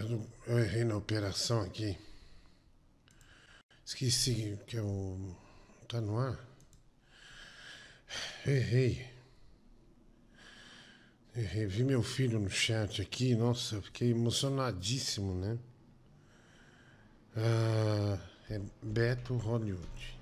Eu, 0.00 0.24
eu 0.46 0.58
errei 0.60 0.84
na 0.84 0.96
operação 0.96 1.60
aqui. 1.60 1.98
Esqueci 3.84 4.58
que 4.66 4.76
eu. 4.76 5.36
Tá 5.88 6.00
no 6.00 6.18
ar? 6.18 6.38
Errei. 8.46 9.10
Errei. 11.34 11.66
Vi 11.66 11.82
meu 11.82 12.02
filho 12.02 12.38
no 12.38 12.48
chat 12.48 13.02
aqui. 13.02 13.34
Nossa, 13.34 13.82
fiquei 13.82 14.10
emocionadíssimo, 14.10 15.34
né? 15.34 15.58
Ah, 17.36 18.18
é 18.50 18.60
Beto 18.82 19.36
Hollywood. 19.36 20.18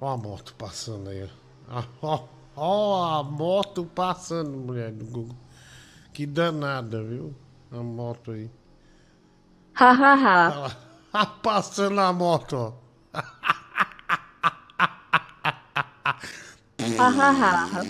Ó 0.00 0.08
a 0.08 0.16
moto 0.16 0.54
passando 0.54 1.10
aí. 1.10 1.28
ó. 1.68 1.84
Ó, 2.02 2.28
ó 2.56 3.20
a 3.20 3.22
moto 3.24 3.84
passando, 3.84 4.50
mulher 4.50 4.92
do 4.92 5.04
Google. 5.06 5.36
Que 6.12 6.24
danada, 6.24 7.02
viu? 7.02 7.34
A 7.70 7.82
moto 7.82 8.32
aí. 8.32 8.50
Hahaha. 9.80 10.52
Olha 10.52 10.76
lá. 11.14 11.26
Passando 11.42 12.00
a 12.02 12.12
moto. 12.12 12.74
Hahaha. 16.98 17.82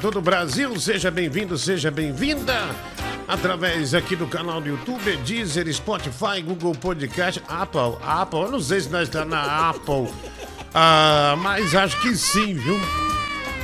Todo 0.00 0.18
o 0.18 0.22
Brasil. 0.22 0.78
Seja 0.80 1.10
bem-vindo, 1.10 1.56
seja 1.58 1.90
bem-vinda. 1.90 2.54
Através 3.28 3.94
aqui 3.94 4.16
do 4.16 4.26
canal 4.26 4.60
do 4.60 4.68
YouTube, 4.68 5.16
Deezer, 5.18 5.72
Spotify, 5.72 6.42
Google 6.42 6.74
Podcast, 6.74 7.40
Apple. 7.46 7.96
Apple, 8.02 8.40
eu 8.40 8.50
não 8.50 8.60
sei 8.60 8.80
se 8.80 8.88
nós 8.88 9.02
estamos 9.02 9.30
na 9.30 9.68
Apple, 9.68 10.08
ah, 10.74 11.36
mas 11.38 11.74
acho 11.74 12.00
que 12.00 12.16
sim, 12.16 12.54
viu? 12.54 12.80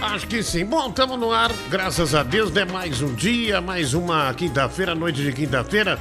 Acho 0.01 0.27
que 0.27 0.43
sim. 0.43 0.65
Bom, 0.65 0.89
estamos 0.89 1.19
no 1.19 1.33
ar, 1.33 1.51
graças 1.71 2.15
a 2.15 2.23
Deus, 2.23 2.53
né? 2.53 2.65
Mais 2.65 3.01
um 3.01 3.15
dia, 3.15 3.61
mais 3.61 3.95
uma 3.95 4.33
quinta-feira, 4.35 4.95
noite 4.95 5.23
de 5.23 5.33
quinta-feira, 5.33 5.99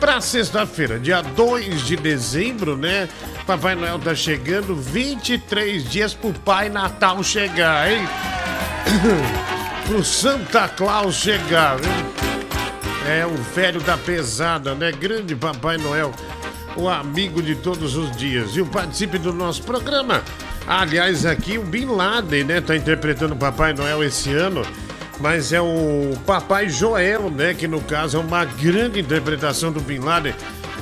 para 0.00 0.20
sexta-feira, 0.20 0.98
dia 0.98 1.20
2 1.22 1.86
de 1.86 1.96
dezembro, 1.96 2.76
né? 2.76 3.08
Papai 3.46 3.74
Noel 3.74 3.98
tá 3.98 4.14
chegando, 4.14 4.74
23 4.74 5.84
dias 5.88 6.14
pro 6.14 6.32
Pai 6.32 6.68
Natal 6.68 7.22
chegar, 7.22 7.92
hein? 7.92 8.00
pro 9.86 10.04
Santa 10.04 10.68
Claus 10.68 11.14
chegar, 11.14 11.76
viu? 11.76 11.92
É 13.08 13.24
o 13.24 13.36
velho 13.54 13.80
da 13.80 13.96
pesada, 13.96 14.74
né? 14.74 14.90
Grande 14.90 15.36
Papai 15.36 15.76
Noel, 15.78 16.12
o 16.76 16.88
amigo 16.88 17.40
de 17.40 17.54
todos 17.54 17.96
os 17.96 18.14
dias. 18.16 18.56
E 18.56 18.60
o 18.60 18.66
participe 18.66 19.16
do 19.16 19.32
nosso 19.32 19.62
programa. 19.62 20.22
Aliás, 20.66 21.24
aqui 21.24 21.56
o 21.56 21.62
Bin 21.62 21.86
Laden, 21.86 22.44
né? 22.44 22.60
Tá 22.60 22.74
interpretando 22.74 23.34
o 23.34 23.36
Papai 23.36 23.72
Noel 23.72 24.02
esse 24.02 24.32
ano. 24.32 24.62
Mas 25.20 25.52
é 25.52 25.60
o 25.60 26.14
Papai 26.26 26.68
Joel, 26.68 27.30
né? 27.30 27.54
Que 27.54 27.68
no 27.68 27.80
caso 27.80 28.16
é 28.16 28.20
uma 28.20 28.44
grande 28.44 28.98
interpretação 28.98 29.70
do 29.70 29.80
Bin 29.80 30.00
Laden. 30.00 30.34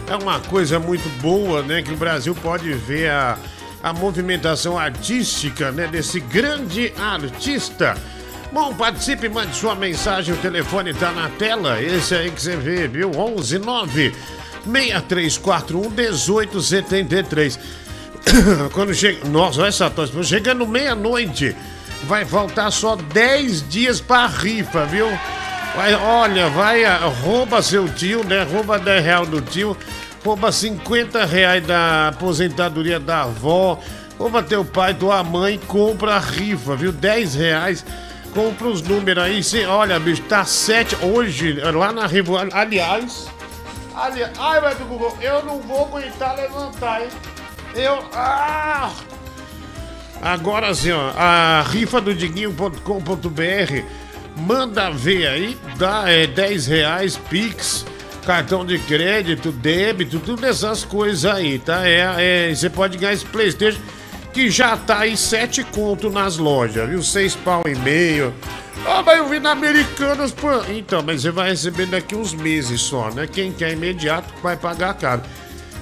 É 0.09 0.17
uma 0.17 0.41
coisa 0.41 0.79
muito 0.79 1.09
boa, 1.21 1.63
né? 1.63 1.83
Que 1.83 1.93
o 1.93 1.97
Brasil 1.97 2.35
pode 2.35 2.73
ver 2.73 3.11
a, 3.11 3.37
a 3.83 3.93
movimentação 3.93 4.79
artística, 4.79 5.71
né? 5.71 5.87
Desse 5.87 6.21
grande 6.21 6.91
artista. 6.99 7.95
Bom, 8.55 8.73
participe, 8.73 9.29
mande 9.29 9.57
sua 9.57 9.75
mensagem, 9.75 10.33
o 10.33 10.37
telefone 10.37 10.95
tá 10.95 11.11
na 11.11 11.29
tela, 11.29 11.83
esse 11.83 12.15
aí 12.15 12.31
que 12.31 12.41
você 12.41 12.55
vê, 12.55 12.87
viu? 12.87 13.11
11 13.11 13.59
9 13.59 14.15
6341 14.65 15.91
1873. 15.91 17.59
Quando 18.73 18.95
chega. 18.95 19.29
Nossa, 19.29 19.61
olha 19.61 19.69
essa 19.71 19.91
tosse. 19.91 20.13
Chegando 20.23 20.69
meia-noite, 20.69 21.57
vai 22.05 22.25
faltar 22.25 22.71
só 22.71 22.95
10 22.95 23.69
dias 23.69 24.01
pra 24.01 24.29
rifa, 24.29 24.87
viu? 24.87 25.09
Vai, 25.75 25.93
olha, 25.97 26.49
vai, 26.51 26.85
ah, 26.85 27.13
rouba 27.25 27.61
seu 27.61 27.89
tio, 27.89 28.23
né? 28.23 28.45
Rouba 28.45 28.79
10 28.79 29.05
reais 29.05 29.29
do 29.29 29.41
tio, 29.41 29.77
rouba 30.25 30.53
50 30.53 31.25
reais 31.25 31.67
da 31.67 32.07
aposentadoria 32.07 33.01
da 33.01 33.23
avó, 33.23 33.81
rouba 34.17 34.45
teu 34.45 34.65
pai, 34.65 34.95
tua 34.95 35.25
mãe, 35.25 35.59
compra 35.67 36.15
a 36.15 36.21
rifa, 36.21 36.77
viu? 36.77 36.93
10 36.93 37.35
reais. 37.35 37.85
Compra 38.35 38.67
os 38.67 38.83
números 38.83 39.23
aí. 39.23 39.43
Cê, 39.43 39.65
olha, 39.65 39.99
bicho, 40.01 40.23
tá 40.23 40.45
7 40.45 40.97
hoje, 41.05 41.55
lá 41.55 41.93
na 41.93 42.07
rifa. 42.07 42.49
Aliás. 42.53 43.29
Aliás. 43.95 44.33
Ai, 44.39 44.61
vai 44.61 44.75
do 44.75 44.85
Google, 44.87 45.17
eu 45.21 45.45
não 45.45 45.61
vou 45.61 45.85
aguentar 45.87 46.35
levantar, 46.37 47.03
hein? 47.03 47.09
Eu. 47.75 48.05
Ah! 48.13 48.91
Agora 50.21 50.75
sim, 50.75 50.91
ó, 50.91 51.13
a 51.17 51.63
rifa 51.69 52.01
do 52.01 52.15
Diguinho.com.br 52.15 53.85
manda 54.37 54.91
ver 54.91 55.29
aí, 55.29 55.59
dá 55.77 56.05
é, 56.09 56.27
10 56.27 56.67
reais, 56.67 57.17
Pix, 57.29 57.85
cartão 58.25 58.65
de 58.65 58.79
crédito, 58.79 59.53
débito, 59.53 60.19
tudo 60.19 60.47
essas 60.47 60.85
coisas 60.85 61.25
aí, 61.25 61.59
tá? 61.59 61.87
É, 61.87 62.49
é, 62.49 62.55
você 62.55 62.71
pode 62.71 62.97
ganhar 62.97 63.13
esse 63.13 63.25
Playstation 63.27 63.81
que 64.35 64.51
já 64.51 64.77
tá 64.77 65.01
aí 65.01 65.17
7 65.17 65.63
conto 65.65 66.11
nas 66.11 66.37
lojas, 66.37 66.89
viu? 66.91 67.03
6 67.03 67.37
pau 67.37 67.63
e 67.67 67.77
meio. 67.77 68.35
Ah, 68.85 69.01
mas 69.07 69.19
eu 69.19 69.29
vi 69.29 69.39
na 69.39 69.53
Americanas, 69.53 70.33
pô. 70.33 70.49
Então, 70.69 71.03
mas 71.03 71.23
você 71.23 71.31
vai 71.31 71.51
receber 71.51 71.87
daqui 71.87 72.17
uns 72.17 72.35
meses 72.35 72.81
só, 72.81 73.11
né? 73.11 73.29
Quem 73.31 73.53
quer 73.53 73.73
imediato 73.73 74.35
vai 74.43 74.57
pagar 74.57 74.93
caro. 74.95 75.23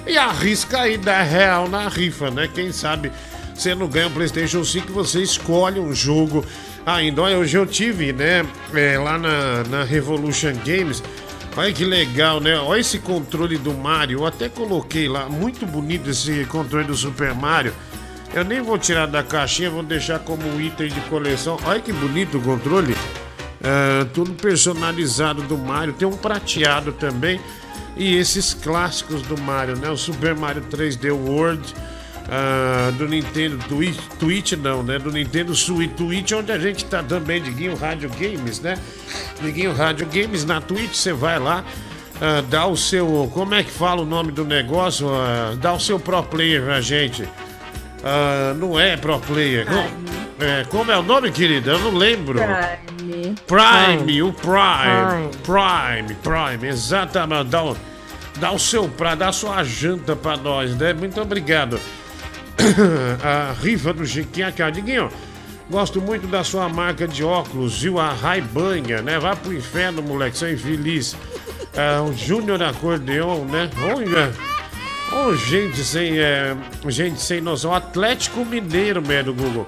E 0.05 0.17
arrisca 0.17 0.81
aí 0.81 0.97
10 0.97 1.31
real 1.31 1.67
na 1.67 1.89
rifa, 1.89 2.29
né? 2.29 2.47
Quem 2.53 2.71
sabe 2.71 3.11
você 3.55 3.73
não 3.73 3.87
ganha 3.87 4.07
um 4.07 4.11
PlayStation 4.11 4.63
5 4.63 4.93
você 4.93 5.21
escolhe 5.21 5.79
um 5.79 5.93
jogo 5.93 6.45
ainda. 6.85 7.23
Olha, 7.23 7.37
hoje 7.37 7.57
eu 7.57 7.65
tive, 7.65 8.13
né? 8.13 8.45
é, 8.73 8.99
lá 8.99 9.17
na, 9.17 9.63
na 9.63 9.83
Revolution 9.83 10.53
Games. 10.63 11.03
Olha 11.57 11.73
que 11.73 11.85
legal, 11.85 12.39
né? 12.39 12.57
Olha 12.57 12.79
esse 12.79 12.99
controle 12.99 13.57
do 13.57 13.73
Mario. 13.73 14.19
Eu 14.19 14.25
até 14.25 14.47
coloquei 14.47 15.07
lá. 15.07 15.27
Muito 15.27 15.65
bonito 15.65 16.09
esse 16.09 16.45
controle 16.45 16.85
do 16.85 16.95
Super 16.95 17.33
Mario. 17.33 17.73
Eu 18.33 18.43
nem 18.43 18.61
vou 18.61 18.77
tirar 18.79 19.05
da 19.05 19.21
caixinha, 19.21 19.69
vou 19.69 19.83
deixar 19.83 20.19
como 20.19 20.59
item 20.59 20.87
de 20.87 20.99
coleção. 21.01 21.57
Olha 21.65 21.79
que 21.79 21.93
bonito 21.93 22.39
o 22.39 22.41
controle. 22.41 22.95
É, 23.63 24.05
tudo 24.13 24.33
personalizado 24.33 25.43
do 25.43 25.57
Mario. 25.57 25.93
Tem 25.93 26.07
um 26.07 26.17
prateado 26.17 26.91
também. 26.91 27.39
e 27.95 28.15
esses 28.17 28.53
clássicos 28.55 29.21
do 29.21 29.39
Mario, 29.39 29.77
né? 29.77 29.89
O 29.89 29.95
Super 29.95 30.35
Mario 30.35 30.63
3D 30.63 31.11
World, 31.11 31.75
uh, 32.23 32.91
do 32.93 33.07
Nintendo 33.07 33.57
Twitch, 33.69 33.99
Twitch 34.19 34.53
não, 34.53 34.81
né? 34.81 34.97
Do 34.97 35.11
Nintendo 35.11 35.53
Switch 35.53 35.91
Twitch, 35.91 36.31
onde 36.31 36.51
a 36.51 36.57
gente 36.57 36.85
tá 36.85 37.03
também, 37.03 37.39
Diguinho 37.39 37.75
Rádio 37.75 38.09
Games, 38.09 38.59
né? 38.59 38.77
Diguinho 39.39 39.73
Rádio 39.73 40.07
Games 40.07 40.43
na 40.43 40.59
Twitch, 40.59 40.95
você 40.95 41.13
vai 41.13 41.37
lá, 41.37 41.63
uh, 42.15 42.41
dá 42.49 42.65
o 42.65 42.75
seu. 42.75 43.29
Como 43.31 43.53
é 43.53 43.63
que 43.63 43.71
fala 43.71 44.01
o 44.01 44.05
nome 44.05 44.31
do 44.31 44.43
negócio? 44.43 45.07
Uh, 45.07 45.55
dá 45.57 45.71
o 45.73 45.79
seu 45.79 45.99
pro 45.99 46.23
player 46.23 46.63
pra 46.63 46.81
gente. 46.81 47.29
Uh, 48.03 48.53
não 48.55 48.77
é 48.77 48.97
pro 48.97 49.17
player. 49.19 49.65
Como, 49.65 49.89
é, 50.39 50.65
como 50.65 50.91
é 50.91 50.97
o 50.97 51.03
nome, 51.03 51.31
querida? 51.31 51.71
Eu 51.71 51.79
não 51.79 51.95
lembro. 51.95 52.37
Prime. 52.37 53.35
Prime, 53.47 54.23
o 54.23 54.33
Prime. 54.33 55.29
Prime, 55.43 56.13
Prime, 56.13 56.15
Prime 56.21 56.67
exatamente. 56.67 57.49
Dá 57.49 57.63
o, 57.63 57.77
dá 58.39 58.51
o 58.51 58.59
seu 58.59 58.89
pra 58.89 59.15
dar 59.15 59.29
a 59.29 59.31
sua 59.31 59.63
janta 59.63 60.17
pra 60.17 60.35
nós, 60.35 60.75
né? 60.75 60.93
Muito 60.93 61.21
obrigado. 61.21 61.79
a 63.23 63.53
rifa 63.61 63.93
do 63.93 64.05
Chiquinho 64.05 64.47
aqui, 64.47 64.61
ó. 64.61 64.69
Diguinho, 64.69 65.09
gosto 65.69 66.01
muito 66.01 66.27
da 66.27 66.43
sua 66.43 66.67
marca 66.67 67.07
de 67.07 67.23
óculos, 67.23 67.81
viu? 67.81 67.97
A 67.97 68.11
Raibanha, 68.11 69.01
né? 69.01 69.17
Vá 69.19 69.37
pro 69.37 69.53
inferno, 69.53 70.01
moleque, 70.03 70.37
sou 70.37 70.49
infeliz. 70.49 71.15
É, 71.73 72.01
o 72.01 72.11
Júnior 72.13 72.61
Acordeon, 72.61 73.45
né? 73.45 73.69
Olha. 73.95 74.52
Oh, 75.15 75.35
gente 75.35 75.83
sem, 75.83 76.19
é, 76.19 76.55
gente 76.87 77.21
sem 77.21 77.39
noção. 77.39 77.73
Atlético 77.73 78.43
Mineiro, 78.43 79.01
médio 79.01 79.33
Google. 79.33 79.67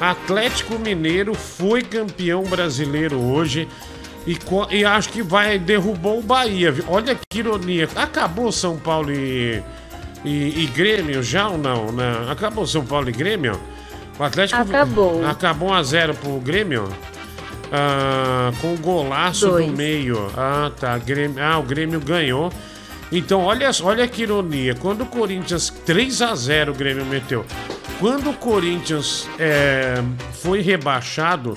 Atlético 0.00 0.78
Mineiro 0.78 1.34
foi 1.34 1.82
campeão 1.82 2.42
brasileiro 2.44 3.20
hoje 3.20 3.68
e, 4.26 4.38
e 4.70 4.84
acho 4.84 5.10
que 5.10 5.22
vai 5.22 5.58
derrubou 5.58 6.18
o 6.18 6.22
Bahia. 6.22 6.74
Olha 6.88 7.14
que 7.14 7.38
ironia. 7.38 7.88
Acabou 7.96 8.50
São 8.50 8.78
Paulo 8.78 9.10
e, 9.10 9.62
e, 10.24 10.64
e 10.64 10.66
Grêmio 10.74 11.22
já 11.22 11.48
ou 11.48 11.58
não? 11.58 11.92
Né? 11.92 12.26
Acabou 12.30 12.66
São 12.66 12.84
Paulo 12.84 13.08
e 13.08 13.12
Grêmio? 13.12 13.60
O 14.18 14.24
Atlético 14.24 14.60
acabou. 14.60 15.24
Acabou 15.26 15.68
1 15.70 15.74
a 15.74 15.82
0 15.82 16.14
pro 16.14 16.40
Grêmio? 16.40 16.88
Ah, 17.70 18.50
com 18.60 18.74
golaço 18.76 19.48
Dois. 19.48 19.66
no 19.66 19.76
meio. 19.76 20.30
Ah, 20.36 20.70
tá. 20.78 20.96
Grêmio, 20.98 21.42
ah, 21.42 21.58
o 21.58 21.62
Grêmio 21.62 22.00
ganhou. 22.00 22.52
Então, 23.10 23.40
olha, 23.42 23.70
olha 23.82 24.06
que 24.06 24.22
ironia. 24.22 24.74
Quando 24.74 25.02
o 25.02 25.06
Corinthians 25.06 25.70
3 25.86 26.22
a 26.22 26.34
0 26.34 26.72
o 26.72 26.74
Grêmio 26.74 27.06
meteu. 27.06 27.44
Quando 27.98 28.30
o 28.30 28.34
Corinthians 28.34 29.26
é, 29.38 30.02
foi 30.34 30.60
rebaixado, 30.60 31.56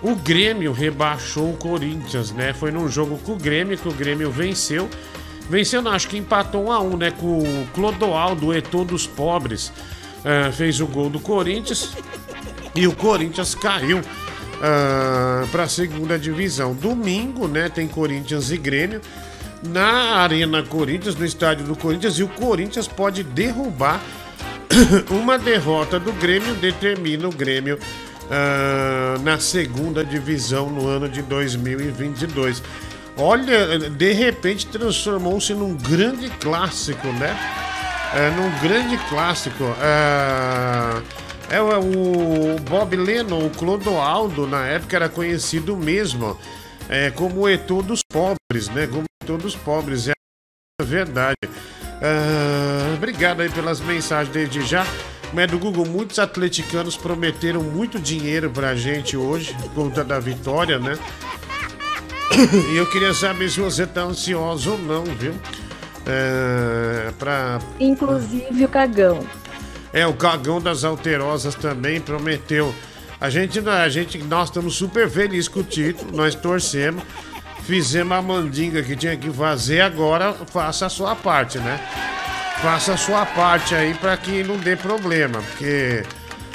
o 0.00 0.14
Grêmio 0.14 0.72
rebaixou 0.72 1.50
o 1.50 1.56
Corinthians, 1.56 2.30
né? 2.30 2.52
Foi 2.52 2.70
num 2.70 2.88
jogo 2.88 3.18
com 3.18 3.32
o 3.32 3.36
Grêmio 3.36 3.76
que 3.76 3.88
o 3.88 3.92
Grêmio 3.92 4.30
venceu. 4.30 4.88
Venceu, 5.50 5.82
não, 5.82 5.90
acho 5.90 6.08
que 6.08 6.16
empatou 6.16 6.66
1 6.66 6.72
a 6.72 6.80
1 6.80 6.96
né? 6.96 7.10
Com 7.10 7.38
o 7.38 7.68
Clodoaldo, 7.74 8.46
o 8.46 8.54
Etô 8.54 8.84
dos 8.84 9.06
Pobres, 9.06 9.72
é, 10.24 10.50
fez 10.52 10.80
o 10.80 10.86
gol 10.86 11.10
do 11.10 11.20
Corinthians. 11.20 11.92
E 12.74 12.86
o 12.86 12.94
Corinthians 12.94 13.54
caiu 13.54 13.98
uh, 13.98 15.46
para 15.48 15.64
a 15.64 15.68
segunda 15.68 16.18
divisão. 16.18 16.74
Domingo, 16.74 17.46
né? 17.46 17.68
Tem 17.68 17.86
Corinthians 17.86 18.50
e 18.50 18.56
Grêmio 18.56 19.00
na 19.68 20.16
Arena 20.16 20.62
Corinthians, 20.62 21.14
no 21.14 21.24
estádio 21.24 21.64
do 21.64 21.76
Corinthians, 21.76 22.18
e 22.18 22.22
o 22.22 22.28
Corinthians 22.28 22.86
pode 22.86 23.22
derrubar 23.22 24.00
uma 25.10 25.38
derrota 25.38 25.98
do 25.98 26.12
Grêmio, 26.12 26.54
determina 26.54 27.28
o 27.28 27.32
Grêmio 27.32 27.78
uh, 28.24 29.22
na 29.22 29.38
segunda 29.38 30.04
divisão 30.04 30.68
no 30.70 30.86
ano 30.88 31.08
de 31.08 31.22
2022. 31.22 32.62
Olha, 33.16 33.78
de 33.78 34.12
repente 34.12 34.66
transformou-se 34.66 35.54
num 35.54 35.76
grande 35.76 36.28
clássico, 36.40 37.06
né? 37.08 37.36
É, 38.12 38.30
num 38.30 38.50
grande 38.60 38.96
clássico. 39.08 39.64
Uh, 39.64 41.02
é, 41.48 41.60
o 41.60 42.58
Bob 42.60 42.96
Lennon, 42.96 43.46
o 43.46 43.50
Clodoaldo, 43.50 44.46
na 44.46 44.66
época 44.66 44.96
era 44.96 45.08
conhecido 45.08 45.76
mesmo 45.76 46.36
é, 46.88 47.10
como 47.10 47.42
o 47.42 47.48
Etu 47.48 47.82
dos 47.82 48.00
pobres, 48.02 48.68
né? 48.68 48.86
Como 48.86 49.04
o 49.32 49.36
Etu 49.36 49.38
dos 49.38 49.56
pobres, 49.56 50.08
é 50.08 50.12
a 50.80 50.84
verdade. 50.84 51.36
Ah, 52.02 52.94
obrigado 52.94 53.40
aí 53.40 53.48
pelas 53.48 53.80
mensagens 53.80 54.32
desde 54.32 54.62
já. 54.62 54.86
Mas 55.32 55.50
do 55.50 55.58
Google, 55.58 55.86
muitos 55.86 56.18
atleticanos 56.18 56.96
prometeram 56.96 57.62
muito 57.62 57.98
dinheiro 57.98 58.50
pra 58.50 58.74
gente 58.76 59.16
hoje, 59.16 59.54
por 59.54 59.70
conta 59.70 60.04
da 60.04 60.20
vitória, 60.20 60.78
né? 60.78 60.96
E 62.72 62.76
eu 62.76 62.86
queria 62.86 63.12
saber 63.14 63.50
se 63.50 63.60
você 63.60 63.86
tá 63.86 64.02
ansioso 64.02 64.72
ou 64.72 64.78
não, 64.78 65.04
viu? 65.04 65.34
É, 66.06 67.12
pra... 67.18 67.58
Inclusive 67.80 68.64
o 68.64 68.68
cagão. 68.68 69.26
É, 69.92 70.06
o 70.06 70.14
cagão 70.14 70.60
das 70.60 70.84
alterosas 70.84 71.54
também 71.54 72.00
prometeu 72.00 72.74
a 73.20 73.30
gente, 73.30 73.58
a 73.66 73.88
gente, 73.88 74.18
nós 74.18 74.48
estamos 74.48 74.74
super 74.74 75.08
felizes 75.08 75.48
com 75.48 75.60
o 75.60 75.64
título, 75.64 76.14
nós 76.14 76.34
torcemos, 76.34 77.02
fizemos 77.66 78.16
a 78.16 78.22
mandinga 78.22 78.82
que 78.82 78.94
tinha 78.94 79.16
que 79.16 79.30
fazer, 79.30 79.80
agora 79.80 80.32
faça 80.32 80.86
a 80.86 80.88
sua 80.88 81.16
parte, 81.16 81.58
né? 81.58 81.80
Faça 82.62 82.94
a 82.94 82.96
sua 82.96 83.26
parte 83.26 83.74
aí 83.74 83.94
para 83.94 84.16
que 84.16 84.42
não 84.42 84.56
dê 84.56 84.76
problema, 84.76 85.40
porque 85.42 86.02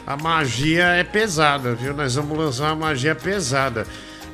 a 0.05 0.17
magia 0.17 0.85
é 0.85 1.03
pesada, 1.03 1.75
viu? 1.75 1.93
Nós 1.93 2.15
vamos 2.15 2.37
lançar 2.37 2.73
uma 2.73 2.87
magia 2.87 3.13
pesada. 3.13 3.85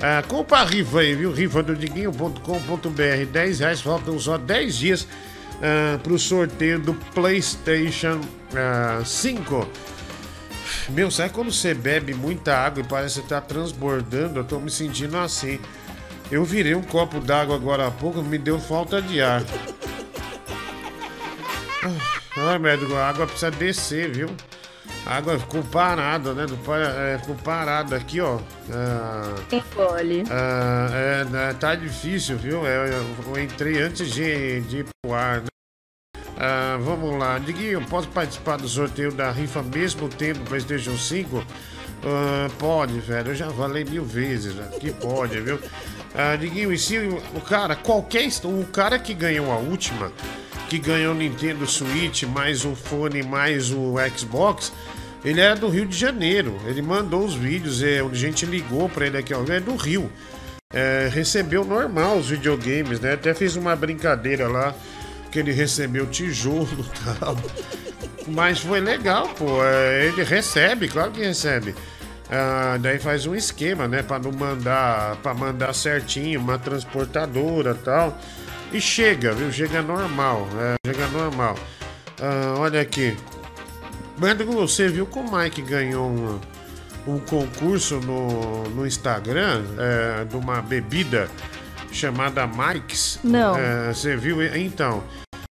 Ah, 0.01 0.24
compra 0.27 0.60
a 0.60 0.66
rifa 0.66 1.00
aí, 1.00 1.16
viu? 1.16 1.31
Rifa 1.31 1.63
do 1.63 1.75
Diguinho.com.br, 1.75 3.25
10 3.31 3.60
reais, 3.60 3.81
faltam 3.81 4.19
só 4.19 4.38
10 4.38 4.75
dias 4.75 5.07
ah, 5.62 5.98
para 6.01 6.13
o 6.13 6.19
sorteio 6.19 6.80
do 6.80 6.94
PlayStation 7.13 8.19
ah, 8.56 9.01
5. 9.04 9.68
Meu, 10.89 11.10
sabe 11.10 11.33
quando 11.33 11.51
você 11.51 11.74
bebe 11.74 12.13
muita 12.13 12.56
água 12.56 12.81
e 12.81 12.88
parece 12.88 13.22
que 13.22 13.30
tá 13.30 13.42
transbordando? 13.42 14.39
Eu 14.39 14.44
tô 14.44 14.60
me 14.60 14.69
sentindo 14.69 15.18
assim. 15.18 15.60
Eu 16.31 16.44
virei 16.44 16.74
um 16.74 16.81
copo 16.81 17.19
d'água 17.19 17.56
agora 17.56 17.88
há 17.88 17.92
pouco, 17.92 18.22
me 18.22 18.38
deu 18.38 18.60
falta 18.60 19.01
de 19.01 19.22
ar. 19.22 19.44
Ai, 22.38 22.57
médico, 22.60 22.94
a 22.95 23.10
água 23.10 23.27
precisa 23.27 23.51
descer, 23.51 24.12
viu? 24.12 24.30
A 25.06 25.18
água 25.18 25.38
ficou 25.38 25.63
parada, 25.63 26.33
né? 26.33 26.45
É, 27.13 27.19
ficou 27.19 27.36
parada 27.36 27.95
aqui, 27.95 28.19
ó. 28.19 28.39
Ah, 28.72 29.36
Engole. 29.51 30.24
Ah, 30.31 30.89
é, 30.92 31.54
tá 31.54 31.75
difícil, 31.75 32.38
viu? 32.38 32.66
É, 32.66 32.89
eu 32.89 33.39
entrei 33.39 33.81
antes 33.81 34.12
de, 34.12 34.62
de 34.62 34.77
ir 34.80 34.86
pro 35.01 35.13
ar, 35.13 35.42
né? 35.42 35.48
Ah, 36.38 36.77
vamos 36.81 37.18
lá, 37.18 37.38
Diguinho, 37.38 37.82
posso 37.86 38.10
participar 38.10 38.58
do 38.58 38.67
sorteio 38.67 39.12
da 39.12 39.32
rifa 39.32 39.62
mesmo 39.62 40.10
tendo 40.10 40.44
PlayStation 40.44 40.98
5? 40.98 41.46
Ah, 42.03 42.50
pode, 42.60 43.00
velho, 43.00 43.32
eu 43.32 43.36
já 43.36 43.50
falei 43.51 43.86
mil 43.86 44.03
vezes 44.03 44.53
né? 44.55 44.70
que 44.79 44.91
pode, 44.91 45.39
viu? 45.39 45.60
Ah, 46.17 46.36
Diguinho, 46.36 46.72
e 46.72 46.77
se 46.77 46.98
o 46.98 47.41
cara, 47.41 47.75
qualquer. 47.75 48.27
O 48.43 48.65
cara 48.65 48.98
que 48.98 49.13
ganhou 49.13 49.51
a 49.51 49.57
última, 49.57 50.12
que 50.69 50.79
ganhou 50.79 51.13
o 51.13 51.17
Nintendo 51.17 51.67
Switch, 51.67 52.24
mais 52.24 52.63
o 52.63 52.74
fone, 52.74 53.22
mais 53.22 53.72
o 53.72 53.95
Xbox, 54.15 54.72
ele 55.25 55.41
era 55.41 55.55
do 55.55 55.67
Rio 55.67 55.86
de 55.86 55.98
Janeiro. 55.98 56.57
Ele 56.65 56.81
mandou 56.81 57.25
os 57.25 57.36
vídeos, 57.36 57.84
é, 57.84 58.00
a 58.00 58.13
gente 58.13 58.45
ligou 58.45 58.88
pra 58.88 59.07
ele 59.07 59.17
aqui, 59.17 59.34
ó, 59.34 59.43
é 59.51 59.60
do 59.60 59.75
Rio. 59.75 60.10
É, 60.74 61.10
recebeu 61.12 61.65
normal 61.65 62.17
os 62.17 62.29
videogames, 62.29 63.00
né? 63.00 63.13
Até 63.13 63.34
fiz 63.34 63.55
uma 63.55 63.75
brincadeira 63.75 64.48
lá 64.48 64.74
que 65.31 65.39
ele 65.39 65.51
recebeu 65.51 66.05
tijolo 66.07 66.67
e 66.79 67.15
tal. 67.15 67.38
Mas 68.27 68.60
foi 68.60 68.79
legal, 68.79 69.29
pô. 69.29 69.63
É, 69.63 70.05
ele 70.05 70.24
recebe, 70.24 70.88
claro 70.88 71.12
que 71.12 71.19
recebe. 71.19 71.75
Ah, 72.29 72.77
daí 72.79 73.00
faz 73.00 73.25
um 73.25 73.36
esquema, 73.36 73.88
né, 73.88 74.01
para 74.01 74.20
não 74.20 74.32
mandar, 74.32 75.15
para 75.17 75.34
mandar 75.34 75.74
certinho 75.74 76.39
uma 76.39 76.58
transportadora 76.58 77.75
tal. 77.75 78.17
E 78.72 78.82
chega, 78.82 79.34
viu? 79.34 79.51
Chega 79.51 79.82
normal, 79.82 80.48
é, 80.60 80.75
chega 80.91 81.08
normal. 81.08 81.55
Ah, 82.22 82.55
olha 82.58 82.82
aqui. 82.82 83.15
Mas 84.17 84.38
você 84.38 84.88
viu 84.88 85.05
que 85.05 85.20
o 85.20 85.24
Mike 85.24 85.62
ganhou 85.62 86.10
um, 86.10 86.39
um 87.05 87.20
concurso 87.20 88.00
no, 88.00 88.63
no 88.70 88.88
Instagram 88.88 89.63
é, 89.77 90.25
de 90.25 90.36
uma 90.36 90.62
bebida 90.62 91.29
chamada 91.91 92.48
Mike's? 92.48 93.20
Não. 93.24 93.55
É, 93.58 93.94
você 93.94 94.15
viu? 94.15 94.41
Então, 94.55 95.03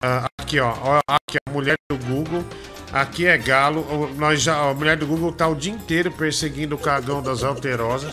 Uh, 0.04 0.26
aqui, 0.36 0.58
ó, 0.58 0.72
aqui 1.08 1.38
a 1.46 1.50
mulher 1.52 1.76
do 1.88 1.96
Google. 1.96 2.44
Aqui 2.92 3.26
é 3.26 3.38
galo. 3.38 4.10
Nós 4.16 4.42
já, 4.42 4.70
a 4.70 4.74
mulher 4.74 4.96
do 4.96 5.06
Google 5.06 5.32
tá 5.32 5.48
o 5.48 5.54
dia 5.54 5.72
inteiro 5.72 6.10
perseguindo 6.10 6.74
o 6.74 6.78
cagão 6.78 7.22
das 7.22 7.42
alterosas. 7.42 8.12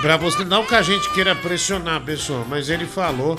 Pra 0.00 0.18
você, 0.18 0.44
não 0.44 0.66
que 0.66 0.74
a 0.74 0.82
gente 0.82 1.08
queira 1.14 1.34
pressionar 1.34 1.96
a 1.96 2.00
pessoa, 2.00 2.44
mas 2.46 2.68
ele 2.68 2.84
falou 2.84 3.38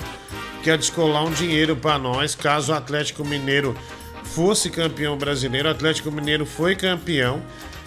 que 0.63 0.69
ia 0.69 0.77
descolar 0.77 1.23
um 1.23 1.31
dinheiro 1.31 1.75
para 1.75 1.99
nós 1.99 2.33
caso 2.33 2.71
o 2.71 2.75
Atlético 2.75 3.23
Mineiro 3.23 3.77
fosse 4.23 4.71
campeão 4.71 5.15
brasileiro. 5.15 5.67
O 5.67 5.71
Atlético 5.71 6.11
Mineiro 6.11 6.45
foi 6.45 6.75
campeão. 6.75 7.39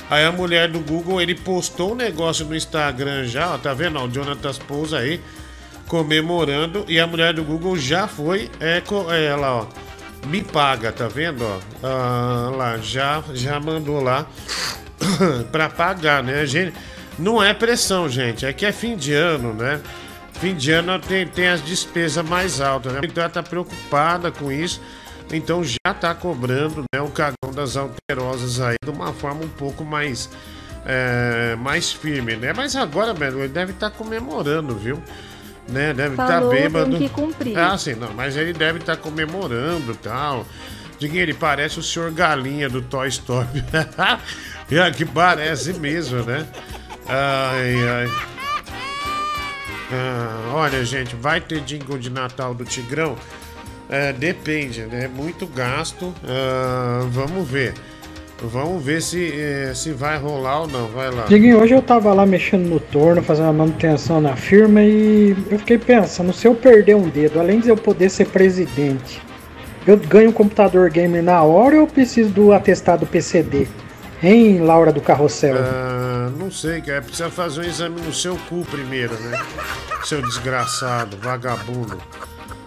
Aí 0.09 0.25
a 0.25 0.31
mulher 0.31 0.69
do 0.69 0.78
Google, 0.78 1.21
ele 1.21 1.35
postou 1.35 1.93
um 1.93 1.97
negócio 1.97 2.47
no 2.47 2.55
Instagram 2.55 3.26
já, 3.26 3.55
ó, 3.55 3.59
tá 3.59 3.75
vendo? 3.75 3.99
Ó, 3.99 4.07
o 4.07 4.09
Jonathan 4.09 4.55
Pousa 4.67 4.99
aí 4.99 5.21
comemorando 5.88 6.85
e 6.87 7.00
a 7.00 7.07
mulher 7.07 7.35
do 7.35 7.43
Google 7.43 7.76
já 7.76 8.07
foi, 8.07 8.50
é, 8.61 8.83
é 9.11 9.25
ela, 9.25 9.62
ó, 9.62 9.67
me 10.28 10.42
paga, 10.42 10.92
tá 10.92 11.08
vendo, 11.08 11.44
ó, 11.44 11.58
ah, 11.82 12.50
lá, 12.54 12.76
já, 12.78 13.23
já 13.32 13.58
mandou 13.58 14.00
lá 14.00 14.26
para 15.50 15.68
pagar, 15.68 16.23
né, 16.23 16.44
gente, 16.47 16.75
não 17.18 17.42
é 17.42 17.54
pressão, 17.54 18.08
gente, 18.08 18.44
é 18.44 18.52
que 18.52 18.66
é 18.66 18.73
fim 18.73 18.97
de 18.97 19.14
ano, 19.14 19.54
né, 19.54 19.80
fim 20.35 20.54
de 20.54 20.70
ano 20.70 20.99
tem, 20.99 21.26
tem 21.26 21.49
as 21.49 21.64
despesas 21.64 22.25
mais 22.25 22.61
altas, 22.61 22.92
né, 22.92 23.00
então 23.02 23.23
ela 23.23 23.32
tá 23.32 23.42
preocupada 23.42 24.30
com 24.30 24.52
isso, 24.52 24.80
então 25.32 25.64
já 25.64 25.94
tá 25.94 26.14
cobrando, 26.14 26.85
né, 26.94 27.00
o 27.00 27.08
cagão 27.08 27.52
das 27.54 27.76
alterosas 27.76 28.61
aí 28.61 28.76
de 28.85 28.90
uma 28.90 29.12
forma 29.12 29.44
um 29.44 29.49
pouco 29.49 29.85
mais 29.85 30.30
é, 30.87 31.54
mais 31.56 31.92
firme, 31.92 32.35
né? 32.35 32.52
Mas 32.54 32.75
agora, 32.75 33.12
velho, 33.12 33.40
ele 33.40 33.49
deve 33.49 33.73
estar 33.73 33.90
tá 33.90 33.97
comemorando, 33.97 34.75
viu? 34.75 35.02
Né? 35.68 35.92
Deve 35.92 36.14
estar 36.14 36.40
tá 36.40 36.48
bêbado. 36.48 36.98
Tem 36.98 37.08
que 37.08 37.14
cumprir. 37.14 37.58
Ah, 37.58 37.76
sim, 37.76 37.94
não, 37.94 38.12
mas 38.14 38.37
ele 38.37 38.52
deve 38.52 38.78
estar 38.78 38.96
tá 38.96 39.02
comemorando 39.02 39.92
e 39.92 39.96
tal. 39.96 40.46
Diguinho, 40.98 41.22
ele 41.22 41.34
parece 41.34 41.78
o 41.78 41.82
senhor 41.82 42.10
Galinha 42.10 42.68
do 42.68 42.82
Toy 42.82 43.08
Story. 43.08 43.64
é 44.70 44.90
que 44.90 45.04
parece 45.04 45.75
mesmo, 45.75 46.22
né? 46.25 46.46
Ai, 47.06 47.88
ai. 47.88 48.10
Ah, 49.90 50.52
olha, 50.54 50.84
gente, 50.84 51.14
vai 51.16 51.40
ter 51.40 51.60
jingle 51.60 51.98
de 51.98 52.10
Natal 52.10 52.54
do 52.54 52.64
Tigrão? 52.64 53.16
É, 53.88 54.12
depende, 54.12 54.82
né? 54.82 55.08
Muito 55.08 55.46
gasto. 55.46 56.14
Ah, 56.25 57.06
vamos 57.10 57.48
ver. 57.48 57.75
Vamos 58.40 58.85
ver 58.85 59.02
se, 59.02 59.33
eh, 59.33 59.73
se 59.75 59.90
vai 59.92 60.16
rolar 60.16 60.61
ou 60.61 60.68
não. 60.68 60.87
Vai 60.88 61.11
lá. 61.11 61.25
Diguinho, 61.25 61.61
hoje 61.61 61.75
eu 61.75 61.83
tava 61.83 62.12
lá 62.14 62.25
mexendo 62.25 62.68
no 62.68 62.78
torno, 62.78 63.23
fazendo 63.23 63.49
a 63.49 63.52
manutenção 63.52 64.21
na 64.21 64.37
firma 64.37 64.83
e 64.83 65.37
eu 65.50 65.59
fiquei 65.59 65.76
pensando, 65.76 66.33
se 66.33 66.47
eu 66.47 66.54
perder 66.54 66.95
um 66.95 67.09
dedo, 67.09 67.40
além 67.40 67.59
de 67.59 67.68
eu 67.68 67.76
poder 67.76 68.09
ser 68.09 68.26
presidente, 68.28 69.21
eu 69.87 69.97
ganho 69.97 70.30
um 70.30 70.33
computador 70.33 70.88
gamer 70.88 71.23
na 71.23 71.42
hora 71.42 71.76
ou 71.76 71.83
eu 71.83 71.87
preciso 71.87 72.30
do 72.30 72.52
atestado 72.52 73.07
PCD? 73.07 73.66
Hein, 74.23 74.61
Laura 74.61 74.92
do 74.92 75.00
Carrossel? 75.00 75.57
Ah, 75.59 76.30
não 76.37 76.50
sei, 76.50 76.80
cara. 76.80 77.02
Precisa 77.02 77.30
fazer 77.30 77.61
um 77.61 77.64
exame 77.64 78.00
no 78.00 78.12
seu 78.12 78.37
cu 78.49 78.64
primeiro, 78.64 79.14
né? 79.14 79.40
Seu 80.04 80.21
desgraçado, 80.23 81.16
vagabundo. 81.16 81.99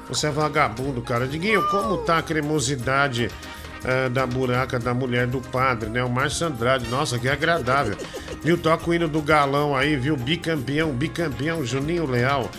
Você 0.07 0.27
é 0.27 0.31
vagabundo, 0.31 1.01
cara. 1.01 1.27
Diguinho, 1.27 1.61
como 1.69 1.97
tá 1.97 2.17
a 2.17 2.21
cremosidade 2.21 3.29
uh, 3.83 4.09
da 4.09 4.25
buraca 4.25 4.79
da 4.79 4.93
mulher 4.93 5.27
do 5.27 5.41
padre, 5.41 5.89
né? 5.89 6.03
O 6.03 6.09
Márcio 6.09 6.47
Andrade. 6.47 6.87
Nossa, 6.89 7.19
que 7.19 7.27
agradável. 7.27 7.97
Viu? 8.43 8.57
Toca 8.57 8.89
o 8.89 8.93
hino 8.93 9.07
do 9.07 9.21
galão 9.21 9.75
aí, 9.75 9.95
viu? 9.95 10.15
Bicampeão, 10.15 10.91
bicampeão, 10.91 11.65
Juninho 11.65 12.05
Leal. 12.05 12.49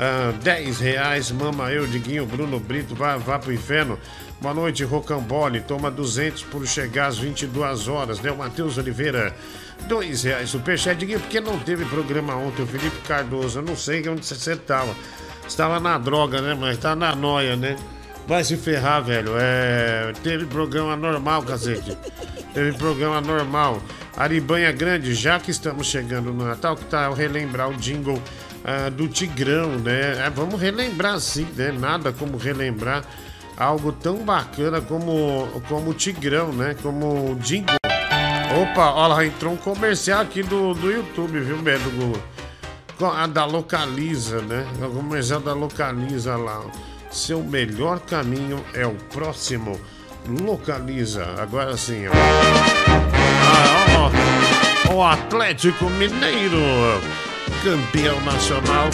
Uh, 0.00 0.32
10 0.42 0.80
reais, 0.80 1.30
mama 1.30 1.70
eu, 1.70 1.86
Diguinho, 1.86 2.24
Bruno 2.24 2.58
Brito, 2.58 2.94
vá, 2.94 3.16
vá 3.16 3.38
pro 3.38 3.52
inferno. 3.52 3.98
Boa 4.40 4.54
noite, 4.54 4.82
Rocambole, 4.82 5.60
toma 5.60 5.90
200 5.90 6.44
por 6.44 6.66
chegar 6.66 7.08
às 7.08 7.18
22 7.18 7.86
horas, 7.88 8.18
né? 8.20 8.32
O 8.32 8.38
Matheus 8.38 8.78
Oliveira, 8.78 9.36
2 9.86 10.22
reais. 10.22 10.48
Superchat, 10.48 10.98
Diguinho, 10.98 11.20
porque 11.20 11.40
não 11.40 11.58
teve 11.58 11.84
programa 11.84 12.34
ontem? 12.34 12.62
O 12.62 12.66
Felipe 12.66 12.96
Cardoso, 13.06 13.58
eu 13.58 13.62
não 13.62 13.76
sei 13.76 14.08
onde 14.08 14.24
você 14.24 14.52
estava. 14.52 14.94
Estava 15.46 15.78
na 15.78 15.98
droga, 15.98 16.40
né? 16.40 16.56
Mas 16.58 16.78
tá 16.78 16.96
na 16.96 17.14
noia, 17.14 17.54
né? 17.54 17.76
Vai 18.26 18.44
se 18.44 18.56
ferrar, 18.56 19.02
velho. 19.02 19.32
É... 19.36 20.12
Teve 20.22 20.46
programa 20.46 20.96
normal, 20.96 21.42
cacete. 21.42 21.96
Teve 22.54 22.76
programa 22.76 23.20
normal. 23.20 23.80
Aribanha 24.16 24.70
Grande, 24.72 25.14
já 25.14 25.38
que 25.38 25.50
estamos 25.50 25.86
chegando 25.86 26.32
no 26.32 26.44
Natal, 26.44 26.76
que 26.76 26.84
tal 26.84 27.14
relembrar 27.14 27.70
o 27.70 27.74
jingle 27.76 28.16
uh, 28.16 28.90
do 28.90 29.08
Tigrão, 29.08 29.78
né? 29.78 30.26
É, 30.26 30.30
vamos 30.30 30.60
relembrar 30.60 31.18
sim, 31.20 31.46
né? 31.56 31.72
Nada 31.72 32.12
como 32.12 32.36
relembrar 32.36 33.04
algo 33.56 33.92
tão 33.92 34.18
bacana 34.18 34.80
como, 34.80 35.48
como 35.68 35.90
o 35.90 35.94
Tigrão, 35.94 36.52
né? 36.52 36.74
Como 36.82 37.32
o 37.32 37.34
jingle. 37.36 37.76
Opa, 38.60 38.92
olha 38.92 39.14
lá, 39.14 39.24
entrou 39.24 39.52
um 39.52 39.56
comercial 39.56 40.22
aqui 40.22 40.42
do, 40.42 40.74
do 40.74 40.90
YouTube, 40.90 41.40
viu, 41.40 41.58
Bedo? 41.58 42.20
A 43.00 43.26
da 43.26 43.46
Localiza, 43.46 44.42
né? 44.42 44.66
O 44.82 44.90
comercial 44.90 45.40
da 45.40 45.54
Localiza 45.54 46.36
lá. 46.36 46.60
Seu 47.10 47.42
melhor 47.42 47.98
caminho 48.00 48.64
é 48.72 48.86
o 48.86 48.94
próximo. 49.12 49.80
Localiza. 50.28 51.24
Agora 51.38 51.76
sim, 51.76 52.06
ó. 52.06 52.12
Ah, 53.42 54.10
ó, 54.88 54.92
ó. 54.92 54.94
O 54.94 55.02
Atlético 55.02 55.86
Mineiro, 55.90 56.60
campeão 57.64 58.20
nacional. 58.20 58.88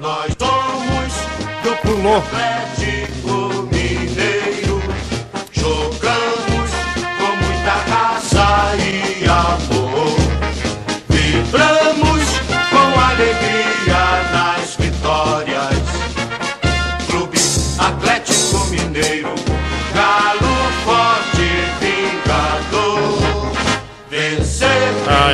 Nós 0.00 0.34
somos 0.38 1.14
do 1.62 1.76
Pulou. 1.82 2.18
Atlético 2.18 3.29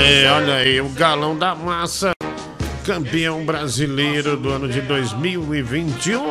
Aí, 0.06 0.24
olha 0.26 0.54
aí, 0.54 0.80
o 0.80 0.88
galão 0.90 1.36
da 1.36 1.52
massa, 1.52 2.12
campeão 2.84 3.44
brasileiro 3.44 4.36
do 4.36 4.50
ano 4.50 4.68
de 4.68 4.80
2021. 4.80 6.22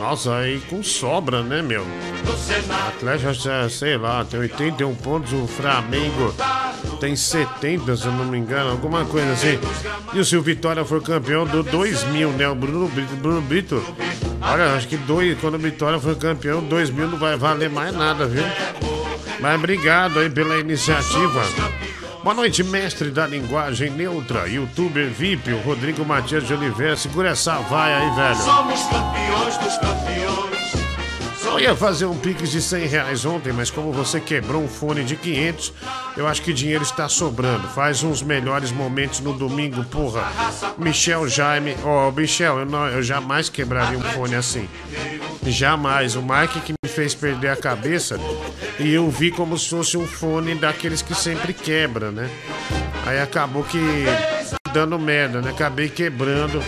Nossa, 0.00 0.36
aí 0.36 0.58
com 0.70 0.82
sobra, 0.82 1.42
né, 1.42 1.60
meu? 1.60 1.86
Atlético, 2.88 3.68
sei 3.68 3.98
lá, 3.98 4.24
tem 4.24 4.40
81 4.40 4.94
pontos, 4.94 5.34
o 5.34 5.46
Flamengo 5.46 6.34
tem 6.98 7.14
70, 7.14 7.94
se 7.94 8.06
eu 8.06 8.12
não 8.12 8.24
me 8.24 8.38
engano, 8.38 8.70
alguma 8.70 9.04
coisa 9.04 9.30
assim. 9.32 9.58
E 10.14 10.24
se 10.24 10.34
o 10.34 10.40
Vitória 10.40 10.82
for 10.82 11.02
campeão 11.02 11.44
do 11.44 11.62
2000, 11.62 12.30
né? 12.30 12.48
O 12.48 12.54
Bruno 12.54 12.88
Brito, 12.88 13.16
Bruno 13.16 13.42
Brito 13.42 13.84
Olha, 14.40 14.72
acho 14.74 14.88
que 14.88 14.96
dois, 14.96 15.38
quando 15.40 15.56
o 15.56 15.58
Vitória 15.58 16.00
for 16.00 16.16
campeão, 16.16 16.62
2000 16.62 17.06
não 17.06 17.18
vai 17.18 17.36
valer 17.36 17.68
mais 17.68 17.94
nada, 17.94 18.26
viu? 18.26 18.44
Mas 19.40 19.58
obrigado 19.58 20.20
aí 20.20 20.30
pela 20.30 20.56
iniciativa. 20.56 21.42
Boa 22.24 22.34
noite, 22.34 22.64
mestre 22.64 23.10
da 23.10 23.26
linguagem 23.26 23.90
neutra, 23.90 24.48
youtuber 24.48 25.10
VIP, 25.10 25.52
o 25.52 25.60
Rodrigo 25.60 26.06
Matias 26.06 26.46
de 26.46 26.54
Oliveira. 26.54 26.96
Segura 26.96 27.28
essa 27.28 27.58
vaia 27.58 27.98
aí, 27.98 28.16
velho. 28.16 28.36
Somos 28.36 28.80
campeões 28.84 29.58
dos 29.58 29.76
campeões. 29.76 30.44
Eu 31.44 31.60
ia 31.60 31.76
fazer 31.76 32.06
um 32.06 32.16
pix 32.16 32.50
de 32.50 32.62
100 32.62 32.86
reais 32.86 33.26
ontem, 33.26 33.52
mas 33.52 33.70
como 33.70 33.92
você 33.92 34.18
quebrou 34.18 34.62
um 34.62 34.66
fone 34.66 35.04
de 35.04 35.16
500, 35.16 35.74
eu 36.16 36.26
acho 36.26 36.40
que 36.40 36.54
dinheiro 36.54 36.82
está 36.82 37.10
sobrando. 37.10 37.68
Faz 37.68 38.02
uns 38.02 38.22
melhores 38.22 38.72
momentos 38.72 39.20
no 39.20 39.34
domingo, 39.34 39.84
porra. 39.84 40.26
Michel 40.78 41.28
Jaime. 41.28 41.76
Ó, 41.84 42.08
oh, 42.08 42.10
Michel, 42.12 42.60
eu, 42.60 42.64
não, 42.64 42.88
eu 42.88 43.02
jamais 43.02 43.50
quebraria 43.50 43.98
um 43.98 44.02
fone 44.02 44.34
assim. 44.34 44.66
Jamais. 45.46 46.16
O 46.16 46.22
Mike 46.22 46.60
que 46.60 46.72
me 46.72 46.90
fez 46.90 47.14
perder 47.14 47.50
a 47.50 47.56
cabeça 47.56 48.18
e 48.78 48.92
eu 48.92 49.08
vi 49.08 49.30
como 49.30 49.56
se 49.56 49.70
fosse 49.70 49.96
um 49.96 50.06
fone 50.06 50.54
daqueles 50.54 51.02
que 51.02 51.14
sempre 51.14 51.52
quebra, 51.52 52.10
né? 52.10 52.28
Aí 53.06 53.20
acabou 53.20 53.62
que 53.62 53.80
dando 54.72 54.98
merda, 54.98 55.40
né? 55.40 55.50
Acabei 55.50 55.88
quebrando. 55.88 56.62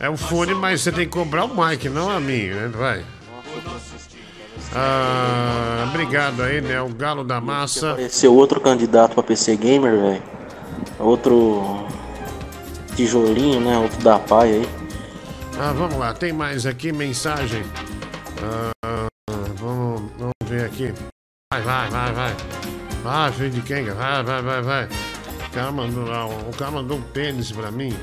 É 0.00 0.10
um 0.10 0.16
fone, 0.16 0.54
mas 0.54 0.80
você 0.80 0.92
tem 0.92 1.06
que 1.06 1.12
cobrar 1.12 1.44
o 1.44 1.56
Mike, 1.56 1.88
não 1.88 2.10
a 2.10 2.18
mim, 2.20 2.48
né? 2.48 2.70
Vai. 2.74 3.04
Ah, 4.74 5.86
obrigado 5.88 6.42
aí, 6.42 6.60
né? 6.60 6.80
O 6.80 6.88
Galo 6.88 7.24
da 7.24 7.40
Massa. 7.40 7.92
Apareceu 7.92 8.34
outro 8.34 8.60
candidato 8.60 9.14
para 9.14 9.22
PC 9.22 9.56
Gamer, 9.56 9.98
velho. 9.98 10.22
Outro 10.98 11.86
tijolinho, 12.94 13.60
né? 13.60 13.78
Outro 13.78 14.02
da 14.02 14.18
pai 14.18 14.52
aí. 14.52 14.68
Ah, 15.58 15.72
vamos 15.72 15.96
lá, 15.96 16.12
tem 16.12 16.32
mais 16.32 16.66
aqui 16.66 16.92
mensagem. 16.92 17.62
Ah, 18.42 19.06
vamos, 19.56 20.02
vamos 20.18 20.34
ver 20.46 20.64
aqui. 20.64 20.92
Vai, 21.56 21.62
vai, 21.62 21.90
vai, 21.90 22.12
vai. 22.12 22.36
Vai, 23.02 23.32
filho 23.32 23.50
de 23.50 23.62
quem? 23.62 23.84
Vai, 23.84 24.22
vai, 24.22 24.42
vai, 24.42 24.62
vai. 24.62 24.84
O 24.84 25.50
cara 25.54 25.72
mandou, 25.72 26.04
o 26.04 26.56
cara 26.56 26.70
mandou 26.70 26.98
um 26.98 27.02
pênis 27.02 27.50
pra 27.50 27.70
mim. 27.70 27.96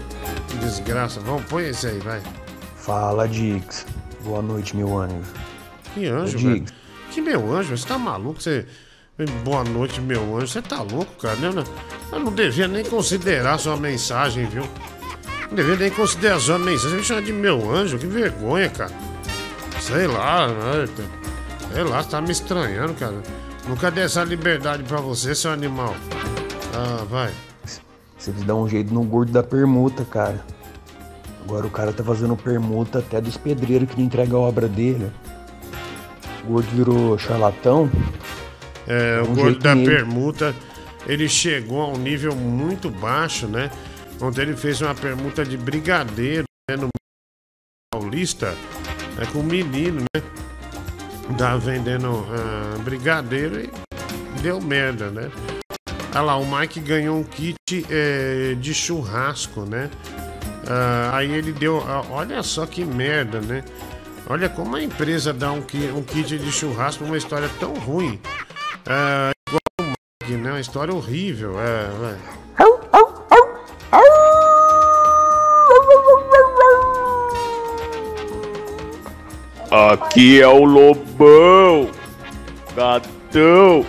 Que 0.47 0.57
desgraça. 0.57 1.19
Vamos, 1.19 1.43
põe 1.45 1.69
esse 1.69 1.85
aí, 1.85 1.99
vai. 1.99 2.21
Fala, 2.77 3.27
Dix. 3.27 3.85
Boa 4.23 4.41
noite, 4.41 4.75
meu 4.75 4.97
anjo. 4.97 5.21
Que 5.93 6.07
anjo, 6.07 6.39
velho. 6.39 6.65
Que 7.11 7.21
meu 7.21 7.53
anjo, 7.53 7.77
você 7.77 7.87
tá 7.87 7.97
maluco? 7.97 8.41
Você. 8.41 8.65
Boa 9.43 9.63
noite, 9.63 10.01
meu 10.01 10.35
anjo. 10.35 10.47
Você 10.47 10.61
tá 10.61 10.81
louco, 10.81 11.13
cara? 11.21 11.37
Eu 12.11 12.19
não 12.19 12.33
devia 12.33 12.67
nem 12.67 12.83
considerar 12.83 13.59
sua 13.59 13.77
mensagem, 13.77 14.47
viu? 14.47 14.67
Não 15.47 15.55
devia 15.55 15.75
nem 15.75 15.91
considerar 15.91 16.39
sua 16.39 16.57
mensagem. 16.57 16.89
Você 16.89 16.95
me 16.95 17.03
chama 17.03 17.21
de 17.21 17.31
meu 17.31 17.71
anjo, 17.71 17.99
que 17.99 18.07
vergonha, 18.07 18.69
cara. 18.69 18.91
Sei 19.79 20.07
lá, 20.07 20.47
né? 20.47 20.87
sei 21.71 21.83
lá, 21.83 22.01
você 22.01 22.09
tá 22.09 22.19
me 22.21 22.31
estranhando, 22.31 22.95
cara. 22.95 23.21
Nunca 23.67 23.89
dei 23.89 24.03
essa 24.03 24.23
liberdade 24.23 24.83
pra 24.83 24.99
você, 24.99 25.33
seu 25.33 25.51
animal. 25.51 25.95
Ah, 26.73 27.03
vai. 27.09 27.33
Você 28.17 28.31
dá 28.31 28.55
um 28.55 28.67
jeito 28.67 28.93
no 28.93 29.03
gordo 29.03 29.31
da 29.31 29.43
permuta, 29.43 30.05
cara. 30.05 30.43
Agora 31.43 31.67
o 31.67 31.69
cara 31.69 31.91
tá 31.91 32.03
fazendo 32.03 32.35
permuta 32.35 32.99
até 32.99 33.19
dos 33.19 33.37
pedreiros 33.37 33.89
que 33.89 33.97
não 33.97 34.05
entrega 34.05 34.35
a 34.35 34.39
obra 34.39 34.67
dele. 34.67 35.11
O 36.43 36.53
gordo 36.53 36.69
virou 36.71 37.17
charlatão. 37.17 37.89
É, 38.87 39.21
o 39.21 39.31
um 39.31 39.35
gordo 39.35 39.59
da 39.59 39.75
nele. 39.75 39.89
permuta, 39.89 40.55
ele 41.05 41.27
chegou 41.27 41.81
a 41.81 41.87
um 41.87 41.97
nível 41.97 42.35
muito 42.35 42.89
baixo, 42.89 43.47
né? 43.47 43.69
Ontem 44.21 44.41
ele 44.41 44.55
fez 44.55 44.81
uma 44.81 44.95
permuta 44.95 45.43
de 45.43 45.57
brigadeiro 45.57 46.45
né, 46.69 46.77
no 46.77 46.89
Paulista, 47.91 48.51
né, 49.17 49.25
com 49.31 49.39
um 49.39 49.43
menino, 49.43 50.01
né? 50.15 50.21
Tava 51.37 51.57
vendendo 51.57 52.09
uh, 52.09 52.79
brigadeiro 52.83 53.59
e 53.59 53.69
deu 54.41 54.61
merda, 54.61 55.09
né? 55.09 55.31
Olha 56.11 56.21
lá, 56.21 56.35
o 56.37 56.45
Mike 56.45 56.79
ganhou 56.79 57.17
um 57.17 57.23
kit 57.23 57.57
é, 57.89 58.55
de 58.55 58.73
churrasco, 58.73 59.61
né? 59.61 59.89
Uh, 60.63 61.13
aí 61.13 61.31
ele 61.31 61.51
deu. 61.51 61.77
Uh, 61.77 62.11
olha 62.11 62.43
só 62.43 62.65
que 62.65 62.85
merda, 62.85 63.41
né? 63.41 63.63
Olha 64.29 64.47
como 64.47 64.75
a 64.75 64.83
empresa 64.83 65.33
dá 65.33 65.51
um, 65.51 65.63
um 65.95 66.03
kit 66.03 66.37
de 66.37 66.51
churrasco 66.51 67.03
uma 67.03 67.17
história 67.17 67.49
tão 67.59 67.73
ruim. 67.73 68.19
Igual 69.47 69.61
o 69.81 69.83
Mike, 69.83 70.41
né? 70.41 70.51
Uma 70.51 70.59
história 70.59 70.93
horrível. 70.93 71.55
É, 71.59 72.15
Aqui 79.73 80.39
é 80.39 80.47
o 80.47 80.63
Lobão, 80.65 81.89
gatão. 82.75 83.83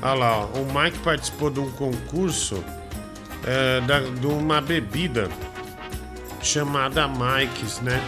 Olha 0.00 0.14
lá, 0.14 0.44
o 0.44 0.64
Mike 0.72 1.00
participou 1.00 1.50
de 1.50 1.58
um 1.58 1.68
concurso 1.72 2.62
é, 3.44 3.80
da, 3.80 3.98
de 3.98 4.26
uma 4.28 4.60
bebida 4.60 5.28
chamada 6.40 7.08
Mike's, 7.08 7.80
né? 7.80 8.00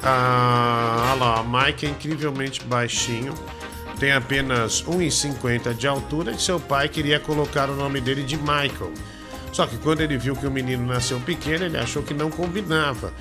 Ah, 0.00 1.10
olha 1.10 1.24
lá, 1.24 1.42
Mike 1.42 1.84
é 1.84 1.90
incrivelmente 1.90 2.62
baixinho, 2.62 3.34
tem 3.98 4.12
apenas 4.12 4.80
1,50 4.84 5.74
de 5.74 5.88
altura 5.88 6.30
e 6.30 6.38
seu 6.38 6.60
pai 6.60 6.88
queria 6.88 7.18
colocar 7.18 7.68
o 7.68 7.74
nome 7.74 8.00
dele 8.00 8.22
de 8.22 8.36
Michael. 8.36 8.92
Só 9.50 9.66
que 9.66 9.76
quando 9.78 10.02
ele 10.02 10.16
viu 10.16 10.36
que 10.36 10.46
o 10.46 10.50
menino 10.52 10.86
nasceu 10.86 11.18
pequeno, 11.18 11.64
ele 11.64 11.78
achou 11.78 12.04
que 12.04 12.14
não 12.14 12.30
combinava. 12.30 13.12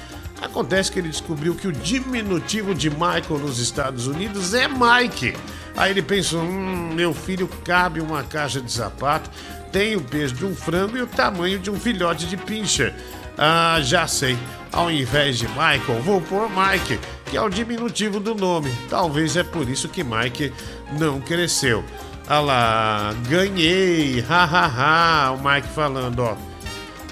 Acontece 0.46 0.92
que 0.92 1.00
ele 1.00 1.10
descobriu 1.10 1.56
que 1.56 1.68
o 1.68 1.72
diminutivo 1.72 2.76
de 2.76 2.90
Michael 2.90 3.40
nos 3.42 3.58
Estados 3.60 4.06
Unidos 4.06 4.54
é 4.54 4.68
Mike. 4.68 5.36
Aí 5.76 5.92
ele 5.92 6.04
pensou: 6.04 6.42
hum, 6.42 6.92
meu 6.94 7.14
filho 7.14 7.50
cabe 7.64 8.00
uma 8.00 8.24
caixa 8.24 8.62
de 8.62 8.72
sapato, 8.72 9.30
tem 9.72 9.96
o 9.96 10.02
peso 10.02 10.36
de 10.36 10.46
um 10.46 10.56
frango 10.56 10.98
e 10.98 11.02
o 11.02 11.08
tamanho 11.08 11.58
de 11.58 11.72
um 11.72 11.80
filhote 11.80 12.28
de 12.28 12.38
pincher. 12.38 12.94
Ah, 13.38 13.80
já 13.82 14.08
sei. 14.08 14.38
Ao 14.72 14.90
invés 14.92 15.38
de 15.40 15.48
Michael, 15.48 16.02
vou 16.04 16.22
pôr 16.22 16.48
Mike, 16.50 17.00
que 17.26 17.36
é 17.36 17.42
o 17.42 17.50
diminutivo 17.50 18.20
do 18.20 18.36
nome. 18.36 18.72
Talvez 18.90 19.36
é 19.36 19.44
por 19.44 19.68
isso 19.68 19.90
que 19.90 20.04
Mike 20.04 20.54
não 21.00 21.20
cresceu. 21.20 21.84
Ah 22.28 22.40
lá, 22.40 23.16
ganhei, 23.28 24.20
hahaha, 24.22 25.32
o 25.32 25.38
Mike 25.38 25.68
falando, 25.70 26.20
ó. 26.20 26.38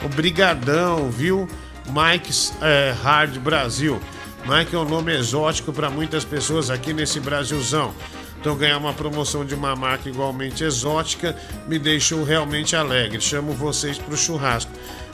Obrigadão, 0.03 1.09
viu? 1.09 1.47
Mike's 1.87 2.53
é, 2.61 2.93
Hard 3.03 3.37
Brasil. 3.39 3.99
Mike 4.45 4.75
é 4.75 4.77
um 4.77 4.85
nome 4.85 5.13
exótico 5.15 5.71
para 5.71 5.89
muitas 5.89 6.25
pessoas 6.25 6.69
aqui 6.69 6.93
nesse 6.93 7.19
Brasilzão. 7.19 7.93
Então 8.39 8.57
ganhar 8.57 8.77
uma 8.77 8.93
promoção 8.93 9.45
de 9.45 9.55
uma 9.55 9.73
marca 9.73 10.09
igualmente 10.09 10.65
exótica 10.65 11.33
me 11.65 11.79
deixou 11.79 12.23
realmente 12.23 12.75
alegre. 12.75 13.21
Chamo 13.21 13.53
vocês 13.53 13.97
para 13.97 14.13
o 14.13 14.17
churrasco. 14.17 14.71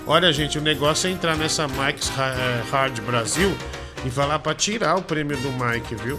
Olha, 0.08 0.34
gente, 0.34 0.58
o 0.58 0.62
negócio 0.62 1.08
é 1.08 1.12
entrar 1.12 1.38
nessa 1.38 1.68
Mike's 1.68 2.12
é, 2.18 2.64
Hard 2.72 3.00
Brasil 3.02 3.56
e 4.04 4.10
falar 4.10 4.40
para 4.40 4.56
tirar 4.56 4.96
o 4.96 5.04
prêmio 5.04 5.38
do 5.38 5.52
Mike, 5.52 5.94
viu? 5.96 6.18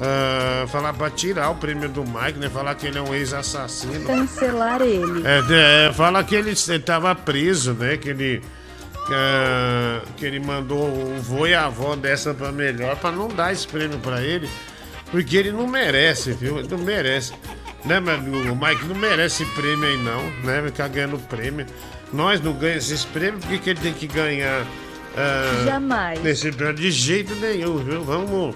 Uh, 0.00 0.66
falar 0.68 0.94
para 0.94 1.10
tirar 1.10 1.50
o 1.50 1.56
prêmio 1.56 1.86
do 1.86 2.02
Mike, 2.02 2.38
né? 2.38 2.48
Falar 2.48 2.74
que 2.74 2.86
ele 2.86 2.96
é 2.96 3.02
um 3.02 3.12
ex-assassino. 3.12 4.06
Cancelar 4.06 4.80
ele. 4.80 5.22
É, 5.26 5.88
é, 5.88 5.92
fala 5.92 6.24
que 6.24 6.34
ele 6.34 6.52
estava 6.52 7.14
preso, 7.14 7.74
né? 7.74 7.98
Que 7.98 8.08
ele 8.08 8.42
que, 9.06 10.12
que 10.16 10.26
ele 10.26 10.40
mandou 10.40 10.86
o 10.88 11.20
vô 11.20 11.46
e 11.46 11.54
a 11.54 11.66
avó 11.66 11.96
dessa 11.96 12.34
para 12.34 12.52
melhor 12.52 12.96
para 12.96 13.12
não 13.12 13.28
dar 13.28 13.52
esse 13.52 13.66
prêmio 13.66 13.98
para 13.98 14.22
ele, 14.22 14.48
porque 15.10 15.36
ele 15.36 15.52
não 15.52 15.66
merece, 15.66 16.32
viu? 16.32 16.58
Ele 16.58 16.68
não 16.68 16.78
merece. 16.78 17.32
Né, 17.84 17.98
meu 17.98 18.14
amigo? 18.14 18.52
O 18.52 18.56
Mike 18.56 18.84
não 18.84 18.94
merece 18.94 19.44
prêmio 19.46 19.88
aí, 19.88 19.96
não, 19.96 20.22
né? 20.44 20.62
Ficar 20.66 20.88
ganhando 20.88 21.18
prêmio. 21.18 21.66
Nós 22.12 22.40
não 22.40 22.52
ganhamos 22.52 22.90
esses 22.90 23.04
prêmios, 23.04 23.44
por 23.44 23.58
que 23.58 23.70
ele 23.70 23.80
tem 23.80 23.92
que 23.92 24.06
ganhar? 24.06 24.62
Uh, 24.62 25.64
Jamais. 25.64 26.20
Nesse 26.22 26.52
prêmio? 26.52 26.74
De 26.74 26.90
jeito 26.90 27.34
nenhum, 27.36 27.78
viu? 27.78 28.04
Vamos, 28.04 28.54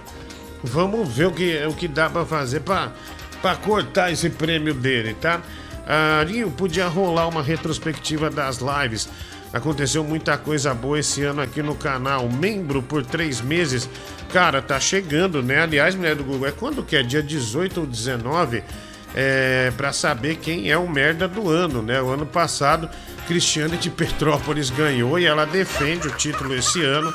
vamos 0.62 1.08
ver 1.08 1.26
o 1.26 1.32
que, 1.32 1.64
o 1.66 1.72
que 1.72 1.88
dá 1.88 2.10
para 2.10 2.26
fazer 2.26 2.60
para 2.60 3.56
cortar 3.62 4.12
esse 4.12 4.28
prêmio 4.28 4.74
dele, 4.74 5.14
tá? 5.14 5.40
Uh, 5.84 6.50
podia 6.50 6.86
rolar 6.86 7.28
uma 7.28 7.42
retrospectiva 7.42 8.30
das 8.30 8.58
lives 8.58 9.08
Aconteceu 9.54 10.02
muita 10.02 10.36
coisa 10.36 10.74
boa 10.74 10.98
esse 10.98 11.22
ano 11.22 11.40
aqui 11.40 11.62
no 11.62 11.76
canal. 11.76 12.28
Membro 12.28 12.82
por 12.82 13.06
três 13.06 13.40
meses. 13.40 13.88
Cara, 14.32 14.60
tá 14.60 14.80
chegando, 14.80 15.44
né? 15.44 15.62
Aliás, 15.62 15.94
mulher 15.94 16.16
do 16.16 16.24
Google, 16.24 16.48
é 16.48 16.50
quando 16.50 16.82
que 16.82 16.96
é? 16.96 17.04
Dia 17.04 17.22
18 17.22 17.82
ou 17.82 17.86
19? 17.86 18.64
É, 19.14 19.72
para 19.76 19.92
saber 19.92 20.38
quem 20.38 20.72
é 20.72 20.76
o 20.76 20.88
merda 20.88 21.28
do 21.28 21.48
ano, 21.48 21.82
né? 21.82 22.02
O 22.02 22.08
ano 22.08 22.26
passado, 22.26 22.90
Cristiane 23.28 23.76
de 23.76 23.90
Petrópolis 23.90 24.70
ganhou 24.70 25.20
e 25.20 25.24
ela 25.24 25.44
defende 25.46 26.08
o 26.08 26.10
título 26.10 26.52
esse 26.56 26.82
ano. 26.84 27.14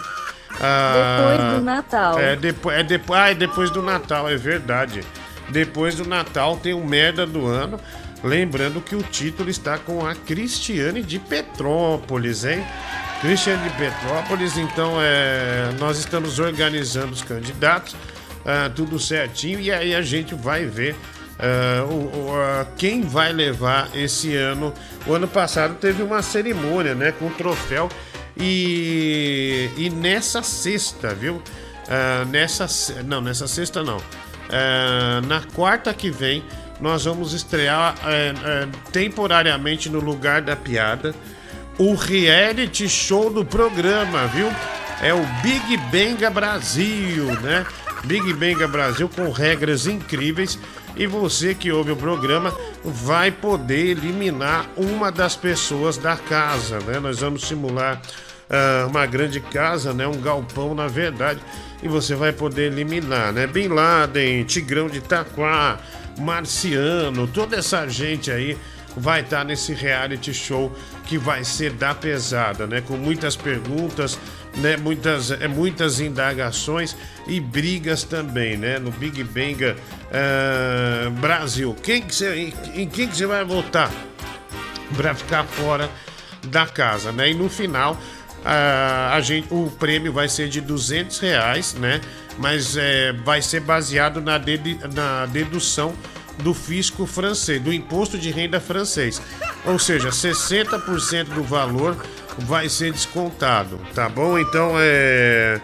Ah, 0.61 1.17
depois 1.17 1.59
do 1.59 1.65
Natal. 1.65 2.19
É, 2.19 2.35
depois, 2.37 2.77
é, 2.77 2.83
depois, 2.83 3.19
ah, 3.19 3.31
é 3.31 3.35
depois 3.35 3.69
do 3.69 3.81
Natal, 3.81 4.29
é 4.29 4.37
verdade. 4.37 5.01
Depois 5.49 5.95
do 5.95 6.07
Natal 6.07 6.55
tem 6.55 6.73
o 6.73 6.85
merda 6.85 7.25
do 7.25 7.45
ano. 7.45 7.77
Lembrando 8.23 8.81
que 8.81 8.95
o 8.95 9.01
título 9.01 9.49
está 9.49 9.77
com 9.77 10.05
a 10.05 10.13
Cristiane 10.13 11.01
de 11.01 11.19
Petrópolis, 11.19 12.43
hein? 12.43 12.65
Cristiane 13.21 13.69
de 13.69 13.75
Petrópolis, 13.75 14.57
então 14.57 14.93
é, 15.01 15.71
nós 15.79 15.97
estamos 15.97 16.37
organizando 16.37 17.13
os 17.13 17.21
candidatos, 17.21 17.93
uh, 17.93 18.69
tudo 18.75 18.99
certinho, 18.99 19.59
e 19.59 19.71
aí 19.71 19.95
a 19.95 20.01
gente 20.01 20.35
vai 20.35 20.65
ver 20.65 20.95
uh, 21.35 22.65
quem 22.77 23.01
vai 23.01 23.31
levar 23.31 23.89
esse 23.93 24.35
ano. 24.35 24.73
O 25.07 25.13
ano 25.13 25.27
passado 25.27 25.75
teve 25.75 26.03
uma 26.03 26.21
cerimônia, 26.21 26.95
né, 26.95 27.13
com 27.13 27.27
o 27.27 27.31
troféu, 27.31 27.89
e, 28.37 29.69
e 29.77 29.89
nessa 29.89 30.41
sexta, 30.43 31.13
viu? 31.13 31.41
nessa, 32.29 32.67
não, 33.03 33.19
nessa 33.19 33.47
sexta 33.47 33.83
não. 33.83 33.97
na 35.27 35.41
quarta 35.55 35.91
que 35.91 36.11
vem 36.11 36.43
nós 36.79 37.05
vamos 37.05 37.33
estrear 37.33 37.95
é, 38.05 38.33
é, 38.43 38.67
temporariamente 38.91 39.89
no 39.89 39.99
lugar 39.99 40.41
da 40.41 40.55
piada 40.55 41.13
o 41.77 41.93
reality 41.93 42.89
show 42.89 43.29
do 43.29 43.45
programa, 43.45 44.27
viu? 44.27 44.47
É 45.01 45.13
o 45.13 45.25
Big 45.41 45.77
Benga 45.89 46.29
Brasil, 46.29 47.25
né? 47.41 47.65
Big 48.03 48.33
Benga 48.33 48.67
Brasil 48.67 49.09
com 49.09 49.29
regras 49.31 49.87
incríveis 49.87 50.59
e 50.95 51.07
você 51.07 51.53
que 51.55 51.71
ouve 51.71 51.91
o 51.91 51.95
programa 51.95 52.53
vai 52.83 53.31
poder 53.31 53.91
eliminar 53.91 54.65
uma 54.75 55.09
das 55.09 55.35
pessoas 55.35 55.97
da 55.97 56.17
casa, 56.17 56.79
né? 56.79 56.99
Nós 56.99 57.19
vamos 57.19 57.47
simular 57.47 58.01
uh, 58.49 58.87
uma 58.87 59.05
grande 59.05 59.39
casa, 59.39 59.93
né? 59.93 60.05
Um 60.05 60.19
galpão, 60.19 60.75
na 60.75 60.87
verdade, 60.87 61.39
e 61.81 61.87
você 61.87 62.15
vai 62.15 62.33
poder 62.33 62.71
eliminar, 62.71 63.31
né? 63.31 63.47
Bin 63.47 63.69
Laden, 63.69 64.43
Tigrão 64.43 64.87
de 64.87 64.97
Itaquá, 64.97 65.79
Marciano, 66.19 67.27
toda 67.27 67.57
essa 67.57 67.87
gente 67.87 68.31
aí 68.31 68.57
vai 68.95 69.21
estar 69.21 69.39
tá 69.39 69.43
nesse 69.43 69.73
reality 69.73 70.33
show 70.33 70.71
que 71.05 71.17
vai 71.17 71.43
ser 71.43 71.71
da 71.71 71.93
pesada, 71.93 72.67
né? 72.67 72.81
Com 72.81 72.97
muitas 72.97 73.35
perguntas, 73.35 74.19
né? 74.57 74.77
Muitas, 74.77 75.31
é, 75.31 75.47
muitas 75.47 75.99
indagações 75.99 76.95
e 77.27 77.39
brigas 77.39 78.03
também, 78.03 78.57
né? 78.57 78.79
No 78.79 78.91
Big 78.91 79.23
Bang 79.23 79.63
uh, 79.65 81.11
Brasil. 81.19 81.75
Quem 81.81 82.01
que 82.01 82.13
cê, 82.13 82.35
em, 82.35 82.81
em 82.81 82.87
quem 82.87 83.07
que 83.07 83.15
você 83.15 83.25
vai 83.25 83.43
votar 83.43 83.91
para 84.95 85.13
ficar 85.13 85.43
fora 85.45 85.89
da 86.47 86.65
casa, 86.65 87.11
né? 87.11 87.29
E 87.31 87.33
no 87.33 87.49
final 87.49 87.97
Uh, 88.39 89.11
a 89.11 89.19
gente, 89.19 89.53
o 89.53 89.69
prêmio 89.69 90.13
vai 90.13 90.29
ser 90.29 90.47
de 90.47 90.61
200 90.61 91.19
reais, 91.19 91.73
né? 91.73 91.99
Mas 92.39 92.77
é, 92.77 93.13
vai 93.13 93.41
ser 93.41 93.59
baseado 93.59 94.21
na, 94.21 94.37
ded, 94.37 94.79
na 94.95 95.25
dedução 95.27 95.93
do 96.41 96.53
fisco 96.53 97.05
francês, 97.05 97.61
do 97.61 97.71
imposto 97.71 98.17
de 98.17 98.31
renda 98.31 98.59
francês. 98.59 99.21
Ou 99.65 99.77
seja, 99.77 100.09
60% 100.09 101.25
do 101.25 101.43
valor 101.43 101.97
vai 102.39 102.69
ser 102.69 102.91
descontado, 102.93 103.79
tá 103.93 104.07
bom? 104.07 104.39
Então 104.39 104.73
é, 104.77 105.59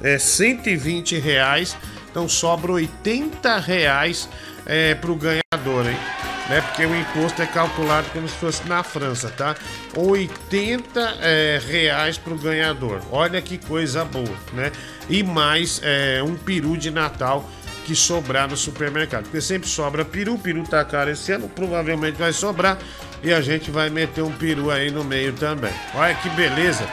é 0.00 0.18
120 0.18 1.18
reais, 1.18 1.76
então 2.10 2.28
sobra 2.28 2.72
80 2.72 3.58
reais 3.58 4.28
é, 4.66 4.94
para 4.94 5.10
o 5.10 5.16
ganhador, 5.16 5.88
hein? 5.88 6.19
Né? 6.50 6.60
Porque 6.60 6.84
o 6.84 6.94
imposto 6.94 7.40
é 7.40 7.46
calculado 7.46 8.10
como 8.10 8.28
se 8.28 8.34
fosse 8.34 8.68
na 8.68 8.82
França, 8.82 9.30
tá? 9.30 9.54
80 9.96 11.00
é, 11.20 11.60
reais 11.64 12.18
pro 12.18 12.34
ganhador. 12.36 13.00
Olha 13.12 13.40
que 13.40 13.56
coisa 13.56 14.04
boa, 14.04 14.36
né? 14.52 14.72
E 15.08 15.22
mais 15.22 15.80
é, 15.84 16.20
um 16.24 16.34
peru 16.34 16.76
de 16.76 16.90
Natal 16.90 17.48
que 17.86 17.94
sobrar 17.94 18.48
no 18.48 18.56
supermercado. 18.56 19.24
Porque 19.24 19.40
sempre 19.40 19.68
sobra 19.68 20.04
peru, 20.04 20.36
peru 20.36 20.64
tá 20.64 20.84
caro 20.84 21.10
esse 21.10 21.30
ano, 21.30 21.48
provavelmente 21.48 22.18
vai 22.18 22.32
sobrar 22.32 22.76
e 23.22 23.32
a 23.32 23.40
gente 23.40 23.70
vai 23.70 23.88
meter 23.88 24.22
um 24.22 24.32
peru 24.32 24.72
aí 24.72 24.90
no 24.90 25.04
meio 25.04 25.32
também. 25.34 25.72
Olha 25.94 26.14
que 26.16 26.28
beleza, 26.30 26.84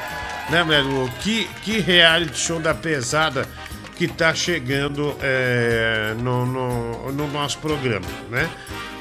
né, 0.51 0.63
Melo? 0.63 1.09
Que, 1.21 1.45
que 1.63 1.79
reality 1.79 2.37
show 2.37 2.59
da 2.59 2.75
pesada 2.75 3.47
que 3.97 4.07
tá 4.07 4.33
chegando 4.33 5.15
é, 5.21 6.13
no, 6.19 6.45
no, 6.45 7.11
no 7.11 7.27
nosso 7.29 7.57
programa, 7.57 8.05
né? 8.29 8.49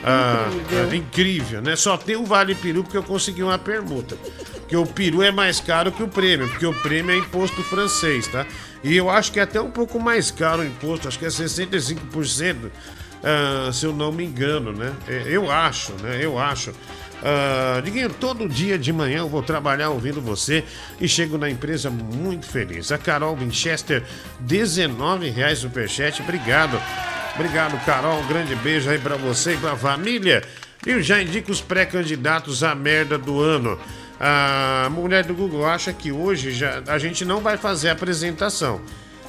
Ah, 0.02 0.48
Incrível. 0.52 0.90
é 0.90 0.96
incrível, 0.96 1.62
né? 1.62 1.76
Só 1.76 1.96
tem 1.96 2.16
o 2.16 2.24
Vale 2.24 2.54
Peru 2.54 2.82
porque 2.82 2.96
eu 2.96 3.02
consegui 3.02 3.42
uma 3.42 3.58
permuta. 3.58 4.16
Porque 4.60 4.76
o 4.76 4.86
peru 4.86 5.22
é 5.22 5.30
mais 5.30 5.60
caro 5.60 5.92
que 5.92 6.02
o 6.02 6.08
prêmio, 6.08 6.48
porque 6.48 6.66
o 6.66 6.74
prêmio 6.74 7.14
é 7.14 7.18
imposto 7.18 7.62
francês, 7.62 8.26
tá? 8.26 8.46
E 8.82 8.96
eu 8.96 9.08
acho 9.10 9.30
que 9.32 9.38
é 9.38 9.42
até 9.42 9.60
um 9.60 9.70
pouco 9.70 10.00
mais 10.00 10.30
caro 10.30 10.62
o 10.62 10.64
imposto, 10.64 11.06
acho 11.06 11.18
que 11.18 11.24
é 11.24 11.28
65%, 11.28 12.56
ah, 13.22 13.70
se 13.72 13.84
eu 13.86 13.92
não 13.92 14.10
me 14.12 14.24
engano, 14.24 14.72
né? 14.72 14.92
É, 15.08 15.24
Eu 15.26 15.50
acho, 15.50 15.92
né? 16.02 16.18
Eu 16.20 16.38
acho. 16.38 16.72
Ah, 17.22 17.80
Diguinho, 17.82 18.10
todo 18.10 18.48
dia 18.48 18.78
de 18.78 18.92
manhã 18.92 19.18
eu 19.18 19.28
vou 19.28 19.42
trabalhar 19.42 19.90
ouvindo 19.90 20.20
você 20.20 20.64
e 21.00 21.08
chego 21.08 21.38
na 21.38 21.50
empresa 21.50 21.90
muito 21.90 22.46
feliz. 22.46 22.92
A 22.92 22.98
Carol 22.98 23.36
Winchester, 23.36 24.02
R$19,00 24.48 25.56
superchat, 25.56 26.22
obrigado. 26.22 26.80
Obrigado, 27.34 27.78
Carol. 27.84 28.20
Um 28.20 28.26
grande 28.26 28.54
beijo 28.56 28.88
aí 28.88 28.98
pra 28.98 29.16
você 29.16 29.54
e 29.54 29.56
pra 29.58 29.76
família. 29.76 30.42
E 30.86 30.90
eu 30.90 31.02
já 31.02 31.20
indico 31.20 31.50
os 31.50 31.60
pré-candidatos 31.60 32.62
à 32.62 32.74
merda 32.74 33.18
do 33.18 33.40
ano. 33.40 33.78
A 34.18 34.88
mulher 34.90 35.24
do 35.24 35.34
Google 35.34 35.66
acha 35.66 35.92
que 35.92 36.10
hoje 36.10 36.50
já, 36.50 36.82
a 36.86 36.98
gente 36.98 37.24
não 37.24 37.40
vai 37.40 37.58
fazer 37.58 37.90
a 37.90 37.92
apresentação, 37.92 38.80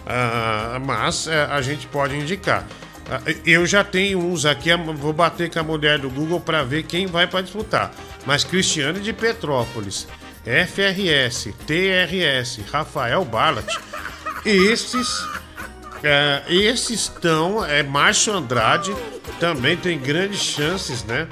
Ah, 0.05 0.79
mas 0.85 1.27
eh, 1.27 1.47
a 1.51 1.61
gente 1.61 1.85
pode 1.87 2.15
indicar. 2.15 2.65
Ah, 3.09 3.21
Eu 3.45 3.65
já 3.65 3.83
tenho 3.83 4.19
uns 4.19 4.45
aqui, 4.45 4.69
vou 4.75 5.13
bater 5.13 5.49
com 5.49 5.59
a 5.59 5.63
mulher 5.63 5.99
do 5.99 6.09
Google 6.09 6.39
para 6.41 6.63
ver 6.63 6.83
quem 6.83 7.07
vai 7.07 7.25
para 7.27 7.41
disputar. 7.41 7.93
Mas 8.25 8.43
Cristiane 8.43 8.99
de 8.99 9.13
Petrópolis, 9.13 10.07
FRS, 10.43 11.53
TRS, 11.65 12.59
Rafael 12.71 13.23
Barlat, 13.25 13.65
esses 14.45 15.07
é, 16.03 16.43
esses 16.47 17.01
estão, 17.01 17.65
é 17.65 17.81
Márcio 17.81 18.31
Andrade, 18.33 18.93
também 19.39 19.75
tem 19.75 19.97
grandes 19.97 20.39
chances, 20.41 21.03
né? 21.03 21.27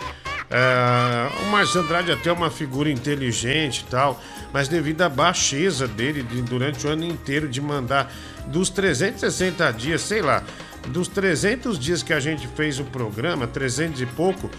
É, 0.50 1.30
o 1.44 1.46
Márcio 1.52 1.82
Andrade 1.82 2.12
até 2.12 2.30
é 2.30 2.34
uma 2.34 2.50
figura 2.50 2.90
inteligente 2.90 3.82
e 3.88 3.92
tal, 3.92 4.20
mas 4.52 4.68
devido 4.68 5.02
à 5.02 5.10
baixeza 5.10 5.88
dele 5.88 6.24
de- 6.24 6.42
durante 6.42 6.86
o 6.88 6.90
ano 6.90 7.04
inteiro 7.04 7.48
de 7.48 7.62
mandar 7.62 8.12
dos 8.48 8.70
360 8.70 9.72
dias, 9.72 10.02
sei 10.02 10.22
lá, 10.22 10.44
dos 10.88 11.08
300 11.08 11.80
dias 11.80 12.04
que 12.04 12.14
a 12.14 12.20
gente 12.20 12.48
fez 12.48 12.80
o 12.80 12.84
programa, 12.86 13.48
300 13.48 14.02
e 14.02 14.06
pouco, 14.06 14.50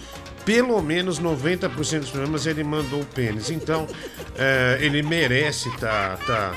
pelo 0.45 0.81
menos 0.81 1.21
90% 1.21 2.01
dos 2.01 2.11
programas 2.11 2.47
ele 2.47 2.63
mandou 2.63 3.01
o 3.01 3.05
pênis. 3.05 3.51
Então, 3.51 3.87
é, 4.37 4.79
ele 4.81 5.03
merece 5.03 5.71
tá, 5.79 6.19
tá, 6.27 6.53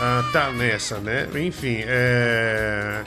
ah, 0.00 0.24
tá 0.32 0.50
nessa, 0.52 0.98
né? 0.98 1.28
Enfim, 1.34 1.80
é... 1.86 3.02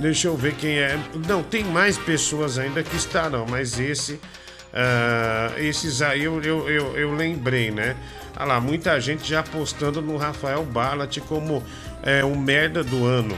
deixa 0.00 0.28
eu 0.28 0.36
ver 0.36 0.54
quem 0.54 0.78
é. 0.78 0.98
Não, 1.26 1.42
tem 1.42 1.64
mais 1.64 1.98
pessoas 1.98 2.58
ainda 2.58 2.82
que 2.82 2.96
estarão, 2.96 3.46
mas 3.48 3.78
esse. 3.78 4.20
ah, 4.72 5.52
esses 5.58 6.00
aí 6.00 6.24
eu, 6.24 6.40
eu, 6.42 6.68
eu, 6.70 6.96
eu 6.96 7.14
lembrei, 7.14 7.70
né? 7.70 7.96
Olha 8.36 8.46
lá, 8.46 8.60
muita 8.60 8.98
gente 8.98 9.28
já 9.28 9.40
apostando 9.40 10.00
no 10.00 10.16
Rafael 10.16 10.64
Ballat 10.64 11.18
como 11.20 11.62
é, 12.02 12.24
o 12.24 12.36
merda 12.36 12.82
do 12.84 13.04
ano. 13.06 13.36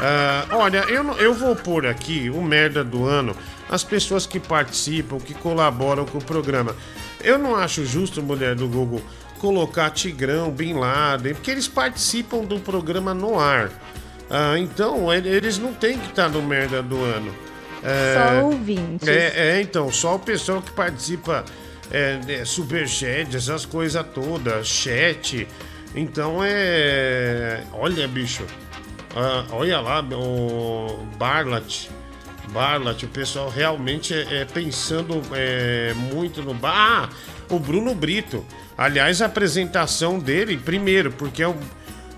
Ah, 0.00 0.46
olha, 0.52 0.78
eu, 0.88 1.04
eu 1.18 1.32
vou 1.34 1.54
pôr 1.54 1.86
aqui 1.86 2.28
o 2.30 2.42
merda 2.42 2.82
do 2.82 3.06
ano, 3.06 3.36
as 3.70 3.84
pessoas 3.84 4.26
que 4.26 4.40
participam, 4.40 5.18
que 5.18 5.34
colaboram 5.34 6.04
com 6.04 6.18
o 6.18 6.24
programa. 6.24 6.74
Eu 7.22 7.38
não 7.38 7.54
acho 7.54 7.84
justo, 7.86 8.20
mulher 8.22 8.54
do 8.56 8.66
Google, 8.66 9.00
colocar 9.38 9.90
Tigrão, 9.90 10.50
Bin 10.50 10.74
Laden, 10.74 11.34
porque 11.34 11.50
eles 11.50 11.68
participam 11.68 12.40
do 12.44 12.58
programa 12.58 13.14
no 13.14 13.38
ar. 13.38 13.70
Ah, 14.28 14.58
então, 14.58 15.12
ele- 15.12 15.28
eles 15.28 15.58
não 15.58 15.72
têm 15.72 15.98
que 15.98 16.08
estar 16.08 16.28
no 16.28 16.42
merda 16.42 16.82
do 16.82 16.96
ano. 17.02 17.32
É, 17.84 18.14
Só 18.40 18.44
ouvintes. 18.46 19.06
é, 19.08 19.56
é, 19.58 19.60
então, 19.60 19.90
só 19.92 20.14
o 20.14 20.18
pessoal 20.18 20.62
que 20.62 20.70
participa 20.70 21.44
é, 21.90 22.18
é, 22.28 22.44
superchat, 22.44 23.36
essas 23.36 23.66
coisas 23.66 24.04
todas, 24.14 24.66
chat. 24.66 25.46
Então 25.94 26.38
é. 26.42 27.62
Olha, 27.72 28.06
bicho. 28.08 28.44
Ah, 29.14 29.44
olha 29.50 29.80
lá, 29.80 30.00
o 30.00 31.06
Barlat. 31.18 31.88
Barlat, 32.48 33.02
o 33.04 33.08
pessoal 33.08 33.48
realmente 33.48 34.12
é, 34.14 34.40
é 34.40 34.44
pensando 34.44 35.20
é, 35.32 35.92
muito 35.94 36.42
no. 36.42 36.54
Ba- 36.54 36.72
Ah, 36.74 37.08
o 37.50 37.58
Bruno 37.58 37.94
Brito. 37.94 38.44
Aliás, 38.76 39.20
a 39.20 39.26
apresentação 39.26 40.18
dele, 40.18 40.56
primeiro, 40.56 41.12
porque 41.12 41.42
é 41.42 41.48
o 41.48 41.54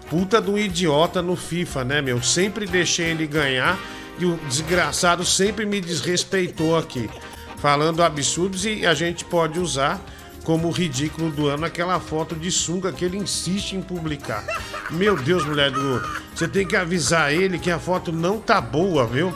puta 0.09 0.41
do 0.41 0.57
idiota 0.57 1.21
no 1.21 1.35
FIFA, 1.35 1.85
né, 1.85 2.01
meu? 2.01 2.23
Sempre 2.23 2.67
deixei 2.67 3.07
ele 3.07 3.27
ganhar 3.27 3.77
e 4.19 4.25
o 4.25 4.37
desgraçado 4.49 5.25
sempre 5.25 5.67
me 5.67 5.81
desrespeitou 5.81 6.77
aqui. 6.79 7.11
Falando 7.59 8.03
absurdos 8.03 8.65
e 8.65 8.87
a 8.87 8.95
gente 8.95 9.25
pode 9.25 9.59
usar 9.59 10.01
como 10.45 10.71
ridículo 10.71 11.31
do 11.31 11.49
ano 11.49 11.65
aquela 11.65 11.99
foto 11.99 12.37
de 12.37 12.51
sunga 12.51 12.93
que 12.93 13.05
ele 13.05 13.17
insiste 13.17 13.73
em 13.73 13.83
publicar. 13.83 14.45
Meu 14.91 15.17
Deus, 15.17 15.45
mulher 15.45 15.71
do. 15.71 16.03
Você 16.35 16.47
tem 16.47 16.67
que 16.67 16.77
avisar 16.77 17.33
ele 17.33 17.59
que 17.59 17.71
a 17.71 17.79
foto 17.79 18.13
não 18.13 18.39
tá 18.39 18.61
boa, 18.61 19.07
viu? 19.07 19.35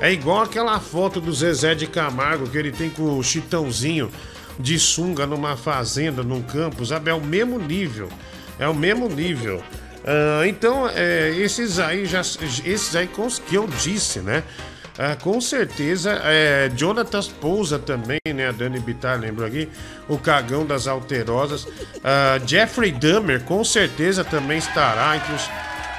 É 0.00 0.12
igual 0.12 0.42
aquela 0.42 0.78
foto 0.78 1.20
do 1.20 1.32
Zezé 1.32 1.74
de 1.74 1.86
Camargo 1.86 2.48
que 2.48 2.56
ele 2.56 2.70
tem 2.70 2.88
com 2.90 3.18
o 3.18 3.22
Chitãozinho 3.22 4.10
de 4.58 4.78
sunga 4.78 5.26
numa 5.26 5.56
fazenda, 5.56 6.22
num 6.22 6.42
campo, 6.42 6.84
sabe? 6.84 7.10
É 7.10 7.14
o 7.14 7.20
mesmo 7.20 7.58
nível. 7.58 8.08
É 8.58 8.68
o 8.68 8.74
mesmo 8.74 9.08
nível. 9.08 9.62
Ah, 10.04 10.46
então, 10.46 10.88
é, 10.88 11.30
esses 11.36 11.78
aí 11.78 12.06
já. 12.06 12.20
Esses 12.20 12.96
aí 12.96 13.08
que 13.48 13.54
eu 13.54 13.66
disse, 13.66 14.20
né? 14.20 14.42
Ah, 15.02 15.16
com 15.16 15.40
certeza, 15.40 16.20
é, 16.24 16.70
Jonathan 16.76 17.22
Pousa 17.40 17.78
também, 17.78 18.20
né? 18.34 18.50
A 18.50 18.52
Dani 18.52 18.78
Bittar 18.78 19.18
lembrou 19.18 19.46
aqui. 19.46 19.66
O 20.06 20.18
Cagão 20.18 20.66
das 20.66 20.86
Alterosas. 20.86 21.66
Ah, 22.04 22.38
Jeffrey 22.46 22.92
Dahmer, 22.92 23.42
com 23.44 23.64
certeza, 23.64 24.22
também 24.22 24.58
estará 24.58 25.16
entre 25.16 25.32
os. 25.32 25.48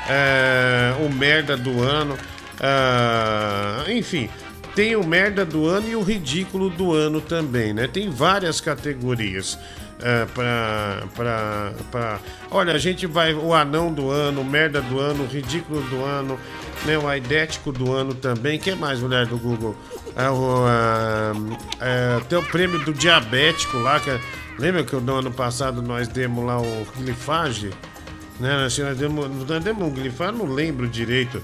é, 0.07 0.93
o 1.03 1.09
merda 1.09 1.57
do 1.57 1.81
ano. 1.81 2.15
Ah, 2.59 3.85
enfim, 3.87 4.29
tem 4.75 4.95
o 4.95 5.03
merda 5.03 5.43
do 5.43 5.65
ano 5.65 5.89
e 5.89 5.95
o 5.95 6.03
ridículo 6.03 6.69
do 6.69 6.93
ano 6.93 7.19
também, 7.19 7.73
né? 7.73 7.87
Tem 7.87 8.07
várias 8.07 8.61
categorias. 8.61 9.57
É, 10.03 10.25
pra, 10.25 11.03
pra, 11.15 11.71
pra- 11.91 12.19
Olha, 12.49 12.73
a 12.73 12.77
gente 12.77 13.05
vai. 13.05 13.33
O 13.33 13.53
anão 13.53 13.93
do 13.93 14.09
ano, 14.09 14.43
merda 14.43 14.81
do 14.81 14.99
ano, 14.99 15.25
ridículo 15.25 15.81
do 15.83 16.03
ano, 16.03 16.39
né? 16.85 16.97
O 16.97 17.07
aidético 17.07 17.71
do 17.71 17.93
ano 17.93 18.13
também. 18.15 18.57
que 18.59 18.73
mais, 18.73 18.99
mulher 18.99 19.27
do 19.27 19.37
Google? 19.37 19.75
É, 20.15 20.27
o, 20.29 20.65
ah, 20.65 21.33
é, 21.79 22.19
tem 22.27 22.37
o 22.37 22.43
prêmio 22.43 22.79
do 22.79 22.93
diabético 22.93 23.77
lá. 23.77 23.99
Que, 23.99 24.19
lembra 24.57 24.83
que 24.83 24.95
no 24.95 25.15
ano 25.15 25.31
passado 25.31 25.81
nós 25.81 26.07
demos 26.07 26.43
lá 26.45 26.59
o 26.59 26.87
glifage? 26.97 27.69
Né? 28.39 28.57
Nós 28.57 28.75
demos, 28.97 29.47
nós 29.47 29.63
demos 29.63 29.87
um 29.87 29.91
glifage, 29.91 30.35
não 30.35 30.45
lembro 30.51 30.87
direito. 30.87 31.43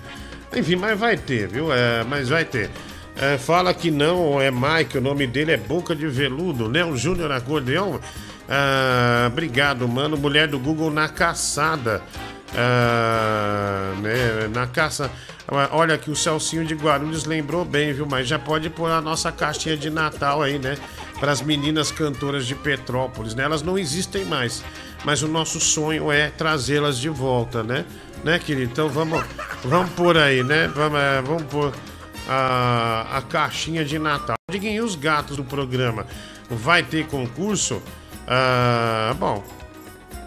Enfim, 0.55 0.77
mas 0.77 0.97
vai 0.99 1.15
ter, 1.15 1.47
viu? 1.47 1.71
É, 1.71 2.03
mas 2.03 2.29
vai 2.29 2.43
ter. 2.43 2.71
É, 3.15 3.37
fala 3.37 3.73
que 3.73 3.89
não, 3.91 4.39
é 4.41 4.49
Mike, 4.51 4.97
o 4.97 5.01
nome 5.01 5.25
dele 5.27 5.51
é 5.51 5.57
Boca 5.57 5.95
de 5.95 6.07
Veludo, 6.07 6.69
né? 6.69 6.83
O 6.85 6.95
Júnior 6.97 7.31
Acordeão. 7.31 7.99
Ah, 8.49 9.27
obrigado, 9.27 9.88
mano. 9.88 10.17
Mulher 10.17 10.47
do 10.47 10.60
Google 10.60 10.89
na 10.91 11.10
caçada. 11.10 12.01
Ah, 12.55 13.93
né? 14.01 14.47
Na 14.53 14.67
caça. 14.67 15.12
Ah, 15.47 15.69
Olha 15.71 15.97
que 15.97 16.10
o 16.10 16.15
Celcinho 16.15 16.65
de 16.65 16.75
Guarulhos 16.75 17.25
lembrou 17.25 17.65
bem, 17.65 17.93
viu? 17.93 18.05
Mas 18.05 18.27
já 18.27 18.39
pode 18.39 18.69
pôr 18.69 18.89
a 18.89 19.01
nossa 19.01 19.31
caixinha 19.31 19.75
de 19.75 19.89
Natal 19.89 20.41
aí, 20.41 20.57
né? 20.57 20.77
Para 21.19 21.31
as 21.31 21.41
meninas 21.41 21.91
cantoras 21.91 22.45
de 22.45 22.55
Petrópolis, 22.55 23.36
né? 23.36 23.43
Elas 23.43 23.62
não 23.62 23.77
existem 23.77 24.23
mais. 24.25 24.63
Mas 25.03 25.21
o 25.21 25.27
nosso 25.27 25.60
sonho 25.60 26.12
é 26.12 26.29
trazê-las 26.29 26.97
de 26.97 27.10
volta, 27.10 27.63
né? 27.63 27.86
Né, 28.23 28.39
querido? 28.39 28.71
Então 28.71 28.89
vamos, 28.89 29.23
vamos 29.63 29.91
por 29.91 30.17
aí, 30.17 30.43
né? 30.43 30.67
Vamos, 30.67 30.99
é, 30.99 31.21
vamos 31.21 31.43
pôr 31.43 31.73
a, 32.27 33.17
a 33.17 33.21
caixinha 33.21 33.86
de 33.86 33.99
Natal. 33.99 34.36
E 34.51 34.81
os 34.81 34.95
gatos 34.95 35.38
do 35.38 35.43
programa? 35.43 36.05
Vai 36.49 36.81
ter 36.81 37.05
concurso? 37.05 37.81
Ah, 38.27 39.15
bom, 39.17 39.43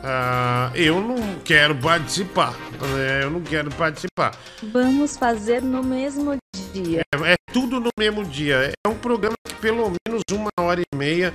ah, 0.03 0.73
eu 0.75 1.01
não 1.01 1.39
quero 1.45 1.75
participar. 1.77 2.55
né? 2.97 3.23
Eu 3.23 3.31
não 3.31 3.43
quero 3.43 3.71
participar. 3.71 4.35
Vamos 4.63 5.17
fazer 5.17 5.63
no 5.63 5.83
mesmo 5.83 6.37
dia. 6.73 7.03
É, 7.15 7.33
é 7.33 7.37
tudo 7.53 7.79
no 7.79 7.91
mesmo 7.99 8.25
dia. 8.25 8.73
É 8.85 8.89
um 8.89 8.95
programa 8.95 9.37
que 9.47 9.55
pelo 9.57 9.93
menos 10.07 10.23
uma 10.33 10.51
hora 10.59 10.81
e 10.81 10.97
meia 10.97 11.35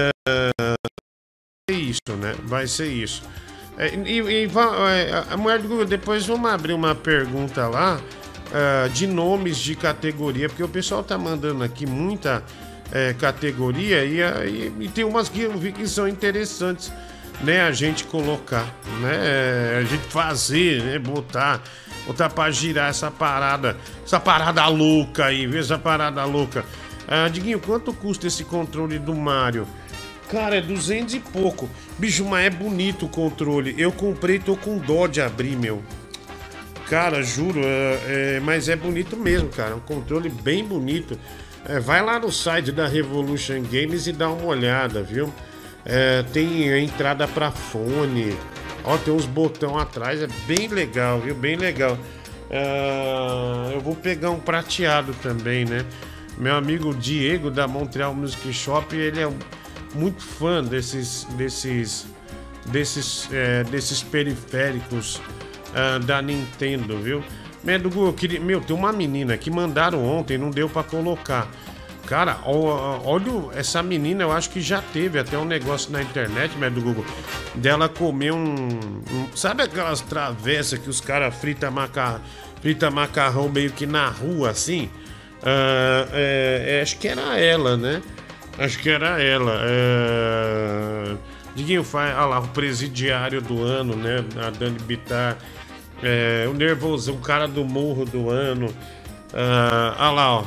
é, 0.00 0.10
é 1.70 1.72
isso, 1.72 2.16
né? 2.18 2.34
Vai 2.44 2.66
ser 2.66 2.88
isso. 2.88 3.22
É, 3.78 3.94
e, 3.94 4.20
e 4.20 4.44
é, 4.44 5.24
a 5.32 5.36
mulher 5.36 5.60
do 5.60 5.68
Google, 5.68 5.84
depois 5.84 6.26
vamos 6.26 6.50
abrir 6.50 6.72
uma 6.72 6.94
pergunta 6.94 7.68
lá 7.68 8.00
é, 8.52 8.88
de 8.88 9.06
nomes 9.06 9.56
de 9.58 9.76
categoria, 9.76 10.48
porque 10.48 10.62
o 10.62 10.68
pessoal 10.68 11.02
tá 11.04 11.16
mandando 11.16 11.62
aqui 11.62 11.86
muita 11.86 12.42
é, 12.92 13.12
categoria 13.14 14.04
e, 14.04 14.22
aí- 14.22 14.72
e 14.80 14.88
tem 14.88 15.02
umas 15.04 15.28
que 15.28 15.40
eu 15.40 15.56
vi 15.58 15.72
que 15.72 15.86
são 15.88 16.06
interessantes, 16.06 16.92
né? 17.42 17.62
A 17.62 17.72
gente 17.72 18.04
colocar, 18.04 18.66
né? 19.00 19.78
A 19.80 19.82
gente 19.82 20.04
fazer, 20.08 20.82
né? 20.82 20.98
Botar, 20.98 21.62
botar 22.06 22.28
pra 22.30 22.50
girar 22.50 22.90
essa 22.90 23.10
parada, 23.10 23.76
essa 24.04 24.20
parada 24.20 24.66
louca 24.68 25.26
aí, 25.26 25.46
viu? 25.46 25.58
Essa 25.60 25.78
parada 25.78 26.24
louca. 26.24 26.64
Ah, 27.08 27.28
Diguinho, 27.28 27.58
quanto 27.58 27.92
custa 27.92 28.26
esse 28.26 28.44
controle 28.44 28.98
do 28.98 29.14
Mario? 29.14 29.66
Cara, 30.30 30.56
é 30.56 30.60
200 30.60 31.14
e 31.14 31.20
pouco. 31.20 31.68
Bicho, 31.98 32.24
mas 32.24 32.46
é 32.46 32.50
bonito 32.50 33.06
o 33.06 33.08
controle. 33.08 33.74
Eu 33.76 33.90
comprei, 33.92 34.38
tô 34.38 34.56
com 34.56 34.78
dó 34.78 35.06
de 35.06 35.20
abrir, 35.20 35.56
meu. 35.56 35.82
Cara, 36.88 37.22
juro, 37.22 37.60
é, 37.64 38.36
é- 38.36 38.40
mas 38.40 38.68
é 38.68 38.76
bonito 38.76 39.16
mesmo, 39.16 39.48
cara. 39.48 39.74
Um 39.74 39.80
controle 39.80 40.28
bem 40.28 40.64
bonito. 40.64 41.18
É, 41.68 41.78
vai 41.78 42.02
lá 42.02 42.18
no 42.18 42.30
site 42.30 42.72
da 42.72 42.86
Revolution 42.88 43.62
Games 43.62 44.06
e 44.06 44.12
dá 44.12 44.28
uma 44.28 44.46
olhada, 44.46 45.02
viu? 45.02 45.32
É, 45.84 46.22
tem 46.32 46.68
entrada 46.82 47.26
pra 47.28 47.50
fone. 47.50 48.36
Ó, 48.84 48.96
tem 48.98 49.14
uns 49.14 49.26
botão 49.26 49.78
atrás, 49.78 50.22
é 50.22 50.28
bem 50.46 50.66
legal, 50.66 51.20
viu? 51.20 51.34
Bem 51.34 51.56
legal. 51.56 51.96
Ah, 52.50 53.70
eu 53.72 53.80
vou 53.80 53.94
pegar 53.94 54.30
um 54.30 54.40
prateado 54.40 55.14
também, 55.22 55.64
né? 55.64 55.84
Meu 56.36 56.56
amigo 56.56 56.92
Diego 56.94 57.50
da 57.50 57.68
Montreal 57.68 58.14
Music 58.14 58.52
Shop, 58.52 58.94
ele 58.94 59.20
é 59.20 59.30
muito 59.94 60.22
fã 60.22 60.62
desses 60.62 61.24
desses 61.36 62.06
desses 62.66 63.28
é, 63.32 63.62
desses 63.64 64.02
periféricos 64.02 65.20
ah, 65.74 65.98
da 65.98 66.20
Nintendo, 66.20 66.98
viu? 66.98 67.22
Medugu, 67.64 68.06
eu 68.06 68.12
queria, 68.12 68.40
meu, 68.40 68.60
tem 68.60 68.74
uma 68.74 68.92
menina 68.92 69.36
que 69.36 69.50
mandaram 69.50 70.04
ontem, 70.04 70.36
não 70.36 70.50
deu 70.50 70.68
pra 70.68 70.82
colocar. 70.82 71.48
Cara, 72.06 72.38
olha 72.44 73.56
essa 73.58 73.80
menina, 73.82 74.24
eu 74.24 74.32
acho 74.32 74.50
que 74.50 74.60
já 74.60 74.82
teve 74.82 75.18
até 75.18 75.38
um 75.38 75.44
negócio 75.44 75.92
na 75.92 76.02
internet, 76.02 76.52
mas 76.58 76.72
do 76.72 76.80
Google, 76.80 77.04
dela 77.54 77.88
comer 77.88 78.32
um, 78.32 78.68
um- 78.68 79.28
sabe 79.36 79.62
aquelas 79.62 80.00
travessas 80.00 80.78
que 80.80 80.90
os 80.90 81.00
caras 81.00 81.32
frita 81.36 81.70
macarrão, 81.70 82.20
frita 82.60 82.90
macarrão 82.90 83.48
meio 83.48 83.70
que 83.70 83.86
na 83.86 84.08
rua 84.08 84.50
assim? 84.50 84.90
Ah, 85.44 86.06
é, 86.12 86.78
é, 86.78 86.82
acho 86.82 86.98
que 86.98 87.06
era 87.06 87.38
ela, 87.38 87.76
né? 87.76 88.02
Acho 88.58 88.78
que 88.80 88.90
era 88.90 89.22
ela. 89.22 89.60
É... 89.64 91.14
Diguinho 91.54 91.84
faz, 91.84 92.14
olha 92.16 92.26
lá, 92.26 92.38
o 92.40 92.48
presidiário 92.48 93.40
do 93.40 93.62
ano, 93.62 93.94
né? 93.96 94.24
A 94.44 94.50
Dani 94.50 94.78
Bittar. 94.80 95.36
É, 96.02 96.48
o 96.50 96.54
nervoso, 96.54 97.12
o 97.12 97.18
cara 97.18 97.46
do 97.46 97.64
morro 97.64 98.04
do 98.04 98.28
ano. 98.28 98.74
Ah, 99.32 99.94
ah, 99.98 100.10
lá, 100.10 100.38
ó. 100.38 100.44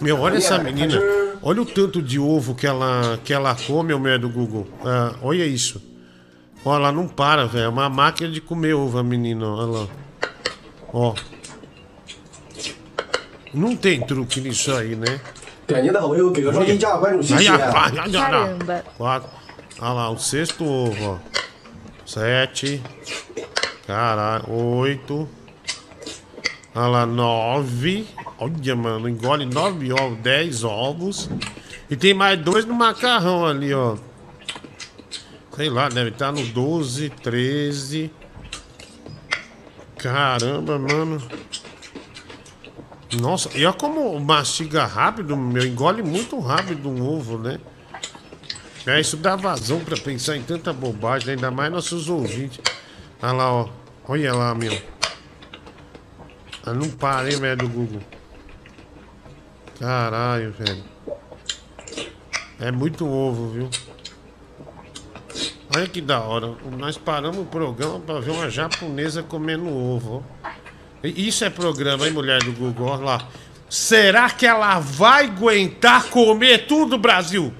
Meu, 0.00 0.18
olha 0.20 0.38
essa 0.38 0.58
menina. 0.58 0.98
Olha 1.42 1.62
o 1.62 1.66
tanto 1.66 2.00
de 2.00 2.18
ovo 2.18 2.54
que 2.54 2.66
ela, 2.66 3.18
que 3.24 3.32
ela 3.32 3.54
come, 3.54 3.92
o 3.92 3.98
meu 3.98 4.18
do 4.18 4.28
Google. 4.28 4.66
Ah, 4.84 5.14
olha 5.22 5.44
isso. 5.44 5.82
Ó, 6.64 6.76
ela 6.76 6.90
não 6.90 7.06
para, 7.06 7.46
velho. 7.46 7.64
É 7.64 7.68
uma 7.68 7.88
máquina 7.88 8.30
de 8.30 8.40
comer 8.40 8.74
ovo, 8.74 8.98
a 8.98 9.02
menina. 9.02 9.46
Olha 9.46 9.80
lá. 9.80 9.88
Ó. 10.92 11.14
Não 13.52 13.76
tem 13.76 14.00
truque 14.00 14.40
nisso 14.40 14.72
aí, 14.72 14.96
né? 14.96 15.20
Aí, 17.36 17.46
rapaz, 17.46 17.92
olha 17.92 18.18
lá. 18.18 18.30
Caramba. 18.30 18.84
Quatro. 18.96 19.30
Olha 19.80 19.92
lá, 19.92 20.10
o 20.10 20.18
sexto 20.18 20.64
ovo, 20.64 21.04
ó. 21.04 21.18
Sete. 22.06 22.82
Caralho, 23.92 24.50
oito. 24.50 25.28
Olha 26.74 26.86
lá, 26.86 27.04
nove. 27.04 28.08
Olha, 28.38 28.74
mano, 28.74 29.06
engole 29.06 29.44
nove 29.44 29.92
ovos, 29.92 30.18
dez 30.20 30.64
ovos. 30.64 31.28
E 31.90 31.94
tem 31.94 32.14
mais 32.14 32.40
dois 32.40 32.64
no 32.64 32.72
macarrão 32.72 33.44
ali, 33.44 33.74
ó. 33.74 33.98
Sei 35.54 35.68
lá, 35.68 35.90
deve 35.90 36.08
estar 36.08 36.32
no 36.32 36.42
12, 36.42 37.10
13. 37.10 38.10
Caramba, 39.98 40.78
mano. 40.78 41.22
Nossa, 43.20 43.50
e 43.54 43.66
olha 43.66 43.74
como 43.74 44.18
mastiga 44.18 44.86
rápido, 44.86 45.36
meu. 45.36 45.66
Engole 45.66 46.02
muito 46.02 46.40
rápido 46.40 46.88
um 46.88 47.06
ovo, 47.06 47.36
né? 47.36 47.60
É, 48.86 48.98
isso 48.98 49.18
dá 49.18 49.36
vazão 49.36 49.80
pra 49.80 49.98
pensar 49.98 50.34
em 50.38 50.42
tanta 50.42 50.72
bobagem, 50.72 51.34
ainda 51.34 51.50
mais 51.50 51.70
nossos 51.70 52.08
ouvintes. 52.08 52.58
Olha 53.22 53.32
lá, 53.32 53.52
ó. 53.52 53.81
Olha 54.08 54.34
lá, 54.34 54.54
meu. 54.54 54.76
Ah, 56.64 56.72
não 56.72 56.88
para, 56.90 57.30
hein, 57.30 57.38
velho, 57.38 57.56
do 57.56 57.68
Google. 57.68 58.00
Caralho, 59.78 60.52
velho. 60.52 60.84
É 62.60 62.70
muito 62.70 63.06
ovo, 63.06 63.48
viu? 63.50 63.70
Olha 65.74 65.86
que 65.86 66.00
da 66.00 66.20
hora. 66.20 66.54
Nós 66.76 66.98
paramos 66.98 67.38
o 67.38 67.44
programa 67.44 67.98
pra 68.00 68.20
ver 68.20 68.30
uma 68.30 68.50
japonesa 68.50 69.22
comendo 69.22 69.68
ovo, 69.68 70.24
Isso 71.02 71.44
é 71.44 71.50
programa, 71.50 72.06
hein, 72.06 72.12
mulher 72.12 72.42
do 72.42 72.52
Google? 72.52 72.88
Olha 72.88 73.04
lá. 73.04 73.28
Será 73.68 74.28
que 74.30 74.46
ela 74.46 74.78
vai 74.78 75.24
aguentar 75.24 76.04
comer 76.04 76.66
tudo, 76.66 76.98
Brasil? 76.98 77.52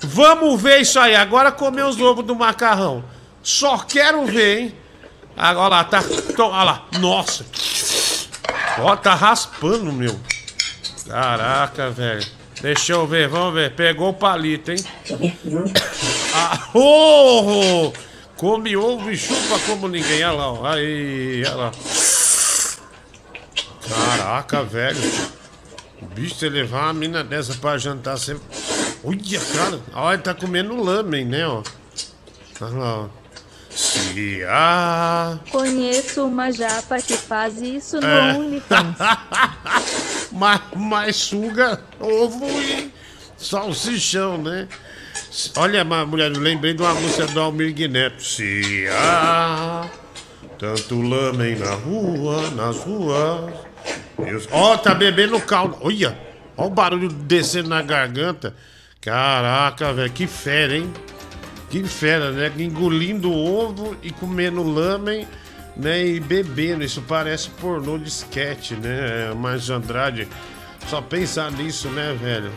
Vamos 0.00 0.60
ver 0.60 0.80
isso 0.80 0.98
aí. 0.98 1.14
Agora 1.14 1.52
comer 1.52 1.84
os 1.84 2.00
ovos 2.00 2.24
do 2.24 2.34
macarrão. 2.34 3.04
Só 3.42 3.78
quero 3.78 4.24
ver, 4.24 4.58
hein? 4.58 4.74
Agora 5.38 5.60
olha 5.66 5.68
lá, 5.76 5.84
tá. 5.84 6.02
tô- 6.36 6.46
Olha 6.48 6.64
lá. 6.64 6.86
Nossa. 6.98 7.46
Ó, 8.80 8.96
tá 8.96 9.14
raspando, 9.14 9.92
meu. 9.92 10.18
Caraca, 11.06 11.90
velho. 11.90 12.26
Deixa 12.60 12.92
eu 12.92 13.06
ver, 13.06 13.28
vamos 13.28 13.54
ver. 13.54 13.74
Pegou 13.74 14.10
o 14.10 14.14
palito, 14.14 14.72
hein? 14.72 14.84
Ah, 16.34 16.68
oh, 16.74 17.92
come 18.36 18.76
ovo 18.76 19.10
e 19.10 19.16
chupa 19.16 19.58
como 19.66 19.88
ninguém. 19.88 20.24
Olha 20.24 20.32
lá, 20.32 20.52
ó. 20.52 20.66
Aí, 20.66 21.42
olha 21.46 21.54
lá. 21.54 21.70
Caraca, 23.88 24.64
velho. 24.64 24.98
Bicho, 26.14 26.34
você 26.36 26.48
levar 26.48 26.84
uma 26.84 26.92
mina 26.94 27.24
dessa 27.24 27.54
pra 27.54 27.78
jantar, 27.78 28.16
você. 28.18 28.36
Olha, 29.04 29.40
cara. 29.54 29.80
Olha, 29.94 30.14
ele 30.14 30.22
tá 30.22 30.34
comendo 30.34 30.82
lamen, 30.82 31.24
né, 31.24 31.46
ó. 31.46 31.62
Olha 32.60 32.74
lá, 32.76 32.98
ó. 33.04 33.08
Se 33.78 34.42
a. 34.44 35.38
Conheço 35.52 36.26
uma 36.26 36.50
japa 36.50 37.00
que 37.00 37.16
faz 37.16 37.62
isso 37.62 38.00
no 38.00 38.08
É. 38.08 38.34
OnlyFans. 38.34 38.96
mas, 40.32 40.60
mas 40.74 41.14
suga 41.14 41.80
ovo 42.00 42.44
e 42.44 42.92
salsichão, 43.36 44.36
né? 44.36 44.66
Olha, 45.56 45.84
mulher, 45.84 46.32
eu 46.32 46.40
lembrei 46.40 46.74
de 46.74 46.82
uma 46.82 46.92
música 46.92 47.28
do 47.28 47.38
Almir 47.38 47.88
Neto. 47.88 48.20
Se 48.20 48.88
há 48.90 49.88
tanto 50.58 51.00
lamen 51.00 51.56
na 51.56 51.74
rua, 51.74 52.50
nas 52.50 52.78
ruas. 52.78 53.54
Ó, 54.50 54.76
tá 54.76 54.92
bebendo 54.92 55.40
caldo. 55.40 55.78
Olha, 55.82 56.18
ó 56.56 56.66
o 56.66 56.70
barulho 56.70 57.08
descendo 57.08 57.68
na 57.68 57.80
garganta. 57.80 58.52
Caraca, 59.00 59.92
velho, 59.92 60.10
que 60.10 60.26
fera, 60.26 60.76
hein? 60.76 60.92
Que 61.70 61.84
fera, 61.84 62.30
né? 62.30 62.50
Engolindo 62.58 63.32
ovo 63.32 63.96
e 64.02 64.10
comendo 64.10 64.62
lamen, 64.62 65.26
né? 65.76 66.06
E 66.06 66.20
bebendo. 66.20 66.82
Isso 66.82 67.02
parece 67.02 67.50
pornô 67.50 67.98
de 67.98 68.08
sketch, 68.08 68.72
né? 68.72 69.32
Mas 69.36 69.68
Andrade, 69.68 70.26
só 70.88 71.00
pensar 71.02 71.52
nisso, 71.52 71.88
né, 71.88 72.16
velho? 72.18 72.50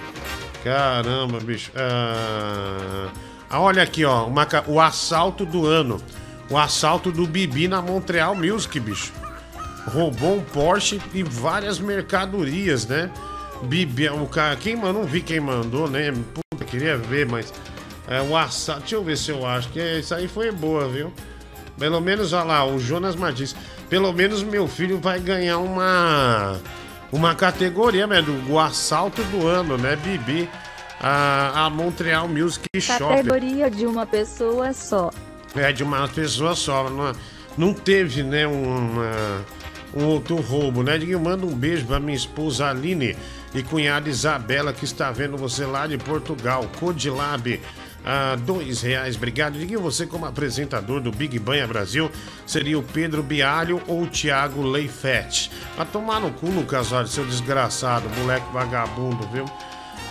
Caramba, 0.63 1.39
bicho. 1.39 1.71
Ah, 1.75 3.09
ah, 3.49 3.59
olha 3.59 3.83
aqui, 3.83 4.05
ó. 4.05 4.25
uma 4.27 4.47
o 4.67 4.79
assalto 4.79 5.45
do 5.45 5.65
ano. 5.65 6.01
O 6.49 6.57
assalto 6.57 7.11
do 7.11 7.25
Bibi 7.25 7.67
na 7.67 7.81
Montreal 7.81 8.35
Music, 8.35 8.79
bicho. 8.79 9.11
Roubou 9.87 10.37
um 10.37 10.41
Porsche 10.41 11.01
e 11.13 11.23
várias 11.23 11.79
mercadorias, 11.79 12.85
né? 12.85 13.09
Bibi, 13.63 14.09
o 14.09 14.25
cara, 14.25 14.55
quem 14.55 14.75
mandou, 14.75 14.93
não 14.93 15.03
vi 15.03 15.21
quem 15.21 15.39
mandou, 15.39 15.89
né? 15.89 16.13
Puta, 16.33 16.65
queria 16.65 16.97
ver, 16.97 17.27
mas 17.27 17.53
é 18.07 18.21
o 18.21 18.35
assalto. 18.35 18.81
Deixa 18.81 18.95
eu 18.95 19.03
ver 19.03 19.17
se 19.17 19.31
eu 19.31 19.45
acho 19.45 19.69
que 19.69 19.79
é- 19.79 19.99
isso 19.99 20.13
aí 20.13 20.27
foi 20.27 20.51
boa, 20.51 20.87
viu? 20.87 21.11
Pelo 21.77 21.99
menos, 22.01 22.33
olha 22.33 22.43
lá, 22.43 22.65
o 22.65 22.79
Jonas 22.79 23.15
Martins. 23.15 23.55
Pelo 23.89 24.11
menos 24.13 24.43
meu 24.43 24.67
filho 24.67 24.99
vai 24.99 25.19
ganhar 25.19 25.57
uma 25.57 26.59
uma 27.11 27.35
categoria, 27.35 28.07
né? 28.07 28.21
Do 28.21 28.51
o 28.51 28.59
assalto 28.59 29.23
do 29.25 29.45
ano, 29.47 29.77
né? 29.77 29.95
Bibi, 29.95 30.49
a, 30.99 31.65
a 31.65 31.69
Montreal 31.69 32.27
Music 32.27 32.67
Shop. 32.79 32.99
Categoria 32.99 33.69
de 33.69 33.85
uma 33.85 34.05
pessoa 34.05 34.71
só. 34.73 35.11
É 35.55 35.71
de 35.73 35.83
uma 35.83 36.07
pessoa 36.07 36.55
só. 36.55 36.89
Não, 36.89 37.11
não 37.57 37.73
teve, 37.73 38.23
né, 38.23 38.47
uma, 38.47 39.43
um 39.93 40.05
outro 40.05 40.35
roubo, 40.37 40.83
né? 40.83 40.97
Diguinho, 40.97 41.19
manda 41.19 41.45
um 41.45 41.53
beijo 41.53 41.85
pra 41.85 41.99
minha 41.99 42.15
esposa 42.15 42.69
Aline 42.69 43.17
e 43.53 43.61
cunhada 43.61 44.07
Isabela, 44.09 44.71
que 44.71 44.85
está 44.85 45.11
vendo 45.11 45.35
você 45.37 45.65
lá 45.65 45.87
de 45.87 45.97
Portugal. 45.97 46.65
Codilab. 46.79 47.59
Ah, 48.05 48.35
dois 48.35 48.81
reais, 48.81 49.15
obrigado. 49.15 49.57
Diguinho, 49.57 49.79
você 49.79 50.05
como 50.05 50.25
apresentador 50.25 50.99
do 50.99 51.11
Big 51.11 51.37
Banha 51.37 51.67
Brasil, 51.67 52.09
seria 52.45 52.77
o 52.77 52.83
Pedro 52.83 53.21
Bialho 53.21 53.81
ou 53.87 54.03
o 54.03 54.07
Thiago 54.07 54.63
Leifert? 54.63 55.49
A 55.77 55.85
tomar 55.85 56.19
no 56.19 56.31
cu, 56.31 56.47
Lucas 56.47 56.91
Olha, 56.91 57.07
seu 57.07 57.25
desgraçado, 57.25 58.09
moleque 58.17 58.51
vagabundo, 58.51 59.27
viu? 59.27 59.45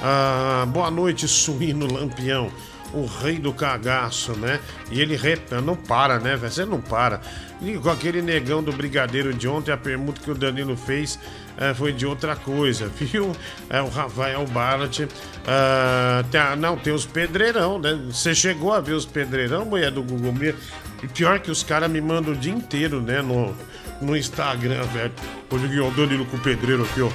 Ah, 0.02 0.64
boa 0.68 0.90
noite, 0.90 1.26
suíno 1.26 1.92
lampião. 1.92 2.50
O 2.92 3.06
rei 3.06 3.38
do 3.38 3.52
cagaço, 3.52 4.32
né? 4.32 4.58
E 4.90 5.00
ele 5.00 5.14
rep... 5.14 5.52
não 5.62 5.76
para, 5.76 6.18
né? 6.18 6.36
Você 6.36 6.64
não 6.64 6.80
para. 6.80 7.20
E 7.62 7.74
com 7.74 7.88
aquele 7.88 8.20
negão 8.20 8.62
do 8.62 8.72
brigadeiro 8.72 9.32
de 9.32 9.46
ontem, 9.46 9.70
a 9.70 9.76
permuta 9.76 10.20
que 10.20 10.30
o 10.30 10.34
Danilo 10.34 10.76
fez 10.76 11.16
eh, 11.60 11.72
foi 11.74 11.92
de 11.92 12.04
outra 12.06 12.34
coisa, 12.34 12.88
viu? 12.98 13.30
É 13.68 13.80
o 13.80 13.88
Rafael 13.88 14.44
Barlat. 14.46 15.00
Ah, 15.46 16.24
tá- 16.30 16.56
não, 16.56 16.76
tem 16.76 16.92
os 16.92 17.06
pedreirão, 17.06 17.78
né? 17.78 17.98
Você 18.10 18.34
chegou 18.34 18.72
a 18.72 18.80
ver 18.80 18.92
os 18.94 19.06
pedreirão, 19.06 19.64
mulher 19.64 19.90
do 19.90 20.02
Google 20.02 20.32
Mir? 20.32 20.54
E 21.02 21.06
pior 21.08 21.38
que 21.40 21.50
os 21.50 21.62
caras 21.62 21.90
me 21.90 22.00
mandam 22.00 22.32
o 22.32 22.36
dia 22.36 22.52
inteiro, 22.52 23.00
né? 23.00 23.22
No, 23.22 23.54
no 24.02 24.16
Instagram, 24.16 24.82
velho. 24.84 25.12
Ô, 25.50 25.56
Diguinho, 25.58 25.88
o 25.88 25.90
Danilo 25.92 26.26
com 26.26 26.36
o 26.36 26.40
pedreiro 26.40 26.82
aqui, 26.82 27.00
ó. 27.02 27.08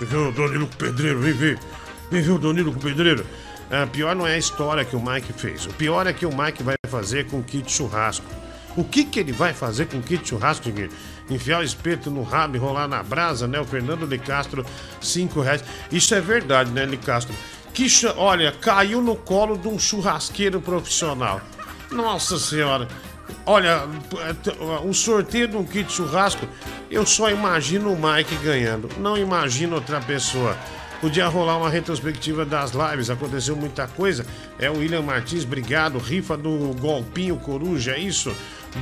Aqui, 0.00 0.14
ó, 0.16 0.28
O 0.28 0.32
Danilo 0.32 0.66
com 0.66 0.74
o 0.74 0.76
pedreiro, 0.76 1.18
vem 1.20 1.32
ver. 1.32 1.58
Vem 2.10 2.22
ver 2.22 2.32
o 2.32 2.38
Danilo 2.38 2.72
com 2.72 2.78
o 2.78 2.82
pedreiro. 2.82 3.24
Ah, 3.70 3.86
pior 3.86 4.14
não 4.16 4.26
é 4.26 4.34
a 4.34 4.38
história 4.38 4.84
que 4.84 4.96
o 4.96 5.00
Mike 5.04 5.32
fez. 5.34 5.66
O 5.66 5.70
pior 5.74 6.06
é 6.06 6.12
que 6.12 6.24
o 6.24 6.30
Mike 6.36 6.62
vai 6.62 6.74
fazer 6.88 7.26
com 7.26 7.38
o 7.38 7.42
kit 7.44 7.70
churrasco. 7.70 8.24
O 8.76 8.82
que, 8.84 9.04
que 9.04 9.20
ele 9.20 9.32
vai 9.32 9.52
fazer 9.52 9.86
com 9.86 9.98
o 9.98 10.02
kit 10.02 10.26
churrasco, 10.26 10.64
Diguinho? 10.64 10.88
Enfiar 11.30 11.60
o 11.60 11.62
espeto 11.62 12.10
no 12.10 12.22
rabo 12.22 12.56
e 12.56 12.58
rolar 12.58 12.88
na 12.88 13.02
brasa, 13.02 13.46
né? 13.46 13.60
O 13.60 13.64
Fernando 13.64 14.06
de 14.06 14.18
Castro, 14.18 14.64
cinco 15.00 15.40
reais. 15.40 15.62
Isso 15.92 16.14
é 16.14 16.20
verdade, 16.20 16.70
né, 16.70 16.86
de 16.86 16.96
Castro? 16.96 17.34
Que, 17.74 17.86
olha, 18.16 18.50
caiu 18.52 19.02
no 19.02 19.14
colo 19.14 19.56
de 19.56 19.68
um 19.68 19.78
churrasqueiro 19.78 20.60
profissional. 20.60 21.40
Nossa 21.90 22.38
Senhora. 22.38 22.88
Olha, 23.44 23.82
o 24.84 24.92
sorteio 24.94 25.48
de 25.48 25.56
um 25.56 25.64
kit 25.64 25.92
churrasco, 25.92 26.46
eu 26.90 27.04
só 27.04 27.30
imagino 27.30 27.92
o 27.92 27.96
Mike 27.96 28.34
ganhando. 28.36 28.88
Não 28.98 29.16
imagino 29.16 29.76
outra 29.76 30.00
pessoa. 30.00 30.56
Podia 31.00 31.28
rolar 31.28 31.58
uma 31.58 31.70
retrospectiva 31.70 32.44
das 32.44 32.72
lives, 32.72 33.08
aconteceu 33.08 33.54
muita 33.54 33.86
coisa. 33.86 34.26
É 34.58 34.68
o 34.68 34.78
William 34.78 35.02
Martins, 35.02 35.44
obrigado. 35.44 35.98
Rifa 35.98 36.36
do 36.36 36.74
Golpinho 36.80 37.36
Coruja, 37.36 37.92
é 37.92 38.00
isso? 38.00 38.34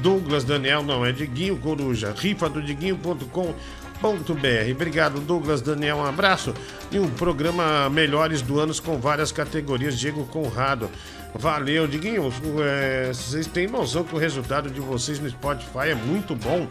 Douglas 0.03 0.45
Daniel, 0.45 0.83
não, 0.83 1.05
é 1.05 1.13
Diguinho 1.13 1.57
Coruja. 1.59 2.15
Rifa 2.17 2.49
do 2.49 2.63
Diguinho.com. 2.63 3.55
.br. 3.97 4.71
Obrigado, 4.73 5.21
Douglas 5.21 5.63
Daniel. 5.63 5.97
Um 5.97 6.05
abraço 6.05 6.53
e 6.93 6.99
um 6.99 7.09
programa 7.09 7.89
Melhores 7.89 8.43
do 8.43 8.61
Anos 8.61 8.79
com 8.79 8.99
várias 8.99 9.33
categorias. 9.33 9.99
Diego 9.99 10.27
Conrado. 10.27 10.91
Valeu, 11.35 11.87
Diguinho. 11.87 12.31
é, 12.63 13.09
vocês 13.09 13.47
têm 13.47 13.67
noção 13.67 14.05
que 14.05 14.15
o 14.15 14.19
resultado 14.19 14.71
de 14.71 14.81
vocês 14.81 15.19
no 15.19 15.29
Spotify 15.31 15.89
é 15.91 15.95
muito 15.95 16.35
bom. 16.35 16.69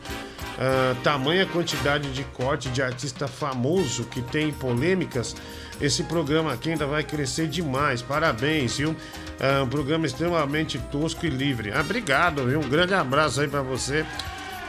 Ah, 0.58 0.96
tamanha 1.04 1.46
quantidade 1.46 2.12
de 2.14 2.24
corte 2.24 2.70
de 2.70 2.82
artista 2.82 3.28
famoso 3.28 4.06
que 4.06 4.22
tem 4.22 4.52
polêmicas. 4.52 5.36
Esse 5.82 6.04
programa 6.04 6.58
ainda 6.66 6.86
vai 6.86 7.04
crescer 7.04 7.48
demais. 7.48 8.02
Parabéns, 8.02 8.78
viu? 8.78 8.96
Ah, 9.40 9.64
um 9.64 9.68
programa 9.68 10.06
extremamente 10.06 10.80
tosco 10.92 11.26
e 11.26 11.30
livre. 11.30 11.72
Ah, 11.74 11.82
obrigado, 11.82 12.46
viu? 12.46 12.60
Um 12.60 12.70
grande 12.70 12.94
abraço 12.94 13.42
aí 13.42 13.48
pra 13.48 13.62
você. 13.62 14.06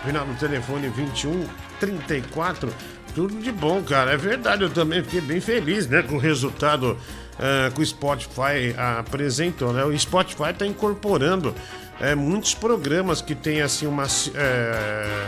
Final 0.05 0.27
do 0.27 0.35
telefone 0.35 0.89
21 0.89 1.47
34. 1.81 2.73
Tudo 3.15 3.37
de 3.41 3.53
bom, 3.53 3.83
cara. 3.83 4.13
É 4.13 4.17
verdade, 4.17 4.63
eu 4.63 4.71
também 4.71 5.03
fiquei 5.03 5.21
bem 5.21 5.41
feliz, 5.41 5.87
né, 5.89 6.03
com 6.03 6.17
o 6.17 6.19
resultado 6.19 6.99
ah, 7.39 7.71
que 7.75 7.81
o 7.81 7.87
Spotify 7.87 8.75
apresentou, 8.99 9.73
né? 9.73 9.85
O 9.85 9.97
Spotify 9.99 10.51
está 10.51 10.67
incorporando 10.67 11.55
eh, 12.01 12.15
muitos 12.15 12.55
programas 12.55 13.23
que 13.23 13.35
tem 13.35 13.63
assim 13.63 13.87
uma 13.87 14.05
eh, 14.35 15.27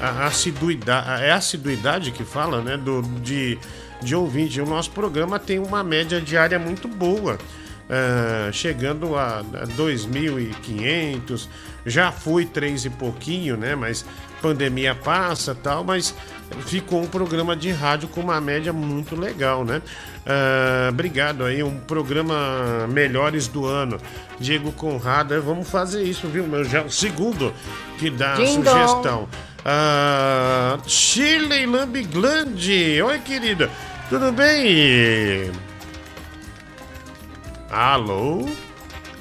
a 0.00 0.26
assiduidade, 0.26 1.24
é 1.24 1.32
assiduidade 1.32 2.10
que 2.10 2.24
fala, 2.24 2.60
né, 2.60 2.76
do 2.76 3.02
de 3.22 3.58
de 4.00 4.14
ouvinte. 4.14 4.60
O 4.60 4.66
nosso 4.66 4.90
programa 4.90 5.38
tem 5.38 5.58
uma 5.58 5.82
média 5.82 6.20
diária 6.20 6.58
muito 6.58 6.88
boa. 6.88 7.38
ah, 7.88 8.50
chegando 8.52 9.16
a 9.16 9.38
a 9.38 9.66
2.500, 9.76 11.48
já 11.84 12.10
foi 12.10 12.44
três 12.44 12.84
e 12.84 12.90
pouquinho, 12.90 13.56
né? 13.56 13.74
Mas 13.76 14.04
pandemia 14.42 14.94
passa 14.94 15.54
tal, 15.54 15.84
mas 15.84 16.14
ficou 16.66 17.02
um 17.02 17.06
programa 17.06 17.56
de 17.56 17.70
rádio 17.70 18.08
com 18.08 18.20
uma 18.20 18.40
média 18.40 18.72
muito 18.72 19.14
legal, 19.14 19.64
né? 19.64 19.80
Ah, 20.26 20.88
obrigado 20.90 21.44
aí, 21.44 21.62
um 21.62 21.78
programa 21.78 22.86
Melhores 22.88 23.46
do 23.46 23.64
Ano. 23.66 23.98
Diego 24.40 24.72
Conrado, 24.72 25.40
vamos 25.40 25.68
fazer 25.68 26.02
isso, 26.02 26.26
viu? 26.26 26.46
meu? 26.46 26.64
Já 26.64 26.80
é 26.80 26.84
o 26.84 26.90
segundo 26.90 27.54
que 27.98 28.10
dá 28.10 28.34
a 28.34 28.36
Ding 28.36 28.62
dong. 28.62 29.28
Ah, 29.68 30.78
Shirley 30.86 31.66
Lambiglande. 31.66 33.02
Oi, 33.02 33.18
querida. 33.18 33.68
Tudo 34.08 34.30
bem? 34.30 35.50
Alô? 37.68 38.48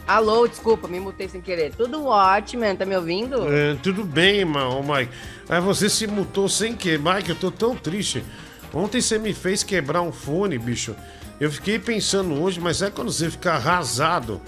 Alô, 0.07 0.47
desculpa, 0.47 0.87
me 0.87 0.99
mutei 0.99 1.27
sem 1.27 1.41
querer. 1.41 1.73
Tudo 1.75 2.05
ótimo, 2.05 2.63
tá 2.77 2.85
me 2.85 2.95
ouvindo? 2.95 3.51
É, 3.51 3.75
tudo 3.81 4.03
bem, 4.03 4.41
irmão, 4.41 4.83
Mike. 4.83 5.11
Aí 5.49 5.59
você 5.59 5.89
se 5.89 6.05
mutou 6.05 6.47
sem 6.47 6.75
que, 6.75 6.95
Mike, 6.95 7.29
eu 7.31 7.35
tô 7.35 7.49
tão 7.49 7.75
triste. 7.75 8.23
Ontem 8.71 9.01
você 9.01 9.17
me 9.17 9.33
fez 9.33 9.63
quebrar 9.63 10.03
um 10.03 10.11
fone, 10.11 10.59
bicho. 10.59 10.95
Eu 11.39 11.51
fiquei 11.51 11.79
pensando 11.79 12.39
hoje, 12.39 12.59
mas 12.61 12.83
é 12.83 12.91
quando 12.91 13.11
você 13.11 13.31
fica 13.31 13.53
arrasado. 13.53 14.39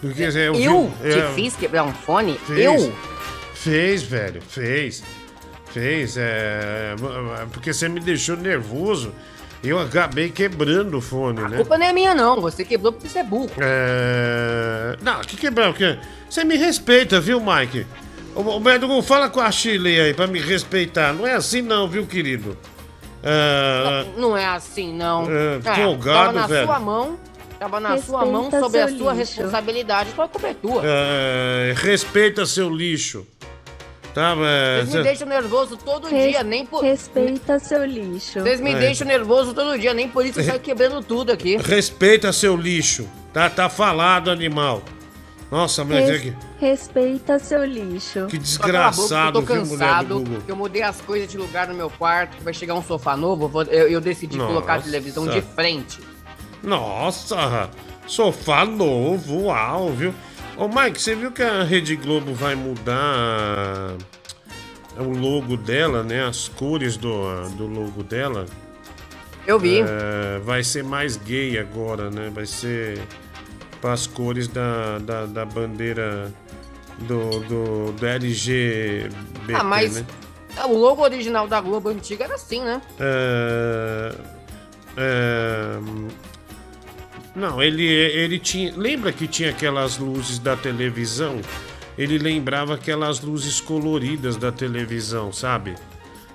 Porque 0.00 0.22
é, 0.22 0.28
eu, 0.48 0.54
Eu 0.54 0.88
vi- 1.02 1.10
te 1.12 1.18
é, 1.18 1.32
fiz 1.34 1.54
quebrar 1.54 1.84
um 1.84 1.92
fone? 1.92 2.38
Fez. 2.46 2.60
Eu? 2.82 2.96
Fez, 3.54 4.02
velho, 4.02 4.40
fez. 4.40 5.02
Fez, 5.74 6.16
é. 6.16 6.94
Porque 7.52 7.72
você 7.72 7.88
me 7.88 7.98
deixou 7.98 8.36
nervoso. 8.36 9.12
Eu 9.62 9.80
acabei 9.80 10.30
quebrando 10.30 10.98
o 10.98 11.00
fone, 11.00 11.40
A 11.40 11.48
né? 11.48 11.56
culpa 11.56 11.76
não 11.76 11.86
é 11.86 11.92
minha, 11.92 12.14
não. 12.14 12.40
Você 12.40 12.64
quebrou 12.64 12.92
porque 12.92 13.08
você 13.08 13.18
é 13.18 13.24
burro. 13.24 13.50
É... 13.58 14.96
Não, 15.02 15.20
que 15.22 15.36
quebrar, 15.36 15.72
porque 15.72 15.98
você 16.30 16.44
me 16.44 16.56
respeita, 16.56 17.18
viu, 17.20 17.40
Mike? 17.40 17.84
O, 18.36 18.40
o 18.42 18.60
médico 18.60 19.02
fala 19.02 19.28
com 19.28 19.40
a 19.40 19.50
Chile 19.50 19.98
aí 19.98 20.14
pra 20.14 20.26
me 20.28 20.38
respeitar. 20.38 21.12
Não 21.12 21.26
é 21.26 21.32
assim 21.34 21.60
não, 21.62 21.88
viu, 21.88 22.06
querido? 22.06 22.56
É... 23.22 24.04
Não 24.16 24.36
é 24.36 24.44
assim, 24.46 24.92
não. 24.94 25.24
É, 25.28 25.58
tava 25.60 25.76
folgado, 25.82 26.32
na 26.34 26.46
velho. 26.46 26.66
sua 26.66 26.78
mão. 26.78 27.18
Tava 27.58 27.80
na 27.80 27.96
sua 27.98 28.20
Respeita 28.20 28.26
mão 28.26 28.50
sobre 28.50 28.80
a 28.80 28.88
sua 28.88 29.14
lixo. 29.14 29.36
responsabilidade. 29.40 30.10
Sua 30.14 30.28
culpa 30.28 30.48
é 30.48 30.54
tua. 30.54 30.82
é, 30.84 31.72
Respeita 31.76 32.44
seu 32.46 32.68
lixo. 32.68 33.26
Tá, 34.14 34.34
é, 34.38 34.80
Vocês 34.84 34.94
me 34.94 35.02
deixam 35.02 35.28
nervoso 35.28 35.76
todo 35.76 36.06
Res- 36.06 36.30
dia, 36.30 36.42
nem 36.44 36.64
por. 36.64 36.82
Respeita 36.84 37.58
seu 37.58 37.84
lixo. 37.84 38.40
Vocês 38.40 38.60
me 38.60 38.70
É. 38.72 38.78
deixam 38.78 39.06
nervoso 39.08 39.52
todo 39.52 39.76
dia, 39.76 39.92
nem 39.92 40.08
por 40.08 40.24
isso 40.24 40.38
eu 40.40 40.44
saio 40.44 40.60
quebrando 40.60 41.02
tudo 41.02 41.32
aqui. 41.32 41.56
Respeita 41.56 42.32
seu 42.32 42.56
lixo. 42.56 43.08
Tá, 43.32 43.50
tá 43.50 43.68
falado, 43.68 44.30
animal. 44.30 44.82
Nossa, 45.50 45.84
mas 45.84 46.08
é 46.08 46.12
Res- 46.12 46.22
que, 46.22 46.34
Respeita 46.60 47.38
seu 47.40 47.64
lixo. 47.64 48.12
que 48.12 48.18
a 48.18 48.20
boca, 48.20 48.28
que 48.28 48.36
eu 48.36 48.40
desgraçado, 48.40 49.40
tô 49.40 49.46
cansado, 49.46 50.24
eu 50.48 50.56
mudei 50.56 50.82
as 50.82 51.00
coisas 51.00 51.28
de 51.28 51.36
lugar 51.36 51.66
no 51.68 51.74
meu 51.74 51.90
quarto, 51.90 52.36
que 52.36 52.42
vai 52.44 52.54
chegar 52.54 52.74
um 52.74 52.82
sofá 52.82 53.16
novo, 53.16 53.44
eu, 53.44 53.48
vou- 53.48 53.62
eu- 53.64 53.88
eu 53.88 54.00
decidi 54.00 54.36
colocar 54.38 54.74
a 54.74 54.76
Nossa. 54.76 54.86
televisão 54.88 55.26
de 55.26 55.42
frente. 55.42 55.98
Nossa, 56.62 57.68
sofá 58.06 58.64
novo, 58.64 59.44
uau, 59.46 59.90
viu? 59.90 60.14
Ô, 60.56 60.68
Mike, 60.68 61.00
você 61.00 61.14
viu 61.14 61.32
que 61.32 61.42
a 61.42 61.64
Rede 61.64 61.96
Globo 61.96 62.32
vai 62.32 62.54
mudar 62.54 63.96
o 64.96 65.08
logo 65.08 65.56
dela, 65.56 66.02
né? 66.02 66.24
As 66.24 66.48
cores 66.48 66.96
do, 66.96 67.48
do 67.50 67.66
logo 67.66 68.02
dela. 68.02 68.46
Eu 69.46 69.58
vi. 69.58 69.80
É, 69.80 70.38
vai 70.38 70.62
ser 70.62 70.84
mais 70.84 71.16
gay 71.16 71.58
agora, 71.58 72.10
né? 72.10 72.30
Vai 72.32 72.46
ser 72.46 73.00
para 73.80 73.92
as 73.92 74.06
cores 74.06 74.48
da, 74.48 74.98
da, 74.98 75.26
da 75.26 75.44
bandeira 75.44 76.32
do, 77.00 77.40
do, 77.40 77.92
do 77.92 78.06
LGBT, 78.06 79.10
ah, 79.54 79.64
mas 79.64 79.96
né? 79.96 80.06
o 80.66 80.72
logo 80.72 81.02
original 81.02 81.46
da 81.46 81.60
Globo 81.60 81.88
antiga 81.88 82.24
era 82.24 82.34
assim, 82.34 82.60
né? 82.62 82.80
É, 82.98 84.14
é, 84.96 85.78
não, 87.34 87.62
ele, 87.62 87.84
ele 87.84 88.38
tinha. 88.38 88.72
Lembra 88.76 89.12
que 89.12 89.26
tinha 89.26 89.50
aquelas 89.50 89.98
luzes 89.98 90.38
da 90.38 90.56
televisão? 90.56 91.40
Ele 91.96 92.18
lembrava 92.18 92.74
aquelas 92.74 93.20
luzes 93.20 93.60
coloridas 93.60 94.36
da 94.36 94.50
televisão, 94.50 95.32
sabe? 95.32 95.74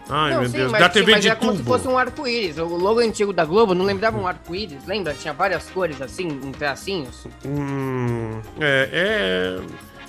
Ai, 0.10 0.34
não, 0.34 0.42
meu 0.42 0.50
sim, 0.50 0.58
Deus. 0.58 0.72
Da 0.72 0.88
sim, 0.88 0.94
TV 0.94 1.12
mas 1.12 1.22
de 1.22 1.28
era 1.30 1.36
como 1.38 1.52
se 1.52 1.58
tubo. 1.60 1.70
fosse 1.70 1.88
um 1.88 1.98
arco-íris. 1.98 2.58
O 2.58 2.66
logo 2.66 3.00
antigo 3.00 3.32
da 3.32 3.46
Globo 3.46 3.76
não 3.76 3.86
lembrava 3.86 4.18
um 4.18 4.26
arco-íris, 4.26 4.86
lembra? 4.88 5.14
Tinha 5.14 5.34
várias 5.34 5.70
cores 5.70 6.02
assim, 6.02 6.28
em 6.28 6.52
tracinhos. 6.52 7.28
Hum, 7.46 8.42
é, 8.60 8.90
é. 8.92 9.62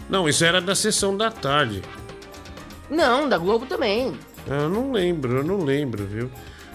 Não, 0.09 0.29
isso 0.29 0.45
era 0.45 0.61
da 0.61 0.75
sessão 0.75 1.17
da 1.17 1.31
tarde. 1.31 1.83
Não, 2.89 3.29
da 3.29 3.37
Globo 3.39 3.67
também. 3.67 4.19
Eu 4.47 4.69
não 4.69 4.91
lembro, 4.91 5.39
eu 5.39 5.45
não 5.45 5.63
lembro, 5.63 6.05
viu? 6.07 6.31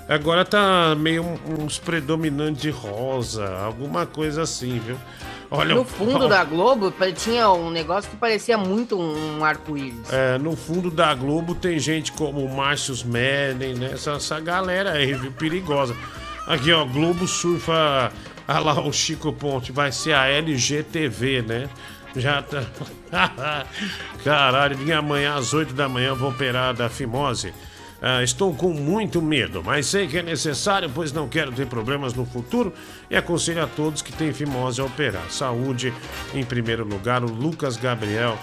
Agora 0.07 0.45
tá 0.45 0.95
meio 0.97 1.23
uns 1.47 1.79
predominantes 1.79 2.61
de 2.61 2.69
rosa, 2.69 3.47
alguma 3.59 4.05
coisa 4.05 4.43
assim, 4.43 4.79
viu? 4.79 4.97
Olha, 5.49 5.73
No 5.75 5.81
o- 5.81 5.85
fundo 5.85 6.27
da 6.27 6.43
Globo 6.43 6.93
tinha 7.15 7.49
um 7.51 7.69
negócio 7.71 8.09
que 8.09 8.15
parecia 8.17 8.57
muito 8.57 8.99
um 8.99 9.43
arco-íris. 9.43 10.11
É, 10.11 10.37
no 10.37 10.55
fundo 10.55 10.91
da 10.91 11.13
Globo 11.15 11.55
tem 11.55 11.79
gente 11.79 12.11
como 12.11 12.43
o 12.45 12.55
Márcio 12.55 12.95
Meden, 13.07 13.75
né? 13.75 13.91
Essa, 13.93 14.11
essa 14.11 14.39
galera 14.39 14.91
aí, 14.91 15.13
viu? 15.13 15.31
Perigosa. 15.31 15.95
Aqui, 16.47 16.71
ó, 16.71 16.85
Globo 16.85 17.27
surfa. 17.27 18.11
Ah 18.47 18.59
lá, 18.59 18.79
o 18.79 18.93
Chico 18.93 19.33
Ponte. 19.33 19.71
Vai 19.71 19.91
ser 19.91 20.13
a 20.13 20.27
LGTV, 20.27 21.41
né? 21.41 21.69
Já 22.15 22.41
tá. 22.43 22.63
Caralho, 24.23 24.77
vim 24.77 24.91
amanhã 24.91 25.35
às 25.35 25.53
8 25.53 25.73
da 25.73 25.89
manhã, 25.89 26.13
vou 26.13 26.29
operar 26.29 26.73
da 26.73 26.89
fimose. 26.89 27.53
Ah, 28.07 28.21
estou 28.21 28.53
com 28.53 28.69
muito 28.69 29.19
medo, 29.19 29.63
mas 29.63 29.87
sei 29.87 30.07
que 30.07 30.19
é 30.19 30.21
necessário, 30.21 30.87
pois 30.93 31.11
não 31.11 31.27
quero 31.27 31.51
ter 31.51 31.65
problemas 31.65 32.13
no 32.13 32.23
futuro 32.23 32.71
e 33.09 33.15
aconselho 33.15 33.63
a 33.63 33.65
todos 33.65 34.03
que 34.03 34.13
têm 34.13 34.31
fimose 34.31 34.79
a 34.79 34.85
operar. 34.85 35.31
Saúde 35.31 35.91
em 36.31 36.45
primeiro 36.45 36.85
lugar, 36.85 37.23
o 37.23 37.27
Lucas 37.27 37.77
Gabriel, 37.77 38.37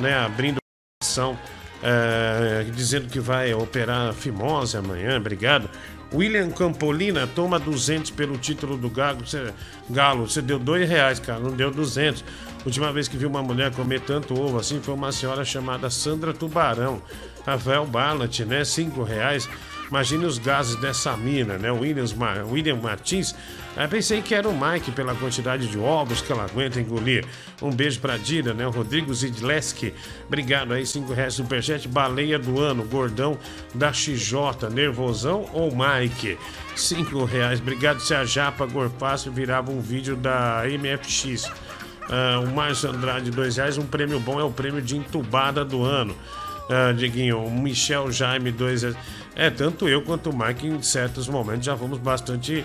né, 0.00 0.18
abrindo 0.18 0.56
ação, 1.00 1.38
é, 1.80 2.66
dizendo 2.74 3.06
que 3.08 3.20
vai 3.20 3.54
operar 3.54 4.12
fimose 4.14 4.76
amanhã, 4.76 5.16
obrigado. 5.16 5.70
William 6.12 6.50
Campolina 6.50 7.24
toma 7.24 7.60
200 7.60 8.10
pelo 8.10 8.36
título 8.36 8.76
do 8.76 8.90
Galo. 8.90 9.24
Você, 9.24 9.54
Galo, 9.90 10.28
você 10.28 10.42
deu 10.42 10.58
dois 10.58 10.88
reais, 10.88 11.20
cara, 11.20 11.38
não 11.38 11.52
deu 11.52 11.70
200. 11.70 12.24
Última 12.66 12.92
vez 12.92 13.06
que 13.06 13.16
vi 13.16 13.26
uma 13.26 13.42
mulher 13.44 13.70
comer 13.70 14.00
tanto 14.00 14.34
ovo 14.40 14.58
assim 14.58 14.80
foi 14.80 14.94
uma 14.94 15.12
senhora 15.12 15.44
chamada 15.44 15.88
Sandra 15.88 16.32
Tubarão. 16.32 17.00
Rafael 17.46 17.86
Ballant, 17.86 18.40
né? 18.40 18.64
Cinco 18.64 19.02
reais. 19.02 19.48
Imagine 19.88 20.24
os 20.24 20.38
gases 20.38 20.76
dessa 20.76 21.16
mina, 21.16 21.58
né? 21.58 21.70
Williams, 21.70 22.14
William 22.50 22.76
Martins. 22.76 23.34
Eu 23.76 23.88
pensei 23.88 24.22
que 24.22 24.34
era 24.34 24.48
o 24.48 24.52
Mike 24.52 24.90
pela 24.92 25.14
quantidade 25.14 25.66
de 25.66 25.78
ovos 25.78 26.20
que 26.20 26.32
ela 26.32 26.44
aguenta 26.44 26.80
engolir. 26.80 27.24
Um 27.60 27.70
beijo 27.70 28.00
pra 28.00 28.16
Dira, 28.16 28.54
né? 28.54 28.66
O 28.66 28.70
Rodrigo 28.70 29.12
Zidleski. 29.12 29.92
Obrigado 30.26 30.72
aí, 30.72 30.86
cinco 30.86 31.12
reais 31.12 31.34
superchat. 31.34 31.86
Baleia 31.86 32.38
do 32.38 32.60
ano, 32.60 32.84
gordão 32.84 33.38
da 33.74 33.92
XJ. 33.92 34.70
Nervosão 34.72 35.48
ou 35.52 35.70
Mike? 35.70 36.38
Cinco 36.74 37.24
reais. 37.24 37.60
Obrigado 37.60 38.00
se 38.00 38.14
a 38.14 38.24
Japa 38.24 38.64
Gorfácio 38.66 39.30
virava 39.30 39.70
um 39.70 39.80
vídeo 39.80 40.16
da 40.16 40.62
MFX. 40.64 41.50
Ah, 42.08 42.40
o 42.40 42.46
Márcio 42.48 42.90
Andrade, 42.90 43.30
dois 43.30 43.56
reais. 43.56 43.76
Um 43.76 43.86
prêmio 43.86 44.18
bom 44.18 44.40
é 44.40 44.44
o 44.44 44.50
prêmio 44.50 44.80
de 44.80 44.96
entubada 44.96 45.64
do 45.64 45.82
ano. 45.82 46.16
Ah, 46.68 46.92
Diguinho, 46.92 47.44
o 47.44 47.50
Michel 47.50 48.10
Jaime, 48.10 48.50
dois 48.50 48.82
reais. 48.82 48.96
É, 49.36 49.50
tanto 49.50 49.88
eu 49.88 50.02
quanto 50.02 50.30
o 50.30 50.36
Mike, 50.36 50.66
em 50.66 50.80
certos 50.82 51.28
momentos, 51.28 51.66
já 51.66 51.76
fomos 51.76 51.98
bastante 51.98 52.64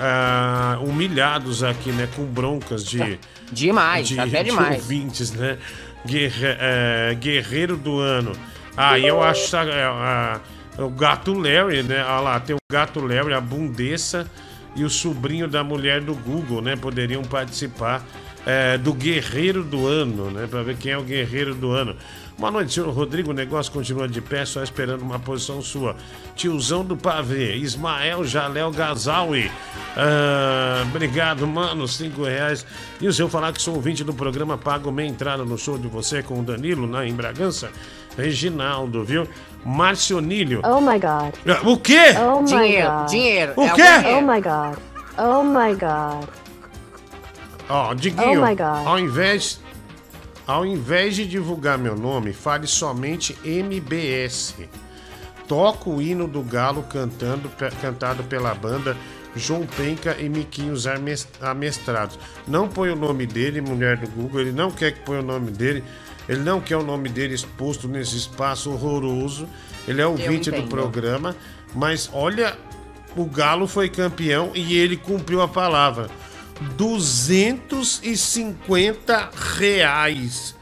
ah, 0.00 0.78
humilhados 0.80 1.62
aqui, 1.62 1.90
né? 1.90 2.08
Com 2.14 2.24
broncas 2.24 2.84
de. 2.84 3.18
Demais, 3.52 4.10
até 4.18 4.42
de 4.42 4.50
demais. 4.50 4.82
ouvintes, 4.82 5.30
né? 5.30 5.56
Guerre- 6.04 6.56
é, 6.58 7.14
guerreiro 7.18 7.76
do 7.76 8.00
ano. 8.00 8.32
Ah, 8.76 8.98
e 8.98 9.06
eu 9.06 9.22
acho 9.22 9.48
que 9.48 9.56
é, 9.56 9.84
ah, 9.84 10.40
o 10.78 10.88
gato 10.90 11.32
Larry, 11.32 11.82
né? 11.84 12.02
Olha 12.04 12.20
lá, 12.20 12.40
tem 12.40 12.56
o 12.56 12.58
gato 12.72 13.00
Larry, 13.00 13.32
a 13.34 13.40
Bundessa 13.40 14.28
e 14.74 14.82
o 14.84 14.90
sobrinho 14.90 15.46
da 15.46 15.62
mulher 15.62 16.00
do 16.00 16.14
Google, 16.14 16.60
né? 16.60 16.74
Poderiam 16.74 17.22
participar 17.22 18.04
é, 18.44 18.76
do 18.76 18.92
guerreiro 18.92 19.62
do 19.62 19.86
ano, 19.86 20.30
né? 20.30 20.48
Pra 20.50 20.62
ver 20.64 20.76
quem 20.76 20.90
é 20.92 20.98
o 20.98 21.02
guerreiro 21.04 21.54
do 21.54 21.70
ano. 21.70 21.96
Boa 22.38 22.50
noite, 22.50 22.74
senhor 22.74 22.90
Rodrigo. 22.90 23.30
O 23.30 23.34
negócio 23.34 23.72
continua 23.72 24.06
de 24.06 24.20
pé, 24.20 24.44
só 24.44 24.62
esperando 24.62 25.00
uma 25.00 25.18
posição 25.18 25.62
sua. 25.62 25.96
Tiozão 26.34 26.84
do 26.84 26.94
pavê, 26.94 27.54
Ismael 27.56 28.24
Jaléu 28.24 28.70
Gazawi. 28.70 29.50
Ah, 29.96 30.82
obrigado, 30.86 31.46
mano. 31.46 31.88
Cinco 31.88 32.24
reais. 32.24 32.66
E 33.00 33.10
se 33.10 33.22
eu 33.22 33.28
falar 33.30 33.52
que 33.54 33.62
sou 33.62 33.74
ouvinte 33.74 34.04
do 34.04 34.12
programa, 34.12 34.58
pago 34.58 34.92
meia 34.92 35.08
entrada 35.08 35.46
no 35.46 35.56
show 35.56 35.78
de 35.78 35.88
você 35.88 36.22
com 36.22 36.38
o 36.38 36.42
Danilo, 36.42 36.86
lá 36.86 37.06
em 37.06 37.14
Bragança? 37.14 37.70
Reginaldo, 38.18 39.02
viu? 39.02 39.26
Marcionílio. 39.64 40.60
Oh 40.62 40.80
my 40.80 40.98
god. 40.98 41.32
Ah, 41.48 41.66
O 41.66 41.78
quê? 41.78 42.14
Oh 42.20 42.40
my 42.42 42.46
Dinheiro, 42.46 42.88
god. 42.90 43.10
dinheiro. 43.10 43.52
O 43.56 43.62
é 43.62 43.70
quê? 43.70 43.82
Oh 44.14 44.20
my 44.20 44.40
god. 44.42 44.78
Oh 45.18 45.42
my 45.42 45.74
god. 45.74 46.28
Ó, 47.68 47.94
Diguinho, 47.94 48.42
Oh 48.42 48.46
my 48.46 48.54
God. 48.54 48.86
ao 48.86 48.98
invés 48.98 49.58
ao 50.46 50.64
invés 50.64 51.16
de 51.16 51.26
divulgar 51.26 51.76
meu 51.76 51.96
nome, 51.96 52.32
fale 52.32 52.66
somente 52.66 53.36
MBS. 53.44 54.54
Toco 55.48 55.90
o 55.90 56.02
hino 56.02 56.26
do 56.26 56.42
Galo 56.42 56.82
cantando, 56.84 57.50
cantado 57.80 58.22
pela 58.24 58.54
banda 58.54 58.96
João 59.36 59.66
Penca 59.66 60.16
e 60.18 60.28
Miquinhos 60.28 60.86
Amestrados. 61.40 62.18
Não 62.48 62.68
põe 62.68 62.90
o 62.90 62.96
nome 62.96 63.26
dele, 63.26 63.60
mulher 63.60 63.96
do 63.98 64.08
Google, 64.08 64.40
ele 64.40 64.52
não 64.52 64.70
quer 64.70 64.92
que 64.92 65.00
ponha 65.00 65.20
o 65.20 65.24
nome 65.24 65.50
dele. 65.50 65.84
Ele 66.28 66.40
não 66.40 66.60
quer 66.60 66.76
o 66.76 66.82
nome 66.82 67.08
dele 67.08 67.34
exposto 67.34 67.86
nesse 67.86 68.16
espaço 68.16 68.72
horroroso. 68.72 69.48
Ele 69.86 70.00
é 70.00 70.06
ouvinte 70.06 70.50
do 70.50 70.64
programa, 70.64 71.36
mas 71.74 72.10
olha, 72.12 72.56
o 73.16 73.24
Galo 73.24 73.68
foi 73.68 73.88
campeão 73.88 74.50
e 74.54 74.76
ele 74.76 74.96
cumpriu 74.96 75.40
a 75.40 75.46
palavra. 75.46 76.08
250 76.76 79.30
reais 79.58 80.54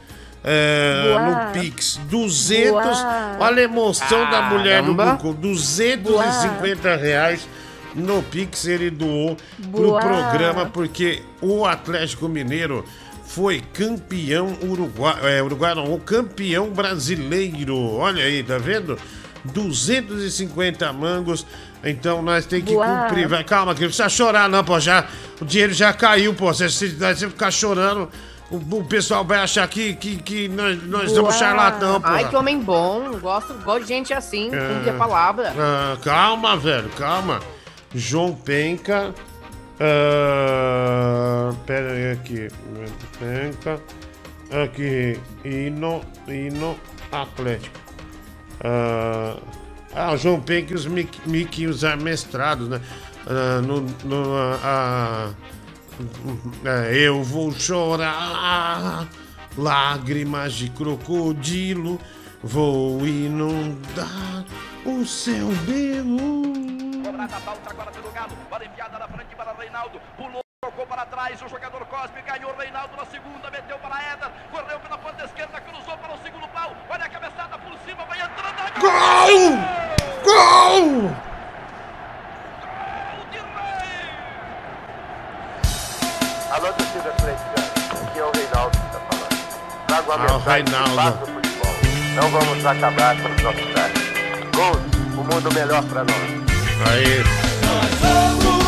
é, 0.43 1.03
Boa. 1.03 1.21
no 1.21 1.51
Pix. 1.53 1.99
200. 2.09 2.71
Boa. 2.71 3.37
Olha 3.39 3.61
a 3.61 3.63
emoção 3.63 4.29
da 4.29 4.41
mulher 4.43 4.83
do 4.83 4.95
Caramba. 4.95 5.15
Google. 5.15 5.33
250 5.33 6.95
reais 6.95 7.47
no 7.95 8.21
Pix 8.21 8.65
ele 8.65 8.91
doou 8.91 9.35
pro 9.71 9.87
Boa. 9.87 10.01
programa 10.01 10.65
porque 10.67 11.23
o 11.41 11.65
Atlético 11.65 12.27
Mineiro 12.27 12.85
foi 13.25 13.63
campeão 13.73 14.55
uruguai, 14.61 15.15
é, 15.23 15.41
uruguai 15.41 15.73
não, 15.73 15.93
o 15.93 15.99
campeão 15.99 16.69
brasileiro. 16.69 17.75
Olha 17.95 18.23
aí, 18.23 18.43
tá 18.43 18.57
vendo? 18.57 18.97
250 19.53 20.91
mangos. 20.93 21.45
Então 21.83 22.21
nós 22.21 22.45
tem 22.45 22.61
que 22.61 22.73
Boa. 22.73 23.03
cumprir. 23.03 23.27
Vai, 23.27 23.43
calma, 23.43 23.73
que 23.75 23.81
não 23.81 23.87
precisa 23.87 24.09
chorar, 24.09 24.49
não, 24.49 24.63
pô. 24.63 24.79
Já, 24.79 25.05
o 25.39 25.45
dinheiro 25.45 25.73
já 25.73 25.93
caiu, 25.93 26.33
pô. 26.33 26.53
Se 26.53 26.67
você 26.69 27.15
ficar 27.29 27.51
chorando, 27.51 28.09
o, 28.49 28.57
o 28.57 28.85
pessoal 28.85 29.23
vai 29.23 29.39
achar 29.39 29.67
que, 29.67 29.93
que, 29.95 30.17
que 30.17 30.47
nós, 30.47 30.81
nós 30.83 31.11
somos 31.11 31.35
charlatão, 31.35 32.01
pô. 32.01 32.07
Ai, 32.07 32.27
que 32.27 32.35
homem 32.35 32.59
bom. 32.59 33.17
Gosto, 33.19 33.53
gosto 33.63 33.81
de 33.83 33.87
gente 33.87 34.13
assim, 34.13 34.49
É. 34.53 34.67
cumpre 34.73 34.89
a 34.89 34.93
palavra. 34.93 35.53
Ah, 35.57 35.97
calma, 36.03 36.57
velho, 36.57 36.89
calma. 36.97 37.39
João 37.93 38.33
Penca. 38.33 39.13
ah, 39.79 41.53
pera 41.65 41.91
aí 41.91 42.11
aqui. 42.11 42.47
Penca. 43.19 43.79
Aqui. 44.63 45.19
Hino. 45.43 46.01
Hino 46.27 46.75
Atlético. 47.11 47.84
Ah, 48.67 49.37
ah, 49.93 50.13
o 50.13 50.17
João 50.17 50.41
Penca 50.41 50.73
e 50.73 50.75
os 50.75 50.87
miquinhos 50.87 51.83
amestrados, 51.83 52.67
né? 52.67 52.81
Ah, 53.27 53.61
no, 53.61 53.81
no, 53.81 54.35
ah, 54.35 55.31
ah, 56.65 56.91
eu 56.91 57.23
vou 57.23 57.51
chorar 57.51 59.07
lágrimas 59.55 60.53
de 60.53 60.69
crocodilo, 60.71 62.01
vou 62.41 63.05
inundar 63.05 64.43
o 64.83 65.05
céu 65.05 65.47
belo. 65.67 66.53
Cobrada 67.03 67.39
falta 67.41 67.69
agora 67.69 67.91
pelo 67.91 68.11
Galo. 68.11 68.35
Bola 68.49 68.65
enfiada 68.65 68.97
na 68.97 69.07
frente 69.07 69.35
para 69.35 69.53
Reinaldo. 69.53 70.01
Pulou, 70.17 70.41
tocou 70.59 70.87
para 70.87 71.05
trás. 71.05 71.39
O 71.39 71.47
jogador 71.47 71.85
Cosme 71.85 72.19
ganhou 72.23 72.55
Reinaldo 72.57 72.95
na 72.97 73.05
segunda. 73.05 73.51
Meteu 73.51 73.77
para. 73.77 73.95
Correu 74.51 74.79
pela 74.79 74.97
ponta 74.97 75.25
esquerda. 75.25 75.61
Cruzou 75.61 75.97
para 75.97 76.13
o 76.13 76.23
segundo 76.23 76.47
pau. 76.49 76.75
Olha 76.89 77.05
a 77.05 77.09
cabeçada 77.09 77.57
por 77.57 77.77
cima. 77.85 78.05
Vai 78.05 78.21
entrando. 78.21 78.59
a 78.59 78.74
Gol! 78.85 79.57
Gol! 80.23 81.11
Alô, 86.51 86.67
torcida 86.73 87.09
atleticana. 87.09 87.67
Aqui 88.07 88.19
é 88.19 88.23
o 88.23 88.31
Reinaldo 88.31 88.77
que 88.77 88.85
está 88.85 88.99
falando. 89.09 89.35
Trago 89.87 90.11
a 90.11 90.15
Ah, 90.15 90.17
mensagem 90.19 90.63
que 90.65 90.71
Reinaldo. 90.71 90.95
passa 90.95 91.23
o 91.23 91.27
futebol. 91.33 91.75
Não 92.15 92.29
vamos 92.29 92.65
acabar 92.65 93.15
com 93.21 93.29
os 93.33 93.41
nossos. 93.41 93.65
Gols, 94.55 94.77
o 95.17 95.23
mundo 95.23 95.53
melhor 95.53 95.83
para 95.85 96.03
nós. 96.03 96.21
Aí. 96.91 97.23
Somos 97.99 98.45
o 98.45 98.64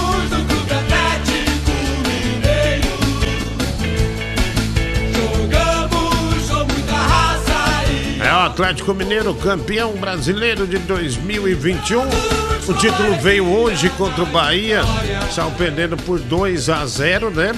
É 8.27 8.33
o 8.33 8.39
Atlético 8.39 8.93
Mineiro 8.93 9.33
campeão 9.35 9.93
brasileiro 9.93 10.67
de 10.67 10.77
2021. 10.79 12.01
O 12.67 12.73
título 12.73 13.15
veio 13.21 13.47
hoje 13.47 13.89
contra 13.91 14.21
o 14.21 14.25
Bahia, 14.25 14.81
saiu 15.33 15.49
perdendo 15.51 15.95
por 15.95 16.19
2 16.19 16.69
a 16.69 16.85
0, 16.85 17.29
né? 17.29 17.53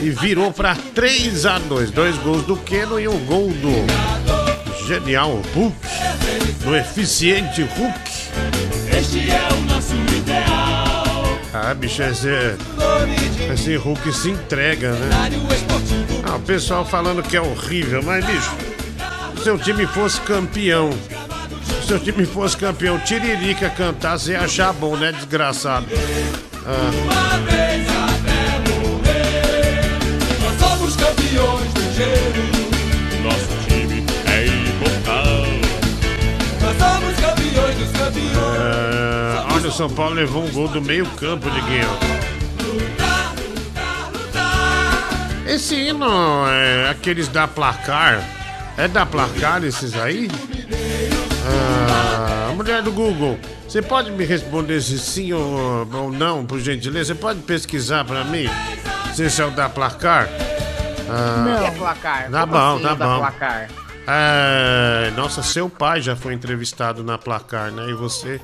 E 0.00 0.10
virou 0.10 0.52
para 0.52 0.76
3 0.94 1.46
a 1.46 1.58
2, 1.58 1.90
dois 1.90 2.16
gols 2.18 2.44
do 2.44 2.56
Keno 2.58 3.00
e 3.00 3.08
um 3.08 3.18
gol 3.26 3.48
do 3.48 4.86
genial 4.86 5.42
Hulk, 5.52 5.76
do 6.62 6.76
eficiente 6.76 7.62
Hulk. 7.62 8.10
Este 8.96 9.28
é 9.32 9.48
o 9.52 9.60
nosso 9.62 9.96
ideal. 10.16 11.38
Ah, 11.52 11.74
bicho, 11.74 12.04
esse, 12.04 12.28
esse 13.52 13.74
Hulk 13.74 14.12
se 14.12 14.30
entrega, 14.30 14.92
né? 14.92 15.08
Ah, 16.22 16.36
o 16.36 16.40
pessoal 16.40 16.84
falando 16.84 17.20
que 17.20 17.36
é 17.36 17.40
horrível, 17.40 18.00
mas, 18.00 18.24
bicho, 18.24 18.67
se 19.38 19.44
seu 19.44 19.58
time 19.58 19.86
fosse 19.86 20.20
campeão, 20.22 20.90
se 21.80 21.86
seu 21.86 21.98
time 21.98 22.26
fosse 22.26 22.56
campeão, 22.56 22.98
Tiririca 22.98 23.70
cantasse, 23.70 24.32
ia 24.32 24.40
achar 24.40 24.72
bom, 24.72 24.96
né, 24.96 25.12
desgraçado? 25.12 25.86
Ah, 26.66 26.90
Uma 27.04 27.38
vez 27.50 27.86
até 27.88 28.70
morrer. 28.70 29.98
Nós 30.42 30.58
somos 30.58 30.96
campeões 30.96 31.72
do 31.72 31.82
gelo. 31.94 33.22
Nosso 33.22 33.68
time 33.68 34.04
é 34.26 34.46
imortal. 34.46 35.46
Nós 36.60 36.76
somos 36.76 37.20
campeões 37.20 37.76
dos 37.76 37.92
campeões. 37.92 38.58
é, 38.58 39.54
olha, 39.54 39.68
o 39.68 39.72
São 39.72 39.88
Paulo 39.88 40.14
levou 40.14 40.44
um 40.44 40.50
gol 40.50 40.68
do 40.68 40.82
meio 40.82 41.06
campo, 41.10 41.48
Diguinho. 41.50 41.88
Esse 45.46 45.74
hino 45.74 46.46
é 46.46 46.90
aqueles 46.90 47.28
da 47.28 47.48
placar. 47.48 48.22
É 48.78 48.86
da 48.86 49.04
placar 49.04 49.62
esses 49.64 49.94
aí? 49.96 50.28
Ah, 51.46 52.52
mulher 52.54 52.80
do 52.82 52.92
Google, 52.92 53.38
você 53.66 53.82
pode 53.82 54.10
me 54.12 54.24
responder 54.24 54.80
se 54.80 54.98
sim 54.98 55.32
ou, 55.32 55.86
ou 55.92 56.12
não, 56.12 56.46
por 56.46 56.60
gentileza? 56.60 57.12
Você 57.12 57.20
pode 57.20 57.40
pesquisar 57.40 58.04
pra 58.04 58.22
mim 58.24 58.48
se 59.12 59.24
esse 59.24 59.42
é 59.42 59.44
o 59.44 59.50
da 59.50 59.68
placar? 59.68 60.28
Ah, 61.10 61.56
O 61.56 61.60
que 61.60 61.66
é 61.66 61.70
placar? 61.72 62.30
Tá 62.30 62.46
bom, 62.46 62.74
assim, 62.76 62.82
tá 62.84 62.94
bom. 62.94 63.18
placar? 63.18 63.68
É, 64.06 65.10
nossa, 65.16 65.42
seu 65.42 65.68
pai 65.68 66.00
já 66.00 66.16
foi 66.16 66.32
entrevistado 66.32 67.04
na 67.04 67.18
Placar, 67.18 67.70
né? 67.70 67.90
E 67.90 67.94
você, 67.94 68.40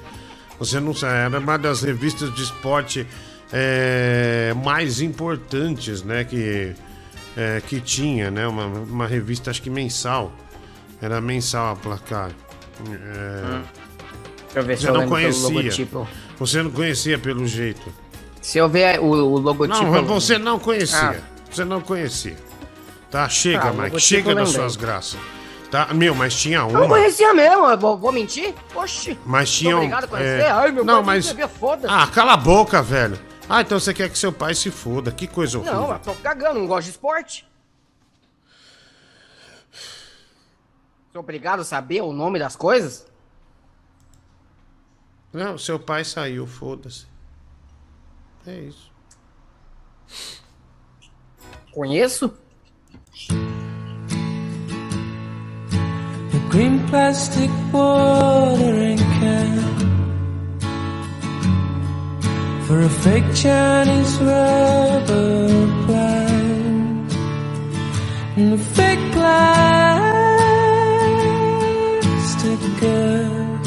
você 0.58 0.78
não 0.78 0.92
sabe, 0.92 1.14
era 1.14 1.38
uma 1.38 1.56
das 1.56 1.80
revistas 1.82 2.34
de 2.34 2.42
esporte 2.42 3.06
é, 3.50 4.52
mais 4.62 5.00
importantes, 5.00 6.02
né? 6.02 6.22
Que, 6.24 6.74
é, 7.36 7.60
que 7.66 7.80
tinha, 7.80 8.30
né? 8.30 8.46
Uma, 8.46 8.66
uma 8.66 9.06
revista, 9.06 9.50
acho 9.50 9.62
que 9.62 9.70
mensal. 9.70 10.32
Era 11.00 11.20
mensal 11.20 11.72
a 11.72 11.76
Placar. 11.76 12.30
É, 12.90 13.60
Deixa 14.44 14.58
eu 14.58 14.62
ver 14.64 14.76
se 14.76 14.82
você 14.84 14.88
eu 14.90 14.94
não 14.94 15.08
conhecia. 15.08 15.86
Você 16.38 16.62
não 16.62 16.70
conhecia 16.70 17.18
pelo 17.18 17.46
jeito. 17.46 17.92
Se 18.40 18.58
eu 18.58 18.68
ver 18.68 19.00
o, 19.00 19.04
o 19.06 19.38
logotipo. 19.38 19.84
Não, 19.84 20.04
você 20.04 20.38
não 20.38 20.58
conhecia. 20.58 20.98
Ah. 21.10 21.14
Você 21.50 21.64
não 21.64 21.80
conhecia. 21.80 22.36
Tá, 23.10 23.28
chega, 23.28 23.68
Ah, 23.68 23.72
Mike. 23.72 24.00
Chega 24.00 24.34
das 24.34 24.50
suas 24.50 24.76
graças. 24.76 25.18
Tá, 25.70 25.88
meu, 25.92 26.14
mas 26.14 26.34
tinha 26.34 26.58
Eu 26.58 26.68
não 26.68 26.80
uma. 26.82 26.88
conhecia 26.88 27.34
mesmo, 27.34 27.66
eu 27.66 27.78
vou, 27.78 27.96
vou 27.98 28.12
mentir? 28.12 28.54
Oxi. 28.74 29.18
Mas 29.26 29.50
tinha 29.50 29.74
um. 29.74 29.78
obrigado 29.78 30.04
a 30.04 30.08
conhecer? 30.08 30.40
é, 30.42 30.50
Ai, 30.50 30.70
meu 30.70 30.84
não, 30.84 31.02
mas. 31.02 31.34
Ah, 31.88 32.06
cala 32.06 32.34
a 32.34 32.36
boca, 32.36 32.80
velho. 32.82 33.18
Ah, 33.48 33.60
então 33.60 33.78
você 33.78 33.92
quer 33.92 34.08
que 34.08 34.18
seu 34.18 34.32
pai 34.32 34.54
se 34.54 34.70
foda. 34.70 35.12
Que 35.12 35.26
coisa 35.26 35.58
horrível. 35.58 35.80
Não, 35.80 35.92
eu 35.92 35.98
tô 35.98 36.14
cagando, 36.14 36.60
não 36.60 36.66
gosto 36.66 36.84
de 36.84 36.90
esporte. 36.92 37.46
Sou 41.12 41.20
obrigado 41.20 41.60
a 41.60 41.64
saber 41.64 42.02
o 42.02 42.12
nome 42.12 42.38
das 42.38 42.56
coisas? 42.56 43.06
Não, 45.32 45.58
seu 45.58 45.78
pai 45.78 46.04
saiu, 46.04 46.46
foda-se. 46.46 47.06
É 48.46 48.58
isso. 48.60 48.92
Conheço? 51.72 52.32
A 56.32 56.48
green 56.50 56.84
plastic 56.86 57.50
watering 57.72 58.98
can 58.98 59.83
for 62.74 62.80
a 62.80 62.88
fake 62.88 63.30
Chinese 63.34 64.18
rubber 64.18 65.48
plant 65.86 67.12
and 68.36 68.54
a 68.54 68.58
fake 68.58 69.12
plastic 69.12 69.60
girl. 72.80 73.60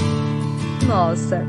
Nossa. 0.87 1.39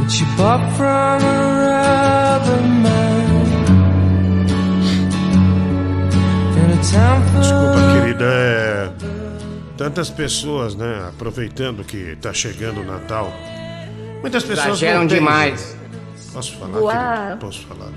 Which 0.00 0.14
you 0.20 0.26
bought 0.36 0.64
from 0.76 1.18
a 1.34 1.36
rubber 1.64 2.62
man 2.84 3.30
in 6.60 6.68
a 6.70 6.80
town 6.92 7.18
Desculpa, 7.40 7.80
querida. 7.92 8.24
É. 8.26 8.91
Tantas 9.82 10.10
pessoas, 10.10 10.76
né? 10.76 11.08
Aproveitando 11.08 11.82
que 11.82 12.14
tá 12.20 12.32
chegando 12.32 12.82
o 12.82 12.84
Natal. 12.84 13.32
Muitas 14.20 14.44
pessoas. 14.44 14.66
Exageram 14.68 15.00
não 15.00 15.08
têm- 15.08 15.18
demais. 15.18 15.76
Posso 16.32 16.56
falar, 16.56 16.78
Uau. 16.78 16.92
querida? 17.16 17.36
Posso 17.40 17.66
falar. 17.66 17.90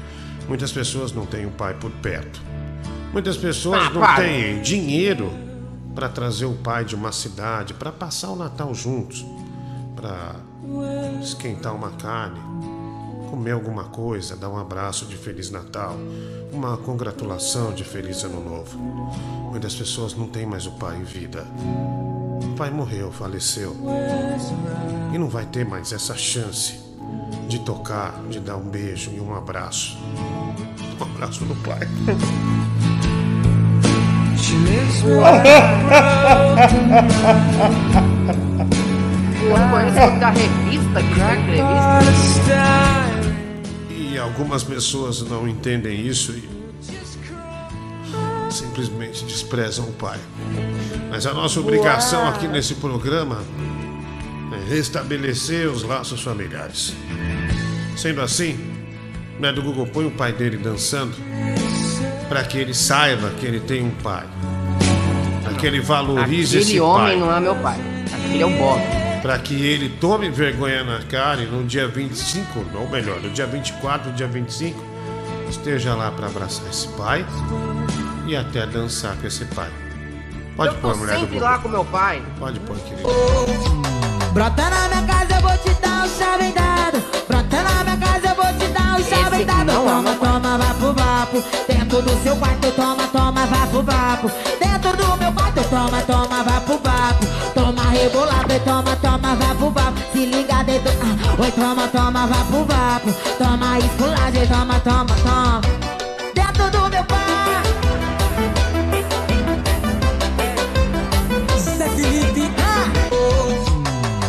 Muitas 0.47 0.71
pessoas 0.71 1.11
não 1.11 1.27
têm 1.27 1.45
um 1.45 1.51
pai 1.51 1.75
por 1.75 1.91
perto. 1.91 2.41
Muitas 3.13 3.37
pessoas 3.37 3.83
Ah, 3.85 3.89
não 3.91 4.01
para. 4.01 4.15
têm 4.23 4.61
dinheiro 4.63 5.31
para 5.93 6.09
trazer 6.09 6.45
o 6.45 6.53
pai 6.55 6.83
de 6.85 6.95
uma 6.95 7.11
cidade, 7.11 7.75
para 7.75 7.91
passar 7.91 8.29
o 8.29 8.35
Natal 8.35 8.73
juntos, 8.73 9.23
para 9.95 10.31
esquentar 11.21 11.75
uma 11.75 11.91
carne, 11.91 12.39
comer 13.25 13.51
alguma 13.51 13.85
coisa, 13.85 14.35
dar 14.35 14.49
um 14.49 14.57
abraço 14.57 15.05
de 15.05 15.17
Feliz 15.17 15.49
Natal, 15.49 15.95
uma 16.51 16.77
congratulação 16.77 17.73
de 17.73 17.83
Feliz 17.83 18.23
Ano 18.23 18.43
Novo. 18.43 18.77
Muitas 19.49 19.75
pessoas 19.75 20.15
não 20.15 20.27
têm 20.27 20.45
mais 20.45 20.65
o 20.65 20.71
pai 20.71 20.97
em 20.97 21.03
vida. 21.03 21.45
O 22.43 22.55
pai 22.55 22.69
morreu, 22.69 23.11
faleceu. 23.11 23.75
E 25.13 25.17
não 25.17 25.27
vai 25.27 25.45
ter 25.45 25.65
mais 25.65 25.91
essa 25.91 26.15
chance 26.15 26.79
de 27.47 27.59
tocar, 27.59 28.21
de 28.29 28.39
dar 28.39 28.57
um 28.57 28.69
beijo 28.69 29.11
e 29.11 29.19
um 29.19 29.35
abraço. 29.35 29.97
Um 30.99 31.03
abraço 31.03 31.43
do 31.45 31.55
pai. 31.55 31.87
O 39.45 39.57
nome 39.57 40.19
da 40.19 40.29
revista 40.29 41.01
que. 41.01 43.14
Algumas 44.17 44.63
pessoas 44.63 45.21
não 45.21 45.47
entendem 45.47 46.05
isso 46.05 46.31
e 46.31 46.49
simplesmente 48.51 49.25
desprezam 49.25 49.85
o 49.85 49.93
pai. 49.93 50.19
Mas 51.09 51.25
a 51.25 51.33
nossa 51.33 51.59
obrigação 51.59 52.27
aqui 52.27 52.47
nesse 52.47 52.75
programa 52.75 53.43
é 54.53 54.69
restabelecer 54.73 55.69
os 55.69 55.83
laços 55.83 56.21
familiares. 56.21 56.93
Sendo 57.97 58.21
assim, 58.21 58.57
né, 59.39 59.51
do 59.51 59.61
Google 59.61 59.87
põe 59.87 60.05
o 60.05 60.11
pai 60.11 60.31
dele 60.33 60.57
dançando 60.57 61.15
para 62.29 62.43
que 62.43 62.57
ele 62.57 62.73
saiba 62.73 63.29
que 63.31 63.45
ele 63.45 63.59
tem 63.59 63.83
um 63.83 63.91
pai. 63.91 64.25
Para 65.43 65.53
que 65.53 65.65
ele 65.65 65.79
valorize 65.79 66.57
Aquele 66.57 66.71
esse 66.71 66.79
homem 66.79 67.19
pai. 67.19 67.19
não 67.19 67.35
é 67.35 67.39
meu 67.39 67.55
pai. 67.55 67.79
Aquele 68.13 68.43
é 68.43 68.45
o 68.45 68.49
Bob. 68.51 69.04
Para 69.25 69.39
que 69.39 69.55
ele 69.55 69.89
tome 69.89 70.29
vergonha 70.29 70.83
na 70.83 70.99
cara 71.01 71.41
e 71.41 71.47
no 71.47 71.63
dia 71.63 71.87
25, 71.87 72.63
ou 72.75 72.87
melhor, 72.87 73.19
no 73.19 73.31
dia 73.31 73.47
24, 73.47 74.11
no 74.11 74.15
dia 74.15 74.27
25, 74.27 74.79
esteja 75.49 75.95
lá 75.95 76.11
para 76.11 76.27
abraçar 76.27 76.67
esse 76.69 76.87
pai 76.89 77.25
e 78.27 78.35
até 78.35 78.67
dançar 78.67 79.15
com 79.15 79.25
esse 79.25 79.43
pai. 79.45 79.71
Pode 80.55 80.75
Eu 80.75 80.79
pôr, 80.79 80.95
mulher 80.97 81.17
do 81.17 81.25
Google. 81.25 81.41
lá 81.41 81.57
com 81.57 81.69
meu 81.69 81.83
pai. 81.85 82.21
Pode 82.37 82.59
pôr, 82.59 82.77
querido. 82.77 83.09
Brota 84.31 84.69
na 84.69 84.87
minha 84.89 85.07
casa, 85.07 85.35
eu 85.37 85.41
vou 85.41 85.57
te 85.57 85.81
dar 85.81 86.05
um 86.05 86.07
chave 86.07 86.51
dado. 86.51 87.03
Brota 87.27 87.63
na 87.63 87.83
minha 87.83 87.97
casa, 87.97 88.27
eu 88.27 88.35
vou 88.35 88.59
te 88.59 88.67
dar 88.73 88.99
um 88.99 89.03
chave 89.03 89.43
dado. 89.43 89.71
é 89.71 89.73
Toma, 89.73 90.01
meu 90.03 90.15
pai. 90.19 90.29
toma, 90.29 90.57
vapo, 90.59 90.93
vapo. 90.93 91.43
Dentro 91.67 92.01
do 92.03 92.23
seu 92.23 92.35
quarto, 92.35 92.71
toma, 92.73 93.07
toma, 93.07 93.45
vapo, 93.47 93.81
vapo. 93.81 94.31
Dentro 94.59 94.95
do 94.95 95.17
meu 95.17 95.33
quarto, 95.33 95.63
toma, 95.67 96.01
toma, 96.03 96.43
vapo, 96.43 96.79
vapo. 96.83 97.54
Rebolado 97.95 98.51
e 98.51 98.59
toma, 98.59 98.93
toma, 98.97 99.35
vapo, 99.35 99.69
vapo. 99.71 99.97
Se 100.11 100.25
liga 100.25 100.63
dentro. 100.65 100.91
Ah, 101.01 101.41
oi, 101.41 101.51
toma, 101.51 101.87
toma, 101.87 102.27
vapo, 102.27 102.65
vapo. 102.65 103.13
Toma 103.37 103.79
esculagem, 103.79 104.45
toma, 104.47 104.79
toma, 104.81 105.15
toma. 105.23 105.61
Dentro 106.33 106.69
do 106.71 106.89
meu 106.89 107.03
quarto. 107.05 107.69
Zé 111.57 111.85
ah. 112.59 112.91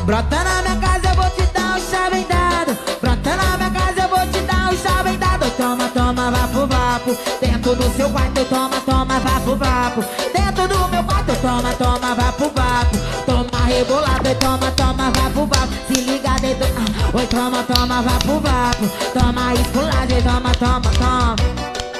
Brota 0.05 0.45
na 0.45 0.63
minha 0.63 0.77
casa, 0.77 1.09
eu 1.09 1.15
vou 1.17 1.31
te 1.31 1.43
dar 1.53 1.77
um 1.77 1.81
chave 1.91 2.25
dado. 2.25 2.79
Brota 3.01 3.37
na 3.37 3.57
minha 3.57 3.71
casa, 3.71 4.01
eu 4.01 4.09
vou 4.09 4.27
te 4.29 4.41
dar 4.43 4.73
um 4.73 4.77
chave 4.77 5.17
dado. 5.17 5.51
Toma, 5.57 5.89
toma, 5.89 6.31
vapo, 6.31 6.67
vapo. 6.69 7.17
Dentro 7.41 7.75
do 7.75 7.97
seu 7.97 8.09
quarto, 8.11 8.45
toma, 8.45 8.81
toma, 8.87 9.19
vapo, 9.19 9.57
vapo. 9.57 10.05
Dentro 10.33 10.69
do 10.69 10.89
meu 10.89 11.03
quarto, 11.03 11.35
toma, 11.43 11.75
toma 11.75 11.96
rebolada, 13.77 14.35
toma, 14.37 14.71
toma, 14.73 15.11
vá 15.11 15.31
pro 15.31 15.47
vácuo. 15.47 15.75
Se 15.87 16.01
liga 16.01 16.35
dentro, 16.41 16.67
ah, 16.77 17.17
oi, 17.17 17.27
toma, 17.27 17.63
toma, 17.65 18.03
vá 18.03 18.19
pro 18.19 18.41
vácuo. 18.41 18.89
Toma, 19.13 19.55
esculagem, 19.55 20.23
toma, 20.23 20.53
toma, 20.55 20.91
toma 20.93 21.37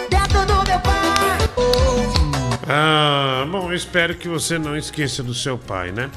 Dentro 0.09 0.47
do 0.47 0.55
meu 0.55 0.81
pai 0.81 1.39
Ah, 2.69 3.47
bom, 3.51 3.73
espero 3.73 4.15
que 4.15 4.29
você 4.29 4.59
não 4.59 4.77
esqueça 4.77 5.23
do 5.23 5.35
seu 5.35 5.59
pai, 5.59 5.93
né? 5.93 6.11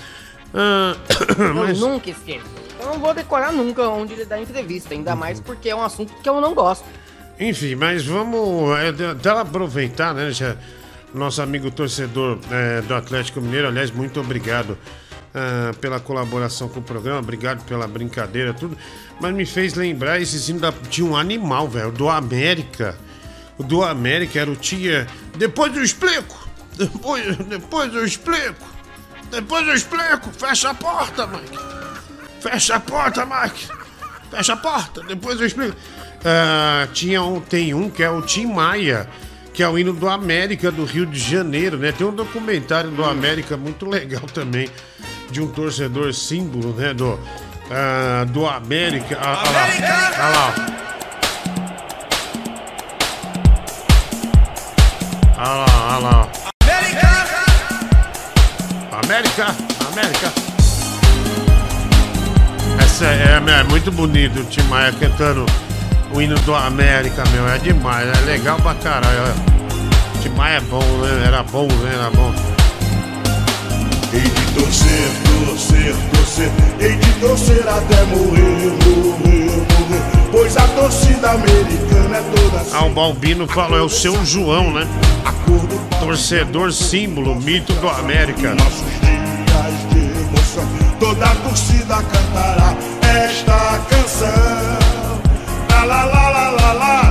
Ah, 0.54 0.96
mas... 1.56 1.80
Nunca 1.80 2.10
esqueço 2.10 2.46
Eu 2.80 2.88
não 2.88 3.00
vou 3.00 3.14
decorar 3.14 3.52
nunca 3.52 3.88
onde 3.90 4.14
ele 4.14 4.26
dá 4.26 4.40
entrevista 4.40 4.94
Ainda 4.94 5.12
uhum. 5.12 5.18
mais 5.18 5.40
porque 5.40 5.70
é 5.70 5.76
um 5.76 5.84
assunto 5.84 6.14
que 6.22 6.30
eu 6.30 6.40
não 6.40 6.54
gosto 6.54 6.86
enfim, 7.42 7.74
mas 7.74 8.06
vamos 8.06 8.70
até 8.78 9.30
aproveitar, 9.30 10.14
né? 10.14 10.30
Já, 10.30 10.58
nosso 11.14 11.42
amigo 11.42 11.72
torcedor 11.72 12.38
é, 12.52 12.82
do 12.82 12.94
Atlético 12.94 13.40
Mineiro, 13.40 13.70
aliás, 13.70 13.92
muito 13.92 14.20
obrigado 14.20 14.78
ah, 15.34 15.72
pela 15.80 16.00
colaboração 16.00 16.68
com 16.68 16.80
o 16.80 16.84
programa, 16.84 17.20
obrigado 17.20 17.64
pela 17.66 17.88
brincadeira, 17.88 18.54
tudo. 18.54 18.78
Mas 19.20 19.34
me 19.34 19.46
fez 19.46 19.74
lembrar 19.76 20.20
esse 20.20 20.54
da, 20.54 20.72
tinha 20.72 21.06
um 21.06 21.16
animal, 21.16 21.68
velho, 21.68 21.92
do 21.92 22.10
América. 22.10 22.98
O 23.58 23.64
do 23.64 23.84
América 23.84 24.40
era 24.40 24.50
o 24.50 24.56
tia. 24.56 25.08
Depois 25.38 25.76
eu 25.76 25.84
explico! 25.84 26.48
Depois, 26.78 27.36
depois 27.38 27.94
eu 27.94 28.06
explico! 28.06 28.66
Depois 29.30 29.68
eu 29.68 29.74
explico! 29.74 30.32
Fecha 30.32 30.70
a 30.70 30.74
porta, 30.74 31.28
Mike! 31.28 31.58
Fecha 32.40 32.76
a 32.76 32.80
porta, 32.80 33.26
Mike! 33.26 33.68
Fecha 34.32 34.54
a 34.54 34.58
porta, 34.58 35.04
depois 35.04 35.40
eu 35.40 35.46
explico. 35.46 35.76
Ah, 36.24 36.88
tinha 36.94 37.22
um, 37.24 37.40
tem 37.40 37.74
um 37.74 37.90
que 37.90 38.02
é 38.02 38.10
o 38.10 38.22
Tim 38.22 38.48
Maia, 38.48 39.08
que 39.54 39.62
é 39.62 39.68
o 39.68 39.78
hino 39.78 39.94
do 39.94 40.08
América 40.08 40.72
do 40.72 40.86
Rio 40.86 41.06
de 41.06 41.20
Janeiro, 41.20 41.78
né? 41.78 41.92
Tem 41.92 42.06
um 42.08 42.14
documentário 42.14 42.92
do 42.92 43.04
América 43.04 43.58
muito 43.58 43.86
legal 43.86 44.24
também, 44.34 44.70
de 45.32 45.42
um 45.42 45.48
torcedor 45.48 46.14
símbolo, 46.14 46.74
né? 46.74 46.94
Do, 46.94 47.20
ah, 47.72 48.26
do 48.26 48.48
América. 48.48 49.18
Ah, 49.22 49.44
ah 49.44 49.50
lá, 49.50 49.68
ah 50.18 50.30
lá. 50.30 50.56
Ah 55.38 55.56
lá, 55.56 55.66
ah 55.70 55.98
lá. 56.00 56.30
América! 59.04 59.56
América! 59.92 60.32
Essa 62.80 63.06
é, 63.06 63.60
é 63.60 63.64
muito 63.64 63.92
bonito 63.92 64.42
o 64.42 64.44
Tim 64.46 64.62
Maia 64.64 64.92
cantando 64.92 65.46
o 66.14 66.22
hino 66.22 66.36
do 66.40 66.54
América, 66.54 67.24
meu. 67.32 67.48
É 67.48 67.58
demais, 67.58 68.08
é 68.08 68.22
legal 68.26 68.58
pra 68.58 68.76
caralho. 68.76 69.34
Tim 70.22 70.30
Maia 70.30 70.58
é 70.58 70.62
bom, 70.62 70.84
né? 70.84 71.24
Era 71.26 71.44
bom, 71.44 71.68
né? 71.68 71.96
Era 71.96 72.10
bom. 72.12 72.59
Hei 74.12 74.22
de 74.22 74.54
torcer, 74.54 75.12
torcer, 75.46 75.96
torcer, 76.12 76.52
hei 76.80 76.96
de 76.96 77.14
torcer 77.20 77.68
até 77.68 78.04
morrer, 78.06 78.72
morrer, 78.84 79.52
morrer. 79.52 80.02
Pois 80.32 80.58
a 80.58 80.68
torcida 80.70 81.32
americana 81.32 82.18
é 82.18 82.24
toda 82.36 82.66
Ah, 82.76 82.86
o 82.86 82.90
Balbino 82.90 83.48
falou, 83.48 83.78
é 83.78 83.82
o 83.84 83.90
seu 83.90 84.26
João, 84.26 84.72
né? 84.74 84.88
Torcedor 86.00 86.72
símbolo, 86.72 87.36
mito 87.36 87.74
do 87.74 87.88
América. 87.88 88.56
dias 88.56 89.90
de 89.92 90.00
emoção. 90.22 90.68
Toda 91.00 91.26
a 91.26 91.36
torcida 91.36 91.96
cantará 92.02 92.76
esta 93.04 93.80
canção. 93.90 94.80
La 95.70 95.84
la 95.86 96.06
la 96.06 96.30
la 96.30 96.50
la 96.52 96.74
la, 96.74 97.09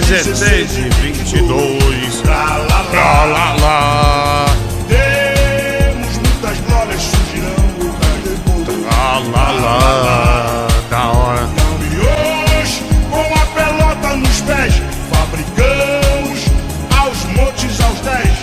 16 0.00 0.76
e 0.76 0.88
22. 1.02 2.24
Lá, 2.26 2.56
lá, 2.68 2.84
lá. 2.92 3.24
Lá, 3.26 3.56
lá. 3.60 4.46
Temos 4.88 6.16
muitas 6.16 6.58
glórias, 6.66 7.00
surgirão 7.00 7.54
depois. 8.24 8.82
Lá, 8.86 9.18
lá, 9.32 9.52
lá. 9.52 10.68
Da 10.90 11.12
hora. 11.12 11.48
Campeões 11.56 12.82
com 13.08 13.34
a 13.34 13.46
pelota 13.54 14.16
nos 14.16 14.40
pés, 14.40 14.82
fabricamos 15.12 16.40
aos 16.98 17.24
montes 17.36 17.80
aos 17.80 18.00
dez. 18.00 18.36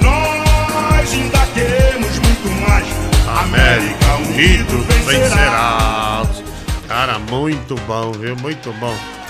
Nós 0.00 1.12
ainda 1.12 1.46
queremos 1.54 2.18
muito 2.18 2.50
mais. 2.68 2.86
América 3.44 4.16
unido 4.16 4.84
vencerá. 4.88 6.22
Cara, 6.88 7.20
muito 7.20 7.76
bom, 7.86 8.10
viu? 8.12 8.34
Muito 8.36 8.72
bom. 8.80 9.21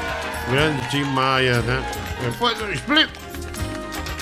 Grande 0.53 0.86
Tim 0.90 1.05
Maia, 1.05 1.62
né? 1.62 1.82
Depois 2.22 2.61
eu 2.61 2.70
explico. 2.70 3.11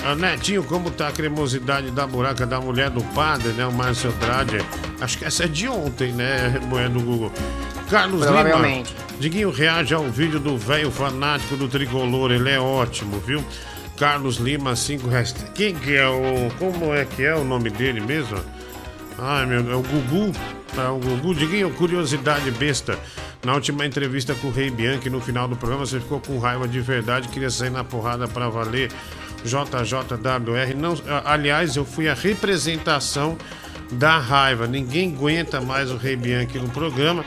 Ah, 0.05 0.15
Netinho, 0.15 0.63
como 0.63 0.89
tá 0.89 1.09
a 1.09 1.11
cremosidade 1.11 1.91
da 1.91 2.07
buraca 2.07 2.47
da 2.47 2.59
mulher 2.61 2.89
do 2.89 3.03
padre, 3.13 3.49
né? 3.49 3.65
O 3.65 3.71
Márcio 3.73 4.09
Andrade. 4.09 4.59
Acho 5.01 5.17
que 5.17 5.25
essa 5.25 5.43
é 5.43 5.47
de 5.47 5.67
ontem, 5.67 6.13
né? 6.13 6.57
Mulher 6.67 6.87
do 6.87 7.01
Google. 7.01 7.33
Carlos 7.89 8.25
Lima. 8.25 8.83
Diguinho 9.19 9.51
reage 9.51 9.93
ao 9.93 10.05
vídeo 10.05 10.39
do 10.39 10.57
velho 10.57 10.89
fanático 10.89 11.57
do 11.57 11.67
tricolor. 11.67 12.31
Ele 12.31 12.49
é 12.49 12.59
ótimo, 12.59 13.19
viu? 13.19 13.43
Carlos 13.97 14.37
Lima, 14.37 14.73
5 14.73 15.09
reais. 15.09 15.35
Quem 15.53 15.75
que 15.75 15.97
é 15.97 16.07
o. 16.07 16.49
Como 16.57 16.93
é 16.93 17.03
que 17.03 17.25
é 17.25 17.35
o 17.35 17.43
nome 17.43 17.69
dele 17.69 17.99
mesmo? 17.99 18.39
Ai, 19.19 19.45
meu 19.45 19.69
é 19.69 19.75
o 19.75 19.83
Gugu. 19.83 20.31
É 20.77 20.87
o 20.87 20.97
Gugu. 20.97 21.35
Diguinho, 21.35 21.69
curiosidade 21.71 22.49
besta. 22.51 22.97
Na 23.43 23.53
última 23.55 23.85
entrevista 23.85 24.35
com 24.35 24.47
o 24.47 24.51
Rei 24.51 24.69
Bianchi, 24.69 25.09
no 25.09 25.19
final 25.19 25.47
do 25.47 25.55
programa, 25.55 25.85
você 25.85 25.99
ficou 25.99 26.19
com 26.19 26.37
raiva 26.37 26.67
de 26.67 26.79
verdade, 26.79 27.27
queria 27.27 27.49
sair 27.49 27.71
na 27.71 27.83
porrada 27.83 28.27
pra 28.27 28.47
valer. 28.49 28.91
JJWR. 29.43 30.75
Não, 30.75 30.93
a- 31.07 31.33
aliás, 31.33 31.75
eu 31.75 31.83
fui 31.83 32.07
a 32.07 32.13
representação 32.13 33.37
da 33.91 34.17
raiva. 34.19 34.67
Ninguém 34.67 35.13
aguenta 35.15 35.59
mais 35.59 35.89
o 35.91 35.97
Rei 35.97 36.15
Bianchi 36.15 36.59
no 36.59 36.69
programa. 36.69 37.25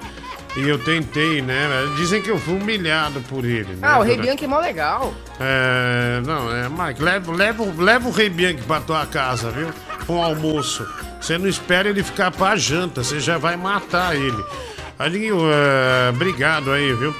E 0.56 0.68
eu 0.68 0.78
tentei, 0.78 1.42
né? 1.42 1.68
Dizem 1.96 2.22
que 2.22 2.30
eu 2.30 2.38
fui 2.38 2.54
humilhado 2.54 3.20
por 3.22 3.44
ele. 3.44 3.72
né? 3.72 3.78
Ah, 3.82 3.98
o 3.98 4.02
Rei 4.02 4.16
Bianchi 4.16 4.44
é 4.44 4.46
mó 4.46 4.60
legal. 4.60 5.12
É, 5.40 6.22
não, 6.24 6.54
é, 6.54 6.68
Mike, 6.68 7.02
leva, 7.02 7.32
leva, 7.32 7.64
leva 7.76 8.08
o 8.08 8.12
Rei 8.12 8.30
Bianchi 8.30 8.62
pra 8.62 8.80
tua 8.80 9.04
casa, 9.04 9.50
viu? 9.50 9.68
Com 10.06 10.22
almoço. 10.22 10.86
Você 11.20 11.36
não 11.38 11.48
espera 11.48 11.88
ele 11.88 12.04
ficar 12.04 12.30
pra 12.30 12.54
janta, 12.54 13.02
você 13.02 13.18
já 13.18 13.36
vai 13.36 13.56
matar 13.56 14.14
ele. 14.14 14.44
Adinho, 14.98 15.38
é, 15.50 16.10
obrigado 16.10 16.70
aí, 16.70 16.92
viu? 16.94 17.14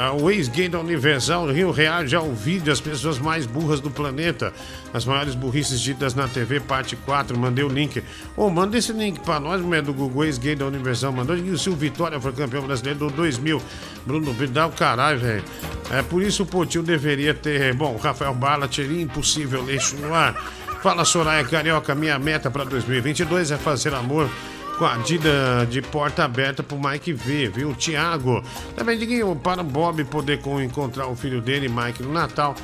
Ah, 0.00 0.12
o 0.12 0.30
ex-gay 0.30 0.68
da 0.68 0.78
Universal 0.78 1.50
Rio 1.50 1.72
reage 1.72 2.14
ao 2.14 2.32
vídeo 2.32 2.72
as 2.72 2.80
pessoas 2.80 3.18
mais 3.18 3.46
burras 3.46 3.80
do 3.80 3.90
planeta. 3.90 4.52
As 4.94 5.04
maiores 5.04 5.34
burrices 5.34 5.80
ditas 5.80 6.14
na 6.14 6.28
TV, 6.28 6.60
parte 6.60 6.94
4. 6.94 7.36
Mandei 7.36 7.64
o 7.64 7.68
link. 7.68 8.00
Ô, 8.36 8.48
manda 8.48 8.78
esse 8.78 8.92
link 8.92 9.18
pra 9.18 9.40
nós, 9.40 9.60
mulher 9.60 9.82
do 9.82 9.92
Google, 9.92 10.24
ex-gay 10.24 10.54
da 10.54 10.66
Universal. 10.66 11.10
Mandou 11.10 11.36
e 11.36 11.50
o 11.50 11.58
Silvio 11.58 11.90
Vitória 11.90 12.20
foi 12.20 12.32
campeão 12.32 12.62
brasileiro 12.62 13.00
do 13.00 13.10
2000. 13.10 13.60
Bruno 14.06 14.30
o 14.30 14.70
caralho, 14.70 15.18
velho. 15.18 15.44
É 15.90 16.00
por 16.00 16.22
isso 16.22 16.44
o 16.44 16.46
Potil 16.46 16.84
deveria 16.84 17.34
ter. 17.34 17.74
Bom, 17.74 17.96
Rafael 17.96 18.34
Bala 18.34 18.68
teria 18.68 19.02
impossível 19.02 19.64
leixo 19.64 19.96
no 19.96 20.14
ar. 20.14 20.32
Fala, 20.80 21.04
Soraya 21.04 21.44
Carioca, 21.44 21.92
minha 21.96 22.20
meta 22.20 22.52
pra 22.52 22.62
2022 22.62 23.50
é 23.50 23.56
fazer 23.56 23.92
amor 23.94 24.30
com 24.78 24.84
a 24.84 24.96
Dida 24.98 25.66
de 25.68 25.82
porta 25.82 26.24
aberta 26.24 26.62
pro 26.62 26.78
Mike 26.78 27.12
ver, 27.12 27.50
viu? 27.50 27.74
Tiago. 27.74 28.42
Também 28.76 28.96
diguinho 28.96 29.34
para 29.34 29.60
o 29.60 29.64
Bob 29.64 30.04
poder 30.04 30.40
encontrar 30.64 31.08
o 31.08 31.16
filho 31.16 31.40
dele, 31.40 31.68
Mike, 31.68 32.02
no 32.02 32.12
Natal. 32.12 32.54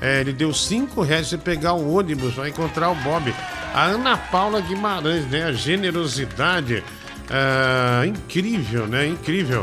É, 0.00 0.20
ele 0.20 0.32
deu 0.32 0.54
5 0.54 1.02
reais 1.02 1.28
pra 1.30 1.38
pegar 1.38 1.72
o 1.72 1.94
ônibus 1.94 2.34
pra 2.34 2.48
encontrar 2.48 2.90
o 2.90 2.94
Bob. 2.96 3.34
A 3.74 3.86
Ana 3.86 4.16
Paula 4.16 4.60
Guimarães, 4.60 5.26
né? 5.28 5.44
A 5.44 5.52
generosidade. 5.52 6.82
ah, 7.28 8.06
incrível, 8.06 8.86
né? 8.86 9.06
Incrível. 9.08 9.62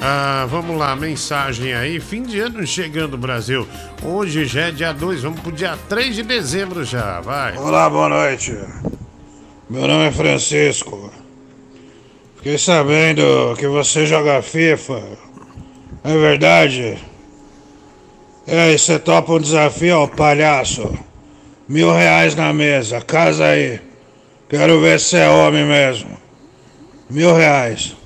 Ah, 0.00 0.46
vamos 0.48 0.78
lá, 0.78 0.94
mensagem 0.94 1.74
aí. 1.74 1.98
Fim 1.98 2.22
de 2.22 2.38
ano 2.38 2.64
chegando, 2.64 3.18
Brasil. 3.18 3.66
Hoje 4.02 4.44
já 4.44 4.68
é 4.68 4.70
dia 4.70 4.92
2, 4.92 5.22
vamos 5.22 5.40
pro 5.40 5.50
dia 5.50 5.76
3 5.88 6.14
de 6.14 6.22
dezembro 6.22 6.84
já, 6.84 7.20
vai. 7.20 7.56
Olá, 7.56 7.90
boa 7.90 8.08
noite. 8.08 8.56
Meu 9.68 9.88
nome 9.88 10.04
é 10.04 10.12
Francisco. 10.12 11.17
Fiquei 12.38 12.56
sabendo 12.56 13.56
que 13.58 13.66
você 13.66 14.06
joga 14.06 14.40
FIFA. 14.40 15.02
É 16.04 16.16
verdade? 16.16 16.96
E 18.46 18.52
aí, 18.52 18.78
você 18.78 18.96
topa 18.96 19.32
um 19.32 19.40
desafio, 19.40 19.98
ó, 19.98 20.06
palhaço? 20.06 20.88
Mil 21.68 21.92
reais 21.92 22.36
na 22.36 22.52
mesa, 22.52 23.00
casa 23.00 23.44
aí. 23.44 23.80
Quero 24.48 24.80
ver 24.80 25.00
se 25.00 25.16
é 25.16 25.28
homem 25.28 25.66
mesmo. 25.66 26.16
Mil 27.10 27.34
reais. 27.34 27.96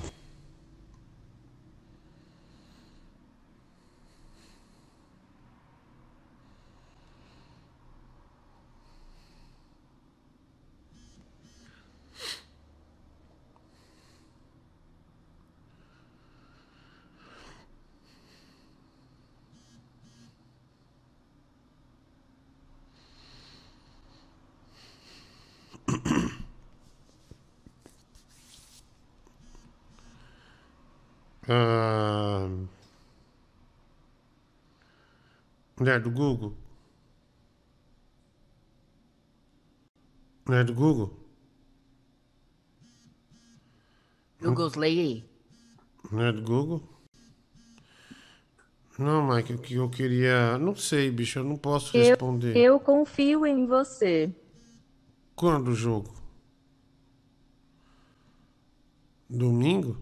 Ah, 31.47 32.47
é 35.85 35.99
do 35.99 36.09
Google? 36.09 36.53
É 40.49 40.63
do 40.63 40.73
Google? 40.73 41.17
Google's 44.41 44.75
Lady. 44.75 45.25
É 46.13 46.31
do 46.31 46.41
Google? 46.41 46.83
Não, 48.99 49.27
Mike, 49.27 49.53
o 49.53 49.57
que 49.57 49.75
eu 49.75 49.89
queria. 49.89 50.57
Não 50.57 50.75
sei, 50.75 51.09
bicho, 51.09 51.39
eu 51.39 51.43
não 51.43 51.57
posso 51.57 51.95
Eu, 51.97 52.03
responder. 52.03 52.55
eu 52.55 52.79
confio 52.79 53.45
em 53.45 53.65
você. 53.65 54.33
Quando 55.35 55.69
o 55.69 55.75
jogo? 55.75 56.13
Domingo? 59.29 59.97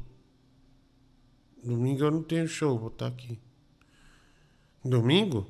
Domingo 1.63 2.03
eu 2.03 2.11
não 2.11 2.23
tenho 2.23 2.47
show, 2.47 2.77
vou 2.77 2.89
estar 2.89 3.07
aqui. 3.07 3.39
Domingo? 4.83 5.45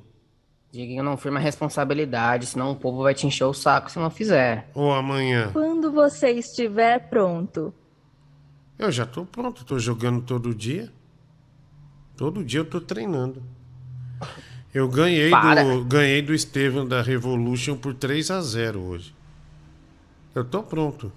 Diguinho 0.70 1.02
não 1.02 1.16
firma 1.16 1.38
responsabilidade, 1.38 2.46
senão 2.46 2.72
o 2.72 2.76
povo 2.76 3.02
vai 3.02 3.14
te 3.14 3.26
encher 3.26 3.44
o 3.44 3.52
saco 3.52 3.90
se 3.90 3.98
não 3.98 4.10
fizer. 4.10 4.70
Ou 4.74 4.92
amanhã? 4.92 5.50
Quando 5.52 5.92
você 5.92 6.30
estiver 6.30 7.10
pronto. 7.10 7.74
Eu 8.78 8.90
já 8.90 9.04
tô 9.04 9.24
pronto, 9.24 9.64
tô 9.64 9.78
jogando 9.78 10.22
todo 10.22 10.54
dia. 10.54 10.90
Todo 12.16 12.44
dia 12.44 12.60
eu 12.60 12.64
tô 12.64 12.80
treinando. 12.80 13.42
Eu 14.72 14.88
ganhei 14.88 15.30
Para. 15.30 15.62
do 15.62 15.84
ganhei 15.84 16.22
do 16.22 16.34
Estevam 16.34 16.86
da 16.88 17.02
Revolution 17.02 17.76
por 17.76 17.94
3 17.94 18.30
a 18.30 18.40
0 18.40 18.80
hoje. 18.80 19.14
Eu 20.34 20.44
tô 20.44 20.62
pronto. 20.62 21.12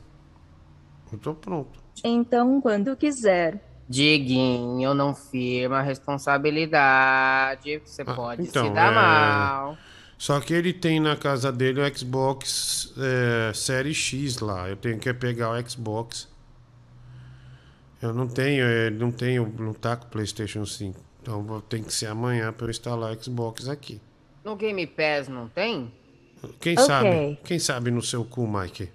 Eu 1.12 1.18
tô 1.18 1.34
pronto. 1.34 1.80
Então, 2.04 2.60
quando 2.60 2.96
quiser. 2.98 3.75
Diguinho 3.88 4.94
não 4.94 5.14
firma 5.14 5.82
responsabilidade, 5.82 7.82
você 7.86 8.04
pode 8.04 8.42
então, 8.44 8.68
se 8.68 8.74
dar 8.74 8.92
é- 8.92 8.96
mal. 8.96 9.78
Só 10.18 10.40
que 10.40 10.54
ele 10.54 10.74
tem 10.74 11.00
na 11.00 11.16
casa 11.16 11.52
dele 11.52 11.82
o 11.82 11.98
Xbox 11.98 12.94
é, 12.98 13.54
Série 13.54 13.94
X 13.94 14.40
lá. 14.40 14.70
Eu 14.70 14.76
tenho 14.78 14.98
que 14.98 15.14
pegar 15.14 15.52
o 15.52 15.70
Xbox. 15.70 16.28
Eu 18.02 18.14
não 18.14 18.28
tenho, 18.28 18.66
é, 18.66 18.90
não 18.90 19.12
tenho, 19.12 19.54
não 19.60 19.74
tá 19.74 19.96
com 19.96 20.06
o 20.06 20.10
PlayStation 20.10 20.66
5. 20.66 21.00
Então 21.22 21.44
vou- 21.44 21.62
tem 21.62 21.84
que 21.84 21.94
ser 21.94 22.08
amanhã 22.08 22.52
para 22.54 22.68
eu 22.68 22.72
instalar 22.72 23.16
o 23.16 23.24
Xbox 23.24 23.68
aqui. 23.68 24.00
No 24.44 24.56
Game 24.56 24.86
Pass 24.88 25.28
não 25.28 25.48
tem? 25.50 25.92
Quem 26.60 26.74
Ok. 26.74 26.86
sabe? 26.86 27.40
Quem 27.44 27.60
sabe 27.60 27.92
no 27.92 28.02
seu 28.02 28.24
cu, 28.24 28.48
Mike? 28.48 28.90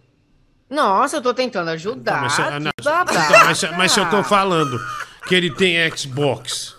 Nossa, 0.70 1.16
eu 1.16 1.22
tô 1.22 1.34
tentando 1.34 1.68
ajudar. 1.70 2.22
Mas, 2.22 2.32
se- 2.34 2.42
não, 2.42 2.56
então, 2.58 3.44
mas, 3.44 3.62
mas 3.76 3.92
se 3.92 3.98
eu 4.00 4.08
tô 4.08 4.22
falando 4.22 4.80
que 5.26 5.34
ele 5.34 5.50
tem 5.52 5.76
Xbox 5.96 6.76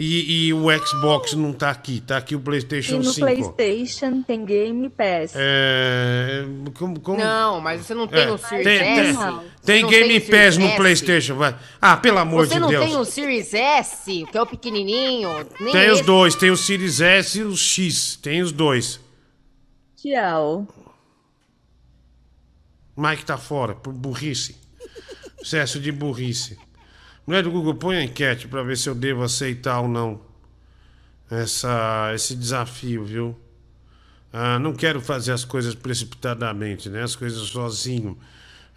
e, 0.00 0.46
e 0.48 0.54
o 0.54 0.66
Xbox 0.86 1.34
não 1.34 1.52
tá 1.52 1.70
aqui, 1.70 2.00
tá 2.00 2.16
aqui 2.16 2.34
o 2.34 2.38
E 2.38 2.42
PlayStation 2.42 2.96
no 2.98 3.04
5. 3.04 3.26
PlayStation 3.26 4.22
tem 4.22 4.44
Game 4.46 4.88
Pass. 4.88 5.32
É, 5.34 6.44
como, 6.78 6.98
como- 7.00 7.18
Não, 7.18 7.60
mas 7.60 7.84
você 7.84 7.92
não 7.94 8.06
tem 8.06 8.20
É, 8.22 8.30
o 8.30 8.38
Series 8.38 8.64
tem, 8.64 8.78
S? 8.80 9.02
tem, 9.02 9.12
Você 9.12 9.42
tem 9.64 9.82
não 9.82 9.90
Game 9.90 10.20
Series 10.20 10.30
Pass 10.30 10.56
no 10.56 10.66
S? 10.66 10.76
PlayStation, 10.76 11.34
vai. 11.34 11.54
Ah, 11.82 11.96
pelo 11.96 12.18
amor 12.18 12.46
Você 12.46 12.54
de 12.54 12.60
não 12.60 12.68
Deus. 12.68 12.84
tem 12.86 12.96
o 12.96 13.04
Series 13.04 13.52
S, 13.52 14.24
que 14.30 14.38
é 14.38 14.40
o 14.42 14.46
pequenininho? 14.46 15.46
Nem 15.60 15.72
Tem 15.72 15.90
os 15.90 15.98
esse. 15.98 16.06
dois, 16.06 16.34
tem 16.34 16.50
o 16.50 16.56
Series 16.56 17.00
S 17.00 17.38
e 17.40 17.42
o 17.42 17.54
X, 17.56 18.16
tem 18.22 18.40
os 18.40 18.52
dois. 18.52 18.98
Tchau. 20.00 20.66
Mike 23.00 23.24
tá 23.24 23.38
fora, 23.38 23.74
por 23.74 23.92
burrice. 23.92 24.56
Excesso 25.40 25.78
de 25.78 25.92
burrice. 25.92 26.58
Mulher 27.24 27.44
do 27.44 27.50
Google, 27.50 27.74
põe 27.74 27.96
a 27.96 28.02
enquete 28.02 28.48
pra 28.48 28.62
ver 28.62 28.76
se 28.76 28.88
eu 28.88 28.94
devo 28.94 29.22
aceitar 29.22 29.80
ou 29.80 29.88
não 29.88 30.20
essa, 31.30 32.10
esse 32.14 32.34
desafio, 32.34 33.04
viu? 33.04 33.38
Ah, 34.32 34.58
não 34.58 34.74
quero 34.74 35.00
fazer 35.00 35.32
as 35.32 35.44
coisas 35.44 35.74
precipitadamente, 35.74 36.88
né? 36.88 37.02
As 37.02 37.14
coisas 37.14 37.40
sozinho. 37.48 38.18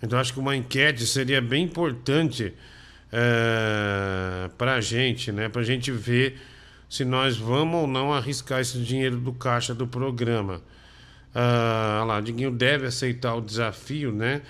Então 0.04 0.20
acho 0.20 0.34
que 0.34 0.40
uma 0.40 0.56
enquete 0.56 1.06
seria 1.06 1.42
bem 1.42 1.64
importante 1.64 2.54
é, 3.12 4.50
pra 4.58 4.80
gente, 4.82 5.32
né? 5.32 5.50
Pra 5.50 5.64
gente 5.64 5.92
ver 5.92 6.40
se 6.90 7.04
nós 7.04 7.38
vamos 7.38 7.82
ou 7.82 7.88
não 7.88 8.14
arriscar 8.14 8.60
esse 8.60 8.78
dinheiro 8.80 9.18
do 9.18 9.34
caixa 9.34 9.74
do 9.74 9.88
programa. 9.88 10.62
Ah, 11.34 12.04
lá, 12.06 12.20
Diguinho 12.22 12.52
deve 12.52 12.88
aceitar 12.88 13.36
o 13.36 13.42
desafio, 13.42 14.12
né? 14.12 14.42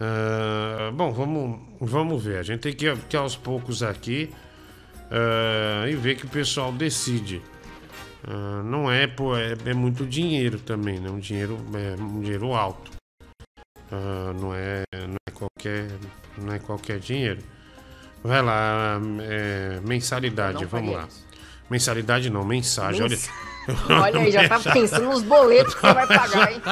Ah, 0.00 0.90
bom, 0.94 1.12
vamos, 1.12 1.60
vamos 1.80 2.22
ver. 2.24 2.38
A 2.38 2.42
gente 2.42 2.60
tem 2.60 2.72
que 2.72 2.86
ir, 2.86 2.96
que 3.08 3.16
aos 3.16 3.36
poucos 3.36 3.82
aqui 3.82 4.30
ah, 5.10 5.86
e 5.88 5.94
ver 5.96 6.16
que 6.16 6.26
o 6.26 6.28
pessoal 6.28 6.72
decide. 6.72 7.42
Ah, 8.26 8.62
não 8.64 8.90
é, 8.90 9.06
pô, 9.06 9.36
é, 9.36 9.56
é 9.64 9.74
muito 9.74 10.06
dinheiro 10.06 10.58
também, 10.58 11.00
né? 11.00 11.10
Um 11.10 11.18
dinheiro, 11.18 11.58
é 11.74 12.00
um 12.00 12.20
dinheiro 12.20 12.52
alto. 12.54 12.90
Ah, 13.90 14.32
não, 14.40 14.54
é, 14.54 14.84
não 14.94 15.16
é 15.28 15.30
qualquer, 15.32 15.88
não 16.38 16.52
é 16.52 16.58
qualquer 16.58 16.98
dinheiro. 17.00 17.42
Vai 18.22 18.42
lá, 18.42 19.00
é, 19.22 19.80
mensalidade, 19.82 20.64
vamos 20.66 20.94
lá. 20.94 21.08
Mensalidade 21.70 22.28
não, 22.28 22.44
mensagem. 22.44 23.00
Mens- 23.08 23.28
Olha, 23.28 23.49
Olha 23.88 24.20
aí, 24.20 24.30
já 24.30 24.48
tá 24.48 24.58
pensando 24.58 25.06
nos 25.06 25.22
boletos 25.22 25.74
que 25.74 25.82
vai 25.82 26.06
pagar, 26.06 26.52
hein? 26.52 26.62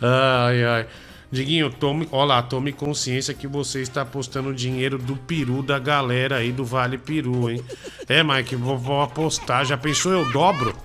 ai, 0.00 0.64
ai. 0.64 0.86
Diguinho, 1.34 1.68
tome, 1.68 2.08
olha 2.12 2.26
lá, 2.26 2.42
tome 2.42 2.72
consciência 2.72 3.34
que 3.34 3.48
você 3.48 3.80
está 3.80 4.02
apostando 4.02 4.54
dinheiro 4.54 4.98
do 4.98 5.16
peru 5.16 5.62
da 5.62 5.80
galera 5.80 6.36
aí 6.36 6.52
do 6.52 6.64
Vale 6.64 6.96
Peru, 6.96 7.50
hein? 7.50 7.64
É, 8.08 8.22
Mike, 8.22 8.54
vou, 8.54 8.78
vou 8.78 9.02
apostar. 9.02 9.64
Já 9.64 9.76
pensou 9.76 10.12
eu 10.12 10.30
dobro? 10.30 10.76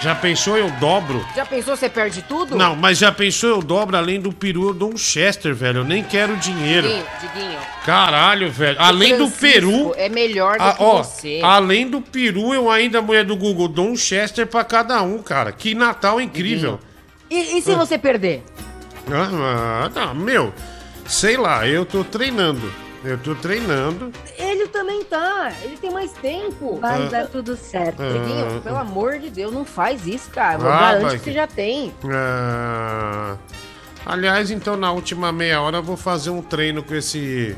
Já 0.00 0.14
pensou 0.14 0.56
eu 0.56 0.70
dobro? 0.72 1.26
Já 1.34 1.44
pensou 1.44 1.76
você 1.76 1.88
perde 1.88 2.22
tudo? 2.22 2.54
Não, 2.56 2.76
mas 2.76 2.98
já 2.98 3.10
pensou 3.10 3.50
eu 3.50 3.60
dobro 3.62 3.96
além 3.96 4.20
do 4.20 4.32
peru 4.32 4.68
eu 4.68 4.74
dou 4.74 4.92
um 4.92 4.96
Chester, 4.96 5.52
velho. 5.54 5.78
Eu 5.80 5.84
nem 5.84 6.04
quero 6.04 6.36
dinheiro. 6.36 6.86
Diguinho, 6.86 7.06
Diguinho. 7.20 7.58
Caralho, 7.84 8.48
velho. 8.50 8.76
Além 8.80 9.16
do 9.18 9.28
Francisco 9.28 9.40
peru. 9.40 9.94
É 9.96 10.08
melhor 10.08 10.56
do 10.56 10.62
Ah, 10.62 10.74
que 10.74 10.82
ó, 10.82 11.02
você. 11.02 11.40
além 11.42 11.88
do 11.88 12.00
peru, 12.00 12.54
eu 12.54 12.70
ainda, 12.70 13.02
mulher 13.02 13.24
do 13.24 13.34
Google, 13.36 13.66
dou 13.66 13.88
um 13.88 13.96
Chester 13.96 14.46
pra 14.46 14.62
cada 14.62 15.02
um, 15.02 15.18
cara. 15.20 15.50
Que 15.50 15.74
Natal 15.74 16.20
incrível. 16.20 16.78
E, 17.28 17.58
e 17.58 17.62
se 17.62 17.74
você 17.74 17.98
perder? 17.98 18.44
Ah, 19.10 19.90
não, 19.92 20.14
meu, 20.14 20.54
sei 21.06 21.36
lá, 21.36 21.66
eu 21.66 21.84
tô 21.84 22.04
treinando. 22.04 22.72
Eu 23.04 23.16
tô 23.18 23.34
treinando. 23.36 24.12
Ele 24.36 24.66
também 24.68 25.04
tá. 25.04 25.52
Ele 25.62 25.76
tem 25.76 25.90
mais 25.90 26.10
tempo. 26.12 26.78
Vai 26.80 27.06
Ah. 27.06 27.08
dar 27.08 27.26
tudo 27.28 27.56
certo. 27.56 28.02
Ah. 28.02 28.60
pelo 28.62 28.76
amor 28.76 29.18
de 29.18 29.30
Deus, 29.30 29.52
não 29.52 29.64
faz 29.64 30.06
isso, 30.06 30.28
cara. 30.30 30.60
Eu 30.62 30.68
Ah, 30.72 30.78
garanto 30.80 31.02
vai 31.02 31.12
que 31.12 31.18
que- 31.18 31.24
você 31.24 31.32
já 31.32 31.46
tem. 31.46 31.94
Ah, 32.12 33.36
aliás, 34.04 34.50
então 34.50 34.76
na 34.76 34.90
última 34.90 35.30
meia 35.30 35.60
hora 35.60 35.76
eu 35.78 35.82
vou 35.82 35.96
fazer 35.96 36.30
um 36.30 36.42
treino 36.42 36.82
com 36.82 36.94
esse 36.94 37.56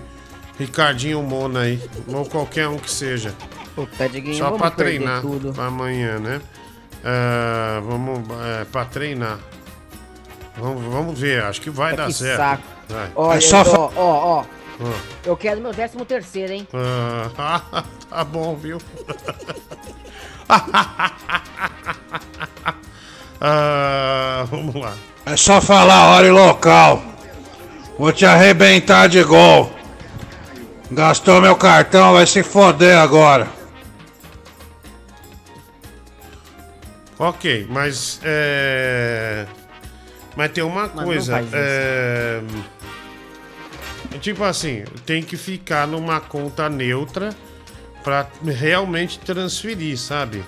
Ricardinho 0.59 1.23
Mona 1.23 1.61
aí. 1.61 1.83
Ou 2.07 2.25
qualquer 2.27 2.69
um 2.69 2.77
que 2.77 2.91
seja. 2.91 3.35
Só 4.37 4.51
pra 4.53 4.71
treinar. 4.71 5.23
tudo. 5.23 5.53
Pra 5.55 5.67
amanhã, 5.67 6.19
né? 6.19 6.41
Ah, 7.03 7.81
vamos. 7.83 8.21
É, 8.61 8.65
pra 8.67 8.85
treinar. 8.85 9.39
Vamos, 10.59 10.83
vamos 10.93 11.19
ver, 11.19 11.43
acho 11.45 11.63
que 11.63 11.71
vai 11.71 11.93
Que 11.93 11.97
dar 11.97 12.11
certo. 12.13 12.37
saco. 12.37 12.63
Vai. 12.91 13.11
Olha, 13.15 13.39
É 13.39 13.41
só 13.41 13.63
ó, 13.63 13.91
ó, 13.97 14.39
ó. 14.41 14.45
Ah. 14.83 14.99
Eu 15.25 15.37
quero 15.37 15.61
meu 15.61 15.73
décimo 15.73 16.05
terceiro, 16.05 16.53
hein? 16.53 16.67
Ah, 16.73 17.83
tá 18.09 18.25
bom, 18.25 18.57
viu? 18.57 18.79
Ah, 23.43 24.45
vamos 24.51 24.75
lá. 24.75 24.95
É 25.25 25.35
só 25.35 25.63
falar 25.63 26.11
hora 26.11 26.27
e 26.27 26.31
local. 26.31 27.03
Vou 27.99 28.13
te 28.13 28.27
arrebentar 28.27 29.09
de 29.09 29.23
gol. 29.23 29.73
Gastou 30.91 31.41
meu 31.41 31.57
cartão, 31.57 32.13
vai 32.13 32.27
se 32.27 32.43
foder 32.43 32.99
agora. 32.99 33.49
Ok, 37.19 37.67
mas 37.71 38.21
é. 38.25 39.47
Mas 40.37 40.53
tem 40.53 40.65
uma 40.65 40.87
não 40.89 41.05
coisa. 41.05 41.33
faz 41.33 41.47
isso. 41.47 42.65
Tipo 44.19 44.45
assim, 44.45 44.85
tem 45.07 45.23
que 45.23 45.37
ficar 45.37 45.87
numa 45.87 46.21
conta 46.21 46.69
neutra 46.69 47.31
pra 48.03 48.27
realmente 48.45 49.19
transferir, 49.19 49.99
sabe? 49.99 50.45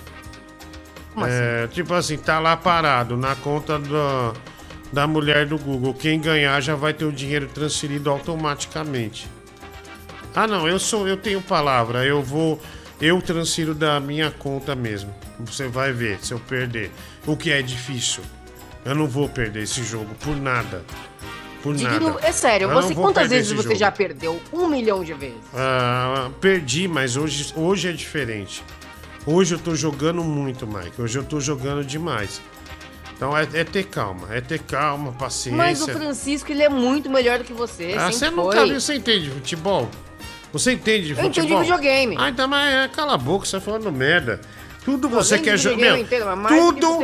É, 1.27 1.67
Tipo 1.69 1.95
assim, 1.95 2.17
tá 2.17 2.39
lá 2.39 2.57
parado 2.57 3.17
na 3.17 3.37
conta 3.37 3.79
da, 3.79 4.33
da 4.93 5.07
mulher 5.07 5.47
do 5.47 5.59
Google. 5.59 5.95
Quem 5.95 6.21
ganhar 6.21 6.61
já 6.61 6.75
vai 6.75 6.93
ter 6.93 7.05
o 7.05 7.13
dinheiro 7.13 7.47
transferido 7.49 8.11
automaticamente. 8.11 9.29
Ah, 10.35 10.47
não, 10.47 10.67
eu 10.67 10.79
sou, 10.79 11.07
eu 11.07 11.17
tenho 11.17 11.43
palavra. 11.43 12.05
Eu 12.05 12.23
vou, 12.23 12.61
eu 13.01 13.21
transfiro 13.21 13.75
da 13.75 14.01
minha 14.01 14.31
conta 14.31 14.75
mesmo. 14.75 15.15
Você 15.41 15.69
vai 15.69 15.93
ver 15.93 16.19
se 16.23 16.33
eu 16.33 16.39
perder. 16.41 16.91
O 17.27 17.37
que 17.37 17.53
é 17.53 17.61
difícil. 17.61 18.23
Eu 18.85 18.95
não 18.95 19.07
vou 19.07 19.29
perder 19.29 19.63
esse 19.63 19.85
jogo 19.85 20.15
por 20.17 20.35
nada. 20.35 20.83
Por 21.63 21.75
Digno, 21.77 22.15
nada. 22.15 22.27
é 22.27 22.33
sério, 22.33 22.69
Eu 22.69 22.75
você 22.83 22.95
quantas 22.95 23.29
vezes 23.29 23.53
você 23.53 23.69
jogo. 23.69 23.79
já 23.79 23.91
perdeu? 23.93 24.41
Um 24.53 24.67
milhão 24.67 25.05
de 25.05 25.13
vezes. 25.15 25.37
Ah, 25.55 26.29
perdi, 26.41 26.89
mas 26.89 27.17
hoje, 27.17 27.53
hoje 27.57 27.89
é 27.89 27.93
diferente. 27.93 28.65
Hoje 29.25 29.55
eu 29.55 29.59
tô 29.59 29.75
jogando 29.77 30.25
muito, 30.25 30.67
Mike. 30.67 31.01
Hoje 31.01 31.19
eu 31.19 31.23
tô 31.25 31.39
jogando 31.39 31.85
demais. 31.85 32.41
Então 33.17 33.37
é, 33.39 33.47
é 33.55 33.63
ter 33.63 33.85
calma, 33.85 34.27
é 34.35 34.41
ter 34.41 34.59
calma, 34.59 35.13
paciência. 35.13 35.57
Mas 35.57 35.81
o 35.81 35.87
Francisco, 35.87 36.51
ele 36.51 36.65
é 36.65 36.69
muito 36.69 37.09
melhor 37.09 37.39
do 37.39 37.45
que 37.45 37.53
você. 37.53 37.95
Ah, 37.97 38.11
você 38.11 38.27
foi. 38.33 38.45
nunca 38.45 38.67
viu, 38.67 38.81
você 38.81 38.95
entende 38.97 39.27
de 39.27 39.31
futebol? 39.31 39.89
Você 40.53 40.73
entende 40.73 41.07
de 41.07 41.11
Eu 41.13 41.17
futebol? 41.19 41.45
entendo 41.45 41.57
de 41.59 41.63
videogame. 41.63 42.17
Ah, 42.19 42.29
então, 42.29 42.49
mas 42.49 42.75
é, 42.75 42.89
cala 42.89 43.15
a 43.15 43.19
boca, 43.19 43.47
você 43.47 43.53
tá 43.53 43.61
falando 43.61 43.93
merda. 43.93 44.41
Tudo 44.85 45.09
Não, 45.09 45.17
você 45.17 45.39
quer 45.39 45.57
jogar. 45.57 45.97
tudo, 46.49 46.99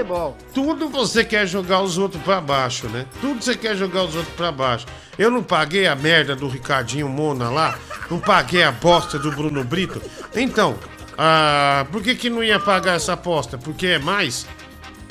tudo 0.53 0.89
você 0.89 1.24
quer 1.24 1.47
jogar 1.47 1.81
os 1.81 1.97
outros 1.97 2.20
pra 2.22 2.41
baixo, 2.41 2.89
né? 2.89 3.07
Tudo 3.20 3.41
você 3.43 3.55
quer 3.57 3.76
jogar 3.76 4.03
os 4.05 4.16
outros 4.16 4.35
pra 4.35 4.51
baixo. 4.51 4.85
Eu 5.16 5.31
não 5.31 5.43
paguei 5.43 5.87
a 5.87 5.95
merda 5.95 6.35
do 6.35 6.49
Ricardinho 6.49 7.09
Mona 7.09 7.49
lá, 7.51 7.79
não 8.11 8.18
paguei 8.18 8.62
a 8.64 8.70
aposta 8.70 9.16
do 9.18 9.31
Bruno 9.31 9.62
Brito. 9.62 10.03
Então, 10.35 10.76
ah, 11.16 11.87
por 11.93 12.03
que 12.03 12.14
que 12.16 12.29
não 12.29 12.43
ia 12.43 12.59
pagar 12.59 12.97
essa 12.97 13.12
aposta? 13.12 13.57
Porque 13.57 13.87
é 13.87 13.99
mais? 13.99 14.45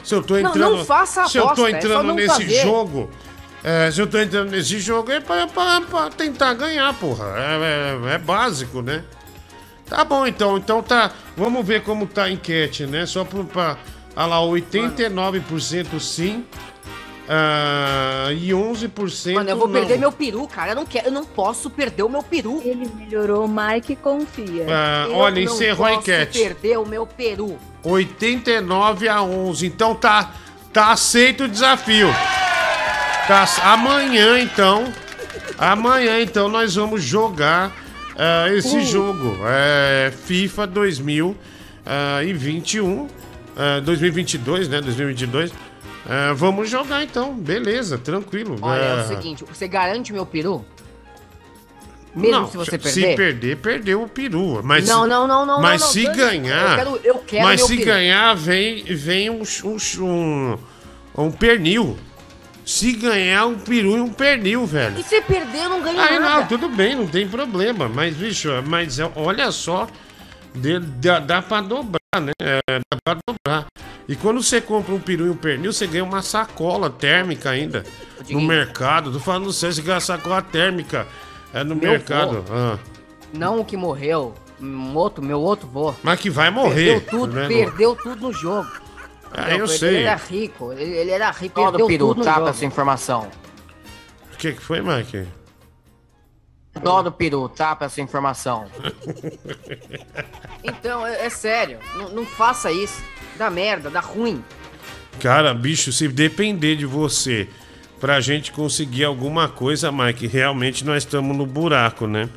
Se 0.03 0.13
eu 0.15 0.21
tô 0.21 0.33
Não, 0.35 0.49
entrando. 0.49 0.77
não 0.77 0.85
faça 0.85 1.23
a 1.23 1.27
Se 1.29 1.37
eu 1.37 1.43
tô 1.43 1.49
aposta, 1.51 1.69
é 1.69 1.71
entrando 1.79 2.03
não 2.07 2.15
nesse 2.15 2.27
fazer. 2.29 2.61
jogo. 2.63 3.09
é, 3.63 3.91
se 3.91 3.99
eu 4.01 4.07
tô 4.07 4.17
entrando 4.19 4.51
nesse 4.51 4.79
jogo 4.79 5.11
é 5.11 5.19
pra, 5.19 5.47
pra- 5.47 5.81
pra 5.81 6.09
tentar 6.09 6.53
ganhar, 6.53 6.93
porra. 6.93 7.25
É, 7.37 7.97
é- 8.11 8.13
é 8.13 8.17
básico, 8.17 8.81
né? 8.81 9.03
Tá 9.89 10.03
bom, 10.03 10.27
então. 10.27 10.57
Então 10.57 10.81
tá. 10.83 11.11
Vamos 11.35 11.65
ver 11.65 11.83
como 11.83 12.05
tá 12.05 12.23
a 12.25 12.31
enquete, 12.31 12.85
né? 12.85 13.05
Só 13.05 13.23
pra. 13.23 13.77
Olha 14.15 14.25
lá, 14.25 14.37
89% 14.37 15.99
sim. 15.99 16.43
ah, 17.29 18.29
e 18.31 18.49
11% 18.49 19.33
Mano, 19.35 19.49
eu 19.49 19.57
vou 19.57 19.67
não. 19.67 19.73
perder 19.73 19.99
meu 19.99 20.11
peru, 20.11 20.47
cara. 20.47 20.71
Eu 20.71 20.75
não 20.75 20.85
quero, 20.85 21.07
eu 21.07 21.11
não 21.11 21.23
posso 21.23 21.69
perder 21.69 22.03
o 22.03 22.09
meu 22.09 22.23
peru. 22.23 22.61
Ele 22.65 22.89
melhorou, 22.95 23.47
Mike 23.47 23.95
confia. 23.97 24.65
Ah, 24.69 25.07
olha, 25.11 25.39
encerrou 25.41 25.85
a 25.85 25.89
posso 25.89 26.01
enquete. 26.01 26.39
perder 26.39 26.77
o 26.79 26.85
meu 26.85 27.05
peru. 27.05 27.59
89 27.83 29.07
a 29.07 29.21
11. 29.21 29.67
Então 29.67 29.93
tá, 29.93 30.31
tá 30.73 30.91
aceito 30.91 31.43
o 31.43 31.47
desafio. 31.47 32.07
Tá, 33.27 33.45
amanhã 33.63 34.39
então, 34.39 34.85
amanhã 35.57 36.21
então 36.21 36.47
nós 36.49 36.75
vamos 36.75 37.03
jogar 37.03 37.71
ah, 38.17 38.49
esse 38.53 38.77
Uh. 38.77 38.85
jogo. 38.85 39.37
É, 39.45 40.11
FIFA 40.25 40.67
2021, 40.67 43.07
ah, 43.55 43.79
2022, 43.81 44.67
né? 44.69 44.81
2022. 44.81 45.51
Ah, 46.09 46.31
vamos 46.33 46.69
jogar 46.69 47.03
então, 47.03 47.33
beleza, 47.35 47.97
tranquilo. 47.97 48.57
Olha, 48.61 48.79
é 48.79 48.99
Ah, 48.99 49.03
o 49.03 49.07
seguinte, 49.07 49.43
você 49.43 49.67
garante 49.67 50.13
meu 50.13 50.25
peru? 50.25 50.63
Mesmo 52.15 52.31
não, 52.31 52.47
se 52.49 52.55
você 52.57 52.79
Se 52.79 53.01
perder? 53.01 53.15
perder, 53.15 53.57
perdeu 53.57 54.01
o 54.01 54.09
peru. 54.09 54.61
Mas 54.63 54.87
Não, 54.87 55.05
não, 55.05 55.27
não, 55.27 55.45
não, 55.45 55.61
Mas 55.61 55.81
não, 55.81 55.87
não, 55.87 55.93
se 55.93 56.03
ganhar. 56.15 56.71
eu 56.71 56.77
quero- 56.77 56.99
eu 57.03 57.15
quero 57.19 57.43
mas 57.43 57.61
se 57.61 57.75
peru. 57.75 57.85
ganhar, 57.85 58.33
vem, 58.35 58.83
vem 58.85 59.29
um, 59.29 59.43
um, 59.63 59.77
um, 60.03 60.57
um 61.15 61.29
pernil. 61.31 61.95
Se 62.67 62.91
ganhar 62.91 63.45
um 63.45 63.57
peru 63.57 63.95
e 63.95 64.01
um 64.01 64.09
pernil, 64.11 64.65
velho. 64.65 64.99
E 64.99 65.03
se 65.03 65.21
perder, 65.21 65.69
não 65.69 65.81
ganho 65.81 65.97
Aí 66.01 66.19
nada. 66.19 66.41
não, 66.41 66.47
tudo 66.47 66.67
bem, 66.67 66.97
não 66.97 67.07
tem 67.07 67.25
problema. 67.25 67.87
Mas, 67.87 68.13
bicho, 68.13 68.49
mas 68.67 68.99
é- 68.99 69.09
olha 69.15 69.49
só, 69.53 69.87
de- 70.53 70.77
dá, 70.81 71.19
dá 71.19 71.41
pra 71.41 71.61
dobrar, 71.61 71.99
né? 72.21 72.33
É, 72.41 72.59
dá 72.91 72.97
pra 73.05 73.17
dobrar. 73.25 73.67
E 74.05 74.17
quando 74.17 74.43
você 74.43 74.59
compra 74.59 74.93
um 74.93 74.99
peru 74.99 75.27
e 75.27 75.29
um 75.29 75.35
pernil, 75.37 75.71
você 75.71 75.87
ganha 75.87 76.03
uma 76.03 76.21
sacola 76.21 76.89
térmica 76.89 77.49
ainda. 77.51 77.85
No 78.29 78.41
mercado. 78.41 79.13
Tô 79.13 79.19
falando 79.21 79.53
sério, 79.53 79.73
você 79.73 79.81
ganha 79.81 80.01
sacola 80.01 80.41
térmica. 80.41 81.07
É 81.53 81.63
no 81.63 81.73
Meu 81.73 81.91
mercado. 81.91 82.41
vô. 82.41 82.53
Ah. 82.53 82.77
Não 83.33 83.61
o 83.61 83.65
que 83.65 83.77
morreu, 83.77 84.33
um 84.61 84.93
outro, 84.93 85.23
meu 85.23 85.39
outro 85.39 85.69
vô. 85.71 85.93
Mas 86.03 86.19
que 86.19 86.29
vai 86.29 86.49
morrer. 86.49 86.99
Perdeu 87.01 87.19
tudo, 87.19 87.33
né? 87.33 87.47
perdeu 87.47 87.95
tudo 87.95 88.27
no 88.27 88.33
jogo. 88.33 88.67
Ah, 89.33 89.51
eu 89.51 89.65
Ele 89.65 89.67
sei. 89.67 90.03
era 90.03 90.15
rico, 90.15 90.71
ele, 90.73 90.83
ele 90.95 91.11
era 91.11 91.29
rico, 91.31 91.55
Todo 91.55 91.85
peru, 91.87 92.15
jogo. 92.15 92.47
essa 92.47 92.65
informação. 92.65 93.29
O 94.33 94.37
que, 94.37 94.53
que 94.53 94.61
foi, 94.61 94.81
Mike? 94.81 95.27
Todo 96.83 97.11
peru, 97.11 97.49
tapa 97.49 97.85
essa 97.85 98.01
informação. 98.01 98.65
Então, 100.63 101.05
é, 101.05 101.25
é 101.27 101.29
sério, 101.29 101.79
não, 101.95 102.09
não 102.09 102.25
faça 102.25 102.71
isso. 102.71 103.01
Dá 103.37 103.49
merda, 103.49 103.89
dá 103.89 103.99
ruim. 103.99 104.43
Cara, 105.19 105.53
bicho, 105.53 105.91
se 105.91 106.07
depender 106.07 106.75
de 106.75 106.85
você 106.85 107.47
pra 107.99 108.19
gente 108.19 108.51
conseguir 108.51 109.03
alguma 109.05 109.47
coisa, 109.47 109.91
Mike, 109.91 110.27
realmente 110.27 110.83
nós 110.83 111.03
estamos 111.03 111.35
no 111.37 111.45
buraco, 111.45 112.05
né? 112.05 112.27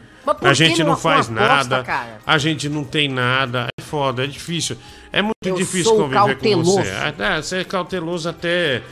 A 0.43 0.53
gente 0.53 0.85
não 0.85 0.97
faz 0.97 1.27
aposta, 1.29 1.33
nada, 1.33 1.83
cara? 1.83 2.21
a 2.27 2.39
gente 2.39 2.69
não 2.69 2.85
tem 2.85 3.09
nada, 3.09 3.67
é 3.79 3.83
foda, 3.83 4.23
é 4.25 4.27
difícil. 4.27 4.77
É 5.13 5.21
muito 5.23 5.35
Eu 5.45 5.55
difícil 5.57 5.93
conviver 5.97 6.21
com 6.21 6.27
cauteloso. 6.29 6.73
você. 6.83 6.91
Ah, 7.19 7.43
você 7.43 7.57
é 7.59 7.65
cauteloso 7.65 8.29
até, 8.29 8.83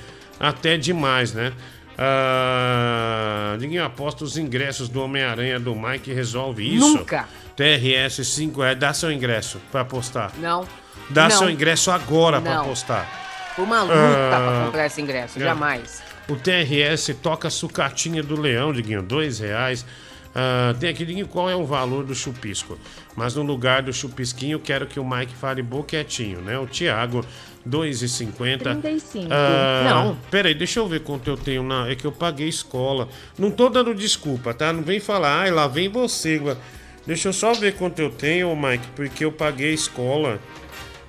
até 0.41 0.77
demais, 0.77 1.33
né? 1.33 1.53
Ah, 1.99 3.57
ninguém 3.61 3.79
aposta 3.79 4.25
os 4.25 4.37
ingressos 4.37 4.89
do 4.89 5.03
Homem-Aranha 5.03 5.59
do 5.61 5.75
Mike 5.75 6.13
resolve 6.13 6.75
isso. 6.77 6.99
Nunca. 6.99 7.29
TRS 7.57 8.25
5 8.25 8.63
é, 8.63 8.75
dá 8.75 8.93
seu 8.93 9.11
ingresso 9.13 9.61
pra 9.71 9.81
apostar. 9.83 10.33
Não. 10.39 10.67
Dá 11.11 11.29
Não. 11.29 11.39
seu 11.39 11.51
ingresso 11.51 11.91
agora 11.91 12.41
Não. 12.41 12.63
apostar. 12.63 13.09
Uma 13.57 13.83
luta 13.83 13.95
Ah, 13.97 14.31
pra 14.53 14.65
comprar 14.67 14.87
esse 14.87 15.01
ingresso, 15.01 15.39
é. 15.39 15.43
jamais. 15.43 16.03
O 16.29 16.37
TRS 16.37 17.15
toca 17.23 17.51
sucatinha 17.51 18.23
do 18.23 18.41
leão, 18.41 18.73
Diguinho, 18.73 19.03
dois 19.03 19.39
reais. 19.41 19.85
Ah, 20.41 20.73
tem 20.79 20.89
aqui, 20.91 21.25
qual 21.25 21.51
é 21.51 21.57
o 21.57 21.67
valor 21.67 22.05
do 22.05 22.15
chupisco? 22.15 22.79
Mas 23.17 23.35
no 23.35 23.43
lugar 23.43 23.83
do 23.83 23.93
chupisquinho, 23.93 24.61
quero 24.61 24.87
que 24.87 25.01
o 25.01 25.05
Mike 25.05 25.35
fale 25.35 25.63
boquetinho, 25.63 26.41
né? 26.41 26.57
O 26.57 26.65
Thiago, 26.65 27.25
2,50. 27.69 28.81
35. 28.81 29.27
Ah, 29.33 29.83
Não. 29.91 30.17
Peraí, 30.31 30.55
deixa 30.55 30.79
eu 30.79 30.87
ver 30.87 31.01
quanto 31.01 31.29
eu 31.29 31.37
tenho 31.37 31.65
na. 31.65 31.89
É 31.91 31.97
que 31.97 32.05
eu 32.05 32.13
paguei 32.13 32.47
escola. 32.47 33.09
Não 33.37 33.51
tô 33.51 33.69
dando 33.69 33.93
desculpa, 33.93 34.55
tá? 34.55 34.73
Não 34.73 34.85
vem 34.85 35.01
falar, 35.01 35.41
ai, 35.41 35.51
lá 35.51 35.67
vem 35.67 35.89
você. 35.89 36.41
Deixa 37.05 37.31
eu 37.31 37.33
só 37.33 37.53
ver 37.53 37.75
quanto 37.75 37.99
eu 37.99 38.11
tenho, 38.11 38.55
Mike, 38.55 38.87
porque 38.95 39.25
eu 39.25 39.33
paguei 39.33 39.75
escola. 39.75 40.39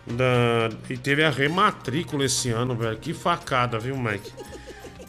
Da... 0.07 0.69
E 0.89 0.97
teve 0.97 1.23
a 1.23 1.29
rematrícula 1.29 2.25
esse 2.25 2.49
ano, 2.49 2.73
velho. 2.73 2.97
Que 2.97 3.13
facada, 3.13 3.77
viu, 3.77 3.95
Mike? 3.95 4.31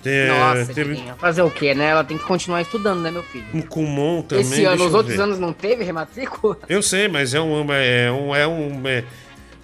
É, 0.04 0.28
Nossa, 0.28 0.72
teve 0.72 0.94
Diguinho, 0.94 1.14
fazer 1.16 1.42
o 1.42 1.50
quê, 1.50 1.74
né? 1.74 1.86
Ela 1.88 2.02
tem 2.02 2.16
que 2.16 2.24
continuar 2.24 2.62
estudando, 2.62 3.00
né, 3.02 3.10
meu 3.10 3.22
filho? 3.22 3.44
um 3.52 3.60
Kumon 3.60 4.22
também. 4.22 4.44
Esse 4.44 4.64
ano, 4.64 4.70
deixa 4.76 4.84
os 4.86 4.92
eu 4.92 4.96
outros 4.96 5.16
ver. 5.16 5.22
anos 5.22 5.38
não 5.38 5.52
teve 5.52 5.84
rematrícula? 5.84 6.58
Eu 6.68 6.82
sei, 6.82 7.06
mas 7.06 7.34
é 7.34 7.40
um. 7.40 7.70
É 7.72 8.10
um, 8.10 8.34
é 8.34 8.46
um 8.46 8.88
é- 8.88 9.04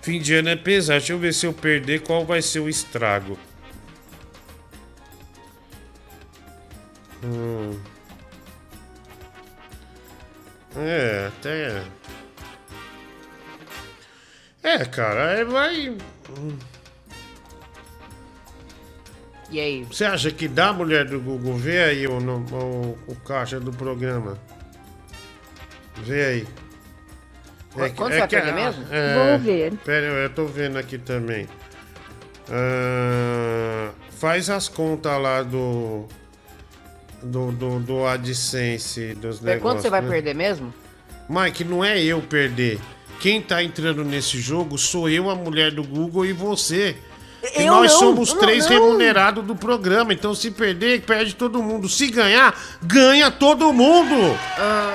fim 0.02 0.20
de 0.20 0.34
ano 0.34 0.50
é 0.50 0.56
pesado. 0.56 0.98
Deixa 0.98 1.12
eu 1.14 1.18
ver 1.18 1.32
se 1.32 1.46
eu 1.46 1.52
perder 1.54 2.02
qual 2.02 2.24
vai 2.26 2.42
ser 2.42 2.60
o 2.60 2.68
estrago. 2.68 3.38
Hum. 7.24 7.78
É, 10.76 11.28
até. 11.28 11.82
É, 14.62 14.84
cara, 14.84 15.30
é, 15.38 15.44
vai. 15.44 15.96
E 19.50 19.60
aí? 19.60 19.84
Você 19.84 20.04
acha 20.04 20.30
que 20.30 20.48
dá, 20.48 20.72
mulher 20.72 21.04
do 21.04 21.20
Google? 21.20 21.54
Vê 21.56 21.84
aí 21.84 22.06
o, 22.06 22.18
no- 22.20 22.44
o, 22.52 22.98
o 23.06 23.14
caixa 23.16 23.60
do 23.60 23.70
programa. 23.72 24.38
Vê 26.02 26.24
aí. 26.24 26.46
Qu- 27.72 27.94
quanto 27.94 28.12
você 28.14 28.18
vai 28.20 28.28
perder 28.28 28.54
mesmo? 28.54 28.84
Vou 28.84 29.38
ver. 29.38 29.72
Pera, 29.84 30.06
eu 30.06 30.30
tô 30.30 30.46
vendo 30.46 30.76
aqui 30.78 30.98
também. 30.98 31.46
Ah, 32.50 33.90
faz 34.18 34.48
as 34.50 34.68
contas 34.68 35.20
lá 35.20 35.42
do. 35.42 36.06
Do, 37.22 37.50
do, 37.50 37.80
do 37.80 38.06
AdSense 38.06 39.14
dos 39.14 39.40
É, 39.42 39.46
negócios. 39.46 39.62
Quanto 39.62 39.82
você 39.82 39.90
vai 39.90 40.02
né? 40.02 40.08
perder 40.10 40.34
mesmo? 40.34 40.72
Mike, 41.28 41.64
não 41.64 41.84
é 41.84 41.98
eu 42.00 42.20
perder. 42.20 42.78
Quem 43.20 43.40
tá 43.40 43.62
entrando 43.62 44.04
nesse 44.04 44.38
jogo 44.38 44.76
sou 44.78 45.08
eu, 45.08 45.28
a 45.30 45.34
mulher 45.34 45.72
do 45.72 45.82
Google 45.82 46.26
e 46.26 46.32
você. 46.32 46.96
E 47.56 47.62
Eu 47.64 47.74
nós 47.74 47.92
não, 47.92 47.98
somos 48.00 48.30
eu 48.30 48.38
três 48.38 48.64
não. 48.64 48.72
remunerados 48.72 49.44
do 49.44 49.54
programa. 49.54 50.12
Então, 50.12 50.34
se 50.34 50.50
perder, 50.50 51.02
perde 51.02 51.34
todo 51.34 51.62
mundo. 51.62 51.88
Se 51.88 52.08
ganhar, 52.08 52.54
ganha 52.82 53.30
todo 53.30 53.72
mundo. 53.72 54.36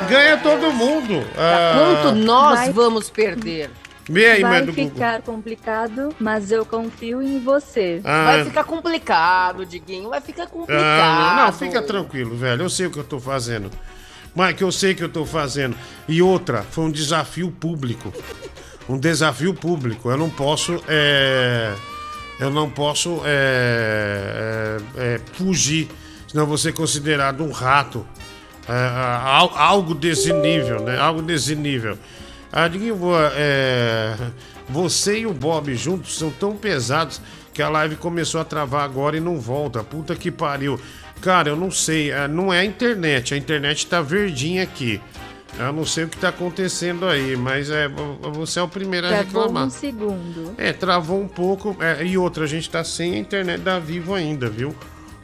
ganha 0.10 0.38
todo 0.38 0.72
mundo. 0.74 1.24
Ah, 1.38 1.74
Quanto 2.02 2.16
nós 2.18 2.60
Vai- 2.60 2.72
vamos 2.74 3.10
perder? 3.10 3.70
Aí, 4.10 4.42
Vai 4.42 4.62
do 4.64 4.74
Google. 4.74 4.92
ficar 4.92 5.22
complicado, 5.22 6.14
mas 6.20 6.52
eu 6.52 6.66
confio 6.66 7.22
em 7.22 7.40
você. 7.40 8.02
Ah, 8.04 8.26
Vai 8.26 8.46
ficar 8.46 8.64
complicado, 8.66 9.66
Diguinho. 9.66 10.10
Vai 10.10 10.20
ficar 10.20 10.48
complicado. 10.48 10.82
Ah, 10.84 11.34
não, 11.38 11.46
não, 11.46 11.54
fica 11.54 11.82
tranquilo, 11.82 12.36
velho. 12.36 12.64
Eu 12.64 12.70
sei 12.70 12.88
o 12.88 12.92
que 12.92 12.98
eu 13.00 13.04
tô 13.06 13.20
fazendo. 13.20 13.72
Mike, 14.36 14.62
eu 14.64 14.72
sei 14.72 14.92
o 14.92 14.96
que 14.96 15.04
eu 15.04 15.10
tô 15.10 15.26
fazendo. 15.26 15.78
E 16.10 16.22
outra, 16.22 16.64
foi 16.72 16.86
um 16.86 16.92
desafio 16.92 17.52
público. 17.52 18.12
Um 18.90 18.98
desafio 18.98 19.54
público. 19.54 20.10
Eu 20.10 20.18
não 20.18 20.30
posso. 20.30 20.82
é, 20.90 21.74
Eu 22.42 22.50
não 22.50 22.70
posso 22.70 23.22
é, 23.24 24.78
é, 24.98 25.04
é, 25.16 25.20
fugir. 25.34 25.88
senão 26.28 26.46
você 26.46 26.70
é 26.70 26.72
considerado 26.72 27.44
um 27.44 27.52
rato. 27.52 28.06
É, 28.68 28.74
al- 28.74 29.56
algo 29.56 29.94
desse 29.94 30.34
nível, 30.34 30.82
né? 30.82 30.98
Algo 30.98 31.22
desse 31.22 31.56
nível. 31.56 31.98
Diguinho, 32.72 32.96
vo- 32.96 33.14
é, 33.34 34.16
você 34.68 35.20
e 35.20 35.26
o 35.26 35.34
Bob 35.34 35.74
juntos 35.76 36.18
são 36.18 36.30
tão 36.32 36.56
pesados 36.58 37.22
que 37.54 37.62
a 37.62 37.70
live 37.70 37.96
começou 37.96 38.42
a 38.42 38.44
travar 38.46 38.84
agora 38.84 39.16
e 39.16 39.20
não 39.20 39.40
volta. 39.40 39.84
Puta 39.84 40.16
que 40.16 40.32
pariu. 40.32 40.80
Cara, 41.22 41.50
eu 41.50 41.56
não 41.56 41.70
sei. 41.72 42.12
é, 42.12 42.28
Não 42.28 42.52
é 42.52 42.60
a 42.60 42.66
internet. 42.66 43.34
A 43.34 43.38
internet 43.38 43.86
tá 43.88 44.02
verdinha 44.02 44.64
aqui. 44.64 45.00
Eu 45.60 45.74
não 45.74 45.86
sei 45.86 46.06
o 46.06 46.08
que 46.08 46.18
tá 46.18 46.30
acontecendo 46.30 47.06
aí, 47.06 47.36
mas 47.36 47.70
é, 47.70 47.88
vo- 47.88 48.18
você 48.32 48.60
é 48.60 48.64
o 48.64 48.68
primeiro 48.68 49.06
a 49.08 49.10
Travou 49.10 49.42
reclamar. 49.44 49.68
um 49.68 49.70
segundo. 49.70 50.54
É, 50.58 50.72
travou 50.74 51.22
um 51.22 51.28
pouco. 51.28 51.76
é, 51.80 52.04
e 52.06 52.18
outra, 52.18 52.46
a 52.46 52.48
gente 52.48 52.70
tá 52.70 52.84
sem 52.84 53.14
a 53.16 53.18
internet 53.18 53.60
da 53.62 53.78
Vivo 53.78 54.14
ainda, 54.14 54.50
viu? 54.50 54.74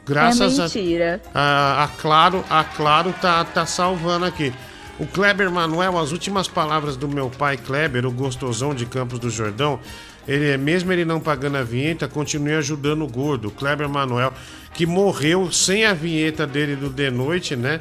Graças 0.06 0.58
é 0.58 0.62
a. 0.62 0.64
mentira. 0.64 1.22
A, 1.34 1.84
a 1.84 1.88
Claro, 1.88 2.44
a 2.48 2.62
Claro 2.62 3.14
tá, 3.20 3.44
tá 3.44 3.66
salvando 3.66 4.24
aqui. 4.26 4.52
O 4.98 5.06
Kleber 5.06 5.50
Manuel, 5.50 5.96
as 5.98 6.12
últimas 6.12 6.46
palavras 6.48 6.96
do 6.96 7.08
meu 7.08 7.30
pai 7.30 7.56
Kleber, 7.56 8.04
o 8.06 8.10
gostosão 8.10 8.74
de 8.74 8.84
Campos 8.84 9.18
do 9.18 9.30
Jordão, 9.30 9.78
ele 10.26 10.50
é 10.50 10.56
mesmo 10.56 10.92
ele 10.92 11.04
não 11.04 11.20
pagando 11.20 11.56
a 11.56 11.62
vinheta, 11.62 12.06
continue 12.08 12.54
ajudando 12.54 13.02
o 13.02 13.08
gordo. 13.08 13.48
O 13.48 13.50
Kleber 13.50 13.88
Manuel, 13.88 14.32
que 14.74 14.84
morreu 14.86 15.50
sem 15.52 15.84
a 15.84 15.94
vinheta 15.94 16.46
dele 16.46 16.74
do 16.76 16.88
de 16.90 17.10
noite, 17.10 17.54
né? 17.56 17.80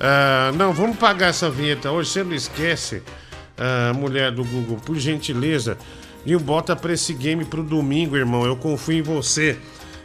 Ah, 0.00 0.52
não, 0.54 0.72
vamos 0.72 0.96
pagar 0.96 1.28
essa 1.28 1.50
vinheta 1.50 1.90
hoje, 1.90 2.10
você 2.10 2.22
não 2.22 2.34
esquece, 2.34 3.02
ah, 3.56 3.92
mulher 3.94 4.30
do 4.30 4.44
Google, 4.44 4.76
por 4.76 4.96
gentileza. 4.96 5.76
E 6.24 6.36
o 6.36 6.40
bota 6.40 6.76
pra 6.76 6.92
esse 6.92 7.14
game 7.14 7.44
pro 7.44 7.62
domingo, 7.62 8.16
irmão. 8.16 8.44
Eu 8.44 8.56
confio 8.56 8.98
em 8.98 9.02
você. 9.02 9.56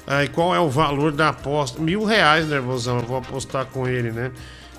Ah, 0.07 0.23
e 0.23 0.27
qual 0.27 0.53
é 0.55 0.59
o 0.59 0.69
valor 0.69 1.11
da 1.11 1.29
aposta? 1.29 1.81
Mil 1.81 2.03
reais, 2.03 2.47
nervosão. 2.47 2.99
Eu 2.99 3.05
vou 3.05 3.17
apostar 3.17 3.65
com 3.65 3.87
ele, 3.87 4.11
né? 4.11 4.31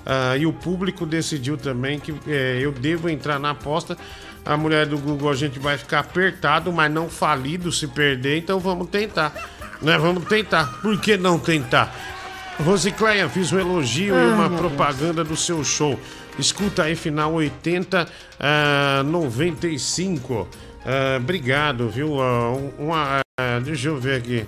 Ah, 0.05 0.37
e 0.37 0.45
o 0.45 0.53
público 0.53 1.05
decidiu 1.05 1.57
também 1.57 1.99
que 1.99 2.13
eh, 2.27 2.59
eu 2.61 2.71
devo 2.71 3.09
entrar 3.09 3.39
na 3.39 3.51
aposta. 3.51 3.97
A 4.45 4.55
mulher 4.55 4.85
do 4.85 4.97
Google, 4.97 5.31
a 5.31 5.35
gente 5.35 5.57
vai 5.57 5.77
ficar 5.77 5.99
apertado, 5.99 6.71
mas 6.71 6.91
não 6.91 7.09
falido 7.09 7.71
se 7.71 7.87
perder. 7.87 8.37
Então 8.37 8.59
vamos 8.59 8.89
tentar. 8.89 9.33
Né? 9.81 9.97
Vamos 9.97 10.25
tentar. 10.25 10.79
Por 10.81 10.99
que 11.01 11.17
não 11.17 11.39
tentar? 11.39 12.14
Rosicleia, 12.63 13.27
fiz 13.29 13.51
um 13.51 13.59
elogio 13.59 14.15
e 14.15 14.17
Ah, 14.17 14.33
uma 14.33 14.47
meu 14.49 14.57
propaganda 14.57 15.23
do 15.23 15.35
seu 15.35 15.63
show. 15.63 15.99
Escuta 16.39 16.83
aí, 16.83 16.95
final 16.95 17.33
80, 17.33 18.07
ah, 18.39 19.03
95. 19.05 20.47
Ah, 20.85 21.17
obrigado, 21.17 21.89
viu? 21.89 22.21
Ah, 22.21 22.51
um- 22.51 22.71
uma, 22.79 23.19
ah, 23.39 23.59
deixa 23.59 23.89
eu 23.89 23.97
ver 23.99 24.17
aqui. 24.19 24.45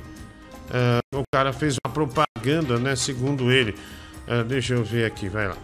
Ah, 0.71 0.99
o 1.13 1.23
cara 1.33 1.51
fez 1.53 1.75
uma 1.85 1.93
propaganda, 1.93 2.77
né? 2.79 2.95
Segundo 2.95 3.51
ele. 3.51 3.75
Ah, 4.27 4.43
deixa 4.43 4.73
eu 4.73 4.83
ver 4.83 5.05
aqui, 5.05 5.27
vai 5.29 5.47
lá. 5.47 5.57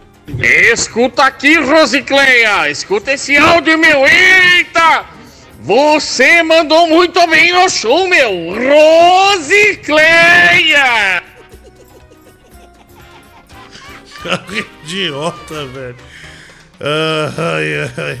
Escuta 0.72 1.22
aqui, 1.24 1.58
Rosicleia! 1.60 2.70
Escuta 2.70 3.12
esse 3.12 3.36
áudio, 3.36 3.76
meu! 3.78 4.06
Eita! 4.06 5.04
Você 5.60 6.42
mandou 6.42 6.86
muito 6.88 7.26
bem 7.26 7.52
no 7.52 7.68
show, 7.68 8.08
meu! 8.08 8.30
Rosicleia! 9.84 11.22
Idiota, 14.84 15.66
velho. 15.66 15.96
Ai, 16.80 17.90
ai. 17.96 18.18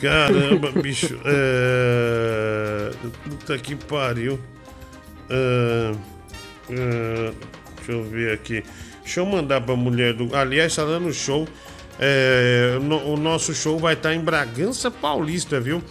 Caramba, 0.00 0.72
bicho. 0.72 1.20
É... 1.24 2.90
Puta 3.24 3.58
que 3.58 3.76
pariu. 3.76 4.40
Ah, 5.30 5.92
ah, 6.70 7.32
deixa 7.76 7.92
eu 7.92 8.04
ver 8.04 8.32
aqui. 8.32 8.64
Deixa 9.02 9.20
eu 9.20 9.26
mandar 9.26 9.60
pra 9.60 9.76
mulher 9.76 10.14
do. 10.14 10.34
Aliás, 10.34 10.74
tá 10.74 10.84
dando 10.84 11.12
show. 11.12 11.46
É, 11.98 12.78
o 12.80 13.16
nosso 13.16 13.52
show 13.54 13.78
vai 13.78 13.92
estar 13.92 14.14
em 14.14 14.20
Bragança 14.20 14.90
Paulista, 14.90 15.60
viu? 15.60 15.82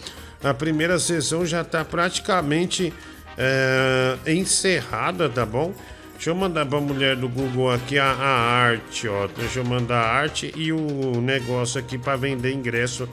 A 0.42 0.52
primeira 0.52 0.98
sessão 0.98 1.46
já 1.46 1.62
tá 1.62 1.84
praticamente 1.84 2.92
é, 3.38 4.16
encerrada, 4.26 5.28
tá 5.28 5.46
bom? 5.46 5.72
Deixa 6.20 6.32
eu 6.32 6.34
mandar 6.34 6.66
pra 6.66 6.78
mulher 6.82 7.16
do 7.16 7.26
Google 7.30 7.72
aqui 7.72 7.98
a, 7.98 8.04
a 8.12 8.28
arte, 8.28 9.08
ó. 9.08 9.26
Deixa 9.26 9.60
eu 9.60 9.64
mandar 9.64 10.02
a 10.02 10.06
arte 10.12 10.52
e 10.54 10.70
o 10.70 11.18
negócio 11.18 11.80
aqui 11.80 11.96
pra 11.96 12.14
vender 12.14 12.52
ingresso 12.52 13.08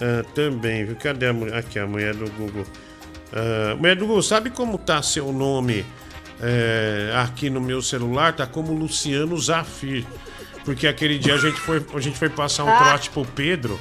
ah, 0.00 0.24
também, 0.32 0.84
viu? 0.84 0.94
Cadê 0.94 1.26
a 1.26 1.32
mulher? 1.32 1.56
Aqui, 1.56 1.76
a 1.76 1.88
mulher 1.88 2.14
do 2.14 2.30
Google. 2.30 2.64
Ah, 3.32 3.74
mulher 3.74 3.96
do 3.96 4.06
Google, 4.06 4.22
sabe 4.22 4.50
como 4.50 4.78
tá 4.78 5.02
seu 5.02 5.32
nome 5.32 5.84
é, 6.40 7.10
aqui 7.16 7.50
no 7.50 7.60
meu 7.60 7.82
celular? 7.82 8.32
Tá 8.36 8.46
como 8.46 8.72
Luciano 8.72 9.36
Zafir. 9.36 10.04
Porque 10.64 10.86
aquele 10.86 11.18
dia 11.18 11.34
a 11.34 11.38
gente 11.38 11.58
foi, 11.58 11.84
a 11.92 11.98
gente 12.00 12.16
foi 12.16 12.28
passar 12.28 12.62
um 12.62 12.68
Ah. 12.68 12.78
trote 12.78 13.10
pro 13.10 13.24
Pedro 13.24 13.76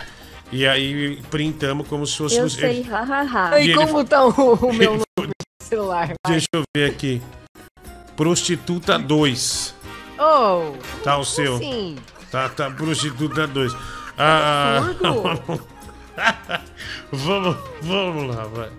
e 0.52 0.66
aí 0.66 1.22
printamos 1.30 1.88
como 1.88 2.04
se 2.08 2.18
fosse 2.18 2.38
Eu 2.38 2.50
sei, 2.50 2.80
ele- 2.80 2.90
hahaha. 2.90 3.60
E 3.60 3.68
E 3.68 3.70
ele- 3.70 3.76
como 3.76 4.04
tá 4.04 4.26
o, 4.26 4.32
o 4.56 4.74
meu 4.74 4.94
nome 5.18 5.28
no 5.28 5.34
celular? 5.64 6.08
vai? 6.08 6.16
Deixa 6.34 6.48
eu 6.52 6.64
ver 6.76 6.90
aqui. 6.90 7.22
Prostituta 8.16 8.98
2. 8.98 9.76
Oh, 10.18 10.72
Tá 11.04 11.18
o 11.18 11.26
seu. 11.26 11.56
assim? 11.56 11.96
Tá, 12.32 12.50
tá, 12.50 12.70
Prostituta 12.72 13.46
2. 13.48 13.76
Ah, 14.18 14.82
vamos, 17.12 17.58
vamos 17.82 18.36
lá, 18.36 18.46
vai. 18.54 18.70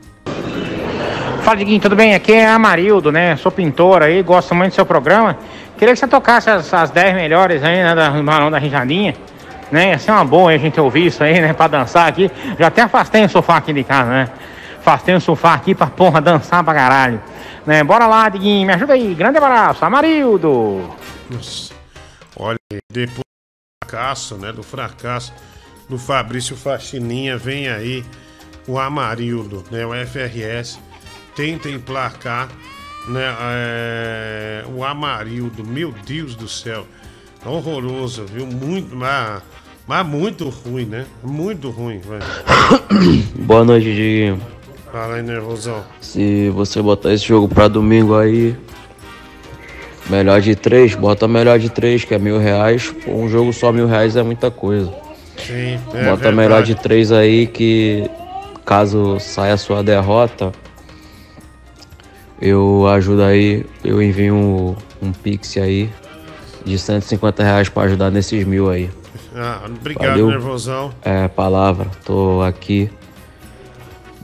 Fala, 1.43 1.57
Diguinho, 1.57 1.81
tudo 1.81 1.95
bem? 1.95 2.15
Aqui 2.15 2.33
é 2.33 2.47
Amarildo, 2.49 3.13
né? 3.13 3.37
Sou 3.37 3.53
pintor 3.53 4.03
aí, 4.03 4.23
gosto 4.23 4.55
muito 4.55 4.73
do 4.73 4.75
seu 4.75 4.87
programa. 4.87 5.37
Queria 5.79 5.93
que 5.93 6.01
você 6.01 6.09
tocasse 6.09 6.49
as, 6.49 6.73
as 6.73 6.91
10 6.91 7.15
melhores 7.15 7.63
aí, 7.63 7.83
né, 7.83 7.95
da- 7.95 8.09
do 8.11 8.23
Balão 8.23 8.51
da 8.51 8.59
Rijadinha. 8.59 9.15
Né? 9.71 9.91
Ia 9.91 9.99
ser 9.99 10.13
uma 10.13 10.25
boa 10.25 10.51
aí 10.51 10.57
a 10.57 10.59
gente 10.59 10.81
ouvir 10.81 11.07
isso 11.07 11.23
aí, 11.23 11.41
né? 11.41 11.53
Pra 11.53 11.67
dançar 11.67 12.09
aqui. 12.09 12.31
Já 12.59 12.69
até 12.69 12.83
afastei 12.83 13.25
o 13.25 13.29
sofá 13.29 13.57
aqui 13.59 13.73
de 13.73 13.85
casa, 13.85 14.11
né? 14.11 14.29
Afastei 14.79 15.15
o 15.15 15.21
sofá 15.21 15.55
aqui 15.55 15.75
pra 15.75 15.89
porra 15.89 16.21
dançar 16.21 16.63
pra 16.65 16.73
caralho. 16.73 17.21
Né? 17.67 17.83
Bora 17.83 18.07
lá, 18.07 18.29
Diguinho, 18.29 18.67
me 18.67 18.73
ajuda 18.73 18.93
aí. 18.93 19.15
Grande 19.15 19.39
abraço, 19.39 19.85
Amarildo. 19.85 20.95
Nossa. 21.29 21.75
Olha, 22.37 22.59
depois 22.91 23.19
do 23.19 23.85
fracasso, 23.85 24.37
né? 24.37 24.53
Do 24.53 24.63
fracasso 24.63 25.33
do 25.89 25.99
Fabrício 25.99 26.57
Faxininha, 26.57 27.37
vem 27.37 27.69
aí 27.69 28.05
o 28.69 28.79
Amarildo, 28.79 29.65
né? 29.71 29.85
O 29.85 29.93
FRS. 30.07 30.79
Tenta 31.35 31.69
emplacar, 31.69 32.49
né? 33.09 33.37
é, 33.41 34.65
o 34.75 34.85
Amarildo. 34.85 35.65
Meu 35.65 35.93
Deus 36.07 36.35
do 36.35 36.49
céu. 36.49 36.87
Horroroso, 37.45 38.27
viu? 38.27 38.47
Muito, 38.47 38.95
mas, 38.97 39.43
mas 39.87 40.07
muito 40.07 40.49
ruim, 40.49 40.87
né? 40.87 41.07
Muito 41.23 41.71
ruim, 41.71 41.99
velho. 41.99 42.23
Boa 43.45 43.65
noite, 43.65 43.85
Diguinho. 43.85 44.56
Fala 44.97 45.17
aí, 45.17 45.23
nervosão. 45.23 45.85
Se 46.01 46.49
você 46.49 46.81
botar 46.81 47.13
esse 47.13 47.27
jogo 47.27 47.47
pra 47.47 47.69
domingo 47.69 48.17
aí, 48.17 48.57
melhor 50.09 50.41
de 50.41 50.57
três, 50.57 50.95
bota 50.95 51.29
melhor 51.29 51.59
de 51.59 51.69
três, 51.69 52.03
que 52.03 52.15
é 52.15 52.19
mil 52.19 52.39
reais. 52.39 52.95
Um 53.07 53.29
jogo 53.29 53.53
só 53.53 53.71
mil 53.71 53.87
reais 53.87 54.17
é 54.17 54.23
muita 54.23 54.51
coisa. 54.51 54.91
Sim, 55.37 55.75
é 55.75 56.05
bota 56.05 56.17
verdade. 56.17 56.35
melhor 56.35 56.63
de 56.63 56.75
três 56.77 57.13
aí, 57.13 57.47
que 57.47 58.09
caso 58.65 59.21
saia 59.21 59.53
a 59.53 59.59
sua 59.59 59.85
derrota, 59.85 60.51
eu 62.41 62.87
ajudo 62.89 63.23
aí, 63.23 63.67
eu 63.85 64.03
envio 64.03 64.35
um, 64.35 64.77
um 65.03 65.13
pix 65.13 65.59
aí 65.59 65.91
de 66.65 66.79
150 66.79 67.43
reais 67.43 67.69
pra 67.69 67.83
ajudar 67.83 68.11
nesses 68.11 68.47
mil 68.47 68.71
aí. 68.71 68.89
Ah, 69.35 69.61
obrigado, 69.67 70.09
Valeu. 70.09 70.29
nervosão. 70.29 70.91
É, 71.05 71.29
palavra. 71.29 71.87
Tô 72.03 72.41
aqui 72.41 72.91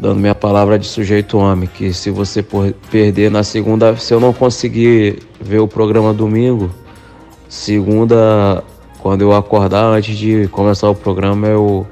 dando 0.03 0.18
minha 0.18 0.34
palavra 0.34 0.76
de 0.76 0.86
sujeito 0.86 1.38
homem. 1.38 1.68
Que 1.72 1.94
se 1.94 2.11
você 2.11 2.44
perder 2.90 3.30
na 3.30 3.44
segunda, 3.44 3.96
se 3.96 4.12
eu 4.12 4.18
não 4.18 4.32
conseguir 4.32 5.22
ver 5.40 5.61
o 5.61 5.68
programa 5.68 6.12
domingo, 6.12 6.74
segunda, 7.48 8.64
quando 8.98 9.22
eu 9.22 9.32
acordar, 9.32 9.84
antes 9.84 10.18
de 10.18 10.48
começar 10.48 10.90
o 10.90 10.94
programa, 10.94 11.46
eu, 11.46 11.86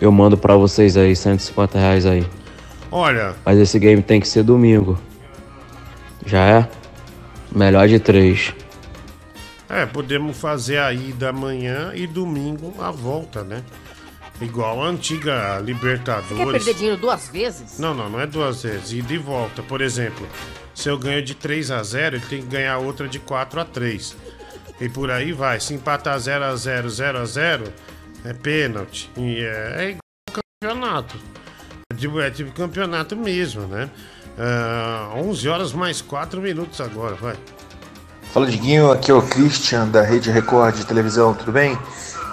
eu 0.00 0.12
mando 0.12 0.38
pra 0.38 0.54
vocês 0.54 0.96
aí, 0.96 1.16
150 1.16 1.78
reais 1.78 2.06
aí. 2.06 2.24
Olha, 2.92 3.34
Mas 3.44 3.58
esse 3.58 3.76
game 3.78 4.00
tem 4.00 4.20
que 4.20 4.28
ser 4.28 4.44
domingo. 4.44 4.96
Já 6.24 6.44
é? 6.44 6.68
Melhor 7.50 7.88
de 7.88 7.98
três. 7.98 8.54
É, 9.68 9.84
podemos 9.84 10.36
fazer 10.36 10.78
a 10.78 10.92
ida 10.92 11.30
amanhã 11.30 11.90
e 11.94 12.06
domingo 12.06 12.72
a 12.78 12.90
volta, 12.90 13.42
né? 13.42 13.64
Igual 14.40 14.82
a 14.82 14.88
antiga 14.88 15.32
Você 15.32 15.58
quer 15.58 15.64
Libertadores. 15.64 16.64
perder 16.64 16.74
dinheiro 16.74 16.96
duas 17.00 17.28
vezes? 17.28 17.78
Não, 17.78 17.94
não, 17.94 18.10
não 18.10 18.20
é 18.20 18.26
duas 18.26 18.62
vezes. 18.62 18.92
E 18.92 19.18
volta. 19.18 19.62
Por 19.62 19.80
exemplo, 19.80 20.26
se 20.74 20.88
eu 20.88 20.98
ganho 20.98 21.22
de 21.22 21.34
3 21.34 21.70
a 21.70 21.82
0 21.82 22.16
ele 22.16 22.26
tem 22.26 22.42
que 22.42 22.48
ganhar 22.48 22.78
outra 22.78 23.08
de 23.08 23.18
4 23.18 23.60
a 23.60 23.64
3 23.64 24.16
E 24.80 24.88
por 24.88 25.10
aí 25.10 25.32
vai. 25.32 25.60
Se 25.60 25.74
empatar 25.74 26.18
0 26.18 26.44
a 26.44 26.56
0 26.56 26.90
0 26.90 27.18
a 27.18 27.24
0 27.24 27.64
é 28.24 28.32
pênalti. 28.32 29.10
E 29.16 29.40
é, 29.40 29.74
é 29.76 29.88
igual 29.90 30.42
campeonato. 30.60 31.16
É 31.92 31.94
tipo, 31.94 32.20
é 32.20 32.30
tipo 32.30 32.52
campeonato 32.52 33.14
mesmo, 33.16 33.66
né? 33.66 33.90
Ah, 34.38 35.10
11 35.16 35.48
horas 35.48 35.72
mais 35.72 36.00
4 36.00 36.40
minutos 36.40 36.80
agora, 36.80 37.14
vai. 37.14 37.36
Fala 38.32 38.46
Diguinho, 38.46 38.90
aqui 38.90 39.10
é 39.10 39.14
o 39.14 39.20
Christian 39.20 39.88
da 39.88 40.00
Rede 40.02 40.30
Record 40.30 40.76
de 40.76 40.86
televisão, 40.86 41.34
tudo 41.34 41.52
bem? 41.52 41.78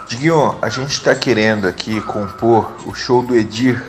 Diguinho, 0.09 0.57
a 0.59 0.69
gente 0.69 0.89
está 0.89 1.13
querendo 1.13 1.67
aqui 1.67 2.01
compor 2.01 2.75
o 2.87 2.95
show 2.95 3.21
do 3.21 3.35
Edir. 3.35 3.79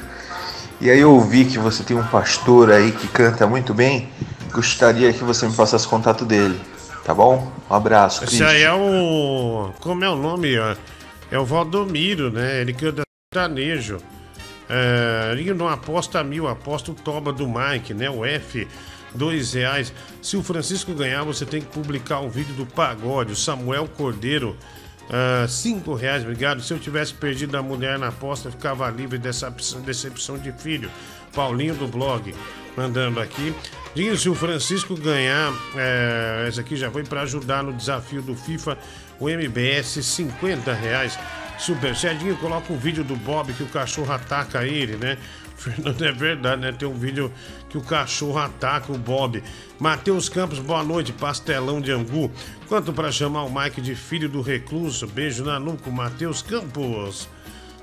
E 0.79 0.91
aí 0.91 1.01
eu 1.01 1.13
ouvi 1.15 1.47
que 1.47 1.59
você 1.59 1.83
tem 1.83 1.97
um 1.97 2.07
pastor 2.07 2.71
aí 2.71 2.93
que 2.93 3.09
canta 3.09 3.47
muito 3.47 3.73
bem. 3.73 4.07
Gostaria 4.53 5.11
que 5.15 5.25
você 5.25 5.47
me 5.49 5.55
passasse 5.55 5.89
contato 5.89 6.27
dele, 6.27 6.61
tá 7.05 7.15
bom? 7.15 7.51
Um 7.71 7.75
abraço, 7.75 8.25
Esse 8.25 8.37
Christian. 8.37 8.49
aí 8.49 8.63
é 8.63 8.73
o. 8.73 9.73
Como 9.81 10.05
é 10.05 10.11
o 10.11 10.17
nome? 10.17 10.59
ó? 10.59 10.77
É 11.31 11.39
o 11.39 11.45
Valdomiro, 11.47 12.31
né? 12.31 12.61
Ele 12.61 12.75
canta 12.75 13.03
sertanejo. 13.33 13.97
É, 14.69 15.31
ele 15.33 15.55
não 15.55 15.69
aposta 15.69 16.23
mil, 16.23 16.47
aposta 16.47 16.91
o 16.91 16.95
toba 16.95 17.33
do 17.33 17.49
Mike, 17.49 17.95
né? 17.95 18.11
O 18.11 18.27
F, 18.27 18.69
dois 19.15 19.55
reais. 19.55 19.91
Se 20.21 20.37
o 20.37 20.43
Francisco 20.43 20.93
ganhar, 20.93 21.25
você 21.25 21.47
tem 21.47 21.63
que 21.63 21.69
publicar 21.69 22.21
um 22.21 22.29
vídeo 22.29 22.55
do 22.55 22.67
pagode. 22.67 23.33
O 23.33 23.37
Samuel 23.37 23.89
Cordeiro, 23.89 24.55
ah, 25.13 25.47
cinco 25.49 25.95
reais, 25.95 26.23
obrigado. 26.23 26.63
Se 26.63 26.73
eu 26.73 26.79
tivesse 26.79 27.13
perdido 27.13 27.57
a 27.57 27.63
mulher 27.63 27.99
na 27.99 28.09
aposta, 28.09 28.51
ficava 28.51 28.89
livre 28.89 29.19
dessa 29.19 29.51
decepção 29.85 30.39
de 30.39 30.53
filho. 30.53 30.91
Paulinho 31.35 31.75
do 31.75 31.89
blog, 31.89 32.35
mandando 32.77 33.21
aqui. 33.21 33.55
Dinho, 33.95 34.17
se 34.17 34.29
o 34.29 34.35
Francisco 34.35 34.97
ganhar, 34.97 35.53
é, 35.77 36.45
essa 36.47 36.61
aqui 36.61 36.77
já 36.77 36.91
foi 36.91 37.03
para 37.03 37.23
ajudar 37.23 37.63
no 37.63 37.73
desafio 37.73 38.23
do 38.23 38.37
FIFA, 38.37 38.79
o 39.19 39.29
MBS, 39.29 40.03
50 40.03 40.73
reais. 40.73 41.19
Super 41.59 41.95
Cedinho, 41.95 42.37
coloca 42.37 42.73
um 42.73 42.79
vídeo 42.79 43.05
do 43.05 43.15
Bob 43.17 43.53
que 43.53 43.63
o 43.63 43.67
cachorro 43.67 44.11
ataca 44.13 44.65
ele, 44.65 44.97
né? 44.97 45.19
Fernando, 45.61 46.03
é 46.03 46.11
verdade, 46.11 46.63
né? 46.63 46.73
Tem 46.73 46.89
um 46.89 46.95
vídeo 46.95 47.31
que 47.69 47.77
o 47.77 47.83
cachorro 47.83 48.39
ataca 48.39 48.91
o 48.91 48.97
Bob. 48.97 49.43
Matheus 49.79 50.27
Campos, 50.29 50.59
boa 50.59 50.83
noite, 50.83 51.13
pastelão 51.13 51.83
de 51.83 51.93
angu. 51.93 52.31
Quanto 52.67 52.95
para 52.95 53.13
chamar 53.13 53.45
o 53.45 53.51
Mike 53.53 53.81
de 53.83 53.95
filho 53.95 54.27
do 54.27 54.41
recluso? 54.41 55.07
Beijo 55.07 55.45
na 55.45 55.61
nuca, 55.61 55.91
Matheus 55.91 56.41
Campos. 56.41 57.29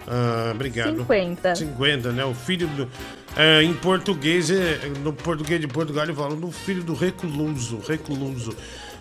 Ah, 0.08 0.52
obrigado. 0.56 0.98
50. 1.02 1.56
50, 1.56 2.12
né? 2.14 2.26
O 2.26 2.34
filho 2.34 2.68
do. 2.70 2.90
é, 3.36 3.62
em 3.62 3.74
português, 3.76 4.50
é, 4.50 4.80
no 5.04 5.14
português 5.14 5.62
de 5.62 5.68
Portugal, 5.68 6.06
ele 6.06 6.16
fala 6.16 6.36
do 6.36 6.50
filho 6.52 6.84
do 6.84 6.96
recluso. 6.96 7.80
Recluso. 7.88 8.56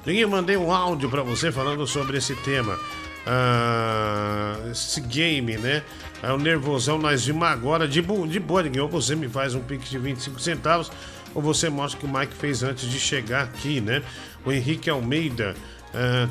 Eu 0.05 0.29
mandei 0.29 0.57
um 0.57 0.71
áudio 0.71 1.09
pra 1.09 1.23
você 1.23 1.51
falando 1.51 1.87
sobre 1.87 2.19
esse 2.19 2.35
tema. 2.37 2.79
Ah, 3.27 4.57
esse 4.71 5.01
game, 5.01 5.57
né? 5.57 5.83
É 6.23 6.33
o 6.33 6.39
nervosão, 6.39 6.97
nós 6.97 7.27
vimos 7.27 7.43
agora 7.43 7.89
de, 7.89 8.01
de 8.01 8.41
boa, 8.41 8.63
ninguém. 8.63 8.81
Ou 8.81 8.89
você 8.89 9.17
me 9.17 9.29
faz 9.29 9.55
um 9.55 9.61
pix 9.61 9.91
de 9.91 9.99
25 9.99 10.41
centavos, 10.41 10.93
ou 11.35 11.43
você 11.43 11.69
mostra 11.69 11.99
o 11.99 12.01
que 12.01 12.07
o 12.07 12.19
Mike 12.19 12.35
fez 12.35 12.63
antes 12.63 12.89
de 12.89 13.01
chegar 13.01 13.45
aqui, 13.45 13.81
né? 13.81 14.03
O 14.45 14.53
Henrique 14.53 14.89
Almeida, 14.89 15.57
ah, 15.93 16.29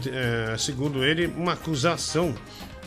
ah, 0.54 0.58
segundo 0.58 1.04
ele, 1.04 1.28
uma 1.28 1.54
acusação 1.54 2.34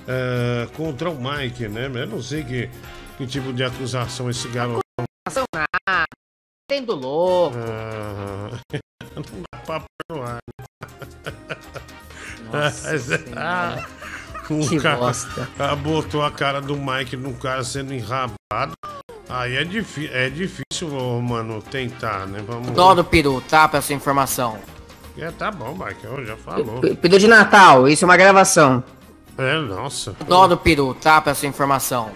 ah, 0.09 0.67
contra 0.75 1.11
o 1.11 1.17
Mike, 1.21 1.69
né? 1.69 1.91
Eu 1.95 2.07
não 2.07 2.23
sei 2.23 2.43
que, 2.43 2.71
que 3.19 3.27
tipo 3.27 3.53
de 3.53 3.63
acusação 3.63 4.31
esse 4.31 4.49
garoto. 4.49 4.81
Ação 5.27 5.45
nada. 5.55 6.07
Tendo 6.67 6.95
louco. 6.95 7.57
Não 9.15 9.23
dá 9.23 9.59
pra 9.65 9.85
perdoar. 10.07 10.39
Nossa 12.53 13.25
Ah, 13.37 13.87
o 14.55 14.68
Que 14.68 14.78
cara, 14.80 14.96
bosta. 14.96 15.49
botou 15.82 16.22
a 16.24 16.30
cara 16.30 16.61
do 16.61 16.76
Mike 16.76 17.16
num 17.16 17.32
cara 17.34 17.62
sendo 17.64 17.92
enrabado. 17.94 18.72
Aí 19.28 19.57
é, 19.57 19.61
é 20.12 20.30
difícil, 20.30 20.88
mano, 21.22 21.61
tentar, 21.62 22.26
né? 22.26 22.42
Vamos. 22.46 22.70
Dó 22.70 22.94
do 22.94 23.05
peru, 23.05 23.42
tá? 23.42 23.68
Pra 23.68 23.78
essa 23.78 23.92
informação. 23.92 24.59
É, 25.18 25.30
tá 25.32 25.51
bom, 25.51 25.74
Mike, 25.74 26.05
eu 26.05 26.24
já 26.24 26.36
falou. 26.36 26.80
P- 26.80 26.94
Peru 26.94 27.18
de 27.18 27.26
Natal, 27.26 27.88
isso 27.88 28.05
é 28.05 28.07
uma 28.07 28.16
gravação. 28.16 28.82
É, 29.36 29.59
nossa. 29.59 30.14
Dó 30.26 30.46
do 30.46 30.57
peru, 30.57 30.94
tá? 30.94 31.20
Pra 31.20 31.32
essa 31.32 31.46
informação. 31.46 32.11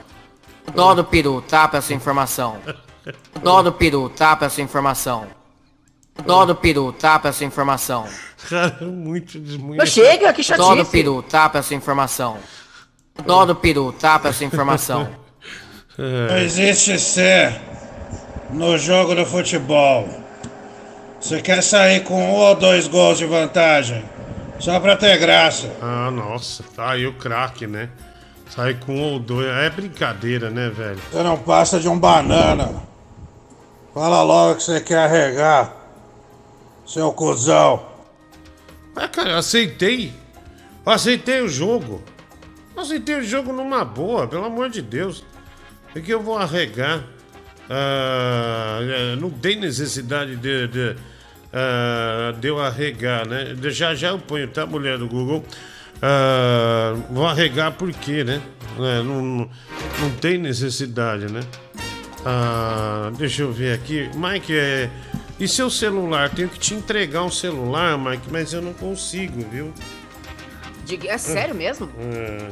Dó 0.75 0.95
do 0.95 1.05
peru, 1.05 1.43
tá? 1.43 1.67
Pra 1.69 1.79
essa 1.79 1.93
informação. 1.93 2.57
Dó 3.43 3.63
do 3.63 3.73
peru, 3.73 4.09
tá? 4.09 4.37
Pra 4.37 4.47
essa 4.47 4.63
informação. 4.63 5.27
Dó 6.25 6.45
do 6.45 6.55
peru, 6.55 6.93
tá? 6.93 7.19
Pra 7.19 7.31
essa 7.31 7.45
informação. 7.45 8.07
Cara, 8.49 8.79
muito 8.83 9.39
desmunhado. 9.39 9.79
Mas 9.79 9.91
chega, 9.91 10.33
que 10.33 10.43
chatice. 10.43 10.69
Dó 10.69 10.75
do 10.75 10.85
peru, 10.85 11.23
tá? 11.23 11.49
Pra 11.49 11.61
essa 11.61 11.75
informação. 11.75 12.37
Dó 13.25 13.45
do 13.45 13.55
peru, 13.55 13.93
tá? 13.93 14.19
Pra 14.19 14.31
essa 14.31 14.45
informação. 14.45 15.09
Não 15.99 16.39
existe 16.39 16.99
ser 16.99 17.61
no 18.51 18.77
jogo 18.79 19.15
do 19.15 19.27
futebol. 19.27 20.09
Você 21.21 21.41
quer 21.41 21.63
sair 21.63 22.01
com 22.01 22.15
um 22.15 22.35
ou 22.35 22.55
dois 22.55 22.89
gols 22.89 23.19
de 23.19 23.27
vantagem? 23.27 24.05
Só 24.59 24.79
pra 24.81 24.97
ter 24.97 25.19
graça. 25.19 25.71
Ah, 25.81 26.11
nossa, 26.11 26.63
tá 26.75 26.91
aí 26.91 27.07
o 27.07 27.15
craque, 27.15 27.67
né? 27.67 27.89
Sai 28.49 28.75
com 28.75 28.95
um 28.95 29.13
ou 29.13 29.19
dois. 29.19 29.47
É 29.47 29.71
brincadeira, 29.71 30.51
né, 30.51 30.69
velho? 30.69 31.01
Você 31.11 31.23
não 31.23 31.37
passa 31.37 31.81
de 31.81 31.89
um 31.89 31.99
banana. 31.99 32.83
Fala 33.95 34.23
logo 34.23 34.57
que 34.57 34.63
você 34.63 34.81
quer 34.81 34.99
arregar. 34.99 35.82
Seu 36.93 37.11
cuzão. 37.11 37.87
Mas, 38.95 39.09
cara, 39.09 39.31
eu 39.31 39.39
aceitei. 39.39 40.13
Eu 40.85 40.93
aceitei 40.93 41.41
o 41.41 41.49
jogo. 41.49 42.03
Eu 42.77 42.83
aceitei 42.83 43.15
o 43.15 43.23
jogo 43.25 43.51
numa 43.51 43.83
boa, 43.83 44.29
pelo 44.29 44.45
amor 44.45 44.69
de 44.69 44.83
Deus. 44.83 45.25
É 45.95 46.01
que 46.01 46.13
eu 46.13 46.21
vou 46.21 46.37
arregar. 46.37 47.03
Ah, 47.71 48.81
é, 48.83 49.17
não 49.17 49.31
tem 49.31 49.57
necessidade 49.57 50.37
de, 50.37 50.69
de, 50.69 50.97
ah, 51.51 52.35
de 52.39 52.49
eu 52.49 52.61
arregar, 52.61 53.27
né? 53.27 53.57
Já 53.71 53.95
já 53.95 54.09
eu 54.09 54.19
ponho, 54.19 54.47
tá, 54.49 54.67
mulher 54.67 54.99
do 54.99 55.09
Google? 55.09 55.43
Ah, 56.03 56.95
vou 57.09 57.27
arregar 57.27 57.73
por 57.73 57.91
quê, 57.91 58.23
né? 58.23 58.43
É, 58.79 59.03
não, 59.03 59.23
não, 59.23 59.51
não 59.99 60.11
tem 60.21 60.37
necessidade, 60.37 61.33
né? 61.33 61.41
Ah, 62.23 63.11
deixa 63.17 63.41
eu 63.41 63.51
ver 63.51 63.73
aqui. 63.73 64.11
Mike, 64.15 64.55
é... 64.55 64.91
e 65.45 65.49
seu 65.49 65.69
celular? 65.71 66.31
Tenho 66.31 66.49
que 66.49 66.59
te 66.59 66.75
entregar 66.75 67.23
um 67.23 67.31
celular, 67.31 67.97
Mike, 67.99 68.29
mas 68.31 68.53
eu 68.53 68.63
não 68.63 68.73
consigo, 68.73 69.45
viu? 69.51 69.73
Diga- 70.85 71.11
É 71.13 71.19
sério 71.19 71.55
mesmo? 71.55 71.89
É, 71.99 72.49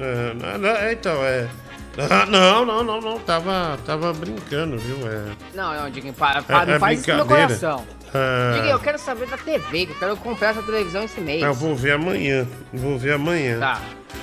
é, 0.00 0.34
não, 0.34 0.58
não, 0.58 0.68
é, 0.70 0.92
então, 0.92 1.22
é. 1.24 1.48
Não, 2.30 2.64
não, 2.64 2.82
não, 2.82 3.00
não. 3.02 3.18
Tava, 3.18 3.78
tava 3.84 4.14
brincando, 4.14 4.78
viu? 4.78 4.96
É, 5.06 5.24
Não, 5.54 5.74
não, 5.74 5.90
Diguinho, 5.90 6.14
para, 6.14 6.40
para, 6.40 6.70
é 6.70 6.72
não 6.72 6.80
faz 6.80 7.00
isso 7.00 7.10
com 7.10 7.16
meu 7.16 7.26
coração. 7.26 7.84
É, 8.14 8.52
Diguinho, 8.54 8.72
eu 8.72 8.78
quero 8.80 8.98
saber 8.98 9.26
da 9.26 9.36
TV, 9.36 9.82
eu 9.90 9.94
quero 9.96 10.16
comprar 10.16 10.52
essa 10.52 10.62
televisão 10.62 11.02
esse 11.04 11.20
mês. 11.20 11.42
eu 11.42 11.52
vou 11.52 11.76
ver 11.76 11.92
amanhã. 11.92 12.46
Vou 12.72 12.98
ver 12.98 13.12
amanhã. 13.12 13.58
Tá. 13.60 13.78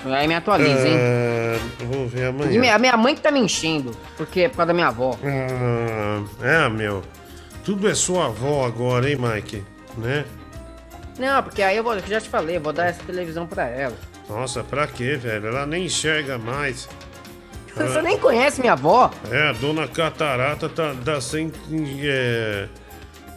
Aí 0.05 0.27
me 0.27 0.33
atualiza, 0.33 0.87
hein? 0.87 0.95
É, 0.97 1.59
vou 1.85 2.07
ver 2.07 2.21
E 2.21 2.25
amanhã. 2.25 2.59
minha, 2.59 2.79
minha 2.79 2.97
mãe 2.97 3.13
que 3.13 3.21
tá 3.21 3.29
me 3.29 3.39
enchendo, 3.39 3.91
porque 4.17 4.41
é 4.41 4.49
por 4.49 4.57
causa 4.57 4.67
da 4.69 4.73
minha 4.73 4.87
avó. 4.87 5.15
Ah, 5.23 6.23
é, 6.41 6.69
meu. 6.69 7.03
Tudo 7.63 7.87
é 7.89 7.93
sua 7.95 8.25
avó 8.27 8.65
agora, 8.65 9.09
hein, 9.09 9.17
Mike? 9.17 9.63
Né? 9.97 10.25
Não, 11.17 11.43
porque 11.43 11.61
aí 11.61 11.75
eu 11.75 11.83
vou, 11.83 11.99
já 11.99 12.21
te 12.21 12.29
falei, 12.29 12.57
eu 12.57 12.61
vou 12.61 12.71
dar 12.71 12.87
essa 12.87 13.03
televisão 13.03 13.45
pra 13.45 13.67
ela. 13.67 13.95
Nossa, 14.29 14.63
pra 14.63 14.87
quê, 14.87 15.15
velho? 15.17 15.47
Ela 15.47 15.65
nem 15.65 15.85
enxerga 15.85 16.37
mais. 16.37 16.87
Você 17.75 18.01
nem 18.01 18.17
conhece 18.17 18.59
minha 18.61 18.73
avó? 18.73 19.11
É, 19.31 19.49
a 19.49 19.53
dona 19.53 19.87
Catarata 19.87 20.67
tá, 20.69 20.93
tá 21.03 21.21
sem. 21.21 21.51
É, 22.03 22.67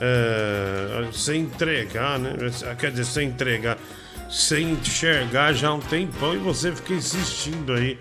é, 0.00 1.12
sem 1.12 1.42
entregar, 1.42 2.18
né? 2.18 2.32
Quer 2.78 2.90
dizer, 2.90 3.04
sem 3.04 3.28
entregar. 3.28 3.78
Sem 4.30 4.72
enxergar 4.72 5.52
já 5.52 5.68
há 5.68 5.74
um 5.74 5.80
tempão 5.80 6.34
e 6.34 6.38
você 6.38 6.72
fica 6.72 6.94
insistindo 6.94 7.72
aí 7.74 7.98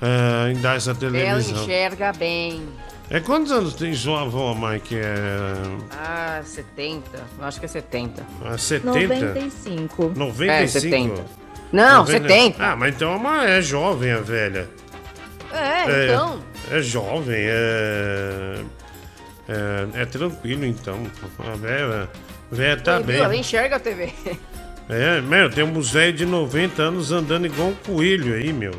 é, 0.00 0.52
em 0.52 0.60
dar 0.60 0.76
essa 0.76 0.90
Ela 0.90 0.98
televisão. 1.00 1.62
enxerga 1.62 2.12
bem. 2.12 2.66
É 3.10 3.20
quantos 3.20 3.52
anos 3.52 3.74
tem 3.74 3.94
sua 3.94 4.22
avó, 4.22 4.54
Mike? 4.54 4.96
É. 4.96 5.02
Ah, 5.92 6.40
70. 6.44 7.22
Eu 7.38 7.44
acho 7.44 7.60
que 7.60 7.66
é 7.66 7.68
70. 7.68 8.22
é 8.52 8.56
70? 8.56 8.90
95. 9.14 10.12
95? 10.16 10.50
É, 10.52 10.66
70. 10.66 11.24
Não, 11.72 11.98
90. 11.98 12.28
70. 12.28 12.64
Ah, 12.64 12.76
mas 12.76 12.94
então 12.94 13.12
é 13.12 13.16
uma- 13.16 13.44
é 13.46 13.60
jovem 13.60 14.10
a 14.12 14.20
velha. 14.20 14.68
É, 15.52 16.04
então. 16.06 16.40
É 16.70 16.80
jovem, 16.80 17.36
é. 17.46 18.60
É, 19.48 20.02
é 20.02 20.06
tranquilo 20.06 20.64
então. 20.64 20.98
A 21.38 21.54
velha, 21.56 22.08
a 22.50 22.54
velha 22.54 22.80
tá 22.80 22.96
Viu? 22.96 23.06
bem. 23.06 23.16
Ela 23.18 23.36
enxerga 23.36 23.76
a 23.76 23.80
TV. 23.80 24.12
É, 24.88 25.20
meu, 25.20 25.48
tem 25.50 25.62
um 25.64 25.80
velho 25.80 26.12
de 26.12 26.26
90 26.26 26.82
anos 26.82 27.12
andando 27.12 27.46
igual 27.46 27.68
um 27.68 27.74
coelho 27.74 28.34
aí, 28.34 28.52
meu. 28.52 28.72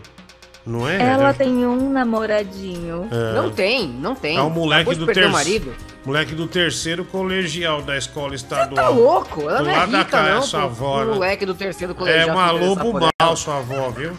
Não 0.65 0.87
é? 0.89 0.99
Ela 0.99 1.29
É- 1.29 1.33
tem 1.33 1.65
um 1.65 1.89
namoradinho. 1.91 3.07
É. 3.11 3.33
Não 3.35 3.51
tem, 3.51 3.87
não 3.87 4.15
tem. 4.15 4.37
É 4.37 4.41
o 4.41 4.49
moleque 4.49 4.89
Acabou 4.89 4.99
do 4.99 5.05
terceiro. 5.05 5.31
marido. 5.31 5.73
Moleque 6.05 6.35
do 6.35 6.47
terceiro 6.47 7.05
colegial 7.05 7.81
da 7.81 7.97
escola 7.97 8.33
estadual. 8.35 8.73
Tá 8.75 8.89
louco? 8.89 9.41
Ela 9.49 9.59
do 9.59 9.63
não 9.65 9.71
é 9.71 9.87
da 9.87 9.97
rica, 9.99 10.05
casa, 10.05 10.33
não. 10.35 10.41
sua 10.41 10.63
avó, 10.63 11.03
né? 11.03 11.13
moleque 11.13 11.45
do 11.45 11.53
terceiro 11.55 11.93
É 11.93 11.95
colegial. 11.95 12.29
uma 12.35 12.47
se 12.49 12.55
interessar 12.55 12.85
lobo 12.85 12.99
mal, 13.21 13.35
sua 13.37 13.57
avó, 13.57 13.89
viu? 13.89 14.11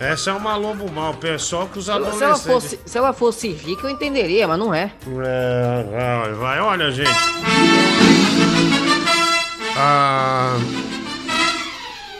Essa 0.00 0.30
é 0.30 0.32
uma 0.32 0.54
lobo 0.56 0.88
mal, 0.92 1.14
pessoal 1.14 1.66
que 1.66 1.78
os 1.78 1.86
Se 1.86 1.90
ela, 1.90 2.06
adolescentes. 2.08 2.42
fosse, 2.42 2.78
se 2.86 2.96
ela 2.98 3.12
fosse 3.12 3.48
rica, 3.48 3.86
eu 3.86 3.90
entenderia, 3.90 4.46
mas 4.46 4.58
não 4.58 4.72
é. 4.72 4.92
É, 5.24 5.84
vai, 6.22 6.32
vai, 6.34 6.60
olha, 6.60 6.90
gente. 6.92 7.10
Ah, 9.76 10.56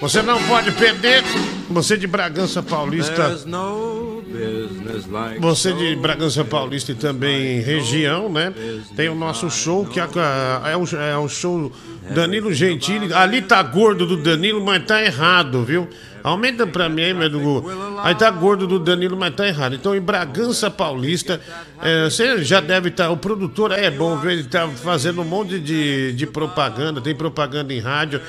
Você 0.00 0.22
não 0.22 0.40
pode 0.44 0.70
perder. 0.72 1.24
Você 1.70 1.96
de 1.96 2.06
Bragança 2.06 2.62
Paulista. 2.62 3.36
Você 5.40 5.72
de 5.72 5.96
Bragança 5.96 6.44
Paulista 6.44 6.92
e 6.92 6.94
também 6.94 7.60
região, 7.60 8.28
né? 8.28 8.54
Tem 8.94 9.08
o 9.08 9.14
nosso 9.14 9.50
show, 9.50 9.84
que 9.84 9.98
é, 9.98 10.04
é, 10.04 10.76
o, 10.76 10.84
é 10.96 11.18
o 11.18 11.28
show 11.28 11.72
Danilo 12.14 12.52
Gentili. 12.54 13.12
Ali 13.12 13.42
tá 13.42 13.62
gordo 13.62 14.06
do 14.06 14.16
Danilo, 14.16 14.64
mas 14.64 14.84
tá 14.84 15.02
errado, 15.02 15.64
viu? 15.64 15.88
Aumenta 16.22 16.66
pra 16.66 16.88
mim 16.88 17.02
aí, 17.02 17.14
meu 17.14 17.30
do 17.30 17.64
Aí 18.02 18.14
tá 18.14 18.30
gordo 18.30 18.66
do 18.66 18.78
Danilo, 18.78 19.16
mas 19.16 19.34
tá 19.34 19.46
errado. 19.46 19.74
Então, 19.74 19.94
em 19.94 20.00
Bragança 20.00 20.70
Paulista, 20.70 21.40
é, 21.80 22.04
você 22.04 22.42
já 22.44 22.60
deve 22.60 22.88
estar. 22.88 23.10
o 23.10 23.16
produtor 23.16 23.72
é 23.72 23.90
bom, 23.90 24.16
viu? 24.18 24.30
Ele 24.30 24.44
tá 24.44 24.68
fazendo 24.68 25.22
um 25.22 25.24
monte 25.24 25.58
de, 25.58 26.12
de 26.12 26.26
propaganda, 26.26 27.00
tem 27.00 27.14
propaganda 27.14 27.72
em 27.72 27.80
rádio. 27.80 28.20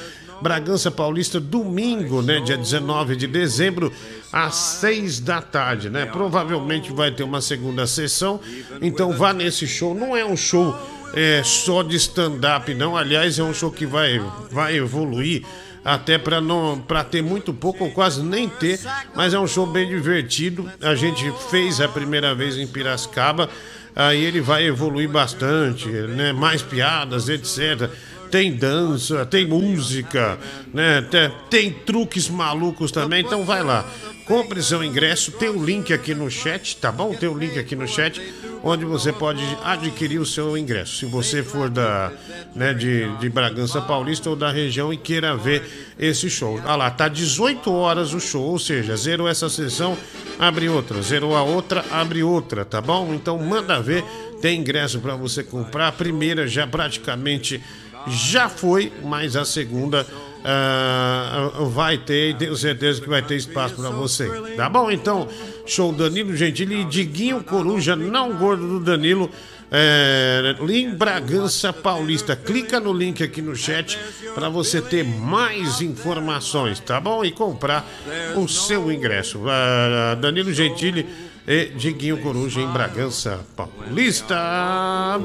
Bragança 0.41 0.90
Paulista, 0.90 1.40
domingo, 1.40 2.22
né? 2.22 2.40
Dia 2.40 2.57
19 2.57 3.16
de 3.16 3.28
dezembro, 3.28 3.91
às 4.32 4.56
6 4.56 5.20
da 5.20 5.41
tarde, 5.41 5.90
né? 5.90 6.06
Provavelmente 6.06 6.91
vai 6.91 7.11
ter 7.11 7.24
uma 7.24 7.41
segunda 7.41 7.86
sessão. 7.86 8.40
Então 8.82 9.11
vá 9.14 9.34
nesse 9.34 9.68
show. 9.68 9.94
Não 9.94 10.16
é 10.16 10.26
um 10.26 10.38
show 10.38 10.76
é, 11.14 11.41
só 11.44 11.84
de 11.84 11.95
stand-up, 11.95 12.74
não. 12.74 12.95
Aliás, 12.95 13.38
é 13.40 13.44
um 13.44 13.53
show 13.53 13.72
que 13.72 13.86
vai, 13.86 14.22
vai 14.52 14.78
evoluir 14.78 15.44
até 15.84 16.18
para 16.18 16.41
não 16.41 16.80
para 16.80 17.03
ter 17.03 17.22
muito 17.22 17.53
pouco 17.53 17.86
ou 17.86 17.91
quase 17.91 18.22
nem 18.22 18.48
ter, 18.48 18.80
mas 19.16 19.34
é 19.34 19.40
um 19.40 19.48
show 19.48 19.66
bem 19.66 19.88
divertido. 19.88 20.70
A 20.82 20.95
gente 20.95 21.32
fez 21.49 21.82
a 21.82 21.88
primeira 21.88 22.36
vez 22.36 22.57
em 22.57 22.68
Piracicaba, 22.68 23.49
aí 23.95 24.24
ele 24.24 24.41
vai 24.41 24.66
evoluir 24.66 25.10
bastante, 25.10 25.88
né? 25.88 26.34
Mais 26.34 26.61
piadas, 26.61 27.30
etc. 27.30 27.90
Tem 28.30 28.56
dança, 28.56 29.26
tem 29.26 29.47
música, 29.47 30.38
né? 30.73 31.01
Tem, 31.01 31.31
tem 31.49 31.72
truques 31.72 32.30
malucos 32.30 32.91
também, 32.91 33.23
então 33.23 33.43
vai 33.43 33.64
lá. 33.64 33.85
Compre 34.26 34.61
seu 34.61 34.84
ingresso, 34.84 35.31
tem 35.31 35.49
o 35.49 35.64
link 35.64 35.91
aqui 35.91 36.14
no 36.14 36.30
chat, 36.30 36.77
tá 36.77 36.91
bom? 36.91 37.15
Tem 37.15 37.27
o 37.27 37.35
link 37.35 37.57
aqui 37.57 37.76
no 37.76 37.88
chat 37.88 38.22
onde 38.64 38.85
você 38.85 39.11
pode 39.11 39.41
adquirir 39.64 40.19
o 40.19 40.26
seu 40.26 40.57
ingresso. 40.57 40.97
Se 40.97 41.06
você 41.06 41.43
for 41.43 41.69
da, 41.69 42.11
né, 42.56 42.73
de, 42.73 43.10
de 43.18 43.30
Bragança 43.30 43.81
Paulista 43.81 44.30
ou 44.30 44.35
da 44.35 44.51
região 44.51 44.93
e 44.93 44.97
queira 44.97 45.35
ver 45.35 45.64
esse 45.97 46.30
show. 46.30 46.60
Ah 46.65 46.76
lá, 46.76 46.91
tá 46.91 47.07
18 47.07 47.72
horas 47.72 48.14
o 48.14 48.19
show, 48.19 48.43
ou 48.43 48.60
seja, 48.60 48.95
zerou 48.95 49.27
essa 49.27 49.49
sessão, 49.49 49.97
abre 50.38 50.69
outra, 50.69 51.01
zerou 51.01 51.35
a 51.35 51.43
outra, 51.43 51.85
abre 51.91 52.23
outra, 52.23 52.65
tá 52.65 52.81
bom? 52.81 53.14
Então 53.14 53.38
manda 53.39 53.81
ver, 53.81 54.03
tem 54.41 54.60
ingresso 54.60 54.99
para 54.99 55.15
você 55.15 55.43
comprar. 55.43 55.88
A 55.88 55.91
primeira 55.91 56.47
já 56.47 56.68
praticamente 56.68 57.61
já 58.07 58.49
foi, 58.49 58.91
mas 59.03 59.35
a 59.35 59.45
segunda 59.45 60.05
ah, 60.43 61.51
vai 61.69 61.97
ter, 61.97 62.35
tenho 62.38 62.55
certeza 62.55 63.01
que 63.01 63.09
vai 63.09 63.21
ter 63.21 63.35
espaço 63.35 63.76
para 63.76 63.89
você. 63.89 64.30
Tá 64.55 64.69
bom? 64.69 64.89
Então, 64.89 65.27
show 65.65 65.91
Danilo 65.91 66.35
Gentili 66.35 66.81
e 66.81 66.85
Diguinho 66.85 67.43
Coruja, 67.43 67.95
não 67.95 68.34
gordo 68.35 68.67
do 68.67 68.80
Danilo. 68.80 69.30
É, 69.71 70.55
em 70.67 70.95
Bragança 70.95 71.71
Paulista. 71.71 72.35
Clica 72.35 72.80
no 72.80 72.91
link 72.91 73.23
aqui 73.23 73.39
no 73.39 73.55
chat 73.55 73.99
para 74.34 74.49
você 74.49 74.81
ter 74.81 75.03
mais 75.05 75.80
informações, 75.80 76.80
tá 76.80 76.99
bom? 76.99 77.23
E 77.23 77.31
comprar 77.31 77.88
o 78.35 78.47
seu 78.47 78.91
ingresso. 78.91 79.43
Ah, 79.47 80.15
Danilo 80.15 80.51
Gentili 80.51 81.05
e 81.47 81.65
Diguinho 81.65 82.17
Coruja 82.17 82.61
em 82.61 82.67
Bragança 82.67 83.41
Paulista. 83.55 85.19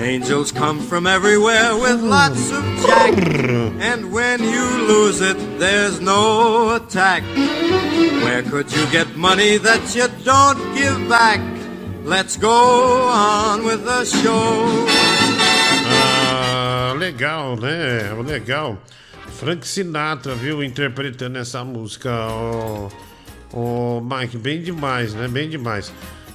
Angels 0.00 0.50
come 0.50 0.80
from 0.80 1.06
everywhere 1.06 1.76
with 1.76 2.00
lots 2.00 2.50
of 2.50 2.64
jack. 2.80 3.12
And 3.80 4.10
when 4.10 4.42
you 4.42 4.64
lose 4.88 5.20
it, 5.20 5.36
there's 5.58 6.00
no 6.00 6.74
attack. 6.74 7.22
Where 8.24 8.42
could 8.42 8.72
you 8.72 8.86
get 8.90 9.14
money 9.16 9.58
that 9.58 9.94
you 9.94 10.08
don't 10.24 10.58
give 10.74 11.06
back? 11.06 11.40
Let's 12.02 12.38
go 12.38 13.08
on 13.08 13.62
with 13.64 13.84
the 13.84 14.04
show. 14.06 14.86
Ah, 15.92 16.94
legal, 16.96 17.56
né? 17.58 18.10
Legal. 18.26 18.78
Frank 19.28 19.66
Sinatra, 19.66 20.34
viu, 20.34 20.64
interpretando 20.64 21.38
essa 21.38 21.62
música. 21.62 22.10
Ô, 23.52 24.00
Mike, 24.00 24.38
bem 24.38 24.62
demais, 24.62 25.12
né? 25.12 25.28
Bem 25.28 25.50
demais. 25.50 25.92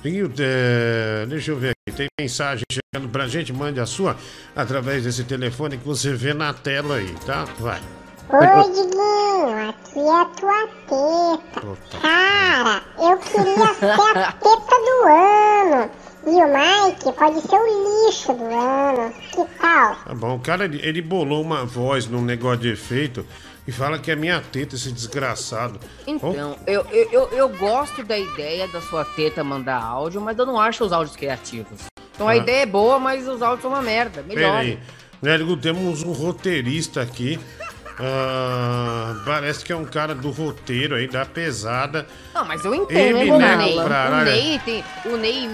É, 0.07 1.25
deixa 1.27 1.51
eu 1.51 1.57
ver 1.57 1.71
aqui. 1.71 1.97
Tem 1.97 2.07
mensagem 2.19 2.63
chegando 2.71 3.09
pra 3.09 3.27
gente. 3.27 3.51
Mande 3.51 3.79
a 3.79 3.85
sua 3.85 4.15
através 4.55 5.03
desse 5.03 5.23
telefone 5.23 5.77
que 5.77 5.85
você 5.85 6.13
vê 6.13 6.33
na 6.33 6.53
tela 6.53 6.97
aí, 6.97 7.13
tá? 7.25 7.45
Vai. 7.59 7.81
Oi, 8.29 8.71
Diguinho, 8.73 9.69
aqui 9.69 9.99
é 9.99 10.21
a 10.21 10.25
tua 10.25 10.67
teta. 10.87 11.99
Cara, 12.01 12.81
eu 12.99 13.17
queria 13.17 13.73
ser 13.75 14.17
a 14.17 14.31
teta 14.31 14.75
do 14.85 15.07
ano. 15.07 15.91
E 16.27 16.29
o 16.29 16.47
Mike 16.47 17.11
pode 17.13 17.41
ser 17.41 17.55
o 17.55 18.07
lixo 18.07 18.33
do 18.33 18.45
ano. 18.45 19.13
Que 19.31 19.45
tal? 19.59 19.95
Tá 19.95 20.13
bom, 20.15 20.35
o 20.35 20.39
cara 20.39 20.65
ele, 20.65 20.79
ele 20.83 21.01
bolou 21.01 21.41
uma 21.41 21.65
voz 21.65 22.07
num 22.07 22.23
negócio 22.23 22.61
de 22.61 22.69
efeito 22.69 23.25
e 23.67 23.71
fala 23.71 23.97
que 23.97 24.11
é 24.11 24.15
minha 24.15 24.39
teta, 24.41 24.75
esse 24.75 24.91
desgraçado. 24.91 25.79
Então, 26.05 26.57
eu, 26.67 26.85
eu, 26.91 27.09
eu, 27.11 27.29
eu 27.29 27.49
gosto 27.49 28.03
da 28.03 28.17
ideia 28.17 28.67
da 28.67 28.81
sua 28.81 29.03
teta 29.03 29.43
mandar 29.43 29.81
áudio, 29.81 30.21
mas 30.21 30.37
eu 30.37 30.45
não 30.45 30.59
acho 30.59 30.83
os 30.85 30.91
áudios 30.91 31.15
criativos. 31.15 31.81
Então 32.13 32.27
a 32.27 32.31
Ah. 32.31 32.37
ideia 32.37 32.61
é 32.63 32.65
boa, 32.65 32.99
mas 32.99 33.27
os 33.27 33.41
áudios 33.41 33.61
são 33.61 33.71
uma 33.71 33.81
merda. 33.81 34.23
Melhor. 34.23 34.57
aí. 34.57 34.79
Né, 35.21 35.37
temos 35.61 36.03
um 36.03 36.11
roteirista 36.11 37.01
aqui. 37.01 37.39
Ah, 37.99 39.21
parece 39.25 39.63
que 39.63 39.71
é 39.71 39.75
um 39.75 39.85
cara 39.85 40.13
do 40.13 40.29
roteiro 40.29 40.95
aí, 40.95 41.07
da 41.07 41.25
pesada. 41.25 42.05
Não, 42.33 42.43
mas 42.43 42.63
eu 42.65 42.75
entendo, 42.75 43.17
Ele, 43.17 43.31
o 43.31 43.37
né, 43.37 43.55
Ney. 43.55 43.79
O 43.79 44.23
Ney 44.23 44.59
tem. 44.59 44.83
O 45.05 45.17
Ney 45.17 45.49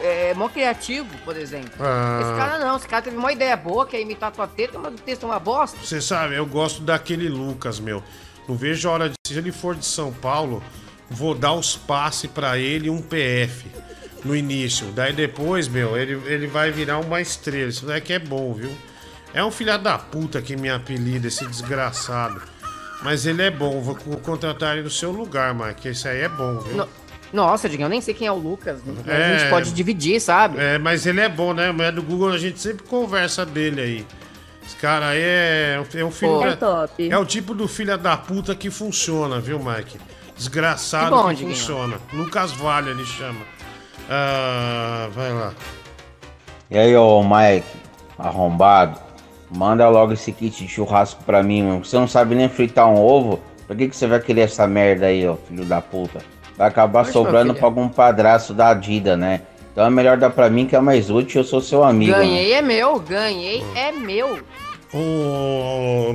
é, 0.00 0.30
é 0.30 0.34
mó 0.34 0.48
criativo, 0.48 1.08
por 1.24 1.36
exemplo. 1.36 1.72
Ah. 1.78 2.20
Esse 2.20 2.34
cara 2.36 2.58
não, 2.58 2.76
esse 2.76 2.88
cara 2.88 3.02
teve 3.02 3.16
uma 3.16 3.32
ideia 3.32 3.56
boa, 3.56 3.86
que 3.86 3.96
é 3.96 4.02
imitar 4.02 4.32
tua 4.32 4.48
teta, 4.48 4.78
mas 4.78 4.92
o 4.92 4.96
texto 4.96 5.22
é 5.22 5.26
uma 5.26 5.38
bosta. 5.38 5.78
Você 5.82 6.00
sabe, 6.00 6.34
eu 6.34 6.46
gosto 6.46 6.82
daquele 6.82 7.28
Lucas, 7.28 7.78
meu. 7.78 8.02
Não 8.48 8.56
vejo 8.56 8.88
a 8.88 8.92
hora 8.92 9.08
de. 9.08 9.14
Se 9.26 9.38
ele 9.38 9.52
for 9.52 9.76
de 9.76 9.86
São 9.86 10.12
Paulo, 10.12 10.62
vou 11.08 11.34
dar 11.34 11.54
os 11.54 11.76
passes 11.76 12.30
pra 12.30 12.58
ele 12.58 12.90
um 12.90 13.00
PF 13.00 13.66
no 14.24 14.34
início. 14.34 14.88
Daí 14.88 15.12
depois, 15.12 15.68
meu, 15.68 15.96
ele, 15.96 16.20
ele 16.26 16.46
vai 16.46 16.70
virar 16.70 16.98
uma 16.98 17.20
estrela. 17.20 17.68
Isso 17.68 17.86
daqui 17.86 18.12
é 18.12 18.18
bom, 18.18 18.52
viu? 18.52 18.70
É 19.34 19.44
um 19.44 19.50
filho 19.50 19.76
da 19.78 19.98
puta 19.98 20.40
que 20.40 20.56
me 20.56 20.70
apelida, 20.70 21.26
esse 21.26 21.44
desgraçado. 21.46 22.40
Mas 23.02 23.26
ele 23.26 23.42
é 23.42 23.50
bom, 23.50 23.80
vou 23.82 23.96
co- 23.96 24.16
contratar 24.18 24.74
ele 24.74 24.84
no 24.84 24.90
seu 24.90 25.10
lugar, 25.10 25.52
Mike. 25.52 25.88
Esse 25.88 26.08
aí 26.08 26.20
é 26.22 26.28
bom, 26.28 26.58
viu? 26.60 26.76
No- 26.76 26.88
Nossa, 27.32 27.68
Diguinho, 27.68 27.86
eu 27.86 27.90
nem 27.90 28.00
sei 28.00 28.14
quem 28.14 28.28
é 28.28 28.32
o 28.32 28.36
Lucas. 28.36 28.80
A 29.06 29.10
É. 29.12 29.38
gente 29.38 29.50
pode 29.50 29.72
dividir, 29.72 30.20
sabe? 30.20 30.56
É, 30.58 30.78
mas 30.78 31.04
ele 31.04 31.20
é 31.20 31.28
bom, 31.28 31.52
né? 31.52 31.72
Mas 31.72 31.92
do 31.92 32.00
Google 32.02 32.30
a 32.30 32.38
gente 32.38 32.60
sempre 32.60 32.86
conversa 32.86 33.44
dele 33.44 33.80
aí. 33.80 34.06
Esse 34.64 34.76
cara 34.76 35.08
aí 35.08 35.20
é, 35.20 35.82
é 35.96 36.04
um 36.04 36.10
filho. 36.12 36.42
É 36.44 36.50
da- 36.50 36.56
top. 36.56 37.10
É 37.10 37.18
o 37.18 37.24
tipo 37.26 37.52
do 37.52 37.66
filho 37.66 37.98
da 37.98 38.16
puta 38.16 38.54
que 38.54 38.70
funciona, 38.70 39.40
viu, 39.40 39.58
Mike? 39.58 39.98
Desgraçado 40.36 41.06
Que 41.06 41.10
bom, 41.22 41.28
que 41.30 41.34
Diguinho. 41.34 41.56
funciona. 41.56 41.96
Lucas 42.12 42.52
Vale 42.52 42.90
ele 42.90 43.04
chama. 43.04 43.40
Ah, 44.08 45.08
vai 45.12 45.32
lá. 45.32 45.52
E 46.70 46.78
aí, 46.78 46.96
ô 46.96 47.22
Mike, 47.22 47.66
arrombado, 48.18 48.98
manda 49.54 49.88
logo 49.88 50.12
esse 50.12 50.32
kit 50.32 50.64
de 50.64 50.68
churrasco 50.68 51.22
pra 51.24 51.42
mim, 51.42 51.62
mano. 51.62 51.84
Você 51.84 51.96
não 51.96 52.08
sabe 52.08 52.34
nem 52.34 52.48
fritar 52.48 52.88
um 52.88 52.96
ovo? 53.00 53.40
Pra 53.66 53.74
que, 53.76 53.88
que 53.88 53.96
você 53.96 54.06
vai 54.06 54.20
querer 54.20 54.42
essa 54.42 54.66
merda 54.66 55.06
aí, 55.06 55.26
ó, 55.26 55.36
filho 55.36 55.64
da 55.64 55.80
puta? 55.80 56.20
Vai 56.56 56.68
acabar 56.68 57.00
Poxa, 57.00 57.12
sobrando 57.12 57.54
pra 57.54 57.64
algum 57.66 57.88
padraço 57.88 58.52
da 58.52 58.74
Dida, 58.74 59.16
né? 59.16 59.40
Então 59.72 59.84
é 59.86 59.90
melhor 59.90 60.16
dar 60.16 60.30
pra 60.30 60.48
mim 60.50 60.66
que 60.66 60.76
é 60.76 60.80
mais 60.80 61.10
útil, 61.10 61.40
eu 61.40 61.44
sou 61.44 61.60
seu 61.60 61.82
amigo. 61.82 62.12
né? 62.12 62.18
Ganhei 62.18 62.52
é 62.52 62.62
meu, 62.62 63.00
ganhei 63.00 63.64
é 63.74 63.90
meu. 63.90 64.38
Ô, 64.92 66.14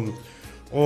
ô, 0.72 0.80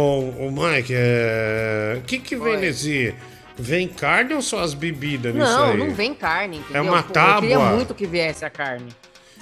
ô, 0.47 0.51
Mike, 0.51 0.93
é... 0.95 1.97
o 1.99 2.01
que 2.01 2.17
que 2.19 2.35
vem 2.35 2.57
nesse... 2.57 3.13
Vem 3.55 3.87
carne 3.87 4.33
ou 4.33 4.41
só 4.41 4.61
as 4.61 4.73
bebidas 4.73 5.31
nisso 5.35 5.45
Não, 5.45 5.65
aí? 5.65 5.77
não 5.77 5.91
vem 5.91 6.11
carne, 6.15 6.57
entendeu? 6.57 6.75
É 6.75 6.81
uma 6.81 7.03
Pô, 7.03 7.19
Eu 7.19 7.35
queria 7.41 7.57
tábua? 7.59 7.75
muito 7.75 7.93
que 7.93 8.07
viesse 8.07 8.43
a 8.43 8.49
carne. 8.49 8.87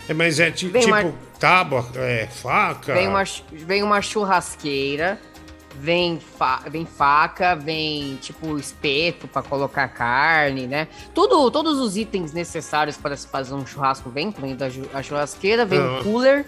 É, 0.09 0.13
mas 0.13 0.37
é 0.37 0.51
ti- 0.51 0.67
Vem 0.67 0.81
tipo 0.81 0.93
uma- 0.93 1.13
tábua, 1.41 1.83
é, 1.95 2.27
faca? 2.27 2.93
Vem 2.93 3.07
uma, 3.07 3.23
vem 3.51 3.81
uma 3.81 3.99
churrasqueira, 4.01 5.19
vem, 5.75 6.19
fa- 6.37 6.61
vem 6.69 6.85
faca, 6.85 7.55
vem 7.55 8.15
tipo 8.21 8.57
espeto 8.59 9.27
pra 9.27 9.41
colocar 9.41 9.87
carne, 9.87 10.67
né? 10.67 10.87
Tudo, 11.15 11.49
todos 11.49 11.79
os 11.79 11.97
itens 11.97 12.31
necessários 12.31 12.95
para 12.95 13.17
se 13.17 13.27
fazer 13.27 13.55
um 13.55 13.65
churrasco 13.65 14.09
vem, 14.11 14.31
ju- 14.69 14.87
a 14.93 15.01
churrasqueira, 15.01 15.65
vem 15.65 15.79
Ah. 15.79 15.99
o 15.99 16.03
cooler 16.03 16.45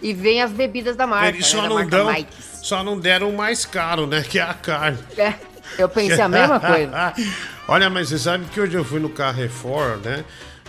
e 0.00 0.14
vem 0.14 0.40
as 0.40 0.52
bebidas 0.52 0.94
da 0.96 1.06
marca. 1.06 1.28
Eles 1.28 1.40
né, 1.40 1.46
só 1.60 1.62
da 1.62 1.68
não, 1.68 1.86
dão, 1.88 2.26
só 2.62 2.84
não 2.84 2.98
deram 3.00 3.28
o 3.30 3.36
mais 3.36 3.66
caro, 3.66 4.06
né? 4.06 4.22
Que 4.22 4.38
é 4.38 4.42
a 4.42 4.54
carne. 4.54 4.98
É, 5.18 5.34
eu 5.76 5.88
pensei 5.88 6.20
a 6.20 6.28
mesma 6.28 6.60
coisa. 6.60 7.12
Olha, 7.66 7.90
mas 7.90 8.08
você 8.08 8.18
sabe 8.18 8.44
que 8.46 8.60
hoje 8.60 8.74
eu 8.76 8.84
fui 8.84 9.00
no 9.00 9.08
Carrefour, 9.10 9.96
né? 9.98 10.24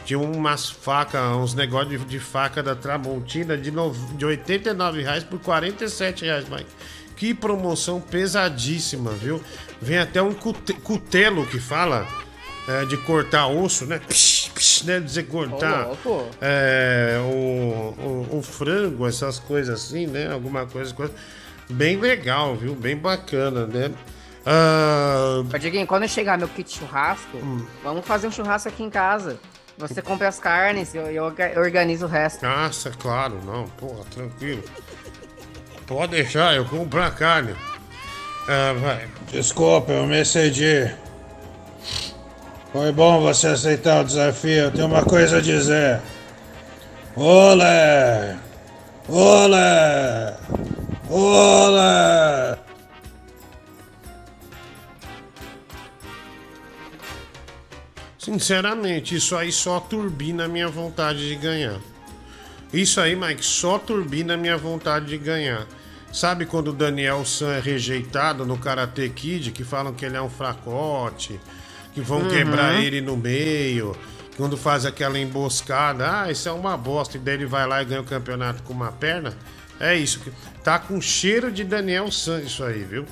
Tinha 0.05 0.19
umas 0.19 0.69
facas, 0.69 1.21
uns 1.37 1.53
negócios 1.53 1.99
de, 2.01 2.05
de 2.05 2.19
faca 2.19 2.61
da 2.61 2.75
Tramontina 2.75 3.57
de, 3.57 3.71
no, 3.71 3.91
de 4.17 4.25
89 4.25 5.01
reais 5.01 5.23
por 5.23 5.39
47 5.39 6.25
reais, 6.25 6.47
Mike. 6.49 6.65
Que 7.15 7.33
promoção 7.33 8.01
pesadíssima, 8.01 9.11
viu? 9.11 9.41
Vem 9.81 9.97
até 9.99 10.21
um 10.21 10.33
cute- 10.33 10.73
cutelo 10.73 11.45
que 11.45 11.59
fala 11.59 12.05
é, 12.67 12.85
de 12.85 12.97
cortar 12.97 13.47
osso, 13.47 13.85
né? 13.85 13.99
Psh, 13.99 14.49
psh, 14.53 14.83
né? 14.85 14.99
Dizer 14.99 15.23
cortar 15.23 15.87
é, 16.41 17.17
o, 17.23 18.27
o, 18.33 18.37
o 18.39 18.41
frango, 18.41 19.07
essas 19.07 19.39
coisas 19.39 19.81
assim, 19.85 20.05
né? 20.07 20.31
Alguma 20.33 20.65
coisa, 20.65 20.93
coisa. 20.93 21.13
Bem 21.69 21.95
legal, 21.97 22.55
viu? 22.55 22.75
Bem 22.75 22.97
bacana, 22.97 23.65
né? 23.65 23.89
Ah, 24.45 25.41
Ô, 25.53 25.57
Dieguinho, 25.57 25.87
quando 25.87 26.07
chegar 26.07 26.37
meu 26.37 26.47
kit 26.49 26.77
churrasco, 26.77 27.37
Hum. 27.37 27.65
vamos 27.81 28.05
fazer 28.05 28.27
um 28.27 28.31
churrasco 28.31 28.67
aqui 28.67 28.83
em 28.83 28.89
casa. 28.89 29.39
Você 29.77 30.01
compra 30.01 30.27
as 30.27 30.39
carnes 30.39 30.93
e 30.93 30.97
eu, 30.97 31.07
eu 31.11 31.23
orga- 31.23 31.49
eu 31.49 31.61
organizo 31.61 32.05
o 32.05 32.09
resto. 32.09 32.45
Nossa, 32.45 32.91
claro, 32.91 33.39
não. 33.43 33.67
Porra, 33.69 34.03
tranquilo. 34.13 34.63
Pode 35.87 36.11
deixar, 36.11 36.55
eu 36.55 36.63
compro 36.65 37.01
a 37.01 37.11
carne. 37.11 37.55
Ah, 38.47 38.73
vai. 38.79 39.07
Desculpa, 39.31 39.91
eu 39.91 40.05
me 40.05 40.21
excedi. 40.21 40.93
Foi 42.71 42.91
bom 42.91 43.21
você 43.21 43.47
aceitar 43.47 44.01
o 44.01 44.03
desafio. 44.05 44.63
Eu 44.65 44.71
tenho 44.71 44.87
uma 44.87 45.03
coisa 45.03 45.37
a 45.37 45.41
dizer. 45.41 46.01
Olé! 47.15 48.37
Olé! 49.07 50.35
Olé! 51.09 52.57
Sinceramente, 58.23 59.15
isso 59.15 59.35
aí 59.35 59.51
só 59.51 59.79
turbina 59.81 60.45
a 60.45 60.47
minha 60.47 60.69
vontade 60.69 61.27
de 61.27 61.35
ganhar. 61.35 61.77
Isso 62.71 63.01
aí, 63.01 63.15
Mike, 63.15 63.43
só 63.45 63.77
turbina 63.77 64.35
a 64.35 64.37
minha 64.37 64.57
vontade 64.57 65.07
de 65.07 65.17
ganhar. 65.17 65.67
Sabe 66.11 66.45
quando 66.45 66.69
o 66.69 66.73
Daniel 66.73 67.25
San 67.25 67.51
é 67.53 67.59
rejeitado 67.59 68.45
no 68.45 68.57
Karate 68.57 69.09
Kid, 69.09 69.51
que 69.51 69.63
falam 69.63 69.93
que 69.93 70.05
ele 70.05 70.15
é 70.15 70.21
um 70.21 70.29
fracote, 70.29 71.39
que 71.93 71.99
vão 72.01 72.19
Uhum. 72.21 72.29
quebrar 72.29 72.81
ele 72.81 73.01
no 73.01 73.17
meio, 73.17 73.95
quando 74.37 74.55
faz 74.55 74.85
aquela 74.85 75.19
emboscada, 75.19 76.21
ah, 76.21 76.31
isso 76.31 76.47
é 76.47 76.51
uma 76.51 76.77
bosta, 76.77 77.17
e 77.17 77.19
daí 77.19 77.35
ele 77.35 77.45
vai 77.45 77.67
lá 77.67 77.81
e 77.81 77.85
ganha 77.85 78.01
o 78.01 78.05
campeonato 78.05 78.63
com 78.63 78.73
uma 78.73 78.91
perna? 78.91 79.33
É 79.79 79.95
isso. 79.97 80.21
Tá 80.63 80.79
com 80.79 81.01
cheiro 81.01 81.51
de 81.51 81.63
Daniel 81.65 82.09
San 82.09 82.39
isso 82.41 82.63
aí, 82.63 82.83
viu? 82.83 83.05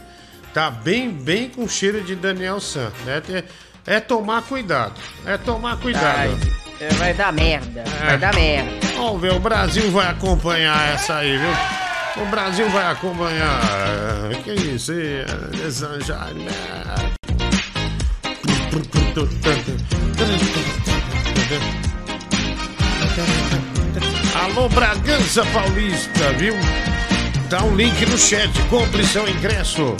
Tá 0.53 0.71
bem, 0.71 1.11
bem 1.11 1.49
com 1.49 1.67
cheiro 1.67 2.01
de 2.01 2.15
Daniel 2.15 2.59
San. 2.61 2.91
É, 3.07 3.19
ter- 3.19 3.45
é 3.85 3.99
tomar 3.99 4.43
cuidado. 4.43 4.93
É 5.25 5.37
tomar 5.37 5.77
cuidado. 5.77 6.05
Ai, 6.05 6.37
é, 6.79 6.89
vai 6.95 7.13
dar 7.13 7.31
merda. 7.33 7.81
É. 7.81 8.05
Vai 8.05 8.17
dar 8.17 8.33
merda. 8.33 8.71
Vamos 8.95 9.21
ver, 9.21 9.33
o 9.33 9.39
Brasil 9.39 9.91
vai 9.91 10.07
acompanhar 10.07 10.93
essa 10.93 11.15
aí, 11.17 11.37
viu? 11.37 12.23
O 12.23 12.25
Brasil 12.27 12.69
vai 12.69 12.91
acompanhar. 12.91 13.59
Que 14.43 14.53
isso? 14.53 14.91
é, 14.91 15.25
Desanjar. 15.55 16.29
Alô, 24.35 24.69
Bragança 24.69 25.45
Paulista, 25.47 26.33
viu? 26.37 26.55
Dá 27.49 27.63
um 27.63 27.75
link 27.75 28.05
no 28.05 28.17
chat, 28.17 28.49
compre 28.69 29.05
seu 29.05 29.27
ingresso. 29.27 29.95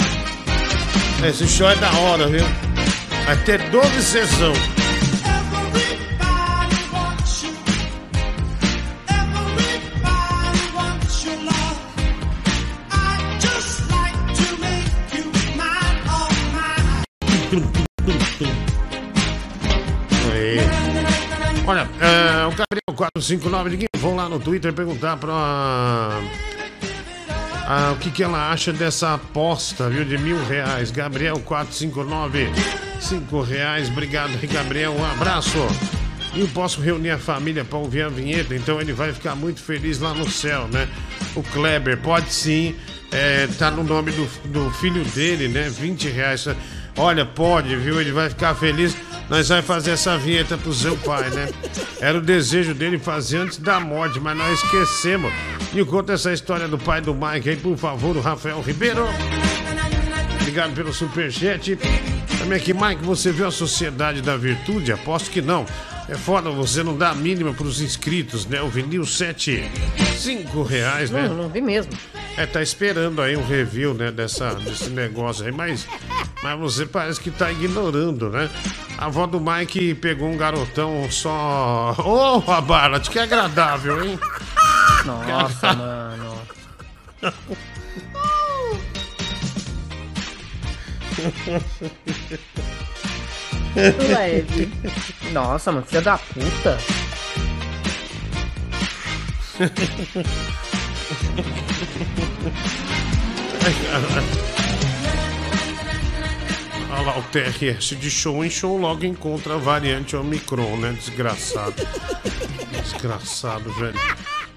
Esse 1.27 1.47
show 1.47 1.69
é 1.69 1.75
da 1.75 1.91
hora, 1.91 2.27
viu? 2.27 2.70
Ter 3.45 3.69
12 3.71 4.03
sessões. 4.03 4.57
Aí. 20.31 20.59
Olha, 21.65 21.89
é, 21.99 22.45
o 22.45 22.51
Gabriel 22.51 22.95
459, 22.95 23.69
ninguém 23.71 23.87
vão 23.97 24.15
lá 24.15 24.29
no 24.29 24.39
Twitter 24.39 24.71
perguntar 24.71 25.17
pra. 25.17 26.21
Ah, 27.73 27.93
o 27.93 27.95
que, 27.95 28.11
que 28.11 28.21
ela 28.21 28.51
acha 28.51 28.73
dessa 28.73 29.13
aposta, 29.13 29.89
viu? 29.89 30.03
De 30.03 30.17
mil 30.17 30.43
reais. 30.45 30.91
Gabriel 30.91 31.39
459, 31.39 32.49
cinco 32.99 33.41
reais. 33.41 33.87
Obrigado 33.87 34.37
Gabriel. 34.45 34.91
Um 34.91 35.05
abraço. 35.05 35.57
E 36.33 36.41
eu 36.41 36.49
posso 36.49 36.81
reunir 36.81 37.11
a 37.11 37.17
família 37.17 37.63
para 37.63 37.77
ouvir 37.77 38.01
a 38.01 38.09
vinheta, 38.09 38.53
então 38.53 38.81
ele 38.81 38.91
vai 38.91 39.13
ficar 39.13 39.35
muito 39.35 39.61
feliz 39.61 39.99
lá 39.99 40.13
no 40.13 40.29
céu, 40.29 40.67
né? 40.67 40.85
O 41.33 41.41
Kleber, 41.43 41.97
pode 41.99 42.33
sim. 42.33 42.75
É, 43.09 43.47
tá 43.57 43.71
no 43.71 43.85
nome 43.85 44.11
do, 44.11 44.25
do 44.49 44.69
filho 44.71 45.05
dele, 45.05 45.47
né? 45.47 45.69
20 45.69 46.09
reais. 46.09 46.45
Olha, 46.97 47.25
pode, 47.25 47.75
viu? 47.75 47.99
Ele 47.99 48.11
vai 48.11 48.29
ficar 48.29 48.55
feliz. 48.55 48.95
Nós 49.29 49.47
vamos 49.47 49.65
fazer 49.65 49.91
essa 49.91 50.17
vinheta 50.17 50.57
pro 50.57 50.73
seu 50.73 50.97
pai, 50.97 51.29
né? 51.29 51.49
Era 52.01 52.17
o 52.17 52.21
desejo 52.21 52.73
dele 52.73 52.99
fazer 52.99 53.37
antes 53.37 53.57
da 53.57 53.79
morte, 53.79 54.19
mas 54.19 54.37
nós 54.37 54.61
esquecemos. 54.61 55.31
Me 55.71 55.85
conta 55.85 56.13
essa 56.13 56.33
história 56.33 56.67
do 56.67 56.77
pai 56.77 56.99
do 56.99 57.13
Mike 57.13 57.49
aí, 57.49 57.55
por 57.55 57.77
favor, 57.77 58.17
o 58.17 58.19
Rafael 58.19 58.59
Ribeiro. 58.61 59.07
Obrigado 60.41 60.73
pelo 60.73 60.91
superchat. 60.91 61.77
Também 62.37 62.57
aqui, 62.57 62.73
Mike, 62.73 63.05
você 63.05 63.31
viu 63.31 63.47
a 63.47 63.51
Sociedade 63.51 64.21
da 64.21 64.35
Virtude? 64.35 64.91
Aposto 64.91 65.29
que 65.31 65.41
não. 65.41 65.65
É 66.07 66.15
foda, 66.15 66.49
você 66.49 66.83
não 66.83 66.97
dá 66.97 67.11
a 67.11 67.15
mínima 67.15 67.53
pros 67.53 67.79
inscritos, 67.81 68.45
né? 68.45 68.61
O 68.61 68.67
vinil 68.67 69.05
7, 69.05 69.63
5 70.17 70.63
reais, 70.63 71.09
né? 71.09 71.27
Não, 71.27 71.35
não 71.35 71.49
vi 71.49 71.61
mesmo. 71.61 71.91
É, 72.37 72.45
tá 72.45 72.61
esperando 72.61 73.21
aí 73.21 73.35
um 73.35 73.45
review, 73.45 73.93
né, 73.93 74.11
dessa, 74.11 74.53
desse 74.55 74.89
negócio 74.89 75.45
aí, 75.45 75.51
mas, 75.51 75.87
mas 76.41 76.59
você 76.59 76.85
parece 76.85 77.19
que 77.19 77.29
tá 77.29 77.51
ignorando, 77.51 78.29
né? 78.29 78.49
A 78.97 79.05
avó 79.05 79.25
do 79.25 79.39
Mike 79.39 79.95
pegou 79.95 80.29
um 80.29 80.37
garotão 80.37 81.09
só. 81.11 81.95
Ô, 81.99 82.43
oh, 82.45 82.61
Barlat, 82.61 83.09
que 83.09 83.19
agradável, 83.19 84.03
hein? 84.03 84.19
Nossa, 85.05 85.73
mano. 85.73 86.41
Leve. 93.75 94.69
Nossa, 95.31 95.71
mano, 95.71 95.85
filha 95.85 96.01
da 96.01 96.17
puta. 96.17 96.77
Olha 106.91 107.01
lá, 107.03 107.17
o 107.17 107.23
TRS 107.23 107.95
de 107.97 108.11
show 108.11 108.43
em 108.43 108.49
show 108.49 108.77
logo 108.77 109.05
encontra 109.05 109.55
a 109.55 109.57
variante 109.57 110.15
Omicron, 110.15 110.75
né? 110.75 110.91
Desgraçado. 110.91 111.75
Desgraçado, 112.83 113.71
velho. 113.73 113.99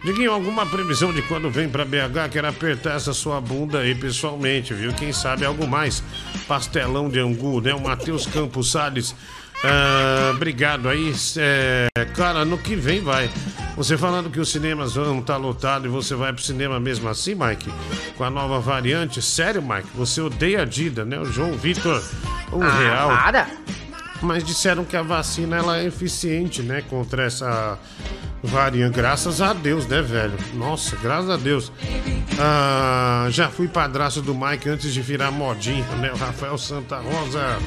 Diguinho, 0.05 0.33
alguma 0.33 0.67
previsão 0.67 1.13
de 1.13 1.23
quando 1.23 1.49
vem 1.49 1.69
pra 1.69 1.85
BH? 1.85 2.29
Quero 2.31 2.49
apertar 2.49 2.97
essa 2.97 3.15
sua 3.15 3.41
bunda 3.41 3.79
aí 3.79 3.95
pessoalmente, 3.95 4.75
viu? 4.75 4.93
Quem 4.93 5.13
sabe 5.13 5.47
algo 5.47 5.67
mais. 5.67 6.03
Pastelão 6.47 7.09
de 7.09 7.21
angu, 7.21 7.61
né? 7.61 7.73
O 7.73 7.81
Matheus 7.81 8.27
Campos 8.27 8.73
Salles. 8.73 9.15
Ah, 9.67 10.33
obrigado 10.35 10.89
aí. 10.89 11.13
É, 11.39 11.89
cara, 12.15 12.45
no 12.45 12.59
que 12.59 12.77
vem 12.77 13.01
vai. 13.01 13.31
Você 13.77 13.97
falando 13.99 14.31
que 14.31 14.39
os 14.39 14.51
cinemas 14.51 14.95
vão 14.95 15.19
estar 15.19 15.37
lotados 15.37 15.87
e 15.87 15.91
você 15.91 16.15
vai 16.15 16.33
pro 16.33 16.43
cinema 16.43 16.79
mesmo 16.79 17.09
assim, 17.09 17.35
Mike? 17.35 17.73
Com 18.17 18.25
a 18.25 18.31
nova 18.31 18.61
variante? 18.61 19.21
Sério, 19.23 19.63
Mike? 19.63 19.89
Você 19.95 20.21
odeia 20.21 20.63
a 20.63 20.65
Dida, 20.65 21.05
né? 21.05 21.19
O 21.19 21.25
João 21.25 21.53
Vitor, 21.55 22.03
um 22.53 22.63
Ah, 22.63 22.79
real. 22.79 23.09
para. 23.09 23.47
Mas 24.23 24.45
disseram 24.45 24.85
que 24.85 24.97
a 24.97 25.03
vacina 25.03 25.57
ela 25.57 25.79
é 25.79 25.87
eficiente, 25.87 26.63
né? 26.63 26.83
Contra 26.89 27.25
essa 27.25 27.79
variante. 28.45 28.95
Graças 28.95 29.41
a 29.41 29.53
Deus, 29.53 29.87
né, 29.87 30.03
velho? 30.03 30.35
Nossa, 30.55 30.97
graças 30.97 31.31
a 31.31 31.37
Deus. 31.37 31.73
Ah, 32.39 33.27
já 33.31 33.49
fui 33.49 33.69
padrasto 33.69 34.21
do 34.21 34.35
Mike 34.35 34.69
antes 34.69 34.93
de 34.93 35.01
virar 35.01 35.31
modinha, 35.31 35.85
né? 35.97 36.13
O 36.13 36.17
Rafael 36.17 36.59
Santa 36.59 36.99
Rosa. 36.99 37.59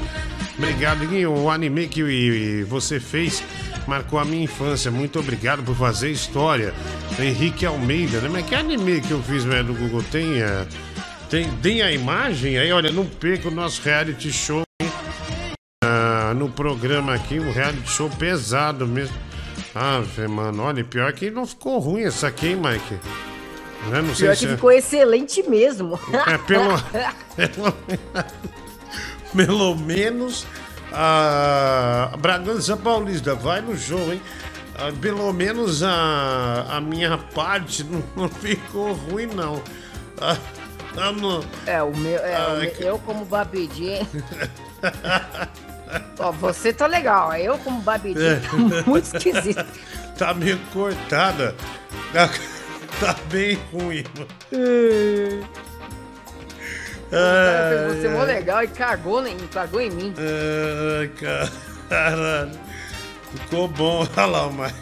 Obrigado, 0.57 1.05
Guinho. 1.07 1.31
O 1.31 1.49
anime 1.49 1.87
que 1.87 2.65
você 2.67 2.99
fez 2.99 3.43
marcou 3.87 4.19
a 4.19 4.25
minha 4.25 4.43
infância. 4.43 4.91
Muito 4.91 5.19
obrigado 5.19 5.63
por 5.63 5.75
fazer 5.75 6.11
história. 6.11 6.73
Henrique 7.19 7.65
Almeida, 7.65 8.19
né? 8.21 8.29
Mas 8.31 8.45
que 8.45 8.55
anime 8.55 9.01
que 9.01 9.11
eu 9.11 9.21
fiz, 9.23 9.43
velho, 9.43 9.65
do 9.65 9.73
Google? 9.73 10.03
Tem, 10.11 10.41
eh, 10.41 10.65
tem, 11.29 11.49
tem 11.57 11.81
a 11.81 11.91
imagem 11.91 12.57
aí? 12.57 12.71
Olha, 12.71 12.91
não 12.91 13.05
perca 13.05 13.47
o 13.47 13.51
nosso 13.51 13.81
reality 13.81 14.31
show 14.31 14.63
ah, 15.83 16.33
no 16.35 16.49
programa 16.49 17.13
aqui, 17.13 17.39
um 17.39 17.51
reality 17.51 17.89
show 17.89 18.09
pesado 18.09 18.85
mesmo. 18.85 19.15
Ah, 19.79 19.99
velho, 20.01 20.29
mano, 20.29 20.63
olha, 20.63 20.83
pior 20.83 21.11
que 21.13 21.29
não 21.29 21.45
ficou 21.45 21.77
ruim 21.79 22.03
essa 22.03 22.27
aqui, 22.27 22.47
hein, 22.47 22.55
Mike? 22.55 22.95
Né? 23.89 24.01
Não 24.01 24.15
sei 24.15 24.27
Pior 24.27 24.35
se 24.35 24.45
que 24.47 24.51
é- 24.51 24.55
ficou 24.55 24.71
excelente 24.71 25.43
mesmo. 25.43 25.99
É, 26.27 26.37
pelo, 26.39 26.73
pelo, 27.37 27.73
pelo 29.35 29.75
menos 29.75 30.45
a 30.91 32.11
Bragança 32.19 32.75
Paulista 32.75 33.35
vai 33.35 33.61
no 33.61 33.77
show, 33.77 34.11
hein? 34.11 34.21
Ah, 34.75 34.91
pelo 34.99 35.31
menos 35.33 35.83
a, 35.83 36.65
a 36.69 36.81
minha 36.81 37.17
parte 37.17 37.83
não, 37.83 38.03
não 38.15 38.29
ficou 38.29 38.93
ruim, 38.93 39.27
não. 39.27 39.61
Ah, 40.19 40.37
Vamos. 40.93 41.45
É, 41.67 41.83
o 41.83 41.95
meu. 41.95 42.17
É, 42.19 42.39
o 42.39 42.51
Ai, 42.53 42.59
meu- 42.61 42.71
que- 42.71 42.83
eu 42.83 42.97
como 42.99 43.23
Babidi. 43.25 43.99
Ó, 46.19 46.31
você 46.31 46.73
tá 46.73 46.88
legal. 46.88 47.34
Eu 47.35 47.57
como 47.59 47.81
Babidi 47.81 48.23
É. 48.26 48.35
tá 48.35 48.57
muito 48.85 49.05
esquisito. 49.15 49.65
Tá 50.18 50.34
meio 50.34 50.57
cortada. 50.73 51.53
Tá, 52.11 52.27
tá 52.99 53.15
bem 53.30 53.53
ruim, 53.72 54.03
mano. 54.18 54.27
Cara, 57.11 57.93
você 57.93 58.09
mó 58.09 58.23
legal 58.23 58.64
e 58.64 58.68
cagou 58.68 59.27
em, 59.27 59.38
cagou 59.53 59.80
em 59.80 59.91
mim. 59.91 60.14
Ai, 60.18 61.11
caralho. 61.88 62.51
Ficou 63.31 63.68
bom. 63.68 64.07
Olha 64.18 64.26
lá, 64.26 64.49
mas. 64.49 64.73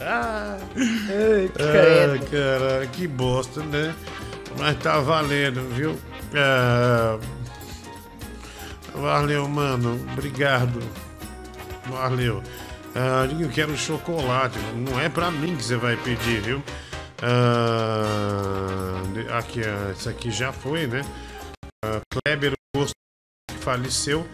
Ai, 0.00 1.50
caralho, 1.54 2.88
que 2.92 3.06
bosta, 3.06 3.62
né? 3.64 3.94
Mas 4.58 4.76
tá 4.78 4.98
valendo, 4.98 5.60
viu? 5.74 5.98
Ah, 6.34 7.18
valeu, 9.00 9.48
mano. 9.48 9.94
Obrigado. 10.12 10.80
Valeu. 11.86 12.42
Ah, 12.94 13.26
eu 13.40 13.48
quero 13.48 13.76
chocolate. 13.76 14.58
Não 14.74 14.98
é 15.00 15.08
pra 15.08 15.30
mim 15.30 15.56
que 15.56 15.62
você 15.64 15.76
vai 15.76 15.96
pedir, 15.96 16.40
viu? 16.40 16.62
De- 19.12 19.28
aqui, 19.32 19.60
ah, 19.64 19.92
esse 19.92 20.08
aqui 20.08 20.30
já 20.30 20.52
foi, 20.52 20.86
né? 20.86 21.02
Ah, 21.84 22.00
Kleber 22.24 22.52
Augusto, 22.74 22.94
que 23.50 23.56
faleceu, 23.58 24.26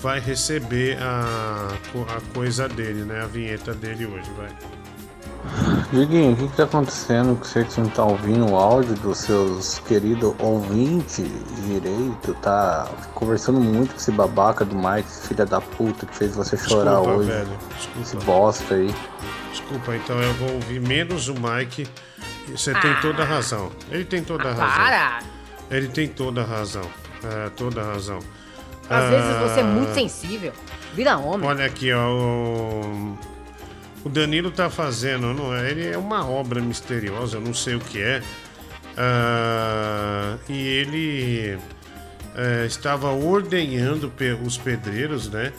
vai 0.00 0.18
receber 0.20 0.98
a, 1.00 1.68
a 2.16 2.20
coisa 2.34 2.68
dele, 2.68 3.04
né? 3.04 3.22
A 3.22 3.26
vinheta 3.26 3.74
dele 3.74 4.06
hoje, 4.06 4.30
vai. 4.36 4.48
Diguinho, 5.92 6.32
o 6.32 6.36
que, 6.36 6.48
que 6.48 6.56
tá 6.56 6.64
acontecendo 6.64 7.38
que 7.40 7.46
você 7.46 7.64
que 7.64 7.80
não 7.80 7.88
tá 7.88 8.04
ouvindo 8.04 8.50
o 8.50 8.56
áudio 8.56 8.94
dos 8.96 9.18
seus 9.18 9.78
queridos 9.80 10.34
ouvintes 10.38 11.24
direito? 11.66 12.34
Tá 12.42 12.86
conversando 13.14 13.60
muito 13.60 13.90
com 13.92 13.96
esse 13.96 14.10
babaca 14.12 14.64
do 14.64 14.74
Mike, 14.76 15.08
filha 15.28 15.46
da 15.46 15.60
puta, 15.60 16.06
que 16.06 16.14
fez 16.14 16.34
você 16.34 16.56
chorar 16.56 16.96
Desculpa, 16.96 17.10
hoje. 17.12 17.30
velho, 17.30 17.48
desculpa. 17.76 18.00
Esse 18.02 18.16
bosta 18.16 18.74
aí. 18.74 18.94
Desculpa, 19.50 19.96
então 19.96 20.20
eu 20.22 20.34
vou 20.34 20.52
ouvir 20.54 20.80
menos 20.80 21.28
o 21.28 21.34
Mike. 21.34 21.86
E 22.48 22.52
Você 22.52 22.72
tem 22.74 22.94
toda 23.00 23.22
a 23.22 23.26
razão. 23.26 23.70
Ele 23.90 24.04
tem 24.04 24.22
toda 24.22 24.50
a 24.50 24.52
razão. 24.52 24.84
Para! 24.84 25.18
Ele 25.70 25.88
tem 25.88 26.08
toda 26.08 26.42
a 26.42 26.44
razão. 26.44 26.84
É, 27.24 27.48
toda 27.50 27.80
a 27.80 27.84
razão. 27.84 28.18
Às 28.88 29.10
vezes 29.10 29.36
você 29.40 29.60
é 29.60 29.62
Ah, 29.62 29.66
muito 29.66 29.94
sensível. 29.94 30.52
Vira 30.94 31.16
homem. 31.18 31.48
Olha 31.48 31.64
aqui, 31.66 31.92
ó. 31.92 32.08
O, 32.08 33.18
o 34.06 34.08
Danilo 34.08 34.52
tá 34.52 34.70
fazendo, 34.70 35.34
não 35.34 35.52
é? 35.52 35.68
Ele 35.68 35.84
é 35.84 35.98
uma 35.98 36.24
obra 36.24 36.60
misteriosa, 36.60 37.38
eu 37.38 37.40
não 37.40 37.52
sei 37.52 37.74
o 37.74 37.80
que 37.80 38.00
é. 38.00 38.22
Ah, 38.96 40.38
e 40.48 40.56
ele 40.56 41.58
é, 42.36 42.64
estava 42.66 43.10
ordenhando 43.10 44.12
os 44.44 44.56
pedreiros, 44.56 45.28
né? 45.28 45.52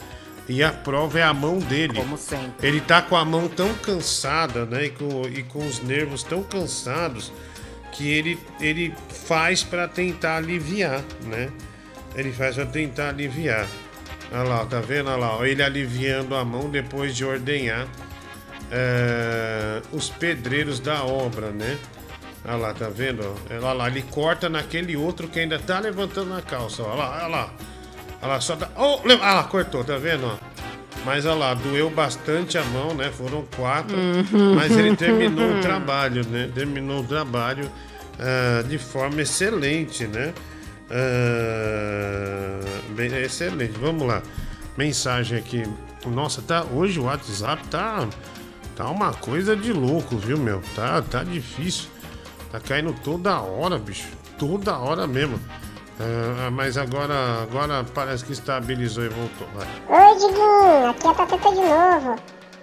E 0.48 0.62
a 0.62 0.72
prova 0.72 1.18
é 1.18 1.22
a 1.22 1.34
mão 1.34 1.58
dele. 1.58 1.92
Como 1.92 2.16
sempre. 2.16 2.66
Ele 2.66 2.80
tá 2.80 3.02
com 3.02 3.16
a 3.16 3.24
mão 3.24 3.48
tão 3.48 3.74
cansada, 3.74 4.64
né? 4.64 4.86
E 4.86 4.90
com, 4.90 5.28
e 5.28 5.42
com 5.42 5.58
os 5.58 5.82
nervos 5.82 6.22
tão 6.22 6.42
cansados 6.42 7.30
que 7.92 8.08
ele, 8.08 8.38
ele 8.62 8.94
faz 9.26 9.62
para 9.62 9.86
tentar 9.86 10.38
aliviar, 10.38 11.04
né? 11.26 11.50
Ele 12.14 12.32
faz 12.32 12.54
para 12.54 12.64
tentar 12.64 13.10
aliviar. 13.10 13.66
Olha 14.32 14.42
lá, 14.42 14.64
tá 14.64 14.80
vendo? 14.80 15.10
Olha 15.10 15.18
lá, 15.18 15.46
ele 15.46 15.62
aliviando 15.62 16.34
a 16.34 16.42
mão 16.46 16.70
depois 16.70 17.14
de 17.14 17.26
ordenhar 17.26 17.86
é, 18.70 19.80
os 19.92 20.08
pedreiros 20.10 20.80
da 20.80 21.04
obra, 21.04 21.50
né? 21.50 21.78
Olha 22.44 22.56
lá, 22.56 22.74
tá 22.74 22.88
vendo? 22.88 23.34
Olha 23.50 23.72
lá, 23.72 23.88
ele 23.88 24.02
corta 24.02 24.48
naquele 24.48 24.96
outro 24.96 25.28
que 25.28 25.40
ainda 25.40 25.58
tá 25.58 25.78
levantando 25.78 26.34
a 26.34 26.40
calça. 26.40 26.82
Olha 26.82 26.94
lá, 26.94 27.16
olha 27.16 27.26
lá. 27.26 27.50
Olha 28.22 28.32
lá, 28.32 28.40
só 28.40 28.56
tá. 28.56 28.68
Oh, 28.76 29.00
ah 29.22 29.34
lá, 29.34 29.44
cortou, 29.44 29.84
tá 29.84 29.96
vendo? 29.96 30.38
Mas 31.04 31.24
olha 31.26 31.34
lá, 31.34 31.54
doeu 31.54 31.90
bastante 31.90 32.58
a 32.58 32.64
mão, 32.64 32.94
né? 32.94 33.10
Foram 33.10 33.44
quatro. 33.56 33.96
Uhum. 33.96 34.54
Mas 34.54 34.76
ele 34.76 34.96
terminou 34.96 35.58
o 35.58 35.60
trabalho, 35.60 36.26
né? 36.26 36.50
Terminou 36.54 37.00
o 37.00 37.04
trabalho 37.04 37.70
ah, 38.18 38.62
de 38.62 38.78
forma 38.78 39.22
excelente, 39.22 40.06
né? 40.06 40.34
Ah, 40.90 42.60
bem, 42.90 43.14
excelente. 43.22 43.78
Vamos 43.78 44.06
lá. 44.06 44.22
Mensagem 44.76 45.38
aqui. 45.38 45.62
Nossa, 46.06 46.42
tá. 46.42 46.64
Hoje 46.64 46.98
o 46.98 47.04
WhatsApp 47.04 47.66
tá. 47.68 48.08
Tá 48.78 48.88
uma 48.88 49.12
coisa 49.12 49.56
de 49.56 49.72
louco, 49.72 50.16
viu, 50.16 50.38
meu? 50.38 50.62
Tá, 50.76 51.02
tá 51.02 51.24
difícil. 51.24 51.90
Tá 52.52 52.60
caindo 52.60 52.94
toda 53.02 53.40
hora, 53.40 53.76
bicho. 53.76 54.06
Toda 54.38 54.78
hora 54.78 55.04
mesmo. 55.04 55.40
Ah, 55.98 56.48
mas 56.52 56.78
agora, 56.78 57.42
agora 57.42 57.84
parece 57.92 58.24
que 58.24 58.32
estabilizou 58.32 59.04
e 59.04 59.08
voltou. 59.08 59.48
Vai. 59.52 59.66
Oi, 59.88 60.14
Diguinho, 60.14 60.90
aqui 60.90 61.08
é 61.08 61.10
a 61.10 61.14
Tateta 61.14 61.50
de 61.50 61.56
novo. 61.56 62.16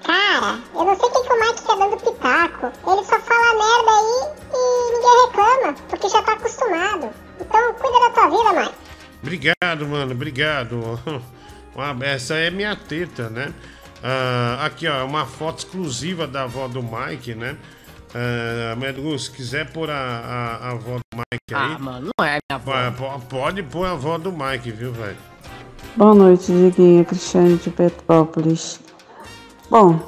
Cara, 0.03 0.59
eu 0.73 0.85
não 0.85 0.95
sei 0.95 1.09
o 1.09 1.11
que, 1.11 1.33
o 1.33 1.39
Mike 1.41 1.63
tá 1.63 1.75
dando 1.75 1.97
pitaco. 1.97 2.65
Ele 2.67 3.03
só 3.03 3.19
fala 3.19 3.51
merda 3.51 3.91
aí 3.91 4.31
e 4.53 4.93
ninguém 4.93 5.25
reclama, 5.25 5.73
porque 5.89 6.07
já 6.07 6.21
tá 6.21 6.31
acostumado. 6.31 7.09
Então 7.41 7.73
cuida 7.73 7.99
da 7.99 8.09
tua 8.11 8.29
vida, 8.29 8.61
Mike. 8.61 8.75
Obrigado, 9.21 9.85
mano, 9.85 10.13
obrigado. 10.13 10.97
Essa 12.01 12.35
é 12.35 12.49
minha 12.49 12.73
teta, 12.73 13.29
né? 13.29 13.53
Ah, 14.07 14.63
aqui, 14.63 14.87
ó, 14.87 15.03
uma 15.03 15.25
foto 15.25 15.57
exclusiva 15.59 16.27
da 16.27 16.43
avó 16.43 16.67
do 16.67 16.83
Mike, 16.83 17.33
né? 17.33 17.57
Ah, 18.13 18.75
Medu, 18.75 19.17
se 19.17 19.31
quiser 19.31 19.71
pôr 19.71 19.89
a, 19.89 19.95
a, 19.95 20.67
a 20.67 20.71
avó 20.73 20.97
do 20.97 21.17
Mike 21.17 21.55
aí. 21.55 21.75
Ah, 21.75 21.79
mano, 21.79 22.11
não 22.15 22.25
é 22.25 22.37
minha 22.47 22.91
avó. 22.91 23.19
Pode 23.27 23.63
pôr 23.63 23.87
a 23.87 23.93
avó 23.93 24.19
do 24.19 24.31
Mike, 24.31 24.69
viu, 24.69 24.91
velho? 24.93 25.17
Boa 25.95 26.13
noite, 26.13 26.51
Diguinho. 26.51 27.03
Cristiane 27.03 27.57
de 27.57 27.71
Petrópolis. 27.71 28.79
Bom, 29.71 29.99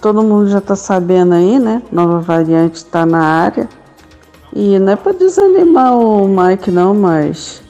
todo 0.00 0.22
mundo 0.22 0.48
já 0.48 0.60
tá 0.60 0.76
sabendo 0.76 1.34
aí, 1.34 1.58
né? 1.58 1.82
Nova 1.90 2.20
variante 2.20 2.84
tá 2.84 3.04
na 3.04 3.24
área. 3.24 3.68
E 4.54 4.78
não 4.78 4.92
é 4.92 4.96
pra 4.96 5.10
desanimar 5.10 5.98
o 5.98 6.28
Mike, 6.28 6.70
não, 6.70 6.94
mas 6.94 7.60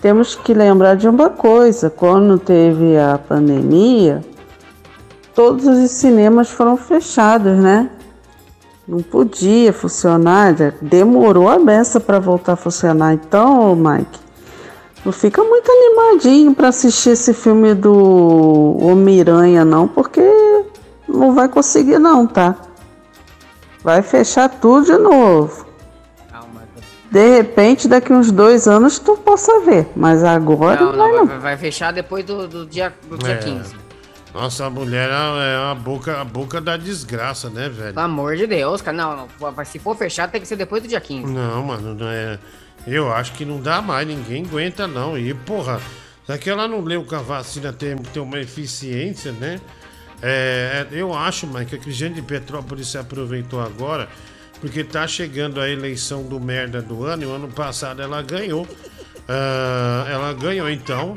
temos 0.00 0.34
que 0.36 0.54
lembrar 0.54 0.94
de 0.94 1.06
uma 1.06 1.28
coisa: 1.28 1.90
quando 1.90 2.38
teve 2.38 2.96
a 2.96 3.18
pandemia, 3.18 4.22
todos 5.40 5.66
os 5.66 5.90
cinemas 5.90 6.50
foram 6.50 6.76
fechados, 6.76 7.56
né? 7.56 7.88
Não 8.86 9.00
podia 9.00 9.72
funcionar, 9.72 10.52
demorou 10.82 11.48
a 11.48 11.58
beça 11.58 11.98
para 11.98 12.18
voltar 12.18 12.52
a 12.52 12.56
funcionar. 12.56 13.14
Então, 13.14 13.74
Mike, 13.74 14.20
não 15.02 15.10
fica 15.10 15.42
muito 15.42 15.72
animadinho 15.72 16.54
para 16.54 16.68
assistir 16.68 17.10
esse 17.10 17.32
filme 17.32 17.72
do 17.72 18.76
Homem-Aranha, 18.82 19.64
não, 19.64 19.88
porque 19.88 20.20
não 21.08 21.34
vai 21.34 21.48
conseguir, 21.48 21.98
não, 21.98 22.26
tá? 22.26 22.54
Vai 23.82 24.02
fechar 24.02 24.46
tudo 24.46 24.84
de 24.84 24.98
novo. 24.98 25.64
De 27.10 27.28
repente, 27.38 27.88
daqui 27.88 28.12
uns 28.12 28.30
dois 28.30 28.68
anos 28.68 28.98
tu 28.98 29.16
possa 29.16 29.60
ver, 29.60 29.88
mas 29.96 30.22
agora 30.22 30.82
Não, 30.82 30.92
não, 30.92 30.98
vai 30.98 31.12
não, 31.12 31.18
não. 31.20 31.26
vai, 31.26 31.38
vai 31.38 31.56
fechar 31.56 31.92
depois 31.94 32.26
do, 32.26 32.46
do 32.46 32.66
dia, 32.66 32.92
do 33.08 33.16
dia 33.16 33.32
É. 33.32 33.36
15. 33.38 33.89
Nossa, 34.32 34.66
a 34.66 34.70
mulher 34.70 35.10
é 35.10 35.70
a 35.70 35.74
boca, 35.74 36.20
a 36.20 36.24
boca 36.24 36.60
da 36.60 36.76
desgraça, 36.76 37.50
né, 37.50 37.68
velho? 37.68 37.94
Pelo 37.94 38.06
amor 38.06 38.36
de 38.36 38.46
Deus, 38.46 38.80
cara. 38.80 38.96
Não, 38.96 39.28
não. 39.40 39.64
Se 39.64 39.78
for 39.78 39.96
fechar, 39.96 40.30
tem 40.30 40.40
que 40.40 40.46
ser 40.46 40.56
depois 40.56 40.82
do 40.82 40.88
dia 40.88 41.00
15. 41.00 41.32
Não, 41.32 41.64
mano, 41.64 41.94
não 41.94 42.08
é. 42.08 42.38
Eu 42.86 43.12
acho 43.12 43.32
que 43.32 43.44
não 43.44 43.60
dá 43.60 43.82
mais, 43.82 44.06
ninguém 44.06 44.44
aguenta 44.44 44.86
não. 44.86 45.18
E, 45.18 45.34
porra, 45.34 45.80
será 46.24 46.38
que 46.38 46.48
ela 46.48 46.68
não 46.68 46.80
leu 46.80 47.04
que 47.04 47.14
a 47.14 47.18
vacina 47.18 47.72
tem, 47.72 47.96
tem 47.96 48.22
uma 48.22 48.38
eficiência, 48.38 49.32
né? 49.32 49.60
É, 50.22 50.86
é, 50.90 50.94
eu 50.96 51.14
acho, 51.14 51.46
mas 51.46 51.68
que 51.68 51.74
a 51.74 51.78
Cristiane 51.78 52.14
de 52.14 52.22
Petrópolis 52.22 52.88
se 52.88 52.98
aproveitou 52.98 53.60
agora, 53.60 54.08
porque 54.60 54.84
tá 54.84 55.06
chegando 55.06 55.60
a 55.60 55.68
eleição 55.68 56.22
do 56.22 56.38
merda 56.38 56.80
do 56.80 57.04
ano, 57.04 57.22
e 57.22 57.26
o 57.26 57.32
ano 57.32 57.48
passado 57.48 58.00
ela 58.00 58.22
ganhou. 58.22 58.66
Ah, 59.28 60.06
ela 60.08 60.32
ganhou, 60.32 60.68
então. 60.68 61.14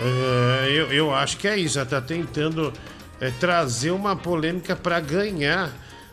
É, 0.00 0.70
eu, 0.70 0.92
eu 0.92 1.14
acho 1.14 1.36
que 1.36 1.46
é 1.46 1.56
isso, 1.56 1.78
ela 1.78 1.88
tá 1.88 2.00
tentando 2.00 2.72
é, 3.20 3.30
trazer 3.30 3.90
uma 3.90 4.16
polêmica 4.16 4.74
pra 4.74 4.98
ganhar. 5.00 5.70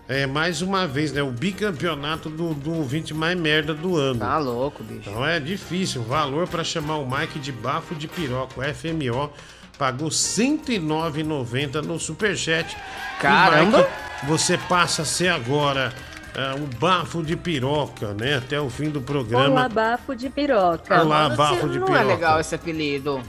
É, 0.10 0.26
mais 0.26 0.62
uma 0.62 0.88
vez, 0.88 1.12
né? 1.12 1.22
O 1.22 1.32
bicampeonato 1.32 2.30
do, 2.30 2.54
do 2.54 2.74
ouvinte 2.74 3.14
mais 3.14 3.38
merda 3.38 3.74
do 3.74 3.98
ano. 3.98 4.20
Tá 4.22 4.38
louco, 4.38 4.82
bicho. 4.82 5.10
Então 5.10 5.26
é 5.26 5.38
difícil. 5.38 6.00
O 6.00 6.06
valor 6.06 6.48
para 6.48 6.64
chamar 6.64 6.96
o 6.96 7.06
Mike 7.06 7.40
de 7.40 7.52
bafo 7.52 7.94
de 7.94 8.08
piroca, 8.08 8.54
o 8.58 8.64
FMO, 8.74 9.30
pagou 9.78 10.08
R$ 10.08 10.14
109,90 10.14 11.82
no 11.82 12.00
Superchat. 12.00 12.74
E, 12.74 13.22
Caramba! 13.22 13.80
Mike, 13.80 13.90
você 14.28 14.58
passa 14.58 15.02
a 15.02 15.06
ser 15.06 15.28
agora 15.28 15.94
é, 16.34 16.54
um 16.54 16.68
bafo 16.80 17.22
de 17.22 17.36
piroca, 17.36 18.14
né? 18.14 18.38
Até 18.38 18.62
o 18.62 18.70
fim 18.70 18.90
do 18.90 19.02
programa. 19.02 19.50
Olá, 19.50 19.68
bafo 19.68 20.16
de 20.16 20.30
piroca. 20.30 21.02
Olá, 21.02 21.24
Mano, 21.24 21.36
bafo 21.36 21.68
de 21.68 21.80
não 21.80 21.86
piroca. 21.88 22.02
é 22.02 22.04
legal 22.06 22.40
esse 22.40 22.56
apelido. 22.56 23.22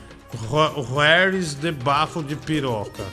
Where 0.95 1.35
is 1.37 1.55
the 1.55 1.73
bafo 1.73 2.23
de 2.23 2.37
piroca? 2.37 3.05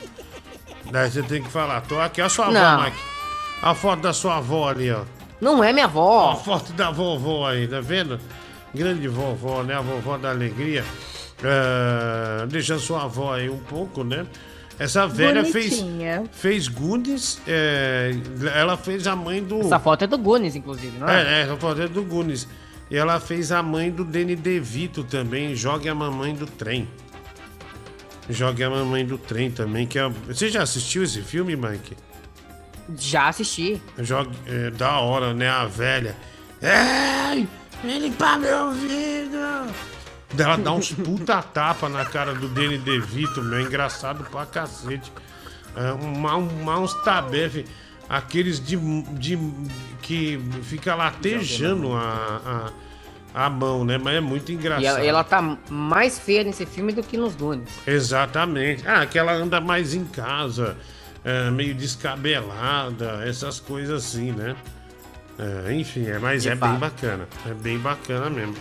Daí 0.90 1.10
você 1.10 1.22
tem 1.22 1.42
que 1.42 1.50
falar. 1.50 1.80
Tô 1.82 1.98
aqui, 1.98 2.20
a 2.20 2.28
sua 2.28 2.46
avó, 2.46 2.54
Não. 2.54 2.84
Mike. 2.84 2.96
A 3.62 3.74
foto 3.74 4.02
da 4.02 4.12
sua 4.12 4.36
avó 4.36 4.68
ali, 4.68 4.90
ó. 4.90 5.02
Não 5.40 5.62
é 5.64 5.72
minha 5.72 5.86
Ó, 5.86 5.88
avó. 5.88 6.30
a 6.32 6.36
foto 6.36 6.72
da 6.72 6.90
vovó 6.90 7.46
aí, 7.48 7.66
tá 7.66 7.80
vendo? 7.80 8.18
grande 8.74 9.08
vovó, 9.08 9.62
né? 9.62 9.74
A 9.74 9.80
vovó 9.80 10.18
da 10.18 10.30
alegria. 10.30 10.84
Ah, 11.42 12.46
deixa 12.46 12.78
sua 12.78 13.04
avó 13.04 13.32
aí 13.34 13.48
um 13.48 13.58
pouco, 13.58 14.04
né? 14.04 14.26
Essa 14.78 15.06
velha 15.06 15.42
fez, 15.44 15.80
Bonitinha. 15.80 16.24
fez 16.30 16.68
Goonies, 16.68 17.40
é, 17.48 18.10
ela 18.54 18.76
fez 18.76 19.06
a 19.06 19.16
mãe 19.16 19.42
do. 19.42 19.60
Essa 19.60 19.78
foto 19.78 20.04
é 20.04 20.06
do 20.06 20.18
Gunis, 20.18 20.54
inclusive, 20.54 20.98
não 20.98 21.08
é? 21.08 21.22
É, 21.22 21.26
é, 21.38 21.42
essa 21.42 21.56
foto 21.56 21.80
é 21.80 21.88
do 21.88 22.02
Goonies. 22.02 22.46
E 22.90 22.96
ela 22.96 23.18
fez 23.18 23.50
a 23.50 23.62
mãe 23.62 23.90
do 23.90 24.04
Danny 24.04 24.36
DeVito 24.36 25.02
também, 25.02 25.54
Jogue 25.56 25.88
a 25.88 25.94
Mamãe 25.94 26.34
do 26.34 26.46
Trem. 26.46 26.86
Jogue 28.28 28.64
a 28.64 28.70
Mamãe 28.70 29.04
do 29.04 29.16
Trem 29.16 29.50
também, 29.50 29.86
que 29.86 29.98
é... 29.98 30.08
Você 30.26 30.48
já 30.48 30.62
assistiu 30.62 31.04
esse 31.04 31.22
filme, 31.22 31.54
Mike? 31.54 31.96
Já 32.96 33.28
assisti. 33.28 33.80
Jogue... 33.98 34.36
É, 34.46 34.70
da 34.70 34.98
hora, 34.98 35.32
né? 35.32 35.48
A 35.48 35.66
velha. 35.66 36.16
Ei! 36.60 37.46
Vem 37.84 37.98
limpar 38.00 38.38
meu 38.38 38.66
ouvido! 38.66 39.36
Ela 40.38 40.56
dá 40.56 40.72
uns 40.72 40.92
puta 40.92 41.40
tapa 41.42 41.88
na 41.88 42.04
cara 42.04 42.34
do 42.34 42.48
Danny 42.48 42.78
DeVito, 42.78 43.42
meu. 43.42 43.58
É 43.58 43.62
engraçado 43.62 44.24
pra 44.24 44.44
cacete. 44.44 45.12
É, 45.76 45.92
uma, 45.92 46.36
uma, 46.36 46.78
uns 46.78 46.94
tabefe. 47.02 47.64
Aqueles 48.08 48.64
de, 48.64 48.76
de. 49.14 49.38
que 50.02 50.40
fica 50.62 50.94
latejando 50.94 51.92
a, 51.92 52.40
a, 52.46 52.72
a 53.36 53.50
mão, 53.50 53.84
né? 53.84 53.98
Mas 53.98 54.14
é 54.14 54.20
muito 54.20 54.50
engraçado. 54.50 54.82
E 54.82 54.86
ela, 54.86 55.04
ela 55.04 55.22
tá 55.22 55.58
mais 55.68 56.18
feia 56.18 56.42
nesse 56.42 56.64
filme 56.64 56.90
do 56.90 57.02
que 57.02 57.18
nos 57.18 57.36
Gunis. 57.36 57.68
Exatamente. 57.86 58.82
Ah, 58.88 59.04
que 59.04 59.18
ela 59.18 59.32
anda 59.34 59.60
mais 59.60 59.92
em 59.92 60.06
casa, 60.06 60.74
é, 61.22 61.50
meio 61.50 61.74
descabelada, 61.74 63.22
essas 63.28 63.60
coisas 63.60 64.06
assim, 64.06 64.32
né? 64.32 64.56
É, 65.38 65.74
enfim, 65.74 66.06
é, 66.06 66.18
mas 66.18 66.44
De 66.44 66.48
é 66.48 66.52
bem 66.52 66.60
fato. 66.60 66.78
bacana. 66.78 67.28
É 67.46 67.52
bem 67.52 67.78
bacana 67.78 68.30
mesmo. 68.30 68.56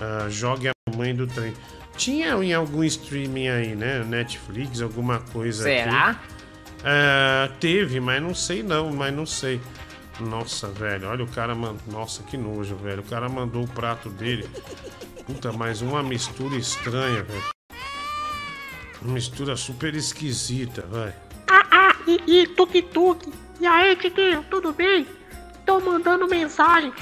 Ah, 0.00 0.26
jogue 0.28 0.68
a 0.68 0.72
mãe 0.96 1.14
do 1.14 1.28
trem. 1.28 1.54
Tinha 1.96 2.30
em 2.42 2.52
algum 2.52 2.82
streaming 2.82 3.48
aí, 3.48 3.76
né? 3.76 4.02
Netflix, 4.04 4.82
alguma 4.82 5.20
coisa 5.20 5.62
Será? 5.62 6.10
aqui. 6.10 6.20
É, 6.82 7.48
teve, 7.60 8.00
mas 8.00 8.20
não 8.20 8.34
sei 8.34 8.62
não, 8.64 8.90
mas 8.90 9.14
não 9.14 9.24
sei. 9.26 9.60
Nossa, 10.20 10.68
velho, 10.68 11.08
olha 11.08 11.24
o 11.24 11.28
cara, 11.28 11.54
man... 11.54 11.76
nossa, 11.86 12.22
que 12.22 12.36
nojo, 12.36 12.76
velho. 12.76 13.00
O 13.00 13.04
cara 13.04 13.28
mandou 13.28 13.64
o 13.64 13.68
prato 13.68 14.10
dele. 14.10 14.48
Puta, 15.26 15.52
mas 15.52 15.80
uma 15.80 16.02
mistura 16.02 16.56
estranha, 16.56 17.22
velho. 17.22 17.44
Mistura 19.02 19.56
super 19.56 19.94
esquisita, 19.94 20.86
vai. 20.90 21.14
Ah, 21.48 21.66
ah, 21.70 21.96
e, 22.06 22.42
e 22.42 22.46
tuk-tuk. 22.48 23.32
E 23.58 23.66
aí, 23.66 23.96
Tiquinho, 23.96 24.44
tudo 24.50 24.72
bem? 24.72 25.06
Tô 25.64 25.80
mandando 25.80 26.28
mensagem 26.28 26.92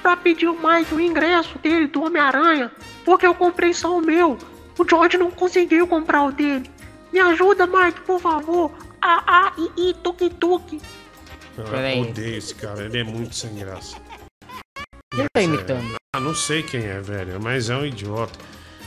pra 0.00 0.16
pedir 0.16 0.48
Mike 0.48 0.94
o 0.94 1.00
ingresso 1.00 1.58
dele 1.58 1.86
do 1.88 2.02
Homem-Aranha, 2.02 2.70
porque 3.04 3.26
eu 3.26 3.34
comprei 3.34 3.74
só 3.74 3.98
o 3.98 4.00
meu. 4.00 4.38
O 4.78 4.88
George 4.88 5.18
não 5.18 5.30
conseguiu 5.30 5.86
comprar 5.86 6.24
o 6.24 6.32
dele. 6.32 6.70
Me 7.12 7.20
ajuda, 7.20 7.66
Mike, 7.66 8.00
por 8.02 8.18
favor. 8.18 8.72
Ah, 9.02 9.22
ah, 9.26 9.52
e, 9.76 9.90
e 9.90 9.94
tuk-tuk. 11.56 11.96
Eu 11.96 12.02
odeio 12.02 12.38
esse 12.38 12.54
cara, 12.54 12.84
ele 12.84 12.98
é 12.98 13.04
muito 13.04 13.34
sem 13.34 13.54
graça. 13.54 13.96
Quem 15.14 15.26
tá 15.32 15.42
imitando? 15.42 15.94
Ah, 16.14 16.20
não 16.20 16.34
sei 16.34 16.62
quem 16.62 16.84
é, 16.84 17.00
velho, 17.00 17.40
mas 17.40 17.70
é 17.70 17.76
um 17.76 17.84
idiota. 17.84 18.38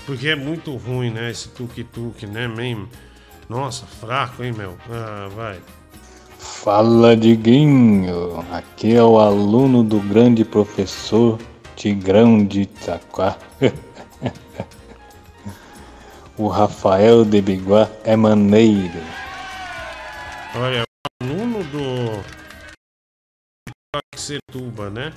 Porque 0.06 0.28
é 0.28 0.36
muito 0.36 0.76
ruim, 0.76 1.10
né? 1.10 1.32
Esse 1.32 1.50
tuk-tuk, 1.50 2.28
né, 2.28 2.48
mesmo? 2.48 2.88
Nossa, 3.50 3.86
fraco, 3.86 4.44
hein, 4.44 4.54
meu? 4.54 4.78
Ah, 4.90 5.28
vai. 5.36 5.60
Fala, 6.38 7.16
Diguinho. 7.16 8.46
Aqui 8.52 8.96
é 8.96 9.04
o 9.04 9.20
aluno 9.20 9.84
do 9.84 10.00
grande 10.00 10.44
professor 10.44 11.40
Tigrão 11.76 12.46
de 12.46 12.62
Itaquá. 12.62 13.38
o 16.38 16.48
Rafael 16.48 17.26
de 17.26 17.42
Biguá 17.42 17.90
é 18.04 18.16
maneiro. 18.16 19.02
Olha, 20.56 20.84
o 20.84 21.24
aluno 21.24 21.35
do. 21.35 21.35
Setuba, 24.26 24.90
né? 24.90 25.12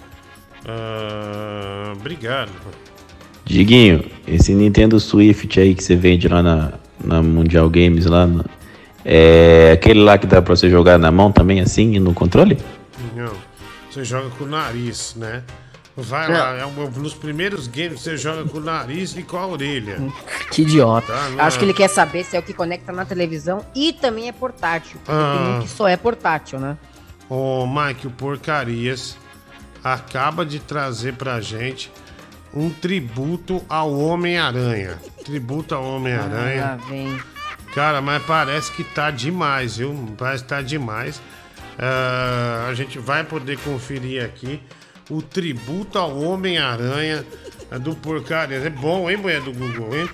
Ah, 0.67 1.93
obrigado. 1.97 2.51
Diguinho, 3.45 4.05
esse 4.27 4.55
Nintendo 4.55 5.01
Swift 5.01 5.59
aí 5.59 5.75
que 5.75 5.83
você 5.83 5.97
vende 5.97 6.29
lá 6.29 6.43
na, 6.43 6.73
na 7.03 7.23
Mundial 7.23 7.69
Games 7.71 8.05
lá, 8.05 8.27
na- 8.27 8.45
é 9.05 9.73
aquele 9.73 10.01
lá 10.01 10.19
que 10.19 10.27
dá 10.27 10.43
pra 10.43 10.55
você 10.55 10.69
jogar 10.69 10.99
na 10.99 11.11
mão 11.11 11.33
também 11.33 11.61
assim 11.61 11.95
e 11.95 11.99
no 12.01 12.13
controle? 12.13 12.59
Não, 13.17 13.33
você 13.91 14.05
joga 14.05 14.29
com 14.31 14.45
o 14.45 14.47
nariz, 14.47 15.15
né? 15.17 15.43
Vai 15.97 16.29
Não. 16.29 16.39
lá, 16.39 16.55
é 16.59 16.67
um- 16.67 16.91
nos 16.91 17.15
primeiros 17.15 17.67
games 17.67 18.01
você 18.03 18.17
joga 18.17 18.45
com 18.45 18.59
o 18.59 18.61
nariz 18.61 19.17
e 19.17 19.23
com 19.23 19.37
a 19.39 19.47
orelha. 19.47 19.97
Que 20.53 20.63
idiota. 20.63 21.07
Tá, 21.13 21.29
não 21.31 21.41
Acho 21.45 21.57
é? 21.57 21.59
que 21.61 21.65
ele 21.67 21.75
quer 21.75 21.89
saber 21.89 22.25
se 22.25 22.37
é 22.37 22.41
o 22.41 22.43
que 22.43 22.53
conecta 22.55 22.91
na 22.93 23.05
televisão 23.05 23.65
e 23.75 23.93
também 23.93 24.29
é 24.29 24.33
portátil. 24.33 24.99
Porque 25.05 25.11
Ah. 25.13 25.35
tem 25.47 25.57
um 25.59 25.63
que 25.63 25.69
só 25.69 25.87
é 25.89 25.97
portátil, 25.97 26.59
né? 26.61 26.77
Ô, 27.29 27.67
Mike, 27.67 28.07
o 28.07 28.11
Porcarias 28.11 29.17
acaba 29.85 30.45
de 30.47 30.59
trazer 30.59 31.15
pra 31.15 31.41
gente 31.41 31.91
um 32.55 32.71
tributo 32.71 33.63
ao 33.69 33.93
Homem-Aranha. 33.99 34.99
Tributo 35.25 35.75
ao 35.75 35.85
Ah, 35.85 35.89
Homem-Aranha. 35.89 36.79
vem. 36.89 37.19
Cara, 37.75 38.01
mas 38.01 38.23
parece 38.25 38.73
que 38.73 38.83
tá 38.83 39.11
demais, 39.11 39.77
viu? 39.77 39.95
Parece 40.17 40.43
que 40.43 40.49
tá 40.49 40.63
demais. 40.63 41.21
Ah, 41.79 42.67
a 42.69 42.75
gente 42.75 42.99
vai 42.99 43.23
poder 43.25 43.59
conferir 43.59 44.25
aqui 44.25 44.61
o 45.11 45.21
tributo 45.23 45.99
ao 45.99 46.19
Homem-Aranha 46.19 47.25
do 47.81 47.95
Porcarias. 47.95 48.65
É 48.65 48.71
bom, 48.71 49.11
hein, 49.11 49.19
mulher 49.19 49.43
do 49.43 49.53
Google, 49.53 49.97
hein? 49.97 50.09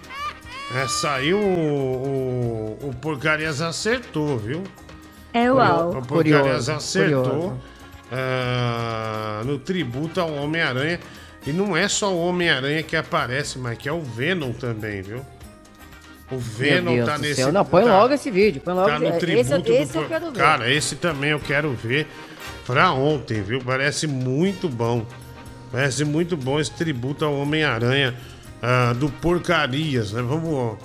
É, 0.75 0.89
saiu 0.89 1.39
o, 1.39 2.79
o, 2.83 2.89
o 2.89 2.95
Porcarias 3.01 3.61
acertou, 3.63 4.37
viu? 4.39 4.65
É 5.35 5.51
uau. 5.53 5.91
O 5.91 6.03
Porcarias 6.03 6.41
Curioso, 6.43 6.73
acertou 6.73 7.25
curioso. 7.25 7.61
ah, 8.13 9.43
no 9.45 9.59
tributo 9.59 10.21
ao 10.21 10.33
Homem-Aranha. 10.33 11.01
E 11.47 11.53
não 11.53 11.77
é 11.77 11.87
só 11.89 12.11
o 12.15 12.19
Homem-Aranha 12.27 12.83
que 12.83 12.97
aparece, 12.97 13.59
mas 13.59 13.77
que 13.77 13.87
é 13.89 13.93
o 13.93 14.01
Venom 14.01 14.53
também, 14.53 15.03
viu? 15.03 15.21
O 16.31 16.39
Venom 16.39 17.05
tá 17.05 17.17
do 17.17 17.23
nesse. 17.23 17.35
céu. 17.35 17.53
Não, 17.53 17.65
põe 17.65 17.85
tá- 17.85 17.91
logo 17.99 18.15
esse 18.15 18.31
vídeo. 18.31 18.63
Põe 18.65 18.73
logo 18.75 18.89
Tá 18.89 18.99
no 18.99 19.09
esse, 19.09 19.19
tributo 19.19 19.59
do 19.61 19.73
esse 19.73 19.95
eu 19.97 20.03
Por- 20.03 20.09
quero 20.09 20.31
ver. 20.33 20.39
Cara, 20.39 20.73
esse 20.73 20.97
também 20.97 21.31
eu 21.31 21.39
quero 21.41 21.73
ver 21.75 22.07
pra 22.65 22.93
ontem, 22.93 23.43
viu? 23.43 23.61
Parece 23.61 24.07
muito 24.07 24.69
bom. 24.71 25.05
Parece 25.71 26.05
muito 26.05 26.35
bom 26.37 26.59
esse 26.59 26.71
tributo 26.71 27.25
ao 27.27 27.35
Homem-Aranha 27.35 28.15
ah, 28.63 28.95
do 28.95 29.11
Porcarias, 29.11 30.13
né? 30.13 30.23
Vamos, 30.23 30.79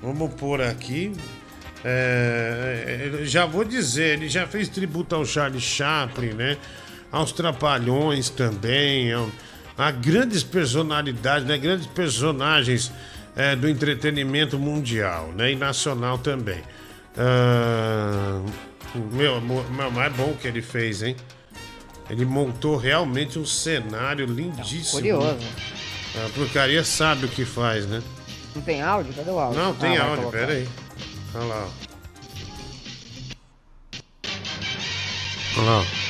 vamos 0.00 0.32
pôr 0.34 0.60
aqui. 0.62 1.12
É, 1.84 3.10
é, 3.22 3.24
já 3.26 3.44
vou 3.44 3.64
dizer, 3.64 4.14
ele 4.18 4.28
já 4.28 4.46
fez 4.46 4.68
tributo 4.68 5.14
ao 5.14 5.24
Charlie 5.26 5.60
Chaplin, 5.60 6.32
né? 6.32 6.56
Aos 7.12 7.30
Trapalhões 7.32 8.30
também, 8.30 9.12
ao- 9.12 9.28
a 9.76 9.90
grandes 9.90 10.42
personalidades, 10.42 11.46
né? 11.46 11.58
Grandes 11.58 11.86
personagens 11.86 12.90
é, 13.36 13.54
do 13.56 13.68
entretenimento 13.68 14.58
mundial, 14.58 15.32
né? 15.36 15.52
E 15.52 15.56
nacional 15.56 16.16
também. 16.18 16.62
Ah, 17.16 18.40
meu, 19.12 19.40
mo- 19.40 19.64
meu, 19.70 19.90
mas 19.90 20.06
é 20.06 20.10
bom 20.16 20.30
o 20.30 20.36
que 20.36 20.46
ele 20.48 20.62
fez, 20.62 21.02
hein? 21.02 21.16
Ele 22.08 22.24
montou 22.24 22.76
realmente 22.76 23.38
um 23.38 23.46
cenário 23.46 24.26
lindíssimo. 24.26 25.00
curioso. 25.00 25.38
A 26.24 26.28
porcaria 26.30 26.84
sabe 26.84 27.26
o 27.26 27.28
que 27.28 27.44
faz, 27.44 27.86
né? 27.86 28.02
Não 28.54 28.62
tem 28.62 28.80
áudio? 28.82 29.12
Cadê 29.14 29.30
o 29.30 29.38
áudio? 29.38 29.60
Não, 29.60 29.74
tem 29.74 29.96
Ah, 29.96 30.02
áudio, 30.04 30.16
colocar. 30.18 30.38
pera 30.38 30.52
aí. 30.52 30.68
Olha 31.34 31.44
lá. 31.46 31.68
Olha 35.56 35.70
lá. 35.70 35.80
ó. 35.80 36.04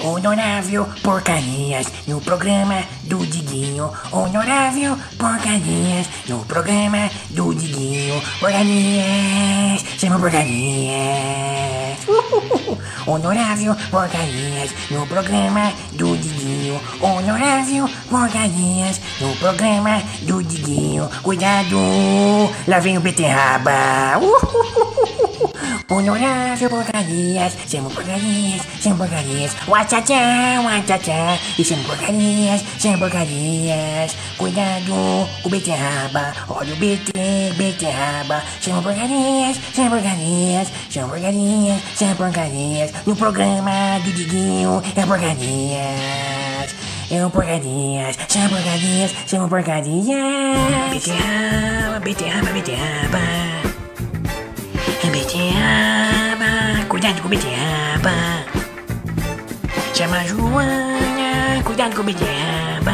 Honorável 0.00 0.86
Porcarias, 1.02 1.86
no 2.06 2.20
programa 2.20 2.82
do 3.08 3.26
Diguinho. 3.26 3.90
Honorável 4.12 4.96
Porcarias, 5.16 6.06
no 6.28 6.44
programa 6.44 7.10
do 7.30 7.54
Diguinho. 7.54 8.20
Porcarias, 8.38 9.84
chama 9.98 10.18
Porcarias. 10.18 11.98
Honorável 13.06 13.74
Porcarias, 13.90 14.70
no 14.90 15.06
programa 15.06 15.72
do 15.92 16.16
Diguinho. 16.16 16.80
Honorável 17.00 17.88
Porcarias, 18.10 19.00
no 19.20 19.34
programa 19.36 20.02
do 20.22 20.42
Diguinho. 20.42 21.08
Cuidado, 21.22 21.78
lá 22.66 22.78
vem 22.78 22.98
o 22.98 23.00
beterraba. 23.00 24.20
Honorável 25.90 26.68
porcarias, 26.68 27.56
chamo 27.66 27.90
porcarias, 27.90 28.60
chamo 28.82 28.98
porcarias. 28.98 29.56
Uachachá, 29.66 30.60
uachachá. 30.62 31.38
E 31.58 31.64
chamo 31.64 31.82
porcarias, 31.84 32.62
chamo 32.78 32.97
porcarias. 32.98 34.16
Cuidado, 34.36 35.28
o 35.44 35.48
beterraba. 35.48 36.32
Olha 36.48 36.72
o 36.72 36.76
BT, 36.76 37.54
beterraba. 37.56 38.42
Chamo 38.60 38.82
porcarias, 38.82 39.56
chamo 39.74 39.90
porcarias. 39.90 40.68
Chamo 40.90 41.08
porcarias, 41.08 41.82
chamo 41.98 42.16
porcarias. 42.16 42.92
No 43.06 43.16
programa 43.16 43.98
do 44.04 44.12
Diguinho 44.12 44.82
é 44.96 45.06
porcarias. 45.06 46.74
É 47.10 47.24
um 47.24 47.30
porcarias, 47.30 48.18
chama 48.28 48.50
porcarias, 48.50 49.14
chama 49.26 49.48
porcarias. 49.48 50.90
Beterraba, 50.90 52.00
beterraba, 52.00 52.52
beterraba. 52.52 53.18
Beterraba, 55.10 56.84
cuidado 56.88 57.22
com 57.22 57.28
beterraba. 57.28 58.12
Chama 59.94 60.22
Joana, 60.24 61.07
cuidado 61.68 61.94
com 61.94 62.02
beterraba. 62.02 62.92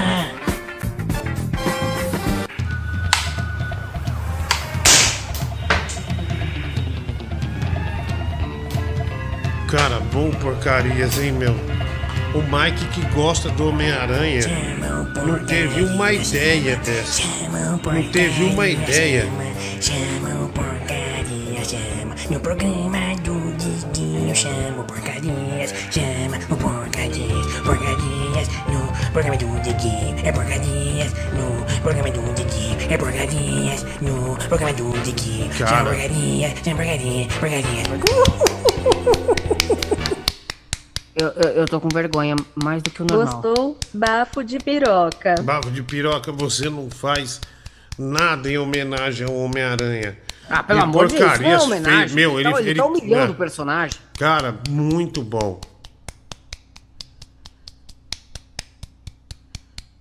Cara, 9.71 10.01
bom 10.13 10.33
porcarias, 10.33 11.17
hein, 11.21 11.31
meu? 11.33 11.55
O 12.35 12.43
Mike 12.43 12.85
que 12.87 13.07
gosta 13.15 13.49
do 13.51 13.69
Homem-Aranha 13.69 14.43
não 15.25 15.45
teve 15.47 15.83
uma 15.83 16.13
ideia 16.13 16.75
dessa. 16.79 17.23
Não 17.49 18.03
teve 18.11 18.43
uma 18.43 18.67
ideia. 18.67 19.29
Chama 19.81 20.47
o 20.47 20.49
porcaria, 20.49 21.65
chama. 21.65 22.15
No 22.29 22.41
programa 22.41 23.15
do 23.23 23.55
Diguinho, 23.57 24.35
chama 24.35 24.81
o 24.81 24.85
porcarias, 24.85 25.73
chama 25.93 26.39
o 26.51 26.57
porcarias. 26.57 26.84
No 26.84 26.84
programa 29.15 29.36
do 29.39 29.47
Diguinho, 29.62 30.16
é 30.27 30.32
porcarias. 30.32 31.12
No 31.32 31.81
programa 31.82 32.11
do 32.11 32.35
Diguinho, 32.35 32.77
é 32.93 32.99
porcarias. 32.99 33.85
No 34.03 34.36
programa 34.49 34.73
do 34.74 34.91
Diguinho, 35.03 35.53
chama 35.55 35.70
Cara. 35.70 35.85
porcarias, 35.85 36.53
chama 36.62 36.77
porcarias, 36.77 37.27
porcarias. 37.39 37.89
Eu, 41.16 41.28
eu, 41.28 41.51
eu 41.61 41.65
tô 41.66 41.81
com 41.81 41.89
vergonha 41.89 42.35
mais 42.57 42.82
do 42.82 42.91
que 42.91 43.03
o 43.03 43.07
normal. 43.09 43.41
Gostou? 43.41 43.78
Bafo 43.95 44.43
de 44.43 44.59
piroca. 44.59 45.36
Bafo 45.43 45.70
de 45.70 45.82
piroca, 45.82 46.32
você 46.32 46.69
não 46.69 46.91
faz 46.91 47.41
nada 47.97 48.51
em 48.51 48.59
homenagem 48.59 49.27
ao 49.27 49.35
Homem-Aranha. 49.35 50.19
Ah, 50.51 50.62
pelo 50.62 50.81
E 50.81 50.82
amor 50.82 51.07
de 51.07 51.16
Deus, 51.16 51.39
não 51.41 51.51
é 51.51 51.59
homenagem. 51.59 52.09
feias. 52.09 52.12
Meu, 52.12 52.39
ele, 52.41 52.49
ele, 52.49 52.53
tá, 52.53 52.61
ele 52.61 52.70
ele- 52.70 52.78
tá 52.81 52.86
humilhando 52.86 53.31
é. 53.32 53.35
o 53.35 53.35
personagem. 53.39 53.99
Cara, 54.19 54.57
muito 54.69 55.23
bom. 55.23 55.61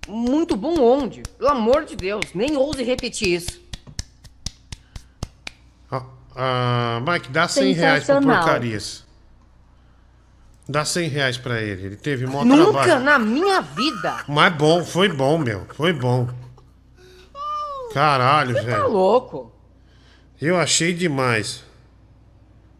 Muito 0.06 0.56
bom 0.56 0.78
onde? 0.80 1.22
Pelo 1.38 1.50
amor 1.50 1.84
de 1.84 1.96
Deus, 1.96 2.26
nem 2.34 2.56
ouse 2.56 2.82
repetir 2.82 3.28
isso. 3.34 3.62
Ah, 6.36 7.00
Mike, 7.06 7.28
dá 7.30 7.46
100 7.46 7.72
reais 7.74 8.04
pro 8.04 8.14
Sensacional. 8.14 8.42
porcarias. 8.44 9.04
Dá 10.68 10.84
100 10.84 11.08
reais 11.08 11.38
pra 11.38 11.60
ele. 11.62 11.86
Ele 11.86 11.96
teve 11.96 12.26
mó 12.26 12.44
Nunca 12.44 12.82
trabalho. 12.82 13.04
na 13.04 13.18
minha 13.20 13.60
vida. 13.60 14.24
Mas 14.26 14.52
bom, 14.56 14.82
foi 14.84 15.08
bom, 15.08 15.38
meu. 15.38 15.64
Foi 15.74 15.92
bom. 15.92 16.28
Caralho, 17.92 18.54
Tá 18.56 18.62
velho. 18.62 18.88
louco. 18.88 19.52
Eu 20.42 20.56
achei 20.58 20.92
demais. 20.92 21.62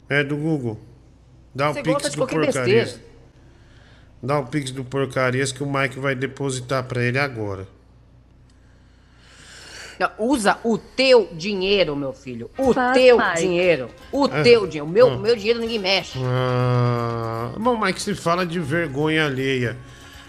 É 0.09 0.25
do 0.25 0.37
Google. 0.37 0.81
Dá 1.55 1.71
o 1.71 1.75
Você 1.75 1.83
pix 1.85 1.93
gosta 1.95 2.11
de 2.11 2.17
do 2.17 2.23
qualquer 2.23 2.45
porcarias. 2.47 2.85
besteira. 2.91 3.04
Dá 4.25 4.39
o 4.39 4.47
pix 4.47 4.71
do 4.71 4.83
porcarias 4.85 5.53
que 5.53 5.63
o 5.63 5.71
Mike 5.71 5.99
vai 5.99 6.15
depositar 6.15 6.83
pra 6.85 7.03
ele 7.03 7.19
agora. 7.19 7.67
Não, 10.01 10.11
usa 10.19 10.59
o 10.65 10.77
teu 10.77 11.29
dinheiro, 11.33 11.95
meu 11.95 12.13
filho. 12.13 12.51
O 12.59 12.73
Faz, 12.73 12.95
teu 12.95 13.19
dinheiro. 13.37 13.91
O 14.11 14.27
É. 14.27 14.43
teu 14.43 14.67
dinheiro. 14.67 14.87
O 14.87 14.93
meu, 14.93 15.07
Hum. 15.09 15.19
meu 15.21 15.37
dinheiro 15.37 15.61
ninguém 15.61 15.79
mexe. 15.79 16.19
Ah, 16.25 17.53
bom, 17.59 17.79
Mike, 17.79 18.01
se 18.03 18.15
fala 18.15 18.45
de 18.45 18.59
vergonha 18.59 19.27
alheia. 19.27 19.77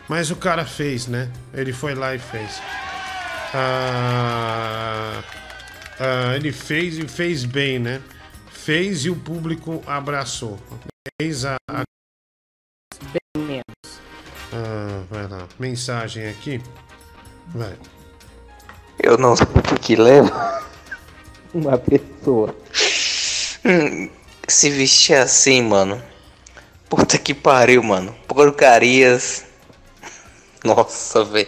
Mas 0.07 0.29
o 0.29 0.35
cara 0.35 0.65
fez, 0.65 1.07
né? 1.07 1.31
Ele 1.51 1.73
foi 1.73 1.95
lá 1.95 2.13
e 2.13 2.19
fez. 2.19 2.61
Ah, 3.53 5.23
ah, 5.99 6.35
ele 6.35 6.51
fez 6.51 6.99
e 6.99 7.07
fez 7.07 7.43
bem, 7.43 7.79
né? 7.79 8.01
Fez 8.51 9.05
e 9.05 9.09
o 9.09 9.15
público 9.15 9.81
abraçou. 9.87 10.59
Fez 11.19 11.43
a. 11.45 11.55
a- 11.71 11.83
Bem. 13.37 13.61
Ah, 14.55 15.03
vai 15.09 15.27
lá. 15.27 15.47
Mensagem 15.59 16.29
aqui. 16.29 16.61
Vai. 17.47 17.75
Eu 19.03 19.17
não 19.17 19.35
sei 19.35 19.45
o 19.45 19.79
que 19.79 19.97
leva 19.97 20.63
uma 21.53 21.77
pessoa 21.77 22.55
se 24.47 24.69
vestir 24.69 25.17
assim, 25.17 25.61
mano. 25.61 26.01
Puta 26.89 27.17
que 27.17 27.33
pariu, 27.33 27.83
mano. 27.83 28.15
Porcarias. 28.27 29.45
Nossa, 30.63 31.25
velho. 31.25 31.47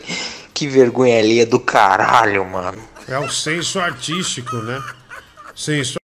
Que 0.53 0.67
vergonha 0.67 1.19
ali 1.19 1.39
é 1.39 1.45
do 1.45 1.59
caralho, 1.59 2.43
mano. 2.43 2.81
É 3.07 3.17
o 3.17 3.29
senso 3.29 3.79
artístico, 3.79 4.57
né? 4.57 4.84
Senso 5.55 5.97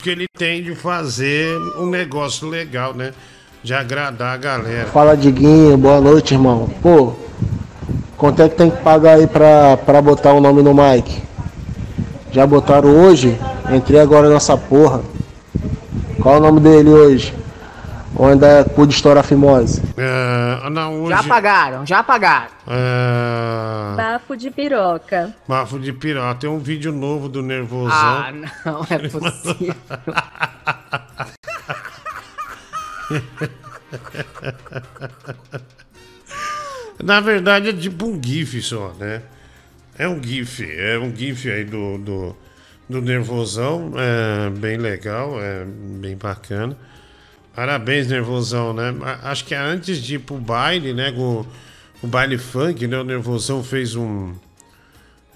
que 0.00 0.10
ele 0.10 0.26
tem 0.38 0.62
de 0.62 0.74
fazer 0.74 1.54
um 1.76 1.90
negócio 1.90 2.48
legal, 2.48 2.94
né? 2.94 3.12
De 3.62 3.74
agradar 3.74 4.34
a 4.34 4.36
galera. 4.36 4.86
Fala 4.88 5.16
Diguinho, 5.16 5.76
boa 5.76 6.00
noite, 6.00 6.34
irmão. 6.34 6.68
Pô, 6.80 7.12
quanto 8.16 8.42
é 8.42 8.48
que 8.48 8.56
tem 8.56 8.70
que 8.70 8.80
pagar 8.82 9.14
aí 9.14 9.26
pra, 9.26 9.76
pra 9.76 10.00
botar 10.00 10.32
o 10.32 10.40
nome 10.40 10.62
no 10.62 10.72
Mike? 10.72 11.22
Já 12.30 12.46
botaram 12.46 12.88
hoje? 12.88 13.38
Entrei 13.70 14.00
agora 14.00 14.28
nessa 14.28 14.56
porra. 14.56 15.02
Qual 16.22 16.36
é 16.36 16.38
o 16.38 16.40
nome 16.42 16.60
dele 16.60 16.90
hoje? 16.90 17.34
Ou 18.14 18.26
ainda 18.28 18.46
é 18.46 18.64
cu 18.64 18.86
de 18.86 18.94
história 18.94 19.22
fimose? 19.22 19.82
É, 19.96 20.70
não, 20.70 21.02
hoje. 21.02 21.10
Já 21.10 21.22
pagaram, 21.22 21.86
já 21.86 22.02
pagaram. 22.02 22.48
É, 22.66 23.96
Bafo 23.96 24.36
de 24.36 24.50
piroca. 24.50 25.34
Bafo 25.46 25.78
de 25.78 25.92
piroca. 25.92 26.34
Tem 26.36 26.50
um 26.50 26.58
vídeo 26.58 26.92
novo 26.92 27.28
do 27.28 27.42
Nervosão. 27.42 27.92
Ah, 27.92 28.32
não 28.64 28.86
é 28.88 28.98
possível. 29.08 29.74
Na 37.02 37.20
verdade 37.20 37.70
é 37.70 37.72
tipo 37.72 38.06
um 38.06 38.22
GIF 38.22 38.60
só, 38.62 38.92
né? 38.98 39.22
É 39.96 40.08
um 40.08 40.22
GIF, 40.22 40.62
é 40.62 40.98
um 40.98 41.14
GIF 41.14 41.50
aí 41.50 41.64
do, 41.64 41.98
do, 41.98 42.36
do 42.88 43.00
Nervosão, 43.00 43.92
é 43.96 44.50
bem 44.50 44.76
legal, 44.76 45.40
é 45.40 45.64
bem 45.64 46.16
bacana. 46.16 46.76
Parabéns, 47.54 48.06
Nervosão, 48.06 48.72
né? 48.72 48.94
Acho 49.22 49.44
que 49.44 49.54
antes 49.54 49.98
de 49.98 50.14
ir 50.14 50.20
pro 50.20 50.36
baile, 50.36 50.94
né? 50.94 51.12
O, 51.16 51.44
o 52.02 52.06
baile 52.06 52.38
funk, 52.38 52.86
né? 52.86 52.98
O 52.98 53.04
Nervosão 53.04 53.64
fez 53.64 53.96
um. 53.96 54.34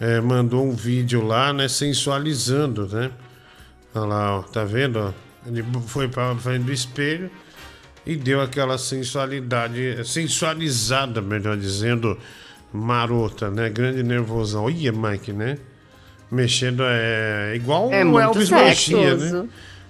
é, 0.00 0.20
mandou 0.20 0.64
um 0.64 0.72
vídeo 0.72 1.26
lá, 1.26 1.52
né? 1.52 1.66
Sensualizando, 1.66 2.86
né? 2.86 3.10
Olha 3.94 4.06
lá, 4.06 4.38
ó, 4.38 4.42
tá 4.42 4.64
vendo? 4.64 5.00
ó? 5.00 5.12
Ele 5.44 5.64
foi 5.86 6.06
pra 6.06 6.36
frente 6.36 6.64
do 6.64 6.72
espelho 6.72 7.28
e 8.04 8.16
deu 8.16 8.40
aquela 8.40 8.78
sensualidade, 8.78 10.04
sensualizada, 10.04 11.20
melhor 11.20 11.56
dizendo, 11.56 12.18
marota, 12.72 13.50
né? 13.50 13.68
Grande 13.70 14.02
nervosão. 14.02 14.64
Olha, 14.64 14.92
Mike, 14.92 15.32
né? 15.32 15.58
Mexendo 16.30 16.82
é 16.84 17.52
igual 17.54 17.92
É 17.92 18.04
o 18.04 18.18
Elvis 18.18 18.50
mexia, 18.50 19.16
né? 19.16 19.48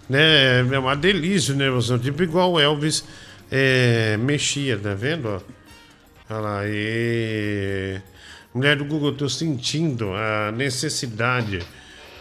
né? 0.08 0.74
É 0.74 0.78
uma 0.78 0.96
delícia 0.96 1.54
o 1.54 1.56
nervosão, 1.56 1.98
tipo 1.98 2.22
igual 2.22 2.52
o 2.52 2.60
Elvis 2.60 3.04
é, 3.50 4.16
mexia, 4.16 4.76
tá 4.76 4.94
vendo? 4.94 5.28
ó? 5.28 5.40
Olha 6.28 6.40
lá, 6.40 6.62
e... 6.66 8.00
Mulher 8.54 8.76
do 8.76 8.84
Google, 8.84 9.10
eu 9.10 9.16
tô 9.16 9.28
sentindo 9.28 10.12
a 10.12 10.52
necessidade 10.52 11.60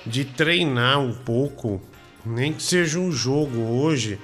de 0.06 0.24
treinar 0.24 1.00
um 1.00 1.14
pouco, 1.14 1.82
nem 2.26 2.54
que 2.54 2.64
seja 2.64 3.00
um 3.00 3.12
jogo 3.12 3.60
hoje, 3.60 4.18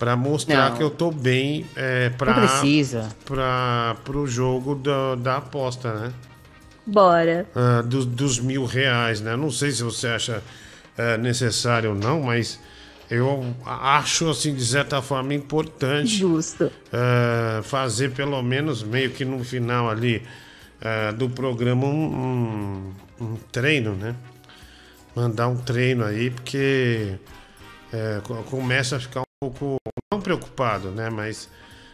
para 0.00 0.16
mostrar 0.16 0.70
Não. 0.70 0.76
que 0.78 0.82
eu 0.82 0.90
tô 0.90 1.12
bem 1.12 1.64
é, 1.76 2.08
pra, 2.10 2.32
Não 2.34 2.40
precisa. 2.48 3.08
pra, 3.24 3.94
pro 4.02 4.26
jogo 4.26 4.74
da, 4.74 5.14
da 5.14 5.36
aposta, 5.36 5.92
né? 5.94 6.12
Bora. 6.86 7.46
Ah, 7.54 7.82
dos, 7.82 8.04
dos 8.06 8.40
mil 8.40 8.64
reais, 8.64 9.20
né? 9.20 9.36
Não 9.36 9.50
sei 9.50 9.70
se 9.70 9.82
você 9.84 10.08
acha 10.08 10.42
eh, 10.98 11.18
necessário 11.18 11.90
ou 11.90 11.94
não, 11.96 12.22
mas 12.22 12.58
eu 13.10 13.54
acho, 13.66 14.30
assim, 14.30 14.54
de 14.54 14.64
certa 14.64 15.02
forma, 15.02 15.34
importante. 15.34 16.16
Justo. 16.16 16.72
eh, 16.92 17.60
fazer 17.62 18.10
pelo 18.12 18.42
menos 18.42 18.82
meio 18.82 19.10
que 19.10 19.24
no 19.24 19.44
final 19.44 19.90
ali 19.90 20.22
eh, 20.80 21.12
do 21.12 21.28
programa 21.28 21.84
um, 21.86 22.92
um- 23.20 23.24
um 23.24 23.36
treino, 23.52 23.94
né? 23.94 24.16
Mandar 25.14 25.48
um 25.48 25.56
treino 25.58 26.04
aí, 26.06 26.30
porque 26.30 27.16
co- 28.24 28.42
começa 28.44 28.96
a 28.96 29.00
ficar 29.00 29.20
um 29.20 29.24
pouco, 29.42 29.78
não 30.12 30.20
preocupado, 30.20 30.90
né? 30.90 31.08
Mas 31.08 31.48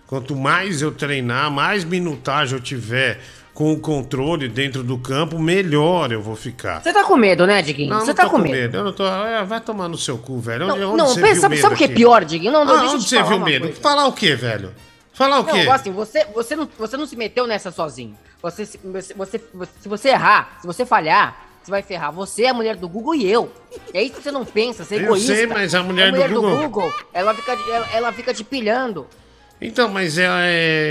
quanto 0.05 0.35
mais 0.35 0.83
eu 0.83 0.91
treinar, 0.91 1.49
mais 1.49 1.85
minutagem 1.85 2.57
eu 2.59 2.61
tiver 2.61 3.21
com 3.55 3.73
o 3.73 3.79
controle 3.79 4.49
dentro 4.49 4.83
do 4.83 4.99
campo, 4.99 5.39
melhor 5.39 6.11
eu 6.11 6.21
vou 6.21 6.35
ficar. 6.35 6.83
Você 6.83 6.93
tá 6.93 7.05
com 7.05 7.17
medo, 7.17 7.47
né, 7.47 7.63
Diguinho? 7.63 7.89
Não, 7.89 8.01
Você 8.01 8.09
não 8.09 8.15
tá 8.17 8.29
com 8.29 8.39
medo. 8.39 8.77
Eu 8.79 8.83
não 8.85 8.93
tô. 8.93 9.07
é, 9.07 9.45
vai 9.45 9.61
tomar 9.61 9.87
no 9.89 9.97
seu 9.97 10.19
cu, 10.19 10.41
velho. 10.41 10.67
Não, 10.67 10.75
Onde, 10.75 10.97
não, 10.97 11.15
pensa- 11.15 11.49
medo 11.49 11.61
sabe 11.63 11.75
o 11.77 11.79
que 11.79 11.85
é 11.85 11.89
pior, 11.89 12.25
Diguinho? 12.25 12.51
Não, 12.53 12.65
não, 12.65 12.75
Ah, 12.75 12.81
deixa 12.81 12.95
onde 12.97 13.05
você 13.09 13.17
falar 13.19 13.29
viu 13.29 13.39
medo? 13.41 13.67
coisa. 13.69 13.81
Falar 13.81 14.07
o 14.09 14.13
quê, 14.13 14.35
velho? 14.35 14.75
Falar 15.13 15.39
o 15.39 15.45
quê? 15.45 15.63
Não, 15.65 15.73
assim, 15.73 15.93
você, 15.93 16.25
você, 16.35 16.57
não, 16.57 16.69
você 16.77 16.97
não 16.97 17.07
se 17.07 17.15
meteu 17.15 17.47
nessa 17.47 17.71
sozinho. 17.71 18.19
Você, 18.43 18.67
se- 18.67 18.79
você, 18.83 19.15
você, 19.15 19.41
você- 19.55 19.73
se 19.81 19.89
você 19.89 20.09
errar, 20.09 20.59
se 20.61 20.67
você 20.67 20.85
falhar, 20.85 21.46
você 21.67 21.71
vai 21.73 21.83
ferrar 21.83 22.13
você, 22.13 22.47
a 22.47 22.55
mulher 22.55 22.77
do 22.77 22.89
Google 22.89 23.15
e 23.17 23.29
eu. 23.31 23.53
É 23.93 24.01
isso 24.03 24.15
que 24.15 24.23
você 24.23 24.31
não 24.31 24.45
pensa, 24.45 24.85
você 24.85 24.95
é 24.95 24.99
Eu 24.99 25.05
egoísta. 25.07 25.35
sei, 25.35 25.47
mas 25.49 25.75
a 25.75 25.83
mulher 25.83 26.13
do 26.13 26.41
Google- 26.41 26.95
ela, 27.13 27.35
fica, 27.35 27.53
ela, 27.53 27.89
ela 27.93 28.13
fica 28.13 28.33
te 28.33 28.45
pilhando. 28.45 29.07
Então, 29.61 29.89
mas 29.89 30.17
é, 30.17 30.27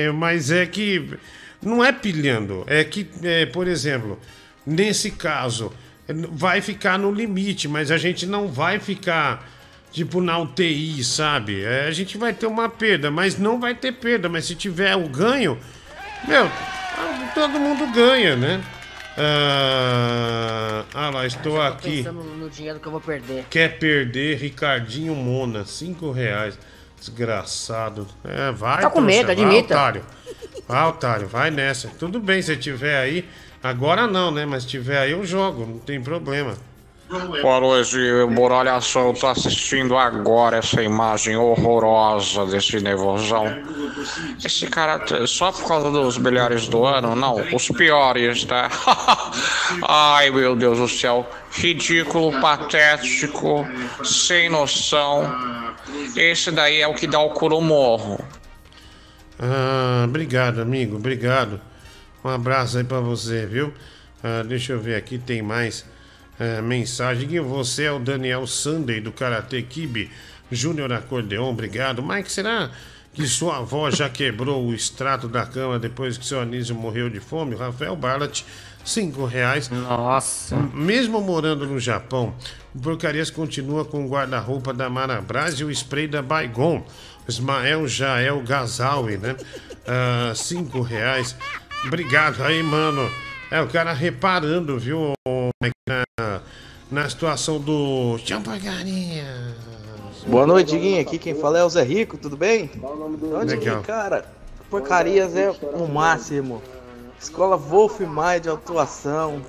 é- 0.07 0.11
mas 0.11 0.51
é 0.51 0.65
que 0.65 1.17
não 1.61 1.83
é 1.83 1.91
pilhando, 1.93 2.63
é 2.67 2.83
que, 2.83 3.09
é, 3.23 3.45
por 3.45 3.67
exemplo, 3.67 4.19
nesse 4.65 5.11
caso 5.11 5.71
vai 6.31 6.59
ficar 6.61 6.99
no 6.99 7.11
limite, 7.11 7.67
mas 7.67 7.89
a 7.89 7.97
gente 7.97 8.25
não 8.25 8.47
vai 8.49 8.77
ficar 8.79 9.49
tipo 9.91 10.19
na 10.19 10.37
UTI, 10.37 11.01
sabe? 11.05 11.63
É, 11.63 11.85
a 11.87 11.91
gente 11.91 12.17
vai 12.17 12.33
ter 12.33 12.47
uma 12.47 12.67
perda, 12.67 13.09
mas 13.09 13.37
não 13.39 13.59
vai 13.61 13.73
ter 13.73 13.93
perda, 13.93 14.27
mas 14.27 14.45
se 14.45 14.53
tiver 14.55 14.93
o 14.95 15.07
ganho, 15.07 15.57
meu, 16.27 16.51
todo 17.33 17.59
mundo 17.59 17.87
ganha, 17.93 18.35
né? 18.35 18.61
Ah, 19.17 20.85
ah 20.93 21.09
lá, 21.09 21.25
estou 21.25 21.61
aqui. 21.61 22.03
no 22.03 22.49
dinheiro 22.49 22.79
que 22.79 22.87
eu 22.87 22.91
vou 22.91 23.01
perder. 23.01 23.45
Quer 23.49 23.79
perder 23.79 24.37
Ricardinho 24.37 25.15
Mona, 25.15 25.65
cinco 25.65 26.11
reais. 26.11 26.57
Desgraçado. 26.99 28.07
É, 28.23 28.51
vai, 28.51 28.81
Tá 28.81 28.89
com 28.89 28.99
trouxa, 29.01 29.17
medo, 29.17 29.27
vai, 29.27 29.35
admita. 29.35 29.73
otário. 29.73 30.03
Vai, 30.67 30.87
otário, 30.87 31.27
vai 31.27 31.51
nessa. 31.51 31.89
Tudo 31.99 32.19
bem 32.19 32.41
se 32.41 32.55
tiver 32.57 32.97
aí. 32.97 33.27
Agora 33.61 34.07
não, 34.07 34.31
né? 34.31 34.45
Mas 34.45 34.63
se 34.63 34.69
tiver 34.69 34.97
aí, 34.97 35.11
eu 35.11 35.25
jogo, 35.25 35.65
não 35.65 35.79
tem 35.79 36.01
problema. 36.01 36.55
Boa 37.07 37.59
noite, 37.59 37.97
Muralhação. 38.27 39.13
Tô 39.13 39.27
assistindo 39.27 39.95
agora 39.95 40.57
essa 40.57 40.81
imagem 40.81 41.37
horrorosa 41.37 42.47
desse 42.47 42.79
nervosão. 42.79 43.45
Esse 44.43 44.65
cara, 44.65 45.05
só 45.27 45.51
por 45.51 45.67
causa 45.67 45.91
dos 45.91 46.17
melhores 46.17 46.67
do 46.67 46.83
ano? 46.83 47.15
Não, 47.15 47.35
os 47.53 47.67
piores, 47.69 48.43
tá? 48.45 48.71
Ai, 49.87 50.31
meu 50.31 50.55
Deus 50.55 50.79
do 50.79 50.87
céu. 50.87 51.29
Ridículo, 51.51 52.41
patético, 52.41 53.67
sem 54.03 54.49
noção. 54.49 55.31
Esse 56.15 56.49
daí 56.49 56.81
é 56.81 56.87
o 56.87 56.95
que 56.95 57.05
dá 57.05 57.19
o 57.19 57.29
curo 57.29 57.61
morro. 57.61 58.19
Ah, 59.39 60.05
obrigado, 60.05 60.59
amigo, 60.59 60.95
obrigado. 60.95 61.61
Um 62.23 62.29
abraço 62.29 62.79
aí 62.79 62.83
pra 62.83 62.99
você, 62.99 63.45
viu? 63.45 63.71
Ah, 64.23 64.41
deixa 64.41 64.73
eu 64.73 64.79
ver 64.79 64.95
aqui, 64.95 65.19
tem 65.19 65.43
mais 65.43 65.85
ah, 66.39 66.61
mensagem. 66.61 67.33
E 67.33 67.39
você 67.39 67.83
é 67.83 67.91
o 67.91 67.99
Daniel 67.99 68.45
Sunday 68.47 68.99
do 68.99 69.11
Karate 69.11 69.61
Kibe 69.61 70.11
Júnior 70.51 70.91
Acordeon, 70.93 71.49
obrigado. 71.49 72.03
Mike, 72.03 72.31
será 72.31 72.69
que 73.13 73.25
sua 73.25 73.57
avó 73.57 73.89
já 73.89 74.09
quebrou 74.09 74.65
o 74.65 74.73
extrato 74.73 75.27
da 75.27 75.45
cama 75.45 75.79
depois 75.79 76.17
que 76.17 76.25
seu 76.25 76.39
Anísio 76.39 76.75
morreu 76.75 77.09
de 77.09 77.19
fome? 77.19 77.55
Rafael 77.55 77.95
Barlat, 77.95 78.43
cinco 78.83 79.25
reais. 79.25 79.69
Nossa. 79.69 80.55
Mesmo 80.73 81.21
morando 81.21 81.65
no 81.65 81.79
Japão, 81.79 82.35
o 82.73 82.79
Porcarias 82.79 83.29
continua 83.31 83.85
com 83.85 84.05
o 84.05 84.09
guarda-roupa 84.09 84.73
da 84.73 84.89
Marabras 84.89 85.55
e 85.55 85.63
o 85.63 85.71
spray 85.71 86.07
da 86.07 86.21
Baigon. 86.21 86.85
Ismael 87.27 87.87
Jael 87.87 88.43
Gazawi, 88.43 89.17
né? 89.17 89.35
Ah, 89.87 90.33
cinco 90.35 90.81
reais. 90.81 91.35
Obrigado 91.87 92.43
aí, 92.43 92.61
mano. 92.61 93.09
É, 93.49 93.61
o 93.61 93.67
cara 93.67 93.93
reparando, 93.93 94.77
viu, 94.77 95.13
Mike, 95.63 95.73
na, 95.87 96.41
na 96.91 97.09
situação 97.09 97.59
do 97.59 98.17
Champagarinha. 98.17 99.55
Boa 100.27 100.45
noite, 100.45 100.71
Diguinho. 100.71 101.01
Aqui 101.01 101.17
quem 101.17 101.35
fala 101.35 101.59
é 101.59 101.63
o 101.63 101.69
Zé 101.69 101.83
Rico, 101.83 102.17
tudo 102.17 102.35
bem? 102.35 102.69
Então, 102.75 103.07
Legal. 103.07 103.45
Diguinho, 103.45 103.81
cara, 103.83 104.25
porcarias 104.69 105.35
é 105.35 105.49
o 105.49 105.87
máximo. 105.87 106.61
Escola 107.19 107.55
Wolf 107.55 108.01
Maia 108.01 108.39
de 108.39 108.49
atuação. 108.49 109.41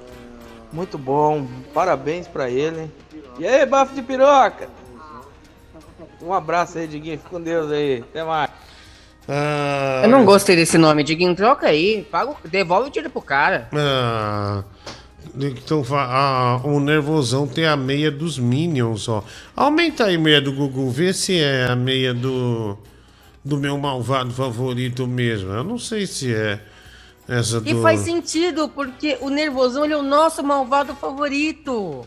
Muito 0.72 0.96
bom. 0.96 1.46
Parabéns 1.74 2.28
pra 2.28 2.48
ele. 2.50 2.90
E 3.38 3.46
aí, 3.46 3.66
bafo 3.66 3.94
de 3.94 4.02
piroca? 4.02 4.68
Um 6.22 6.32
abraço 6.32 6.78
aí, 6.78 6.86
Diguinho. 6.86 7.18
Fica 7.18 7.30
com 7.30 7.40
Deus 7.40 7.70
aí. 7.72 8.04
Até 8.08 8.22
mais. 8.22 8.50
Ah, 9.28 10.02
Eu 10.04 10.08
não 10.10 10.24
gostei 10.24 10.54
desse 10.54 10.78
nome, 10.78 11.02
Diguinho. 11.02 11.34
Troca 11.34 11.66
aí. 11.66 12.06
Paga, 12.10 12.36
devolve 12.44 12.88
o 12.88 12.92
dinheiro 12.92 13.10
pro 13.10 13.20
cara. 13.22 13.68
Ah, 13.74 14.62
então, 15.34 15.82
ah, 15.92 16.60
o 16.64 16.78
nervosão 16.80 17.46
tem 17.46 17.66
a 17.66 17.76
meia 17.76 18.10
dos 18.10 18.38
Minions, 18.38 19.08
ó. 19.08 19.24
Aumenta 19.54 20.04
aí 20.04 20.16
a 20.16 20.18
meia 20.18 20.40
do 20.40 20.52
Gugu, 20.52 20.90
vê 20.90 21.12
se 21.12 21.38
é 21.38 21.66
a 21.70 21.76
meia 21.76 22.12
do 22.14 22.76
do 23.44 23.56
meu 23.56 23.78
malvado 23.78 24.32
favorito 24.32 25.06
mesmo. 25.06 25.50
Eu 25.52 25.62
não 25.62 25.78
sei 25.78 26.04
se 26.06 26.34
é 26.34 26.60
essa 27.28 27.58
E 27.64 27.74
do 27.74 27.80
faz 27.82 28.00
sentido, 28.00 28.68
porque 28.68 29.16
o 29.20 29.28
Nervosão 29.30 29.84
ele 29.84 29.94
é 29.94 29.96
o 29.96 30.02
nosso 30.02 30.42
malvado 30.42 30.94
favorito. 30.96 32.04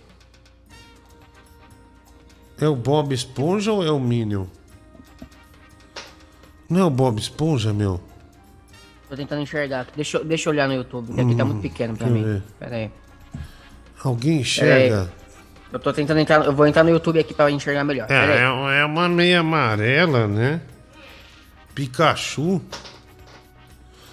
É 2.59 2.67
o 2.67 2.75
Bob 2.75 3.13
Esponja 3.13 3.71
ou 3.71 3.85
é 3.85 3.89
o 3.91 3.99
Minion? 3.99 4.45
Não 6.69 6.81
é 6.81 6.83
o 6.83 6.89
Bob 6.89 7.17
Esponja, 7.19 7.71
meu? 7.73 8.01
Tô 9.09 9.15
tentando 9.15 9.41
enxergar. 9.41 9.87
Deixa, 9.95 10.17
eu- 10.17 10.25
deixa 10.25 10.49
eu 10.49 10.51
olhar 10.53 10.67
no 10.67 10.73
YouTube, 10.75 11.07
porque 11.07 11.21
aqui 11.21 11.35
tá 11.35 11.43
Hum, 11.43 11.47
muito 11.47 11.61
pequeno 11.61 11.95
pra 11.97 12.07
mim. 12.07 12.23
ver. 12.23 12.43
Pera 12.59 12.75
aí. 12.75 12.91
Alguém 14.03 14.39
enxerga? 14.39 15.11
Eu 15.71 15.79
tô 15.79 15.93
tentando 15.93 16.19
entrar. 16.19 16.45
Eu 16.45 16.53
vou 16.53 16.65
entrar 16.65 16.83
no 16.83 16.89
YouTube 16.89 17.19
aqui 17.19 17.33
pra 17.33 17.51
enxergar 17.51 17.83
melhor. 17.83 18.09
É, 18.09 18.37
é, 18.37 18.81
é 18.81 18.85
uma 18.85 19.07
meia 19.07 19.41
amarela, 19.41 20.27
né? 20.27 20.61
Pikachu? 21.75 22.61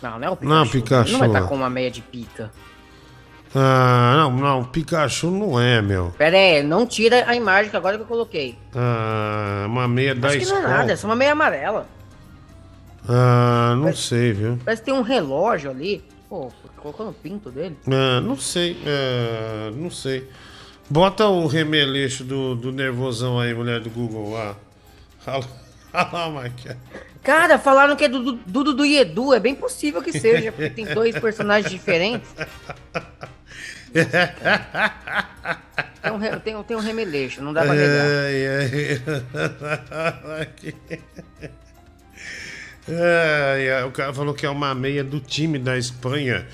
Não, 0.02 0.18
não 0.18 0.28
é 0.28 0.30
o 0.30 0.36
Pikachu. 0.36 0.54
Não, 0.54 0.68
Pikachu. 0.68 1.12
Não 1.12 1.18
vai 1.20 1.28
estar 1.28 1.42
com 1.42 1.54
uma 1.54 1.70
meia 1.70 1.90
de 1.90 2.02
pica. 2.02 2.50
Ah, 3.54 4.14
não, 4.18 4.30
não, 4.32 4.64
Pikachu 4.64 5.30
não 5.30 5.58
é, 5.58 5.80
meu. 5.80 6.12
Pera 6.18 6.36
aí, 6.36 6.62
não 6.62 6.86
tira 6.86 7.24
a 7.26 7.34
imagem 7.34 7.70
que 7.70 7.76
agora 7.76 7.96
que 7.96 8.02
eu 8.02 8.06
coloquei. 8.06 8.58
Ah, 8.74 9.64
uma 9.66 9.88
meia 9.88 10.14
da 10.14 10.28
Acho 10.28 10.38
que 10.38 10.44
não 10.44 10.56
é 10.56 10.60
escola. 10.60 10.76
nada, 10.76 10.92
é 10.92 10.96
só 10.96 11.06
uma 11.06 11.16
meia 11.16 11.32
amarela. 11.32 11.86
Ah, 13.08 13.74
não 13.78 13.94
sei, 13.94 14.32
viu? 14.32 14.58
Parece 14.62 14.82
que 14.82 14.86
tem 14.86 14.94
um 14.94 15.02
relógio 15.02 15.70
ali. 15.70 16.04
Pô, 16.28 16.52
colocou 16.86 17.06
no 17.06 17.12
pinto 17.12 17.50
dele. 17.50 17.76
Ah, 17.90 18.20
não 18.20 18.36
sei, 18.38 18.76
ah, 18.86 19.70
não 19.74 19.90
sei. 19.90 20.28
Bota 20.88 21.26
o 21.26 21.46
remeleixo 21.48 22.22
do, 22.22 22.54
do 22.54 22.70
nervosão 22.72 23.40
aí, 23.40 23.52
mulher 23.52 23.80
do 23.80 23.90
Google 23.90 24.32
lá. 24.32 24.56
Olha 25.26 25.44
lá, 26.12 26.42
Mike. 26.42 26.68
Cara, 27.24 27.58
falaram 27.58 27.96
que 27.96 28.04
é 28.04 28.08
do 28.08 28.34
Dudu 28.34 28.84
e 28.86 28.98
Edu. 28.98 29.34
É 29.34 29.40
bem 29.40 29.54
possível 29.56 30.00
que 30.00 30.16
seja, 30.16 30.52
porque 30.52 30.70
tem 30.70 30.84
dois 30.86 31.18
personagens 31.18 31.72
diferentes. 31.72 32.28
Tem 36.02 36.12
um, 36.12 36.20
tem, 36.40 36.56
um- 36.56 36.62
tem 36.62 36.76
um 36.76 36.80
remeleixo, 36.80 37.42
não 37.42 37.52
dá 37.52 37.62
pra 37.62 37.74
negar. 37.74 38.06
Ai, 38.06 38.46
ai. 38.46 39.02
Ai, 42.88 43.68
ai, 43.72 43.82
o 43.84 43.90
cara 43.90 44.14
falou 44.14 44.32
que 44.32 44.46
é 44.46 44.48
uma 44.50 44.72
meia 44.72 45.02
do 45.02 45.18
time 45.18 45.58
da 45.58 45.76
Espanha, 45.76 46.46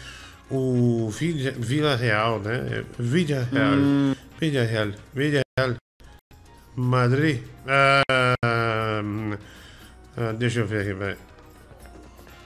o 0.52 1.08
Villa, 1.10 1.50
Villa 1.56 1.96
Real, 1.96 2.38
né? 2.38 2.84
Villa 2.98 3.48
Real. 3.50 3.72
Hum. 3.74 4.14
Villa 4.38 4.62
Real. 4.64 4.88
Villa 5.14 5.42
Real. 5.58 5.74
Madrid. 6.76 7.42
Ah, 7.66 8.02
ah, 10.16 10.32
deixa 10.36 10.60
eu 10.60 10.66
ver 10.66 10.82
aqui, 10.82 10.92
vai. 10.92 11.16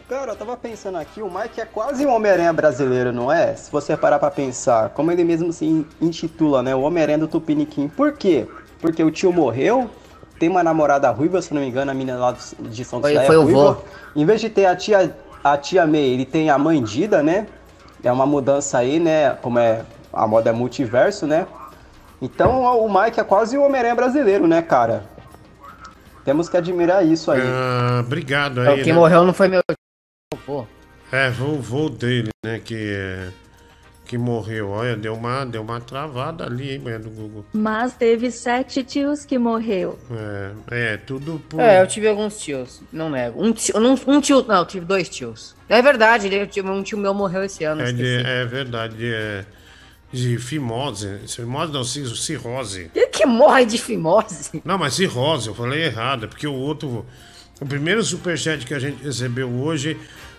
Cara, 0.08 0.32
eu 0.32 0.36
tava 0.36 0.56
pensando 0.56 0.98
aqui, 0.98 1.20
o 1.20 1.28
Mike 1.28 1.60
é 1.60 1.64
quase 1.64 2.06
um 2.06 2.12
Homem-Aranha 2.14 2.52
brasileiro, 2.52 3.12
não 3.12 3.30
é? 3.30 3.56
Se 3.56 3.72
você 3.72 3.96
parar 3.96 4.20
pra 4.20 4.30
pensar, 4.30 4.90
como 4.90 5.10
ele 5.10 5.24
mesmo 5.24 5.52
se 5.52 5.64
in- 5.64 5.84
intitula, 6.00 6.62
né? 6.62 6.74
O 6.76 6.82
Homem-Aranha 6.82 7.18
do 7.18 7.26
Tupiniquim. 7.26 7.88
Por 7.88 8.12
quê? 8.12 8.46
Porque 8.80 9.02
o 9.02 9.10
tio 9.10 9.32
morreu, 9.32 9.90
tem 10.38 10.48
uma 10.48 10.62
namorada 10.62 11.10
ruiva, 11.10 11.42
se 11.42 11.52
não 11.52 11.60
me 11.60 11.66
engano, 11.68 11.90
a 11.90 11.94
menina 11.94 12.18
lá 12.18 12.36
de 12.60 12.84
São 12.84 13.00
Foi- 13.00 13.14
José 13.14 13.24
é 13.24 13.26
foi 13.26 13.36
o 13.36 13.46
vô. 13.48 13.76
Em 14.14 14.24
vez 14.24 14.40
de 14.40 14.48
ter 14.48 14.66
a 14.66 14.76
tia, 14.76 15.12
a 15.42 15.56
tia 15.58 15.84
May, 15.86 16.02
ele 16.02 16.24
tem 16.24 16.50
a 16.50 16.58
mãe 16.58 16.80
Dida, 16.82 17.20
né? 17.20 17.48
É 18.02 18.12
uma 18.12 18.26
mudança 18.26 18.78
aí, 18.78 19.00
né? 19.00 19.30
Como 19.42 19.58
é 19.58 19.84
a 20.12 20.26
moda 20.26 20.50
é 20.50 20.52
multiverso, 20.52 21.26
né? 21.26 21.46
Então 22.20 22.62
o 22.62 22.88
Mike 22.92 23.20
é 23.20 23.24
quase 23.24 23.58
o 23.58 23.62
Homem-Aranha 23.62 23.94
brasileiro, 23.94 24.46
né, 24.46 24.62
cara? 24.62 25.04
Temos 26.24 26.48
que 26.48 26.56
admirar 26.56 27.06
isso 27.06 27.30
aí. 27.30 27.42
Ah, 27.42 28.02
obrigado 28.04 28.60
Então, 28.60 28.74
aí. 28.74 28.82
Quem 28.82 28.92
né? 28.92 28.98
morreu 28.98 29.24
não 29.24 29.32
foi 29.32 29.48
meu. 29.48 29.60
Pô. 30.44 30.66
É, 31.12 31.30
vovô 31.30 31.88
dele, 31.88 32.30
né? 32.44 32.58
Que 32.58 32.74
é, 32.74 33.28
que 34.06 34.18
morreu. 34.18 34.70
Olha, 34.70 34.96
deu 34.96 35.14
uma, 35.14 35.44
deu 35.44 35.62
uma 35.62 35.80
travada 35.80 36.44
ali, 36.44 36.72
hein, 36.72 36.78
mulher 36.78 36.98
do 36.98 37.10
Google. 37.10 37.44
Mas 37.52 37.94
teve 37.94 38.30
sete 38.30 38.82
tios 38.82 39.24
que 39.24 39.38
morreu. 39.38 39.98
É, 40.70 40.94
é 40.94 40.96
tudo 40.96 41.40
por. 41.48 41.60
É, 41.60 41.80
eu 41.80 41.86
tive 41.86 42.08
alguns 42.08 42.38
tios, 42.38 42.82
não 42.92 43.10
nego. 43.10 43.44
Um 43.44 43.52
tio, 43.52 43.78
não, 43.78 43.94
um 44.06 44.20
tio, 44.20 44.42
não, 44.48 44.58
eu 44.58 44.66
tive 44.66 44.86
dois 44.86 45.08
tios. 45.08 45.55
É 45.68 45.82
verdade, 45.82 46.26
ele- 46.28 46.50
um 46.70 46.82
tio 46.82 46.96
meu 46.98 47.12
morreu 47.14 47.42
esse 47.44 47.64
ano. 47.64 47.82
É, 47.82 47.92
de- 47.92 48.04
é 48.24 48.44
verdade, 48.44 48.96
é 49.04 49.44
de 50.12 50.38
fimose. 50.38 51.18
Fimose 51.26 51.72
não, 51.72 51.82
ci- 51.84 52.16
cirrose. 52.16 52.90
Ele 52.94 53.06
que 53.08 53.26
morre 53.26 53.64
de 53.66 53.76
fimose. 53.78 54.62
Não, 54.64 54.78
mas 54.78 54.94
cirrose, 54.94 55.48
eu 55.48 55.54
falei 55.54 55.84
errado, 55.84 56.24
é 56.24 56.28
porque 56.28 56.46
o 56.46 56.54
outro. 56.54 57.04
O 57.60 57.66
primeiro 57.66 58.02
superchat 58.04 58.64
que 58.66 58.74
a 58.74 58.78
gente 58.78 59.02
recebeu 59.02 59.48
hoje 59.50 59.96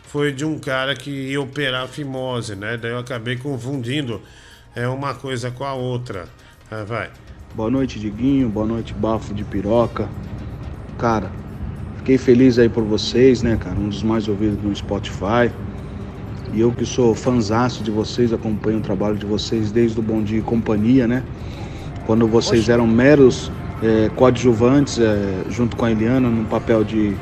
foi 0.08 0.32
de 0.32 0.46
um 0.46 0.58
cara 0.60 0.96
que 0.96 1.10
ia 1.10 1.42
operar 1.42 1.84
a 1.84 1.88
fimose, 1.88 2.56
né? 2.56 2.78
Daí 2.78 2.92
eu 2.92 3.00
acabei 3.00 3.36
confundindo 3.36 4.22
é, 4.76 4.88
uma 4.88 5.14
coisa 5.16 5.50
com 5.52 5.64
a 5.66 5.74
outra. 5.74 6.30
Ah, 6.72 6.84
vai. 6.84 7.10
Boa 7.56 7.72
noite, 7.72 8.00
Diguinho. 8.00 8.48
Boa 8.48 8.66
noite, 8.68 8.94
Bafo 8.94 9.34
de 9.34 9.44
Piroca. 9.44 10.08
Cara, 10.98 11.32
fiquei 12.08 12.18
feliz 12.18 12.58
aí 12.58 12.70
por 12.70 12.86
vocês, 12.86 13.44
né, 13.44 13.58
cara? 13.60 13.78
Um 13.78 13.90
dos 13.90 14.02
mais 14.02 14.30
ouvidos 14.30 14.64
no 14.64 14.74
Spotify. 14.74 15.52
E 16.54 16.62
eu 16.62 16.72
que 16.72 16.86
sou 16.86 17.14
fanzaço 17.14 17.84
de 17.84 17.92
vocês, 17.92 18.32
acompanho 18.32 18.78
o 18.78 18.82
trabalho 18.82 19.18
de 19.18 19.26
vocês 19.26 19.74
desde 19.74 20.00
o 20.00 20.02
Bom 20.02 20.24
Dia 20.24 20.40
e 20.40 20.42
Companhia, 20.42 21.06
né? 21.06 21.22
Quando 22.06 22.26
vocês 22.26 22.70
eram 22.70 22.88
meros 22.88 23.52
eh, 23.84 24.10
coadjuvantes, 24.16 24.98
eh, 24.98 25.44
junto 25.50 25.76
com 25.76 25.84
a 25.84 25.92
Eliana, 25.92 26.30
no 26.30 26.46
papel 26.46 26.86
de 26.86 27.14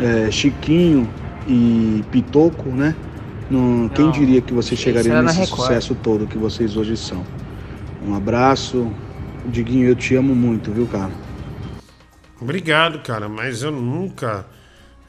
eh, 0.00 0.28
Chiquinho 0.32 1.08
e 1.46 2.02
Pitoco, 2.10 2.68
né? 2.70 2.96
No- 3.48 3.88
quem 3.90 4.06
Não, 4.06 4.10
diria 4.10 4.40
que 4.40 4.52
vocês 4.52 4.80
chegariam 4.80 5.22
nesse 5.22 5.46
sucesso 5.46 5.94
todo 5.94 6.26
que 6.26 6.36
vocês 6.36 6.76
hoje 6.76 6.96
são? 6.96 7.22
Um 8.08 8.16
abraço. 8.16 8.88
Diguinho, 9.46 9.86
eu 9.86 9.94
te 9.94 10.16
amo 10.16 10.34
muito, 10.34 10.72
viu, 10.72 10.86
cara? 10.86 11.10
Obrigado, 12.40 13.00
cara, 13.00 13.28
mas 13.28 13.62
eu 13.62 13.70
nunca. 13.70 14.46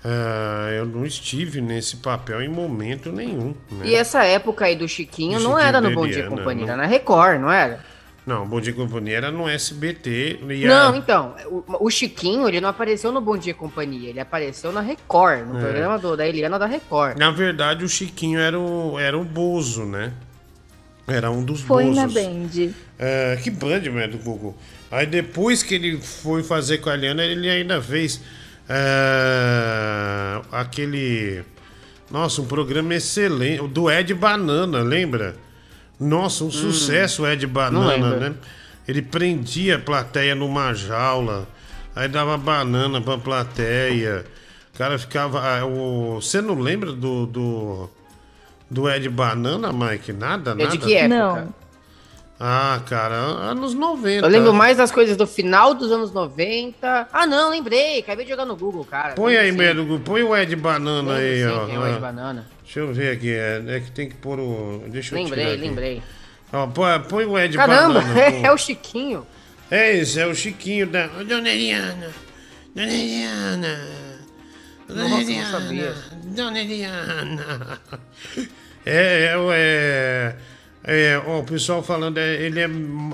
ah, 0.04 0.70
eu 0.76 0.86
não 0.86 1.06
estive 1.06 1.62
nesse 1.62 1.98
papel 1.98 2.42
em 2.42 2.50
momento 2.50 3.12
nenhum. 3.12 3.54
Né? 3.72 3.86
E 3.88 3.96
essa 3.96 4.24
época 4.24 4.66
aí 4.66 4.76
do 4.76 4.88
Chiquinho 4.88 5.38
Do 5.38 5.44
não 5.44 5.52
Chiquinho 5.52 5.68
era 5.68 5.82
no 5.82 5.94
Bom 5.94 6.08
Dia 6.08 6.28
Companhia, 6.28 6.66
não. 6.66 6.74
era 6.74 6.82
na 6.82 6.88
Record, 6.88 7.40
não 7.40 7.52
era? 7.52 7.80
Não, 8.26 8.48
Bom 8.48 8.62
Dia 8.62 8.74
Companhia 8.74 9.18
era 9.18 9.32
no 9.32 9.50
SBT. 9.50 10.40
e 10.50 10.66
Não, 10.66 10.94
a- 10.94 10.98
então, 10.98 11.36
o, 11.48 11.86
o 11.88 11.90
Chiquinho, 11.90 12.48
ele 12.48 12.62
não 12.62 12.70
apareceu 12.70 13.12
no 13.12 13.20
Bom 13.22 13.36
Dia 13.38 13.54
Companhia, 13.54 14.10
ele 14.10 14.20
apareceu 14.20 14.72
na 14.72 14.82
Record, 14.82 15.48
no 15.48 15.58
É. 15.58 15.62
programa 15.62 15.98
do, 15.98 16.16
da 16.18 16.28
Eliana 16.28 16.60
da 16.60 16.66
Record. 16.68 17.18
Na 17.18 17.32
verdade, 17.32 17.84
o 17.84 17.90
Chiquinho 17.90 18.40
era 18.40 18.60
o, 18.60 19.00
era 19.00 19.18
o 19.18 19.24
Bozo, 19.24 19.86
né? 19.86 20.14
Era 21.08 21.32
um 21.32 21.44
dos 21.44 21.62
Foi 21.62 21.86
na 21.86 22.04
Bozos. 22.08 22.14
Band. 22.14 22.72
É, 23.00 23.40
que 23.44 23.50
Band, 23.50 23.80
né, 23.92 24.08
do 24.08 24.20
Google. 24.20 24.56
Aí 24.92 25.06
depois 25.06 25.64
que 25.64 25.74
ele 25.76 25.98
foi 26.02 26.44
fazer 26.44 26.80
com 26.80 26.90
a 26.90 26.94
Eliana, 26.96 27.24
ele 27.24 27.50
ainda 27.50 27.82
fez 27.82 28.20
é, 28.70 30.42
aquele. 30.52 31.44
Nossa, 32.10 32.42
um 32.42 32.46
programa 32.46 32.94
excelente. 32.96 33.62
O 33.62 33.68
do 33.68 33.90
Ed 33.90 34.14
Banana, 34.14 34.80
lembra? 34.80 35.36
Nossa, 36.00 36.44
um 36.44 36.52
sucesso 36.52 37.24
o 37.24 37.28
Ed 37.28 37.46
Banana, 37.48 38.18
né? 38.18 38.34
Ele 38.88 39.02
prendia 39.02 39.76
a 39.76 39.80
plateia 39.80 40.36
numa 40.36 40.74
jaula, 40.74 41.48
aí 41.96 42.08
dava 42.10 42.38
banana 42.38 43.00
pra 43.00 43.18
plateia. 43.18 44.26
O 44.74 44.78
cara 44.78 44.98
ficava. 44.98 45.40
ah, 45.42 45.66
o- 45.66 46.16
Você 46.22 46.42
não 46.42 46.56
lembra 46.60 46.92
do, 46.92 47.26
do, 47.28 47.90
do 48.70 48.90
Ed 48.90 49.08
Banana, 49.10 49.72
Mike? 49.72 50.12
Nada, 50.12 50.52
É 50.52 50.56
nada? 50.56 50.70
de 50.72 50.78
que 50.80 50.96
época? 50.96 51.16
Não. 51.16 51.54
Ah, 52.44 52.82
cara, 52.90 53.14
anos 53.16 53.76
90. 53.76 54.26
Eu 54.26 54.30
lembro 54.32 54.52
mais 54.52 54.76
das 54.78 54.92
coisas 54.92 55.16
do 55.16 55.28
final 55.28 55.76
dos 55.76 55.92
anos 55.92 56.12
90. 56.12 57.08
Ah, 57.14 57.28
não, 57.28 57.52
lembrei, 57.52 58.00
acabei 58.00 58.26
de 58.26 58.32
jogar 58.32 58.46
no 58.46 58.56
Google, 58.56 58.84
cara. 58.84 59.14
Põe 59.14 59.38
aí, 59.38 59.52
sim. 59.52 59.58
Médico, 59.58 60.00
põe 60.00 60.24
o 60.24 60.36
Ed 60.36 60.56
Banana 60.56 61.14
Lembro 61.14 61.14
aí, 61.24 61.38
sim 61.40 61.46
ó. 61.46 61.70
é 61.70 61.80
o 61.80 61.88
Ed 61.88 61.98
Ah, 61.98 62.00
Banana. 62.00 62.48
Deixa 62.64 62.80
eu 62.80 62.92
ver 62.92 63.12
aqui, 63.16 63.30
é, 63.32 63.64
é 63.68 63.80
que 63.82 63.92
tem 63.92 64.10
que 64.10 64.16
pôr 64.16 64.40
o. 64.40 64.84
Deixa 64.88 65.14
eu 65.16 65.24
Lembrei, 65.24 65.56
lembrei. 65.56 66.02
Ó, 66.52 66.66
põe, 66.66 67.00
põe 67.02 67.26
o 67.26 67.38
Ed 67.38 67.56
Caramba, 67.56 68.02
Banana. 68.02 68.20
é, 68.20 68.48
pô. 68.48 68.54
o 68.56 68.58
Chiquinho. 68.58 69.28
É 69.70 69.94
isso, 69.98 70.20
é 70.20 70.26
o 70.26 70.34
Chiquinho 70.34 70.88
da. 70.88 71.06
Dona 71.08 71.48
Eliana. 71.50 72.10
Dona 72.76 72.92
Eliana. 72.92 73.82
Dona 74.88 75.08
Nossa, 75.10 75.22
Eliana. 75.22 75.96
Dona 76.26 76.60
Eliana. 76.60 77.80
É, 78.84 79.26
é, 79.34 79.38
o- 79.38 79.52
é, 79.54 80.36
é, 80.84 81.22
ó, 81.26 81.40
o 81.40 81.44
pessoal 81.44 81.84
falando, 81.84 82.18
é, 82.18 82.36
ele, 82.36 82.60
é, 82.60 82.70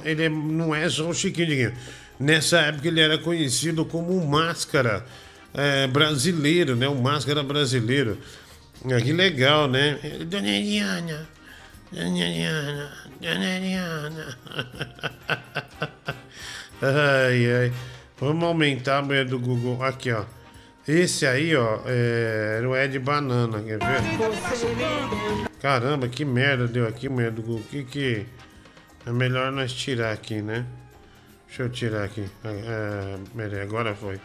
ele 0.05 0.23
é, 0.23 0.29
não 0.29 0.73
é 0.73 0.89
só 0.89 1.09
o 1.09 1.13
Chiquinho. 1.13 1.73
Nessa 2.19 2.59
época 2.61 2.87
ele 2.87 2.99
era 2.99 3.17
conhecido 3.17 3.85
como 3.85 4.17
o 4.17 4.27
Máscara 4.27 5.05
é, 5.53 5.87
brasileiro, 5.87 6.75
né? 6.75 6.87
O 6.87 6.95
Máscara 6.95 7.43
brasileiro. 7.43 8.17
Ah, 8.85 9.01
que 9.01 9.11
legal, 9.11 9.67
né? 9.67 9.99
Dona 10.25 10.49
Eliana. 10.49 11.27
Dona 11.91 12.19
Eliana. 12.19 12.91
Dona 13.21 13.57
Eliana. 13.57 14.37
Ai, 16.79 17.51
ai. 17.51 17.73
Vamos 18.19 18.43
aumentar 18.43 18.99
a 18.99 19.01
mulher 19.01 19.25
do 19.25 19.39
Google. 19.39 19.83
Aqui, 19.83 20.11
ó. 20.11 20.25
Esse 20.87 21.25
aí, 21.25 21.55
ó, 21.55 21.79
é, 21.87 22.61
o 22.63 22.75
Ed 22.75 22.99
Banana, 22.99 23.61
quer 23.63 23.79
ver? 23.79 25.46
Caramba, 25.61 26.07
que 26.07 26.23
merda 26.23 26.67
deu 26.67 26.87
aqui, 26.87 27.09
mulher 27.09 27.31
do 27.31 27.41
Google. 27.41 27.63
Que 27.69 27.83
que. 27.83 28.25
É 29.05 29.11
melhor 29.11 29.51
nós 29.51 29.71
tirar 29.71 30.11
aqui, 30.11 30.41
né? 30.41 30.65
Deixa 31.47 31.63
eu 31.63 31.69
tirar 31.69 32.03
aqui. 32.03 32.29
É, 32.43 33.17
peraí, 33.35 33.61
agora 33.61 33.95
foi. 33.95 34.19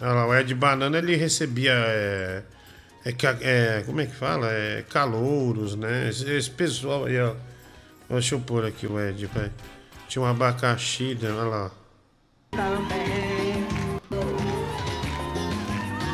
Olha 0.00 0.12
lá, 0.12 0.26
o 0.26 0.34
Ed 0.34 0.54
Banana 0.54 0.98
ele 0.98 1.16
recebia. 1.16 1.72
É, 1.72 2.42
é, 3.04 3.12
é, 3.40 3.82
como 3.86 4.00
é 4.00 4.06
que 4.06 4.14
fala? 4.14 4.50
É, 4.50 4.84
calouros, 4.88 5.74
né? 5.74 6.08
Esse, 6.08 6.30
esse 6.30 6.50
pessoal 6.50 7.06
aí, 7.06 7.18
ó. 7.18 7.34
Deixa 8.10 8.34
eu 8.34 8.40
pôr 8.40 8.66
aqui 8.66 8.86
o 8.86 9.00
Ed, 9.00 9.26
vai. 9.26 9.50
Tinha 10.08 10.22
um 10.22 10.26
abacaxi, 10.26 11.16
né? 11.20 11.30
olha 11.30 11.42
lá. 11.44 11.70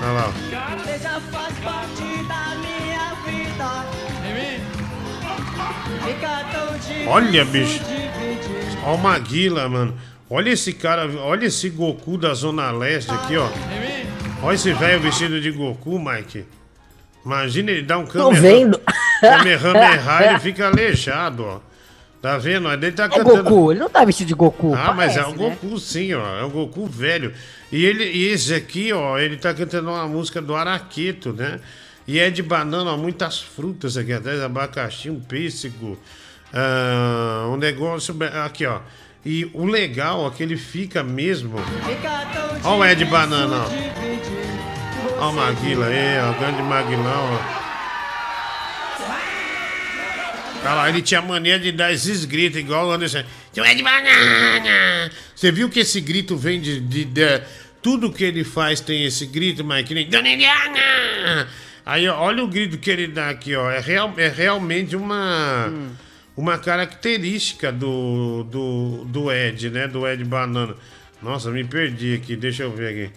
Olha 0.03 0.13
lá. 0.13 0.56
Olha, 7.09 7.45
bicho. 7.45 7.81
Olha 8.85 8.95
o 8.95 8.99
Maguila, 8.99 9.69
mano. 9.69 9.97
Olha 10.29 10.51
esse 10.51 10.73
cara, 10.73 11.09
olha 11.21 11.47
esse 11.47 11.69
Goku 11.71 12.19
da 12.19 12.35
Zona 12.35 12.71
Leste 12.71 13.11
aqui, 13.13 13.37
ó. 13.37 13.49
Olha 14.43 14.55
esse 14.55 14.73
velho 14.73 15.01
vestido 15.01 15.41
de 15.41 15.51
Goku, 15.51 15.99
Mike. 15.99 16.45
Imagina 17.25 17.71
ele 17.71 17.83
dar 17.83 17.99
um 17.99 18.05
Tô 18.07 18.29
Kamehameha- 18.31 18.41
vendo. 18.41 18.81
Kamehameha 19.21 20.31
ele 20.31 20.39
fica 20.41 20.67
aleijado, 20.67 21.45
ó. 21.45 21.61
Tá 22.21 22.39
vendo? 22.39 22.71
Ele 22.73 22.93
tá 22.93 23.05
É 23.05 23.09
cantando. 23.09 23.45
Goku, 23.45 23.73
ele 23.73 23.81
não 23.81 23.89
tá 23.91 24.05
vestido 24.05 24.29
de 24.29 24.35
Goku. 24.35 24.75
Ah, 24.75 24.93
mas 24.93 25.17
é 25.17 25.21
parece, 25.23 25.37
o 25.39 25.43
né? 25.49 25.57
Goku 25.61 25.79
sim, 25.79 26.15
ó. 26.15 26.39
É 26.39 26.45
o 26.45 26.51
Goku 26.51 26.87
velho. 26.87 27.33
E 27.71 27.85
ele, 27.85 28.05
e 28.05 28.29
esse 28.29 28.53
aqui, 28.55 28.93
ó, 28.93 29.19
ele 29.19 29.37
tá 29.37 29.53
cantando 29.55 29.91
uma 29.91 30.07
música 30.09 30.41
do 30.43 30.55
Araqueto, 30.57 31.33
né? 31.33 31.61
E 32.09 32.19
é 32.21 32.31
de 32.31 32.43
banana, 32.43 32.93
ó, 32.93 32.97
muitas 32.97 33.41
frutas 33.41 33.97
aqui 33.97 34.13
atrás, 34.13 34.41
abacaxi, 34.41 35.11
um 35.11 35.19
pêssego, 35.21 35.99
ah, 36.53 37.49
um 37.53 37.57
negócio. 37.57 38.15
Aqui, 38.45 38.65
ó. 38.67 38.81
E 39.25 39.51
o 39.53 39.65
legal 39.65 40.27
é 40.29 40.31
que 40.31 40.43
ele 40.43 40.57
fica 40.57 41.03
mesmo. 41.03 41.57
Ó 42.63 42.77
o 42.79 42.85
Ed 42.85 43.05
Banana, 43.07 43.57
ó. 43.65 45.25
Ó 45.27 45.31
o 45.31 45.33
Maguila 45.33 45.87
aí, 45.87 46.21
ó. 46.21 46.31
O 46.31 46.35
grande 46.39 46.63
Maguilão, 46.63 47.35
ó. 47.35 47.67
Tá 50.63 50.75
lá, 50.75 50.89
ele 50.89 51.03
tinha 51.03 51.23
mania 51.23 51.59
de 51.59 51.71
dar 51.73 51.93
esses 51.93 52.25
gritos, 52.25 52.59
igual 52.59 52.89
o 52.89 52.93
Anderson. 52.93 53.23
Ed 53.57 53.83
Banana! 53.83 55.11
Você 55.35 55.51
viu 55.53 55.69
que 55.69 55.81
esse 55.81 56.01
grito 56.01 56.37
vem 56.37 56.61
de, 56.61 56.81
de- 56.81 57.05
de- 57.05 57.43
Tudo 57.83 58.13
que 58.13 58.25
ele 58.25 58.43
faz 58.45 58.81
tem 58.81 59.05
esse 59.05 59.27
grito, 59.27 59.63
mas 59.65 59.87
que 59.87 59.95
nem. 59.95 60.09
Dona 60.09 60.29
Eliana! 60.29 61.49
Aí, 61.87 62.09
ó, 62.09 62.19
olha 62.21 62.43
o 62.43 62.49
grito 62.49 62.77
que 62.79 62.91
ele 62.91 63.07
dá 63.07 63.31
aqui, 63.31 63.55
ó. 63.55 63.71
É, 63.71 63.79
real, 63.79 64.13
é 64.17 64.29
realmente 64.29 64.97
uma. 64.97 65.73
Uma 66.37 66.59
característica 66.59 67.73
do, 67.73 68.43
do, 68.45 69.05
do 69.07 69.33
Ed, 69.33 69.71
né? 69.71 69.89
Do 69.89 70.07
Ed 70.07 70.23
Banana. 70.25 70.75
Nossa, 71.23 71.51
me 71.51 71.65
perdi 71.65 72.15
aqui, 72.17 72.37
deixa 72.37 72.65
eu 72.65 72.71
ver 72.73 72.89
aqui. 72.91 73.13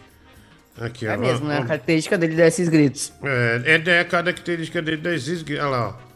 Aqui, 0.85 1.05
ó. 1.07 1.11
É 1.11 1.17
mesmo, 1.17 1.45
né? 1.47 1.57
A 1.57 1.61
Ó, 1.61 1.65
característica 1.65 2.17
dele 2.17 2.35
desses 2.35 2.69
gritos. 2.69 3.11
é, 3.21 3.61
é, 3.85 3.89
é 3.91 3.99
a 3.99 4.05
característica 4.05 4.81
dele 4.81 4.97
desses 4.97 5.41
gritos. 5.41 5.65
Olha 5.65 5.69
lá, 5.75 5.87
ó. 5.89 6.09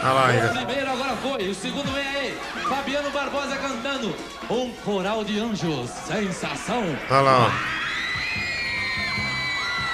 Olha 0.00 0.12
lá, 0.12 0.26
O 0.26 0.30
ele. 0.30 0.64
primeiro 0.66 0.90
agora 0.92 1.16
foi, 1.16 1.48
o 1.48 1.54
segundo 1.54 1.90
vem 1.92 2.06
aí. 2.06 2.34
Fabiano 2.68 3.10
Barbosa 3.10 3.56
cantando 3.56 4.14
um 4.48 4.70
coral 4.84 5.24
de 5.24 5.40
anjos. 5.40 5.90
Sensação. 5.90 6.84
Olha 7.10 7.20
lá, 7.20 7.46
ó. 7.46 7.77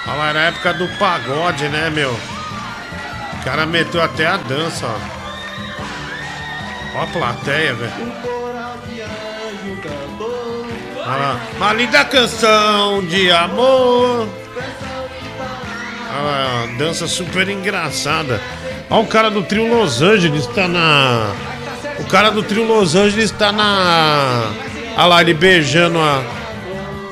Olha 0.07 0.17
lá, 0.17 0.29
era 0.29 0.39
a 0.39 0.43
época 0.43 0.73
do 0.73 0.87
pagode, 0.97 1.67
né, 1.69 1.89
meu? 1.89 2.11
O 2.11 3.43
cara 3.43 3.65
meteu 3.65 4.01
até 4.01 4.27
a 4.27 4.37
dança, 4.37 4.85
ó. 4.85 5.15
Ó 6.95 7.03
a 7.03 7.07
plateia, 7.07 7.73
velho. 7.73 8.13
Olha 10.97 11.15
lá. 11.15 11.39
Uma 11.57 11.73
linda 11.73 12.05
canção 12.05 13.05
de 13.05 13.31
amor. 13.31 14.27
Olha 16.11 16.23
lá, 16.23 16.67
dança 16.77 17.07
super 17.07 17.49
engraçada. 17.49 18.39
Ó, 18.89 19.01
o 19.01 19.07
cara 19.07 19.29
do 19.29 19.43
trio 19.43 19.67
Los 19.67 20.01
Angeles 20.01 20.47
tá 20.47 20.67
na. 20.67 21.31
O 21.99 22.05
cara 22.05 22.29
do 22.29 22.43
trio 22.43 22.65
Los 22.65 22.95
Angeles 22.95 23.31
tá 23.31 23.51
na. 23.51 24.51
Olha 24.97 25.05
lá, 25.05 25.21
ele 25.21 25.33
beijando 25.33 25.99
a. 25.99 26.23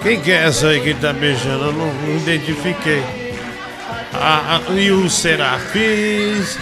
Quem 0.03 0.19
que 0.19 0.31
é 0.33 0.43
essa 0.43 0.67
aí 0.67 0.81
que 0.81 0.93
tá 0.95 1.13
beijando? 1.13 1.63
Eu 1.63 1.71
não, 1.71 2.17
identifiquei. 2.17 3.01
A, 4.13 4.57
a, 4.57 4.73
e 4.73 4.91
os 4.91 5.13
Serafins. 5.13 6.59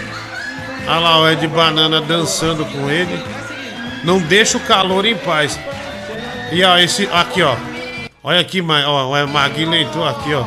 Olha 0.88 1.00
lá 1.00 1.20
o 1.20 1.28
Ed 1.28 1.48
Banana 1.48 2.00
dançando 2.00 2.64
com 2.66 2.90
ele. 2.90 3.20
Não 4.04 4.20
deixa 4.20 4.58
o 4.58 4.62
calor 4.62 5.06
em 5.06 5.18
paz. 5.18 5.60
E 6.52 6.64
ó, 6.64 6.78
esse. 6.78 7.10
Aqui, 7.12 7.42
ó. 7.42 7.56
Olha 8.24 8.42
aqui, 8.42 8.62
ó, 8.62 9.26
o 9.26 9.28
Maguila 9.28 9.76
entrou 9.76 10.08
aqui, 10.08 10.36
ó. 10.36 10.44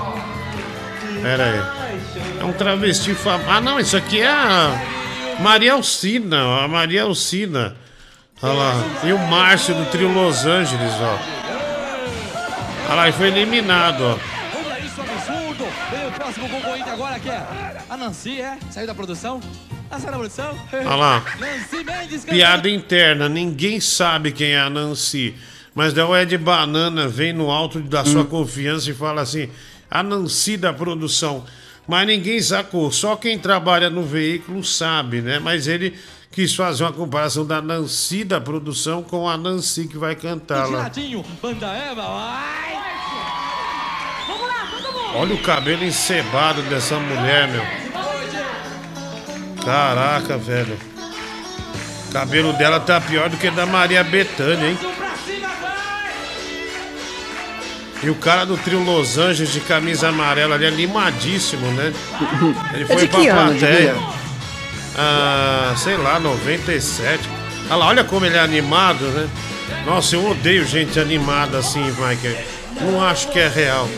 Pera 1.20 1.44
aí. 1.44 2.40
É 2.40 2.44
um 2.44 2.52
travesti 2.52 3.12
famoso. 3.12 3.50
Ah, 3.50 3.60
não, 3.60 3.80
isso 3.80 3.96
aqui 3.96 4.20
é 4.20 4.28
a 4.28 4.80
Maria 5.40 5.72
Alcina, 5.72 6.62
a 6.62 6.68
Maria 6.68 7.02
Alcina. 7.02 7.74
Olha 8.40 8.52
lá. 8.52 8.72
E 9.02 9.12
o 9.12 9.18
Márcio 9.18 9.74
do 9.74 9.84
trio 9.86 10.12
Los 10.12 10.46
Angeles, 10.46 10.92
ó. 11.00 11.43
Olha 12.94 13.00
lá, 13.00 13.08
ele 13.08 13.16
foi 13.16 13.26
eliminado, 13.26 14.02
ó. 14.02 14.18
Olha 14.56 14.78
isso, 14.78 15.00
absurdo! 15.00 15.64
Vem 15.90 16.06
o 16.06 16.12
próximo 16.12 16.48
concorrente 16.48 16.88
agora 16.88 17.18
que 17.18 17.28
é 17.28 17.44
a 17.90 17.96
Nancy, 17.96 18.40
é? 18.40 18.56
Saiu 18.70 18.86
da 18.86 18.94
produção? 18.94 19.40
Ah, 19.90 19.98
saiu 19.98 20.12
da 20.12 20.18
produção? 20.18 20.56
Olha 20.72 20.94
lá. 20.94 21.24
Nancy 21.40 21.82
Mendes 21.82 22.24
Piada 22.24 22.70
interna, 22.70 23.28
ninguém 23.28 23.80
sabe 23.80 24.30
quem 24.30 24.52
é 24.52 24.60
a 24.60 24.70
Nancy. 24.70 25.34
Mas 25.74 25.92
daí 25.92 26.04
o 26.04 26.16
Ed 26.16 26.38
Banana 26.38 27.08
vem 27.08 27.32
no 27.32 27.50
alto 27.50 27.80
da 27.80 28.04
sua 28.04 28.24
confiança 28.24 28.88
e 28.88 28.94
fala 28.94 29.22
assim: 29.22 29.50
a 29.90 30.00
Nancy 30.00 30.56
da 30.56 30.72
produção. 30.72 31.44
Mas 31.88 32.06
ninguém 32.06 32.40
sacou, 32.40 32.92
só 32.92 33.16
quem 33.16 33.36
trabalha 33.36 33.90
no 33.90 34.04
veículo 34.04 34.62
sabe, 34.62 35.20
né? 35.20 35.40
Mas 35.40 35.66
ele 35.66 35.98
quis 36.34 36.54
fazer 36.54 36.82
uma 36.82 36.92
comparação 36.92 37.46
da 37.46 37.62
Nancy 37.62 38.24
da 38.24 38.40
produção 38.40 39.02
com 39.04 39.28
a 39.28 39.36
Nancy 39.38 39.86
que 39.86 39.96
vai 39.96 40.16
cantar 40.16 40.68
lá. 40.68 40.90
Tiradinho, 40.90 41.24
banda 41.40 41.66
Eva, 41.68 42.02
vai! 42.02 42.74
Olha 45.16 45.34
o 45.34 45.38
cabelo 45.42 45.84
encebado 45.84 46.60
dessa 46.62 46.96
mulher, 46.98 47.46
meu. 47.48 47.62
Caraca, 49.64 50.36
velho. 50.36 50.76
O 52.08 52.12
cabelo 52.12 52.52
dela 52.54 52.80
tá 52.80 53.00
pior 53.00 53.30
do 53.30 53.36
que 53.36 53.48
da 53.50 53.64
Maria 53.64 54.02
Bethânia, 54.02 54.70
hein? 54.70 54.78
E 58.02 58.10
o 58.10 58.14
cara 58.16 58.44
do 58.44 58.56
trio 58.56 58.82
Los 58.82 59.16
Angeles 59.16 59.52
de 59.52 59.60
camisa 59.60 60.08
amarela 60.08 60.56
ali 60.56 60.66
é 60.66 60.70
limadíssimo, 60.70 61.66
né? 61.72 61.92
Ele 62.74 62.82
É 62.82 62.86
foi 62.86 62.96
de 62.96 63.08
pra 63.08 63.24
plateia. 63.32 63.94
Ah, 64.96 65.74
sei 65.76 65.96
lá, 65.96 66.20
97. 66.20 67.28
Olha 67.66 67.76
lá, 67.76 67.86
olha 67.86 68.04
como 68.04 68.26
ele 68.26 68.36
é 68.36 68.40
animado, 68.40 69.04
né? 69.06 69.28
Nossa, 69.86 70.16
eu 70.16 70.30
odeio 70.30 70.64
gente 70.66 70.98
animada 71.00 71.58
assim, 71.58 71.82
Michael. 71.82 72.36
Não 72.80 73.02
acho 73.02 73.28
que 73.28 73.38
é 73.38 73.48
real. 73.48 73.88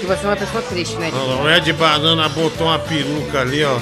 Que 0.00 0.06
você 0.06 0.24
é 0.24 0.28
uma 0.28 0.36
pessoa 0.36 0.62
triste, 0.62 0.96
né? 0.96 1.10
Olha 1.12 1.34
lá, 1.34 1.42
O 1.42 1.50
Ed 1.50 1.72
Banana 1.72 2.28
botou 2.28 2.66
uma 2.66 2.78
peruca 2.78 3.40
ali, 3.40 3.64
ó. 3.64 3.78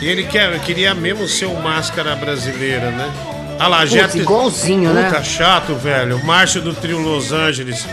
E 0.00 0.06
ele 0.06 0.24
quer, 0.24 0.58
queria 0.60 0.94
mesmo 0.94 1.26
ser 1.26 1.46
o 1.46 1.54
máscara 1.62 2.14
brasileira, 2.14 2.90
né? 2.90 3.10
Olha 3.58 3.68
lá. 3.68 3.80
Putz, 3.86 4.14
igualzinho, 4.14 4.92
né? 4.92 5.08
Puta, 5.08 5.22
chato, 5.22 5.74
velho. 5.76 6.22
Márcio 6.24 6.60
do 6.60 6.74
Trio 6.74 6.98
Los 6.98 7.32
Angeles. 7.32 7.86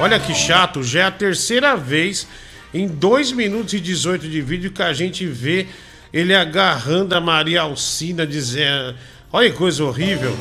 Olha 0.00 0.18
que 0.18 0.34
chato, 0.34 0.82
já 0.82 1.00
é 1.00 1.04
a 1.04 1.10
terceira 1.10 1.76
vez 1.76 2.26
em 2.72 2.86
2 2.86 3.32
minutos 3.32 3.74
e 3.74 3.80
18 3.80 4.28
de 4.28 4.40
vídeo 4.40 4.70
que 4.70 4.82
a 4.82 4.92
gente 4.92 5.26
vê 5.26 5.66
ele 6.12 6.34
agarrando 6.34 7.14
a 7.14 7.20
Maria 7.20 7.62
Alcina, 7.62 8.26
dizendo. 8.26 8.94
Olha 9.32 9.50
que 9.50 9.56
coisa 9.56 9.84
horrível. 9.84 10.36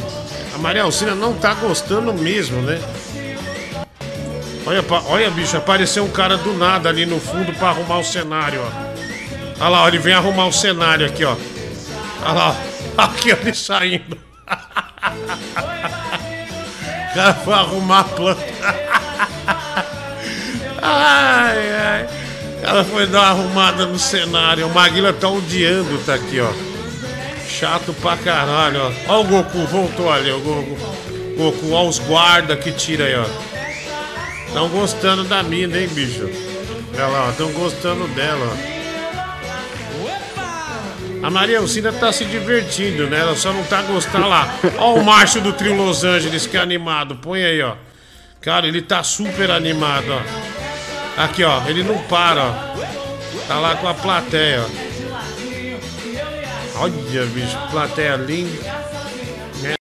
A 0.54 0.58
Maria 0.58 0.84
Alcina 0.84 1.16
não 1.16 1.34
tá 1.34 1.54
gostando 1.54 2.14
mesmo, 2.14 2.62
né? 2.62 2.80
Olha, 4.66 4.84
olha, 5.08 5.32
bicho, 5.32 5.58
apareceu 5.58 6.04
um 6.04 6.12
cara 6.12 6.38
do 6.38 6.54
nada 6.54 6.90
ali 6.90 7.06
no 7.06 7.20
fundo 7.20 7.54
pra 7.54 7.70
arrumar 7.70 8.00
o 8.00 8.04
cenário, 8.04 8.62
ó. 8.62 8.92
Olha 9.60 9.70
lá, 9.70 9.88
ele 9.88 10.00
vem 10.00 10.14
arrumar 10.14 10.48
o 10.48 10.52
cenário 10.52 11.06
aqui, 11.06 11.24
ó. 11.24 11.36
Olha 12.24 12.34
lá. 12.34 12.56
Aqui, 12.98 13.32
ele 13.32 13.54
saindo. 13.54 14.18
O 17.12 17.14
cara 17.14 17.34
foi 17.34 17.54
arrumar 17.54 18.00
a 18.00 18.04
planta. 18.06 18.42
Ai, 20.82 21.74
ai. 21.74 22.21
Cara 22.62 22.84
foi 22.84 23.08
dar 23.08 23.20
uma 23.20 23.30
arrumada 23.30 23.86
no 23.86 23.98
cenário. 23.98 24.68
O 24.68 24.74
Maguila 24.74 25.12
tá 25.12 25.28
odiando, 25.28 25.98
tá 26.06 26.14
aqui, 26.14 26.40
ó. 26.40 26.52
Chato 27.48 27.94
pra 27.94 28.16
caralho, 28.16 28.80
ó. 29.08 29.16
Ó 29.16 29.22
o 29.22 29.24
Goku, 29.24 29.66
voltou 29.66 30.12
ali, 30.12 30.32
o 30.32 30.40
Goku. 30.40 30.78
Goku, 31.36 31.72
ó 31.72 31.88
os 31.88 31.98
guarda 32.00 32.56
que 32.56 32.72
tira 32.72 33.06
aí, 33.06 33.16
ó. 33.16 33.26
Estão 34.48 34.70
gostando 34.70 35.24
da 35.24 35.42
mina, 35.42 35.78
hein, 35.78 35.88
bicho? 35.88 36.30
Olha 36.94 37.08
lá, 37.08 37.30
estão 37.30 37.52
gostando 37.52 38.08
dela, 38.10 38.46
ó. 38.68 38.72
A 41.24 41.30
Maria 41.30 41.60
Alcina 41.60 41.92
tá 41.94 42.12
se 42.12 42.26
divertindo, 42.26 43.08
né? 43.08 43.20
Ela 43.20 43.36
só 43.36 43.54
não 43.54 43.64
tá 43.64 43.82
gostando 43.84 44.28
lá. 44.28 44.56
Ó 44.78 44.96
o 44.96 45.04
Márcio 45.04 45.40
do 45.40 45.54
Trio 45.54 45.76
Los 45.76 46.04
Angeles, 46.04 46.48
que 46.48 46.58
é 46.58 46.60
animado. 46.60 47.16
Põe 47.16 47.44
aí, 47.44 47.62
ó. 47.62 47.76
Cara, 48.42 48.68
ele 48.68 48.82
tá 48.82 49.04
super 49.04 49.52
animado, 49.52 50.06
ó. 50.10 50.51
Aqui, 51.24 51.44
ó. 51.44 51.62
Ele 51.68 51.84
não 51.84 51.98
para, 52.04 52.44
ó. 52.46 52.54
Tá 53.48 53.60
lá 53.60 53.76
com 53.76 53.88
a 53.88 53.94
plateia, 53.94 54.62
ó. 54.66 54.92
Olha, 56.84 57.26
bicho, 57.28 57.58
plateia 57.70 58.16
linda. 58.16 58.58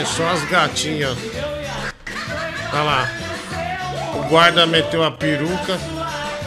É 0.00 0.04
só 0.04 0.26
as 0.28 0.42
gatinhas. 0.48 1.16
Olha 2.72 2.82
lá. 2.82 3.08
O 4.14 4.28
guarda 4.28 4.66
meteu 4.66 5.04
a 5.04 5.10
peruca. 5.10 5.78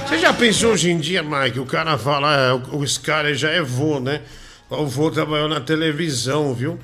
Você 0.07 0.18
já 0.18 0.34
pensou 0.34 0.73
hoje 0.73 0.91
em 0.91 0.97
dia, 0.99 1.23
Mike? 1.23 1.59
O 1.59 1.65
cara 1.65 1.97
fala, 1.97 2.35
é, 2.35 2.53
o- 2.53 2.84
esse 2.84 2.99
cara 2.99 3.34
já 3.34 3.49
é 3.49 3.61
vô, 3.61 3.99
né? 3.99 4.22
O 4.69 4.85
vô 4.85 5.09
trabalhou 5.09 5.47
na 5.47 5.61
televisão, 5.61 6.53
viu? 6.53 6.77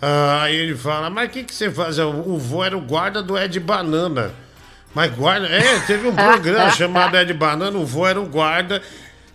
Ah, 0.00 0.42
aí 0.42 0.56
ele 0.56 0.74
fala, 0.74 1.10
mas 1.10 1.28
o 1.28 1.30
que, 1.32 1.44
que 1.44 1.54
você 1.54 1.70
faz? 1.70 1.98
O 1.98 2.38
vô 2.38 2.64
era 2.64 2.76
o 2.76 2.80
guarda 2.80 3.22
do 3.22 3.38
Ed 3.38 3.58
Banana. 3.60 4.32
Mas 4.94 5.10
guarda. 5.14 5.46
É, 5.46 5.80
teve 5.80 6.08
um 6.08 6.14
programa 6.14 6.70
chamado 6.76 7.16
Ed 7.16 7.32
Banana, 7.32 7.76
o 7.78 7.84
vô 7.86 8.06
era 8.06 8.20
o 8.20 8.26
guarda 8.26 8.82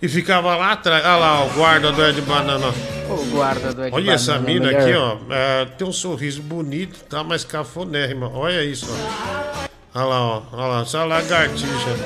e 0.01 0.07
ficava 0.07 0.55
lá 0.55 0.73
atrás. 0.73 1.03
Olha 1.03 1.15
lá, 1.15 1.43
o 1.45 1.49
guarda 1.49 1.91
do 1.91 2.05
Ed 2.05 2.21
Banana. 2.21 2.67
O 3.09 3.25
guarda 3.31 3.73
do 3.73 3.85
Ed 3.85 3.95
Olha 3.95 4.11
essa 4.11 4.33
Banana, 4.33 4.47
mina 4.47 4.67
melhor. 4.67 4.81
aqui, 4.81 4.93
ó. 4.93 5.17
é, 5.33 5.65
tem 5.77 5.87
um 5.87 5.91
sorriso 5.93 6.41
bonito, 6.41 7.03
tá? 7.05 7.23
Mas 7.23 7.43
cafonérrima. 7.43 8.29
Olha 8.33 8.63
isso, 8.63 8.85
ó. 8.89 9.67
Olha 9.99 10.05
lá, 10.05 10.21
ó. 10.21 10.41
Olha 10.53 10.65
lá, 10.67 10.81
essa 10.81 11.03
lagartixa. 11.03 11.97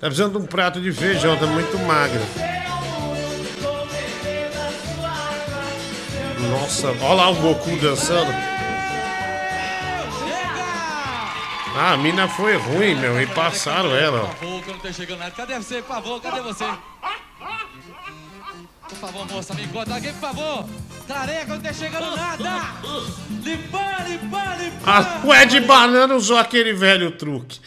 Tá 0.00 0.06
precisando 0.06 0.38
de 0.38 0.44
um 0.44 0.46
prato 0.46 0.80
de 0.80 0.92
feijão, 0.92 1.36
tá 1.36 1.46
muito 1.46 1.78
magra. 1.80 2.20
Nossa, 6.50 6.88
olha 7.02 7.14
lá 7.14 7.30
o 7.30 7.34
Goku 7.34 7.76
dançando. 7.76 8.32
Ah, 11.76 11.92
a 11.92 11.96
mina 11.96 12.28
foi 12.28 12.56
ruim, 12.56 12.94
meu, 12.94 13.20
e 13.20 13.26
passaram 13.26 13.94
ela. 13.94 14.20
Por 14.28 14.36
favor, 14.36 14.62
que 14.62 14.68
eu 14.70 14.74
não 14.74 14.80
tô 14.80 14.92
chegando 14.92 15.18
nada. 15.18 15.30
Cadê 15.32 15.58
você, 15.58 15.82
por 15.82 15.88
favor? 15.94 16.22
Cadê 16.22 16.40
você? 16.40 16.64
Por 18.88 18.98
favor, 18.98 19.26
moça, 19.32 19.54
me 19.54 19.66
conta 19.68 19.96
aqui, 19.96 20.08
por 20.12 20.20
favor. 20.20 20.68
Tareca, 21.08 21.52
eu 21.52 21.56
não 21.56 21.62
tô 21.62 21.72
chegando 21.74 22.16
nada. 22.16 22.62
Limpar, 23.42 24.08
limpar, 24.08 24.58
limpar. 24.60 24.80
Ah, 24.86 25.20
o 25.26 25.34
Ed 25.34 25.60
Banana 25.60 26.14
usou 26.14 26.36
aquele 26.36 26.72
velho 26.72 27.10
truque. 27.12 27.58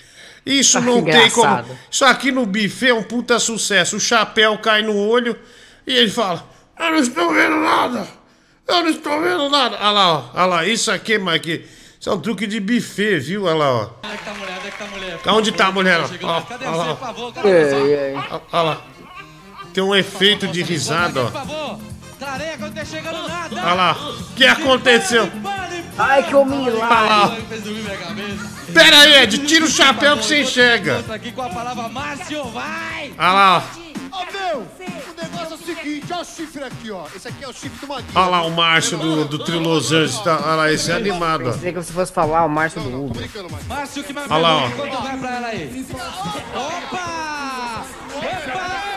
Isso 0.46 0.78
Ah, 0.78 0.82
não 0.82 1.04
tem 1.04 1.30
como. 1.30 1.66
Isso 1.92 2.06
aqui 2.06 2.32
no 2.32 2.46
buffet 2.46 2.90
é 2.90 2.94
um 2.94 3.04
puta 3.04 3.38
sucesso. 3.40 3.98
O 3.98 4.00
chapéu 4.00 4.58
cai 4.60 4.82
no 4.84 4.96
olho 4.96 5.38
e 5.86 5.94
ele 5.94 6.10
fala: 6.10 6.48
Eu 6.80 6.92
não 6.92 7.00
estou 7.00 7.34
vendo 7.34 7.58
nada. 7.58 8.08
Eu 8.66 8.84
não 8.84 8.90
estou 8.90 9.20
vendo 9.22 9.50
nada. 9.50 9.76
Olha 9.76 9.92
lá, 9.92 10.14
ó. 10.14 10.24
Olha 10.34 10.46
lá. 10.46 10.66
Isso 10.66 10.90
aqui, 10.90 11.18
Mike. 11.18 11.66
Isso 12.00 12.10
é 12.10 12.14
um 12.14 12.20
truque 12.20 12.46
de 12.46 12.60
buffet, 12.60 13.20
viu? 13.20 13.46
Olha 13.46 13.56
lá, 13.56 13.72
ó. 13.74 13.90
Onde 14.04 14.14
é 14.14 14.18
tá 14.18 14.32
a 14.32 14.34
mulher? 14.36 14.58
Onde 14.58 14.68
é 14.68 14.72
que 14.72 14.78
tá 14.78 14.86
a 14.86 14.88
mulher? 14.88 15.20
Onde 15.28 15.52
tá 15.52 15.68
a 15.68 15.72
mulher? 15.72 16.00
ó? 16.00 16.04
Ó, 16.04 16.34
nada. 16.34 16.46
Cadê 16.46 16.66
Olha 16.66 16.78
você, 16.78 16.90
por 16.90 17.00
favor? 17.00 17.34
Cadê 17.34 17.66
você? 17.66 18.14
ó. 18.32 18.40
Olha 18.54 18.62
lá. 18.64 18.82
Tem 19.74 19.84
um 19.84 19.96
efeito 19.96 20.48
de 20.48 20.62
risada, 20.64 21.22
Por 21.22 21.28
ó. 21.28 21.32
favor. 21.32 21.80
Tareca, 22.20 22.64
eu 22.66 22.68
não 22.68 22.72
tô 22.74 22.86
chegando 22.86 23.28
nada. 23.28 23.56
Olha 23.56 23.74
lá. 23.74 23.94
O 23.94 24.34
que 24.36 24.46
aconteceu? 24.46 25.32
Ai, 25.98 26.24
que 26.24 26.36
Olha 26.36 26.74
lá. 26.78 27.38
Pera 28.74 29.02
aí, 29.02 29.24
Ed. 29.24 29.40
Tira 29.40 29.66
o 29.66 29.70
chapéu 29.70 30.18
que 30.18 30.26
você 30.26 30.42
enxerga. 30.42 30.98
Outra 30.98 31.16
aqui 31.16 31.32
com 31.32 31.42
a 31.42 31.50
palavra 31.50 31.88
Márcio, 31.90 32.44
vai. 32.46 33.12
Olha 33.18 33.32
lá, 33.32 33.58
ó. 33.58 33.87
Ô, 34.12 34.32
meu, 34.32 34.60
o 34.60 35.22
negócio 35.22 35.54
é 35.54 35.56
o 35.56 35.58
seguinte, 35.58 36.14
ó 36.14 36.22
o 36.22 36.26
chifre 36.26 36.64
aqui, 36.64 36.92
ó. 36.92 37.06
Esse 37.16 37.28
aqui 37.28 37.44
é 37.44 37.48
o 37.48 37.54
chifre 37.54 37.80
do 37.80 37.88
Maguila. 37.88 38.12
Olha 38.16 38.30
lá 38.30 38.42
o 38.46 38.52
Márcio 38.52 38.98
do, 38.98 39.26
do 39.26 39.40
Trio 39.40 39.60
Los 39.60 39.92
Angeles. 39.92 40.18
Tá, 40.20 40.40
olha 40.44 40.56
lá, 40.56 40.72
esse 40.72 40.92
é 40.92 40.96
animado. 40.96 41.50
ó. 41.50 41.52
Pensei 41.52 41.74
que 41.74 41.78
você 41.80 41.94
fosse 41.94 42.12
falar 42.12 42.46
o 42.46 42.50
Márcio 42.50 42.82
do 42.82 43.06
Uber. 43.06 43.30
Márcio, 43.68 44.04
que 44.04 44.14
mais 44.14 44.30
Olha 44.30 44.42
lá, 44.42 44.56
ó. 44.58 44.70
Quanto 44.70 45.02
vai 45.02 45.18
pra 45.18 45.36
ela 45.36 45.48
aí? 45.48 45.86
Opa! 46.54 47.86
Opa! 48.16 48.20
Pera 48.20 48.56
lá! 48.56 48.88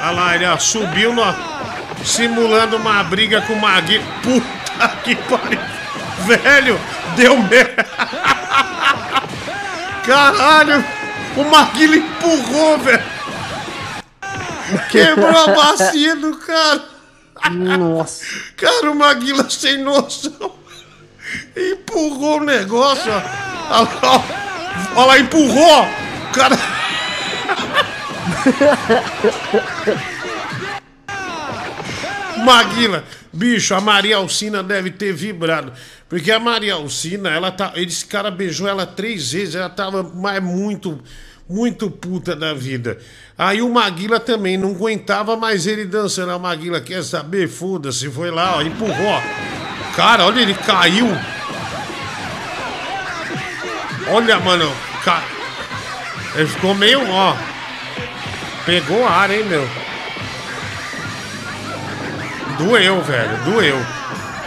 Olha 0.00 0.10
lá, 0.10 0.34
ele 0.34 0.46
ó, 0.46 0.58
subiu 0.58 1.14
no, 1.14 1.22
simulando 2.04 2.76
uma 2.76 3.02
briga 3.04 3.40
com 3.42 3.54
o 3.54 3.60
Maguila. 3.60 4.04
Puta 4.22 4.88
que 5.02 5.16
pariu. 5.16 5.60
Velho, 6.26 6.78
deu 7.16 7.36
merda. 7.38 7.86
Caralho, 10.06 10.84
o 11.36 11.44
Maguila 11.44 11.96
empurrou, 11.96 12.78
velho. 12.78 13.13
Quebrou 14.90 15.28
a 15.28 15.46
bacia 15.48 16.16
do 16.16 16.36
cara. 16.36 16.84
Nossa. 17.50 18.24
Cara, 18.56 18.90
o 18.90 18.94
Maguila 18.94 19.48
sem 19.50 19.78
noção. 19.78 20.52
Empurrou 21.56 22.38
o 22.40 22.44
negócio, 22.44 23.10
ó. 23.10 23.22
Olha 23.70 23.88
lá. 24.02 24.24
Olha 24.96 25.06
lá, 25.06 25.18
empurrou. 25.18 25.82
O 25.82 26.32
cara. 26.32 26.58
Maguila, 32.44 33.04
bicho, 33.32 33.74
a 33.74 33.80
Maria 33.80 34.16
Alcina 34.16 34.62
deve 34.62 34.90
ter 34.90 35.12
vibrado. 35.12 35.72
Porque 36.08 36.30
a 36.30 36.38
Maria 36.38 36.74
Alcina, 36.74 37.30
ela 37.30 37.50
tá. 37.50 37.72
Esse 37.76 38.04
cara 38.04 38.30
beijou 38.30 38.68
ela 38.68 38.86
três 38.86 39.32
vezes, 39.32 39.54
ela 39.54 39.70
tava 39.70 40.02
mas 40.02 40.42
muito, 40.42 41.02
muito 41.48 41.90
puta 41.90 42.36
da 42.36 42.52
vida. 42.52 42.98
Aí 43.36 43.60
o 43.60 43.68
Maguila 43.68 44.20
também 44.20 44.56
não 44.56 44.70
aguentava 44.70 45.36
mais 45.36 45.66
ele 45.66 45.84
dançando. 45.84 46.30
A 46.32 46.38
Maguila 46.38 46.80
quer 46.80 47.02
saber? 47.02 47.48
Foda-se, 47.48 48.08
foi 48.10 48.30
lá, 48.30 48.56
ó, 48.56 48.62
empurrou. 48.62 49.06
ó. 49.08 49.20
Cara, 49.96 50.24
olha, 50.24 50.40
ele 50.40 50.54
caiu. 50.54 51.08
Olha, 54.08 54.38
mano, 54.38 54.70
cara. 55.04 55.24
Ele 56.36 56.46
ficou 56.48 56.74
meio, 56.74 57.00
ó. 57.10 57.36
Pegou 58.64 59.06
ar, 59.06 59.30
hein, 59.30 59.44
meu. 59.44 59.68
Doeu, 62.58 63.02
velho, 63.02 63.36
doeu. 63.44 63.86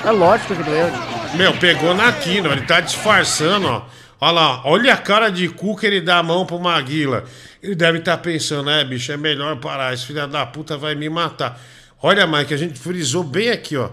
É 0.05 0.11
lógico 0.11 0.55
que 0.55 0.63
doeu. 0.63 0.89
Meu, 1.33 1.53
pegou 1.53 1.93
na 1.93 2.11
quina, 2.13 2.49
ele 2.49 2.61
tá 2.61 2.79
disfarçando, 2.79 3.67
ó. 3.67 3.81
Olha 4.19 4.31
lá, 4.31 4.61
olha 4.65 4.93
a 4.93 4.97
cara 4.97 5.29
de 5.29 5.47
cu 5.47 5.77
que 5.77 5.85
ele 5.85 6.01
dá 6.01 6.17
a 6.17 6.23
mão 6.23 6.45
pro 6.45 6.59
Maguila. 6.59 7.23
Ele 7.61 7.75
deve 7.75 7.99
estar 7.99 8.17
pensando, 8.17 8.69
é, 8.69 8.83
bicho, 8.83 9.11
é 9.11 9.17
melhor 9.17 9.57
parar, 9.57 9.93
esse 9.93 10.05
filho 10.05 10.27
da 10.27 10.45
puta 10.45 10.75
vai 10.75 10.95
me 10.95 11.07
matar. 11.07 11.59
Olha, 12.01 12.25
Mike, 12.25 12.53
a 12.53 12.57
gente 12.57 12.79
frisou 12.79 13.23
bem 13.23 13.49
aqui, 13.49 13.77
ó. 13.77 13.89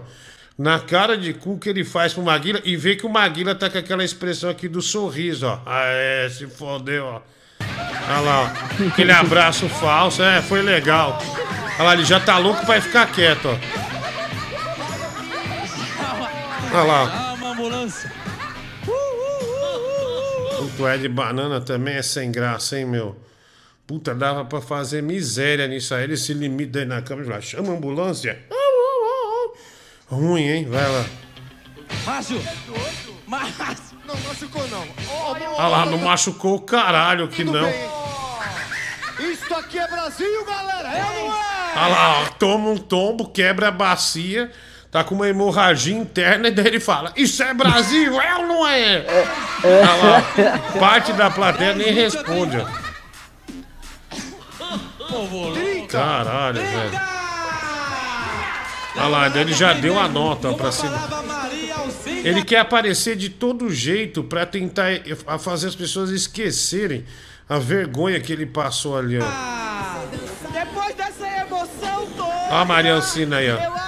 Na 0.57 0.79
cara 0.79 1.17
de 1.17 1.33
cu 1.33 1.59
que 1.59 1.69
ele 1.69 1.83
faz 1.83 2.13
pro 2.13 2.23
Maguila 2.23 2.61
e 2.63 2.75
vê 2.75 2.95
que 2.95 3.05
o 3.05 3.09
Maguila 3.09 3.53
tá 3.53 3.69
com 3.69 3.77
aquela 3.77 4.03
expressão 4.03 4.49
aqui 4.49 4.67
do 4.67 4.81
sorriso, 4.81 5.45
ó. 5.45 5.59
Ah, 5.65 5.83
é, 5.85 6.29
se 6.29 6.47
fodeu, 6.47 7.05
ó. 7.05 7.21
Olha 8.07 8.19
lá, 8.21 8.41
ó. 8.41 8.87
Aquele 8.87 9.11
abraço 9.11 9.67
falso, 9.67 10.23
é, 10.23 10.41
foi 10.41 10.61
legal. 10.61 11.19
Olha 11.75 11.83
lá, 11.83 11.93
ele 11.93 12.05
já 12.05 12.19
tá 12.19 12.37
louco 12.37 12.65
pra 12.65 12.81
ficar 12.81 13.11
quieto, 13.11 13.47
ó. 13.49 13.57
Olha 16.73 16.83
lá. 16.83 17.11
Ah, 17.13 17.33
uma 17.33 17.51
ambulância. 17.51 18.24
O 20.79 20.89
Ed 20.89 21.07
Banana 21.09 21.61
também 21.61 21.95
é 21.95 22.01
sem 22.01 22.31
graça, 22.31 22.77
hein, 22.77 22.85
meu? 22.85 23.15
Puta, 23.87 24.15
dava 24.15 24.43
pra 24.45 24.61
fazer 24.61 25.03
miséria 25.03 25.67
nisso 25.67 25.93
aí. 25.93 26.03
Ele 26.03 26.17
se 26.17 26.33
limita 26.33 26.79
aí 26.79 26.85
na 26.85 27.01
cama 27.01 27.21
e 27.21 27.25
fala, 27.25 27.41
chama 27.41 27.73
a 27.73 27.75
ambulância. 27.75 28.39
Ruim, 30.07 30.41
hein? 30.41 30.65
Vai 30.69 30.87
lá. 30.87 31.05
Márcio! 32.05 32.41
Márcio! 33.27 33.97
Não, 34.05 34.15
machucou 34.17 34.67
não. 34.67 34.87
Olha 35.09 35.49
lá, 35.69 35.85
não 35.85 35.97
machucou 35.97 36.55
o 36.55 36.61
caralho 36.61 37.27
que 37.27 37.43
não. 37.43 37.67
Isso 39.19 39.53
aqui 39.53 39.79
é 39.79 39.87
Brasil, 39.87 40.45
galera. 40.45 40.89
É 40.89 41.05
ou 41.05 41.29
não 41.29 41.35
é? 41.35 41.73
Olha 41.75 41.87
lá, 41.87 42.21
ó, 42.21 42.25
toma 42.37 42.69
um 42.69 42.77
tombo, 42.77 43.29
quebra 43.29 43.69
a 43.69 43.71
bacia, 43.71 44.51
tá 44.95 45.03
com 45.03 45.13
uma 45.13 45.27
hemorragia 45.27 45.93
interna 45.93 46.47
e 46.47 46.51
daí 46.51 46.67
ele 46.67 46.79
fala: 46.79 47.11
Isso 47.17 47.43
é 47.43 47.53
Brasil, 47.53 48.17
é 48.21 48.35
ou 48.37 48.47
não 48.47 48.65
é? 48.65 49.05
Olha 49.61 49.93
lá, 49.95 50.23
parte 50.79 51.11
da 51.11 51.29
plateia 51.29 51.75
nem 51.75 51.91
responde. 51.91 52.55
ó. 52.55 52.65
Caralho, 55.89 56.61
velho. 56.61 57.01
Olha 58.95 59.07
lá, 59.07 59.27
ele 59.37 59.51
já 59.51 59.73
deu 59.73 59.99
a 59.99 60.07
nota 60.07 60.53
pra 60.53 60.71
cima. 60.71 60.97
Ele 62.23 62.41
quer 62.41 62.59
aparecer 62.59 63.17
de 63.17 63.27
todo 63.27 63.69
jeito 63.69 64.23
pra 64.23 64.45
tentar 64.45 64.91
fazer 65.39 65.67
as 65.67 65.75
pessoas 65.75 66.09
esquecerem 66.09 67.03
a 67.49 67.59
vergonha 67.59 68.21
que 68.21 68.31
ele 68.31 68.45
passou 68.45 68.97
ali, 68.97 69.19
ó. 69.19 69.25
Depois 70.53 70.95
dessa 70.95 71.27
emoção 71.27 72.07
toda. 72.15 72.33
Ó 72.49 72.59
a 72.59 72.63
Maria 72.63 72.95
Alcina 72.95 73.37
aí, 73.37 73.51
ó. 73.51 73.84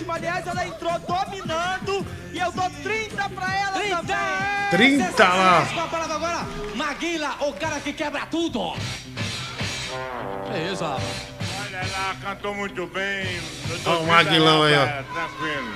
Ótima. 0.00 0.14
Aliás, 0.14 0.46
ela 0.46 0.66
entrou 0.66 0.98
dominando. 1.00 2.06
E 2.32 2.38
eu 2.38 2.52
dou 2.52 2.70
30 2.82 3.28
pra 3.30 3.54
ela 3.54 3.72
30 3.72 3.96
também. 3.96 4.70
30 4.70 5.24
lá. 5.24 5.66
Com 5.72 5.80
a 5.80 5.86
palavra 5.88 6.14
agora, 6.14 6.46
Maguila, 6.74 7.36
o 7.40 7.52
cara 7.52 7.80
que 7.80 7.92
quebra 7.92 8.26
tudo. 8.26 8.72
É 10.52 10.72
isso, 10.72 10.84
rapaz. 10.84 11.04
Olha 11.66 11.82
lá, 11.92 12.16
cantou 12.22 12.54
muito 12.54 12.86
bem. 12.86 13.40
Ó 13.86 13.98
o 13.98 14.06
Maguilão 14.06 14.62
aí, 14.62 14.74
ó. 14.74 14.86
Tranquilo. 15.12 15.72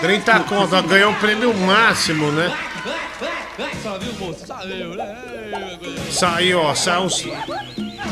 30, 0.00 0.34
30 0.34 0.40
conto, 0.40 0.82
ganhou 0.82 1.12
o 1.12 1.16
prêmio 1.16 1.54
máximo, 1.54 2.30
né? 2.32 2.56
Só 3.82 3.98
viu, 3.98 4.12
moço? 4.14 4.46
Saiu, 4.46 4.94
né? 4.94 5.16
Saiu, 6.10 6.60
ó, 6.60 6.74
saiu 6.74 7.02
uns 7.02 7.24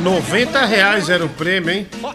90 0.00 0.66
reais 0.66 1.08
era 1.08 1.24
o 1.24 1.28
prêmio, 1.28 1.70
hein? 1.70 1.88
Ó, 2.02 2.14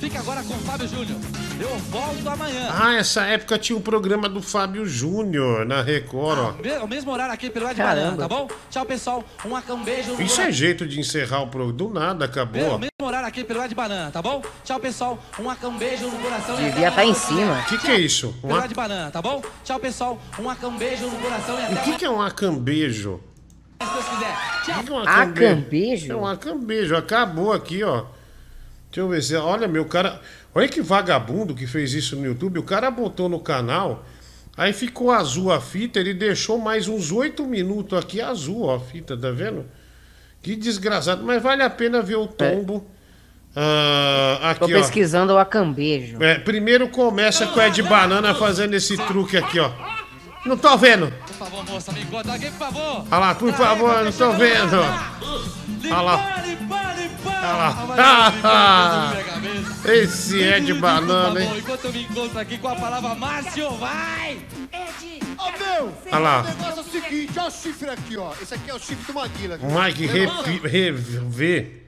Fica 0.00 0.20
agora 0.20 0.42
com 0.42 0.54
o 0.54 0.58
Fábio 0.60 0.88
Júnior. 0.88 1.27
Eu 1.60 1.76
volto 1.90 2.28
amanhã. 2.28 2.68
Ah, 2.70 2.94
essa 2.94 3.22
época 3.24 3.58
tinha 3.58 3.76
um 3.76 3.80
programa 3.80 4.28
do 4.28 4.40
Fábio 4.40 4.86
Júnior 4.86 5.64
na 5.66 5.82
Record, 5.82 6.38
ó. 6.38 6.52
Me- 6.52 6.78
O 6.78 6.86
mesmo 6.86 7.10
horário 7.10 7.34
aqui 7.34 7.50
pelo 7.50 7.66
Ed 7.68 7.74
Caramba. 7.76 8.10
Banana, 8.12 8.16
tá 8.16 8.28
bom? 8.28 8.48
Tchau, 8.70 8.86
pessoal. 8.86 9.24
Um, 9.44 9.74
um 9.74 9.82
beijo. 9.84 10.12
no 10.14 10.22
Isso 10.22 10.40
é 10.40 10.52
jeito 10.52 10.86
de 10.86 11.00
encerrar 11.00 11.40
o 11.42 11.48
programa. 11.48 11.72
Do 11.76 11.88
nada 11.90 12.24
acabou. 12.26 12.62
O 12.62 12.74
ó. 12.74 12.78
mesmo 12.78 12.90
horário 13.02 13.26
aqui 13.26 13.42
pelo 13.42 13.62
Ed 13.64 13.74
Banana, 13.74 14.10
tá 14.10 14.22
bom? 14.22 14.42
Tchau, 14.64 14.78
pessoal. 14.78 15.18
Um, 15.38 15.66
um 15.68 15.76
beijo 15.78 16.04
no 16.08 16.18
coração. 16.18 16.56
Devia 16.56 16.90
tá 16.90 17.02
amanhã. 17.02 17.10
em 17.10 17.14
cima. 17.14 17.58
O 17.60 17.64
que, 17.64 17.78
que 17.78 17.90
é 17.90 17.98
isso? 17.98 18.28
Um 18.42 18.48
Pelo 18.48 18.54
ac- 18.60 18.64
Ed 18.66 18.74
Banana, 18.74 19.10
tá 19.10 19.20
bom? 19.20 19.42
Tchau, 19.64 19.80
pessoal. 19.80 20.20
Um, 20.38 20.76
beijo 20.78 21.06
no 21.06 21.16
coração 21.18 21.58
e 21.58 21.62
até 21.64 21.74
O 21.74 21.84
que, 21.84 21.96
que 21.96 22.04
é 22.04 22.10
um 22.10 22.22
acambejo? 22.22 23.20
se 23.82 23.88
Deus 23.92 24.04
quiser. 24.08 24.36
Tchau. 24.64 24.80
O 24.80 24.84
que 24.84 24.90
é 24.90 24.94
um 24.94 24.98
Acambejo? 25.00 26.12
É 26.12 26.16
um 26.16 26.26
acambejo. 26.26 26.96
Acabou 26.96 27.52
aqui, 27.52 27.82
ó. 27.82 28.04
Deixa 28.90 29.00
eu 29.00 29.08
ver 29.08 29.22
se. 29.22 29.36
Olha, 29.36 29.68
meu 29.68 29.84
cara. 29.84 30.20
Olha 30.54 30.68
que 30.68 30.80
vagabundo 30.80 31.54
que 31.54 31.66
fez 31.66 31.92
isso 31.94 32.16
no 32.16 32.24
YouTube. 32.26 32.58
O 32.58 32.62
cara 32.62 32.90
botou 32.90 33.28
no 33.28 33.38
canal. 33.40 34.04
Aí 34.56 34.72
ficou 34.72 35.10
azul 35.10 35.52
a 35.52 35.60
fita. 35.60 36.00
Ele 36.00 36.14
deixou 36.14 36.58
mais 36.58 36.88
uns 36.88 37.12
oito 37.12 37.44
minutos 37.46 37.96
aqui 37.98 38.20
azul, 38.20 38.64
ó, 38.64 38.76
a 38.76 38.80
fita, 38.80 39.16
tá 39.16 39.30
vendo? 39.30 39.66
Que 40.42 40.56
desgraçado. 40.56 41.22
Mas 41.24 41.42
vale 41.42 41.62
a 41.62 41.70
pena 41.70 42.02
ver 42.02 42.16
o 42.16 42.26
tombo. 42.26 42.84
Ah, 43.54 44.54
Tô 44.58 44.64
aqui, 44.66 44.74
ó. 44.74 44.78
pesquisando 44.78 45.32
o 45.32 45.38
acambejo. 45.38 46.22
É, 46.22 46.38
primeiro 46.38 46.88
começa 46.88 47.46
com 47.46 47.58
o 47.58 47.62
Ed 47.62 47.82
Banana 47.82 48.34
fazendo 48.34 48.74
esse 48.74 48.96
truque 48.96 49.36
aqui, 49.36 49.58
ó. 49.58 49.70
Não 50.46 50.56
tô 50.56 50.76
vendo. 50.76 51.12
Por 51.26 51.34
favor, 51.34 51.64
moça, 51.66 51.92
me 51.92 52.04
conta 52.04 52.32
aqui, 52.34 52.46
por 52.50 52.58
favor. 52.58 53.04
Olha 53.10 53.18
lá, 53.18 53.34
por 53.34 53.52
favor, 53.52 54.04
não 54.04 54.12
tô 54.12 54.32
vendo. 54.32 54.76
Olha 55.90 56.00
lá. 56.00 56.42
Olha 57.38 57.52
lá. 57.52 58.34
Ah, 58.44 59.12
Esse 59.90 60.40
Ed 60.42 60.72
Banana, 60.74 61.42
hein? 61.42 61.58
Enquanto 61.58 61.84
eu 61.84 61.92
me 61.92 62.02
encontro 62.02 62.38
aqui 62.38 62.58
com 62.58 62.68
a 62.68 62.76
palavra 62.76 63.14
Márcio, 63.14 63.70
vai! 63.76 64.38
Ô, 65.38 65.50
meu. 65.58 65.94
Olha 66.10 66.18
lá. 66.18 66.40
O 66.42 66.44
negócio 66.44 66.78
é 66.78 66.80
o 66.80 66.84
seguinte, 66.84 67.38
ó 67.38 67.46
o 67.46 67.50
chifre 67.50 67.90
aqui, 67.90 68.16
ó. 68.16 68.32
Esse 68.42 68.54
aqui 68.54 68.70
é 68.70 68.74
o 68.74 68.78
chifre 68.78 69.04
do 69.06 69.14
Maguila. 69.14 69.58
O 69.62 69.80
Mike 69.80 70.06
revê 70.66 71.78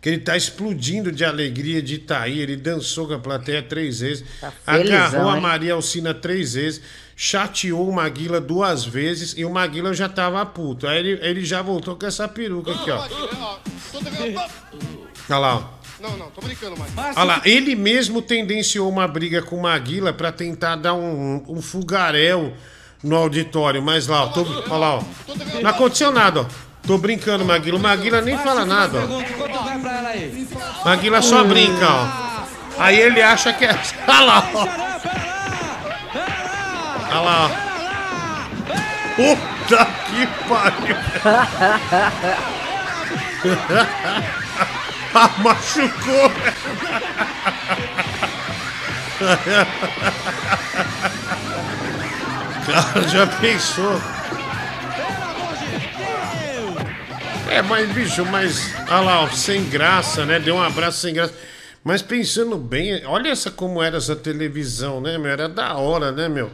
que 0.00 0.08
ele 0.08 0.18
tá 0.18 0.36
explodindo 0.36 1.10
de 1.12 1.24
alegria 1.24 1.82
de 1.82 1.96
estar 1.96 2.22
aí. 2.22 2.38
Ele 2.38 2.56
dançou 2.56 3.06
com 3.08 3.14
a 3.14 3.18
plateia 3.18 3.62
três 3.62 4.00
vezes, 4.00 4.24
felizão, 4.64 4.96
agarrou 4.96 5.30
a 5.30 5.36
hein? 5.36 5.42
Maria 5.42 5.74
Alcina 5.74 6.14
três 6.14 6.54
vezes, 6.54 6.80
chateou 7.16 7.88
o 7.88 7.92
Maguila 7.94 8.38
duas 8.38 8.84
vezes 8.84 9.34
e 9.38 9.44
o 9.44 9.50
Maguila 9.50 9.94
já 9.94 10.06
tava 10.06 10.44
puto. 10.44 10.86
Aí 10.86 10.98
ele, 10.98 11.18
ele 11.22 11.44
já 11.44 11.62
voltou 11.62 11.96
com 11.96 12.04
essa 12.04 12.28
peruca 12.28 12.72
aqui, 12.72 12.90
ó. 12.90 13.02
Olha 15.28 15.38
lá, 15.38 15.56
ó. 15.56 15.62
Não, 15.98 16.14
não, 16.18 16.30
tô 16.30 16.42
brincando, 16.42 16.76
Maguila. 16.76 17.14
Olha 17.16 17.24
lá, 17.24 17.42
ele 17.46 17.74
mesmo 17.74 18.20
tendenciou 18.20 18.86
uma 18.86 19.08
briga 19.08 19.40
com 19.40 19.56
o 19.56 19.62
Maguila 19.62 20.12
pra 20.12 20.30
tentar 20.30 20.76
dar 20.76 20.92
um, 20.92 21.42
um 21.48 21.62
fugaréu 21.62 22.52
no 23.02 23.16
auditório. 23.16 23.82
Mas 23.82 24.06
lá, 24.06 24.24
ó, 24.24 24.26
tô, 24.28 24.42
olha 24.42 24.76
lá, 24.76 24.94
ó. 24.96 25.02
Não 25.62 25.70
aconteceu 25.70 26.12
nada, 26.12 26.42
ó. 26.42 26.46
Tô 26.86 26.98
brincando, 26.98 27.46
Maguila. 27.46 27.78
O 27.78 27.82
Maguila 27.82 28.20
nem 28.20 28.36
fala 28.36 28.66
nada, 28.66 28.98
ó. 28.98 29.00
Pergunta, 29.00 29.32
quanto 29.32 29.64
vai 29.64 29.78
pra 29.80 29.98
ela 29.98 30.08
aí? 30.10 30.22
Aí. 30.22 30.48
Maguila 30.84 31.22
só 31.22 31.42
brinca, 31.42 31.88
ó. 31.88 32.36
Aí 32.78 33.00
ele 33.00 33.22
acha 33.22 33.54
que 33.54 33.64
é. 33.64 33.70
Olha 34.06 34.20
lá, 34.20 34.50
ó. 34.54 34.85
Olha 37.16 37.24
lá. 37.24 37.48
Puta 39.16 39.86
que 40.04 40.26
pariu. 40.46 40.96
ah, 45.14 45.30
machucou. 45.38 46.30
Cara, 52.66 53.08
já 53.08 53.26
pensou? 53.26 53.98
É, 57.48 57.62
mas 57.62 57.90
bicho, 57.92 58.26
mas. 58.26 58.74
Olha 58.88 59.00
lá, 59.00 59.22
ó, 59.22 59.30
sem 59.30 59.64
graça, 59.70 60.26
né? 60.26 60.38
Deu 60.38 60.56
um 60.56 60.62
abraço 60.62 60.98
sem 60.98 61.14
graça. 61.14 61.32
Mas 61.82 62.02
pensando 62.02 62.58
bem, 62.58 63.06
olha 63.06 63.30
essa 63.30 63.50
como 63.50 63.82
era 63.82 63.96
essa 63.96 64.14
televisão, 64.16 65.00
né, 65.00 65.16
meu? 65.16 65.30
Era 65.30 65.48
da 65.48 65.76
hora, 65.76 66.12
né, 66.12 66.28
meu? 66.28 66.52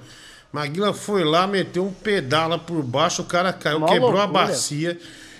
Maguila 0.52 0.92
foi 0.92 1.24
lá, 1.24 1.46
meteu 1.46 1.86
um 1.86 1.92
pedala 1.92 2.58
por 2.58 2.82
baixo, 2.82 3.22
o 3.22 3.24
cara 3.24 3.52
caiu, 3.52 3.80
Mó 3.80 3.86
quebrou 3.86 4.18
a 4.18 4.24
loucura. 4.24 4.46
bacia. 4.46 4.98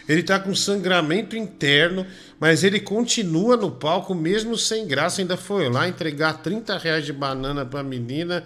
Ele 0.09 0.23
tá 0.23 0.39
com 0.41 0.55
sangramento 0.55 1.37
interno, 1.37 2.05
mas 2.41 2.65
ele 2.65 2.81
continua 2.81 3.57
no 3.57 3.71
palco, 3.71 4.15
mesmo 4.15 4.57
sem 4.57 4.87
graça. 4.87 5.21
Ainda 5.21 5.37
foi 5.37 5.69
lá 5.69 5.87
entregar 5.87 6.43
30 6.43 6.77
reais 6.77 7.05
de 7.05 7.13
banana 7.13 7.65
pra 7.65 7.83
menina. 7.83 8.43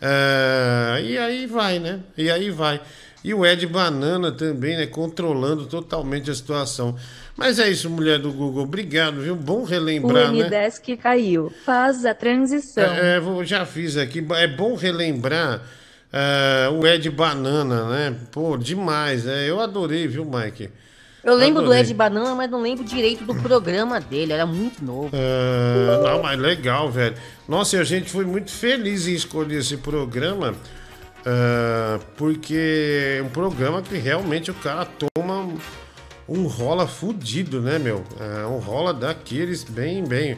Ah, 0.00 0.98
e 1.00 1.18
aí 1.18 1.46
vai, 1.46 1.78
né? 1.78 2.00
E 2.16 2.30
aí 2.30 2.50
vai. 2.50 2.80
E 3.22 3.32
o 3.32 3.44
Ed 3.44 3.66
Banana 3.66 4.30
também, 4.30 4.76
né? 4.76 4.86
Controlando 4.86 5.64
totalmente 5.64 6.30
a 6.30 6.34
situação. 6.34 6.94
Mas 7.34 7.58
é 7.58 7.70
isso, 7.70 7.88
mulher 7.88 8.18
do 8.18 8.30
Google. 8.30 8.64
Obrigado, 8.64 9.22
viu? 9.22 9.34
Bom 9.34 9.60
O 9.60 9.64
relembrar, 9.64 10.30
né? 10.30 10.48
M10 10.48 10.80
que 10.80 10.96
caiu. 10.96 11.50
Faz 11.64 12.04
a 12.04 12.14
transição. 12.14 12.84
É, 12.84 13.16
é, 13.16 13.44
já 13.44 13.64
fiz 13.64 13.96
aqui. 13.96 14.24
É 14.32 14.46
bom 14.46 14.74
relembrar 14.74 15.62
ah, 16.14 16.70
o 16.70 16.86
Ed 16.86 17.10
Banana, 17.10 17.84
né? 17.88 18.16
Pô, 18.30 18.56
demais, 18.56 19.24
né? 19.24 19.50
Eu 19.50 19.58
adorei, 19.60 20.06
viu, 20.06 20.24
Mike? 20.24 20.70
Eu 21.24 21.34
lembro 21.34 21.62
do 21.62 21.66
Adorei. 21.72 21.80
Ed 21.80 21.94
Banana, 21.94 22.34
mas 22.34 22.50
não 22.50 22.60
lembro 22.62 22.84
direito 22.84 23.24
do 23.24 23.34
programa 23.34 23.98
dele. 23.98 24.32
Era 24.32 24.44
muito 24.46 24.84
novo. 24.84 25.10
Ah, 25.14 25.98
não, 26.10 26.22
mas 26.22 26.38
legal, 26.38 26.90
velho. 26.90 27.16
Nossa, 27.48 27.76
e 27.76 27.80
a 27.80 27.84
gente 27.84 28.10
foi 28.10 28.24
muito 28.26 28.50
feliz 28.50 29.08
em 29.08 29.14
escolher 29.14 29.58
esse 29.60 29.78
programa, 29.78 30.54
ah, 31.26 31.98
porque 32.16 33.16
é 33.18 33.22
um 33.22 33.28
programa 33.30 33.80
que 33.82 33.96
realmente 33.96 34.50
o 34.50 34.54
cara 34.54 34.84
toma 34.86 35.48
um- 36.28 36.46
rola 36.46 36.86
fudido, 36.86 37.60
né, 37.60 37.78
meu? 37.78 38.04
É 38.20 38.46
um 38.46 38.58
rola 38.58 38.92
daqueles 38.92 39.64
bem, 39.64 40.04
bem. 40.04 40.36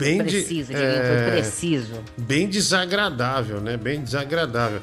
Bem 0.00 0.18
de- 0.24 0.42
Preciso, 0.42 0.72
foi 0.72 0.80
é, 0.82 1.30
preciso. 1.30 2.04
Bem 2.16 2.48
desagradável, 2.48 3.60
né? 3.60 3.76
Bem 3.76 4.02
desagradável. 4.02 4.80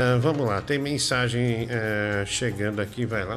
Ah, 0.00 0.16
vamos 0.20 0.46
lá, 0.46 0.60
tem 0.60 0.78
mensagem 0.78 1.66
eh, 1.68 2.22
chegando 2.24 2.80
aqui, 2.80 3.04
vai 3.04 3.24
lá. 3.24 3.34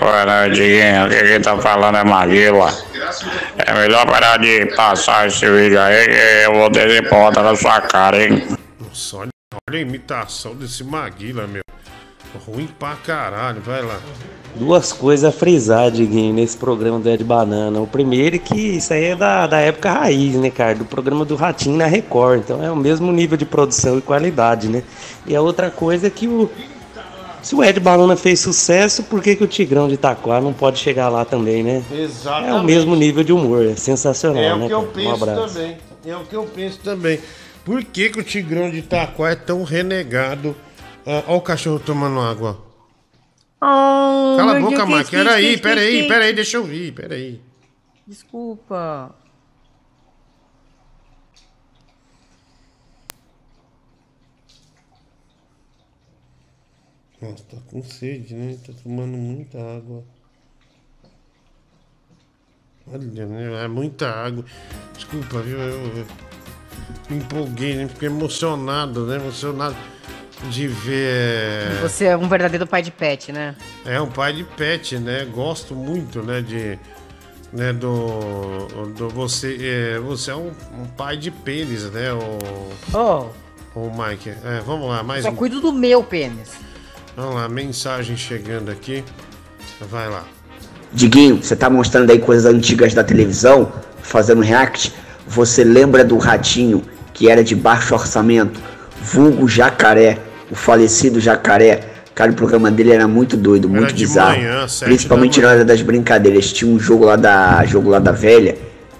Olha, 0.00 0.48
Diguinho, 0.48 1.06
o 1.06 1.08
que 1.08 1.22
que 1.22 1.40
tá 1.40 1.56
falando 1.58 1.96
é 1.96 2.02
Maguila. 2.04 2.68
É 3.58 3.72
melhor 3.74 4.04
parar 4.06 4.36
de 4.38 4.66
passar 4.74 5.28
esse 5.28 5.48
vídeo 5.48 5.80
aí 5.80 6.06
que 6.08 6.46
eu 6.46 6.54
vou 6.54 6.70
ter 6.70 7.08
ponta 7.08 7.40
na 7.42 7.54
sua 7.54 7.80
cara, 7.82 8.20
hein? 8.20 8.48
Nossa, 8.80 9.16
olha, 9.18 9.28
olha 9.68 9.78
a 9.78 9.82
imitação 9.82 10.56
desse 10.56 10.82
Maguila, 10.82 11.46
meu. 11.46 11.62
Ruim 12.46 12.68
pra 12.78 12.94
caralho, 12.96 13.60
vai 13.60 13.82
lá. 13.82 13.98
Duas 14.54 14.92
coisas 14.92 15.24
a 15.24 15.32
frisar, 15.32 15.90
Diguinho, 15.90 16.34
nesse 16.34 16.56
programa 16.56 16.98
do 16.98 17.08
Ed 17.08 17.22
Banana. 17.22 17.80
O 17.80 17.86
primeiro 17.86 18.36
é 18.36 18.38
que 18.38 18.56
isso 18.76 18.92
aí 18.92 19.04
é 19.06 19.16
da, 19.16 19.46
da 19.46 19.58
época 19.58 19.90
raiz, 19.92 20.34
né, 20.34 20.50
cara? 20.50 20.74
Do 20.74 20.84
programa 20.84 21.24
do 21.24 21.36
Ratinho 21.36 21.76
na 21.76 21.86
Record. 21.86 22.40
Então 22.40 22.62
é 22.62 22.70
o 22.70 22.76
mesmo 22.76 23.12
nível 23.12 23.36
de 23.36 23.44
produção 23.44 23.98
e 23.98 24.00
qualidade, 24.02 24.68
né? 24.68 24.82
E 25.26 25.34
a 25.36 25.40
outra 25.40 25.70
coisa 25.70 26.06
é 26.06 26.10
que 26.10 26.26
o. 26.26 26.50
Se 27.42 27.54
o 27.54 27.64
Ed 27.64 27.80
Banana 27.80 28.16
fez 28.16 28.38
sucesso, 28.40 29.02
por 29.04 29.22
que, 29.22 29.34
que 29.34 29.44
o 29.44 29.46
Tigrão 29.46 29.88
de 29.88 29.94
Itaquá 29.94 30.40
não 30.42 30.52
pode 30.52 30.78
chegar 30.78 31.08
lá 31.08 31.24
também, 31.24 31.62
né? 31.62 31.82
Exatamente. 31.90 32.50
É 32.50 32.54
o 32.54 32.62
mesmo 32.62 32.94
nível 32.94 33.24
de 33.24 33.32
humor, 33.32 33.64
é 33.64 33.74
sensacional, 33.76 34.42
É 34.42 34.56
né? 34.56 34.64
o 34.64 34.68
que 34.68 34.74
eu 34.74 34.82
cara? 34.82 34.88
um 34.90 34.92
penso 34.92 35.22
abraço. 35.24 35.54
também. 35.54 35.76
É 36.06 36.16
o 36.16 36.20
que 36.24 36.36
eu 36.36 36.42
penso 36.44 36.78
também. 36.80 37.18
Por 37.64 37.82
que, 37.84 38.10
que 38.10 38.20
o 38.20 38.22
Tigrão 38.22 38.68
de 38.70 38.78
Itaquá 38.78 39.30
é 39.30 39.34
tão 39.36 39.62
renegado? 39.62 40.54
Ah, 41.12 41.24
Olha 41.26 41.36
o 41.38 41.40
cachorro 41.42 41.80
tomando 41.80 42.20
água. 42.20 42.52
Oh, 43.60 44.36
Cala 44.38 44.56
a 44.56 44.60
boca, 44.60 44.86
que- 45.04 45.10
Peraí, 45.10 45.58
peraí, 45.58 46.08
peraí, 46.08 46.32
deixa 46.32 46.56
eu 46.56 46.64
vir, 46.64 46.92
peraí. 46.94 47.40
Desculpa. 48.06 49.14
Nossa, 57.20 57.44
tá 57.44 57.56
com 57.70 57.82
sede, 57.82 58.34
né? 58.34 58.56
Tá 58.66 58.72
tomando 58.82 59.16
muita 59.16 59.58
água. 59.58 60.02
Olha, 62.86 63.26
né? 63.26 63.64
É 63.64 63.68
muita 63.68 64.08
água. 64.08 64.44
Desculpa, 64.94 65.42
viu? 65.42 65.58
Eu, 65.58 65.98
eu 65.98 66.06
me 67.10 67.16
empolguei, 67.18 67.74
né? 67.76 67.88
Fiquei 67.88 68.08
emocionado, 68.08 69.06
né? 69.06 69.16
Emocionado 69.16 69.76
de 70.48 70.66
ver. 70.66 71.80
Você 71.82 72.06
é 72.06 72.16
um 72.16 72.28
verdadeiro 72.28 72.66
pai 72.66 72.82
de 72.82 72.90
pet, 72.90 73.32
né? 73.32 73.54
É 73.84 74.00
um 74.00 74.08
pai 74.08 74.32
de 74.32 74.44
pet, 74.44 74.98
né? 74.98 75.26
Gosto 75.32 75.74
muito, 75.74 76.22
né? 76.22 76.40
De. 76.40 76.78
Né, 77.52 77.72
do, 77.72 78.68
do 78.96 79.08
você 79.08 79.56
é, 79.60 79.98
você 79.98 80.30
é 80.30 80.36
um, 80.36 80.52
um 80.72 80.86
pai 80.96 81.16
de 81.16 81.32
pênis, 81.32 81.90
né, 81.90 82.12
o, 82.12 82.38
Oh, 82.96 83.26
o 83.74 83.90
Mike. 83.90 84.30
É, 84.30 84.62
vamos 84.64 84.88
lá, 84.88 85.02
mais 85.02 85.24
só 85.24 85.30
um. 85.30 85.34
cuido 85.34 85.60
do 85.60 85.72
meu 85.72 86.04
pênis. 86.04 86.52
Vamos 87.16 87.34
lá, 87.34 87.48
mensagem 87.48 88.16
chegando 88.16 88.70
aqui. 88.70 89.02
Vai 89.80 90.08
lá. 90.08 90.24
Diguinho, 90.92 91.42
você 91.42 91.56
tá 91.56 91.68
mostrando 91.68 92.12
aí 92.12 92.20
coisas 92.20 92.46
antigas 92.46 92.94
da 92.94 93.02
televisão, 93.02 93.72
fazendo 94.00 94.42
react. 94.42 94.92
Você 95.26 95.64
lembra 95.64 96.04
do 96.04 96.18
ratinho 96.18 96.84
que 97.12 97.28
era 97.28 97.42
de 97.42 97.56
baixo 97.56 97.94
orçamento, 97.94 98.60
vulgo 99.02 99.48
jacaré, 99.48 100.18
o 100.50 100.54
falecido 100.54 101.20
jacaré. 101.20 101.80
Cara, 102.14 102.32
o 102.32 102.34
programa 102.34 102.70
dele 102.70 102.92
era 102.92 103.06
muito 103.06 103.36
doido, 103.36 103.68
muito 103.68 103.94
de 103.94 104.04
bizarro. 104.04 104.36
manhã, 104.36 104.66
Principalmente 104.82 105.40
da 105.40 105.46
na 105.46 105.52
hora 105.54 105.64
das 105.64 105.80
brincadeiras. 105.80 106.52
Tinha 106.52 106.70
um 106.70 106.78
jogo 106.78 107.04
lá 107.04 107.16
da 107.16 107.64
jogo 107.64 107.88
lá 107.88 107.98
da 107.98 108.12
velha 108.12 108.56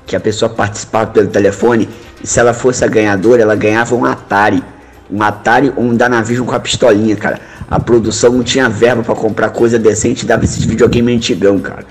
que 0.07 0.17
a 0.17 0.21
pessoa 0.21 0.49
participava 0.49 1.11
pelo 1.11 1.29
telefone 1.29 1.89
e 2.23 2.27
se 2.27 2.41
ela 2.41 2.53
fosse 2.53 2.85
a 2.85 2.89
ganhadora, 2.89 3.43
ela 3.43 3.55
ganhava 3.55 3.95
um 3.95 4.05
Atari. 4.05 4.63
Um 5.11 5.23
Atari 5.23 5.73
ou 5.77 5.85
um 5.85 5.97
Danavision 5.97 6.47
com 6.47 6.55
a 6.55 6.61
pistolinha, 6.61 7.17
cara. 7.17 7.41
A 7.71 7.79
produção 7.79 8.33
não 8.33 8.43
tinha 8.43 8.69
verba 8.69 9.03
pra 9.03 9.15
comprar 9.15 9.51
coisa 9.51 9.79
decente 9.79 10.25
e 10.25 10.29
dava 10.29 10.45
esses 10.45 10.65
videogame 10.65 11.15
antigão, 11.15 11.59
cara. 11.59 11.87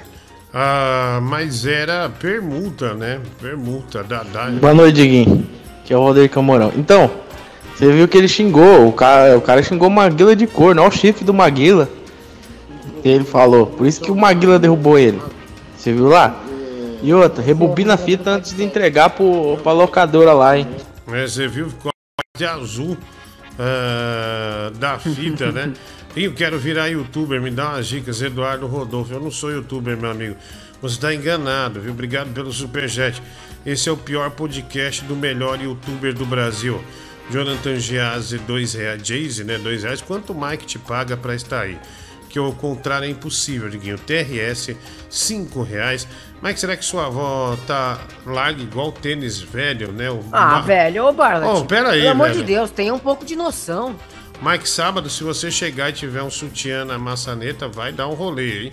Ah, 0.54 1.20
mas 1.22 1.66
era 1.66 2.10
permuta, 2.10 2.94
né? 2.94 3.20
Permuta 3.42 4.04
da, 4.04 4.24
da... 4.24 4.48
Boa 4.52 4.74
noite, 4.74 4.96
Diguinho. 4.96 5.48
Que 5.86 5.94
é 5.94 5.98
o 5.98 6.02
Rodrigo 6.02 6.34
Camorão. 6.34 6.72
Então, 6.76 7.10
você 7.80 7.94
viu 7.94 8.10
que 8.10 8.18
ele 8.18 8.28
xingou, 8.28 8.90
o 8.90 8.92
cara, 8.92 9.38
o 9.38 9.42
cara 9.42 9.64
xingou 9.64 9.88
o 9.88 9.92
Maguila 9.92 10.36
de 10.36 10.46
corno, 10.46 10.82
olha 10.82 10.90
o 10.90 10.92
chifre 10.92 11.24
do 11.24 11.34
Maguila. 11.34 11.88
Ele 13.06 13.24
falou, 13.24 13.68
por 13.68 13.88
isso 13.88 14.02
que 14.02 14.12
o 14.12 14.16
Maguila 14.16 14.60
derrubou 14.60 15.00
ele. 15.00 15.22
Você 15.78 15.94
viu 15.94 16.10
lá? 16.10 16.38
E 17.02 17.14
outra, 17.14 17.42
rebobina 17.42 17.94
a 17.94 17.98
fita 17.98 18.32
antes 18.32 18.54
de 18.54 18.66
entregar 18.66 19.12
pro, 19.12 19.58
pra 19.64 19.72
locadora 19.72 20.34
lá, 20.34 20.58
hein? 20.58 20.68
É, 21.10 21.26
você 21.26 21.48
viu 21.48 21.70
ficou 21.70 21.90
de 22.38 22.44
azul 22.44 22.98
ah, 23.58 24.72
da 24.78 25.00
fita, 25.00 25.50
né? 25.50 25.72
E 26.18 26.26
eu 26.26 26.34
quero 26.34 26.58
virar 26.58 26.88
youtuber, 26.88 27.40
me 27.40 27.52
dá 27.52 27.70
umas 27.70 27.88
dicas, 27.88 28.22
Eduardo 28.22 28.66
Rodolfo. 28.66 29.14
Eu 29.14 29.22
não 29.22 29.32
sou 29.32 29.52
youtuber, 29.52 29.96
meu 29.96 30.10
amigo. 30.10 30.36
Você 30.82 30.96
está 30.96 31.14
enganado, 31.14 31.80
viu? 31.80 31.92
Obrigado 31.92 32.34
pelo 32.34 32.52
superchat. 32.52 33.22
Esse 33.64 33.88
é 33.88 33.92
o 33.92 33.96
pior 33.96 34.32
podcast 34.32 35.06
do 35.06 35.16
melhor 35.16 35.62
youtuber 35.62 36.14
do 36.14 36.26
Brasil. 36.26 36.84
Jonathan 37.32 37.76
Giazzi, 37.80 38.38
dois 38.40 38.74
reais. 38.74 39.02
Jayce, 39.08 39.44
né? 39.44 39.58
Dois 39.58 39.84
reais. 39.84 40.02
Quanto 40.02 40.34
o 40.34 40.40
Mike 40.48 40.66
te 40.66 40.80
paga 40.80 41.16
para 41.16 41.36
estar 41.36 41.62
aí? 41.62 41.78
Que 42.30 42.40
o 42.40 42.52
contrário 42.54 43.06
é 43.06 43.10
impossível, 43.10 43.70
Diguinho. 43.70 43.98
TRS, 43.98 44.76
cinco 45.10 45.64
reais. 45.64 46.08
Mike, 46.44 46.60
será 46.60 46.78
que 46.78 46.86
sua 46.86 47.08
avó 47.08 47.58
tá 47.68 48.00
larga 48.26 48.62
igual 48.62 48.92
tênis 48.92 49.42
velho, 49.42 49.92
né? 49.92 50.10
O 50.12 50.24
Ah, 50.32 50.46
ma- 50.56 50.62
velho, 50.62 51.06
ô 51.06 51.12
Barlet. 51.12 51.50
Oh, 51.52 51.66
pera 51.66 51.90
aí, 51.90 52.00
Pelo 52.02 52.12
amor 52.12 52.28
velho. 52.30 52.40
de 52.40 52.46
Deus, 52.46 52.70
tenha 52.72 52.94
um 52.94 53.00
pouco 53.00 53.26
de 53.26 53.36
noção. 53.36 53.96
Mike, 54.42 54.70
sábado, 54.70 55.10
se 55.10 55.24
você 55.24 55.50
chegar 55.52 55.90
e 55.90 55.94
tiver 55.94 56.22
um 56.24 56.30
sutiã 56.30 56.86
na 56.86 56.98
maçaneta, 56.98 57.68
vai 57.68 57.92
dar 57.92 58.08
um 58.08 58.14
rolê, 58.14 58.66
hein? 58.66 58.72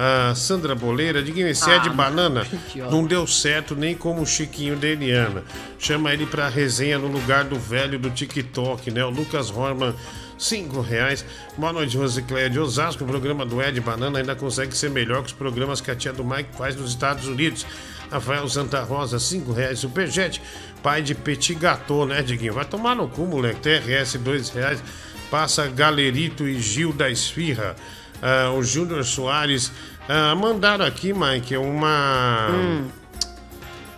Ah, 0.00 0.32
Sandra 0.32 0.76
Boleira, 0.76 1.20
diga 1.20 1.40
esse 1.40 1.68
é 1.68 1.74
Ah, 1.74 1.78
de 1.78 1.90
banana. 1.90 2.46
Não 2.88 3.04
deu 3.04 3.26
certo 3.26 3.74
nem 3.74 3.96
como 3.96 4.22
o 4.22 4.26
Chiquinho 4.26 4.76
da 4.76 4.86
Eliana. 4.86 5.42
Chama 5.76 6.12
ele 6.12 6.24
pra 6.24 6.48
resenha 6.48 7.00
no 7.00 7.08
lugar 7.08 7.42
do 7.42 7.58
velho 7.58 7.98
do 7.98 8.08
TikTok, 8.08 8.92
né? 8.92 9.04
O 9.04 9.10
Lucas 9.10 9.50
Horman, 9.50 9.92
cinco 10.38 10.80
reais. 10.80 11.24
Boa 11.56 11.72
noite, 11.72 11.96
Rosicléia 11.96 12.48
de 12.48 12.60
Osasco. 12.60 13.02
O 13.02 13.08
programa 13.08 13.44
do 13.44 13.60
Ed 13.60 13.80
Banana 13.80 14.20
ainda 14.20 14.36
consegue 14.36 14.76
ser 14.76 14.88
melhor 14.88 15.22
que 15.22 15.26
os 15.26 15.32
programas 15.32 15.80
que 15.80 15.90
a 15.90 15.96
tia 15.96 16.12
do 16.12 16.24
Mike 16.24 16.50
faz 16.56 16.76
nos 16.76 16.90
Estados 16.90 17.26
Unidos. 17.26 17.66
Rafael 18.08 18.48
Santa 18.48 18.80
Rosa, 18.84 19.18
5 19.18 19.52
reais. 19.52 19.80
Superjet, 19.80 20.40
pai 20.80 21.02
de 21.02 21.12
Petit 21.12 21.54
Gâteau, 21.56 22.06
né, 22.06 22.22
Diguinho? 22.22 22.54
Vai 22.54 22.64
tomar 22.64 22.94
no 22.94 23.08
cu, 23.08 23.22
moleque. 23.26 23.58
TRS, 23.60 24.16
2 24.16 24.50
reais. 24.50 24.80
Passa 25.28 25.66
Galerito 25.66 26.46
e 26.46 26.60
Gil 26.60 26.92
da 26.92 27.10
Esfirra. 27.10 27.74
Ah, 28.22 28.50
o 28.52 28.62
Júnior 28.62 29.04
Soares. 29.04 29.70
ah, 30.08 30.34
mandaram 30.34 30.84
aqui, 30.84 31.12
Mike, 31.12 31.56
uma. 31.56 32.48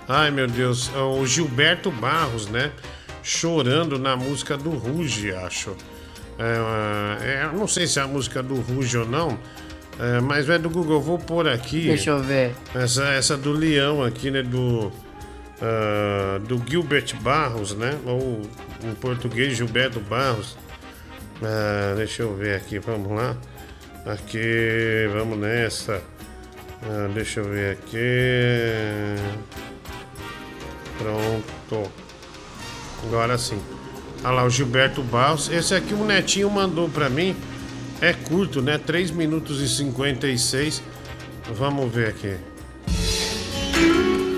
Ai, 0.09 0.31
meu 0.31 0.47
Deus. 0.47 0.91
O 0.95 1.25
Gilberto 1.27 1.91
Barros, 1.91 2.49
né? 2.49 2.73
Chorando 3.23 3.99
na 3.99 4.17
música 4.17 4.57
do 4.57 4.71
Ruge, 4.71 5.33
acho. 5.33 5.77
É, 6.39 7.43
é, 7.45 7.51
não 7.57 7.69
sei 7.69 7.87
se 7.87 7.99
é 7.99 8.03
a 8.03 8.07
música 8.07 8.43
do 8.43 8.55
Ruge 8.57 8.97
ou 8.97 9.07
não. 9.07 9.39
é, 9.99 10.21
mas 10.21 10.49
é 10.49 10.59
do 10.59 10.71
Google. 10.71 10.97
Eu 10.97 11.01
vou 11.03 11.19
pôr 11.19 11.47
aqui. 11.49 11.83
Deixa 11.87 12.11
eu 12.11 12.23
ver. 12.23 12.55
Essa, 12.75 13.05
essa 13.09 13.37
do 13.37 13.53
Leão 13.53 14.03
aqui, 14.03 14.31
né? 14.31 14.43
Do. 14.43 14.91
ah, 15.63 16.39
do 16.41 16.61
Gilbert 16.69 17.15
Barros, 17.21 17.75
né? 17.75 17.97
Ou 18.07 18.43
em 18.83 18.95
português, 18.95 19.57
Gilberto 19.57 20.01
Barros. 20.01 20.57
Ah, 21.43 21.95
deixa 21.97 22.23
eu 22.23 22.35
ver 22.35 22.57
aqui, 22.57 22.79
vamos 22.79 23.13
lá. 23.13 23.37
Aqui, 24.07 25.09
vamos 25.13 25.39
nessa. 25.39 26.03
Ah, 26.83 27.09
deixa 27.13 27.41
eu 27.41 27.45
ver 27.45 27.73
aqui. 27.73 29.17
Pronto. 30.99 31.91
Agora 33.07 33.37
sim. 33.37 33.61
Olha 34.25 34.33
lá, 34.33 34.45
o 34.45 34.51
Gilberto 34.51 35.03
Barros. 35.03 35.51
Esse 35.51 35.75
aqui 35.75 35.95
o 35.95 36.05
Netinho 36.05 36.51
mandou 36.51 36.89
pra 36.89 37.09
mim. 37.09 37.37
É 38.01 38.13
curto, 38.13 38.63
né? 38.63 38.79
3 38.79 39.11
minutos 39.11 39.61
e 39.61 39.69
56. 39.69 40.83
Vamos 41.55 41.93
ver 41.93 42.09
aqui. 42.09 42.37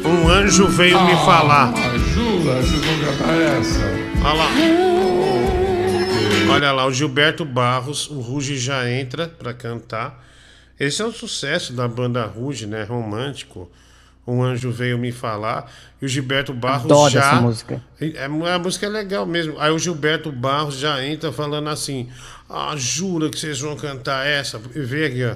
Um 0.05 0.29
anjo 0.29 0.67
veio 0.67 1.01
me 1.05 1.15
falar. 1.25 1.73
Jura, 2.13 2.61
vocês 2.61 2.85
vão 2.85 2.99
cantar 2.99 3.41
essa? 3.41 3.81
Olha 4.25 4.33
lá. 4.35 5.22
Olha 6.53 6.73
lá, 6.73 6.87
o 6.87 6.93
Gilberto 6.93 7.45
Barros, 7.45 8.09
o 8.11 8.21
Ruge 8.21 8.59
já 8.59 8.89
entra 8.91 9.29
pra 9.29 9.53
cantar. 9.55 10.25
Esse 10.79 11.03
é 11.03 11.05
um 11.07 11.13
sucesso 11.13 11.73
da 11.73 11.87
banda 11.87 12.25
Ruge, 12.25 12.67
né? 12.67 12.85
Romântico. 12.85 13.71
Um 14.27 14.43
anjo 14.43 14.71
veio 14.71 14.97
me 14.99 15.11
falar. 15.11 15.71
E 16.01 16.05
o 16.05 16.09
Gilberto 16.09 16.53
Barros 16.55 16.85
Adoro 16.85 17.13
já. 17.13 17.21
essa 17.21 17.41
música. 17.41 17.83
É, 18.01 18.25
a 18.25 18.59
música 18.59 18.87
é 18.87 18.89
legal 18.89 19.27
mesmo. 19.27 19.59
Aí 19.59 19.71
o 19.73 19.79
Gilberto 19.79 20.31
Barros 20.31 20.79
já 20.79 21.05
entra 21.05 21.33
falando 21.33 21.69
assim: 21.69 22.09
Ah, 22.49 22.75
jura 22.77 23.29
que 23.31 23.39
vocês 23.39 23.61
vão 23.61 23.77
cantar 23.77 24.27
essa? 24.27 24.59
Vê 24.59 25.07
aqui, 25.07 25.25
ó. 25.25 25.35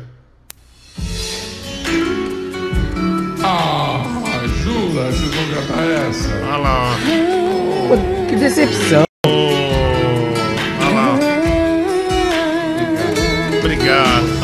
Ah, 3.45 4.03
jura, 4.63 5.11
vocês 5.11 5.35
vão 5.35 5.49
cantar 5.55 5.85
essa? 5.89 6.29
Olha 6.47 6.57
lá, 6.57 6.93
ó. 6.93 8.29
Que 8.29 8.37
decepção. 8.37 9.06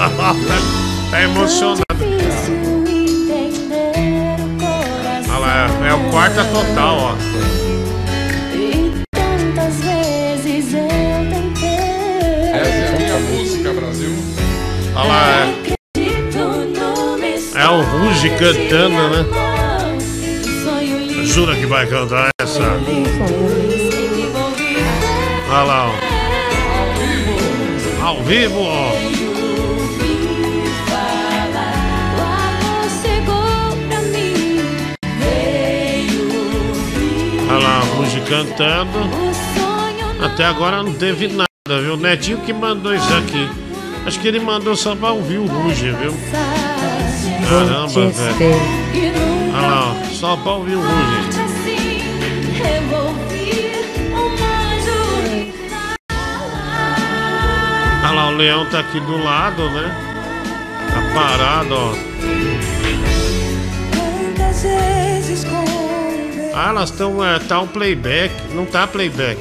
tá 1.11 1.23
emocionado. 1.23 1.85
Olha 5.29 5.39
lá, 5.39 5.69
é 5.89 5.95
o 5.95 6.11
quarta 6.11 6.45
total, 6.45 6.97
ó. 6.99 7.15
Tantas 9.13 9.75
vezes 9.77 10.75
eu 10.75 10.89
tentei. 11.31 11.69
Essa 12.53 12.69
é 12.69 12.89
a 12.89 12.99
minha 12.99 13.19
música, 13.21 13.73
Brasil. 13.73 14.11
Olha 14.97 15.09
lá, 15.09 15.25
é, 15.37 15.75
é 17.63 17.69
o 17.69 17.83
Ruge 17.83 18.31
cantando, 18.31 19.09
né? 19.09 19.25
Jura 21.25 21.55
que 21.55 21.67
vai 21.67 21.87
cantar 21.87 22.29
essa? 22.41 22.61
Olha 25.49 25.63
lá, 25.63 25.89
ó. 25.89 25.93
Ao 28.05 28.23
vivo, 28.25 28.63
ó. 28.63 28.91
Olha 28.91 29.22
cantando. 38.33 38.99
Até 40.25 40.47
agora 40.47 40.83
não 40.83 40.95
teve 40.95 41.29
nada, 41.29 41.47
viu? 41.83 41.93
O 41.95 41.97
Netinho 41.99 42.39
que 42.39 42.53
mandou 42.53 42.95
isso 42.95 43.13
aqui. 43.15 43.51
Acho 44.07 44.19
que 44.19 44.27
ele 44.27 44.41
mandou 44.41 44.75
só 44.75 44.97
pra 44.97 45.11
ouvir 45.11 45.37
o 45.37 45.47
Ruge, 45.47 45.91
viu? 45.91 46.15
Caramba, 47.47 48.09
velho. 48.09 48.37
Olha 49.55 49.67
lá, 49.67 49.91
ó. 49.91 50.15
Só 50.15 50.37
pra 50.37 50.53
ouvir 50.53 50.77
o 50.77 50.81
Ruge. 50.81 51.43
Olha 58.05 58.13
lá, 58.15 58.29
o 58.29 58.37
leão 58.37 58.65
tá 58.67 58.81
aqui 58.81 58.99
do 59.01 59.23
lado, 59.23 59.69
né? 59.71 59.95
Tá 60.91 61.03
parado, 61.15 61.75
ó. 61.75 61.95
Quantas 63.95 64.63
vezes 64.63 65.45
com 65.45 65.72
Ah, 66.55 66.69
elas 66.71 66.91
estão. 66.91 67.25
É, 67.25 67.39
tá 67.39 67.61
um 67.61 67.67
playback. 67.67 68.35
Não 68.55 68.65
tá 68.67 68.87
playback. 68.87 69.39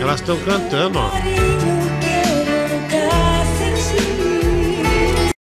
Elas 0.00 0.20
estão 0.20 0.36
cantando, 0.38 0.98
ó. 0.98 1.10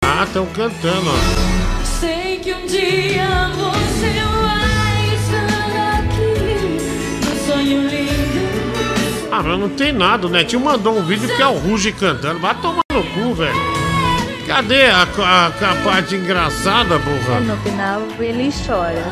Ah, 0.04 0.24
estão 0.24 0.46
cantando, 0.48 1.10
ó. 1.10 1.86
Sei 2.00 2.40
que 2.40 2.54
um 2.54 2.66
dia 2.66 3.28
você 3.56 4.22
vai 4.42 5.16
estar 5.16 6.00
aqui. 6.00 7.28
Um 7.32 7.48
sonho 7.54 7.82
lindo. 7.88 9.28
Ah, 9.32 9.44
mas 9.44 9.60
não 9.60 9.70
tem 9.70 9.94
nada. 9.94 10.28
O 10.28 10.30
Netinho 10.30 10.62
mandou 10.64 10.98
um 10.98 11.04
vídeo 11.04 11.28
que 11.36 11.42
é 11.42 11.48
o 11.48 11.54
Ruge 11.58 11.92
cantando. 11.92 12.40
Vai 12.40 12.56
tomar 12.56 12.82
no 12.92 13.04
cu, 13.04 13.34
velho. 13.36 13.78
Cadê 14.48 14.86
a, 14.88 15.04
a- 15.04 15.48
a 15.48 15.76
parte 15.84 16.16
engraçada, 16.16 16.98
porra? 17.00 17.40
No 17.42 17.58
final 17.58 18.02
ele 18.20 18.50
chora. 18.66 19.04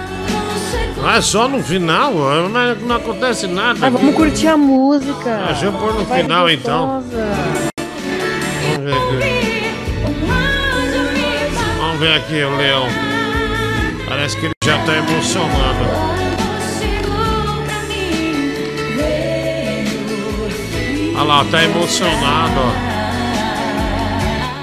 Ah, 1.04 1.18
é 1.18 1.22
só 1.22 1.48
no 1.48 1.62
final? 1.64 2.14
Mas 2.52 2.82
não 2.82 2.96
acontece 2.96 3.48
nada. 3.48 3.86
Ah, 3.86 3.90
vamos 3.90 4.16
curtir 4.16 4.48
a 4.48 4.58
música. 4.58 5.40
Ah, 5.44 5.48
deixa 5.52 5.66
eu 5.66 5.74
pôr 5.74 5.94
no 5.94 6.04
Vai 6.06 6.22
final, 6.24 6.50
então. 6.50 7.04
gostosa. 7.04 7.26
Vamos 8.74 8.86
ver 8.86 8.94
aqui. 8.94 9.46
Vamos 11.80 12.00
ver 12.00 12.14
aqui 12.14 12.44
o 12.44 12.58
leão. 12.58 12.88
Parece 14.08 14.38
que 14.38 14.46
ele 14.46 14.54
já 14.64 14.78
tá 14.84 14.94
emocionado. 14.98 16.16
Olha 21.18 21.24
lá, 21.24 21.46
tá 21.46 21.64
emocionado, 21.64 22.54
ó. 22.60 22.72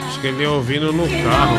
Acho 0.08 0.20
que 0.20 0.26
ele 0.26 0.46
ouvindo 0.46 0.92
no 0.92 1.06
carro. 1.24 1.58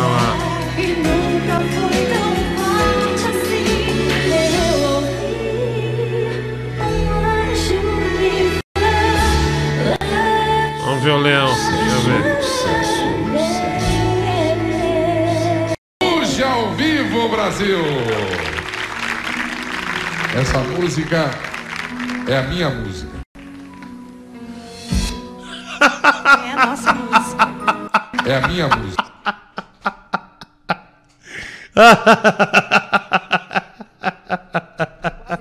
Falar. 0.00 0.36
Vamos 10.84 11.02
ver 11.02 11.10
o 11.10 11.18
leão. 11.18 11.50
Hoje 16.02 16.42
ao 16.42 16.72
vivo, 16.72 17.28
Brasil! 17.28 17.84
Essa 20.34 20.58
música 20.58 21.30
é 22.26 22.38
a 22.38 22.42
minha 22.42 22.70
música. 22.70 23.20
É 25.80 26.52
a 26.52 26.66
nossa 26.66 26.92
música. 26.94 27.48
É 28.26 28.36
a 28.36 28.48
minha 28.48 28.68
música. 28.68 29.09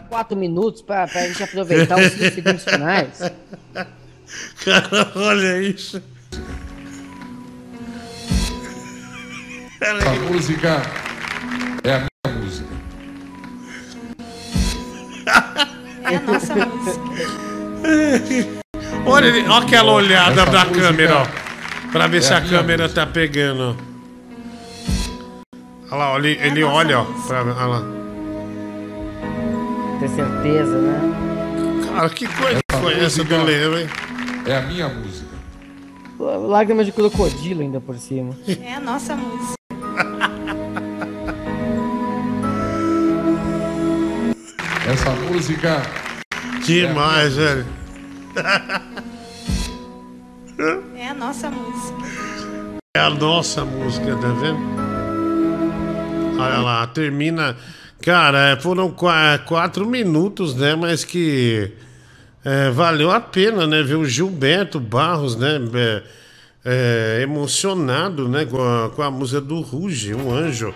Quatro 0.09 0.37
minutos 0.37 0.81
pra, 0.81 1.07
pra 1.07 1.27
gente 1.27 1.43
aproveitar 1.43 1.99
os 1.99 2.13
15 2.13 2.31
segundos 2.31 2.63
finais. 2.63 3.31
Cara, 4.63 5.11
olha 5.15 5.61
isso. 5.61 6.01
Essa 9.81 10.11
música 10.31 10.81
é 11.83 11.93
a 11.93 12.05
minha 12.27 12.37
música. 12.37 12.69
É 16.03 16.15
a 16.15 16.21
nossa 16.21 16.55
música. 16.55 16.99
Olha, 19.05 19.27
olha 19.27 19.57
aquela 19.57 19.91
olhada 19.93 20.41
Essa 20.41 20.51
da 20.51 20.65
música 20.65 20.81
câmera, 20.81 21.17
ó. 21.17 21.25
Pra 21.91 22.07
ver 22.07 22.17
é 22.17 22.21
se 22.21 22.33
a 22.33 22.37
a 22.37 22.41
câmera 22.41 22.89
tá 22.89 23.05
pegando. 23.05 23.88
Olha 25.91 26.03
lá, 26.03 26.17
ele, 26.17 26.37
ele 26.39 26.63
olha, 26.63 26.99
ó. 26.99 27.05
Pra, 27.27 27.41
olha 27.41 27.65
lá. 27.65 27.81
Ter 29.99 30.09
certeza, 30.09 30.77
né? 30.77 31.29
Cara, 31.87 32.09
que 32.09 32.27
coisa 32.27 32.59
Essa 32.71 32.81
foi 32.81 32.93
essa 32.99 33.23
do 33.23 33.35
hein? 33.35 33.89
É 34.45 34.55
a 34.55 34.61
minha 34.61 34.87
música. 34.87 35.29
Lágrimas 36.19 36.85
de 36.85 36.91
crocodilo 36.91 37.61
ainda 37.61 37.81
por 37.81 37.97
cima. 37.97 38.37
É 38.61 38.75
a 38.75 38.79
nossa 38.79 39.15
música. 39.15 39.55
Essa 44.87 45.09
música. 45.11 45.81
Demais, 46.65 47.35
velho. 47.35 47.65
É 50.95 51.07
a 51.09 51.13
nossa 51.13 51.49
música. 51.49 51.97
É 52.95 52.99
a 52.99 53.09
nossa 53.09 53.65
música, 53.65 54.15
tá 54.17 54.27
vendo? 54.29 54.88
Olha 56.41 56.59
lá, 56.59 56.87
termina. 56.87 57.55
Cara, 58.01 58.51
é, 58.51 58.55
foram 58.59 58.89
qua- 58.91 59.37
quatro 59.45 59.85
minutos, 59.85 60.55
né? 60.55 60.75
Mas 60.75 61.03
que 61.03 61.71
é, 62.45 62.69
valeu 62.69 63.11
a 63.11 63.19
pena, 63.19 63.67
né? 63.67 63.83
Ver 63.83 63.95
o 63.95 64.05
Gilberto 64.05 64.79
Barros, 64.79 65.35
né? 65.35 65.59
é, 65.75 66.03
é, 66.65 67.21
emocionado, 67.23 68.27
né? 68.29 68.45
Com 68.45 68.61
a, 68.61 68.89
com 68.89 69.01
a 69.01 69.11
música 69.11 69.41
do 69.41 69.59
Ruge, 69.61 70.13
um 70.15 70.31
anjo. 70.31 70.73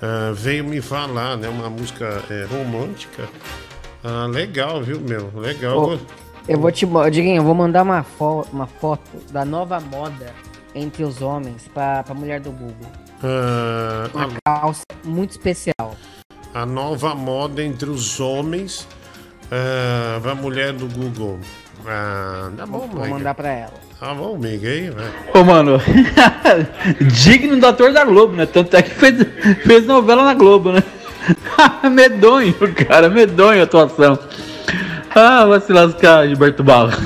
é, 0.00 0.32
veio 0.32 0.64
me 0.64 0.80
falar, 0.80 1.36
né? 1.36 1.48
Uma 1.48 1.68
música 1.68 2.22
é, 2.30 2.46
romântica. 2.50 3.24
Ah, 4.02 4.26
legal, 4.26 4.82
viu, 4.82 5.00
meu? 5.00 5.30
Legal. 5.34 5.94
Ô, 5.94 5.98
eu 6.48 6.58
vou 6.58 6.70
te. 6.70 6.86
Diguinho, 7.10 7.36
eu 7.36 7.44
vou 7.44 7.54
mandar 7.54 7.82
uma, 7.82 8.02
fo- 8.02 8.46
uma 8.52 8.66
foto 8.66 9.10
da 9.32 9.44
nova 9.46 9.80
moda 9.80 10.32
entre 10.74 11.04
os 11.04 11.22
homens 11.22 11.68
pra, 11.72 12.02
pra 12.02 12.14
mulher 12.14 12.40
do 12.40 12.50
Google. 12.50 12.90
Ah, 13.22 14.08
Uma 14.12 14.28
calça 14.44 14.82
muito 15.04 15.30
especial. 15.32 15.96
A 16.52 16.64
nova 16.66 17.14
moda 17.14 17.62
entre 17.62 17.88
os 17.90 18.20
homens. 18.20 18.86
Ah, 19.50 20.20
a 20.30 20.34
mulher 20.34 20.72
do 20.72 20.86
Google. 20.88 21.38
Ah, 21.86 22.50
tá 22.56 22.66
bom, 22.66 22.86
Vou 22.88 23.00
Mike. 23.00 23.10
mandar 23.10 23.34
pra 23.34 23.48
ela. 23.50 23.74
Tá 24.00 24.12
bom, 24.14 24.34
amiga 24.34 24.68
aí. 24.68 24.90
Ô, 25.34 25.44
mano, 25.44 25.78
digno 27.22 27.58
do 27.58 27.66
ator 27.66 27.92
da 27.92 28.04
Globo, 28.04 28.34
né? 28.34 28.46
Tanto 28.46 28.76
é 28.76 28.82
que 28.82 28.90
fez, 28.90 29.16
fez 29.64 29.86
novela 29.86 30.24
na 30.24 30.34
Globo, 30.34 30.72
né? 30.72 30.82
medonho, 31.90 32.54
cara, 32.86 33.08
medonho 33.08 33.60
a 33.60 33.64
atuação. 33.64 34.18
Ah, 35.14 35.44
vai 35.46 35.60
se 35.60 35.72
lascar, 35.72 36.26
Gilberto 36.26 36.62
Barros. 36.64 36.96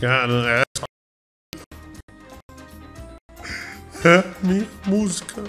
Cara, 0.00 0.62
minha 4.42 4.66
música. 4.86 5.42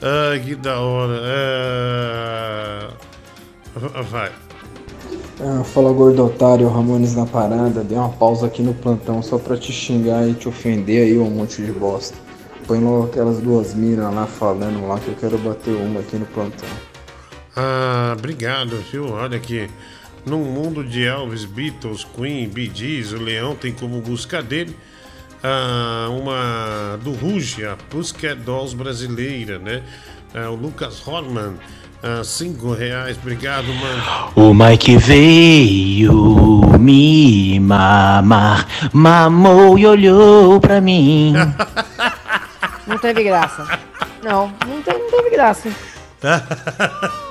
Ai, 0.00 0.40
que 0.40 0.54
da 0.54 0.78
hora. 0.78 1.20
É... 1.24 2.88
Vai. 4.10 4.30
Ah, 5.40 5.62
fala 5.64 5.92
gordo 5.92 6.24
otário, 6.24 6.68
Ramones 6.68 7.14
na 7.14 7.26
parada. 7.26 7.82
Dei 7.82 7.96
uma 7.96 8.08
pausa 8.08 8.46
aqui 8.46 8.62
no 8.62 8.72
plantão 8.74 9.22
só 9.22 9.38
pra 9.38 9.56
te 9.56 9.72
xingar 9.72 10.28
e 10.28 10.34
te 10.34 10.48
ofender 10.48 11.04
aí, 11.04 11.18
um 11.18 11.30
monte 11.30 11.62
de 11.62 11.72
bosta. 11.72 12.16
Põe 12.66 12.80
logo 12.80 13.06
aquelas 13.06 13.38
duas 13.38 13.74
minas 13.74 14.14
lá 14.14 14.26
falando 14.26 14.86
lá 14.86 14.98
que 14.98 15.08
eu 15.08 15.14
quero 15.14 15.38
bater 15.38 15.74
uma 15.74 16.00
aqui 16.00 16.16
no 16.16 16.26
plantão. 16.26 16.68
Ah, 17.54 18.14
obrigado, 18.18 18.76
viu? 18.90 19.10
Olha 19.10 19.36
aqui. 19.36 19.68
Num 20.24 20.44
mundo 20.44 20.82
de 20.82 21.04
Elvis, 21.04 21.44
Beatles, 21.44 22.04
Queen, 22.04 22.48
Bee 22.48 22.70
Gees, 22.74 23.12
o 23.12 23.18
Leão 23.18 23.54
tem 23.54 23.72
como 23.72 24.00
busca 24.00 24.42
dele 24.42 24.76
ah, 25.42 26.08
uma 26.10 26.98
do 27.02 27.12
Ruge, 27.12 27.64
a 27.64 27.76
Pussycat 27.90 28.36
Dolls 28.36 28.74
brasileira, 28.74 29.58
né? 29.58 29.82
Ah, 30.34 30.50
o 30.50 30.54
Lucas 30.54 31.06
Horman, 31.06 31.54
ah, 32.02 32.22
cinco 32.24 32.72
reais, 32.72 33.16
obrigado, 33.16 33.66
mano. 33.66 34.32
O 34.34 34.54
Mike 34.54 34.96
veio 34.96 36.78
me 36.78 37.58
mamar, 37.60 38.66
mamou 38.92 39.78
e 39.78 39.86
olhou 39.86 40.60
pra 40.60 40.80
mim. 40.80 41.34
Não 42.86 42.98
teve 42.98 43.24
graça. 43.24 43.66
Não, 44.22 44.52
não 44.66 44.82
teve, 44.82 44.98
não 44.98 45.10
teve 45.10 45.30
graça. 45.30 45.68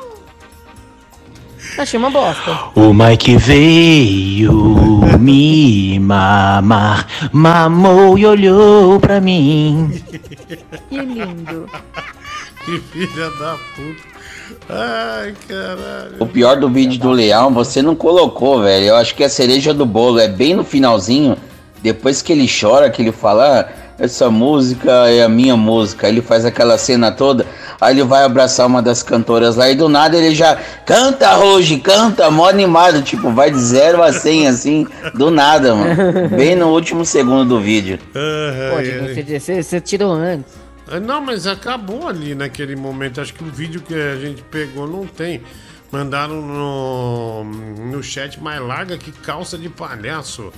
Achei 1.77 1.99
uma 1.99 2.09
bosta. 2.09 2.57
O 2.75 2.93
Mike 2.93 3.35
veio 3.37 5.01
me 5.19 5.99
mamar, 5.99 7.07
mamou 7.31 8.17
e 8.17 8.25
olhou 8.25 8.99
pra 8.99 9.19
mim. 9.19 10.01
Que 10.89 10.97
lindo. 10.97 11.69
que 12.65 12.79
filha 12.79 13.29
da 13.31 13.57
puta. 13.75 14.15
Ai, 14.69 15.33
caralho. 15.47 16.15
O 16.19 16.25
pior 16.25 16.57
do 16.57 16.69
vídeo 16.69 16.99
do 16.99 17.11
Leão, 17.11 17.53
você 17.53 17.81
não 17.81 17.95
colocou, 17.95 18.61
velho. 18.61 18.85
Eu 18.85 18.95
acho 18.95 19.13
que 19.15 19.23
é 19.23 19.25
a 19.25 19.29
cereja 19.29 19.73
do 19.73 19.85
bolo. 19.85 20.19
É 20.19 20.27
bem 20.27 20.53
no 20.53 20.63
finalzinho. 20.63 21.37
Depois 21.81 22.21
que 22.21 22.31
ele 22.31 22.47
chora, 22.47 22.89
que 22.89 23.01
ele 23.01 23.11
fala, 23.11 23.61
ah, 23.61 23.67
essa 23.99 24.29
música 24.29 24.91
é 25.09 25.23
a 25.23 25.29
minha 25.29 25.55
música. 25.55 26.07
Aí 26.07 26.13
ele 26.13 26.21
faz 26.21 26.45
aquela 26.45 26.77
cena 26.77 27.11
toda. 27.11 27.45
Aí 27.79 27.93
ele 27.93 28.03
vai 28.03 28.23
abraçar 28.23 28.65
uma 28.67 28.81
das 28.81 29.03
cantoras 29.03 29.55
lá. 29.55 29.69
E 29.69 29.75
do 29.75 29.89
nada 29.89 30.17
ele 30.17 30.33
já 30.33 30.55
canta, 30.85 31.33
Roge, 31.33 31.79
canta, 31.79 32.29
mó 32.31 32.47
animado. 32.47 33.01
Tipo, 33.01 33.31
vai 33.31 33.51
de 33.51 33.59
0 33.59 34.01
a 34.01 34.13
100 34.13 34.47
assim, 34.47 34.87
do 35.13 35.29
nada, 35.29 35.75
mano. 35.75 36.29
Bem 36.29 36.55
no 36.55 36.67
último 36.69 37.05
segundo 37.05 37.45
do 37.45 37.59
vídeo. 37.59 37.99
Diguinho, 38.83 39.39
você, 39.39 39.63
você, 39.63 39.81
tirou 39.81 40.11
antes. 40.13 40.53
Ah, 40.87 40.99
Não, 40.99 41.21
mas 41.21 41.47
acabou 41.47 42.07
ali 42.07 42.35
naquele 42.35 42.75
momento. 42.75 43.19
Acho 43.19 43.33
que 43.33 43.43
o 43.43 43.47
vídeo 43.47 43.81
que 43.81 43.93
a 43.93 44.15
gente 44.15 44.41
pegou 44.43 44.87
não 44.87 45.05
tem. 45.05 45.41
Mandaram 45.91 46.41
no, 46.41 47.43
no 47.43 48.03
chat 48.03 48.41
mais 48.41 48.61
larga 48.61 48.97
que 48.97 49.11
calça 49.11 49.57
de 49.57 49.69
palhaço. 49.69 50.51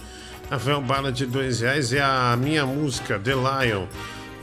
Rafael 0.49 0.81
Bala 0.81 1.11
de 1.11 1.26
dois 1.26 1.60
reais 1.60 1.91
é 1.91 2.02
a 2.02 2.35
minha 2.39 2.65
música, 2.65 3.19
The 3.19 3.34
Lion, 3.34 3.85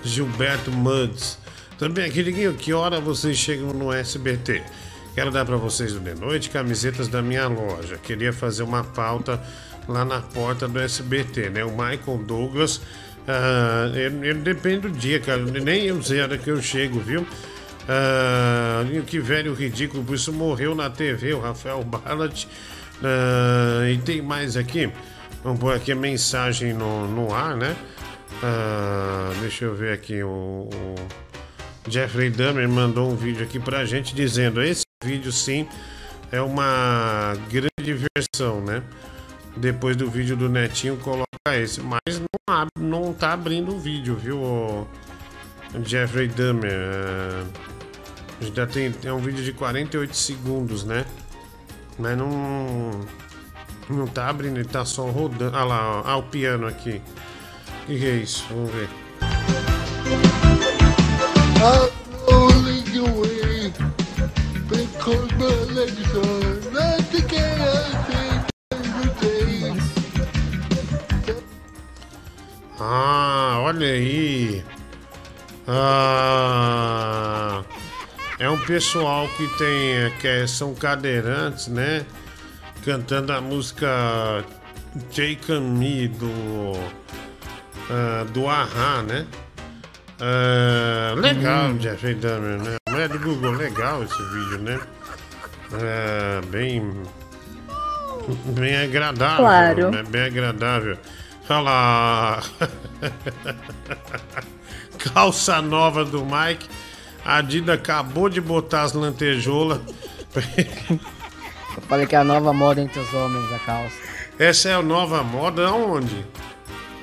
Gilberto 0.03 0.71
Muds. 0.71 1.39
Também 1.85 2.07
aqui, 2.07 2.23
Diguinho, 2.23 2.55
que 2.55 2.73
hora 2.73 2.99
vocês 2.99 3.37
chegam 3.37 3.75
no 3.75 3.93
SBT? 3.93 4.63
Quero 5.15 5.31
dar 5.31 5.45
para 5.45 5.59
vocês 5.59 5.93
do 5.93 6.01
de 6.01 6.15
noite 6.15 6.49
camisetas 6.49 7.09
da 7.09 7.21
minha 7.21 7.47
loja. 7.47 7.99
Queria 7.99 8.33
fazer 8.33 8.63
uma 8.63 8.83
pauta 8.83 9.39
lá 9.87 10.03
na 10.03 10.23
porta 10.23 10.67
do 10.67 10.81
SBT, 10.81 11.51
né? 11.51 11.63
O 11.63 11.73
Michael 11.73 12.25
Douglas. 12.27 12.81
ah, 13.29 13.93
ele, 13.95 14.29
ele 14.31 14.39
depende 14.39 14.89
do 14.89 14.91
dia, 14.93 15.21
cara. 15.21 15.43
Nem 15.43 15.85
eu 15.85 16.03
sei 16.03 16.23
a 16.23 16.23
hora 16.23 16.39
que 16.39 16.51
eu 16.51 16.63
chego, 16.63 17.01
viu? 17.01 17.27
Ah, 17.87 18.83
que 19.07 19.21
velho 19.21 19.53
ridículo, 19.53 20.03
por 20.03 20.15
isso 20.15 20.33
morreu 20.33 20.75
na 20.75 20.89
TV, 20.89 21.35
o 21.35 21.41
Rafael 21.41 21.85
Ballat. 21.85 22.47
Ah, 23.03 23.91
e 23.91 23.99
tem 23.99 24.23
mais 24.23 24.57
aqui. 24.57 24.91
Vamos 25.43 25.61
pôr 25.61 25.75
aqui 25.75 25.93
a 25.93 25.97
mensagem 25.97 26.73
no, 26.73 27.07
no 27.07 27.35
ar, 27.35 27.55
né? 27.55 27.77
Ah, 28.43 29.35
deixa 29.43 29.67
eu 29.67 29.75
ver 29.75 29.93
aqui. 29.93 30.23
O, 30.23 30.71
o 30.73 31.24
Jeffrey 31.89 32.31
Dahmer 32.31 32.69
mandou 32.69 33.11
um 33.11 33.17
vídeo 33.17 33.45
aqui 33.45 33.59
pra 33.59 33.85
gente 33.85 34.15
dizendo: 34.15 34.63
esse 34.63 34.85
vídeo 35.05 35.31
sim 35.31 35.69
é 36.33 36.41
uma 36.41 37.35
grande 37.51 38.09
versão, 38.15 38.61
né? 38.61 38.83
Depois 39.57 39.97
do 39.97 40.11
vídeo 40.11 40.37
do 40.37 40.49
Netinho, 40.49 40.97
coloca 40.97 41.27
esse. 41.53 41.81
Mas 41.81 42.19
não, 42.19 42.55
abre, 42.55 42.71
não 42.81 43.13
tá 43.13 43.33
abrindo 43.33 43.75
o 43.75 43.79
vídeo, 43.79 44.17
viu, 44.17 44.89
Jeffrey 45.85 46.29
Dahmer? 46.29 46.73
Ah, 46.73 47.45
já 48.55 48.67
tem, 48.67 48.93
é 49.05 49.13
um 49.13 49.21
vídeo 49.21 49.45
de 49.45 49.53
48 49.53 50.17
segundos, 50.17 50.85
né? 50.85 51.05
Mas 51.99 52.17
não. 52.17 52.91
Não 53.89 54.07
tá 54.07 54.29
abrindo, 54.31 54.57
ele 54.57 54.69
tá 54.69 54.85
só 54.85 55.05
rodando. 55.11 55.55
Ah 55.55 55.65
lá, 55.65 56.01
ó, 56.01 56.03
ah, 56.07 56.17
o 56.17 56.23
piano 56.23 56.67
aqui. 56.67 57.03
O 57.83 57.87
que 57.87 58.07
é 58.07 58.17
isso? 58.17 58.45
Vamos 58.49 58.71
ver. 58.71 59.04
Ah, 72.79 73.61
olha 73.61 73.87
aí. 73.87 74.63
Ah, 75.67 77.63
é 78.39 78.51
um 78.51 78.59
pessoal 78.67 79.27
que 79.37 79.49
tem 79.57 80.11
que 80.21 80.29
é- 80.29 80.47
são 80.47 80.75
cadeirantes, 80.75 81.69
né? 81.69 82.05
Cantando 82.85 83.33
a 83.33 83.41
música 83.41 84.45
Take 85.17 85.59
Me 85.61 86.09
do 86.09 86.73
ah, 87.91 88.25
do 88.35 88.49
Ahá, 88.49 89.03
né? 89.03 89.27
Ah, 90.21 91.15
legal, 91.17 91.71
Hum. 91.71 91.81
Jeffrey 91.81 92.15
Dahmer, 92.15 92.63
né? 92.63 92.77
Não 92.89 92.99
é 93.01 93.09
do 93.09 93.19
Google, 93.19 93.53
legal 93.53 94.03
esse 94.05 94.17
vídeo, 94.33 94.59
né? 94.59 94.81
É, 95.81 96.41
bem 96.47 96.93
bem 98.57 98.77
agradável, 98.77 99.45
Claro. 99.45 99.91
né? 99.91 100.03
Bem 100.09 100.23
agradável. 100.23 100.97
Olha 101.49 101.61
lá. 101.61 102.43
Calça 104.99 105.61
nova 105.61 106.05
do 106.05 106.25
Mike. 106.25 106.69
A 107.25 107.37
Adidas 107.39 107.79
acabou 107.79 108.29
de 108.29 108.41
botar 108.41 108.83
as 108.83 108.93
lantejoulas. 108.93 109.81
Eu 110.37 111.83
falei 111.89 112.07
que 112.07 112.15
é 112.15 112.19
a 112.19 112.25
nova 112.25 112.53
moda 112.53 112.81
entre 112.81 113.01
os 113.01 113.13
homens, 113.13 113.53
a 113.53 113.59
calça. 113.59 113.97
Essa 114.39 114.69
é 114.71 114.75
a 114.75 114.83
nova 114.83 115.23
moda 115.23 115.67
aonde? 115.67 116.25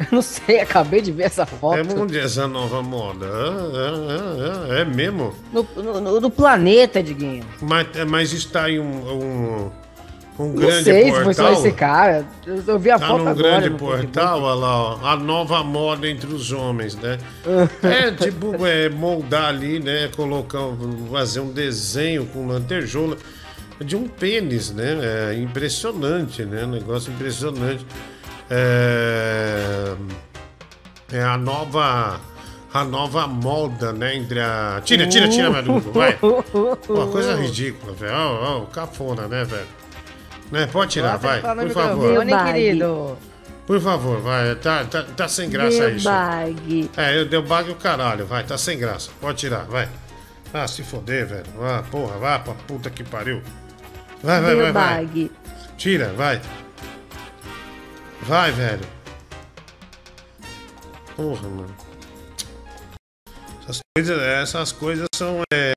Não 0.12 0.22
sei, 0.22 0.60
acabei 0.60 1.02
de 1.02 1.12
ver 1.12 1.24
essa 1.24 1.46
foto. 1.46 1.78
É 1.78 2.00
onde 2.00 2.18
essa 2.20 2.48
nova 2.48 2.82
moda? 2.82 3.26
Ah, 3.28 4.68
ah, 4.70 4.80
é 4.80 4.86
mesmo? 4.86 5.34
No, 5.52 5.66
no- 6.02 6.20
no- 6.22 6.32
planeta, 6.32 7.02
Diguinho. 7.04 7.44
Mas, 7.62 7.88
mas 8.08 8.34
está 8.34 8.70
em 8.70 8.80
um, 8.80 8.84
um, 8.84 9.72
um 10.40 10.48
Não 10.48 10.56
grande 10.56 10.84
sei 10.84 11.04
se 11.06 11.12
portal. 11.12 11.24
foi 11.26 11.34
só 11.34 11.52
esse 11.54 11.72
cara. 11.72 12.26
Eu, 12.46 12.64
eu 12.66 12.80
vi 12.80 12.90
a 12.92 12.98
Tá 13.00 13.08
foto 13.08 13.24
num 13.24 13.30
agora. 13.30 13.60
grande 13.62 13.70
portal, 13.78 14.42
olha 14.42 14.56
lá, 14.56 14.78
ó, 14.96 15.06
a 15.08 15.16
nova 15.18 15.64
moda 15.64 16.08
entre 16.08 16.34
os 16.34 16.52
homens, 16.52 16.96
né? 16.96 17.18
é 17.84 18.12
tipo 18.12 18.66
é, 18.66 18.90
moldar 18.90 19.50
ali, 19.50 19.80
né? 19.80 20.10
Colocar, 20.16 20.60
fazer 21.12 21.42
um 21.42 21.52
desenho 21.52 22.26
com 22.28 22.48
lantejoula 22.48 23.18
de 23.84 23.96
um 23.96 24.08
pênis, 24.08 24.72
né? 24.72 24.98
É 25.32 25.36
impressionante, 25.40 26.44
né? 26.46 26.66
Um 26.66 26.72
negócio 26.72 27.12
impressionante. 27.12 27.86
É, 28.54 29.96
é 31.14 31.24
a 31.24 31.38
nova. 31.38 32.20
A 32.74 32.86
nova 32.86 33.28
moda, 33.28 33.92
né? 33.92 34.16
Entre 34.16 34.40
a. 34.40 34.82
Tira, 34.84 35.06
tira, 35.08 35.28
tira, 35.28 35.50
Maruco, 35.50 35.92
vai. 35.92 36.14
Pô, 36.14 36.42
coisa 37.12 37.36
ridícula, 37.36 37.94
velho. 37.94 38.14
Ó, 38.14 38.60
ó, 38.60 38.66
cafona, 38.66 39.28
né, 39.28 39.44
velho? 39.44 39.68
Né? 40.52 40.68
Pode 40.68 40.92
tirar, 40.92 41.18
vai, 41.18 41.42
no 41.42 41.64
por 41.64 41.70
favor. 41.72 42.26
Bag. 42.26 42.54
querido. 42.54 43.18
Por 43.68 43.80
favor, 43.80 44.22
vai. 44.22 44.56
Tá, 44.56 44.86
tá, 44.86 45.04
tá 45.04 45.28
sem 45.28 45.50
graça 45.50 45.80
Deu 45.80 45.96
isso. 45.96 46.10
bag. 46.10 46.90
É, 46.96 47.20
eu 47.20 47.26
dei 47.26 47.42
bag 47.42 47.72
o 47.72 47.76
caralho, 47.76 48.26
vai, 48.26 48.44
tá 48.44 48.58
sem 48.58 48.78
graça. 48.78 49.12
Pode 49.20 49.38
tirar, 49.38 49.66
vai. 49.66 49.88
Ah, 50.54 50.68
se 50.68 50.82
foder, 50.84 51.28
velho. 51.28 51.46
Ah, 51.62 51.84
porra, 51.90 52.18
vai 52.18 52.40
pra 52.40 52.54
puta 52.54 52.90
que 52.90 53.04
pariu. 53.04 53.42
Vai, 54.24 54.42
vai, 54.42 54.56
Deu 54.56 54.74
vai, 54.74 55.06
vai. 55.06 55.32
Tira, 55.78 56.14
vai. 56.16 56.42
Vai, 58.24 58.52
velho. 58.52 58.86
Porra, 61.16 61.48
mano. 61.50 61.76
Essas 63.64 63.80
coisas, 63.96 64.22
essas 64.22 64.72
coisas 64.72 65.08
são 65.16 65.42
é, 65.54 65.74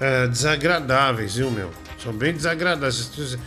é, 0.00 0.26
desagradáveis, 0.26 1.36
viu, 1.36 1.50
meu? 1.50 1.70
São 2.02 2.12
bem 2.12 2.32
desagradáveis. 2.32 3.06
Precisa 3.06 3.38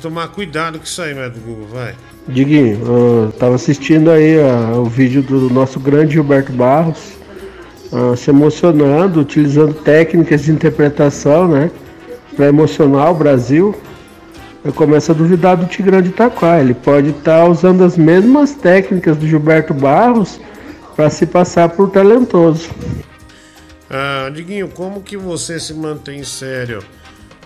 tomar 0.00 0.28
cuidado 0.28 0.78
com 0.78 0.84
isso 0.84 1.02
aí, 1.02 1.14
meu 1.14 1.30
do 1.30 1.40
Google, 1.40 1.68
vai. 1.68 1.94
Diguinho, 2.28 2.80
eu 2.84 3.32
tava 3.38 3.56
assistindo 3.56 4.10
aí 4.10 4.38
o 4.76 4.84
vídeo 4.84 5.22
do 5.22 5.50
nosso 5.50 5.80
grande 5.80 6.12
Gilberto 6.12 6.52
Barros, 6.52 7.12
ah, 7.92 8.16
se 8.16 8.30
emocionando, 8.30 9.20
utilizando 9.20 9.74
técnicas 9.74 10.44
de 10.44 10.52
interpretação, 10.52 11.48
né? 11.48 11.70
Pra 12.36 12.46
emocionar 12.46 13.10
o 13.10 13.14
Brasil. 13.14 13.74
Eu 14.62 14.72
começo 14.74 15.10
a 15.10 15.14
duvidar 15.14 15.56
do 15.56 15.66
Tigrão 15.66 16.02
de 16.02 16.10
Itaquá. 16.10 16.60
Ele 16.60 16.74
pode 16.74 17.10
estar 17.10 17.46
usando 17.46 17.82
as 17.82 17.96
mesmas 17.96 18.52
técnicas 18.52 19.16
do 19.16 19.26
Gilberto 19.26 19.72
Barros 19.72 20.38
para 20.94 21.08
se 21.08 21.26
passar 21.26 21.70
por 21.70 21.90
talentoso. 21.90 22.68
Ah, 23.88 24.30
Diguinho, 24.32 24.68
como 24.68 25.02
que 25.02 25.16
você 25.16 25.58
se 25.58 25.72
mantém 25.72 26.22
sério 26.24 26.84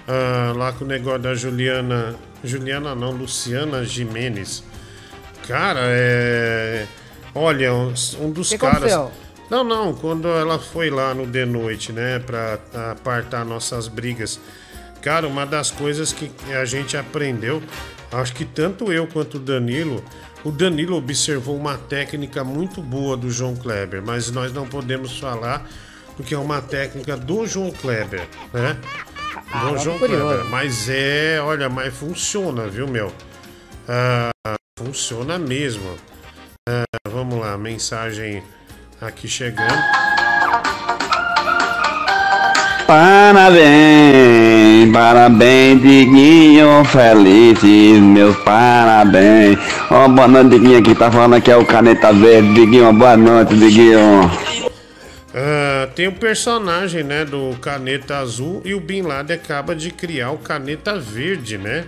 ah, 0.09 0.53
lá 0.57 0.73
com 0.73 0.85
o 0.85 0.89
negócio 0.89 1.21
da 1.21 1.35
Juliana. 1.35 2.17
Juliana 2.43 2.95
não, 2.95 3.13
Luciana 3.13 3.85
Jimenez. 3.85 4.65
Cara, 5.47 5.81
é. 5.85 6.87
Olha, 7.33 7.73
um, 7.73 7.95
um 8.21 8.31
dos 8.31 8.49
Que 8.51 8.59
caras. 8.59 8.93
aconteceu? 8.93 9.25
Não, 9.51 9.63
não, 9.63 9.95
quando 9.95 10.27
ela 10.29 10.59
foi 10.59 10.91
lá 10.91 11.15
no 11.15 11.27
de 11.27 11.45
noite, 11.45 11.93
né, 11.93 12.19
pra 12.19 12.59
apartar 12.91 13.45
nossas 13.45 13.89
brigas. 13.89 14.41
Cara, 15.05 15.29
uma 15.29 15.45
das 15.45 15.71
coisas 15.71 16.15
que 16.15 16.33
a 16.59 16.65
gente 16.65 16.97
aprendeu, 16.97 17.63
acho 18.11 18.33
que 18.33 18.43
tanto 18.43 18.91
eu 18.91 19.07
quanto 19.07 19.37
o 19.37 19.39
Danilo, 19.39 20.03
o 20.43 20.51
Danilo 20.51 20.97
observou 20.97 21.59
uma 21.59 21.77
técnica 21.77 22.43
muito 22.43 22.81
boa 22.81 23.15
do 23.15 23.31
João 23.31 23.55
Kleber, 23.55 24.03
mas 24.03 24.31
nós 24.31 24.51
não 24.51 24.67
podemos 24.67 25.21
falar 25.21 25.69
porque 26.17 26.35
é 26.35 26.39
uma 26.39 26.63
técnica 26.63 27.19
do 27.19 27.47
João 27.47 27.71
Kleber, 27.71 28.27
né? 28.51 28.79
Ah, 29.53 29.67
do 29.67 29.79
João 29.79 29.99
curioso. 29.99 30.25
Kleber. 30.25 30.47
Mas 30.47 30.89
é, 30.89 31.39
olha, 31.39 31.69
mas 31.69 31.95
funciona, 31.95 32.67
viu, 32.67 32.89
meu? 32.89 33.13
Ah, 33.87 34.31
funciona 34.79 35.39
mesmo. 35.39 35.99
Ah, 36.67 36.85
vamos 37.11 37.39
lá, 37.39 37.59
mensagem 37.59 38.43
aqui 39.03 39.29
chegando. 39.29 39.83
Parabéns, 42.87 44.93
parabéns, 44.93 45.81
Diguinho, 45.81 46.85
felizes, 46.85 47.99
meus 47.99 48.37
parabéns. 48.39 49.59
Ó, 49.91 50.07
boa 50.09 50.29
noite, 50.29 50.51
Diguinho, 50.51 50.79
aqui 50.79 50.95
tá 50.95 51.11
falando 51.11 51.37
aqui 51.37 51.51
é 51.51 51.57
o 51.57 51.65
Caneta 51.65 52.13
Verde. 52.13 52.53
Diguinho, 52.53 52.93
boa 52.93 53.17
noite, 53.17 53.57
Diguinho. 53.57 54.31
Ah, 55.35 55.89
tem 55.95 56.09
o 56.09 56.13
personagem, 56.13 57.03
né, 57.03 57.25
do 57.25 57.57
Caneta 57.59 58.19
Azul 58.19 58.61
e 58.67 58.75
o 58.75 58.81
Bin 58.81 59.01
Laden 59.01 59.37
acaba 59.37 59.75
de 59.75 59.91
criar 59.91 60.33
o 60.33 60.39
Caneta 60.39 60.99
Verde, 60.99 61.57
né? 61.57 61.85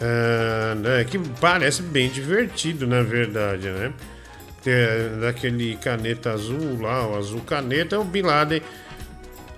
Ah, 0.00 0.74
né, 0.74 1.04
que 1.08 1.16
parece 1.40 1.80
bem 1.80 2.08
divertido, 2.08 2.88
na 2.88 3.02
verdade, 3.02 3.68
né? 3.68 3.92
É, 4.66 5.10
daquele 5.20 5.76
caneta 5.76 6.32
azul 6.32 6.82
lá, 6.82 7.06
o 7.06 7.16
azul 7.16 7.40
caneta, 7.40 7.98
o 7.98 8.04
Bin 8.04 8.22
Laden 8.22 8.60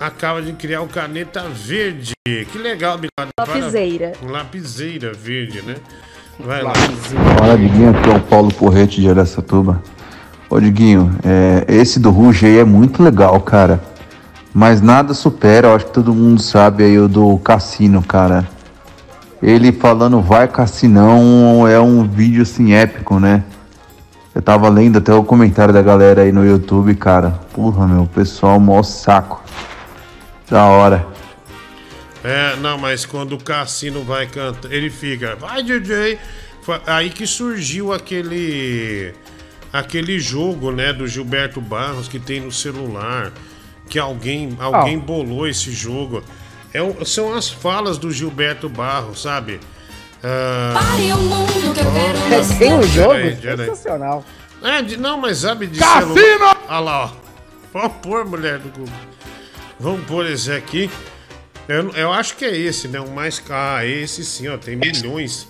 acaba 0.01 0.41
de 0.41 0.55
criar 0.55 0.81
o 0.81 0.89
caneta 0.89 1.43
verde. 1.49 2.15
Que 2.27 2.59
legal, 2.59 2.97
Bin 2.97 3.09
Laden. 3.19 3.33
Lapiseira. 3.39 4.13
Para- 4.19 4.33
Lapiseira 4.33 5.13
verde, 5.13 5.61
né? 5.63 5.77
Vai 6.39 6.63
lá. 6.63 6.73
Fala, 7.39 7.59
Diguinho, 7.59 7.91
aqui 7.91 8.09
é 8.09 8.17
o 8.17 8.21
Paulo 8.21 8.53
Porrete 8.55 9.03
de 9.03 9.11
Aracatuba. 9.11 9.83
Ô, 10.49 10.59
Diguinho, 10.59 11.15
é, 11.23 11.67
esse 11.69 12.01
do 12.01 12.11
Ruge 12.11 12.47
aí 12.47 12.59
é 12.59 12.65
muito 12.65 13.03
legal, 13.03 13.39
cara. 13.43 13.81
Mas 14.53 14.81
nada 14.81 15.13
supera, 15.13 15.69
eu 15.69 15.75
acho 15.77 15.87
que 15.87 15.93
todo 15.93 16.15
mundo 16.15 16.41
sabe 16.41 16.83
aí 16.83 16.99
o 16.99 17.07
do 17.07 17.39
Cassino, 17.39 18.03
cara. 18.03 18.49
Ele 19.43 19.71
falando 19.71 20.21
vai 20.21 20.49
Cassinão 20.49 21.69
é 21.69 21.79
um 21.79 22.07
vídeo 22.07 22.43
assim 22.43 22.73
épico, 22.73 23.21
né? 23.21 23.45
Eu 24.35 24.43
tava 24.43 24.69
lendo 24.69 24.99
até 24.99 25.13
o 25.13 25.23
comentário 25.23 25.73
da 25.73 25.83
galera 25.83 26.23
aí 26.23 26.33
no 26.33 26.45
YouTube, 26.45 26.95
cara. 26.95 27.39
Porra, 27.53 27.87
meu, 27.87 28.07
pessoal, 28.07 28.59
mó 28.59 28.83
saco. 28.83 29.43
Da 30.51 30.65
hora. 30.65 31.07
É, 32.25 32.57
não, 32.57 32.77
mas 32.77 33.07
quando 33.07 33.35
o 33.35 33.39
Cassino 33.43 34.03
vai 34.03 34.27
cantar, 34.27 34.71
ele 34.73 34.91
fica, 34.91 35.37
vai 35.37 35.63
DJ. 35.63 36.19
Aí 36.87 37.09
que 37.09 37.27
surgiu 37.27 37.93
aquele 37.93 39.15
aquele 39.73 40.19
jogo, 40.19 40.73
né, 40.73 40.93
do 40.93 41.07
Gilberto 41.07 41.61
Barros 41.61 42.09
que 42.09 42.19
tem 42.19 42.41
no 42.41 42.51
celular, 42.53 43.33
que 43.89 43.99
alguém 43.99 44.57
alguém 44.61 44.99
bolou 44.99 45.47
esse 45.49 45.71
jogo. 45.73 46.23
É 46.75 46.81
são 47.05 47.33
as 47.35 47.49
falas 47.49 47.97
do 47.97 48.13
Gilberto 48.13 48.69
Barros, 48.69 49.23
sabe? 49.23 49.59
Ah, 50.23 50.75
Pare 50.75 51.13
o 51.13 51.17
mundo 51.17 51.75
que 51.75 51.81
eu 51.81 51.87
oh, 51.87 52.59
Tem 52.59 52.75
um 52.75 52.83
jogo? 52.83 53.15
peraí, 53.15 53.37
peraí. 53.37 53.67
Sensacional. 53.69 54.25
É, 54.63 54.83
de- 54.83 54.97
não, 54.99 55.19
mas 55.19 55.39
sabe 55.39 55.67
de 55.67 55.79
Cassino! 55.79 56.15
celular. 56.15 56.63
Olha 56.69 56.81
lá, 56.81 57.13
ó. 57.73 57.89
Pôr, 57.89 58.25
mulher 58.27 58.59
do 58.59 58.69
Google. 58.69 58.95
Vamos 59.81 60.07
pôr 60.07 60.27
esse 60.27 60.53
aqui. 60.53 60.91
Eu, 61.67 61.91
eu 61.91 62.13
acho 62.13 62.37
que 62.37 62.45
é 62.45 62.55
esse, 62.55 62.87
né? 62.87 63.01
O 63.01 63.11
mais. 63.11 63.43
Ah, 63.49 63.85
esse 63.85 64.25
sim, 64.25 64.47
ó. 64.49 64.59
Tem 64.59 64.77
milhões. 64.77 65.49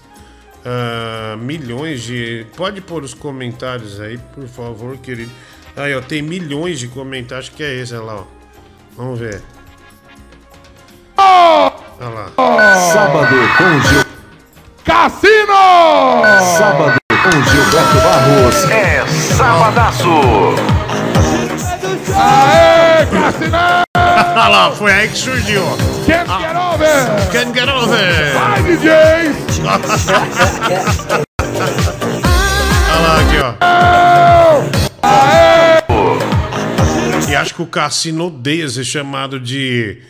ah, 0.64 1.36
milhões 1.36 2.02
de. 2.02 2.46
Pode 2.56 2.80
pôr 2.80 3.02
os 3.02 3.12
comentários 3.12 4.00
aí, 4.00 4.18
por 4.34 4.46
favor, 4.46 4.96
querido. 4.98 5.30
Aí, 5.76 5.94
ó. 5.94 6.00
Tem 6.00 6.22
milhões 6.22 6.78
de 6.78 6.88
comentários. 6.88 7.48
Acho 7.48 7.56
que 7.56 7.62
é 7.64 7.74
esse, 7.74 7.94
olha 7.94 8.04
lá, 8.04 8.14
ó. 8.16 8.24
Vamos 8.96 9.18
ver. 9.18 9.42
Olha 11.16 12.08
lá. 12.08 12.30
Sábado 12.92 13.36
com 13.58 13.88
Gil. 13.88 14.04
Cassino! 14.84 16.22
Sábado 16.58 16.98
com 17.08 17.50
Gilberto 17.50 17.94
Barros. 18.02 18.64
É 18.70 19.06
Sabadaço. 19.36 20.08
Aê, 22.16 23.06
Cassinão! 23.06 23.89
Olha 24.20 24.48
lá, 24.48 24.70
foi 24.72 24.92
aí 24.92 25.08
que 25.08 25.16
surgiu. 25.18 25.62
Can't 26.06 26.28
get 26.28 26.56
over! 26.56 26.86
Can't 27.32 27.52
get 27.58 27.68
over! 27.68 28.34
Vai, 28.34 28.62
DJ! 28.62 28.90
Olha 32.88 33.00
lá, 33.00 33.20
aqui, 33.20 33.36
ó. 33.42 33.54
E 37.30 37.34
acho 37.36 37.54
que 37.54 37.62
o 37.62 37.66
Cassino 37.66 38.26
odeia 38.26 38.68
ser 38.68 38.84
chamado 38.84 39.38
de. 39.40 40.02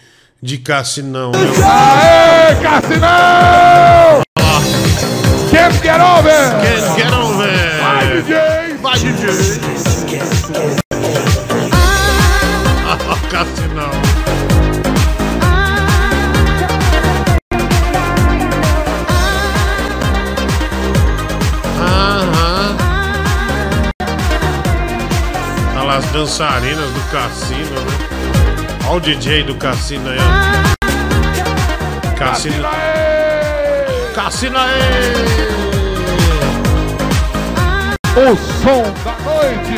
de 0.42 0.58
Cassinão. 0.58 1.30
né? 1.32 1.38
Aê, 1.64 2.54
Cassinão! 2.62 4.20
Can't 5.50 5.78
get 5.82 6.00
over! 6.00 6.50
Can't 6.62 6.94
get 6.96 7.12
over! 7.12 7.50
Vai, 7.80 8.06
DJ! 8.22 8.34
Vai, 8.80 8.98
DJ! 8.98 10.80
Dançarinas 26.06 26.90
do 26.90 27.01
cassino, 27.10 27.81
né? 27.81 27.98
Olha 28.86 28.97
o 28.97 29.01
DJ 29.01 29.43
do 29.44 29.55
cassino 29.55 30.09
aí, 30.10 30.18
ó. 30.18 30.70
Cassino. 32.16 32.64
Cassino 34.14 34.59
aí! 34.59 35.70
O 38.16 38.36
som 38.36 38.82
da 39.05 39.14
noite. 39.24 39.74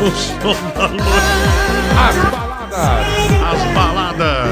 O 0.00 0.10
som 0.10 0.56
da 0.74 0.88
noite. 0.88 1.02
As 1.98 2.16
baladas. 2.30 3.02
As 3.52 3.62
baladas. 3.74 4.48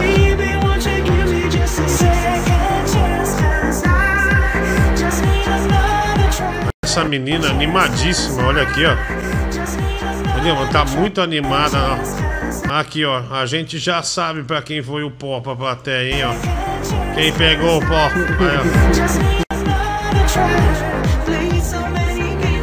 Essa 6.84 7.04
menina 7.04 7.48
animadíssima, 7.48 8.48
olha 8.48 8.62
aqui, 8.62 8.84
ó. 8.84 9.29
Mano, 10.42 10.66
tá 10.72 10.84
muito 10.86 11.20
animada, 11.20 11.76
ó. 11.78 11.98
Aqui, 12.80 13.04
ó. 13.04 13.22
A 13.30 13.44
gente 13.44 13.78
já 13.78 14.02
sabe 14.02 14.42
pra 14.42 14.62
quem 14.62 14.82
foi 14.82 15.02
o 15.04 15.10
pó 15.10 15.40
pra 15.40 15.54
plateia, 15.54 16.14
hein, 16.14 16.24
ó. 16.24 17.14
Quem 17.14 17.30
pegou 17.32 17.78
o 17.78 17.86
pó. 17.86 18.10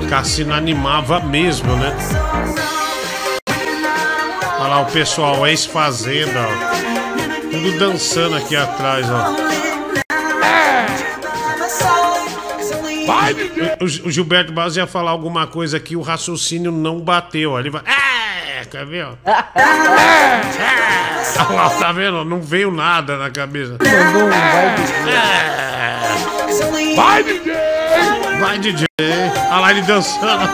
Aí. 0.01 0.07
Cassino 0.09 0.53
animava 0.53 1.19
mesmo, 1.19 1.75
né? 1.75 1.95
Olha 4.59 4.67
lá 4.67 4.81
o 4.81 4.85
pessoal, 4.85 5.45
ex-fazenda, 5.45 6.39
ó. 6.39 7.51
Tudo 7.51 7.77
dançando 7.77 8.37
aqui 8.37 8.55
atrás, 8.55 9.05
ó. 9.09 9.35
Vai, 13.07 13.33
O, 13.79 13.85
o 14.07 14.11
Gilberto 14.11 14.51
Barros 14.53 14.75
ia 14.77 14.85
falar 14.85 15.11
alguma 15.11 15.47
coisa 15.47 15.77
aqui, 15.77 15.95
o 15.95 16.01
raciocínio 16.01 16.71
não 16.71 16.99
bateu. 16.99 17.51
ó. 17.53 17.59
Ele 17.59 17.69
vai. 17.69 17.81
É, 17.85 18.65
quer 18.65 18.85
ver, 18.85 19.05
ó? 19.05 19.13
É, 19.25 20.41
Olha 21.49 21.55
lá, 21.55 21.69
tá 21.69 21.91
vendo? 21.91 22.23
Não 22.25 22.41
veio 22.41 22.69
nada 22.71 23.17
na 23.17 23.29
cabeça. 23.29 23.77
É. 25.07 26.95
Vai, 26.95 27.23
DJ! 27.23 27.53
Vai, 28.39 28.57
DJ! 28.59 28.85
Olha 29.51 29.59
lá 29.59 29.71
ele 29.71 29.81
dançando. 29.83 30.49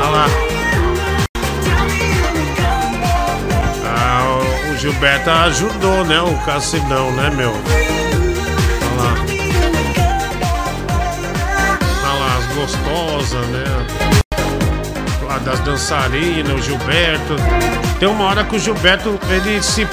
Olha 0.00 0.10
lá. 0.10 0.26
Ah, 3.86 4.38
o- 4.72 4.76
Gilberto 4.78 5.28
ajudou, 5.30 6.04
né? 6.04 6.20
O 6.22 6.36
Cassinão, 6.46 7.12
né, 7.12 7.30
meu? 7.30 7.52
Gostosas, 12.60 13.46
né? 13.46 13.64
Lá 15.22 15.38
das 15.38 15.60
dançarinas, 15.60 16.52
o 16.52 16.62
Gilberto. 16.62 17.36
Tem 17.98 18.06
uma 18.06 18.24
hora 18.24 18.44
que 18.44 18.54
o 18.54 18.58
Gilberto, 18.58 19.18
ele 19.30 19.62
se, 19.62 19.88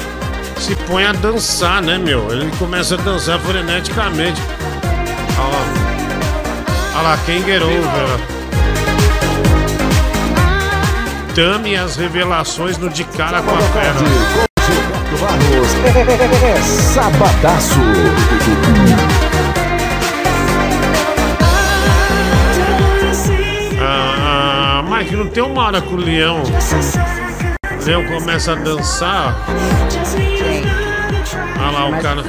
se 0.59 0.75
põe 0.85 1.05
a 1.05 1.13
dançar, 1.13 1.81
né, 1.81 1.97
meu? 1.97 2.29
Ele 2.29 2.51
começa 2.59 2.95
a 2.95 2.97
dançar 2.97 3.39
freneticamente. 3.39 4.41
Olha 5.39 5.47
lá. 5.47 5.65
Olha 6.95 7.01
lá, 7.03 7.17
quem 7.25 7.41
guerou, 7.41 7.69
velho. 7.69 8.37
Tame 11.33 11.77
as 11.77 11.95
revelações 11.95 12.77
no 12.77 12.89
De 12.89 13.05
Cara 13.05 13.41
com 13.41 13.55
a 13.55 13.61
Fera. 13.61 13.93
Barros. 15.21 15.69
É 16.43 16.61
sabadaço. 16.61 17.79
Mike, 25.07 25.15
não 25.15 25.27
tem 25.27 25.43
uma 25.43 25.65
hora 25.65 25.81
que 25.81 25.93
o 25.93 25.97
leão. 25.97 26.43
O 26.43 27.85
leão 27.85 28.05
começa 28.05 28.51
a 28.51 28.55
dançar. 28.55 29.35
Olha 31.59 31.71
lá 31.71 31.85
o 31.87 32.01
cara. 32.01 32.23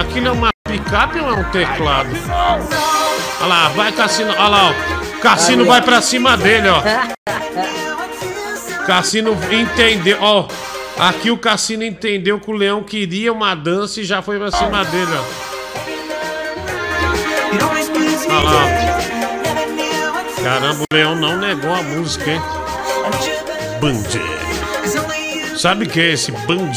Aquilo 0.00 0.28
é 0.28 0.32
uma 0.32 0.50
picape 0.68 1.20
ou 1.20 1.28
é 1.28 1.32
um 1.34 1.44
teclado? 1.44 2.08
Olha 3.40 3.46
lá, 3.46 3.68
vai 3.68 3.92
Cassino. 3.92 4.30
Olha 4.32 4.48
lá, 4.48 4.70
ó. 4.70 4.74
Cassino 5.20 5.64
vai 5.64 5.80
pra 5.80 6.02
cima 6.02 6.36
dele, 6.36 6.68
ó. 6.68 6.82
Cassino 8.86 9.38
entendeu, 9.50 10.18
ó. 10.20 10.48
Aqui 10.98 11.30
o 11.30 11.38
Cassino 11.38 11.84
entendeu 11.84 12.38
que 12.40 12.50
o 12.50 12.54
leão 12.54 12.82
queria 12.82 13.32
uma 13.32 13.54
dança 13.54 14.00
e 14.00 14.04
já 14.04 14.20
foi 14.22 14.38
pra 14.38 14.50
cima 14.50 14.84
dele, 14.84 15.12
ó. 15.12 15.54
Olha 18.28 18.42
lá. 18.42 18.93
Caramba, 20.44 20.82
o 20.82 20.94
leão 20.94 21.16
não 21.16 21.38
negou 21.38 21.72
a 21.72 21.82
música, 21.82 22.30
hein? 22.30 22.42
Band. 23.80 25.56
Sabe 25.56 25.86
que 25.86 25.98
é 25.98 26.12
esse 26.12 26.30
Band? 26.32 26.70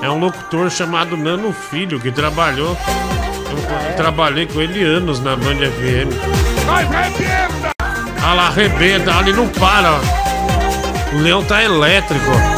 É 0.00 0.08
um 0.08 0.18
locutor 0.18 0.70
chamado 0.70 1.14
Nano 1.14 1.52
Filho 1.52 2.00
que 2.00 2.10
trabalhou. 2.10 2.74
Eu, 3.50 3.90
eu 3.90 3.96
trabalhei 3.96 4.46
com 4.46 4.58
ele 4.58 4.82
anos 4.82 5.20
na 5.20 5.36
Band 5.36 5.56
FM. 5.56 6.64
Vai, 6.64 6.84
arrebenta! 6.84 7.72
Olha 8.24 8.32
lá, 8.32 8.46
arrebenta, 8.46 9.18
ali 9.18 9.34
não 9.34 9.48
para. 9.50 9.92
ó. 9.92 11.14
O 11.14 11.18
leão 11.18 11.44
tá 11.44 11.62
elétrico. 11.62 12.24
ó. 12.30 12.54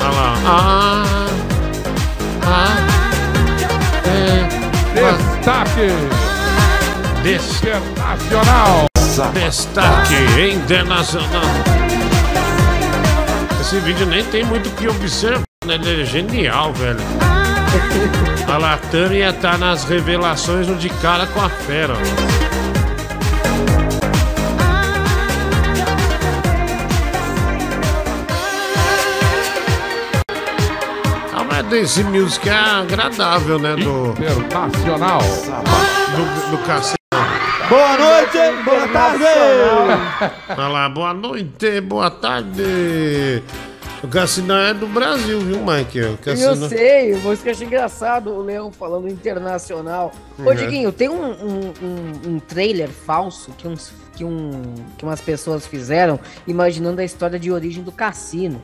Olha 0.00 0.10
lá. 0.10 0.34
Ah, 0.44 0.80
ah, 0.80 0.81
Destaque 5.42 5.88
Des- 7.24 7.60
internacional. 7.64 8.86
Destaque 9.34 10.14
internacional. 10.52 11.42
Esse 13.60 13.80
vídeo 13.80 14.06
nem 14.06 14.22
tem 14.26 14.44
muito 14.44 14.68
o 14.68 14.72
que 14.72 14.86
observar, 14.86 15.42
né? 15.66 15.74
Ele 15.74 16.02
é 16.02 16.04
genial, 16.04 16.72
velho. 16.74 17.00
A 18.46 18.56
Latânia 18.56 19.32
tá 19.32 19.58
nas 19.58 19.82
revelações 19.82 20.68
no 20.68 20.76
de 20.76 20.88
cara 20.88 21.26
com 21.26 21.40
a 21.40 21.48
fera. 21.48 21.94
Ah, 21.94 22.51
desse 31.62 32.02
music 32.04 32.48
é 32.48 32.52
agradável, 32.52 33.58
né? 33.58 33.74
Do, 33.76 34.14
Internacional. 34.40 35.20
do, 35.20 36.50
do 36.56 36.58
cacete. 36.64 36.96
Boa 37.68 37.96
noite, 37.96 38.62
boa 38.64 38.88
tarde. 38.88 39.24
Olha 40.50 40.68
lá, 40.68 40.88
boa 40.88 41.14
noite, 41.14 41.80
boa 41.80 42.10
tarde. 42.10 43.42
O 44.02 44.08
Cassino 44.08 44.52
é 44.54 44.74
do 44.74 44.86
Brasil, 44.88 45.38
viu, 45.40 45.58
Mike? 45.64 46.00
O 46.00 46.02
Eu 46.02 46.18
Cassino... 46.18 46.68
sei, 46.68 47.16
mas 47.22 47.40
que 47.40 47.48
eu 47.48 47.52
achei 47.52 47.66
engraçado 47.66 48.30
o 48.30 48.42
Leão 48.42 48.72
falando 48.72 49.08
internacional. 49.08 50.12
Ô, 50.38 50.42
Uhum. 50.42 50.54
Diguinho, 50.56 50.90
tem 50.92 51.08
um, 51.08 51.24
um, 51.24 51.72
um- 51.80 52.30
um 52.34 52.38
trailer 52.40 52.88
falso 52.88 53.52
que, 53.56 53.68
uns, 53.68 53.92
que, 54.16 54.24
um, 54.24 54.74
que 54.98 55.04
umas 55.04 55.20
pessoas 55.20 55.66
fizeram 55.68 56.18
imaginando 56.48 57.00
a 57.00 57.04
história 57.04 57.38
de 57.38 57.52
origem 57.52 57.82
do 57.84 57.92
cassino. 57.92 58.60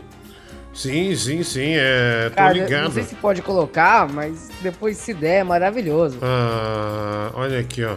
Sim, 0.78 1.16
sim, 1.16 1.42
sim, 1.42 1.72
é. 1.74 2.28
Tô 2.30 2.36
Cara, 2.36 2.52
ligado. 2.52 2.84
não 2.84 2.90
sei 2.92 3.02
se 3.02 3.16
pode 3.16 3.42
colocar, 3.42 4.08
mas 4.08 4.48
depois 4.62 4.96
se 4.96 5.12
der, 5.12 5.40
é 5.40 5.44
maravilhoso. 5.44 6.18
Ah, 6.22 7.32
olha 7.34 7.58
aqui, 7.58 7.82
ó. 7.84 7.96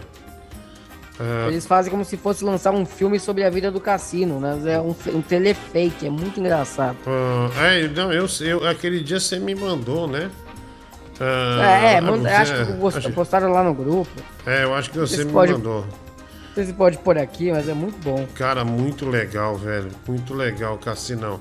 Ah, 1.20 1.48
Eles 1.48 1.68
fazem 1.68 1.92
como 1.92 2.04
se 2.04 2.18
fosse 2.18 2.44
lançar 2.44 2.72
um 2.72 2.84
filme 2.84 3.20
sobre 3.20 3.44
a 3.44 3.52
vida 3.52 3.70
do 3.70 3.80
cassino, 3.80 4.40
né? 4.40 4.60
É 4.74 4.80
um, 4.80 4.96
um 5.14 5.22
telefake, 5.22 6.08
é 6.08 6.10
muito 6.10 6.40
engraçado. 6.40 6.98
ah, 7.06 7.68
é, 7.68 7.88
não, 7.88 8.12
eu, 8.12 8.26
eu, 8.42 8.68
aquele 8.68 9.04
dia 9.04 9.20
você 9.20 9.38
me 9.38 9.54
mandou, 9.54 10.08
né? 10.08 10.32
Ah, 11.20 11.64
é, 11.84 12.02
manda- 12.02 12.28
você- 12.28 12.36
acho 12.36 12.66
que 12.66 12.74
post- 12.80 12.98
acho- 12.98 13.12
postaram 13.12 13.52
lá 13.52 13.64
no 13.64 13.76
grupo. 13.76 14.10
É, 14.44 14.64
eu 14.64 14.74
acho 14.74 14.90
que 14.90 14.98
você 14.98 15.18
Esse 15.18 15.26
me 15.26 15.32
pode- 15.32 15.52
mandou. 15.54 15.82
Não 15.82 16.56
sei 16.56 16.66
se 16.66 16.74
pode 16.74 16.98
pôr 16.98 17.18
aqui, 17.20 17.52
mas 17.52 17.70
é 17.70 17.74
muito 17.76 17.98
bom. 18.04 18.26
Cara, 18.34 18.66
muito 18.66 19.08
legal, 19.08 19.56
velho. 19.56 19.90
Muito 20.08 20.34
legal, 20.34 20.78
Cassinão. 20.80 21.40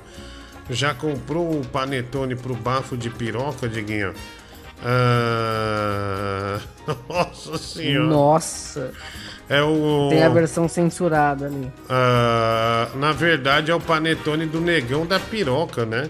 Já 0.71 0.95
comprou 0.95 1.51
o 1.61 1.67
panetone 1.67 2.37
pro 2.37 2.55
bafo 2.55 2.97
de 2.97 3.11
piroca, 3.11 3.69
Diguinho? 3.69 4.15
Ah, 4.83 6.59
Nossa 7.09 7.59
senhora. 7.59 8.07
Nossa. 8.09 8.93
É 9.49 9.63
o. 9.63 10.09
Tem 10.11 10.23
a 10.23 10.29
versão 10.29 10.69
censurada 10.69 11.47
ali. 11.47 11.71
Ah, 11.89 12.89
na 12.95 13.13
verdade 13.13 13.71
é 13.71 13.75
o 13.75 13.81
panetone 13.81 14.47
do 14.47 14.61
negão 14.61 15.05
da 15.05 15.19
piroca, 15.19 15.85
né? 15.85 16.09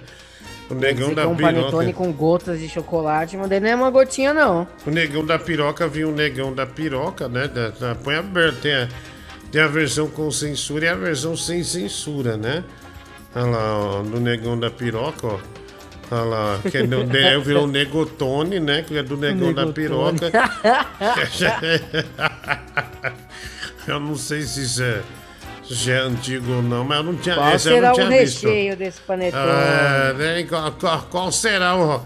O 0.70 0.74
negão 0.74 1.12
da 1.14 1.22
é 1.22 1.26
um 1.26 1.34
piroca. 1.34 1.54
panetone 1.56 1.92
com 1.92 2.12
gotas 2.12 2.60
de 2.60 2.68
chocolate, 2.68 3.36
não 3.36 3.46
é 3.46 3.74
uma 3.74 3.90
gotinha, 3.90 4.32
não. 4.32 4.68
O 4.86 4.90
negão 4.90 5.24
da 5.24 5.38
piroca 5.38 5.88
viu 5.88 6.10
o 6.10 6.12
negão 6.14 6.52
da 6.54 6.66
piroca, 6.66 7.28
né? 7.28 7.48
Da, 7.48 7.70
da- 7.70 7.94
põe 7.94 8.14
aberto. 8.16 8.60
Tem 8.60 8.74
a, 8.74 8.88
tem 9.50 9.62
a 9.62 9.66
versão 9.66 10.06
com 10.06 10.30
censura 10.30 10.84
e 10.84 10.88
a 10.88 10.94
versão 10.94 11.36
sem 11.36 11.64
censura, 11.64 12.36
né? 12.36 12.62
Olha 13.34 13.46
lá, 13.46 13.78
ó, 13.78 14.02
do 14.02 14.20
negão 14.20 14.58
da 14.58 14.70
piroca, 14.70 15.26
ó. 15.26 15.38
Olha 16.12 16.22
lá, 16.24 16.58
que 16.68 16.78
é 16.78 16.82
do, 16.86 17.04
ne- 17.04 17.38
virou 17.38 17.64
o 17.64 17.68
Negotone, 17.68 18.58
né? 18.58 18.82
Que 18.82 18.98
é 18.98 19.02
do 19.02 19.16
negão 19.16 19.52
da 19.54 19.66
Negotone. 19.66 20.18
piroca. 20.18 20.32
eu 23.86 24.00
não 24.00 24.16
sei 24.16 24.42
se 24.42 24.62
isso 24.64 24.82
é, 24.82 25.02
se 25.64 25.90
é 25.92 25.98
antigo 25.98 26.52
ou 26.52 26.62
não, 26.62 26.82
mas 26.84 26.98
eu 26.98 27.04
não 27.04 27.16
tinha, 27.16 27.34
Qual 27.36 27.54
esse 27.54 27.68
eu 27.68 27.74
será 27.74 27.86
não 27.88 27.92
o 27.92 27.96
tinha 27.96 28.08
visto. 28.08 28.46
recheio 28.46 28.76
desse 28.76 29.00
panetone? 29.02 29.42
É, 29.50 30.12
né, 30.14 30.42
qual, 30.48 30.72
qual- 30.72 31.02
qual 31.10 31.32
será 31.32 31.76
o. 31.76 32.04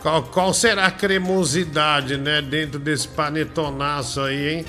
Qual, 0.00 0.22
qual 0.24 0.52
será 0.52 0.86
a 0.86 0.90
cremosidade, 0.90 2.16
né? 2.16 2.42
Dentro 2.42 2.80
desse 2.80 3.06
panetonaço 3.06 4.20
aí, 4.20 4.48
hein? 4.54 4.64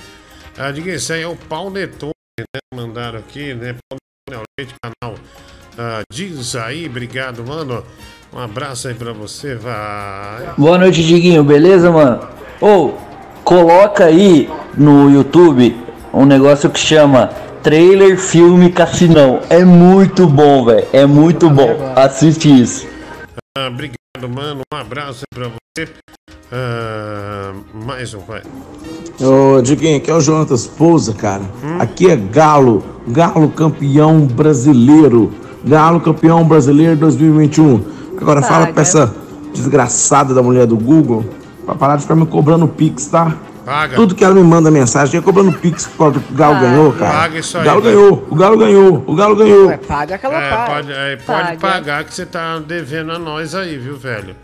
Ah, 0.57 0.69
diga 0.71 0.93
isso 0.93 1.11
aí 1.11 1.23
é 1.23 1.27
o 1.27 1.35
pau 1.35 1.71
netone, 1.71 2.13
né? 2.37 2.59
Mandaram 2.75 3.17
aqui, 3.17 3.51
né? 3.55 3.73
Pau 3.89 3.97
netone 4.29 4.41
ao 4.41 4.43
leite, 4.59 4.75
canal. 4.79 5.17
Ah, 5.77 6.01
diz 6.11 6.55
aí, 6.55 6.85
obrigado, 6.85 7.43
mano. 7.43 7.83
Um 8.31 8.39
abraço 8.39 8.87
aí 8.87 8.93
pra 8.93 9.11
você, 9.11 9.55
vai. 9.55 10.53
Boa 10.57 10.77
noite, 10.77 11.03
Diguinho, 11.03 11.43
beleza, 11.43 11.91
mano? 11.91 12.21
Ô, 12.61 12.93
coloca 13.43 14.05
aí 14.05 14.49
no 14.77 15.09
YouTube 15.09 15.75
um 16.13 16.25
negócio 16.25 16.69
que 16.69 16.79
chama 16.79 17.27
Trailer 17.63 18.19
Filme 18.19 18.71
Cassinão. 18.71 19.41
É 19.49 19.63
muito 19.65 20.27
bom, 20.27 20.65
velho. 20.65 20.87
É 20.93 21.05
muito 21.05 21.49
bom. 21.49 21.93
Assiste 21.95 22.49
isso. 22.61 22.87
Ah, 23.57 23.67
obrigado, 23.67 24.29
mano. 24.29 24.61
Um 24.71 24.77
abraço 24.77 25.23
aí 25.23 25.39
pra 25.39 25.47
você. 25.49 25.91
Ah, 26.51 27.53
mais 27.73 28.13
um, 28.13 28.19
vai. 28.19 28.43
Ô, 29.19 29.61
Diguinho, 29.61 29.97
aqui 29.97 30.11
é 30.11 30.13
o 30.13 30.21
Jonatas 30.21 30.67
Pousa, 30.67 31.13
cara. 31.13 31.41
Hum? 31.63 31.77
Aqui 31.79 32.09
é 32.11 32.15
Galo, 32.15 32.83
Galo 33.07 33.49
campeão 33.49 34.21
brasileiro. 34.21 35.33
Galo 35.65 36.01
campeão 36.01 36.43
brasileiro 36.45 36.95
2021. 36.97 37.83
Agora 38.19 38.41
fala 38.41 38.61
Paga. 38.61 38.73
pra 38.73 38.81
essa 38.81 39.15
desgraçada 39.53 40.33
da 40.33 40.41
mulher 40.41 40.65
do 40.65 40.77
Google 40.77 41.25
pra 41.65 41.75
parar 41.75 41.95
de 41.95 42.01
ficar 42.03 42.15
me 42.15 42.25
cobrando 42.25 42.67
Pix, 42.67 43.07
tá? 43.07 43.35
Paga. 43.65 43.95
Tudo 43.95 44.13
que 44.13 44.23
ela 44.25 44.35
me 44.35 44.43
manda 44.43 44.69
mensagem 44.69 45.19
é 45.19 45.23
cobrando 45.23 45.53
Pix 45.53 45.85
por 45.87 45.97
causa 45.97 46.13
do 46.15 46.19
que 46.21 46.33
o 46.33 46.35
Galo 46.35 46.55
Paga. 46.55 46.67
ganhou, 46.67 46.91
cara. 46.93 47.11
Paga 47.13 47.39
isso 47.39 47.57
o 47.57 47.59
aí, 47.61 47.65
Galo 47.65 47.81
vai. 47.81 47.91
ganhou, 47.93 48.27
o 48.29 48.35
Galo 48.35 48.57
ganhou, 48.57 49.03
o 49.07 49.15
Galo 49.15 49.35
ganhou. 49.35 49.67
Ué, 49.67 49.77
paga 49.77 50.15
aquela 50.15 50.35
É, 50.35 50.49
paga. 50.49 50.73
pode, 50.73 50.91
é, 50.91 51.15
pode 51.15 51.25
Paga. 51.43 51.57
pagar 51.59 52.03
que 52.03 52.13
você 52.13 52.25
tá 52.25 52.59
devendo 52.59 53.11
a 53.13 53.19
nós 53.19 53.55
aí, 53.55 53.77
viu, 53.77 53.95
velho? 53.97 54.35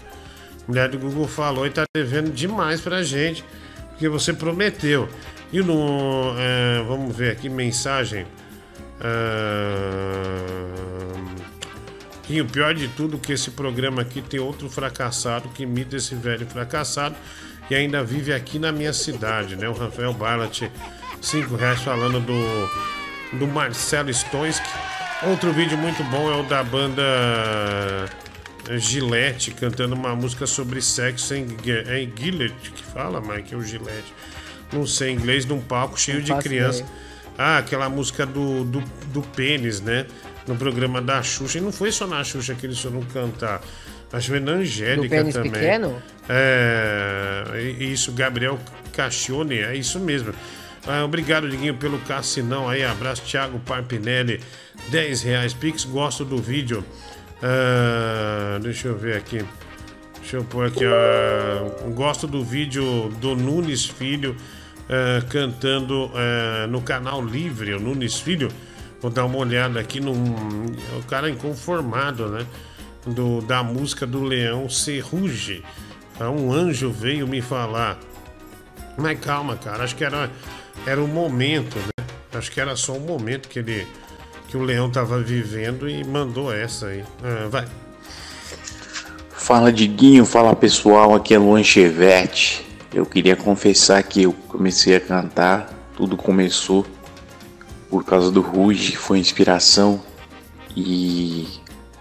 Mulher 0.67 0.87
do 0.89 0.97
Google 0.99 1.27
falou 1.27 1.65
e 1.65 1.69
tá 1.69 1.83
devendo 1.93 2.31
demais 2.31 2.79
pra 2.79 3.01
gente, 3.03 3.43
porque 3.89 4.07
você 4.07 4.31
prometeu. 4.31 5.09
E 5.51 5.59
no. 5.61 6.33
é, 6.37 6.83
vamos 6.87 7.13
ver 7.15 7.31
aqui, 7.31 7.49
mensagem. 7.49 8.25
Ah, 9.01 10.43
e 12.29 12.41
o 12.41 12.45
pior 12.45 12.75
de 12.75 12.87
tudo 12.89 13.17
é 13.17 13.19
que 13.19 13.33
esse 13.33 13.49
programa 13.51 14.03
aqui 14.03 14.21
tem 14.21 14.39
outro 14.39 14.69
fracassado 14.69 15.49
que 15.49 15.63
imita 15.63 15.95
esse 15.97 16.13
velho 16.13 16.45
fracassado 16.45 17.15
e 17.69 17.75
ainda 17.75 18.03
vive 18.03 18.31
aqui 18.31 18.59
na 18.59 18.71
minha 18.71 18.93
cidade, 18.93 19.55
né? 19.55 19.67
O 19.67 19.73
Rafael 19.73 20.13
Ballat, 20.13 20.69
5 21.21 21.55
reais 21.55 21.81
falando 21.81 22.19
do, 22.19 23.37
do 23.37 23.47
Marcelo 23.47 24.13
Stonski. 24.13 24.69
Outro 25.23 25.51
vídeo 25.51 25.77
muito 25.77 26.03
bom 26.05 26.31
é 26.31 26.39
o 26.39 26.43
da 26.43 26.63
banda 26.63 27.03
Gillette 28.77 29.51
cantando 29.51 29.95
uma 29.95 30.15
música 30.15 30.45
sobre 30.45 30.81
sexo 30.81 31.33
em, 31.33 31.47
é 31.87 32.01
em 32.01 32.13
Gillette 32.15 32.71
que 32.71 32.83
fala, 32.83 33.19
Mike, 33.19 33.53
é 33.53 33.57
o 33.57 33.63
Gillette. 33.63 34.13
Não 34.71 34.85
sei 34.85 35.11
inglês, 35.11 35.45
num 35.45 35.59
palco 35.59 35.99
cheio 35.99 36.21
de 36.21 36.33
criança. 36.35 36.85
Ah, 37.37 37.57
aquela 37.57 37.89
música 37.89 38.25
do, 38.25 38.63
do, 38.65 38.83
do 39.13 39.21
pênis, 39.21 39.81
né? 39.81 40.05
No 40.49 40.55
programa 40.57 40.99
da 40.99 41.21
Xuxa. 41.21 41.59
E 41.59 41.61
não 41.61 41.71
foi 41.71 41.91
só 41.91 42.07
na 42.07 42.23
Xuxa 42.23 42.55
que 42.55 42.65
eles 42.65 42.79
foram 42.79 43.01
cantar. 43.03 43.61
Acho 44.11 44.25
que 44.25 44.31
foi 44.31 44.39
na 44.39 44.53
Angélica 44.53 45.23
Do 45.23 45.31
também. 45.31 45.51
pequeno? 45.51 46.01
É. 46.27 47.75
Isso, 47.79 48.11
Gabriel 48.11 48.59
Caccione, 48.91 49.59
é 49.59 49.75
isso 49.75 49.99
mesmo. 49.99 50.33
Ah, 50.87 51.05
obrigado, 51.05 51.47
Diguinho, 51.47 51.75
pelo 51.75 51.99
cassinão 51.99 52.67
aí. 52.67 52.83
Abraço, 52.83 53.21
Thiago 53.21 53.59
Parpinelli. 53.59 54.41
10 54.89 55.21
reais. 55.21 55.53
Pix, 55.53 55.85
gosto 55.85 56.25
do 56.25 56.37
vídeo. 56.37 56.83
Ah, 57.43 58.57
deixa 58.59 58.87
eu 58.87 58.97
ver 58.97 59.17
aqui. 59.17 59.45
Deixa 60.19 60.37
eu 60.37 60.43
pôr 60.43 60.65
aqui, 60.65 60.83
ó. 60.85 61.89
Gosto 61.91 62.25
do 62.25 62.43
vídeo 62.43 63.09
do 63.21 63.35
Nunes 63.35 63.85
Filho 63.85 64.35
eh, 64.89 65.21
cantando 65.29 66.11
eh, 66.15 66.65
no 66.67 66.81
canal 66.81 67.23
Livre, 67.23 67.75
o 67.75 67.79
Nunes 67.79 68.19
Filho. 68.19 68.49
Vou 69.01 69.09
dar 69.09 69.25
uma 69.25 69.37
olhada 69.37 69.79
aqui 69.79 69.99
no. 69.99 70.11
O 70.11 71.03
cara 71.07 71.29
inconformado, 71.29 72.27
né? 72.27 72.45
Do, 73.05 73.41
da 73.41 73.63
música 73.63 74.05
do 74.05 74.21
Leão 74.21 74.69
Serruge. 74.69 75.63
Ah, 76.19 76.29
Um 76.29 76.51
anjo 76.51 76.91
veio 76.91 77.27
me 77.27 77.41
falar. 77.41 77.97
Mas 78.97 79.19
calma, 79.19 79.55
cara. 79.55 79.83
Acho 79.83 79.95
que 79.95 80.03
era, 80.03 80.29
era 80.85 81.01
o 81.01 81.07
momento, 81.07 81.77
né? 81.77 82.05
Acho 82.33 82.51
que 82.51 82.59
era 82.59 82.75
só 82.75 82.93
o 82.93 82.99
momento 82.99 83.47
que 83.47 83.59
ele. 83.59 83.87
Que 84.49 84.57
o 84.57 84.63
leão 84.63 84.89
tava 84.89 85.19
vivendo 85.19 85.87
e 85.87 86.03
mandou 86.03 86.51
essa 86.53 86.87
aí. 86.87 87.03
Ah, 87.23 87.47
vai. 87.49 87.67
Fala 89.31 89.71
Diguinho, 89.71 90.25
fala 90.25 90.55
pessoal, 90.55 91.15
aqui 91.15 91.33
é 91.33 91.37
Luan 91.39 91.63
Chevette. 91.63 92.65
Eu 92.93 93.05
queria 93.05 93.35
confessar 93.35 94.01
que 94.03 94.23
eu 94.23 94.33
comecei 94.47 94.95
a 94.95 94.99
cantar, 94.99 95.73
tudo 95.95 96.17
começou 96.17 96.85
por 97.89 98.05
causa 98.05 98.31
do 98.31 98.41
Ruge, 98.41 98.95
foi 98.95 99.19
inspiração. 99.19 100.01
E 100.75 101.47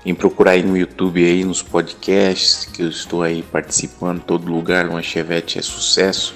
em 0.05 0.15
procurar 0.15 0.53
aí 0.53 0.63
no 0.63 0.77
YouTube 0.77 1.25
aí, 1.25 1.45
nos 1.45 1.63
podcasts, 1.63 2.65
que 2.67 2.83
eu 2.83 2.89
estou 2.89 3.23
aí 3.23 3.43
participando 3.43 4.19
em 4.19 4.21
todo 4.21 4.51
lugar, 4.51 4.87
Luan 4.87 5.03
Chevette 5.03 5.59
é 5.59 5.63
sucesso. 5.63 6.35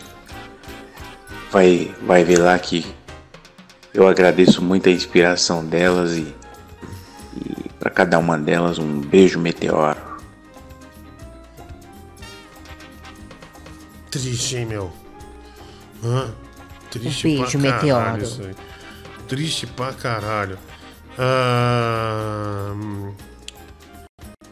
Vai, 1.51 1.95
vai 2.03 2.25
ver 2.25 2.39
lá 2.39 2.59
que 2.59 2.85
eu 3.93 4.09
agradeço 4.09 4.63
muito 4.63 4.89
a 4.89 4.93
inspiração 4.93 5.65
delas 5.65 6.17
e, 6.17 6.35
e 7.37 7.69
para 7.79 7.91
cada 7.91 8.19
uma 8.19 8.39
delas 8.39 8.79
um 8.79 9.01
beijo 9.01 9.39
meteoro. 9.39 10.01
Triste, 14.11 14.57
hein, 14.57 14.67
meu? 14.67 14.93
Hã? 16.03 16.31
Triste 16.91 17.27
Um 17.27 17.37
beijo, 17.39 17.59
pra 17.59 17.73
caralho 17.73 18.13
meteoro. 18.13 18.23
isso 18.23 18.43
aí. 18.43 18.72
Triste 19.33 19.67
pra 19.67 19.95
caralho. 19.95 20.59
Ah, 21.19 22.75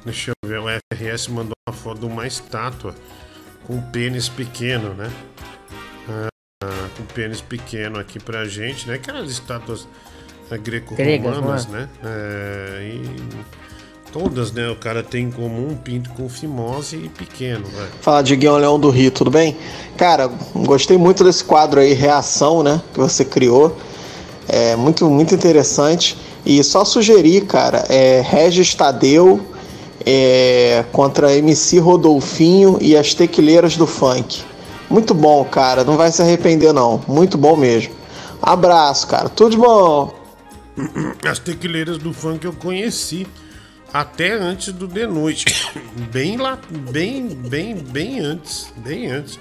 deixa 0.06 0.30
eu 0.30 0.48
ver, 0.48 0.58
o 0.58 0.64
FRS 0.94 1.28
mandou 1.28 1.52
uma 1.68 1.76
foto 1.76 2.00
de 2.00 2.06
uma 2.06 2.26
estátua 2.26 2.94
com 3.66 3.74
um 3.74 3.82
pênis 3.82 4.30
pequeno, 4.30 4.94
né? 4.94 5.12
Ah, 6.08 6.88
com 6.96 7.04
pênis 7.12 7.42
pequeno 7.42 7.98
aqui 7.98 8.18
pra 8.18 8.46
gente, 8.46 8.88
né? 8.88 8.94
Aquelas 8.94 9.30
estátuas 9.30 9.86
eh, 10.50 10.56
greco-romanas, 10.56 11.66
é? 11.66 11.68
né? 11.68 11.88
É, 12.02 12.90
e 12.94 14.10
todas, 14.10 14.50
né? 14.50 14.66
O 14.70 14.76
cara 14.76 15.02
tem 15.02 15.26
em 15.26 15.30
comum 15.30 15.72
um 15.72 15.76
pinto 15.76 16.08
com 16.14 16.26
fimose 16.26 16.96
e 16.96 17.10
pequeno, 17.10 17.66
velho. 17.66 17.90
Fala, 18.00 18.22
Diguinho 18.22 18.56
Leão 18.56 18.80
do 18.80 18.88
Rio, 18.88 19.10
tudo 19.10 19.30
bem? 19.30 19.58
Cara, 19.98 20.26
gostei 20.54 20.96
muito 20.96 21.22
desse 21.22 21.44
quadro 21.44 21.80
aí, 21.80 21.92
Reação, 21.92 22.62
né? 22.62 22.80
Que 22.94 22.98
você 22.98 23.26
criou. 23.26 23.76
É 24.52 24.76
muito, 24.76 25.08
muito 25.08 25.34
interessante. 25.34 26.16
E 26.44 26.62
só 26.64 26.84
sugerir, 26.84 27.46
cara, 27.46 27.84
é 27.88 28.20
Regis 28.20 28.74
Tadeu 28.74 29.40
é, 30.04 30.84
contra 30.92 31.36
MC 31.36 31.78
Rodolfinho 31.78 32.78
e 32.80 32.96
as 32.96 33.14
Tequileiras 33.14 33.76
do 33.76 33.86
Funk. 33.86 34.42
Muito 34.90 35.14
bom, 35.14 35.44
cara. 35.44 35.84
Não 35.84 35.96
vai 35.96 36.10
se 36.10 36.20
arrepender, 36.20 36.72
não. 36.72 37.00
Muito 37.06 37.38
bom 37.38 37.56
mesmo. 37.56 37.94
Abraço, 38.42 39.06
cara. 39.06 39.28
Tudo 39.28 39.52
de 39.52 39.56
bom. 39.56 40.12
As 41.24 41.38
tequileiras 41.38 41.98
do 41.98 42.12
funk 42.12 42.44
eu 42.44 42.52
conheci 42.52 43.26
até 43.92 44.32
antes 44.32 44.72
do 44.72 44.88
de 44.88 45.06
noite. 45.06 45.44
Bem 46.10 46.36
lá, 46.36 46.58
bem, 46.90 47.28
bem, 47.28 47.74
bem 47.74 48.20
antes. 48.20 48.72
Bem 48.76 49.10
antes. 49.10 49.38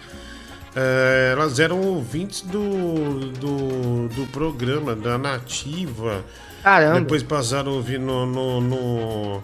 É, 0.76 1.30
elas 1.34 1.60
eram 1.60 1.82
ouvintes 1.82 2.42
do, 2.42 3.32
do, 3.32 4.08
do 4.10 4.28
programa, 4.28 4.96
da 4.96 5.18
Nativa. 5.18 6.24
Caramba. 6.64 7.00
Depois 7.02 7.24
passaram 7.24 7.72
a 7.72 7.76
ouvir 7.76 8.00
no, 8.00 8.26
no, 8.26 8.62
no- 8.62 9.44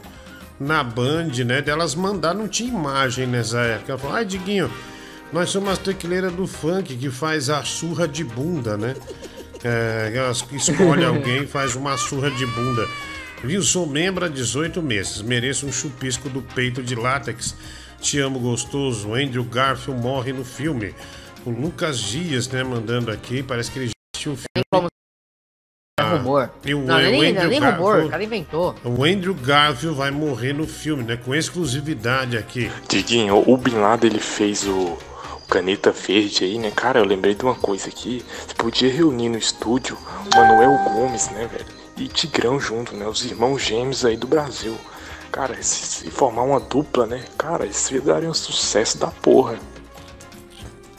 na 0.59 0.83
Band, 0.83 1.31
né? 1.45 1.61
Delas 1.61 1.95
mandaram, 1.95 2.39
não 2.41 2.47
tinha 2.47 2.69
imagem 2.69 3.25
nessa 3.27 3.59
época. 3.59 3.91
Ela 3.93 3.99
falou, 3.99 4.15
ai, 4.17 4.25
Diguinho, 4.25 4.69
nós 5.33 5.49
somos 5.49 5.69
as 5.69 5.77
tequileiras 5.79 6.31
do 6.31 6.45
funk 6.45 6.95
que 6.95 7.09
faz 7.09 7.49
a 7.49 7.63
surra 7.63 8.07
de 8.07 8.23
bunda, 8.23 8.77
né? 8.77 8.95
É, 9.63 10.11
elas 10.15 10.45
escolhem 10.51 11.03
alguém 11.05 11.43
e 11.43 11.47
faz 11.47 11.75
uma 11.75 11.97
surra 11.97 12.29
de 12.29 12.45
bunda. 12.45 12.87
Viu? 13.43 13.61
Sou 13.63 13.85
membro 13.87 14.25
há 14.25 14.27
18 14.27 14.81
meses. 14.81 15.21
Mereço 15.21 15.65
um 15.65 15.71
chupisco 15.71 16.29
do 16.29 16.41
peito 16.41 16.81
de 16.83 16.95
látex. 16.95 17.55
Te 17.99 18.19
amo 18.19 18.39
gostoso. 18.39 19.13
Andrew 19.13 19.43
Garfield 19.43 20.01
morre 20.01 20.31
no 20.33 20.43
filme. 20.45 20.93
O 21.45 21.49
Lucas 21.49 21.99
Dias, 21.99 22.47
né, 22.47 22.63
mandando 22.63 23.11
aqui. 23.11 23.41
Parece 23.43 23.71
que 23.71 23.79
ele 23.79 23.85
já 23.87 23.91
assistiu 24.15 24.33
o 24.33 24.35
filme. 24.35 24.89
Ah, 25.99 26.17
rumor. 26.17 26.51
E 26.65 26.73
o, 26.73 26.81
Não, 26.81 26.95
o 26.95 27.01
nem, 27.01 27.31
Andrew 27.31 27.49
nem 27.49 27.59
Garfield- 27.59 27.77
rumor, 27.77 28.05
o 28.05 28.09
cara 28.09 28.23
inventou. 28.23 28.75
O 28.83 29.03
Andrew 29.05 29.33
Garfield 29.33 29.95
vai 29.97 30.11
morrer 30.11 30.53
no 30.53 30.67
filme, 30.67 31.03
né? 31.03 31.15
Com 31.15 31.33
exclusividade 31.33 32.37
aqui. 32.37 32.69
Diguinho, 32.89 33.41
o 33.49 33.57
Bin 33.57 33.75
Laden 33.75 34.09
ele 34.11 34.19
fez 34.19 34.65
o, 34.67 34.73
o 34.73 35.47
Caneta 35.49 35.91
Verde 35.91 36.43
aí, 36.43 36.57
né? 36.59 36.69
Cara, 36.75 36.99
eu 36.99 37.05
lembrei 37.05 37.33
de 37.33 37.43
uma 37.43 37.55
coisa 37.55 37.87
aqui. 37.87 38.23
Você 38.45 38.53
podia 38.55 38.91
reunir 38.91 39.29
no 39.29 39.37
estúdio 39.37 39.97
o 39.97 40.35
Manuel 40.37 40.77
Gomes, 40.83 41.29
né, 41.29 41.47
velho? 41.47 41.65
E 41.97 42.09
Tigrão 42.09 42.59
junto, 42.59 42.93
né? 42.93 43.07
Os 43.07 43.23
irmãos 43.23 43.59
gêmeos 43.63 44.03
aí 44.03 44.17
do 44.17 44.27
Brasil. 44.27 44.77
Cara, 45.35 45.53
se, 45.61 45.85
se 45.85 46.09
formar 46.09 46.43
uma 46.43 46.61
dupla, 46.61 47.05
né? 47.05 47.21
Cara, 47.37 47.65
isso 47.65 47.99
daria 47.99 48.29
um 48.29 48.33
sucesso 48.33 48.97
da 48.97 49.07
porra. 49.07 49.59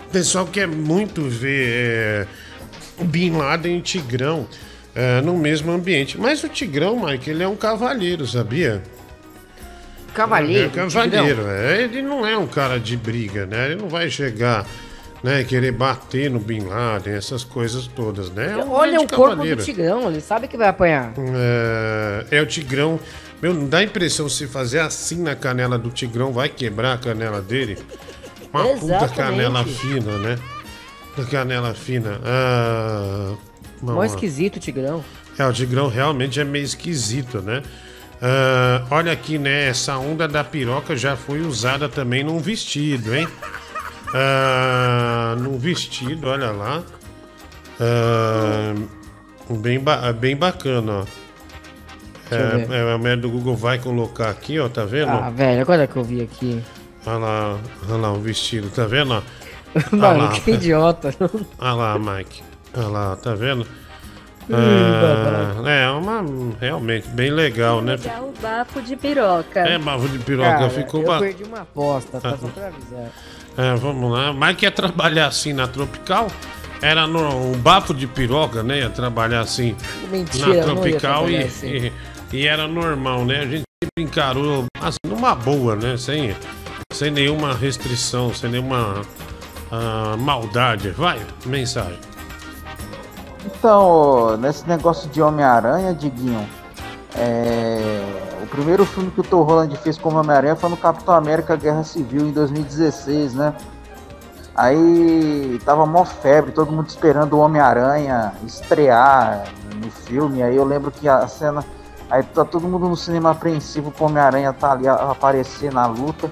O 0.06 0.10
pessoal 0.10 0.46
quer 0.46 0.68
muito 0.68 1.22
ver 1.22 1.68
é, 1.70 2.26
Bin 3.04 3.30
Laden 3.30 3.78
e 3.78 3.80
Tigrão 3.80 4.46
é, 4.94 5.22
no 5.22 5.38
mesmo 5.38 5.72
ambiente. 5.72 6.20
Mas 6.20 6.44
o 6.44 6.50
Tigrão, 6.50 7.06
Mike, 7.06 7.30
ele 7.30 7.42
é 7.42 7.48
um 7.48 7.56
cavalheiro, 7.56 8.26
sabia? 8.26 8.82
Cavalheiro? 10.12 10.66
É, 10.66 10.68
um 10.68 10.90
cavalheiro. 10.90 11.36
Tigrão? 11.36 11.50
é. 11.50 11.80
Ele 11.80 12.02
não 12.02 12.26
é 12.26 12.36
um 12.36 12.46
cara 12.46 12.78
de 12.78 12.94
briga, 12.94 13.46
né? 13.46 13.70
Ele 13.70 13.76
não 13.76 13.88
vai 13.88 14.10
chegar, 14.10 14.66
né, 15.24 15.44
querer 15.44 15.72
bater 15.72 16.30
no 16.30 16.40
Bin 16.40 16.60
Laden, 16.60 17.14
essas 17.14 17.42
coisas 17.42 17.86
todas, 17.86 18.28
né? 18.28 18.52
É 18.52 18.62
um 18.62 18.70
Olha 18.70 19.00
o 19.00 19.08
corpo 19.08 19.46
do 19.46 19.56
Tigrão, 19.56 20.10
ele 20.10 20.20
sabe 20.20 20.46
que 20.46 20.58
vai 20.58 20.68
apanhar. 20.68 21.14
É, 22.30 22.36
é 22.36 22.42
o 22.42 22.46
Tigrão. 22.46 23.00
Meu, 23.42 23.52
não 23.52 23.68
dá 23.68 23.82
impressão 23.82 24.28
se 24.28 24.46
fazer 24.46 24.80
assim 24.80 25.22
na 25.22 25.34
canela 25.36 25.78
do 25.78 25.90
Tigrão 25.90 26.32
vai 26.32 26.48
quebrar 26.48 26.94
a 26.94 26.98
canela 26.98 27.40
dele? 27.42 27.78
Uma 28.52 28.62
puta 28.64 28.84
Exatamente. 28.86 29.14
canela 29.14 29.64
fina, 29.64 30.18
né? 30.18 30.38
Canela 31.30 31.74
fina. 31.74 32.20
Ah, 32.24 33.34
Mó 33.82 34.04
esquisito 34.04 34.58
Tigrão. 34.58 35.04
É, 35.38 35.46
o 35.46 35.52
Tigrão 35.52 35.88
realmente 35.88 36.40
é 36.40 36.44
meio 36.44 36.64
esquisito, 36.64 37.40
né? 37.42 37.62
Ah, 38.22 38.84
olha 38.90 39.12
aqui, 39.12 39.36
né? 39.38 39.68
Essa 39.68 39.98
onda 39.98 40.26
da 40.26 40.42
piroca 40.42 40.96
já 40.96 41.16
foi 41.16 41.40
usada 41.42 41.88
também 41.88 42.24
num 42.24 42.38
vestido, 42.38 43.14
hein? 43.14 43.28
Ah, 44.14 45.34
num 45.38 45.58
vestido, 45.58 46.26
olha 46.28 46.50
lá. 46.50 46.82
Ah, 47.78 48.74
bem, 49.50 49.78
ba- 49.78 50.10
bem 50.12 50.34
bacana, 50.36 51.00
ó. 51.02 51.25
É, 52.30 52.66
é, 52.70 52.92
a 52.94 52.98
mulher 52.98 53.16
do 53.16 53.30
Google 53.30 53.54
vai 53.56 53.78
colocar 53.78 54.30
aqui, 54.30 54.58
ó, 54.58 54.68
tá 54.68 54.84
vendo? 54.84 55.10
Ah, 55.10 55.30
velho, 55.30 55.60
agora 55.62 55.86
que 55.86 55.96
eu 55.96 56.02
vi 56.04 56.22
aqui. 56.22 56.62
Olha 57.06 57.18
lá, 57.18 57.58
olha 57.88 57.96
lá 57.98 58.12
o 58.12 58.20
vestido, 58.20 58.68
tá 58.70 58.84
vendo? 58.84 59.22
Mano, 59.92 60.24
lá. 60.24 60.28
que 60.32 60.50
idiota. 60.52 61.14
Olha 61.58 61.72
lá, 61.72 61.98
Mike. 61.98 62.42
Olha 62.76 62.88
lá, 62.88 63.16
tá 63.16 63.34
vendo? 63.34 63.66
Hum, 64.48 64.54
Ah, 65.64 65.68
é 65.70 65.90
uma 65.90 66.24
realmente 66.60 67.08
bem 67.08 67.30
legal, 67.30 67.80
né? 67.82 67.96
É 68.04 68.20
o 68.20 68.32
bafo 68.40 68.80
de 68.80 68.96
piroca. 68.96 69.60
É, 69.60 69.78
bafo 69.78 70.08
de 70.08 70.18
piroca 70.20 70.48
Cara, 70.50 70.70
ficou 70.70 71.00
eu 71.02 71.06
ba- 71.06 71.18
perdi 71.18 71.44
uma 71.44 71.60
aposta, 71.60 72.20
tá 72.20 72.30
Ah. 72.30 72.38
só 72.40 72.46
pra 72.48 72.68
avisar. 72.68 73.10
É, 73.58 73.74
vamos 73.76 74.10
lá. 74.12 74.32
Mike 74.32 74.64
ia 74.64 74.70
trabalhar 74.70 75.26
assim 75.26 75.52
na 75.52 75.66
Tropical. 75.66 76.28
Era 76.82 77.06
no 77.06 77.52
o 77.52 77.56
bafo 77.56 77.92
de 77.94 78.06
piroca, 78.06 78.62
né? 78.62 78.78
Ia 78.80 78.90
trabalhar 78.90 79.40
assim 79.40 79.74
Mentira, 80.10 80.46
na 80.48 80.54
eu 80.54 80.66
não 80.66 80.74
ia 80.74 80.80
Tropical 80.82 81.30
e, 81.30 81.36
assim. 81.38 81.66
e, 81.66 81.92
e 82.32 82.46
era 82.46 82.66
normal, 82.66 83.24
né? 83.24 83.40
A 83.40 83.46
gente 83.46 83.64
sempre 83.82 84.02
encarou 84.02 84.64
assim, 84.80 84.98
numa 85.06 85.34
boa, 85.34 85.76
né? 85.76 85.96
Sem, 85.96 86.34
sem 86.92 87.10
nenhuma 87.10 87.54
restrição, 87.54 88.32
sem 88.34 88.50
nenhuma 88.50 89.02
ah, 89.70 90.16
maldade. 90.18 90.90
Vai, 90.90 91.20
mensagem. 91.44 91.98
Então, 93.44 94.36
nesse 94.38 94.66
negócio 94.68 95.08
de 95.10 95.22
Homem-Aranha, 95.22 95.94
Diguinho, 95.94 96.46
é, 97.14 98.02
o 98.42 98.46
primeiro 98.48 98.84
filme 98.84 99.10
que 99.10 99.20
o 99.20 99.24
Tom 99.24 99.42
Holland 99.42 99.76
fez 99.78 99.96
como 99.96 100.18
Homem-Aranha 100.18 100.56
foi 100.56 100.68
no 100.68 100.76
Capitão 100.76 101.14
América 101.14 101.56
Guerra 101.56 101.84
Civil 101.84 102.22
em 102.22 102.32
2016, 102.32 103.34
né? 103.34 103.54
Aí 104.54 105.60
tava 105.64 105.84
mó 105.84 106.04
febre, 106.04 106.50
todo 106.50 106.72
mundo 106.72 106.88
esperando 106.88 107.34
o 107.34 107.40
Homem-Aranha 107.40 108.32
estrear 108.44 109.44
no 109.74 109.90
filme. 109.90 110.42
Aí 110.42 110.56
eu 110.56 110.64
lembro 110.64 110.90
que 110.90 111.06
a 111.06 111.28
cena. 111.28 111.64
Aí 112.10 112.22
tá 112.22 112.44
todo 112.44 112.68
mundo 112.68 112.88
no 112.88 112.96
cinema 112.96 113.30
apreensivo 113.32 113.90
pro 113.90 114.04
Homem-Aranha 114.06 114.52
tá 114.52 114.72
ali 114.72 114.86
a- 114.86 114.94
aparecer 115.10 115.72
na 115.72 115.86
luta. 115.86 116.30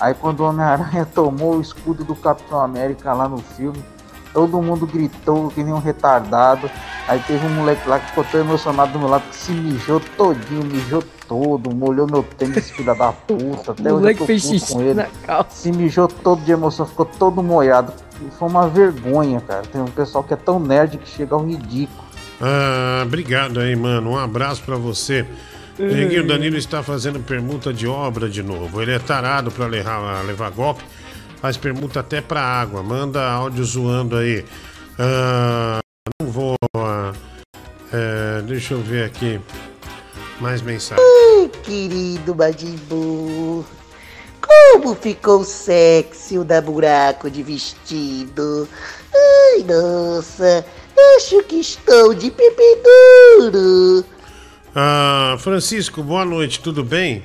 Aí 0.00 0.14
quando 0.14 0.40
o 0.40 0.44
Homem-Aranha 0.48 1.06
tomou 1.14 1.56
o 1.56 1.60
escudo 1.60 2.02
do 2.04 2.14
Capitão 2.16 2.60
América 2.60 3.12
lá 3.12 3.28
no 3.28 3.38
filme, 3.38 3.82
todo 4.32 4.60
mundo 4.60 4.86
gritou 4.86 5.48
que 5.50 5.62
nem 5.62 5.72
um 5.72 5.78
retardado. 5.78 6.68
Aí 7.06 7.20
teve 7.20 7.44
um 7.46 7.50
moleque 7.50 7.88
lá 7.88 7.98
que 7.98 8.06
ficou 8.08 8.24
tão 8.24 8.40
emocionado 8.40 8.92
do 8.92 8.98
meu 8.98 9.08
lado 9.08 9.22
que 9.28 9.34
se 9.36 9.52
mijou 9.52 10.00
todinho, 10.16 10.64
mijou 10.64 11.02
todo, 11.28 11.74
molhou 11.74 12.06
meu 12.08 12.22
tênis, 12.22 12.70
filha 12.70 12.94
da 12.94 13.12
puta. 13.12 13.72
Até 13.72 13.90
eu 13.90 13.94
moleque 13.96 14.24
fez 14.26 14.42
xixi 14.42 14.72
com 14.72 14.80
ele. 14.82 14.94
Se 15.50 15.72
mijou 15.72 16.06
todo 16.08 16.42
de 16.42 16.52
emoção, 16.52 16.86
ficou 16.86 17.04
todo 17.06 17.42
molhado. 17.42 17.92
Foi 18.38 18.48
uma 18.48 18.68
vergonha, 18.68 19.40
cara. 19.40 19.62
Tem 19.62 19.80
um 19.80 19.86
pessoal 19.86 20.22
que 20.22 20.32
é 20.32 20.36
tão 20.36 20.60
nerd 20.60 20.98
que 20.98 21.08
chega 21.08 21.34
ao 21.34 21.44
ridículo. 21.44 22.01
Ah, 22.42 23.02
obrigado 23.06 23.60
aí, 23.60 23.76
mano. 23.76 24.10
Um 24.10 24.18
abraço 24.18 24.62
pra 24.62 24.76
você. 24.76 25.24
O 25.78 26.26
Danilo 26.26 26.56
está 26.56 26.82
fazendo 26.82 27.20
permuta 27.20 27.72
de 27.72 27.86
obra 27.86 28.28
de 28.28 28.42
novo. 28.42 28.82
Ele 28.82 28.92
é 28.92 28.98
tarado 28.98 29.50
pra 29.50 29.66
levar, 29.66 30.22
levar 30.24 30.50
golpe. 30.50 30.82
Faz 31.40 31.56
permuta 31.56 32.00
até 32.00 32.20
pra 32.20 32.42
água. 32.42 32.82
Manda 32.82 33.22
áudio 33.30 33.64
zoando 33.64 34.16
aí. 34.16 34.44
Ah, 34.98 35.78
não 36.20 36.30
vou. 36.30 36.56
ah, 36.76 37.12
é, 37.92 38.42
deixa 38.42 38.74
eu 38.74 38.82
ver 38.82 39.04
aqui. 39.04 39.40
Mais 40.40 40.60
mensagem. 40.60 41.04
Ai, 41.04 41.48
querido 41.62 42.34
Majimbu, 42.34 43.64
como 44.40 44.94
ficou 44.96 45.44
sexy 45.44 46.38
o 46.38 46.44
da 46.44 46.60
buraco 46.60 47.30
de 47.30 47.42
vestido. 47.44 48.68
Ai, 49.14 49.62
nossa, 49.64 50.64
acho 51.16 51.42
que 51.44 51.56
estou 51.56 52.14
de 52.14 52.30
pepe 52.30 52.78
duro. 52.82 54.04
Ah, 54.74 55.36
Francisco, 55.38 56.02
boa 56.02 56.24
noite, 56.24 56.60
tudo 56.60 56.82
bem? 56.82 57.22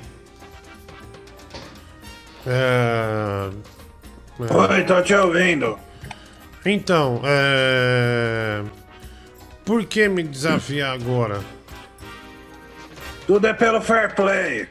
É... 2.46 3.50
Oi, 4.38 4.84
tô 4.84 5.02
te 5.02 5.14
ouvindo. 5.14 5.78
Então, 6.64 7.20
é... 7.24 8.62
por 9.64 9.84
que 9.84 10.08
me 10.08 10.22
desafiar 10.22 10.94
agora? 10.94 11.40
Tudo 13.26 13.46
é 13.46 13.52
pelo 13.52 13.80
fair 13.80 14.14
play. 14.14 14.68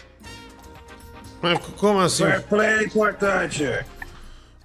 Mas 1.42 1.60
como 1.78 2.00
assim? 2.00 2.26
Fair 2.26 2.42
play 2.44 2.70
é 2.70 2.84
importante. 2.84 3.64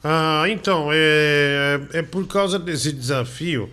Ah, 0.04 0.44
então, 0.48 0.88
é, 0.92 1.80
é 1.92 2.02
por 2.02 2.26
causa 2.26 2.58
desse 2.58 2.92
desafio. 2.92 3.70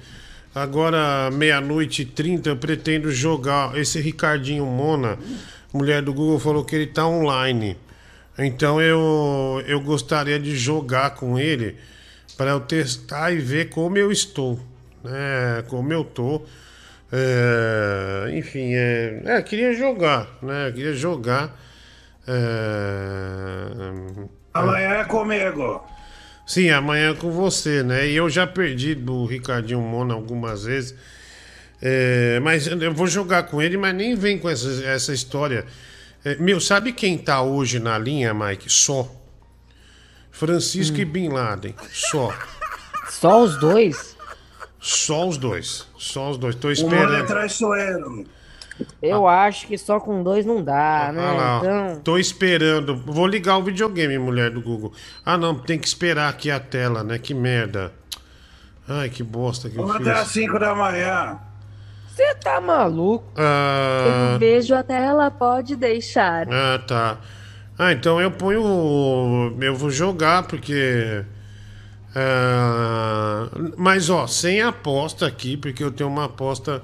Agora, 0.54 1.30
meia-noite 1.32 2.04
e 2.04 2.06
trinta, 2.06 2.50
eu 2.50 2.58
pretendo 2.58 3.12
jogar. 3.12 3.78
Esse 3.78 4.00
Ricardinho 4.00 4.66
Mona, 4.66 5.18
mulher 5.74 6.02
do 6.02 6.14
Google, 6.14 6.40
falou 6.40 6.64
que 6.64 6.76
ele 6.76 6.88
tá 6.88 7.08
online. 7.08 7.78
Então 8.38 8.82
eu, 8.82 9.62
eu 9.68 9.82
gostaria 9.82 10.40
de 10.40 10.56
jogar 10.56 11.12
com 11.12 11.38
ele 11.38 11.76
para 12.38 12.52
eu 12.52 12.60
testar 12.62 13.32
e 13.32 13.38
ver 13.38 13.70
como 13.70 13.98
eu 13.98 14.12
estou. 14.12 14.60
Né? 15.04 15.64
Como 15.68 15.92
eu 15.92 16.04
tô. 16.04 16.42
É, 17.12 18.32
enfim, 18.38 18.74
é, 18.74 19.22
é, 19.26 19.42
queria 19.42 19.74
jogar, 19.74 20.28
né? 20.42 20.72
Queria 20.72 20.94
jogar. 20.94 21.60
É, 22.28 23.94
Amanhã 24.54 24.90
é 24.90 25.04
comigo. 25.06 25.84
Sim, 26.50 26.72
amanhã 26.72 27.12
é 27.12 27.14
com 27.14 27.30
você, 27.30 27.84
né? 27.84 28.08
E 28.08 28.16
eu 28.16 28.28
já 28.28 28.48
perdi 28.48 28.96
do 28.96 29.24
Ricardinho 29.24 29.80
Mona 29.80 30.16
algumas 30.16 30.64
vezes. 30.64 30.96
É, 31.80 32.40
mas 32.40 32.66
eu 32.66 32.92
vou 32.92 33.06
jogar 33.06 33.44
com 33.44 33.62
ele, 33.62 33.78
mas 33.78 33.94
nem 33.94 34.16
vem 34.16 34.40
com 34.40 34.50
essa, 34.50 34.84
essa 34.84 35.14
história. 35.14 35.64
É, 36.26 36.34
meu, 36.38 36.60
sabe 36.60 36.92
quem 36.92 37.20
tá 37.20 37.40
hoje 37.44 37.78
na 37.78 38.00
linha, 38.00 38.34
Mike? 38.34 38.68
Só. 38.68 39.08
Francisco 40.32 40.98
e 40.98 41.06
Bin 41.06 41.30
Laden. 41.30 41.76
Só. 41.92 42.36
Só 43.12 43.44
os 43.44 43.56
dois? 43.60 44.18
Só 44.80 45.28
os 45.30 45.38
dois. 45.38 45.86
Só 46.00 46.32
os 46.32 46.38
dois. 46.40 46.56
Tô 46.56 46.70
O 46.70 46.72
mundo 46.72 46.96
é 46.96 46.98
esperando. 46.98 47.28
traiçoeiro. 47.28 48.26
Eu 49.02 49.28
acho 49.28 49.68
que 49.68 49.78
só 49.78 50.00
com 50.00 50.22
dois 50.24 50.46
não 50.46 50.64
dá, 50.64 51.12
né? 51.14 51.22
Ah 51.22 51.34
lá, 51.34 51.56
ó. 51.56 51.60
Então. 51.60 52.02
Tô 52.04 52.18
esperando. 52.18 52.96
Vou 52.96 53.28
ligar 53.28 53.58
o 53.58 53.64
videogame, 53.64 54.18
mulher 54.18 54.50
do 54.52 54.62
Google. 54.62 54.94
Ah, 55.26 55.38
não, 55.38 55.56
tem 55.56 55.78
que 55.80 55.88
esperar 55.88 56.30
aqui 56.30 56.50
a 56.52 56.60
tela, 56.60 57.04
né? 57.04 57.18
Que 57.18 57.34
merda. 57.34 57.92
Ai, 58.88 59.10
que 59.10 59.22
bosta 59.24 59.70
que 59.70 59.78
eu 59.78 59.84
Vamos 59.86 59.98
fiz. 59.98 60.08
até 60.08 60.20
às 60.20 60.28
5 60.30 60.58
da 60.60 60.74
manhã. 60.76 61.38
Você 62.08 62.36
tá 62.36 62.60
maluco? 62.60 63.26
Ah, 63.38 64.34
Um 64.36 64.38
beijo 64.40 64.74
até 64.76 65.06
ela 65.06 65.30
pode 65.32 65.76
deixar. 65.76 66.48
ah, 66.52 66.80
tá. 66.86 67.18
Ah, 67.78 67.94
então 67.94 68.20
eu 68.20 68.30
ponho. 68.32 68.62
o- 68.62 69.58
Eu 69.62 69.76
vou 69.76 69.90
jogar 69.90 70.44
porque. 70.44 71.24
ah, 72.16 73.48
mas 73.78 74.10
ó, 74.10 74.28
sem 74.28 74.62
aposta 74.62 75.26
aqui, 75.26 75.56
porque 75.56 75.84
eu 75.84 75.92
tenho 75.92 76.10
uma 76.10 76.26
aposta 76.26 76.82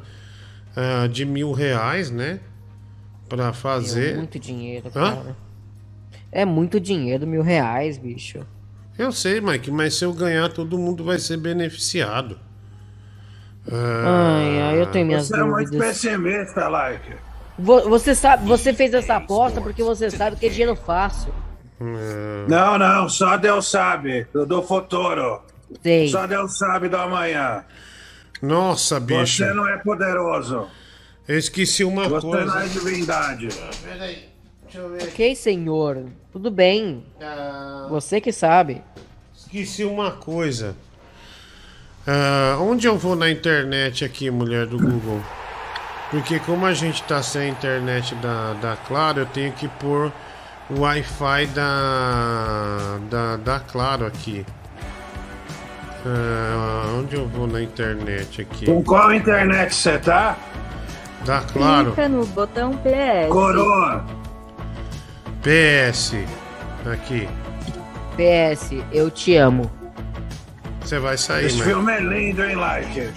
ah, 0.75 1.07
de 1.07 1.25
mil 1.25 1.51
reais, 1.51 2.09
né? 2.11 2.39
Pra 3.29 3.47
É 3.49 3.53
fazer. 3.53 4.15
muito 4.15 4.37
dinheiro, 4.39 4.87
Hã? 4.95 5.15
cara. 5.15 5.35
É 6.31 6.45
muito 6.45 6.79
dinheiro, 6.79 7.25
mil 7.25 7.41
reais, 7.41 7.97
bicho. 7.97 8.45
Eu 8.97 9.11
sei, 9.11 9.41
Mike, 9.41 9.71
mas 9.71 9.95
se 9.95 10.05
eu 10.05 10.13
ganhar, 10.13 10.49
todo 10.49 10.77
mundo 10.77 11.03
vai 11.03 11.17
ser 11.19 11.37
beneficiado. 11.37 12.39
Ah, 13.71 14.37
Ai, 14.37 14.61
ai, 14.61 14.81
eu 14.81 14.85
tenho 14.87 15.07
minhas 15.07 15.27
Você 15.27 15.35
é 15.39 15.43
muito 15.43 15.71
dúvidas. 15.71 15.87
pessimista, 16.01 16.67
Like. 16.67 17.15
Vo- 17.57 17.89
Você 17.89 18.13
sabe, 18.13 18.45
você 18.45 18.73
fez 18.73 18.93
essa 18.93 19.15
aposta 19.15 19.61
porque 19.61 19.81
você 19.81 20.11
sabe 20.11 20.35
que 20.35 20.45
é 20.45 20.49
dinheiro 20.49 20.75
fácil. 20.75 21.33
ah, 21.81 22.45
Não, 22.47 22.77
não, 22.77 23.09
só 23.09 23.37
Deus 23.37 23.67
sabe 23.69 24.27
do, 24.33 24.45
do 24.45 24.61
futuro. 24.61 25.41
Sei. 25.81 26.07
Só 26.09 26.27
Deus 26.27 26.57
sabe 26.57 26.89
do 26.89 26.97
amanhã. 26.97 27.63
Nossa, 28.41 28.99
bicho. 28.99 29.43
Você 29.43 29.53
não 29.53 29.67
é 29.67 29.77
poderoso. 29.77 30.67
Eu 31.27 31.37
esqueci 31.37 31.83
uma 31.83 32.07
Você 32.07 32.27
coisa. 32.27 32.45
não 32.45 32.59
é 32.59 32.67
divindade. 32.67 33.49
Peraí, 33.83 34.29
deixa 34.63 34.77
eu 34.79 34.89
ver. 34.89 35.03
Ok, 35.03 35.35
senhor. 35.35 36.05
Tudo 36.31 36.51
bem. 36.51 37.03
Ah. 37.21 37.87
Você 37.89 38.21
que 38.21 38.31
sabe. 38.31 38.81
Esqueci 39.35 39.83
uma 39.83 40.11
coisa. 40.11 40.75
Ah, 42.05 42.57
onde 42.59 42.87
eu 42.87 42.97
vou 42.97 43.15
na 43.15 43.29
internet 43.31 44.05
aqui, 44.05 44.29
mulher 44.29 44.67
do 44.67 44.77
Google? 44.77 45.21
Porque 46.11 46.39
como 46.39 46.65
a 46.65 46.73
gente 46.73 47.01
tá 47.03 47.23
sem 47.23 47.41
a 47.41 47.47
internet 47.47 48.13
da, 48.15 48.53
da 48.53 48.75
Claro, 48.77 49.21
eu 49.21 49.25
tenho 49.25 49.51
que 49.53 49.67
pôr 49.67 50.11
o 50.69 50.81
Wi-Fi 50.81 51.47
da, 51.47 52.99
da, 53.09 53.37
da 53.37 53.59
Claro 53.59 54.05
aqui. 54.05 54.45
Ah, 56.05 56.93
onde 56.99 57.15
eu 57.15 57.27
vou 57.27 57.47
na 57.47 57.61
internet 57.61 58.41
aqui? 58.41 58.65
Com 58.65 58.83
qual 58.83 59.13
internet 59.13 59.73
você 59.73 59.97
tá? 59.97 60.37
Da 61.25 61.41
Claro. 61.41 61.85
Clica 61.93 62.07
no 62.07 62.25
botão 62.27 62.71
PS. 62.77 63.29
Coroa. 63.29 64.05
PS. 65.41 66.13
Aqui. 66.91 67.27
PS, 68.15 68.71
eu 68.91 69.09
te 69.09 69.35
amo. 69.35 69.69
Você 70.81 70.99
vai 70.99 71.17
sair, 71.17 71.47
Esse 71.47 71.57
mano. 71.57 71.69
filme 71.71 71.91
é 71.91 71.99
lindo, 71.99 72.43
hein, 72.43 72.55
Like? 72.55 73.09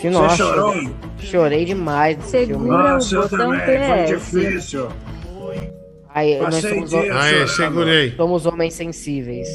Você 0.00 0.10
nossa, 0.10 0.36
chorou? 0.36 0.72
chorei- 0.72 0.94
Chorei 1.18 1.64
demais 1.64 2.16
nesse 2.18 2.46
filme. 2.46 2.68
Nossa, 2.68 3.14
eu 3.16 3.28
também. 3.28 3.60
Foi 3.60 4.16
difícil. 4.16 4.88
Ai, 6.14 6.38
nós 6.40 6.54
somos, 6.56 6.90
dias 6.90 7.16
Aí, 7.16 7.32
chorando. 7.32 7.48
segurei. 7.48 8.14
somos 8.16 8.46
homens 8.46 8.74
sensíveis. 8.74 9.48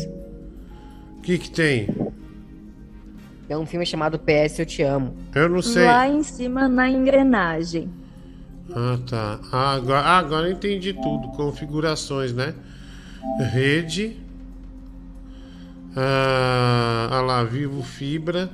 O 1.18 1.22
que 1.22 1.38
que 1.38 1.50
tem? 1.50 1.88
É 3.50 3.58
um 3.58 3.66
filme 3.66 3.85
chamado 3.85 4.19
PS 4.19 4.59
Eu 4.59 4.66
Te 4.66 4.84
Amo. 4.84 5.16
Eu 5.34 5.48
não 5.48 5.61
sei. 5.61 5.85
Lá 5.85 6.08
em 6.08 6.22
cima 6.22 6.67
na 6.67 6.90
engrenagem. 6.90 7.90
Ah, 8.76 9.00
tá. 9.09 9.40
Ah, 9.51 9.74
agora, 9.74 10.01
ah, 10.01 10.17
agora 10.17 10.51
entendi 10.51 10.93
tudo. 10.93 11.30
Configurações, 11.30 12.34
né? 12.34 12.53
Rede. 13.51 14.17
Ah, 15.95 17.08
ah 17.11 17.22
lá, 17.22 17.43
Vivo 17.43 17.82
Fibra. 17.84 18.50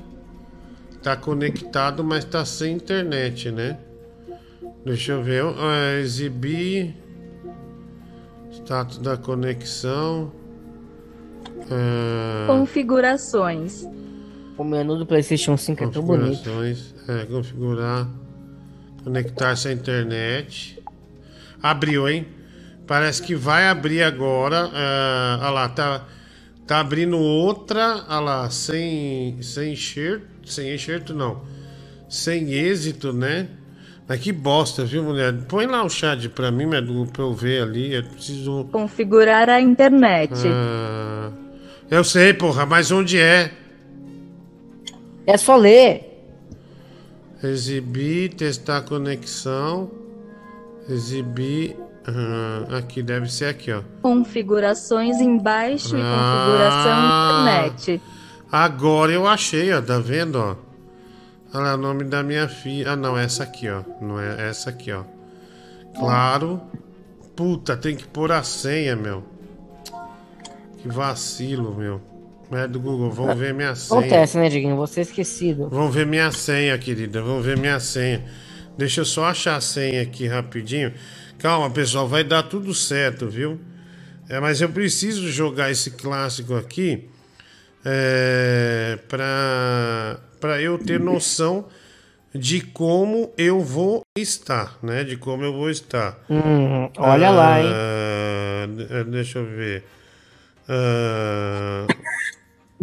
Tá 1.01 1.15
conectado, 1.15 2.03
mas 2.03 2.23
tá 2.23 2.45
sem 2.45 2.75
internet, 2.75 3.51
né? 3.51 3.77
Deixa 4.85 5.13
eu 5.13 5.23
ver. 5.23 5.43
Ah, 5.43 5.99
exibir. 5.99 6.95
Status 8.51 8.99
da 8.99 9.17
conexão. 9.17 10.31
Ah, 11.71 12.45
Configurações. 12.45 13.87
O 14.57 14.63
menu 14.63 14.97
do 14.97 15.05
PlayStation 15.05 15.57
5 15.57 15.83
é 15.83 15.87
tão 15.87 16.03
bonito. 16.03 16.43
Configurações. 16.43 16.95
É, 17.07 17.25
configurar. 17.25 18.07
Conectar-se 19.03 19.67
à 19.67 19.73
internet. 19.73 20.81
Abriu, 21.61 22.07
hein? 22.07 22.27
Parece 22.85 23.21
que 23.21 23.35
vai 23.35 23.67
abrir 23.67 24.03
agora. 24.03 24.69
Ah, 24.73 25.39
olha 25.41 25.49
lá, 25.49 25.69
tá, 25.69 26.05
tá 26.67 26.79
abrindo 26.79 27.17
outra. 27.17 28.03
Olha 28.07 28.19
lá, 28.19 28.49
sem, 28.49 29.41
sem 29.41 29.73
enxerto. 29.73 30.27
Sem 30.45 30.73
enxerto, 30.73 31.13
não. 31.13 31.41
Sem 32.07 32.53
êxito, 32.53 33.11
né? 33.11 33.47
Mas 34.07 34.19
que 34.19 34.31
bosta, 34.31 34.83
viu, 34.85 35.01
mulher? 35.03 35.33
Põe 35.47 35.65
lá 35.65 35.83
o 35.83 35.89
chat 35.89 36.27
pra 36.29 36.51
mim, 36.51 36.65
Medu, 36.65 37.07
pra 37.11 37.23
eu 37.23 37.33
ver 37.33 37.63
ali. 37.63 37.93
Eu 37.93 38.03
preciso. 38.03 38.65
Configurar 38.71 39.49
a 39.49 39.59
internet. 39.61 40.33
Ah, 40.45 41.31
eu 41.89 42.03
sei, 42.03 42.33
porra, 42.33 42.65
mas 42.65 42.91
onde 42.91 43.17
é? 43.17 43.51
É 45.25 45.37
só 45.37 45.55
ler. 45.55 46.09
Exibir, 47.43 48.33
testar 48.33 48.77
a 48.77 48.81
conexão. 48.81 49.91
Exibir. 50.89 51.77
ah, 52.05 52.77
aqui, 52.79 53.01
deve 53.01 53.31
ser 53.31 53.45
aqui, 53.45 53.71
ó. 53.71 53.81
Configurações 54.01 55.21
embaixo 55.21 55.95
e 55.97 56.01
Ah. 56.01 56.45
configuração 56.45 57.71
internet. 57.71 58.01
Agora 58.51 59.11
eu 59.13 59.25
achei, 59.25 59.71
ó. 59.73 59.81
Tá 59.81 59.99
vendo, 59.99 60.35
ó? 60.37 60.55
Olha 61.53 61.63
lá, 61.63 61.73
o 61.75 61.77
nome 61.77 62.03
da 62.03 62.21
minha 62.21 62.47
filha. 62.49 62.91
Ah, 62.91 62.95
não, 62.97 63.17
essa 63.17 63.43
aqui, 63.43 63.69
ó. 63.69 63.83
Não 64.01 64.19
é 64.19 64.49
essa 64.49 64.69
aqui, 64.69 64.91
ó. 64.91 65.03
Claro. 65.97 66.61
Puta, 67.37 67.77
tem 67.77 67.95
que 67.95 68.05
pôr 68.05 68.31
a 68.33 68.43
senha, 68.43 68.95
meu. 68.97 69.23
Que 70.79 70.89
vacilo, 70.89 71.73
meu. 71.73 72.01
É 72.55 72.67
do 72.67 72.79
Google, 72.79 73.11
vamos 73.11 73.37
ver 73.37 73.53
minha 73.53 73.75
senha. 73.75 73.99
Acontece, 73.99 74.37
né, 74.37 74.49
Diguinho? 74.49 74.75
Você 74.77 74.99
é 74.99 75.03
esquecido. 75.03 75.69
Vamos 75.69 75.93
ver 75.93 76.05
minha 76.05 76.31
senha, 76.31 76.77
querida. 76.77 77.21
Vamos 77.21 77.45
ver 77.45 77.57
minha 77.57 77.79
senha. 77.79 78.23
Deixa 78.77 79.01
eu 79.01 79.05
só 79.05 79.25
achar 79.25 79.55
a 79.57 79.61
senha 79.61 80.01
aqui 80.01 80.27
rapidinho. 80.27 80.93
Calma, 81.39 81.69
pessoal, 81.69 82.07
vai 82.07 82.23
dar 82.23 82.43
tudo 82.43 82.73
certo, 82.73 83.27
viu? 83.27 83.59
É, 84.29 84.39
mas 84.39 84.61
eu 84.61 84.69
preciso 84.69 85.29
jogar 85.29 85.69
esse 85.71 85.91
clássico 85.91 86.55
aqui 86.55 87.09
é, 87.85 88.97
para 89.07 90.19
para 90.39 90.61
eu 90.61 90.77
ter 90.77 90.99
noção 90.99 91.67
de 92.35 92.59
como 92.61 93.31
eu 93.37 93.61
vou 93.61 94.01
estar, 94.17 94.77
né? 94.83 95.03
De 95.03 95.15
como 95.15 95.43
eu 95.43 95.53
vou 95.53 95.69
estar. 95.69 96.17
Hum, 96.29 96.89
olha 96.97 97.29
lá, 97.29 97.61
hein? 97.61 97.69
Ah, 97.71 98.67
de- 98.67 99.03
deixa 99.11 99.39
eu 99.39 99.45
ver. 99.45 99.83
Ah, 100.67 101.85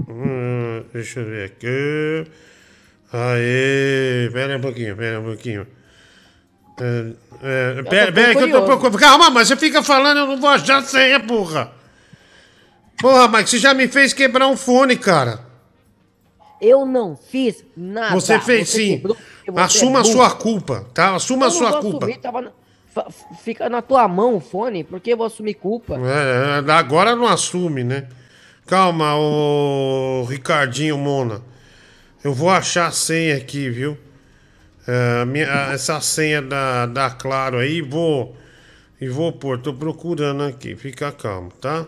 hum, 0.09 0.85
deixa 0.93 1.21
eu 1.21 1.27
ver 1.27 1.45
aqui. 1.47 2.31
Aê, 3.13 4.31
pera 4.33 4.57
um 4.57 4.61
pouquinho, 4.61 4.97
pera 4.97 5.21
um 5.21 5.25
pouquinho. 5.25 5.67
É, 6.81 7.13
é, 7.79 7.83
pera, 7.83 8.13
pera 8.13 8.35
que 8.35 8.43
eu 8.45 8.51
tô 8.51 8.63
procurando. 8.63 8.99
Calma, 8.99 9.31
mas 9.31 9.49
você 9.49 9.57
fica 9.57 9.83
falando, 9.83 10.19
eu 10.19 10.27
não 10.27 10.41
vou 10.41 10.51
achar 10.51 10.79
a 10.79 10.83
senha, 10.83 11.21
porra. 11.21 11.73
Porra, 13.01 13.29
Mike, 13.29 13.51
você 13.51 13.59
já 13.59 13.75
me 13.75 13.89
fez 13.89 14.13
quebrar 14.13 14.47
um 14.47 14.57
fone, 14.57 14.97
cara. 14.97 15.41
Eu 16.61 16.85
não 16.85 17.17
fiz 17.17 17.65
nada. 17.77 18.15
Você 18.15 18.39
fez 18.41 18.69
sim. 18.69 18.97
quebrou 18.97 19.17
porque 19.17 19.51
você 19.51 19.61
Assuma 19.61 19.99
é 19.99 20.03
a 20.03 20.05
sua 20.05 20.31
culpa, 20.31 20.87
tá? 20.93 21.15
Assuma 21.15 21.47
a 21.47 21.51
sua 21.51 21.81
culpa. 21.81 22.07
assumir, 22.07 22.21
na- 22.23 22.53
Fica 23.43 23.69
na 23.69 23.81
tua 23.81 24.07
mão 24.07 24.37
o 24.37 24.41
fone, 24.41 24.85
porque 24.85 25.13
eu 25.13 25.17
vou 25.17 25.27
assumir 25.27 25.55
culpa. 25.55 25.95
É, 25.97 26.61
é, 26.69 26.73
agora 26.73 27.17
não 27.17 27.27
assume, 27.27 27.83
né? 27.85 28.07
Calma, 28.75 29.17
o 29.17 30.25
Ricardinho 30.31 30.97
Mona. 30.97 31.43
Eu 32.23 32.33
vou 32.33 32.49
achar 32.49 32.87
a 32.87 32.93
senha 32.93 33.37
aqui, 33.37 33.69
viu? 33.69 33.99
É, 34.87 35.25
minha- 35.25 35.73
essa 35.73 36.01
senha 36.01 36.41
da, 36.41 36.87
da 36.87 37.11
Claro 37.11 37.59
aí, 37.59 37.83
vou. 37.83 38.37
E 39.01 39.09
vou 39.09 39.33
pôr, 39.33 39.59
tô 39.59 39.75
procurando 39.75 40.45
aqui, 40.45 40.77
fica 40.77 41.11
calmo, 41.11 41.51
tá? 41.61 41.85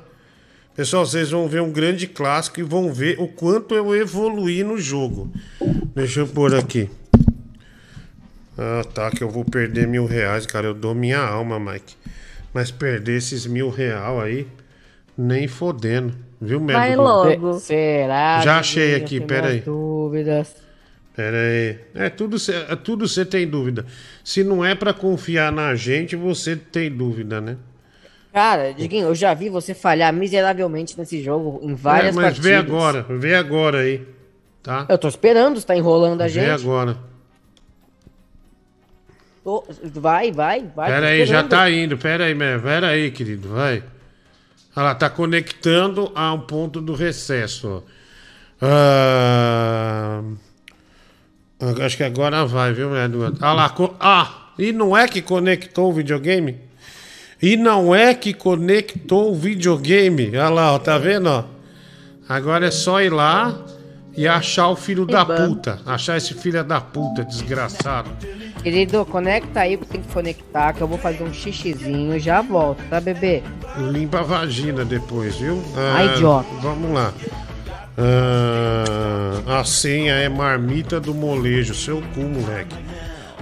Pessoal, 0.75 1.07
vocês 1.07 1.31
vão 1.31 1.47
ver 1.47 1.63
um 1.63 1.71
grande 1.71 2.09
clássico 2.09 2.59
e 2.59 2.65
vão 2.65 2.93
ver 2.93 3.15
o 3.21 3.29
quanto 3.29 3.77
eu 3.77 3.95
evoluí 3.95 4.65
no 4.65 4.77
jogo. 4.77 5.33
Deixa 5.95 6.19
eu 6.19 6.27
pôr 6.27 6.53
aqui. 6.53 6.91
Ah, 8.59 8.83
tá, 8.93 9.09
que 9.13 9.23
eu 9.23 9.31
vou 9.31 9.45
perder 9.45 9.87
mil 9.87 10.05
reais, 10.05 10.47
cara. 10.47 10.67
Eu 10.67 10.75
dou 10.75 10.97
minha 10.97 11.21
alma, 11.21 11.61
Mike. 11.61 11.95
Mas 12.53 12.73
perder 12.73 13.19
esses 13.19 13.47
mil 13.47 13.71
real 13.71 14.21
aí, 14.21 14.49
nem 15.17 15.47
fodendo. 15.49 16.15
Viu, 16.41 16.59
Médico? 16.61 16.79
Vai 16.79 16.97
logo. 16.97 17.55
Será? 17.61 18.41
Já 18.43 18.59
achei 18.59 18.95
aqui, 18.97 19.17
Tenho 19.19 19.27
pera 19.27 19.43
minhas 19.43 19.55
aí. 19.55 19.61
Dúvidas. 19.61 20.57
Pera 21.15 21.37
aí. 21.37 21.79
É 21.95 22.09
tudo 22.11 22.37
é 22.71 22.77
tudo 22.77 23.07
você 23.07 23.25
tem 23.25 23.47
dúvida. 23.47 23.87
Se 24.25 24.43
não 24.43 24.65
é 24.65 24.75
pra 24.75 24.93
confiar 24.93 25.53
na 25.53 25.75
gente, 25.75 26.17
você 26.17 26.57
tem 26.57 26.91
dúvida, 26.91 27.41
né? 27.41 27.57
Cara, 28.33 28.73
Diguinho, 28.73 29.09
eu 29.09 29.15
já 29.15 29.35
vi 29.35 29.51
você 29.51 29.75
falhar 29.75 30.11
miseravelmente 30.13 30.99
nesse 30.99 31.23
jogo 31.23 31.61
em 31.63 31.75
várias 31.75 32.13
É, 32.17 32.17
mas 32.17 32.25
partidas. 32.25 32.45
vê 32.51 32.55
agora, 32.57 33.03
vê 33.11 33.35
agora 33.35 33.79
aí, 33.81 34.07
tá? 34.63 34.87
Eu 34.89 34.97
tô 34.97 35.07
esperando, 35.07 35.61
você 35.61 35.67
tá 35.67 35.77
enrolando 35.77 36.23
a 36.23 36.25
Vê 36.25 36.31
gente. 36.31 36.49
agora. 36.51 36.97
Tô- 39.45 39.65
Vai, 39.85 40.33
vai, 40.33 40.65
vai. 40.75 40.91
Pera 40.91 41.07
aí, 41.09 41.27
já 41.27 41.43
tá 41.43 41.69
indo. 41.71 41.99
Pera 41.99 42.25
aí, 42.25 42.35
meu. 42.35 42.61
Pera 42.63 42.89
aí, 42.89 43.11
querido. 43.11 43.49
Vai. 43.51 43.83
Olha 44.75 44.85
lá, 44.87 44.95
tá 44.95 45.11
conectando 45.11 46.11
a 46.15 46.33
um 46.33 46.41
ponto 46.41 46.81
do 46.81 46.95
recesso. 46.95 47.83
Ah, 48.61 50.23
Acho 51.85 51.97
que 51.97 52.03
agora 52.03 52.45
vai, 52.45 52.73
viu, 52.73 52.97
Eduardo? 52.97 53.39
Ah 53.41 53.53
lá, 53.53 53.75
ah, 54.01 54.53
e 54.59 54.73
não 54.73 54.97
é 54.97 55.07
que 55.07 55.23
conectou 55.23 55.91
o 55.91 55.93
videogame? 55.93 56.59
E 57.41 57.57
não 57.57 57.95
é 57.95 58.15
que 58.15 58.35
conectou 58.35 59.31
o 59.31 59.35
videogame. 59.35 60.29
Olha 60.37 60.49
lá, 60.49 60.73
ó, 60.75 60.79
tá 60.79 60.99
vendo, 60.99 61.29
ó? 61.29 61.45
Agora 62.29 62.67
é 62.67 62.71
só 62.71 63.01
ir 63.01 63.13
lá 63.13 63.65
e 64.17 64.27
achar 64.27 64.69
o 64.69 64.77
filho 64.77 65.07
da 65.07 65.25
puta. 65.25 65.81
Achar 65.87 66.17
esse 66.17 66.35
filho 66.35 66.65
da 66.65 66.81
puta, 66.81 67.25
desgraçado. 67.25 68.11
Querido, 68.63 69.05
conecta 69.05 69.61
aí, 69.61 69.77
porque 69.77 69.95
tem 69.95 70.03
que 70.03 70.13
conectar, 70.13 70.73
que 70.73 70.81
eu 70.81 70.87
vou 70.87 70.99
fazer 70.99 71.25
um 71.25 71.33
xixizinho 71.33 72.15
e 72.15 72.21
já 72.21 72.41
volto, 72.43 72.83
tá, 72.89 73.01
bebê? 73.01 73.43
Limpa 73.77 74.21
a 74.21 74.23
vagina 74.23 74.85
depois, 74.85 75.37
viu? 75.37 75.61
Ai, 75.77 76.15
idiota. 76.15 76.49
Vamos 76.61 76.93
lá. 76.93 77.13
Ah, 77.99 79.61
a 79.61 79.65
senha 79.65 80.15
é 80.15 80.29
marmita 80.29 81.01
do 81.01 81.13
molejo. 81.13 81.75
Seu 81.75 82.03
cu, 82.15 82.21
moleque. 82.21 82.77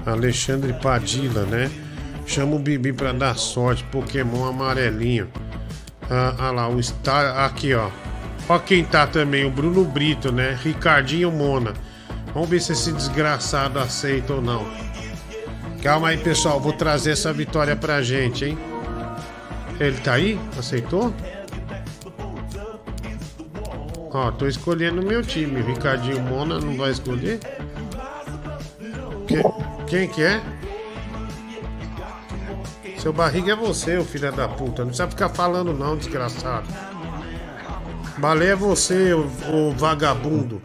Alexandre 0.06 0.72
Padilha, 0.72 1.42
né? 1.42 1.70
Chama 2.26 2.56
o 2.56 2.58
Bibi 2.58 2.92
pra 2.92 3.12
dar 3.12 3.36
sorte. 3.36 3.84
Pokémon 3.84 4.46
amarelinho. 4.46 5.28
Ah, 6.08 6.34
ah 6.38 6.50
lá, 6.50 6.68
o 6.68 6.82
Star. 6.82 7.44
Aqui, 7.44 7.74
ó. 7.74 7.90
Ó 8.48 8.58
quem 8.58 8.84
tá 8.84 9.06
também, 9.06 9.44
o 9.44 9.50
Bruno 9.50 9.84
Brito, 9.84 10.32
né? 10.32 10.58
Ricardinho 10.62 11.30
Mona. 11.30 11.74
Vamos 12.32 12.48
ver 12.48 12.60
se 12.60 12.72
esse 12.72 12.90
desgraçado 12.92 13.78
aceita 13.78 14.34
ou 14.34 14.42
não. 14.42 14.66
Calma 15.82 16.08
aí, 16.08 16.18
pessoal. 16.18 16.60
Vou 16.60 16.72
trazer 16.72 17.12
essa 17.12 17.32
vitória 17.32 17.74
pra 17.74 18.02
gente, 18.02 18.44
hein? 18.44 18.58
Ele 19.78 19.98
tá 20.00 20.14
aí? 20.14 20.38
Aceitou? 20.58 21.12
Ó, 24.12 24.30
tô 24.32 24.46
escolhendo 24.46 25.00
o 25.00 25.04
meu 25.04 25.22
time. 25.22 25.62
Ricardinho 25.62 26.20
Mona 26.20 26.58
não 26.58 26.76
vai 26.76 26.90
escolher? 26.90 27.38
Que- 29.26 29.42
Quem 29.86 30.08
que 30.08 30.22
é? 30.22 30.40
Seu 32.98 33.12
barriga 33.14 33.52
é 33.52 33.56
você, 33.56 33.96
ô 33.96 34.04
filho 34.04 34.30
da 34.30 34.46
puta. 34.46 34.82
Não 34.82 34.88
precisa 34.88 35.08
ficar 35.08 35.30
falando 35.30 35.72
não, 35.72 35.96
desgraçado. 35.96 36.66
Balé 38.18 38.48
é 38.48 38.56
você, 38.56 39.14
ô, 39.14 39.70
vagabundo. 39.72 40.60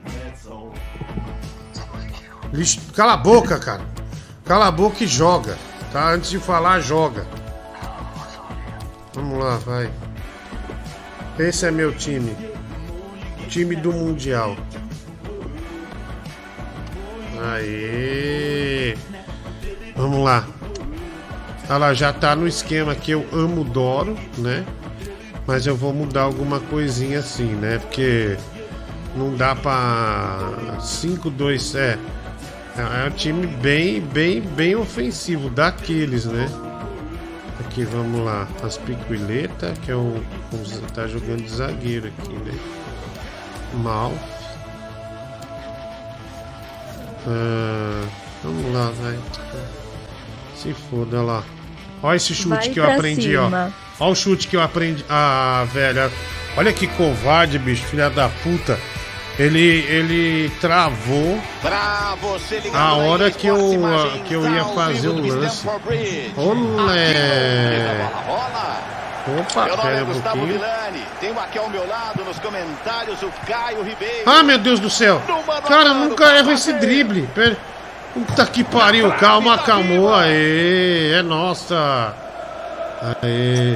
Vixe, 2.52 2.80
Cala 2.94 3.14
a 3.14 3.18
boca, 3.18 3.58
cara. 3.58 3.95
Cala 4.46 4.68
a 4.68 4.72
boca 4.72 5.04
e 5.04 5.08
joga. 5.08 5.58
Tá? 5.92 6.12
Antes 6.12 6.30
de 6.30 6.40
falar, 6.40 6.80
joga. 6.80 7.26
Vamos 9.14 9.40
lá, 9.40 9.58
vai. 9.58 9.90
Esse 11.40 11.66
é 11.66 11.72
meu 11.72 11.94
time. 11.94 12.36
Time 13.50 13.76
do 13.76 13.92
Mundial. 13.92 14.56
Aê! 17.42 18.96
Vamos 19.96 20.24
lá. 20.24 20.46
Olha 21.68 21.78
lá, 21.78 21.94
já 21.94 22.14
tá 22.14 22.36
no 22.36 22.48
esquema 22.48 22.94
que 22.94 23.12
eu 23.12 23.26
amo 23.34 23.64
Doro, 23.64 24.18
né? 24.38 24.66
Mas 25.48 25.66
eu 25.66 25.76
vou 25.76 25.94
mudar 25.94 26.24
alguma 26.24 26.60
coisinha 26.60 27.20
assim, 27.20 27.56
né? 27.56 27.80
Porque 27.80 28.38
não 29.16 29.36
dá 29.36 29.56
pra 29.56 30.78
5, 30.80 31.30
2, 31.30 31.76
é. 31.76 31.98
É 32.78 33.08
um 33.08 33.12
time 33.12 33.48
bem, 33.48 34.02
bem, 34.02 34.42
bem 34.42 34.76
ofensivo, 34.76 35.50
daqueles, 35.50 36.26
né? 36.26 36.46
Aqui, 37.60 37.86
vamos 37.86 38.20
lá. 38.26 38.48
As 38.62 38.78
Piquileta, 38.78 39.74
que 39.84 39.92
é 39.92 39.96
o. 39.96 40.22
Tá 40.94 41.08
jogando 41.08 41.42
de 41.44 41.50
zagueiro 41.50 42.08
aqui, 42.08 42.34
né? 42.34 42.54
Mal. 43.76 44.14
Ah, 47.28 48.04
vamos 48.44 48.74
lá, 48.74 48.92
vai. 49.02 49.18
Se 50.56 50.74
foda 50.90 51.22
lá. 51.22 51.44
Olha 52.04 52.18
esse 52.18 52.36
chute 52.36 52.50
Vai 52.50 52.70
que 52.70 52.80
eu 52.80 52.92
aprendi, 52.92 53.32
cima. 53.32 53.72
ó. 54.00 54.04
Olha 54.04 54.12
o 54.12 54.16
chute 54.16 54.48
que 54.48 54.56
eu 54.58 54.62
aprendi. 54.62 55.04
Ah, 55.10 55.66
velho. 55.74 56.12
Olha 56.58 56.72
que 56.74 56.88
covarde, 56.88 57.58
bicho, 57.58 57.86
filha 57.86 58.10
da 58.10 58.30
puta. 58.30 58.78
Ele, 59.38 59.86
ele 59.90 60.50
travou 60.62 61.42
a 62.74 62.94
hora 62.94 63.30
que 63.30 63.48
eu, 63.48 63.74
Imagens, 63.74 64.24
que 64.26 64.34
eu 64.34 64.44
tá 64.44 64.50
ia 64.50 64.62
ao 64.62 64.74
fazer 64.74 65.10
o 65.10 65.28
lance. 65.28 65.68
Olé! 66.38 68.10
Opa, 69.28 69.68
nome 69.68 69.82
pera 69.82 69.98
é 69.98 70.04
um 70.04 70.22
pouquinho. 70.22 70.62
Ah, 74.26 74.44
meu 74.44 74.58
Deus 74.58 74.80
do 74.80 74.90
céu! 74.90 75.22
Cara, 75.68 75.94
nunca 75.94 76.38
erro 76.38 76.52
esse 76.54 76.72
drible. 76.74 77.28
Pera. 77.36 77.58
Puta 78.14 78.46
que 78.46 78.64
pariu, 78.64 79.12
calma, 79.14 79.58
calmou. 79.58 80.14
Aê, 80.14 81.12
é 81.12 81.22
nossa. 81.22 82.14
Aê. 83.22 83.76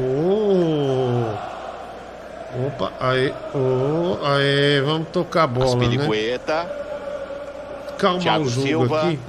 Oh. 0.00 1.53
Opa, 2.56 2.92
aê, 3.00 3.32
oh, 3.52 4.24
aê, 4.24 4.80
vamos 4.80 5.08
tocar 5.08 5.42
a 5.42 5.46
bola, 5.46 5.74
né? 5.74 5.86
Aspilicueta. 5.86 6.70
Calmar 7.98 8.22
Thiago 8.22 8.44
o 8.44 8.48
jogo 8.48 8.66
Silva. 8.66 9.00
aqui. 9.00 9.20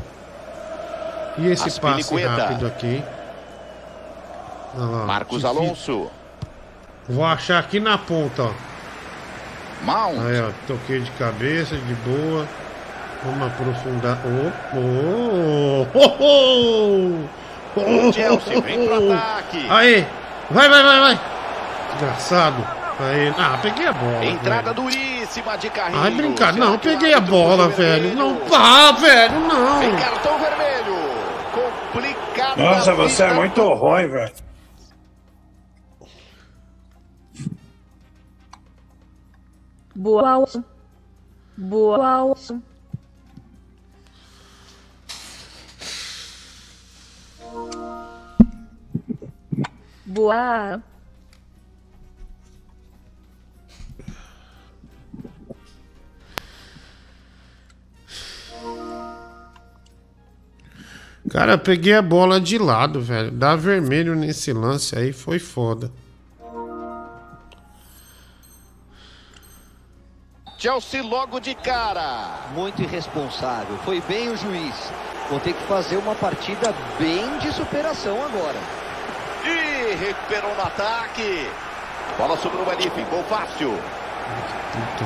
E 1.39 1.47
esse 1.47 1.81
passe 1.81 2.23
rápido 2.23 2.67
aqui. 2.67 3.03
Lá, 4.75 5.05
Marcos. 5.05 5.43
Alonso. 5.43 6.11
Vou 7.09 7.25
achar 7.25 7.59
aqui 7.59 7.79
na 7.79 7.97
ponta, 7.97 8.43
ó. 8.43 8.51
Mount. 9.83 10.19
Aí, 10.19 10.41
ó, 10.41 10.49
toquei 10.67 10.99
de 10.99 11.11
cabeça, 11.11 11.75
de 11.75 11.93
boa. 11.95 12.47
Vamos 13.23 13.47
aprofundar. 13.47 14.19
Oh, 14.23 14.51
oh, 14.77 15.87
oh, 15.95 16.15
oh, 17.75 17.79
oh, 17.79 18.13
Chelsea 18.13 18.61
vem 18.61 18.85
pro 18.85 19.13
ataque. 19.13 19.65
Aí, 19.69 20.07
vai, 20.51 20.69
vai, 20.69 20.83
vai, 20.83 20.99
vai. 20.99 21.19
Desgraçado. 21.93 22.84
Aí, 22.97 23.33
ah, 23.37 23.59
peguei 23.61 23.87
a 23.87 23.93
bola. 23.93 24.25
Entrada 24.25 24.73
velho. 24.73 24.75
duríssima 24.75 25.57
de 25.57 25.69
carrinho. 25.69 26.01
Ai, 26.01 26.11
brincar. 26.11 26.53
Será 26.53 26.65
Não, 26.65 26.77
peguei 26.79 27.13
a 27.13 27.19
bola, 27.19 27.67
puxou 27.67 27.83
velho. 27.83 28.15
Não, 28.15 28.35
pá, 28.47 28.91
velho, 28.93 29.39
não. 29.41 29.79
Tem 29.81 29.95
cartão 29.97 30.39
vermelho. 30.39 30.95
Complicado. 31.91 32.57
Nossa, 32.57 32.93
você 32.93 33.23
é 33.23 33.33
muito 33.33 33.61
ruim, 33.73 34.07
velho. 34.07 34.33
Boa. 39.93 40.45
Boa. 41.57 42.35
Boa. 50.05 50.94
Cara, 61.29 61.53
eu 61.53 61.59
peguei 61.59 61.95
a 61.95 62.01
bola 62.01 62.39
de 62.39 62.57
lado, 62.57 63.01
velho. 63.01 63.31
Dar 63.31 63.55
vermelho 63.55 64.15
nesse 64.15 64.53
lance 64.53 64.97
aí 64.97 65.11
foi 65.11 65.39
foda. 65.39 65.91
Chelsea 70.57 71.03
logo 71.03 71.39
de 71.39 71.55
cara. 71.55 72.49
Muito 72.53 72.81
irresponsável. 72.81 73.77
Foi 73.83 74.01
bem 74.01 74.29
o 74.29 74.37
juiz. 74.37 74.75
Vão 75.29 75.39
ter 75.39 75.53
que 75.53 75.63
fazer 75.63 75.97
uma 75.97 76.13
partida 76.15 76.73
bem 76.99 77.37
de 77.39 77.51
superação 77.51 78.23
agora. 78.23 78.59
E 79.43 79.95
recuperou 79.95 80.55
no 80.55 80.61
ataque. 80.61 81.49
Bola 82.17 82.37
sobrou 82.37 82.69
ali, 82.69 82.89
ficou 82.91 83.23
fácil. 83.23 83.71
Puta, 84.71 85.05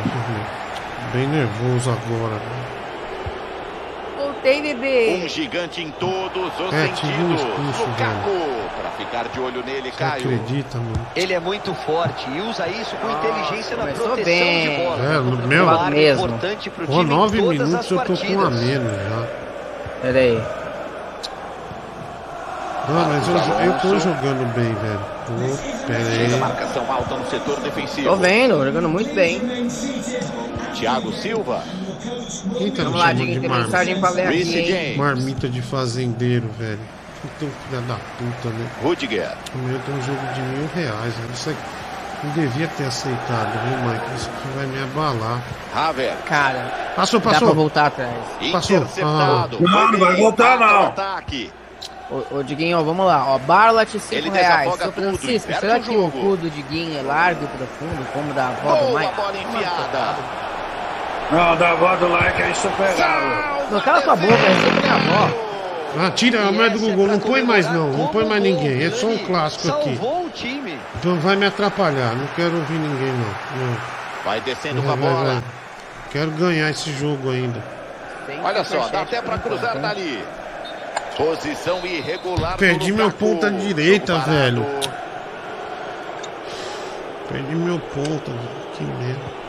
bem 1.14 1.27
nervoso 1.27 1.89
agora. 1.89 2.35
né? 2.35 2.68
Voltei, 4.42 4.61
bebê. 4.61 5.22
Um 5.26 5.27
gigante 5.27 5.82
em 5.84 5.92
todos 5.92 6.45
os 6.59 6.74
É, 6.74 6.77
um 6.77 6.95
sentidos. 6.95 7.42
expulso, 7.42 7.82
Lukaku, 7.90 8.40
para 8.80 8.90
ficar 8.92 9.27
de 9.27 9.40
olho 9.40 9.61
nele, 9.66 9.92
Você 9.92 9.98
Caio. 9.98 10.24
acredita, 10.24 10.77
mano? 10.77 11.08
Ele 11.14 11.34
é 11.34 11.40
muito 11.42 11.74
forte 11.74 12.26
e 12.30 12.40
usa 12.42 12.66
isso 12.69 12.95
com 12.95 13.09
inteligência 13.11 13.76
na 13.76 13.84
começou 13.84 14.06
proteção 14.08 14.24
bem. 14.34 14.69
de 14.69 14.84
bola. 14.85 15.06
É, 15.14 15.18
no 15.19 15.48
meu. 15.48 15.69
arma 15.69 15.90
mesmo. 15.90 16.26
importante 16.27 16.69
pro 16.69 16.85
em 16.85 17.06
nove 17.06 17.38
todas 17.38 17.51
minutos 17.59 17.76
as 17.85 17.92
eu 17.92 17.98
tô 18.00 18.03
com 18.06 18.11
um 18.34 18.40
a 18.40 18.43
partidas. 18.43 18.64
menos 18.64 18.92
já. 18.93 19.27
Pera 20.01 20.19
aí. 20.19 20.43
Não, 22.88 23.06
mas 23.08 23.27
eu, 23.27 23.66
eu 23.66 23.80
tô 23.80 24.00
jogando 24.00 24.53
bem, 24.56 24.74
velho. 24.74 25.00
Tô, 25.27 25.85
pera 25.85 26.06
Chega 26.06 26.24
a 26.32 26.35
aí. 26.35 26.40
marcação 26.40 26.92
alta 26.92 27.16
no 27.18 27.26
setor 27.30 27.59
defensivo. 27.59 28.09
Tô 28.09 28.16
vendo, 28.16 28.64
jogando 28.66 28.88
muito 28.90 29.14
bem. 29.14 29.42
Thiago 30.74 31.11
Silva. 31.11 31.61
Me 32.06 32.69
Vamos 32.72 33.00
lá, 33.00 33.14
de 33.14 33.26
tem 33.26 33.40
mensagem 33.40 34.00
pra 34.00 34.10
ler 34.11 34.28
aqui, 34.28 34.72
hein? 34.72 34.98
Marmita 34.98 35.50
de 35.50 35.61
fazendeiro, 35.61 36.50
velho? 36.58 36.80
Então, 37.24 37.50
filha 37.68 37.82
da 37.82 37.95
puta, 38.18 38.50
né? 38.56 38.68
Rudiger. 38.82 39.32
Amanhã 39.53 39.80
tem 39.86 39.95
um 39.95 40.02
jogo 40.02 40.19
de 40.34 40.42
mil 40.42 40.69
reais, 40.74 41.14
velho. 41.16 41.30
Isso 41.34 41.50
aqui 41.50 41.60
não 42.24 42.32
devia 42.32 42.68
ter 42.68 42.86
aceitado, 42.86 43.52
viu, 43.68 43.78
Mike? 43.90 44.06
Isso 44.16 44.30
aqui 44.30 44.48
vai 44.56 44.66
me 44.68 44.84
abalar. 44.84 45.42
Haver. 45.76 46.14
Cara, 46.26 46.72
Passou, 46.95 47.19
Dá 47.19 47.30
passou. 47.32 47.48
pra 47.50 47.56
voltar 47.56 47.86
atrás. 47.88 48.14
Passou. 48.52 48.88
Ah. 49.03 49.48
Não, 49.60 49.92
não 49.92 50.00
vai 50.00 50.16
voltar, 50.16 50.58
não. 50.60 50.86
Ataque. 50.88 51.52
Ô, 52.10 52.38
ô 52.38 52.44
Diguinho, 52.44 52.80
ó, 52.80 52.84
vamos 52.84 53.06
lá. 53.06 53.24
Ó, 53.28 53.38
Barlat 53.40 53.90
5 53.90 54.06
Ele 54.16 54.30
reais. 54.30 54.74
Seu 54.76 54.92
Francisco, 54.92 55.53
será 55.60 55.78
o 55.78 55.82
que 55.82 55.95
o 55.95 56.10
cu 56.10 56.38
do 56.38 56.50
Diguinho 56.50 56.98
é 56.98 57.02
largo 57.02 57.44
e 57.44 57.48
profundo, 57.48 58.08
como 58.14 58.34
da 58.34 58.48
avó 58.48 58.76
do 58.76 58.86
Boa 58.88 59.00
Mike? 59.02 59.14
bola 59.16 59.38
enfiada. 59.38 60.16
Não, 61.32 61.56
da 61.58 61.72
avó 61.72 61.95
do 61.95 62.08
like 62.09 62.41
é 62.41 62.49
insuperável. 62.49 63.69
Não, 63.72 63.82
cala 63.82 64.01
tua 64.01 64.16
boca, 64.16 64.33
é 64.33 64.82
minha 64.82 64.93
avó. 64.95 65.49
Ah, 65.98 66.11
tira 66.11 66.48
a 66.48 66.51
mulher 66.51 66.72
do 66.72 66.80
Google, 66.80 67.08
não 67.08 67.19
põe 67.19 67.41
mais 67.41 67.66
não, 67.72 67.90
não 67.90 68.08
põe 68.08 68.25
mais 68.25 68.41
ninguém, 68.43 68.83
é 68.83 68.91
só 68.91 69.08
um 69.08 69.17
clássico 69.17 69.75
aqui. 69.75 69.95
Salvou 69.95 70.25
o 70.25 70.30
time. 70.30 70.77
Então 70.95 71.19
vai 71.19 71.35
me 71.35 71.45
atrapalhar, 71.45 72.16
não 72.16 72.27
quero 72.35 72.56
ouvir 72.56 72.77
ninguém 72.77 73.11
não. 73.11 73.67
não. 73.67 73.77
Vai 74.24 74.41
descendo 74.41 74.82
com 74.83 74.91
a 74.91 74.95
bola. 74.95 75.24
vai. 75.24 75.43
Quero 76.11 76.32
ganhar 76.32 76.69
esse 76.69 76.91
jogo 76.93 77.32
ainda. 77.32 77.64
Olha 78.43 78.64
só, 78.64 78.88
dá 78.90 79.01
até 79.01 79.22
pra 79.22 79.38
cruzar 79.40 79.77
dali. 79.80 80.24
Posição 81.17 81.85
irregular. 81.85 82.58
Perdi 82.58 82.91
meu 82.91 83.11
ponta 83.11 83.51
direita, 83.51 84.19
velho. 84.19 84.66
Perdi 87.27 87.56
meu 87.56 87.80
ponto, 87.80 88.32
que 88.74 88.83
merda. 88.83 89.40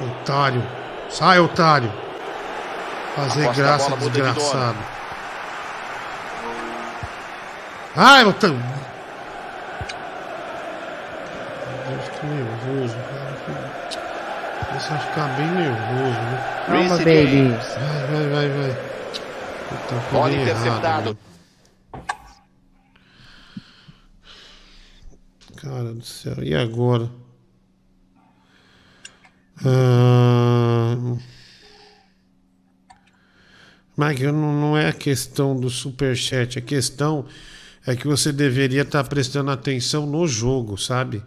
Otário. 0.00 0.62
Sai, 1.10 1.38
otário. 1.40 1.92
Fazer 3.16 3.42
Aposta 3.42 3.62
graça, 3.62 3.90
bola, 3.90 4.10
desgraçado. 4.10 4.78
Ai, 7.96 8.24
otário. 8.24 8.56
Deus, 11.88 12.08
que 12.08 12.26
nervoso, 12.26 12.94
cara. 12.94 13.30
Começa 14.68 14.94
a 14.94 14.98
ficar 14.98 15.26
bem 15.36 15.46
nervoso, 15.48 16.20
né? 16.20 16.64
Calma, 16.66 16.96
baby. 16.98 17.48
Vai, 17.48 18.06
vai, 18.06 18.28
vai, 18.28 18.48
vai. 18.48 18.76
Puta, 19.68 19.94
Bola 20.12 20.32
interceptado. 20.32 21.10
né? 21.10 21.16
Cara 25.56 25.92
do 25.92 26.02
céu, 26.04 26.42
e 26.42 26.54
agora? 26.54 27.10
Ah... 29.64 30.96
Mike, 33.96 34.22
não, 34.24 34.32
não 34.32 34.78
é 34.78 34.88
a 34.88 34.92
questão 34.94 35.54
do 35.54 35.68
superchat, 35.68 36.58
a 36.58 36.62
questão 36.62 37.26
é 37.86 37.94
que 37.94 38.06
você 38.06 38.32
deveria 38.32 38.80
estar 38.82 39.04
prestando 39.04 39.50
atenção 39.50 40.06
no 40.06 40.26
jogo, 40.26 40.78
sabe? 40.78 41.22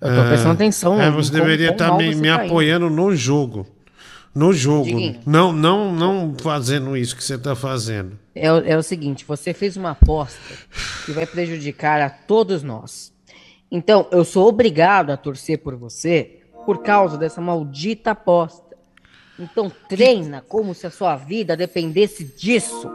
Eu 0.00 0.14
tô 0.14 0.28
prestando 0.28 0.54
atenção 0.54 1.00
É, 1.00 1.10
você 1.10 1.32
deveria 1.32 1.70
estar 1.70 1.88
mal 1.88 1.98
me, 1.98 2.14
me 2.14 2.28
tá 2.28 2.34
indo. 2.34 2.46
apoiando 2.46 2.90
no 2.90 3.14
jogo. 3.14 3.66
No 4.34 4.52
jogo. 4.52 4.84
Diguinho. 4.84 5.20
Não, 5.26 5.52
não, 5.52 5.92
não 5.92 6.36
fazendo 6.40 6.96
isso 6.96 7.14
que 7.16 7.22
você 7.22 7.34
está 7.34 7.54
fazendo. 7.54 8.18
É, 8.34 8.46
é 8.46 8.76
o 8.76 8.82
seguinte, 8.82 9.24
você 9.26 9.52
fez 9.52 9.76
uma 9.76 9.90
aposta 9.90 10.40
que 11.04 11.12
vai 11.12 11.26
prejudicar 11.26 12.00
a 12.00 12.10
todos 12.10 12.62
nós. 12.62 13.12
Então, 13.70 14.06
eu 14.10 14.24
sou 14.24 14.48
obrigado 14.48 15.10
a 15.10 15.16
torcer 15.16 15.58
por 15.58 15.76
você 15.76 16.41
por 16.64 16.82
causa 16.82 17.18
dessa 17.18 17.40
maldita 17.40 18.12
aposta. 18.12 18.76
Então, 19.38 19.70
treina 19.88 20.42
como 20.46 20.74
se 20.74 20.86
a 20.86 20.90
sua 20.90 21.16
vida 21.16 21.56
dependesse 21.56 22.24
disso. 22.24 22.90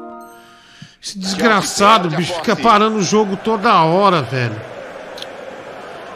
Esse 1.01 1.17
desgraçado, 1.19 2.09
bicho, 2.09 2.33
fica 2.35 2.55
parando 2.55 2.97
o 2.97 3.03
jogo 3.03 3.37
toda 3.37 3.83
hora, 3.83 4.21
velho. 4.21 4.59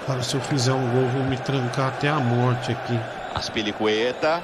Cara, 0.07 0.23
se 0.23 0.35
eu 0.35 0.41
fizer 0.41 0.73
um 0.73 0.89
gol, 0.91 1.01
eu 1.03 1.09
vou 1.09 1.23
me 1.23 1.37
trancar 1.37 1.89
até 1.89 2.09
a 2.09 2.19
morte 2.19 2.71
aqui. 2.71 2.99
Aspilicueta. 3.35 4.41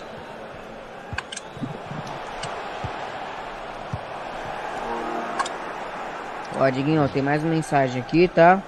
Ó, 6.59 6.69
Diguinho, 6.69 7.07
tem 7.09 7.21
mais 7.21 7.43
uma 7.43 7.51
mensagem 7.51 8.01
aqui, 8.01 8.27
tá? 8.27 8.61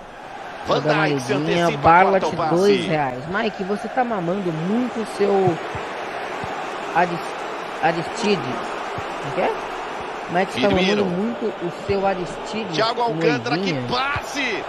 Van 0.69 1.77
Barlat, 1.81 2.23
dois 2.51 2.85
reais. 2.85 3.23
Mike, 3.27 3.63
você 3.63 3.87
tá 3.87 4.03
mamando 4.03 4.51
muito 4.51 5.01
o 5.01 5.07
seu... 5.17 5.57
Aris... 6.95 7.19
Aristides. 7.81 8.37
Não 9.25 9.31
quer? 9.35 9.51
Mike, 10.31 10.53
você 10.53 10.61
tá 10.61 10.69
mamando 10.69 11.05
muito 11.05 11.45
o 11.45 11.71
seu 11.87 12.05
Aristides. 12.05 12.75
Thiago 12.75 13.01
Alcântara, 13.01 13.57
que 13.57 13.73
passe! 13.89 14.63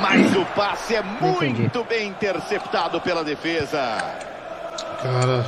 Mas 0.00 0.36
o 0.36 0.44
passe 0.56 0.94
é 0.94 1.02
muito 1.02 1.84
bem 1.84 2.08
interceptado 2.08 3.00
pela 3.00 3.24
defesa. 3.24 3.98
Cara. 5.02 5.44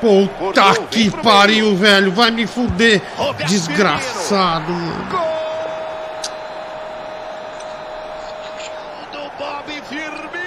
Puta 0.00 0.74
que 0.90 1.10
pariu, 1.22 1.76
velho. 1.76 2.12
Vai 2.12 2.30
me 2.30 2.46
fuder. 2.46 3.00
Desgraçado, 3.46 4.72
mano. 4.72 5.43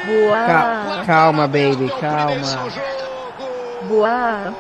Ca- 0.08 1.03
calma, 1.06 1.48
baby, 1.48 1.92
calma. 2.00 2.72
Boa. 3.88 4.53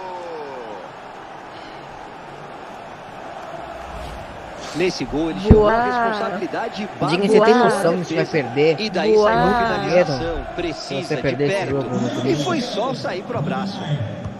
Nesse 4.75 5.05
gol 5.05 5.31
ele 5.31 5.39
Boa. 5.39 5.49
chamou 5.49 5.67
a 5.69 5.83
responsabilidade 6.09 6.89
Diguinho, 7.01 7.31
você 7.31 7.41
tem 7.41 7.53
noção 7.55 7.97
que 7.97 8.05
você 8.05 8.15
vai 8.15 8.25
perder? 8.25 8.75
E 8.79 8.89
daí 8.91 9.13
Boa. 9.13 9.31
saiu 9.31 9.47
uma 9.47 9.57
finalização 9.57 10.47
precisa 10.55 11.01
Se 11.01 11.07
você 11.07 11.15
de 11.15 11.21
perder 11.21 11.51
esse 11.51 11.69
jogo 11.71 11.89
E 12.25 12.35
foi 12.43 12.61
só 12.61 12.93
sair 12.93 13.23
pro 13.23 13.39
abraço. 13.39 13.79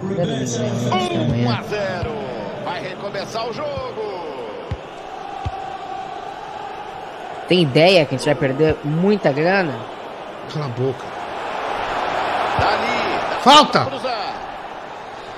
1 0.04 1.50
a 1.50 1.64
0. 1.64 2.12
Vai 2.64 2.82
recomeçar 2.82 3.48
o 3.50 3.54
jogo. 3.54 4.28
Tem 7.48 7.62
ideia 7.64 8.06
que 8.06 8.14
a 8.14 8.18
gente 8.18 8.26
vai 8.28 8.36
perder 8.36 8.76
muita 8.84 9.32
grana? 9.32 9.74
Cala 10.54 10.66
a 10.66 10.70
boca. 10.70 11.06
Dali. 12.60 13.42
Falta! 13.44 13.88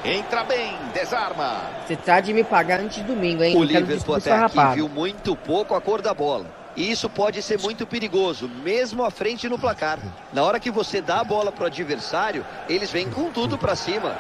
Entra 0.06 0.44
bem, 0.46 0.76
desarma. 0.94 1.58
Você 1.86 1.96
tá 1.96 2.20
de 2.22 2.34
me 2.34 2.44
pagar 2.44 2.80
antes 2.80 2.98
de 2.98 3.04
domingo, 3.04 3.44
hein? 3.44 3.56
O 3.58 3.64
Liverpool 3.64 4.16
até 4.16 4.32
aqui 4.32 4.42
rapado. 4.58 4.76
viu 4.76 4.88
muito 4.88 5.36
pouco 5.36 5.76
a 5.76 5.82
cor 5.82 6.02
da 6.02 6.14
bola. 6.14 6.46
E 6.76 6.90
isso 6.90 7.10
pode 7.10 7.42
ser 7.42 7.60
muito 7.60 7.86
perigoso, 7.86 8.48
mesmo 8.64 9.04
à 9.04 9.12
frente 9.12 9.50
no 9.50 9.60
placar. 9.60 10.00
Na 10.32 10.44
hora 10.44 10.60
que 10.60 10.72
você 10.72 11.02
dá 11.02 11.20
a 11.20 11.24
bola 11.24 11.52
pro 11.52 11.66
adversário, 11.66 12.46
eles 12.70 12.90
vêm 12.92 13.10
com 13.10 13.30
tudo 13.32 13.58
pra 13.58 13.76
cima. 13.76 14.16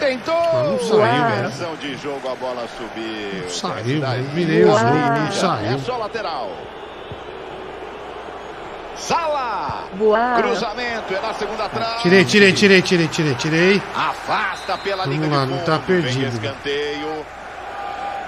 Tentou. 0.00 0.34
Não 0.34 0.78
saiu, 0.80 0.96
velho. 0.98 1.38
Inversão 1.38 1.76
de 1.76 1.96
jogo, 1.96 2.28
a 2.28 2.34
bola 2.34 2.66
subiu. 2.76 3.42
Não 3.44 3.48
saiu, 3.50 4.00
velho. 4.00 4.66
Boa. 4.66 4.78
jogo, 4.80 4.90
não 4.94 5.26
É 5.26 5.30
saiu. 5.30 5.78
só 5.78 5.96
lateral. 5.96 6.50
Sala. 9.02 9.88
Boa. 9.94 10.36
Cruzamento, 10.40 11.12
é 11.12 11.20
na 11.20 11.34
segunda 11.34 11.68
trave. 11.68 12.02
Tirei, 12.02 12.24
tirei, 12.24 12.52
tirei, 12.52 12.82
tirei, 12.82 13.08
tirei, 13.08 13.34
tirei. 13.34 13.82
Afasta 13.96 14.78
pela 14.78 15.04
Vamos 15.04 15.18
linha 15.18 15.36
lá, 15.36 15.44
de 15.44 15.50
não 15.50 15.58
tá 15.64 15.78
perdido. 15.80 16.36
escanteio. 16.36 17.26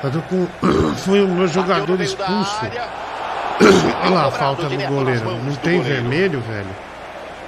Tô 0.02 0.20
com. 0.22 0.46
Foi 0.98 1.22
o 1.22 1.28
meu 1.28 1.46
jogador 1.46 2.00
expulso. 2.00 2.60
Olha 4.02 4.10
lá 4.10 4.26
a 4.26 4.30
falta 4.32 4.68
do 4.68 4.76
goleiro. 4.88 5.30
Não 5.44 5.54
tem 5.56 5.80
vermelho, 5.80 6.40
velho? 6.40 6.76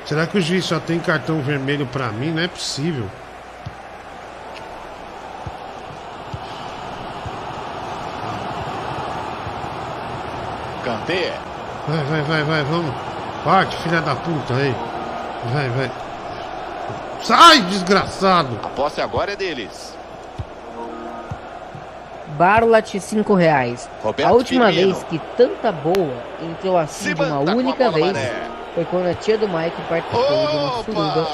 Será 0.06 0.24
que 0.24 0.38
o 0.38 0.40
juiz 0.40 0.64
só 0.64 0.78
tem 0.78 1.00
cartão 1.00 1.40
vermelho 1.40 1.84
pra 1.86 2.08
mim? 2.10 2.30
Não 2.30 2.42
é 2.42 2.46
possível. 2.46 3.10
Kanté. 10.84 11.32
Vai, 11.88 12.04
vai, 12.04 12.22
vai, 12.22 12.42
vai, 12.44 12.64
vamos. 12.64 13.15
Parte, 13.46 13.76
filha 13.76 14.00
da 14.00 14.16
puta 14.16 14.54
aí. 14.54 14.74
Vai, 15.52 15.68
vai. 15.70 15.90
Sai, 17.22 17.60
desgraçado! 17.62 18.58
A 18.64 18.68
posse 18.70 19.00
agora 19.00 19.34
é 19.34 19.36
deles. 19.36 19.94
Barlat, 22.36 22.92
5 22.98 23.34
reais. 23.34 23.88
Roberto 24.02 24.28
a 24.28 24.32
última 24.32 24.66
Firmino. 24.66 24.94
vez 24.94 25.04
que 25.04 25.18
tanta 25.36 25.70
boa 25.70 26.12
entrou 26.42 26.76
assim 26.76 27.14
de 27.14 27.22
uma 27.22 27.38
única 27.38 27.88
vez 27.92 28.06
Mané. 28.06 28.32
foi 28.74 28.84
quando 28.86 29.06
a 29.10 29.14
tia 29.14 29.38
do 29.38 29.48
Mike 29.48 29.80
participou 29.88 30.46
de 30.48 30.56
uma 30.56 30.82
suruba 30.82 31.28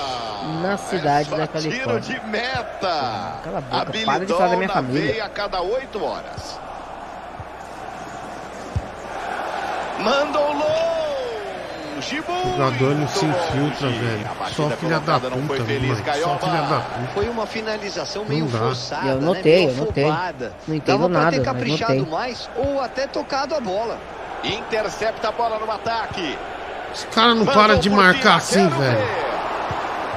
na 0.61 0.77
cidade 0.77 1.31
da 1.31 1.47
Tiro 1.47 1.63
Califórnia. 1.71 2.01
de 2.01 2.27
meta. 2.27 3.39
Cala 3.43 3.59
a 3.59 3.61
boca, 3.63 3.77
Habilidão 3.83 4.15
para 4.15 4.27
de 4.27 4.33
falar 4.35 4.49
da 4.49 4.57
minha 4.57 4.69
família. 4.69 5.25
a 5.25 5.29
cada 5.31 5.63
oito 5.63 6.05
horas. 6.05 6.61
Mandou 9.99 10.53
longe. 10.53 11.12
O 12.03 12.51
jogador 12.57 12.95
não 12.97 13.09
se 13.09 13.25
infiltra, 13.25 13.89
velho. 13.89 14.27
Só 14.55 14.69
filha 14.71 14.99
da 15.01 15.21
puta, 15.21 15.31
não 15.31 15.47
foi 15.47 15.61
feliz, 15.65 16.01
mano. 16.01 16.21
Só 16.23 16.39
filha 16.39 16.63
da 16.63 16.81
puta. 16.81 17.09
Foi 17.15 17.29
uma 17.29 17.47
finalização 17.47 18.25
meio 18.25 18.49
forçada, 18.49 19.09
Eu 19.09 19.15
né? 19.21 19.27
notei, 19.27 19.67
meio 19.67 19.71
eu 19.71 19.85
notei. 19.85 20.05
afobada. 20.05 20.53
Não 20.67 20.75
entendo 20.75 20.99
Dava 20.99 21.09
pra 21.11 21.19
nada, 21.21 21.31
ter 21.31 21.37
mas 21.39 21.47
caprichado 21.47 22.07
mais 22.07 22.51
ou 22.57 22.81
até 22.81 23.07
tocado 23.07 23.55
a 23.55 23.61
bola. 23.61 23.99
Intercepta 24.45 25.29
a 25.29 25.33
bola 25.33 25.59
no 25.59 25.71
ataque. 25.71 26.37
Esse 26.95 27.07
cara 27.07 27.35
não 27.35 27.47
para 27.47 27.77
de 27.79 27.89
marcar 27.89 28.37
assim, 28.37 28.69
velho. 28.69 28.99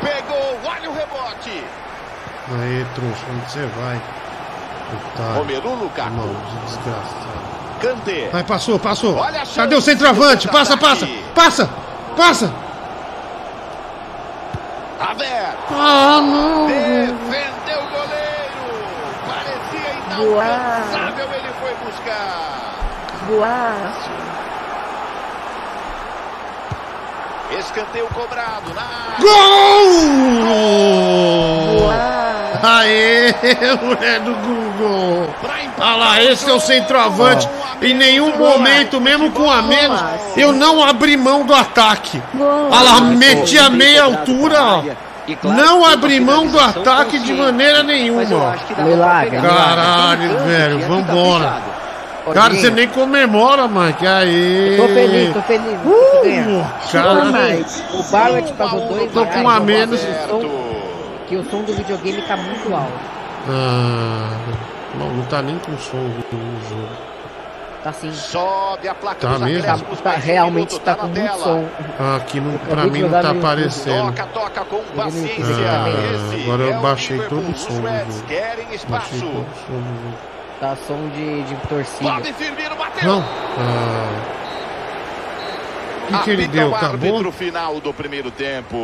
Pegou, 0.02 0.60
olha 0.66 0.90
o 0.90 0.94
rebote. 0.94 1.64
Aí, 2.52 2.86
trouxa, 2.96 3.26
onde 3.32 3.52
você 3.52 3.66
vai? 3.78 4.02
Otário. 5.14 5.36
Romelu 5.40 5.76
Lukaku. 5.76 6.36
Desgraçado. 6.66 7.45
Kanté. 7.82 8.30
Vai, 8.32 8.44
passou, 8.44 8.80
passou. 8.80 9.16
Olha 9.16 9.42
a 9.42 9.46
Cadê 9.46 9.76
o 9.76 9.82
centroavante? 9.82 10.48
Passa, 10.48 10.78
passa, 10.78 11.08
passa, 11.34 11.70
passa. 12.16 12.54
Havertz. 15.00 15.58
Ah, 15.72 16.22
não. 16.22 16.68
Defendeu 16.68 17.80
o 17.80 17.88
goleiro. 17.90 18.66
Parecia 19.28 19.94
inalcançável, 20.08 21.28
ele 21.34 21.52
foi 21.60 21.74
buscar. 21.86 22.76
Boa. 23.28 24.16
Escanteio 27.60 28.08
cobrado 28.08 28.74
na 28.74 29.16
Gol! 29.20 29.30
Aê, 32.64 33.28
é 33.30 34.20
do 34.20 34.34
Google. 34.36 35.30
Olha 35.80 35.96
lá, 35.96 36.24
esse 36.24 36.50
é 36.50 36.54
o 36.54 36.60
centroavante. 36.60 37.48
Em 37.82 37.94
nenhum 37.94 38.38
momento, 38.38 39.00
mesmo 39.02 39.32
com 39.32 39.50
a 39.50 39.62
menos, 39.62 40.00
eu 40.38 40.52
não 40.52 40.84
abri 40.84 41.18
mão 41.18 41.46
do 41.46 41.54
ataque. 41.54 42.22
Olha 42.40 42.82
lá, 42.82 43.02
meti 43.02 43.58
a 43.58 43.70
meia 43.70 44.04
altura, 44.04 44.62
ó. 44.62 44.84
Não 45.44 45.84
abri 45.86 46.20
mão 46.20 46.48
do 46.48 46.60
ataque 46.60 47.20
de 47.20 47.34
maneira 47.34 47.84
nenhuma. 47.84 48.22
ó. 48.22 48.84
Milagre. 48.84 49.38
Caralho, 49.42 50.40
velho, 50.46 50.80
vambora. 50.88 51.76
Cara, 52.34 52.56
você 52.56 52.72
nem 52.72 52.88
comemora, 52.88 53.68
Mike. 53.68 54.08
Aê. 54.08 54.78
Tô 54.78 54.88
feliz, 54.88 55.34
tô 55.34 55.42
feliz. 55.44 55.80
Uh. 55.86 56.66
Caralho. 56.92 57.66
O 57.94 58.04
Barlet 58.04 58.54
pagou 58.54 58.80
dois 58.88 59.12
Tô 59.12 59.26
com 59.26 59.50
a 59.50 59.60
menos. 59.60 60.00
Que 60.02 60.08
o 60.34 60.42
som- 60.42 60.75
Que 61.28 61.36
o 61.36 61.44
som 61.50 61.64
do 61.64 61.74
videogame 61.74 62.22
tá 62.24 62.38
muito 62.38 62.74
alto. 62.74 62.94
Ah, 63.50 64.30
não, 64.98 65.10
não 65.10 65.26
tá 65.26 65.42
nem 65.42 65.58
com 65.60 65.78
som 65.78 65.98
no 65.98 66.70
jogo. 66.70 66.88
Tá 67.84 67.94
sim. 67.94 68.12
Sobe 68.12 68.88
a 68.88 68.96
placa 68.96 69.28
Tá 69.28 69.38
mesmo? 69.38 69.64
Tá, 69.64 69.78
mais 70.04 70.18
um 70.18 70.20
realmente 70.26 70.80
tá 70.80 70.92
na 70.92 70.98
com 70.98 71.08
muito 71.08 71.38
som. 71.38 71.66
Ah, 72.00 72.16
Aqui 72.16 72.40
não, 72.40 72.58
pra 72.58 72.86
mim 72.86 73.02
não 73.02 73.22
tá 73.22 73.30
aparecendo. 73.30 74.08
Toca, 74.08 74.26
toca 74.34 74.66
com 74.66 74.82
paciência. 74.96 75.46
Ah, 75.70 75.86
agora 76.44 76.64
é 76.64 76.74
eu 76.74 76.78
o 76.78 76.82
baixei 76.82 77.20
todo 77.20 77.52
o 77.52 77.56
som 77.56 77.68
do 77.70 77.76
jogo. 77.76 78.88
Baixei 78.90 79.20
todo 79.20 79.30
o 79.30 79.56
som 79.68 79.82
do 79.82 80.02
jogo. 80.02 80.18
Tá 80.60 80.76
som 80.88 81.10
de, 81.10 81.44
de 81.44 81.56
torcida. 81.68 82.12
Bob 82.12 82.34
Firmino 82.34 82.76
bateu. 82.76 83.08
Não. 83.08 83.24
Ah. 83.60 84.45
O 86.06 86.18
que, 86.20 86.24
que 86.24 86.30
ele 86.32 86.48
deu? 86.48 86.70
o 86.70 86.76
Acabou? 86.76 87.10
árbitro 87.10 87.32
final 87.32 87.80
do 87.80 87.94
primeiro 87.94 88.30
tempo. 88.32 88.76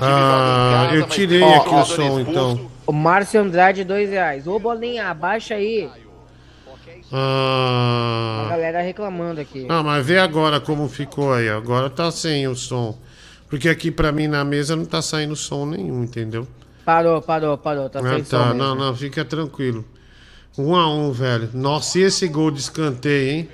Ah, 0.00 0.90
eu 0.94 1.06
tirei 1.08 1.42
aqui 1.42 1.74
o 1.74 1.84
som 1.84 2.20
então. 2.20 2.70
O 2.86 2.92
Márcio 2.92 3.40
Andrade, 3.40 3.84
dois 3.84 4.10
reais. 4.10 4.46
Ô, 4.46 4.58
Bolinha, 4.58 5.08
abaixa 5.08 5.54
aí. 5.54 5.88
A 7.12 8.46
Ah. 8.46 8.46
galera 8.50 8.80
reclamando 8.82 9.40
aqui. 9.40 9.66
Ah, 9.68 9.82
mas 9.82 10.06
vê 10.06 10.18
agora 10.18 10.60
como 10.60 10.88
ficou 10.88 11.32
aí. 11.32 11.48
Agora 11.48 11.90
tá 11.90 12.10
sem 12.10 12.46
o 12.46 12.54
som. 12.54 12.96
Porque 13.48 13.68
aqui 13.68 13.90
pra 13.90 14.12
mim 14.12 14.28
na 14.28 14.44
mesa 14.44 14.76
não 14.76 14.84
tá 14.84 15.02
saindo 15.02 15.34
som 15.34 15.66
nenhum, 15.66 16.04
entendeu? 16.04 16.46
Parou, 16.84 17.20
parou, 17.20 17.58
parou. 17.58 17.88
Tá 17.90 17.98
Ah, 17.98 18.14
sem 18.14 18.24
som 18.24 18.38
tá. 18.38 18.44
mesmo. 18.46 18.58
Não, 18.58 18.74
não, 18.76 18.94
fica 18.94 19.24
tranquilo. 19.24 19.84
Um 20.56 20.74
a 20.76 20.88
um, 20.88 21.10
velho. 21.10 21.50
Nossa, 21.52 21.98
e 21.98 22.02
esse 22.02 22.28
gol 22.28 22.50
de 22.50 22.60
escanteio, 22.60 23.30
hein? 23.30 23.48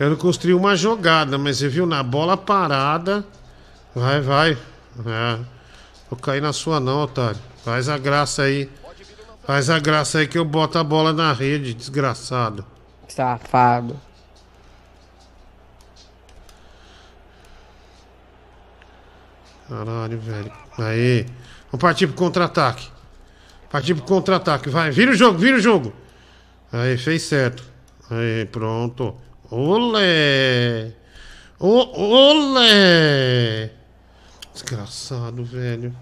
Eu 0.00 0.08
não 0.08 0.16
construí 0.16 0.54
uma 0.54 0.74
jogada, 0.74 1.36
mas 1.36 1.58
você 1.58 1.68
viu 1.68 1.84
na 1.84 2.02
bola 2.02 2.34
parada. 2.34 3.22
Vai, 3.94 4.18
vai. 4.22 4.52
É. 4.52 5.38
Vou 6.08 6.18
cair 6.18 6.40
na 6.40 6.54
sua 6.54 6.80
não, 6.80 7.02
otário. 7.02 7.38
Faz 7.62 7.86
a 7.86 7.98
graça 7.98 8.44
aí. 8.44 8.70
Faz 9.44 9.68
a 9.68 9.78
graça 9.78 10.20
aí 10.20 10.26
que 10.26 10.38
eu 10.38 10.44
boto 10.44 10.78
a 10.78 10.82
bola 10.82 11.12
na 11.12 11.34
rede, 11.34 11.74
desgraçado. 11.74 12.64
Safado. 13.08 14.00
Caralho, 19.68 20.18
velho. 20.18 20.52
Aí. 20.78 21.26
Vamos 21.70 21.82
partir 21.82 22.06
pro 22.06 22.16
contra-ataque. 22.16 22.88
Partir 23.68 23.94
pro 23.94 24.04
contra-ataque. 24.04 24.70
Vai, 24.70 24.90
vira 24.90 25.10
o 25.10 25.14
jogo, 25.14 25.38
vira 25.38 25.58
o 25.58 25.60
jogo. 25.60 25.92
Aí, 26.72 26.96
fez 26.96 27.20
certo. 27.24 27.62
Aí, 28.10 28.46
pronto. 28.46 29.14
Olé! 29.50 30.92
Ô, 31.58 32.30
olé! 32.30 33.72
Desgraçado, 34.52 35.44
velho. 35.44 35.94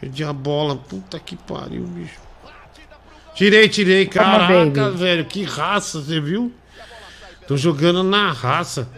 Perdi 0.00 0.24
a 0.24 0.32
bola. 0.32 0.76
Puta 0.76 1.20
que 1.20 1.36
pariu, 1.36 1.84
bicho. 1.84 2.18
Tirei, 3.34 3.68
tirei. 3.68 4.06
Toma, 4.06 4.24
Caraca, 4.24 4.90
velho. 4.92 5.26
Que 5.26 5.44
raça, 5.44 6.00
você 6.00 6.18
viu? 6.20 6.52
Tô 7.46 7.54
jogando 7.56 8.02
na 8.02 8.32
raça. 8.32 8.88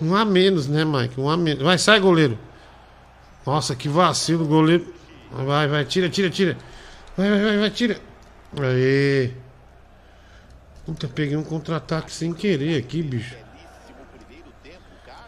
Um 0.00 0.14
a 0.14 0.24
menos, 0.24 0.66
né, 0.66 0.84
Mike? 0.84 1.20
Um 1.20 1.28
a 1.28 1.36
menos. 1.36 1.62
Vai, 1.62 1.76
sai, 1.76 2.00
goleiro. 2.00 2.38
Nossa, 3.44 3.76
que 3.76 3.88
vacilo, 3.88 4.46
goleiro. 4.46 4.94
Vai, 5.30 5.68
vai, 5.68 5.84
tira, 5.84 6.08
tira, 6.08 6.30
tira. 6.30 6.56
Vai, 7.16 7.28
vai, 7.28 7.42
vai, 7.42 7.58
vai, 7.58 7.70
tira. 7.70 8.00
Aê. 8.62 9.45
Puta, 10.86 11.08
peguei 11.08 11.36
um 11.36 11.42
contra-ataque 11.42 12.12
sem 12.12 12.32
querer 12.32 12.78
aqui, 12.78 13.02
bicho. 13.02 13.34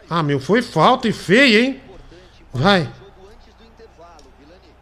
Ah, 0.09 0.23
meu, 0.23 0.39
foi 0.39 0.61
falta 0.61 1.09
e 1.09 1.11
feio, 1.11 1.61
hein? 1.61 1.81
Vai. 2.53 2.89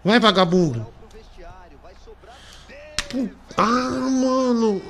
Vai, 0.06 0.19
vagabundo. 0.19 0.88
Ah, 3.57 3.64
mano. 3.64 4.81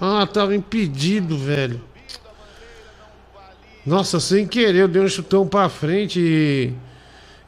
Ah, 0.00 0.26
tava 0.26 0.54
impedido, 0.54 1.38
velho. 1.38 1.80
Nossa, 3.86 4.18
sem 4.18 4.46
querer, 4.46 4.80
eu 4.80 4.88
dei 4.88 5.00
um 5.00 5.08
chutão 5.08 5.46
pra 5.46 5.68
frente 5.68 6.18
e. 6.20 6.74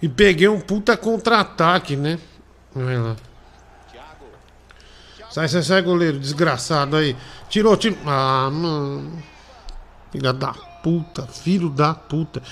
E 0.01 0.09
peguei 0.09 0.47
um 0.47 0.61
puta 0.61 0.97
contra-ataque, 0.97 1.97
né? 1.97 2.19
Vai 2.75 2.99
lá. 2.99 3.17
Sai, 5.37 5.49
sai, 5.49 5.63
sai, 5.63 5.83
goleiro, 5.83 6.19
desgraçado 6.19 6.97
aí. 6.97 7.15
Tirou, 7.51 7.77
tirou. 7.77 7.99
Ah, 8.07 8.49
mano. 8.51 9.23
Filha 10.11 10.33
da 10.33 10.55
puta, 10.83 11.27
filho 11.27 11.69
da 11.69 11.93
puta. 11.93 12.43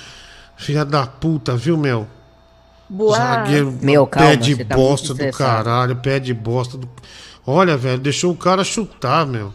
Filha 0.55 0.85
da 0.85 1.07
puta, 1.07 1.57
viu, 1.57 1.79
meu? 1.79 2.07
Boa. 2.87 3.17
Zagueiro, 3.17 3.73
Meu, 3.81 4.07
calma, 4.07 4.29
pé 4.29 4.37
de 4.37 4.63
tá 4.67 4.77
bosta 4.77 5.15
do 5.15 5.33
caralho, 5.33 5.97
pé 5.97 6.21
de 6.21 6.35
bosta 6.35 6.77
do. 6.77 6.87
Olha, 7.47 7.75
velho, 7.75 7.99
deixou 7.99 8.31
o 8.31 8.37
cara 8.37 8.63
chutar, 8.63 9.25
meu. 9.25 9.55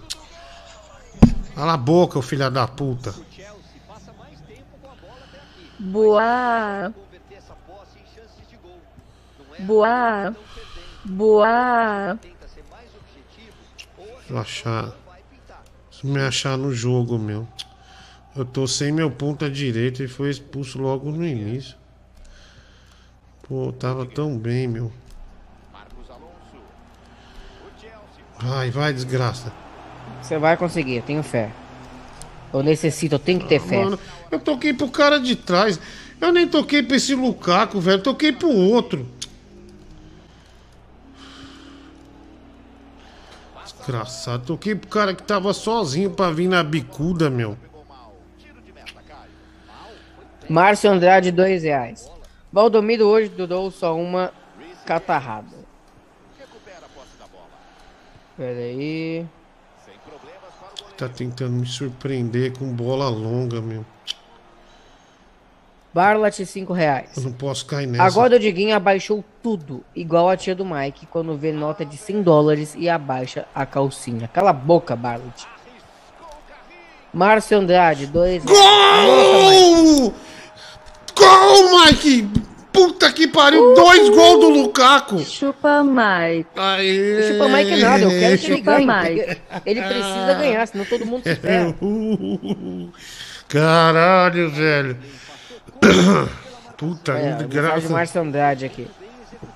Cala 1.54 1.74
a 1.74 1.78
boca, 1.78 2.18
ô 2.18 2.24
filha 2.24 2.50
da 2.50 2.66
puta. 2.68 3.14
Boa. 5.78 6.92
Boa. 9.60 10.36
Boa. 11.06 12.18
Deixa 14.30 14.34
eu 14.34 14.38
achar. 14.38 14.96
Se 15.92 16.06
me 16.06 16.20
achar 16.20 16.58
no 16.58 16.72
jogo, 16.72 17.18
meu. 17.18 17.48
Eu 18.36 18.46
tô 18.46 18.68
sem 18.68 18.92
meu 18.92 19.10
ponta 19.10 19.50
direita 19.50 20.04
e 20.04 20.08
foi 20.08 20.30
expulso 20.30 20.80
logo 20.80 21.12
no 21.12 21.26
início. 21.26 21.76
Pô, 23.48 23.74
tava 23.74 24.06
tão 24.06 24.38
bem, 24.38 24.68
meu. 24.68 24.92
Vai, 28.40 28.70
vai, 28.70 28.94
desgraça. 28.94 29.52
Você 30.22 30.38
vai 30.38 30.56
conseguir, 30.56 30.98
eu 30.98 31.02
tenho 31.02 31.24
fé. 31.24 31.52
Eu 32.54 32.62
necessito, 32.64 33.16
eu 33.16 33.20
tenho 33.20 33.40
que 33.40 33.48
ter 33.48 33.60
fé. 33.60 33.84
Mano, 33.84 34.00
eu 34.30 34.40
toquei 34.40 34.74
pro 34.74 34.90
cara 34.90 35.20
de 35.20 35.36
trás. 35.36 35.80
Eu 36.22 36.32
nem 36.32 36.48
toquei 36.48 36.84
pra 36.84 36.96
esse 36.96 37.16
Lukaku, 37.16 37.82
velho. 37.82 38.02
Toquei 38.02 38.32
pro 38.32 38.50
outro. 38.50 39.08
Desgraçado. 43.90 44.46
Toquei 44.46 44.76
pro 44.76 44.88
cara 44.88 45.16
que 45.16 45.24
tava 45.24 45.52
sozinho 45.52 46.12
pra 46.12 46.30
vir 46.30 46.48
na 46.48 46.64
bicuda, 46.64 47.28
meu. 47.28 47.58
Márcio 50.48 50.92
Andrade, 50.92 51.32
dois 51.32 51.64
reais. 51.64 52.10
Valdomiro 52.54 53.06
hoje 53.08 53.30
durou 53.30 53.72
só 53.72 53.96
uma 53.96 54.32
catarrada. 54.86 55.58
Pera 58.38 58.60
aí. 58.60 59.26
Tá 60.96 61.10
tentando 61.10 61.54
me 61.54 61.66
surpreender 61.66 62.58
com 62.58 62.72
bola 62.72 63.10
longa, 63.10 63.60
meu. 63.60 63.86
Barlat, 65.94 66.46
cinco 66.46 66.72
reais. 66.72 67.10
Eu 67.18 67.24
não 67.24 67.32
posso 67.32 67.66
cair 67.66 67.88
nessa. 67.88 68.04
Agora 68.04 68.36
o 68.36 68.40
Diguinho 68.40 68.76
abaixou 68.76 69.24
tudo, 69.42 69.84
igual 69.96 70.30
a 70.30 70.38
tia 70.38 70.54
do 70.54 70.66
Mike, 70.66 71.08
quando 71.08 71.36
vê 71.36 71.52
nota 71.52 71.84
de 71.84 71.98
100 71.98 72.22
dólares 72.22 72.76
e 72.78 72.88
abaixa 72.88 73.46
a 73.56 73.66
calcinha. 73.66 74.28
Cala 74.28 74.52
a 74.52 74.54
boca, 74.54 74.96
Barlat. 74.96 75.46
Márcio 77.12 77.58
Andrade, 77.58 78.06
dois 78.06 78.44
reais. 78.44 78.60
Nossa, 78.60 79.50
Mike. 79.50 80.14
Gol! 81.16 81.28
Gol, 81.28 81.86
Mike! 81.86 82.50
puta 82.80 83.12
que 83.12 83.28
pariu! 83.28 83.74
Dois 83.74 84.10
gols 84.10 84.40
do 84.40 84.50
Lukaku! 84.50 85.20
Chupa 85.20 85.84
Mike. 85.84 86.50
Aê. 86.56 87.34
Chupa 87.34 87.48
Mike 87.50 87.76
nada, 87.78 88.04
eu 88.04 88.10
quero 88.10 88.38
que 88.38 88.46
ele 88.46 88.58
Chupa 88.58 88.72
ganhe. 88.72 88.86
Mike. 88.86 89.42
Ele 89.66 89.82
precisa 89.82 90.34
ganhar, 90.40 90.68
senão 90.68 90.86
todo 90.86 91.06
mundo 91.06 91.24
se 91.24 91.36
ferra. 91.36 91.76
Caralho, 93.50 94.50
velho. 94.52 94.98
Puta, 96.78 97.14
É, 97.14 97.34
de 97.34 97.44
graça. 97.46 97.90
Márcio 97.90 98.22
Andrade 98.22 98.66
aqui. 98.66 98.88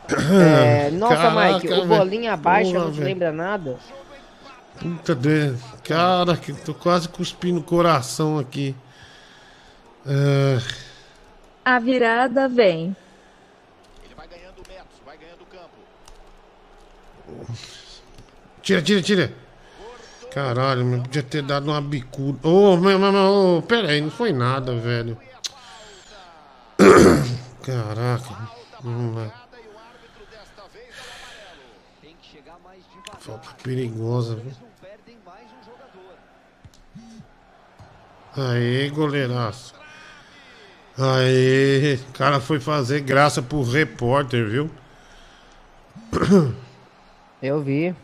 É, 0.10 0.92
nossa, 0.92 1.16
Caraca, 1.16 1.54
Mike, 1.54 1.68
o 1.68 1.70
velho. 1.76 1.88
bolinha 1.88 2.34
abaixo 2.34 2.74
não 2.74 2.92
te 2.92 2.96
velho. 2.98 3.06
lembra 3.06 3.32
nada? 3.32 3.78
Puta 4.80 5.16
de... 5.16 5.54
Cara, 5.84 6.36
que 6.38 6.54
tô 6.54 6.74
quase 6.74 7.08
cuspindo 7.10 7.60
o 7.60 7.64
coração 7.64 8.38
aqui. 8.40 8.76
É, 10.06 10.58
A 11.66 11.80
virada 11.80 12.48
vem. 12.50 12.96
Tira, 18.62 18.82
tira, 18.82 19.02
tira. 19.02 19.34
Caralho, 20.32 20.84
meu, 20.86 21.02
podia 21.02 21.22
ter 21.22 21.44
dado 21.44 21.70
uma 21.70 21.82
bicuda. 21.82 22.48
Ô, 22.48 22.76
meu, 22.78 22.98
meu, 22.98 23.12
meu, 23.12 23.58
ô, 23.58 23.62
pera 23.62 23.90
aí, 23.92 24.02
não 24.02 24.10
foi 24.10 24.32
nada, 24.34 24.74
velho. 24.76 25.18
Caraca. 27.64 28.50
É. 28.84 29.44
Falta 33.20 33.50
perigosa, 33.64 34.36
viu? 34.36 34.52
Aê, 38.36 38.90
goleiraço. 38.90 39.74
Aê, 40.98 41.96
o 42.10 42.12
cara 42.14 42.42
foi 42.42 42.60
fazer 42.60 43.00
graça 43.00 43.42
pro 43.42 43.64
repórter, 43.64 44.50
viu? 44.50 44.70
Eu 47.42 47.62
vi. 47.62 47.96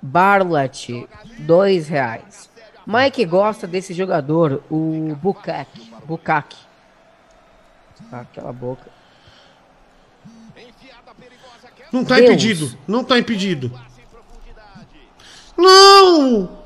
Barlat, 0.00 0.88
dois 1.38 1.88
reais. 1.88 2.48
Mike 2.86 3.24
gosta 3.24 3.66
desse 3.66 3.92
jogador, 3.92 4.62
o 4.70 5.14
Bukak. 5.20 5.90
Bukak. 6.06 6.56
Ah, 8.12 8.24
cala 8.34 8.50
a 8.50 8.52
boca. 8.52 8.90
Não 11.92 12.04
tá 12.04 12.16
Deus. 12.16 12.28
impedido, 12.30 12.78
não 12.86 13.02
tá 13.02 13.18
impedido. 13.18 13.72
Não! 15.56 16.64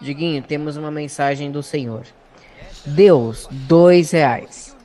Diguinho, 0.00 0.42
temos 0.42 0.76
uma 0.76 0.90
mensagem 0.90 1.50
do 1.50 1.62
Senhor. 1.62 2.06
Deus, 2.84 3.48
dois 3.50 4.10
reais. 4.12 4.76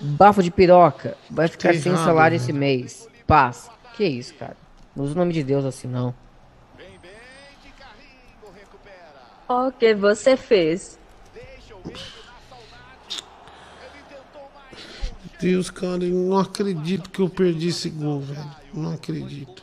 Bafo 0.00 0.42
de 0.42 0.50
piroca, 0.50 1.16
vai 1.28 1.48
ficar 1.48 1.72
Que 1.72 1.80
sem 1.80 1.92
errado, 1.92 2.04
salário 2.04 2.38
velho. 2.38 2.42
esse 2.42 2.52
mês. 2.52 3.08
Paz. 3.26 3.70
Que 3.96 4.04
isso, 4.04 4.34
cara? 4.34 4.56
Não 4.94 5.04
usa 5.04 5.14
o 5.14 5.18
nome 5.18 5.32
de 5.32 5.42
Deus 5.42 5.64
assim, 5.64 5.88
não. 5.88 6.14
O 9.48 9.72
que 9.72 9.94
você 9.94 10.36
fez? 10.36 10.98
Deus, 15.40 15.70
cara, 15.70 16.04
eu 16.04 16.14
não 16.14 16.38
acredito 16.38 17.08
que 17.08 17.20
eu 17.22 17.30
perdi 17.30 17.68
esse 17.68 17.88
gol, 17.88 18.20
velho. 18.20 18.50
Não 18.74 18.92
acredito. 18.92 19.62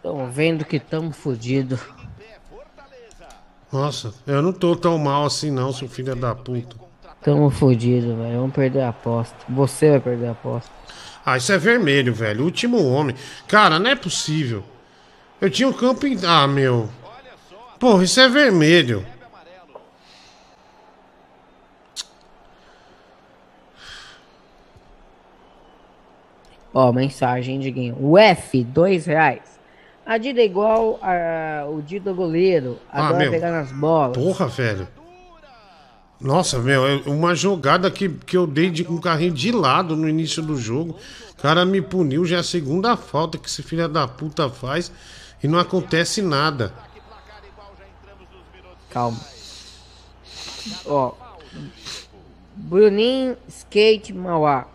Tão 0.00 0.30
vendo 0.30 0.64
que 0.64 0.78
tamo 0.78 1.10
fudido. 1.10 1.80
Nossa, 3.72 4.14
eu 4.24 4.40
não 4.40 4.52
tô 4.52 4.76
tão 4.76 4.96
mal 4.98 5.24
assim 5.24 5.50
não, 5.50 5.72
seu 5.72 5.88
filho 5.88 6.14
da 6.14 6.32
puta. 6.32 6.83
Tamo 7.24 7.48
fudido, 7.48 8.14
velho. 8.16 8.40
Vamos 8.40 8.54
perder 8.54 8.82
a 8.82 8.90
aposta. 8.90 9.34
Você 9.48 9.92
vai 9.92 10.00
perder 10.00 10.26
a 10.26 10.32
aposta. 10.32 10.70
Ah, 11.24 11.38
isso 11.38 11.50
é 11.52 11.56
vermelho, 11.58 12.12
velho. 12.12 12.44
Último 12.44 12.86
homem. 12.86 13.16
Cara, 13.48 13.78
não 13.78 13.90
é 13.90 13.96
possível. 13.96 14.62
Eu 15.40 15.48
tinha 15.48 15.66
um 15.66 15.72
campo 15.72 16.06
em... 16.06 16.18
Ah, 16.22 16.46
meu. 16.46 16.86
Porra, 17.80 18.04
isso 18.04 18.20
é 18.20 18.28
vermelho. 18.28 19.06
Ó, 26.74 26.92
mensagem, 26.92 27.58
Diguinho. 27.58 27.96
O 27.98 28.18
F, 28.18 28.62
dois 28.64 29.06
reais. 29.06 29.58
A 30.04 30.18
Dida 30.18 30.42
é 30.42 30.44
igual 30.44 30.98
a, 31.00 31.64
o 31.70 31.80
Dida 31.80 32.12
goleiro. 32.12 32.78
Ah, 32.92 33.06
Adora 33.06 33.18
meu. 33.18 33.30
pegar 33.30 33.50
nas 33.50 33.72
bolas. 33.72 34.18
Porra, 34.18 34.46
velho. 34.46 34.86
Nossa, 36.20 36.58
meu, 36.58 36.86
é 36.86 37.02
uma 37.06 37.34
jogada 37.34 37.90
que, 37.90 38.08
que 38.08 38.36
eu 38.36 38.46
dei 38.46 38.70
de 38.70 38.86
um 38.88 38.98
carrinho 38.98 39.32
de 39.32 39.52
lado 39.52 39.96
no 39.96 40.08
início 40.08 40.42
do 40.42 40.56
jogo. 40.56 40.96
O 41.32 41.42
cara 41.42 41.64
me 41.64 41.82
puniu, 41.82 42.24
já 42.24 42.36
é 42.36 42.40
a 42.40 42.42
segunda 42.42 42.96
falta 42.96 43.36
que 43.36 43.48
esse 43.48 43.62
filho 43.62 43.88
da 43.88 44.08
puta 44.08 44.48
faz 44.48 44.90
e 45.42 45.48
não 45.48 45.58
acontece 45.58 46.22
nada. 46.22 46.72
Calma. 48.88 49.20
Ó. 50.86 51.12
Bruninho 52.56 53.36
Skate 53.48 54.12
Mauá. 54.12 54.66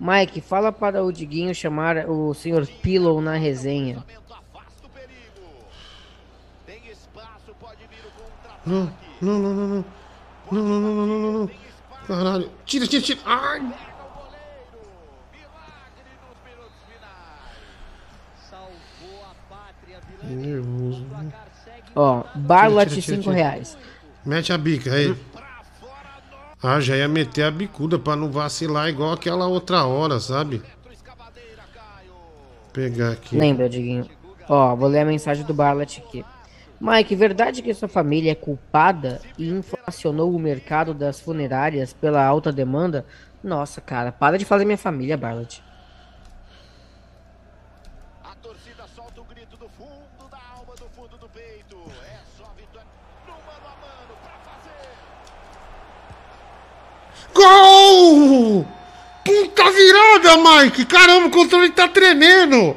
Mike, 0.00 0.40
fala 0.40 0.72
para 0.72 1.04
o 1.04 1.12
Diguinho 1.12 1.54
chamar 1.54 2.08
o 2.08 2.34
Sr. 2.34 2.66
Pillow 2.82 3.20
na 3.20 3.36
resenha. 3.36 4.04
Não, 8.66 8.92
não, 9.20 9.38
não, 9.38 9.54
não, 9.54 9.68
não. 9.68 10.01
Não, 10.52 10.62
não, 10.62 10.80
não, 10.80 10.94
não, 10.94 11.06
não, 11.06 11.18
não, 11.18 11.32
não. 11.32 11.50
Caralho. 12.06 12.50
Tira, 12.66 12.86
tira, 12.86 13.02
tira. 13.02 13.20
Ai. 13.24 13.72
Nervoso. 20.22 21.06
Ó, 21.96 22.22
Tira, 22.22 22.86
tira, 22.86 23.02
5 23.02 23.22
tira. 23.22 23.34
reais. 23.34 23.76
Mete 24.24 24.52
a 24.52 24.58
bica 24.58 24.92
aí. 24.94 25.16
Ah, 26.62 26.80
já 26.80 26.96
ia 26.96 27.08
meter 27.08 27.42
a 27.44 27.50
bicuda 27.50 27.98
pra 27.98 28.14
não 28.14 28.30
vacilar 28.30 28.88
igual 28.88 29.12
aquela 29.12 29.46
outra 29.46 29.84
hora, 29.84 30.20
sabe? 30.20 30.62
Pegar 32.72 33.12
aqui. 33.12 33.36
Lembra, 33.36 33.68
Diguinho? 33.68 34.08
Ó, 34.48 34.76
vou 34.76 34.88
ler 34.88 35.00
a 35.00 35.04
mensagem 35.04 35.44
do 35.44 35.52
Barlat 35.52 35.98
aqui. 35.98 36.24
Mike, 36.84 37.14
verdade 37.14 37.62
que 37.62 37.72
sua 37.72 37.86
família 37.86 38.32
é 38.32 38.34
culpada 38.34 39.20
e 39.38 39.48
inflacionou 39.48 40.34
o 40.34 40.38
mercado 40.38 40.92
das 40.92 41.20
funerárias 41.20 41.92
pela 41.92 42.26
alta 42.26 42.50
demanda? 42.50 43.06
Nossa, 43.40 43.80
cara, 43.80 44.10
para 44.10 44.36
de 44.36 44.44
fazer 44.44 44.64
minha 44.64 44.76
família, 44.76 45.16
Barlat. 45.16 45.60
Gol! 57.32 58.66
Puta 59.24 59.70
virada, 59.70 60.36
Mike! 60.62 60.84
Caramba, 60.84 61.26
o 61.28 61.30
controle 61.30 61.70
tá 61.70 61.86
tremendo! 61.86 62.76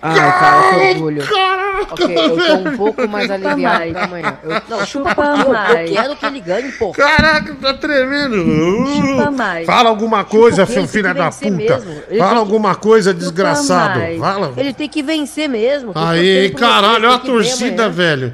Ai, 0.00 0.14
cara, 0.16 0.62
que 0.70 0.76
orgulho. 0.94 1.26
Caraca, 1.26 1.70
Ok, 1.92 2.16
eu 2.16 2.36
tô 2.36 2.54
um 2.70 2.76
pouco 2.76 3.08
mais 3.08 3.30
aliviado 3.30 3.98
amanhã. 3.98 4.38
Eu, 4.44 4.50
não, 4.68 4.86
chupa, 4.86 5.10
Chupa 5.14 5.72
eu, 5.82 5.92
quero 5.92 6.16
que 6.16 6.26
ele 6.26 6.40
ganhe, 6.40 6.72
pô. 6.72 6.92
Caraca, 6.92 7.54
tá 7.60 7.74
tremendo! 7.74 8.36
Chupa 8.36 9.30
Mike. 9.32 9.66
Fala 9.66 9.88
alguma 9.88 10.24
coisa, 10.24 10.64
Chupa, 10.64 10.78
ele 10.78 10.86
filho 10.88 11.14
da 11.14 11.30
puta! 11.30 11.82
Fala 12.18 12.32
que- 12.32 12.38
alguma 12.38 12.74
coisa, 12.76 13.12
desgraçado! 13.12 14.00
Fala! 14.20 14.52
Ele 14.56 14.72
tem 14.72 14.88
que 14.88 15.02
vencer 15.02 15.48
mesmo. 15.48 15.90
Aí, 15.96 16.50
caralho, 16.50 17.06
olha 17.08 17.14
a 17.16 17.18
torcida, 17.18 17.88
velho! 17.88 18.32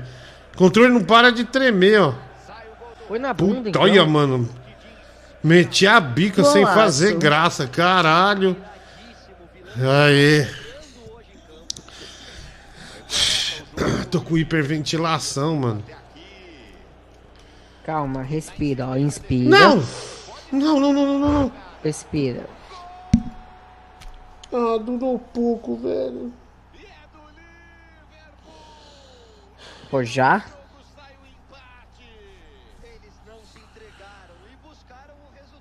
O 0.54 0.58
controle 0.58 0.92
não 0.92 1.02
para 1.02 1.32
de 1.32 1.44
tremer, 1.44 2.00
ó! 2.02 2.12
Põe 3.08 3.18
na 3.18 3.32
bunda, 3.32 3.54
Puta, 3.56 3.68
então. 3.70 3.82
olha, 3.82 4.04
mano! 4.04 4.48
Meti 5.42 5.86
a 5.86 6.00
bica 6.00 6.42
sem 6.42 6.62
Golaço. 6.62 6.74
fazer 6.74 7.16
graça, 7.16 7.66
caralho! 7.66 8.56
Aí. 9.76 10.48
Tô 14.10 14.20
com 14.20 14.36
hiperventilação, 14.38 15.56
mano. 15.56 15.84
Calma, 17.84 18.22
respira, 18.22 18.88
ó. 18.88 18.96
Inspira. 18.96 19.50
Não! 19.50 19.82
Não, 20.50 20.80
não, 20.80 20.92
não, 20.92 21.06
não, 21.06 21.18
não, 21.18 21.32
não. 21.32 21.52
Respira. 21.84 22.48
Ah, 24.52 24.78
durou 24.78 25.18
pouco, 25.18 25.76
velho. 25.76 26.32
Pô, 29.90 30.02
já? 30.02 30.44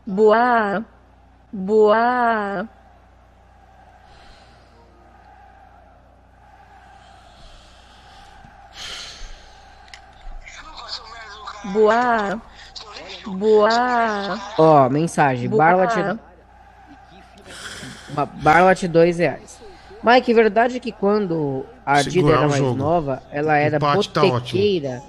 Boa. 0.05 0.83
Boa. 1.51 2.67
Boa. 11.73 12.41
Boa. 13.25 14.39
Ó, 14.57 14.89
mensagem. 14.89 15.49
Boa. 15.49 15.63
Barlat. 15.63 16.19
Ba- 18.09 18.25
Barlat, 18.25 18.83
dois 18.87 19.17
reais. 19.17 19.59
Mike, 20.03 20.33
verdade 20.33 20.79
que 20.79 20.91
quando 20.91 21.65
a 21.83 22.01
Dida 22.03 22.29
era 22.31 22.41
mais 22.47 22.57
jogo. 22.57 22.75
nova, 22.75 23.23
ela 23.31 23.57
era 23.57 23.77
Empate 23.77 24.09
tá 24.09 24.21
botequeira. 24.21 25.01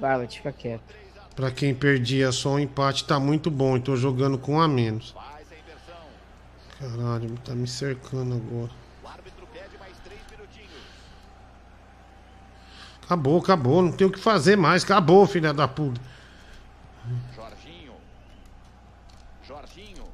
Barlat, 0.00 0.36
fica 0.36 0.52
quieto. 0.52 0.97
Pra 1.38 1.52
quem 1.52 1.72
perdia 1.72 2.32
só 2.32 2.54
o 2.54 2.58
empate, 2.58 3.04
tá 3.04 3.20
muito 3.20 3.48
bom. 3.48 3.78
Tô 3.78 3.94
jogando 3.94 4.36
com 4.36 4.54
um 4.54 4.60
a 4.60 4.66
menos. 4.66 5.14
Caralho, 6.80 7.38
tá 7.44 7.54
me 7.54 7.68
cercando 7.68 8.34
agora. 8.34 8.72
Acabou, 13.04 13.38
acabou. 13.38 13.82
Não 13.82 13.92
tem 13.92 14.04
o 14.04 14.10
que 14.10 14.18
fazer 14.18 14.56
mais. 14.56 14.82
Acabou, 14.82 15.24
filha 15.28 15.52
da 15.54 15.68
puta. 15.68 16.00
Jorginho. 17.36 17.92
Jorginho. 19.46 20.04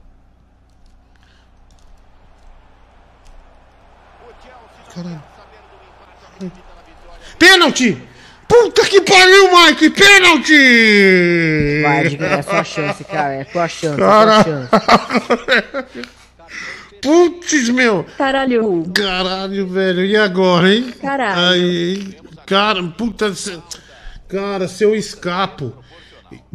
Caralho. 4.95 5.23
Pênalti! 7.39 8.14
Puta 8.63 8.85
que 8.87 9.01
pariu, 9.01 9.51
Mike! 9.53 9.91
Pênalti! 9.91 11.83
Vai, 11.83 12.09
Diga, 12.09 12.27
é 12.27 12.43
sua 12.43 12.63
chance, 12.63 13.03
cara. 13.05 13.35
É 13.35 13.45
tua 13.45 13.67
chance, 13.67 13.95
é 13.95 14.05
Cara- 14.05 14.45
tua 14.45 14.69
chance. 15.89 16.09
Putz, 17.03 17.69
meu! 17.71 18.07
Caralho! 18.17 18.85
Caralho, 18.95 19.67
velho. 19.67 20.05
E 20.07 20.17
agora, 20.17 20.73
hein? 20.73 20.95
Caralho. 21.01 21.49
Aí, 21.51 22.17
cara, 22.47 22.83
puta. 22.85 23.33
Cara, 24.29 24.69
se 24.69 24.85
eu 24.85 24.95
escapo. 24.95 25.75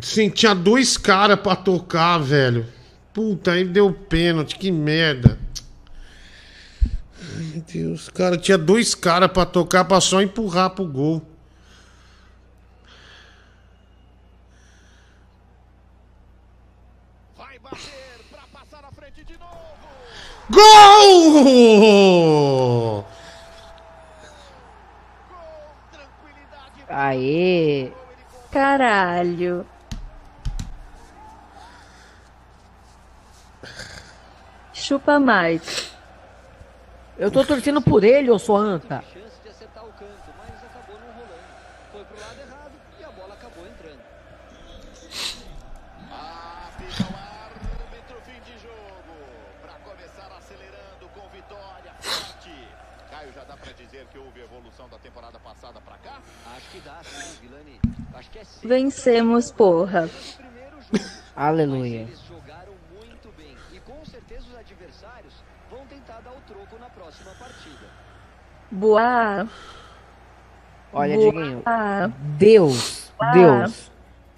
Sim, 0.02 0.30
tinha 0.30 0.56
dois 0.56 0.95
caras 0.98 1.40
pra 1.40 1.56
tocar, 1.56 2.18
velho. 2.19 2.66
Puta, 3.14 3.52
aí 3.52 3.66
deu 3.66 3.92
pênalti, 3.92 4.56
que 4.58 4.72
merda. 4.72 5.38
Ai, 6.82 7.44
meu 7.53 7.64
Deus, 7.74 8.10
cara, 8.10 8.38
tinha 8.38 8.58
dois 8.58 8.95
caras 8.95 9.30
pra 9.32 9.45
tocar 9.45 9.84
pra 9.84 10.00
só 10.00 10.22
empurrar 10.22 10.69
pro 10.69 10.86
gol. 10.86 11.22
Gol! 20.52 22.10
Aê! 26.90 27.92
Caralho. 28.52 29.66
Chupa 34.74 35.19
mais. 35.19 35.94
Eu 37.18 37.30
tô 37.30 37.45
torcendo 37.45 37.82
por 37.82 38.03
ele, 38.03 38.32
ô 38.32 38.40
sua 38.40 38.60
anta. 38.60 39.03
Caio, 53.11 53.34
já 53.34 53.44
dá 53.44 53.58
pra 53.58 53.74
dizer 53.74 54.08
que 54.11 54.18
houve 54.18 54.42
evolução 54.59 54.89
da 54.89 54.97
temporada 54.97 55.39
passada 55.39 55.79
pra 55.81 55.95
cá? 55.97 56.19
Acho 56.55 56.69
que 56.71 56.79
dá, 56.81 56.99
sim, 57.03 57.38
Vilani. 57.41 57.79
Acho 58.13 58.29
que 58.29 58.39
é 58.39 58.43
sim. 58.43 58.67
Vencemos, 58.67 59.51
porra. 59.51 60.09
Aleluia. 61.35 62.01
Eles 62.01 62.19
jogaram 62.27 62.73
muito 62.93 63.29
bem. 63.38 63.55
E 63.73 63.79
com 63.79 64.05
certeza 64.05 64.45
os 64.49 64.57
adversários 64.57 65.33
vão 65.71 65.85
tentar 65.88 66.19
dar 66.21 66.31
o 66.31 66.41
troco 66.45 66.77
na 66.79 66.89
próxima 66.89 67.31
partida. 67.39 67.88
Boa. 68.69 69.47
Olha, 70.91 71.15
Boa. 71.15 71.31
Diguinho. 71.31 71.63
Deus, 72.38 73.11
Boa. 73.17 73.31
Deus. 73.31 73.91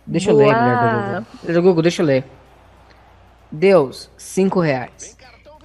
Deixa 0.06 0.32
eu 0.32 0.36
ler, 0.38 0.54
Boa. 0.54 1.22
do 1.22 1.48
Google. 1.48 1.64
Google, 1.64 1.82
deixa 1.84 2.02
eu 2.02 2.06
ler. 2.06 2.26
Deus, 3.52 4.10
cinco 4.18 4.60
reais. 4.60 5.18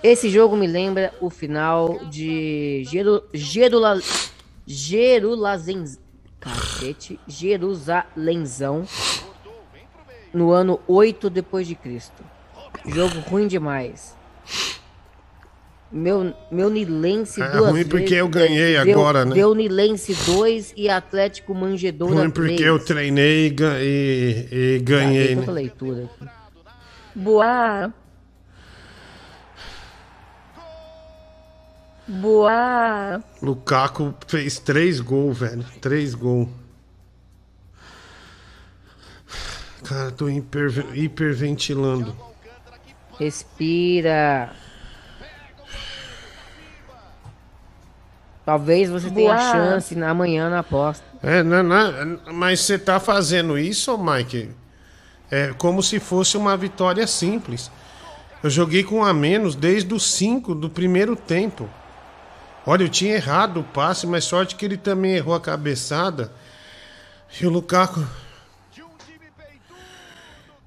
Esse 0.02 0.30
jogo 0.30 0.56
me 0.56 0.66
lembra 0.66 1.12
o 1.20 1.28
final 1.30 1.98
de 2.06 2.84
Geru, 2.86 3.22
Gerula, 3.34 3.98
Gerulazenz, 4.66 5.98
cacete, 6.40 7.18
Jerusalenzão 7.26 8.84
no 10.34 10.50
ano 10.52 10.80
8 10.88 11.30
depois 11.30 11.66
de 11.66 11.74
Cristo. 11.74 12.22
Jogo 12.84 13.18
ruim 13.20 13.46
demais. 13.46 14.14
Meu, 15.90 16.34
meu 16.50 16.68
Nilense 16.68 17.40
É 17.40 17.48
duas 17.48 17.70
ruim 17.70 17.84
porque 17.84 17.98
vezes- 18.06 18.18
eu 18.18 18.28
ganhei 18.28 18.72
deu- 18.72 18.98
agora, 18.98 19.24
né? 19.24 19.34
Deu 19.34 19.54
Nilense 19.54 20.14
2 20.26 20.74
e 20.76 20.88
Atlético 20.88 21.54
Manjedoura 21.54 22.14
Ruim 22.16 22.30
porque 22.30 22.56
3. 22.56 22.66
eu 22.66 22.78
treinei 22.84 23.46
e, 23.48 23.54
e- 24.50 24.74
e 24.76 24.78
ganhei, 24.80 25.36
tanta 25.36 25.46
né? 25.46 25.52
leitura. 25.52 26.10
Boa. 27.14 27.92
Boa. 32.08 33.22
Lukaku 33.42 34.14
fez 34.28 34.58
três 34.58 35.00
gols, 35.00 35.38
velho. 35.38 35.64
Três 35.80 36.14
gols. 36.14 36.48
Cara, 39.84 40.10
tô 40.10 40.28
hiper- 40.28 40.86
hiperventilando. 40.94 42.16
Respira. 43.18 44.50
Talvez 48.44 48.88
você 48.88 49.10
tenha 49.10 49.34
Boa. 49.34 49.52
chance 49.52 49.94
na 49.96 50.10
amanhã 50.10 50.48
na 50.48 50.60
aposta. 50.60 51.04
É, 51.22 51.42
não, 51.42 51.62
não, 51.62 52.20
mas 52.32 52.60
você 52.60 52.78
tá 52.78 53.00
fazendo 53.00 53.58
isso, 53.58 53.96
Mike? 53.98 54.50
É 55.28 55.52
como 55.58 55.82
se 55.82 55.98
fosse 55.98 56.36
uma 56.36 56.56
vitória 56.56 57.04
simples. 57.08 57.70
Eu 58.42 58.50
joguei 58.50 58.84
com 58.84 59.04
a 59.04 59.12
menos 59.12 59.56
desde 59.56 59.92
os 59.92 60.12
5 60.12 60.54
do 60.54 60.70
primeiro 60.70 61.16
tempo. 61.16 61.68
Olha, 62.66 62.82
eu 62.82 62.88
tinha 62.88 63.14
errado 63.14 63.60
o 63.60 63.64
passe, 63.64 64.06
mas 64.06 64.24
sorte 64.24 64.56
que 64.56 64.64
ele 64.64 64.76
também 64.76 65.14
errou 65.14 65.34
a 65.34 65.40
cabeçada. 65.40 66.32
E 67.40 67.46
o 67.46 67.50
Lukaku 67.50 68.04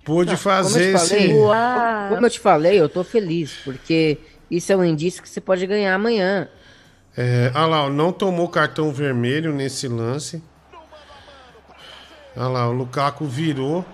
pôde 0.04 0.38
fazer 0.38 0.94
como 0.94 0.98
eu 0.98 1.00
te 1.00 1.14
esse. 1.14 1.28
falei, 1.28 2.10
Como 2.10 2.26
eu 2.26 2.30
te 2.30 2.40
falei, 2.40 2.80
eu 2.80 2.90
tô 2.90 3.04
feliz, 3.04 3.54
porque 3.64 4.18
isso 4.50 4.72
é 4.72 4.78
um 4.78 4.84
indício 4.84 5.22
que 5.22 5.30
você 5.30 5.42
pode 5.42 5.66
ganhar 5.68 5.94
amanhã. 5.94 6.48
É, 7.18 7.52
olha 7.54 7.66
lá, 7.66 7.90
não 7.90 8.12
tomou 8.14 8.48
cartão 8.48 8.92
vermelho 8.94 9.54
nesse 9.54 9.88
lance. 9.88 10.42
Olha 12.36 12.48
lá, 12.48 12.70
o 12.70 12.72
Lukaku 12.72 13.26
virou. 13.26 13.86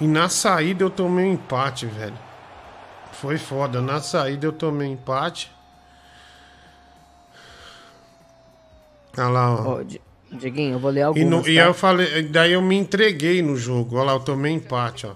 E 0.00 0.06
na 0.06 0.28
saída 0.28 0.84
eu 0.84 0.90
tomei 0.90 1.24
um 1.24 1.32
empate, 1.32 1.86
velho. 1.86 2.18
Foi 3.12 3.38
foda. 3.38 3.80
Na 3.80 4.00
saída 4.00 4.46
eu 4.46 4.52
tomei 4.52 4.88
empate. 4.88 5.50
Olha 9.18 9.28
lá, 9.28 9.54
ó. 9.54 9.68
Ó, 9.78 9.82
Di- 9.82 10.00
Dieguinho, 10.32 10.74
eu 10.74 10.78
vou 10.78 10.90
ler 10.90 11.00
E, 11.00 11.04
algumas, 11.04 11.28
no- 11.30 11.40
e 11.48 11.54
tá? 11.56 11.62
aí 11.62 11.68
eu 11.68 11.74
falei, 11.74 12.22
daí 12.24 12.52
eu 12.52 12.62
me 12.62 12.76
entreguei 12.76 13.40
no 13.42 13.56
jogo. 13.56 13.96
Olha 13.96 14.06
lá, 14.06 14.12
eu 14.12 14.20
tomei 14.20 14.52
empate, 14.52 15.06
ó. 15.06 15.12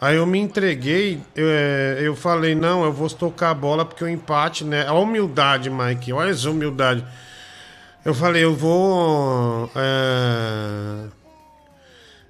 Aí 0.00 0.14
eu 0.16 0.24
me 0.24 0.38
entreguei, 0.38 1.20
eu, 1.34 1.48
é, 1.48 1.98
eu 2.02 2.14
falei, 2.14 2.54
não, 2.54 2.84
eu 2.84 2.92
vou 2.92 3.10
tocar 3.10 3.50
a 3.50 3.54
bola 3.54 3.84
porque 3.84 4.04
o 4.04 4.08
empate, 4.08 4.64
né? 4.64 4.86
A 4.86 4.92
humildade, 4.94 5.68
Mike, 5.68 6.12
olha 6.12 6.30
essa 6.30 6.48
humildade. 6.48 7.04
Eu 8.04 8.14
falei, 8.14 8.44
eu 8.44 8.54
vou. 8.54 9.68
é, 9.74 11.08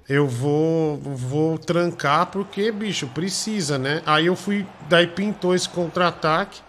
eu 0.09 0.27
vou, 0.27 0.97
vou 0.97 1.59
trancar 1.59 2.25
porque, 2.25 2.71
bicho, 2.71 3.05
precisa, 3.13 3.77
né? 3.77 4.01
Aí 4.05 4.25
eu 4.25 4.35
fui, 4.35 4.65
daí 4.89 5.05
pintou 5.05 5.53
esse 5.53 5.69
contra-ataque. 5.69 6.61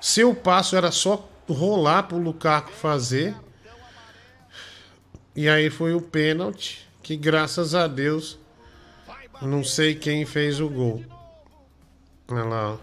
Seu 0.00 0.32
passo 0.34 0.76
era 0.76 0.92
só 0.92 1.28
rolar 1.52 2.04
pro 2.04 2.18
Lukaku 2.18 2.70
fazer. 2.72 3.34
E 5.34 5.48
aí 5.48 5.70
foi 5.70 5.94
o 5.94 6.00
pênalti, 6.00 6.86
que 7.02 7.16
graças 7.16 7.74
a 7.74 7.86
Deus, 7.86 8.38
não 9.40 9.62
sei 9.62 9.94
quem 9.94 10.26
fez 10.26 10.60
o 10.60 10.68
gol. 10.68 11.04
Olha 12.28 12.44
lá. 12.44 12.72
ó. 12.72 12.78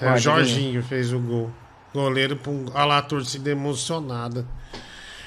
É, 0.00 0.08
Olha, 0.08 0.18
Jorginho 0.18 0.82
fez 0.82 1.12
o 1.12 1.18
gol. 1.18 1.50
Goleiro, 1.94 2.36
com 2.36 2.66
olha 2.74 2.84
lá 2.84 2.98
a 2.98 3.02
torcida 3.02 3.50
emocionada. 3.50 4.46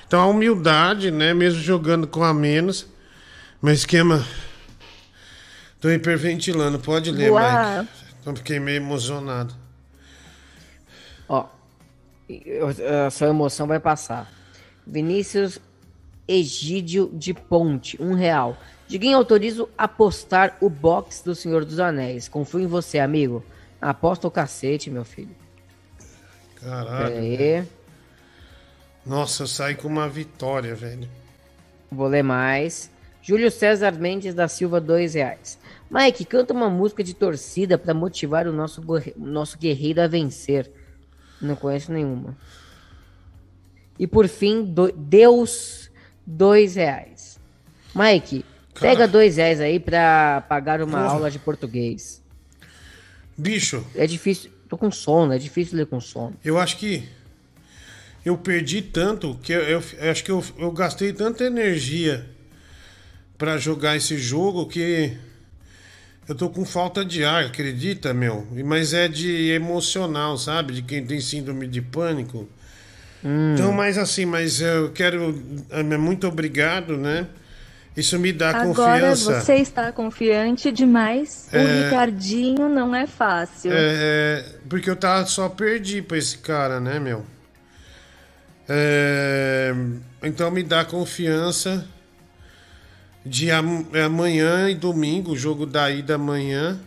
Então 0.07 0.21
a 0.21 0.27
humildade, 0.27 1.09
né? 1.09 1.33
Mesmo 1.33 1.61
jogando 1.61 2.07
com 2.07 2.23
a 2.23 2.33
menos. 2.33 2.87
Meu 3.61 3.73
esquema 3.73 4.23
Tô 5.79 5.89
hiperventilando, 5.89 6.77
pode 6.77 7.09
ler, 7.09 7.29
Boa. 7.29 7.81
Mike. 7.81 7.89
Eu 8.25 8.35
fiquei 8.35 8.59
meio 8.59 8.77
emocionado. 8.77 9.53
Ó, 11.27 11.47
a 13.05 13.09
sua 13.09 13.29
emoção 13.29 13.67
vai 13.67 13.79
passar. 13.79 14.31
Vinícius 14.85 15.59
Egídio 16.27 17.09
de 17.13 17.33
Ponte, 17.33 18.01
um 18.01 18.13
real. 18.13 18.57
Diguinho, 18.87 19.17
autorizo 19.17 19.69
apostar 19.77 20.57
o 20.61 20.69
box 20.69 21.21
do 21.23 21.33
Senhor 21.33 21.65
dos 21.65 21.79
Anéis. 21.79 22.27
Confio 22.27 22.59
em 22.59 22.67
você, 22.67 22.99
amigo. 22.99 23.43
Aposta 23.81 24.27
o 24.27 24.31
cacete, 24.31 24.89
meu 24.89 25.05
filho. 25.05 25.35
Caralho. 26.55 27.15
Pera. 27.15 27.67
Nossa, 29.05 29.43
eu 29.43 29.47
saí 29.47 29.75
com 29.75 29.87
uma 29.87 30.07
vitória, 30.07 30.75
velho. 30.75 31.09
Vou 31.91 32.07
ler 32.07 32.23
mais. 32.23 32.91
Júlio 33.21 33.49
César 33.49 33.91
Mendes 33.93 34.33
da 34.33 34.47
Silva, 34.47 34.79
dois 34.79 35.13
reais. 35.13 35.57
Mike, 35.89 36.25
canta 36.25 36.53
uma 36.53 36.69
música 36.69 37.03
de 37.03 37.13
torcida 37.13 37.77
para 37.77 37.93
motivar 37.93 38.47
o 38.47 38.53
nosso, 38.53 38.83
nosso 39.17 39.57
guerreiro 39.57 40.01
a 40.01 40.07
vencer. 40.07 40.71
Não 41.41 41.55
conheço 41.55 41.91
nenhuma. 41.91 42.35
E 43.97 44.05
por 44.07 44.27
fim, 44.27 44.63
do- 44.63 44.91
Deus, 44.91 45.89
dois 46.25 46.75
reais. 46.75 47.39
Mike, 47.95 48.45
pega 48.79 49.07
dois 49.07 49.37
reais 49.37 49.59
aí 49.59 49.79
pra 49.79 50.41
pagar 50.47 50.81
uma 50.81 50.99
Porra. 51.01 51.11
aula 51.13 51.31
de 51.31 51.39
português. 51.39 52.21
Bicho. 53.37 53.85
É 53.95 54.05
difícil. 54.05 54.51
Tô 54.67 54.77
com 54.77 54.91
sono, 54.91 55.33
é 55.33 55.37
difícil 55.37 55.77
ler 55.77 55.87
com 55.87 55.99
sono. 55.99 56.35
Eu 56.45 56.57
acho 56.59 56.77
que 56.77 57.07
eu 58.23 58.37
perdi 58.37 58.81
tanto 58.81 59.35
que 59.41 59.51
eu, 59.51 59.61
eu- 59.61 59.83
eu 59.97 60.11
acho 60.11 60.23
que 60.23 60.31
eu, 60.31 60.43
eu 60.57 60.71
gastei 60.71 61.11
tanta 61.11 61.43
energia 61.45 62.29
pra 63.37 63.57
jogar 63.57 63.95
esse 63.97 64.17
jogo 64.17 64.67
que 64.67 65.17
eu 66.29 66.35
tô 66.35 66.49
com 66.49 66.63
falta 66.63 67.03
de 67.03 67.23
ar, 67.25 67.43
acredita, 67.45 68.13
meu? 68.13 68.47
E- 68.55 68.63
Mas 68.63 68.93
é 68.93 69.07
de 69.09 69.49
emocional, 69.51 70.37
sabe? 70.37 70.73
De 70.75 70.81
quem 70.83 71.05
tem 71.05 71.19
síndrome 71.19 71.67
de 71.67 71.81
pânico. 71.81 72.47
Então, 73.53 73.73
mas 73.73 73.97
assim, 73.97 74.25
mas 74.25 74.61
eu 74.61 74.91
quero. 74.93 75.33
Muito 75.99 76.25
obrigado, 76.25 76.95
né? 76.95 77.27
Isso 77.97 78.17
me 78.17 78.31
dá 78.31 78.51
Agora 78.51 79.01
confiança. 79.01 79.41
você 79.41 79.55
está 79.55 79.91
confiante 79.91 80.71
demais. 80.71 81.49
O 81.51 81.57
É. 81.57 81.83
Ricardinho 81.83 82.69
não 82.69 82.95
é 82.95 83.05
fácil. 83.05 83.71
É, 83.73 84.45
porque 84.69 84.89
eu 84.89 84.95
tava, 84.95 85.25
só 85.25 85.49
perdi 85.49 86.01
pra 86.01 86.17
esse 86.17 86.37
cara, 86.37 86.79
né, 86.79 86.97
meu? 86.97 87.25
É, 88.69 89.73
então 90.23 90.49
me 90.51 90.63
dá 90.63 90.85
confiança 90.85 91.85
de 93.25 93.49
é 93.49 94.03
amanhã 94.03 94.69
e 94.69 94.75
domingo, 94.75 95.31
o 95.31 95.37
jogo 95.37 95.65
da 95.65 95.89
ida 95.91 96.15
amanhã, 96.15 96.79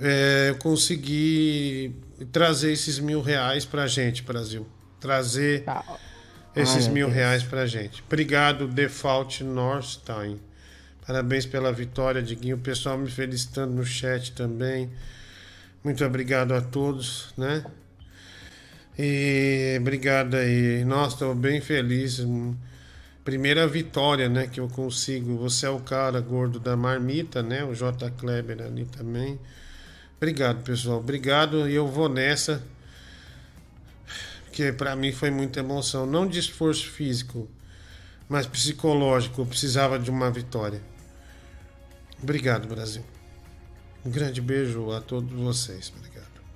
é, 0.00 0.48
eu 0.50 0.56
conseguir 0.56 1.94
trazer 2.32 2.72
esses 2.72 2.98
mil 2.98 3.20
reais 3.20 3.64
pra 3.64 3.86
gente, 3.86 4.22
Brasil. 4.22 4.66
Trazer 5.00 5.64
esses 6.54 6.86
Ai, 6.86 6.92
mil 6.92 7.06
Deus. 7.06 7.16
reais 7.16 7.42
pra 7.42 7.66
gente. 7.66 8.02
Obrigado, 8.06 8.66
Default 8.66 9.44
Norstein. 9.44 10.40
Parabéns 11.06 11.46
pela 11.46 11.72
vitória, 11.72 12.22
Diguinho. 12.22 12.56
O 12.56 12.60
pessoal 12.60 12.98
me 12.98 13.10
felicitando 13.10 13.72
no 13.72 13.84
chat 13.84 14.32
também. 14.32 14.90
Muito 15.82 16.04
obrigado 16.04 16.52
a 16.52 16.60
todos, 16.60 17.32
né? 17.36 17.64
E 18.98 19.76
obrigado 19.80 20.34
aí. 20.34 20.84
Nossa, 20.84 21.14
estou 21.14 21.34
bem 21.34 21.60
feliz. 21.60 22.20
Primeira 23.28 23.68
vitória, 23.68 24.26
né, 24.26 24.46
que 24.46 24.58
eu 24.58 24.70
consigo. 24.70 25.36
Você 25.36 25.66
é 25.66 25.68
o 25.68 25.80
cara 25.80 26.18
gordo 26.18 26.58
da 26.58 26.74
marmita, 26.74 27.42
né? 27.42 27.62
O 27.62 27.74
J. 27.74 28.10
Kleber 28.12 28.62
ali 28.62 28.86
também. 28.86 29.38
Obrigado, 30.16 30.64
pessoal. 30.64 31.00
Obrigado 31.00 31.68
e 31.68 31.74
eu 31.74 31.86
vou 31.86 32.08
nessa. 32.08 32.62
Porque 34.46 34.72
para 34.72 34.96
mim 34.96 35.12
foi 35.12 35.30
muita 35.30 35.60
emoção. 35.60 36.06
Não 36.06 36.26
de 36.26 36.38
esforço 36.38 36.88
físico, 36.88 37.46
mas 38.30 38.46
psicológico. 38.46 39.42
Eu 39.42 39.46
precisava 39.46 39.98
de 39.98 40.10
uma 40.10 40.30
vitória. 40.30 40.80
Obrigado, 42.22 42.66
Brasil. 42.66 43.04
Um 44.06 44.10
grande 44.10 44.40
beijo 44.40 44.90
a 44.90 45.02
todos 45.02 45.38
vocês. 45.38 45.92